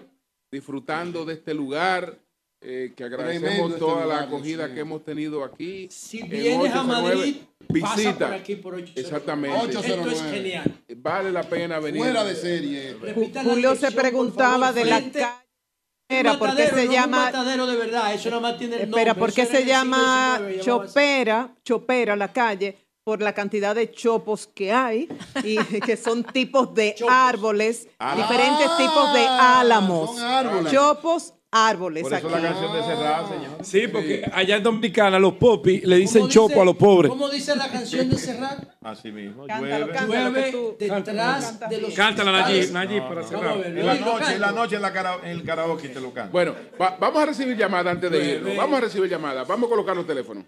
disfrutando 0.51 1.27
de 1.27 1.35
este 1.35 1.53
lugar, 1.53 2.19
eh, 2.63 2.93
que 2.97 3.05
agradecemos 3.05 3.69
este 3.73 3.79
toda 3.79 4.07
la 4.07 4.21
acogida 4.21 4.73
que 4.73 4.81
hemos 4.81 5.05
tenido 5.05 5.45
aquí. 5.45 5.89
Si 5.91 6.21
en 6.21 6.31
vienes 6.31 6.73
a 6.73 6.83
809, 6.83 7.17
Madrid, 7.17 7.37
pasa 7.81 7.97
visita. 7.97 8.27
por 8.27 8.35
aquí 8.35 8.57
por 8.57 8.75
809. 8.75 9.01
Exactamente. 9.01 9.79
Esto 9.79 10.11
es 10.11 10.23
genial. 10.31 10.83
Vale 10.97 11.33
la 11.33 11.43
pena 11.43 11.79
venir. 11.81 12.03
Fuera 12.03 12.25
de 12.25 12.35
serie. 12.37 12.97
Repita 13.01 13.43
Julio 13.43 13.75
se 13.75 13.91
preguntaba 13.93 14.69
favor, 14.69 14.75
de 14.75 14.85
la 14.85 15.01
calle. 15.01 16.39
¿por 16.39 16.55
qué 16.55 16.67
se 16.69 16.85
no 16.87 16.93
llama 16.93 17.25
matadero 17.25 17.67
de 17.67 17.77
verdad, 17.77 18.13
eso 18.13 18.29
nada 18.29 18.43
más 18.43 18.59
tiene 18.59 18.77
el 18.77 18.83
nombre. 18.83 19.01
Espera, 19.01 19.15
¿por 19.15 19.33
qué 19.33 19.43
eso 19.43 19.53
era 19.53 19.61
se 19.61 19.65
en 19.65 19.69
el 19.69 19.75
siglo 19.75 19.97
llama 19.97 20.37
XIX, 20.37 20.39
llamaba 20.39 20.49
así. 20.51 20.61
Chopera, 20.61 21.55
Chopera 21.65 22.17
la 22.17 22.33
calle? 22.33 22.79
Por 23.05 23.21
la 23.23 23.33
cantidad 23.33 23.75
de 23.75 23.91
chopos 23.91 24.47
que 24.47 24.71
hay 24.73 25.09
y 25.43 25.57
que 25.81 25.97
son 25.97 26.23
tipos 26.23 26.73
de 26.75 26.95
árboles, 27.09 27.89
Ah, 27.99 28.15
diferentes 28.15 28.77
tipos 28.77 29.13
de 29.15 29.27
álamos. 29.27 30.15
son 30.17 30.23
árboles. 30.25 30.73
Chopos, 30.73 31.35
árboles. 31.53 32.03
Por 32.03 32.15
eso 32.15 32.27
aquí. 32.29 32.35
la 32.35 32.41
canción 32.49 32.73
de 32.73 32.83
Serrat, 32.83 33.29
señor. 33.29 33.51
Sí, 33.63 33.87
porque 33.87 34.25
allá 34.33 34.57
en 34.57 34.63
Dominicana 34.63 35.19
los 35.19 35.35
popis 35.35 35.85
le 35.85 35.97
dicen 35.97 36.23
¿Cómo 36.23 36.33
chopo 36.33 36.49
dice- 36.49 36.61
a 36.61 36.65
los 36.65 36.77
pobres. 36.77 37.11
¿Cómo 37.11 37.29
dice 37.29 37.55
la 37.55 37.69
canción 37.71 38.09
de 38.09 38.17
Serrat? 38.19 38.65
Así 38.83 39.13
mismo. 39.13 39.47
Cántalo, 39.47 39.87
llueve. 39.87 39.93
cántalo, 39.93 40.31
Llueve 40.31 40.51
tú- 40.51 40.77
detrás 40.81 41.61
de 41.69 41.79
los 41.81 41.95
Cántala. 41.95 42.33
Nayib, 42.33 42.73
Nayib, 42.73 43.03
para 43.03 43.21
ver, 43.21 43.67
En 43.79 43.87
la 43.87 43.95
noche, 43.95 44.35
en 44.35 44.41
la 44.41 44.53
noche 44.53 44.77
en, 44.77 44.83
la 44.83 44.93
cara- 44.93 45.19
en 45.23 45.31
el 45.31 45.45
karaoke 45.45 45.89
te 45.91 46.01
lo 46.01 46.13
canto. 46.13 46.33
Bueno, 46.33 46.55
va- 46.81 46.97
vamos 46.99 47.23
a 47.23 47.27
recibir 47.27 47.57
llamadas 47.57 47.93
antes 47.95 48.11
de 48.11 48.35
irnos. 48.37 48.57
Vamos 48.57 48.79
a 48.79 48.81
recibir 48.81 49.09
llamadas. 49.11 49.47
Vamos 49.47 49.67
a 49.67 49.71
colocar 49.71 49.95
los 49.95 50.07
teléfonos. 50.07 50.45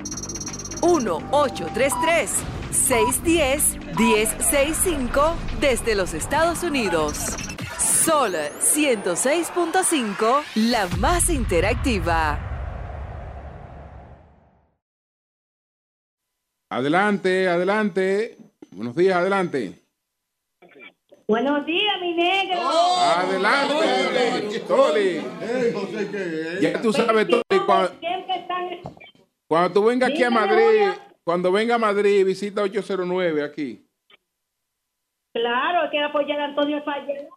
1-833-610-1065 2.78 5.34
desde 5.60 5.94
los 5.94 6.14
Estados 6.14 6.62
Unidos. 6.62 7.36
Sol 7.78 8.34
106.5, 8.34 10.42
la 10.54 10.86
más 10.98 11.28
interactiva. 11.30 12.38
Adelante, 16.70 17.48
adelante. 17.48 18.36
Buenos 18.70 18.94
días, 18.94 19.16
adelante. 19.16 19.72
Buenos 21.26 21.64
días, 21.66 21.94
mi 22.00 22.14
negro. 22.14 22.60
Adelante, 22.60 24.60
Toli. 24.66 25.20
Ya 26.60 26.80
tú 26.80 26.92
sabes, 26.92 27.26
Toli, 27.28 27.42
cuando, 29.48 29.72
tú 29.72 29.84
vengas 29.84 30.10
aquí 30.10 30.22
a 30.22 30.30
Madrid. 30.30 30.92
Cuando 31.28 31.52
venga 31.52 31.74
a 31.74 31.78
Madrid, 31.78 32.24
visita 32.24 32.62
809 32.62 33.44
aquí. 33.44 33.86
Claro, 35.34 35.82
hay 35.82 35.90
que 35.90 36.02
apoyar 36.02 36.40
a 36.40 36.44
Antonio 36.46 36.82
Fallero, 36.82 37.28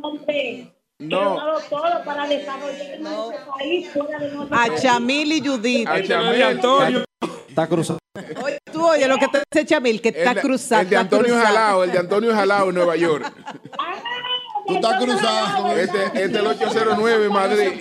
hombre. 0.00 0.72
No. 1.00 1.18
Que 1.18 1.24
lo 1.24 1.40
ha 1.40 1.46
dado 1.46 1.60
todo 1.68 2.04
para 2.04 2.28
desarrollar 2.28 3.00
nuestro 3.00 3.52
país 3.52 3.90
fuera 3.90 4.18
de 4.20 4.30
nuestro 4.30 4.56
A. 4.56 4.76
Chamil 4.76 5.32
y 5.32 5.44
Judith. 5.44 5.88
A 5.88 6.00
Chamil. 6.00 6.42
Antonio. 6.44 7.04
Está 7.48 7.66
cruzado. 7.66 7.98
Oye, 8.44 8.58
tú 8.72 8.86
oye 8.86 9.08
lo 9.08 9.18
que 9.18 9.26
te 9.26 9.42
dice 9.50 9.66
Chamil, 9.66 10.00
que 10.00 10.10
está 10.10 10.40
cruzado. 10.40 10.82
el 10.82 10.90
de 10.90 10.96
Antonio. 10.96 11.34
Jalao, 11.34 11.82
el 11.82 11.90
de 11.90 11.98
Antonio 11.98 12.32
Jalao 12.32 12.68
en 12.68 12.74
Nueva 12.76 12.94
York. 12.94 13.34
Tú 14.64 14.76
estás 14.76 15.02
cruzado. 15.02 15.76
Este, 15.76 16.04
este 16.04 16.22
es 16.22 16.34
el 16.36 16.46
809 16.46 17.24
en 17.26 17.32
Madrid. 17.32 17.80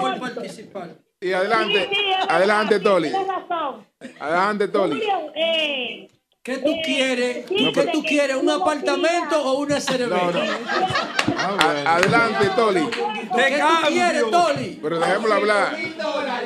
Y 1.22 1.34
adelante, 1.34 1.90
Sí, 1.90 1.96
sí, 1.96 2.14
adelante, 2.30 2.80
Toli. 2.80 3.12
Adelante, 4.20 4.68
Toli. 4.70 5.00
Julio, 5.00 5.32
eh, 5.36 6.08
¿Qué 6.50 6.58
tú 6.58 6.72
Eh, 6.72 6.82
quieres? 6.84 7.46
sí, 7.48 7.72
¿Qué 7.72 7.84
tú 7.94 8.02
quieres? 8.02 8.36
¿Un 8.38 8.46
no 8.48 8.54
apartamento 8.56 9.40
o 9.44 9.60
una 9.60 9.80
cerveza? 9.80 10.16
No, 10.18 10.32
no. 10.32 10.40
A- 11.38 11.96
adelante, 11.96 12.50
Toli. 12.56 12.88
¿Qué 12.90 13.60
tú 13.62 13.88
quieres, 13.88 14.24
Toli? 14.32 14.80
Pero 14.82 15.00
dejémoslo 15.00 15.36
hablar. 15.36 15.78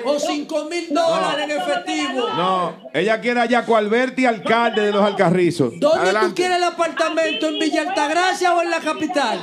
O 0.03 0.19
cinco 0.19 0.65
mil 0.65 0.93
dólares 0.93 1.49
en 1.49 1.51
efectivo. 1.61 2.27
No, 2.35 2.75
ella 2.93 3.21
quiere 3.21 3.39
a 3.39 3.45
Yaco 3.45 3.77
Alberti, 3.77 4.25
alcalde 4.25 4.81
de 4.81 4.91
los 4.91 5.03
Alcarrizos. 5.05 5.73
¿Dónde 5.79 6.11
tú 6.19 6.35
quieres 6.35 6.57
el 6.57 6.63
apartamento? 6.63 7.47
¿En 7.47 7.59
Villa 7.59 7.81
Altagracia 7.87 8.53
o 8.53 8.61
en 8.61 8.69
la 8.71 8.79
capital? 8.81 9.39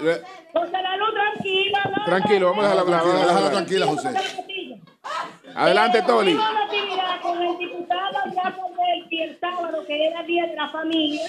Eh, 0.00 0.22
José 0.54 0.72
Lalo, 0.72 1.04
tranquila. 1.12 2.02
Tranquilo, 2.06 2.46
vamos 2.50 2.64
a 2.64 2.68
dejarla 2.70 2.82
hablar. 2.82 3.00
vamos 3.04 3.22
a 3.22 3.26
dejarla 3.26 3.50
tranquila, 3.50 3.86
José. 3.86 4.08
Adelante, 5.54 6.02
Toli. 6.02 6.32
Tuvimos 6.32 6.50
una 6.50 6.64
actividad 6.64 7.20
con 7.22 7.42
el 7.42 7.58
diputado 7.58 8.18
Jacob 8.34 8.70
Belti 8.76 9.22
el 9.22 9.38
sábado, 9.40 9.84
que 9.86 10.06
era 10.06 10.22
Día 10.24 10.46
de 10.46 10.56
la 10.56 10.68
Familia. 10.68 11.22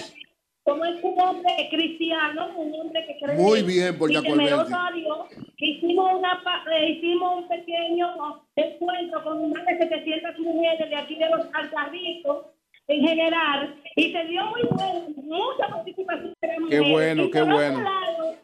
Como 0.64 0.84
es 0.84 1.02
un 1.02 1.18
hombre 1.18 1.68
cristiano, 1.70 2.48
un 2.56 2.74
hombre 2.74 3.06
que 3.06 3.18
cree 3.24 3.36
Muy 3.36 3.62
bien 3.62 3.96
por 3.96 4.10
y 4.10 4.14
Jacob 4.14 4.30
temeroso 4.32 4.64
Belti. 4.64 4.74
a 4.74 4.90
Dios, 4.94 5.18
que 5.56 5.66
hicimos, 5.66 6.12
una, 6.12 6.42
eh, 6.72 6.90
hicimos 6.90 7.36
un 7.38 7.48
pequeño 7.48 8.44
encuentro 8.54 9.24
con 9.24 9.50
más 9.50 9.64
de 9.64 9.78
700 9.78 10.38
mujeres 10.40 10.90
de 10.90 10.96
aquí 10.96 11.14
de 11.14 11.30
los 11.30 11.46
Alcarrizos 11.54 12.46
en 12.86 13.00
general, 13.06 13.74
y 13.96 14.12
se 14.12 14.24
dio 14.24 14.44
muy 14.46 14.62
bueno, 14.70 15.00
mucha 15.16 15.68
participación 15.68 16.34
de 16.40 16.48
las 16.48 16.56
Qué 16.70 16.80
bueno, 16.80 17.24
Y 17.24 17.30
qué 17.30 17.42
bueno. 17.42 17.80
lado, 17.82 18.34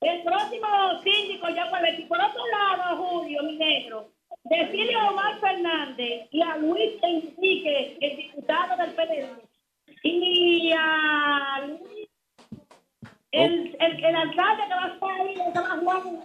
el 0.00 0.22
próximo 0.22 0.66
síndico 1.04 1.48
ya 1.48 1.66
fue 1.66 1.80
Belti. 1.82 2.02
Por 2.04 2.18
otro 2.18 2.42
lado, 2.48 2.96
Julio, 2.96 3.42
mi 3.44 3.56
negro, 3.56 4.08
decirle 4.44 4.94
a 4.94 5.10
Omar 5.10 5.40
Fernández 5.40 6.28
y 6.30 6.42
a 6.42 6.56
Luis 6.56 6.92
Enrique, 7.02 7.98
el 8.00 8.16
diputado 8.16 8.76
del 8.76 8.94
PLD, 8.94 9.48
y 10.02 10.72
a 10.76 11.60
Luis, 11.66 12.08
el, 13.32 13.76
el, 13.80 14.04
el 14.04 14.16
alcalde 14.16 14.62
que 14.68 14.74
va 14.74 14.84
a 14.84 14.94
estar 14.94 15.10
ahí, 15.20 15.34
que 15.34 15.42
se 15.42 15.52
llama 15.54 15.80
Juan, 15.84 16.20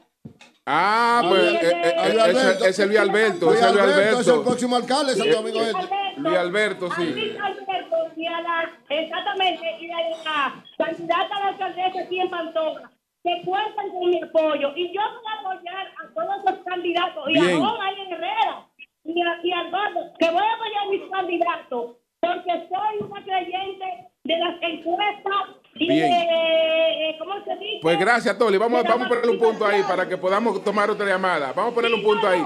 Ah, 0.65 1.21
pues 1.27 1.43
Luis 1.51 1.61
eh, 1.61 1.81
eh, 1.83 1.95
Alberto. 1.99 2.39
eh, 2.39 2.51
ese- 2.53 2.69
ese 2.69 2.81
es 2.83 2.87
Luis 2.87 2.99
Alberto, 2.99 3.45
Luis 3.47 3.59
ese 3.59 3.69
Luis 3.73 3.81
Alberto 3.83 4.19
es 4.21 4.27
el 4.29 4.41
próximo 4.43 4.75
alcalde 4.77 5.15
Domingo 5.15 5.61
Eh, 5.61 5.71
Este. 5.71 6.19
Luis 6.21 6.37
Alberto, 6.37 6.85
A 6.89 6.95
sí. 6.95 7.05
Luis 7.05 7.33
Alberto 7.37 7.97
y 8.15 8.25
a 8.27 8.41
la, 8.41 8.71
exactamente, 8.89 9.65
y 9.81 9.91
a 9.91 9.97
la 10.23 10.63
candidata 10.77 11.35
a 11.35 11.39
la 11.41 11.47
alcaldesa 11.47 11.99
aquí 11.99 12.19
en 12.19 12.29
Pantoja, 12.29 12.91
que 13.23 13.41
cuentan 13.45 13.89
con 13.89 14.09
mi 14.09 14.21
apoyo. 14.21 14.73
Y 14.75 14.93
yo 14.93 15.01
voy 15.01 15.31
a 15.31 15.39
apoyar 15.39 15.87
a 15.87 16.13
todos 16.13 16.43
los 16.45 16.65
candidatos, 16.65 17.29
y 17.29 17.33
Bien. 17.33 17.63
a 17.63 17.69
Juan 17.69 17.95
Herrera, 18.11 18.67
y 19.05 19.21
a, 19.21 19.39
y 19.43 19.51
a 19.51 19.59
Alberto, 19.59 20.13
que 20.19 20.29
voy 20.29 20.43
a 20.43 20.53
apoyar 20.53 20.83
a 20.83 20.89
mis 20.89 21.09
candidatos, 21.09 21.97
porque 22.19 22.67
soy 22.69 23.09
una 23.09 23.23
creyente 23.23 24.07
de 24.23 24.37
las 24.37 24.61
encuestas 24.61 25.62
Bien. 25.75 26.11
eh, 26.11 27.15
¿cómo 27.19 27.33
se 27.43 27.55
dice? 27.57 27.79
Pues 27.81 27.99
gracias, 27.99 28.37
Toli. 28.37 28.57
Vamos, 28.57 28.83
vamos 28.83 29.05
a 29.05 29.09
ponerle 29.09 29.31
un 29.31 29.39
punto 29.39 29.65
ahí 29.65 29.81
para 29.83 30.07
que 30.07 30.17
podamos 30.17 30.63
tomar 30.63 30.89
otra 30.89 31.05
llamada. 31.05 31.51
Vamos 31.53 31.71
a 31.71 31.75
ponerle 31.75 31.97
un 31.97 32.03
punto 32.03 32.27
ahí. 32.27 32.45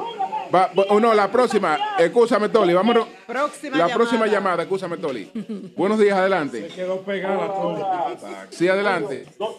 Va- 0.53 0.71
no, 0.99 1.13
la 1.13 1.29
próxima. 1.29 1.77
Escúchame, 1.99 2.49
Toli. 2.49 2.73
Vamos. 2.73 2.95
Próxima 3.27 3.71
la 3.75 3.77
llamada. 3.83 3.95
próxima 3.95 4.27
llamada. 4.27 4.63
Escúchame, 4.63 4.97
Toli. 4.97 5.29
Buenos 5.75 5.99
días, 5.99 6.17
adelante. 6.17 6.67
Quedó 6.73 7.01
pegada 7.01 7.47
la 7.47 8.47
Sí, 8.49 8.67
adelante. 8.67 9.25
Dos, 9.37 9.55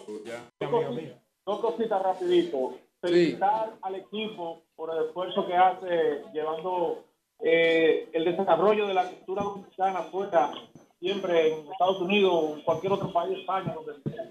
dos 1.45 1.59
cositas- 1.61 2.01
rapidito. 2.01 2.75
Felicitar 3.01 3.69
al 3.81 3.95
equipo 3.95 4.63
por 4.75 4.93
el 4.93 5.05
esfuerzo 5.05 5.47
que 5.47 5.55
hace 5.55 6.21
llevando 6.33 7.05
eh, 7.41 8.09
el 8.11 8.25
desarrollo 8.25 8.87
de 8.87 8.93
la 8.93 9.05
cultura 9.05 9.43
dominicana 9.43 10.01
fuera, 10.11 10.51
siempre 10.99 11.53
en 11.53 11.71
Estados 11.71 11.99
Unidos 12.01 12.33
o 12.33 12.55
en 12.55 12.61
cualquier 12.61 12.93
otro 12.93 13.11
país, 13.11 13.37
España, 13.39 13.73
donde 13.75 13.93
sea. 14.03 14.25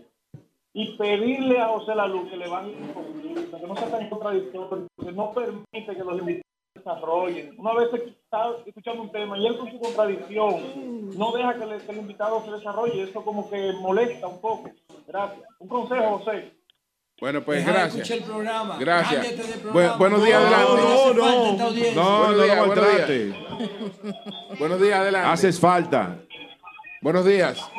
Y 0.75 0.97
pedirle 0.97 1.59
a 1.61 1.69
José 1.69 1.95
Lalu 1.95 2.29
que 2.29 2.37
le 2.37 2.49
van 2.49 2.71
que 2.71 3.67
no 3.67 3.77
sea 3.77 3.91
tan 3.91 4.09
contradictorio, 4.09 4.87
que 5.03 5.13
no 5.13 5.33
permite 5.33 5.97
que 5.97 6.05
los 6.05 6.19
invitados 6.21 6.45
se 6.75 6.79
desarrollen. 6.81 7.55
Una 7.59 7.75
vez 7.75 7.89
está 7.95 8.51
escuchando 8.65 9.03
un 9.03 9.11
tema 9.11 9.37
y 9.39 9.47
él 9.47 9.57
con 9.59 9.71
su 9.73 9.81
contradicción 9.81 11.19
no 11.19 11.33
deja 11.33 11.55
que, 11.59 11.67
le- 11.67 11.79
que 11.79 11.91
el 11.93 11.99
invitado 11.99 12.45
se 12.45 12.53
desarrolle, 12.53 13.03
eso 13.03 13.25
como 13.25 13.49
que 13.51 13.73
molesta 13.81 14.27
un 14.29 14.41
poco. 14.41 14.71
Gracias. 15.07 15.41
Un 15.59 15.69
consejo, 15.69 16.19
José. 16.19 16.53
Bueno, 17.21 17.43
pues 17.43 17.67
gracias. 17.67 17.95
escuchar 17.97 18.19
el 18.19 18.25
programa. 18.25 18.77
Gracias. 18.79 19.27
Buenos 19.99 20.25
días, 20.25 20.41
No, 20.41 20.47
adelante. 20.47 20.83
no, 20.83 20.89
hace 20.89 21.15
falta 21.19 21.51
esta 21.51 21.65
audiencia. 21.65 21.95
No, 22.03 22.19
Buenos 22.19 22.37
no 22.37 22.43
días, 22.45 22.57
lo 22.59 22.67
buenos 22.67 22.85
maltrate. 22.87 23.25
días. 23.25 24.59
Buenos 24.61 24.81
días, 24.81 24.99
adelante. 25.01 25.29
Haces 25.31 25.59
falta. 25.59 26.19
Buenos 27.01 27.25
días. 27.25 27.71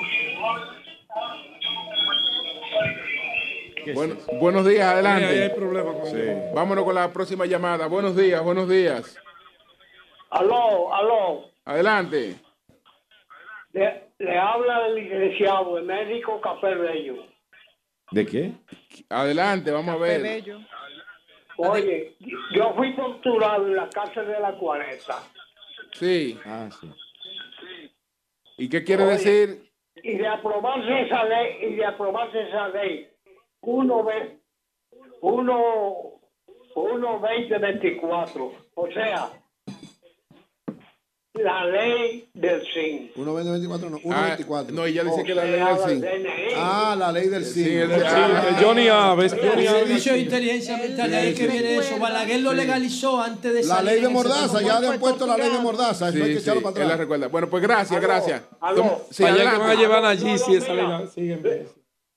Bueno, 3.93 4.15
buenos 4.39 4.67
días, 4.67 4.85
adelante. 4.87 5.25
Ahí 5.25 5.39
hay 5.39 5.49
problema 5.49 5.93
con 5.93 6.05
Sí. 6.05 6.17
Vámonos 6.53 6.83
con 6.83 6.95
la 6.95 7.11
próxima 7.11 7.45
llamada. 7.45 7.87
Buenos 7.87 8.15
días, 8.15 8.43
buenos 8.43 8.69
días. 8.69 9.17
Aló, 10.29 10.93
aló. 10.93 11.45
Adelante. 11.65 12.35
Le, 13.73 14.11
le 14.19 14.37
habla 14.37 14.87
el 14.87 14.95
licenciado, 14.95 15.77
el 15.77 15.85
médico 15.85 16.39
Café 16.39 16.75
Bello. 16.75 17.25
¿De 18.11 18.25
qué? 18.25 18.51
Adelante, 19.09 19.71
vamos 19.71 19.95
a 19.95 19.97
ver. 19.97 20.43
Oye, 21.57 22.15
yo 22.53 22.73
fui 22.75 22.95
torturado 22.95 23.67
en 23.67 23.75
la 23.75 23.89
cárcel 23.89 24.27
de 24.27 24.39
la 24.39 24.53
40. 24.53 25.23
Sí. 25.93 26.39
Ah, 26.45 26.69
sí. 26.79 26.89
¿Y 28.59 28.69
qué 28.69 28.83
quiere 28.83 29.03
Oye. 29.03 29.13
decir? 29.13 29.71
Y 30.03 30.17
de 30.17 30.27
aprobarse 30.27 31.01
esa 31.01 31.23
ley, 31.23 31.57
y 31.61 31.75
de 31.75 31.85
aprobarse 31.85 32.41
esa 32.41 32.67
ley, 32.69 33.07
uno 33.61 34.03
ve, 34.03 34.37
uno, 35.21 36.21
uno 36.75 37.19
20, 37.19 37.57
24. 37.57 38.51
O 38.75 38.91
sea, 38.91 39.29
la 41.33 41.63
ley 41.65 42.27
del 42.33 42.61
CIN. 42.73 43.11
1.24, 43.15 43.89
no, 43.89 43.97
Ah, 44.11 44.35
1.24. 44.37 44.71
no, 44.73 44.85
ella 44.85 45.03
dice 45.03 45.23
que 45.23 45.35
la 45.35 45.45
ley 45.45 45.59
del 45.61 45.77
CIN. 45.77 46.05
Ah, 46.57 46.95
la 46.97 47.11
ley 47.11 47.27
del 47.27 47.45
Sí, 47.45 47.63
CIN. 47.63 47.77
el- 47.81 48.03
ah, 48.03 48.45
el 48.49 48.55
Johnny 48.65 48.87
Aves, 48.87 49.33
Johnny 49.33 49.65
El 49.65 49.67
servicio 49.69 50.13
de 50.13 50.19
inteligencia 50.19 50.77
militar, 50.77 51.09
ahí 51.13 51.33
que 51.35 51.47
viene 51.47 51.77
eso. 51.77 51.99
Balaguer 51.99 52.41
lo 52.41 52.53
legalizó 52.53 53.21
antes 53.21 53.53
de 53.53 53.61
La 53.63 53.75
salir 53.75 53.91
ley 53.93 54.01
de 54.01 54.09
Mordaza, 54.09 54.61
ya 54.61 54.79
le 54.79 54.87
han 54.87 54.99
puesto 54.99 55.27
la 55.27 55.37
ley 55.37 55.49
de 55.51 55.59
Mordaza, 55.59 56.09
eso 56.09 56.17
Sí, 56.17 56.23
hay 56.23 56.29
que 56.33 56.39
sí, 56.39 56.43
echarlo 56.43 56.61
para 56.63 56.73
él 56.75 56.79
la 56.79 56.85
atrás. 56.95 56.99
recuerda. 56.99 57.27
Bueno, 57.27 57.49
pues 57.49 57.63
gracias, 57.63 58.01
gracias. 58.01 58.41
Sí, 59.11 59.23
Allá 59.23 59.51
que 59.51 59.57
van 59.59 59.69
a 59.69 59.75
llevar 59.75 60.05
allí 60.05 60.37
si 60.37 60.55
esa 60.55 60.73
ley 60.73 60.85
siguen 61.13 61.67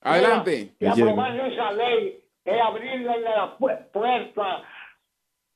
Adelante. 0.01 0.73
Y 0.79 0.85
aprobarse 0.85 1.53
esa 1.53 1.71
ley 1.71 2.19
es 2.43 2.61
abrirle 2.61 3.21
la 3.21 3.57
pu- 3.57 3.91
puerta 3.93 4.63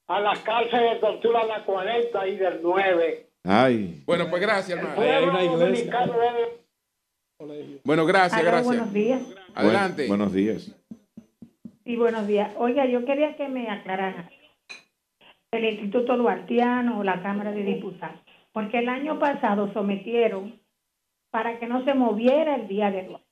a 0.07 0.19
las 0.21 0.39
cárceles 0.39 0.93
de 0.93 0.99
tortura 0.99 1.41
de 1.41 1.47
la 1.47 1.65
40 1.65 2.27
y 2.27 2.37
del 2.37 2.59
9. 2.63 3.26
Ay. 3.47 4.03
Bueno, 4.05 4.29
pues 4.29 4.41
gracias, 4.41 4.77
hermano. 4.77 4.95
Bueno, 7.85 8.05
gracias, 8.05 8.43
gracias. 8.43 8.65
buenos 8.65 8.93
días. 8.93 9.21
Adelante. 9.55 10.07
buenos 10.07 10.33
días. 10.33 10.75
Sí, 11.85 11.95
buenos 11.95 12.27
días. 12.27 12.51
Oiga, 12.57 12.85
yo 12.85 13.05
quería 13.05 13.37
que 13.37 13.47
me 13.47 13.69
aclararan 13.69 14.29
el 15.51 15.63
Instituto 15.63 16.17
Duartiano 16.17 16.99
o 16.99 17.03
la 17.03 17.23
Cámara 17.23 17.51
de 17.51 17.63
Diputados, 17.63 18.19
porque 18.51 18.79
el 18.79 18.89
año 18.89 19.17
pasado 19.17 19.71
sometieron 19.71 20.59
para 21.31 21.57
que 21.57 21.67
no 21.67 21.85
se 21.85 21.93
moviera 21.93 22.55
el 22.55 22.67
día 22.67 22.91
de 22.91 23.03
Duarte. 23.03 23.25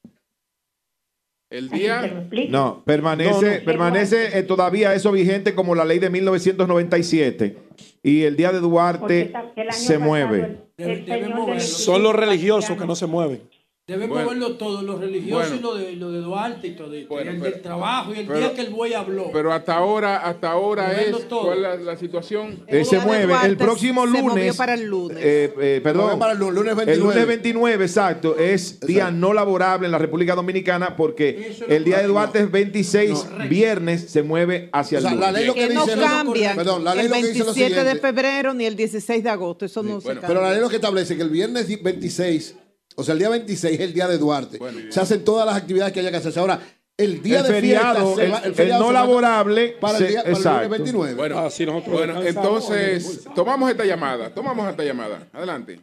El 1.52 1.70
¿Se 1.70 1.76
día. 1.76 2.24
No, 2.50 2.84
permanece, 2.86 3.52
No, 3.52 3.60
no. 3.60 3.66
permanece 3.66 4.40
eh, 4.40 4.44
todavía 4.44 4.94
eso 4.94 5.12
vigente 5.12 5.54
como 5.54 5.76
la 5.76 5.84
ley 5.84 6.00
de 6.00 6.10
1997. 6.10 7.65
Y 8.06 8.22
el 8.24 8.36
día 8.38 8.52
de 8.52 8.60
Duarte 8.60 9.34
se 9.72 9.98
mueve. 9.98 10.58
el- 10.78 11.12
el 11.12 11.60
Son 11.62 12.04
los 12.04 12.14
religiosos 12.14 12.78
que 12.78 12.86
no 12.86 12.96
se 12.96 13.08
mueven. 13.08 13.42
Debemos 13.88 14.16
Bueno. 14.24 14.30
verlo 14.32 14.56
todo, 14.58 14.82
los 14.82 15.00
religiosos 15.00 15.48
Bueno. 15.52 15.56
y 15.58 15.60
lo 15.62 15.76
de, 15.76 15.96
lo 15.98 16.12
de 16.12 16.20
Duarte 16.22 16.66
y 16.70 16.72
todo. 16.72 16.96
y 16.98 17.06
Bueno, 17.06 17.30
el 17.30 17.38
pero- 17.38 17.52
del 17.52 17.62
trabajo 17.62 18.16
y 18.16 18.20
el 18.22 18.26
pero- 18.26 18.40
día 18.40 18.54
que 18.56 18.62
el 18.62 18.70
buey 18.72 18.96
habló. 18.96 19.30
Pero 19.32 19.54
hasta 19.54 19.76
ahora, 19.76 20.18
hasta 20.26 20.50
ahora 20.50 20.88
Moverlo 20.88 21.18
es. 21.20 21.28
todo. 21.28 21.42
¿Cuál 21.44 21.58
es 21.58 21.62
la, 21.62 21.76
la 21.92 21.96
situación? 21.96 22.64
Eh, 22.66 22.84
se 22.84 22.98
mueve 22.98 23.36
el 23.44 23.58
próximo 23.58 24.06
se 24.06 24.10
movió 24.24 24.30
lunes. 24.30 24.58
para 24.58 24.74
el 24.74 24.86
lunes. 24.88 25.20
eh, 25.22 25.54
eh, 25.62 25.82
perdón. 25.84 26.18
Para 26.18 26.32
el 26.32 26.40
lunes, 26.40 26.56
lunes 26.56 26.72
El 26.72 26.78
29. 26.78 27.14
lunes 27.14 27.28
29, 27.28 27.86
exacto. 27.86 28.36
Es 28.40 28.80
día 28.80 29.12
no 29.12 29.34
laborable 29.34 29.86
en 29.86 29.92
la 29.92 30.00
República 30.00 30.34
Dominicana 30.34 30.96
porque 30.96 31.56
el 31.68 31.84
día 31.84 32.00
de 32.00 32.08
Duarte 32.08 32.40
es 32.40 32.50
26, 32.50 33.28
viernes 33.48 34.10
se 34.10 34.24
mueve 34.24 34.68
hacia 34.74 34.98
O 34.98 35.02
sea, 35.02 35.12
el 35.12 35.20
la 35.20 35.28
lunes. 35.28 35.42
ley 35.42 35.48
lo 35.48 35.54
que 35.54 35.68
que 35.68 35.74
no 35.76 35.86
dice- 35.86 36.00
cambian 36.00 36.56
Perdón, 36.56 36.84
la 36.84 36.96
ley 36.96 37.06
el 37.06 37.12
lo 37.12 37.18
que 37.18 37.22
dice 37.22 37.32
es 37.34 37.38
lo 37.46 37.54
27 37.54 37.84
de 37.84 37.96
febrero 37.98 38.54
ni 38.56 38.66
el 38.66 38.76
16 38.76 39.24
de 39.24 39.30
agosto. 39.30 39.66
Eso 39.66 39.84
no 39.84 40.02
se 40.02 40.08
cambia. 40.08 40.28
Pero 40.28 40.42
la 40.42 40.54
ley 40.54 40.60
lo 40.60 40.70
que 40.70 40.78
establece 40.78 41.16
que 41.16 41.22
el 41.22 41.30
viernes 41.30 41.68
26, 41.84 42.56
o 42.96 43.04
sea, 43.04 43.14
el 43.14 43.20
día 43.20 43.30
26 43.30 43.74
es 43.76 43.80
el 43.82 43.94
día 43.94 44.08
de 44.08 44.18
Duarte. 44.18 44.60
se 44.90 45.00
hacen 45.00 45.24
todas 45.24 45.46
las 45.46 45.56
actividades 45.56 45.94
que 45.94 46.00
haya 46.02 46.12
que 46.12 46.18
hacerse. 46.18 46.40
Ahora, 46.40 46.60
el 46.98 47.22
día 47.22 47.40
El 47.40 47.44
de 47.48 47.50
feriado, 47.50 48.16
fiesta, 48.16 48.24
el- 48.24 48.32
va- 48.34 48.40
el 48.48 48.56
feriado 48.56 48.84
no 48.86 48.92
laborable, 48.94 49.76
para 49.82 49.98
el, 49.98 50.04
se- 50.06 50.10
día, 50.12 50.24
para 50.24 50.36
el 50.38 50.44
lunes 50.44 50.70
29. 50.70 51.14
Bueno, 51.16 51.38
Ah, 51.40 51.50
sí, 51.50 51.66
nosotros 51.66 51.94
bueno 51.94 52.22
entonces, 52.24 53.28
tomamos 53.36 53.70
esta 53.70 53.84
llamada. 53.86 54.34
Tomamos 54.34 54.70
esta 54.70 54.84
llamada. 54.84 55.28
Adelante. 55.34 55.80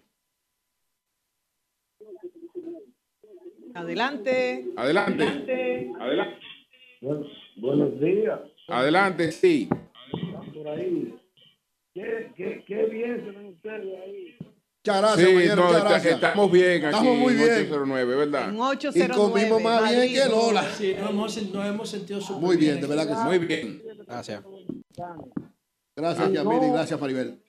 Adelante. 3.74 4.66
Adelante. 4.76 5.90
Adelante. 6.00 6.36
Buenos 7.56 8.00
días. 8.00 8.40
Adelante, 8.68 9.32
sí. 9.32 9.68
Por 10.54 10.68
ahí. 10.68 11.14
Qué, 11.94 12.32
qué, 12.36 12.64
qué 12.66 12.84
bien 12.86 13.16
se 13.24 13.30
ven 13.32 13.46
ustedes 13.48 14.00
ahí. 14.02 14.36
Muchas 14.84 15.00
gracias, 15.00 15.28
Sí, 15.28 15.48
no, 15.54 15.62
muchas 15.64 15.84
gracias. 15.84 16.14
estamos 16.14 16.50
bien 16.50 16.84
aquí. 16.84 16.84
Estamos 16.86 17.16
muy 17.18 17.32
en 17.34 17.38
bien. 17.38 17.50
809, 17.52 18.16
¿verdad? 18.16 18.48
En 18.48 18.60
809. 18.60 19.14
Y 19.14 19.16
comimos 19.16 19.62
más 19.62 19.82
bien 19.82 19.98
Madrid. 20.00 20.22
que 20.22 20.28
Lola. 20.28 20.64
Sí, 20.74 20.94
nos 20.98 21.10
hemos, 21.10 21.42
nos 21.52 21.66
hemos 21.66 21.88
sentido 21.88 22.20
súper 22.20 22.42
Muy 22.42 22.56
bien, 22.56 22.80
de 22.80 22.86
verdad 22.88 23.06
que 23.06 23.14
sí. 23.14 23.20
Muy 23.24 23.38
bien. 23.38 23.82
Gracias. 24.08 24.42
Gracias, 25.94 26.26
Ah, 26.26 26.30
Yamil, 26.32 26.58
y 26.64 26.66
no. 26.66 26.72
gracias, 26.72 27.00
Maribel. 27.00 27.40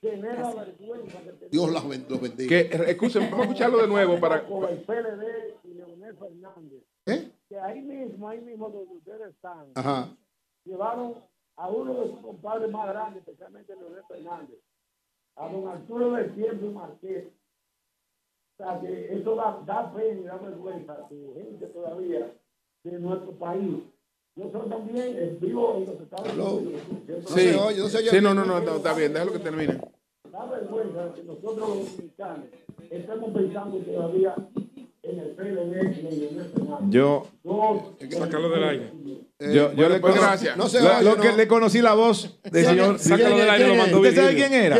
Dios 1.50 1.70
los 1.72 1.88
ben- 1.88 2.06
los 2.08 2.20
bendiga. 2.20 2.48
Que, 2.48 2.90
escuchen, 2.90 3.22
vamos 3.30 3.40
a 3.40 3.42
escucharlo 3.50 3.78
de 3.78 3.88
nuevo 3.88 4.20
para. 4.20 4.46
con 4.46 4.68
el 4.68 4.78
PLD 4.82 5.24
y 5.64 5.74
Leonel 5.74 6.16
Fernández. 6.16 6.82
¿Eh? 7.06 7.30
Que 7.48 7.58
ahí 7.58 7.80
mismo, 7.80 8.28
ahí 8.28 8.40
mismo 8.42 8.68
donde 8.70 8.94
ustedes 8.96 9.30
están, 9.34 9.66
Ajá. 9.74 10.08
llevaron 10.64 11.14
a 11.56 11.68
uno 11.68 11.94
de 11.94 12.10
sus 12.12 12.20
compadres 12.20 12.70
más 12.70 12.88
grandes, 12.88 13.22
especialmente 13.26 13.74
Leonel 13.74 14.02
Fernández, 14.08 14.56
a 15.36 15.48
don 15.48 15.68
Arturo 15.68 16.12
del 16.12 16.34
Tiempo 16.34 16.66
Marqués. 16.72 17.24
O 18.56 18.56
sea, 18.56 18.80
que 18.80 19.12
eso 19.12 19.34
da, 19.34 19.60
da 19.66 19.92
pena 19.92 20.20
y 20.20 20.24
da 20.24 20.36
vergüenza 20.36 20.96
que 21.08 21.16
gente 21.34 21.66
todavía 21.66 22.32
de 22.84 22.98
nuestro 22.98 23.32
país. 23.32 23.82
Nosotros 24.36 24.68
también 24.68 25.16
en 25.16 25.40
vivo 25.40 25.76
en 25.76 25.86
los 25.86 26.00
Estados 26.00 26.32
Unidos. 26.32 26.82
Sí, 27.26 27.52
no 27.54 27.88
se 27.88 27.98
oye 27.98 28.10
sí, 28.10 28.20
no, 28.20 28.34
no, 28.34 28.44
no, 28.44 28.60
no, 28.60 28.76
está 28.76 28.94
bien, 28.94 29.12
déjalo 29.12 29.32
que 29.32 29.38
termine. 29.40 29.80
Da 30.30 30.44
vergüenza 30.46 31.12
que 31.14 31.22
nosotros 31.24 31.56
los 31.56 31.96
dominicanos 31.96 32.46
estemos 32.90 33.30
pensando 33.32 33.78
todavía 33.78 34.34
en 35.02 35.18
el 35.18 35.30
PLD 35.30 36.12
y 36.12 36.26
en 36.26 36.40
el 36.40 36.46
Fernández. 36.46 36.90
Yo, 36.90 37.26
Dos, 37.42 37.82
Sácalo 38.10 38.48
del 38.50 38.64
aire. 38.64 38.92
Yo, 39.40 39.74
yo 39.74 39.88
le, 39.88 39.98
pues 39.98 40.14
gracias. 40.14 40.56
lo- 40.56 40.62
No 40.62 40.70
se 40.70 40.80
lo, 40.80 40.88
vaya, 40.88 41.16
que 41.20 41.28
no. 41.30 41.36
le 41.36 41.48
conocí 41.48 41.80
la 41.82 41.94
voz 41.94 42.38
del 42.44 42.52
¿Quién 42.52 42.66
señor. 42.66 42.98
Sácalo 43.00 43.36
del 43.36 43.50
aire, 43.50 43.66
lo 43.66 43.74
mandó 43.74 43.98
¿Usted 43.98 44.14
sabe 44.14 44.34
quién 44.36 44.54
era? 44.54 44.76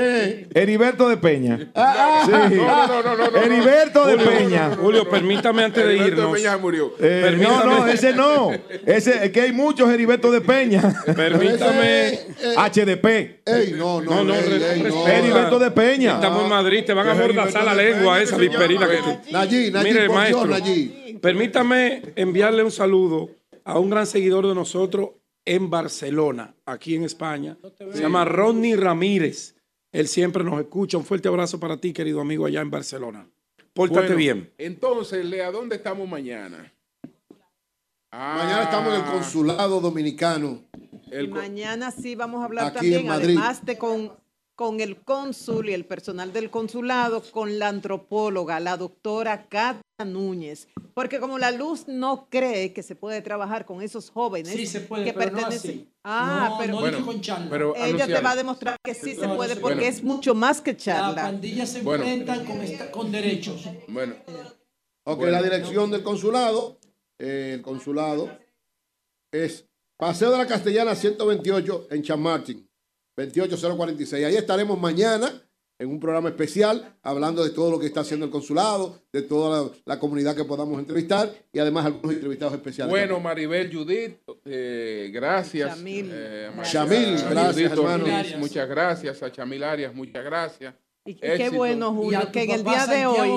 Heriberto 0.55 1.08
de 1.08 1.16
Peña. 1.16 1.73
Ah, 1.74 2.23
Sí. 2.24 2.55
no, 2.55 2.86
no, 2.86 3.02
no, 3.02 3.16
no, 3.16 3.31
no, 3.33 3.36
Heriberto 3.36 4.07
de 4.07 4.15
Julio, 4.16 4.31
Peña. 4.31 4.70
Julio, 4.81 5.10
permítame 5.10 5.65
antes 5.65 5.84
de 5.84 5.91
Heriberto 5.91 6.15
de 6.15 6.20
irnos. 6.23 6.36
Peña 6.39 6.57
murió. 6.57 6.94
Eh, 7.00 7.23
Permítame- 7.24 7.65
no, 7.65 7.78
no, 7.81 7.89
ese 7.89 8.12
no. 8.12 8.52
Ese, 8.86 9.24
es 9.26 9.31
que 9.33 9.41
hay 9.41 9.52
muchos 9.52 9.91
Heriberto 9.91 10.31
de 10.31 10.41
Peña. 10.41 11.02
Permítame. 11.16 12.20
HDP. 12.57 13.42
Ey, 13.44 13.74
no, 13.76 14.00
no, 14.00 14.23
No. 14.23 14.34
Heriberto 14.34 15.58
de 15.58 15.70
Peña. 15.73 16.15
Estamos 16.15 16.44
en 16.44 16.49
Madrid, 16.49 16.84
te 16.86 16.94
van 16.94 17.08
a 17.08 17.10
amordazar 17.10 17.65
la 17.65 17.74
lengua 17.74 18.23
esa 18.23 18.36
visperina 18.36 18.89
que 18.89 19.83
Mire, 19.83 20.08
maestro, 20.08 20.49
permítame 21.20 22.02
enviarle 22.16 22.62
un 22.62 22.70
saludo 22.70 23.31
a 23.65 23.78
un 23.78 23.91
gran 23.91 24.07
seguidor 24.07 24.47
de 24.47 24.55
nosotros 24.55 25.10
en 25.44 25.68
Barcelona, 25.70 26.55
aquí 26.65 26.94
en 26.94 27.05
España. 27.05 27.57
Se 27.93 28.01
llama 28.01 28.25
Rodney 28.25 28.76
Ramírez. 28.76 29.57
Él 29.93 30.09
siempre 30.09 30.43
nos 30.44 30.59
escucha. 30.60 30.97
Un 30.99 31.05
fuerte 31.05 31.28
abrazo 31.28 31.60
para 31.60 31.76
ti, 31.78 31.93
querido 31.93 32.20
amigo, 32.20 32.47
allá 32.47 32.60
en 32.60 32.70
Barcelona. 32.70 33.28
Pórtate 33.73 34.01
Bueno, 34.01 34.17
bien. 34.17 34.52
Entonces, 34.59 35.25
Lea, 35.25 35.51
¿dónde 35.51 35.76
estamos 35.76 36.09
mañana? 36.09 36.73
Ah, 38.10 38.36
Mañana 38.39 38.62
estamos 38.65 38.94
en 38.94 39.01
el 39.05 39.10
consulado 39.10 39.81
dominicano. 39.81 40.62
El 41.10 41.26
Y 41.26 41.28
mañana 41.28 41.91
sí 41.91 42.15
vamos 42.15 42.41
a 42.43 42.44
hablar 42.44 42.67
Aquí 42.67 42.75
también, 42.76 43.01
en 43.01 43.07
Madrid. 43.09 43.36
además 43.36 43.65
de 43.65 43.76
con, 43.78 44.12
con 44.57 44.81
el 44.81 45.02
cónsul 45.02 45.68
y 45.68 45.73
el 45.74 45.84
personal 45.84 46.33
del 46.33 46.50
consulado, 46.50 47.23
con 47.33 47.58
la 47.58 47.68
antropóloga, 47.68 48.60
la 48.60 48.76
doctora 48.76 49.49
Cata 49.49 49.83
Núñez. 50.05 50.68
Porque 50.94 51.18
como 51.18 51.39
la 51.39 51.50
luz 51.50 51.89
no 51.89 52.28
cree 52.31 52.73
que 52.73 52.83
se 52.84 52.94
puede 52.94 53.20
trabajar 53.20 53.65
con 53.66 53.83
esos 53.83 54.10
jóvenes 54.10 54.52
Sí 54.52 54.66
se 54.66 54.81
puede, 54.81 55.05
que 55.07 55.12
pero 55.12 55.33
no 55.33 55.36
pertenecen. 55.39 55.70
así. 55.73 55.92
ah, 56.05 56.49
No, 56.50 56.58
pero, 56.58 56.73
no 56.74 56.81
Bueno, 56.81 57.05
con 57.07 57.20
charla. 57.20 57.47
pero 57.50 57.74
ella 57.76 58.07
te 58.07 58.20
va 58.20 58.31
a 58.33 58.36
demostrar 58.36 58.76
que 58.83 58.94
sí 58.94 59.15
se 59.15 59.26
puede 59.28 59.57
porque 59.57 59.74
Bueno. 59.76 59.91
es 59.91 60.02
mucho 60.05 60.34
más 60.36 60.60
que 60.60 60.73
La 60.73 60.78
charla. 60.78 61.23
pandilla 61.23 61.66
se 61.66 61.83
Bueno. 61.83 62.05
enfrentan 62.05 62.44
con, 62.44 62.60
esta- 62.62 62.91
con 62.92 63.10
derechos. 63.10 63.65
Bueno. 63.89 64.15
Ok, 65.07 65.18
Bueno. 65.18 65.33
la 65.33 65.42
dirección 65.42 65.91
del 65.91 66.02
consulado, 66.05 66.78
eh, 67.18 67.52
el 67.55 67.62
consulado 67.62 68.31
es 69.33 69.66
Paseo 69.97 70.31
de 70.31 70.39
la 70.39 70.47
Castellana 70.47 70.94
128 70.94 71.89
en 71.91 72.02
Chamartin, 72.02 72.64
28046. 73.17 74.25
Ahí 74.25 74.36
estaremos 74.36 74.78
mañana 74.78 75.31
en 75.78 75.89
un 75.89 75.99
programa 75.99 76.28
especial 76.28 76.94
hablando 77.02 77.43
de 77.43 77.51
todo 77.51 77.70
lo 77.73 77.81
que 77.81 77.86
está 77.86 78.01
haciendo 78.01 78.26
el 78.26 78.31
consulado, 78.33 79.01
de 79.12 79.23
toda 79.23 79.62
la, 79.65 79.70
la 79.84 79.99
comunidad 79.99 80.36
que 80.36 80.44
podamos 80.44 80.78
entrevistar 80.78 81.33
y 81.52 81.59
además 81.59 81.86
algunos 81.86 82.15
entrevistados 82.15 82.55
especiales. 82.55 82.91
Bueno, 82.91 83.18
Maribel 83.20 83.75
Judith, 83.75 84.18
eh, 84.44 85.10
gracias. 85.12 85.76
Chamil. 85.76 86.10
Eh, 86.12 86.51
a 86.57 86.62
Chamil, 86.62 87.17
a 87.17 87.28
gracias, 87.31 87.55
Judith 87.55 87.73
hermano. 87.73 88.05
Ortiz, 88.05 88.39
muchas 88.39 88.68
gracias. 88.68 89.23
A 89.23 89.33
Chamil 89.33 89.65
Arias, 89.65 89.94
muchas 89.94 90.25
gracias. 90.25 90.75
Y, 91.07 91.17
qué 91.17 91.34
Éxito. 91.34 91.57
bueno, 91.57 91.93
Julio, 91.93 92.33
que 92.33 92.44
en 92.44 92.51
el 92.52 92.65
día 92.65 92.86
de 92.86 93.05
hoy, 93.05 93.31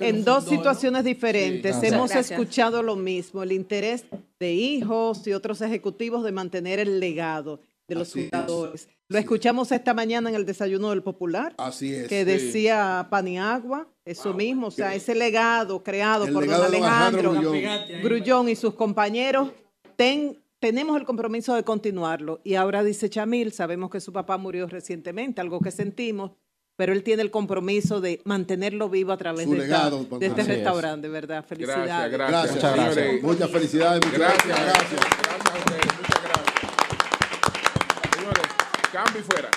en 0.00 0.22
dos 0.22 0.44
fundó, 0.44 0.50
¿no? 0.52 0.58
situaciones 0.58 1.02
diferentes, 1.04 1.76
Sí. 1.76 1.86
hemos 1.86 2.10
Gracias. 2.10 2.32
escuchado 2.38 2.82
lo 2.82 2.94
mismo, 2.94 3.42
el 3.42 3.52
interés 3.52 4.04
de 4.38 4.52
hijos 4.52 5.26
y 5.26 5.32
otros 5.32 5.62
ejecutivos 5.62 6.24
de 6.24 6.32
mantener 6.32 6.78
el 6.78 7.00
legado 7.00 7.60
de 7.90 7.96
los 7.96 8.08
Así 8.08 8.20
es. 8.20 8.30
fundadores. 8.30 8.88
Lo 9.08 9.18
escuchamos 9.18 9.70
esta 9.72 9.92
mañana 9.92 10.30
en 10.30 10.36
el 10.36 10.46
desayuno 10.46 10.90
del 10.90 11.02
Popular, 11.02 11.54
Así 11.58 11.92
es. 11.94 12.08
que 12.08 12.20
sí. 12.20 12.24
decía 12.24 13.08
Paniagua, 13.10 13.88
eso 14.04 14.32
mismo, 14.32 14.68
o 14.68 14.70
sea, 14.70 14.94
ese 14.94 15.14
legado 15.14 15.82
creado 15.82 16.24
El 16.26 16.32
por 16.32 16.42
legado 16.44 16.62
don 16.64 16.74
Alejandro 16.74 17.30
Alejandro 17.32 18.00
Grullón. 18.02 18.48
Y 18.48 18.56
sus 18.56 18.74
compañeros, 18.74 19.50
ten- 19.96 20.38
tenemos 20.60 20.96
el 20.98 21.04
compromiso 21.04 21.54
de 21.54 21.64
continuarlo. 21.64 22.40
Y 22.44 22.54
ahora 22.54 22.82
dice 22.84 23.10
Chamil, 23.10 23.52
sabemos 23.52 23.90
que 23.90 24.00
su 24.00 24.12
papá 24.12 24.36
murió 24.38 24.66
recientemente, 24.68 25.40
algo 25.40 25.58
que 25.60 25.70
sentimos, 25.72 26.30
pero 26.76 26.92
él 26.92 27.02
tiene 27.02 27.22
el 27.22 27.30
compromiso 27.30 28.00
de 28.00 28.20
mantenerlo 28.24 28.88
vivo 28.88 29.12
a 29.12 29.16
través 29.16 29.44
Su 29.44 29.52
de, 29.54 29.64
esta- 29.64 29.90
legado, 29.90 30.04
de 30.18 30.26
este 30.26 30.40
Así 30.42 30.50
es. 30.52 30.56
restaurante, 30.58 31.08
¿verdad? 31.08 31.44
Felicidades. 31.44 31.84
Gracias, 31.86 32.10
gracias. 32.12 32.30
Gracias, 32.30 32.54
Muchas 32.54 32.74
gracias. 32.76 32.94
señores. 32.94 33.22
Muchas 33.24 33.50
felicidades, 33.50 34.00
muchas 34.06 34.18
Gracias, 34.20 34.46
gracias. 34.46 34.90
gracias. 34.90 35.00
Gracias 35.80 36.39
Cambio 38.92 39.22
fuera. 39.22 39.48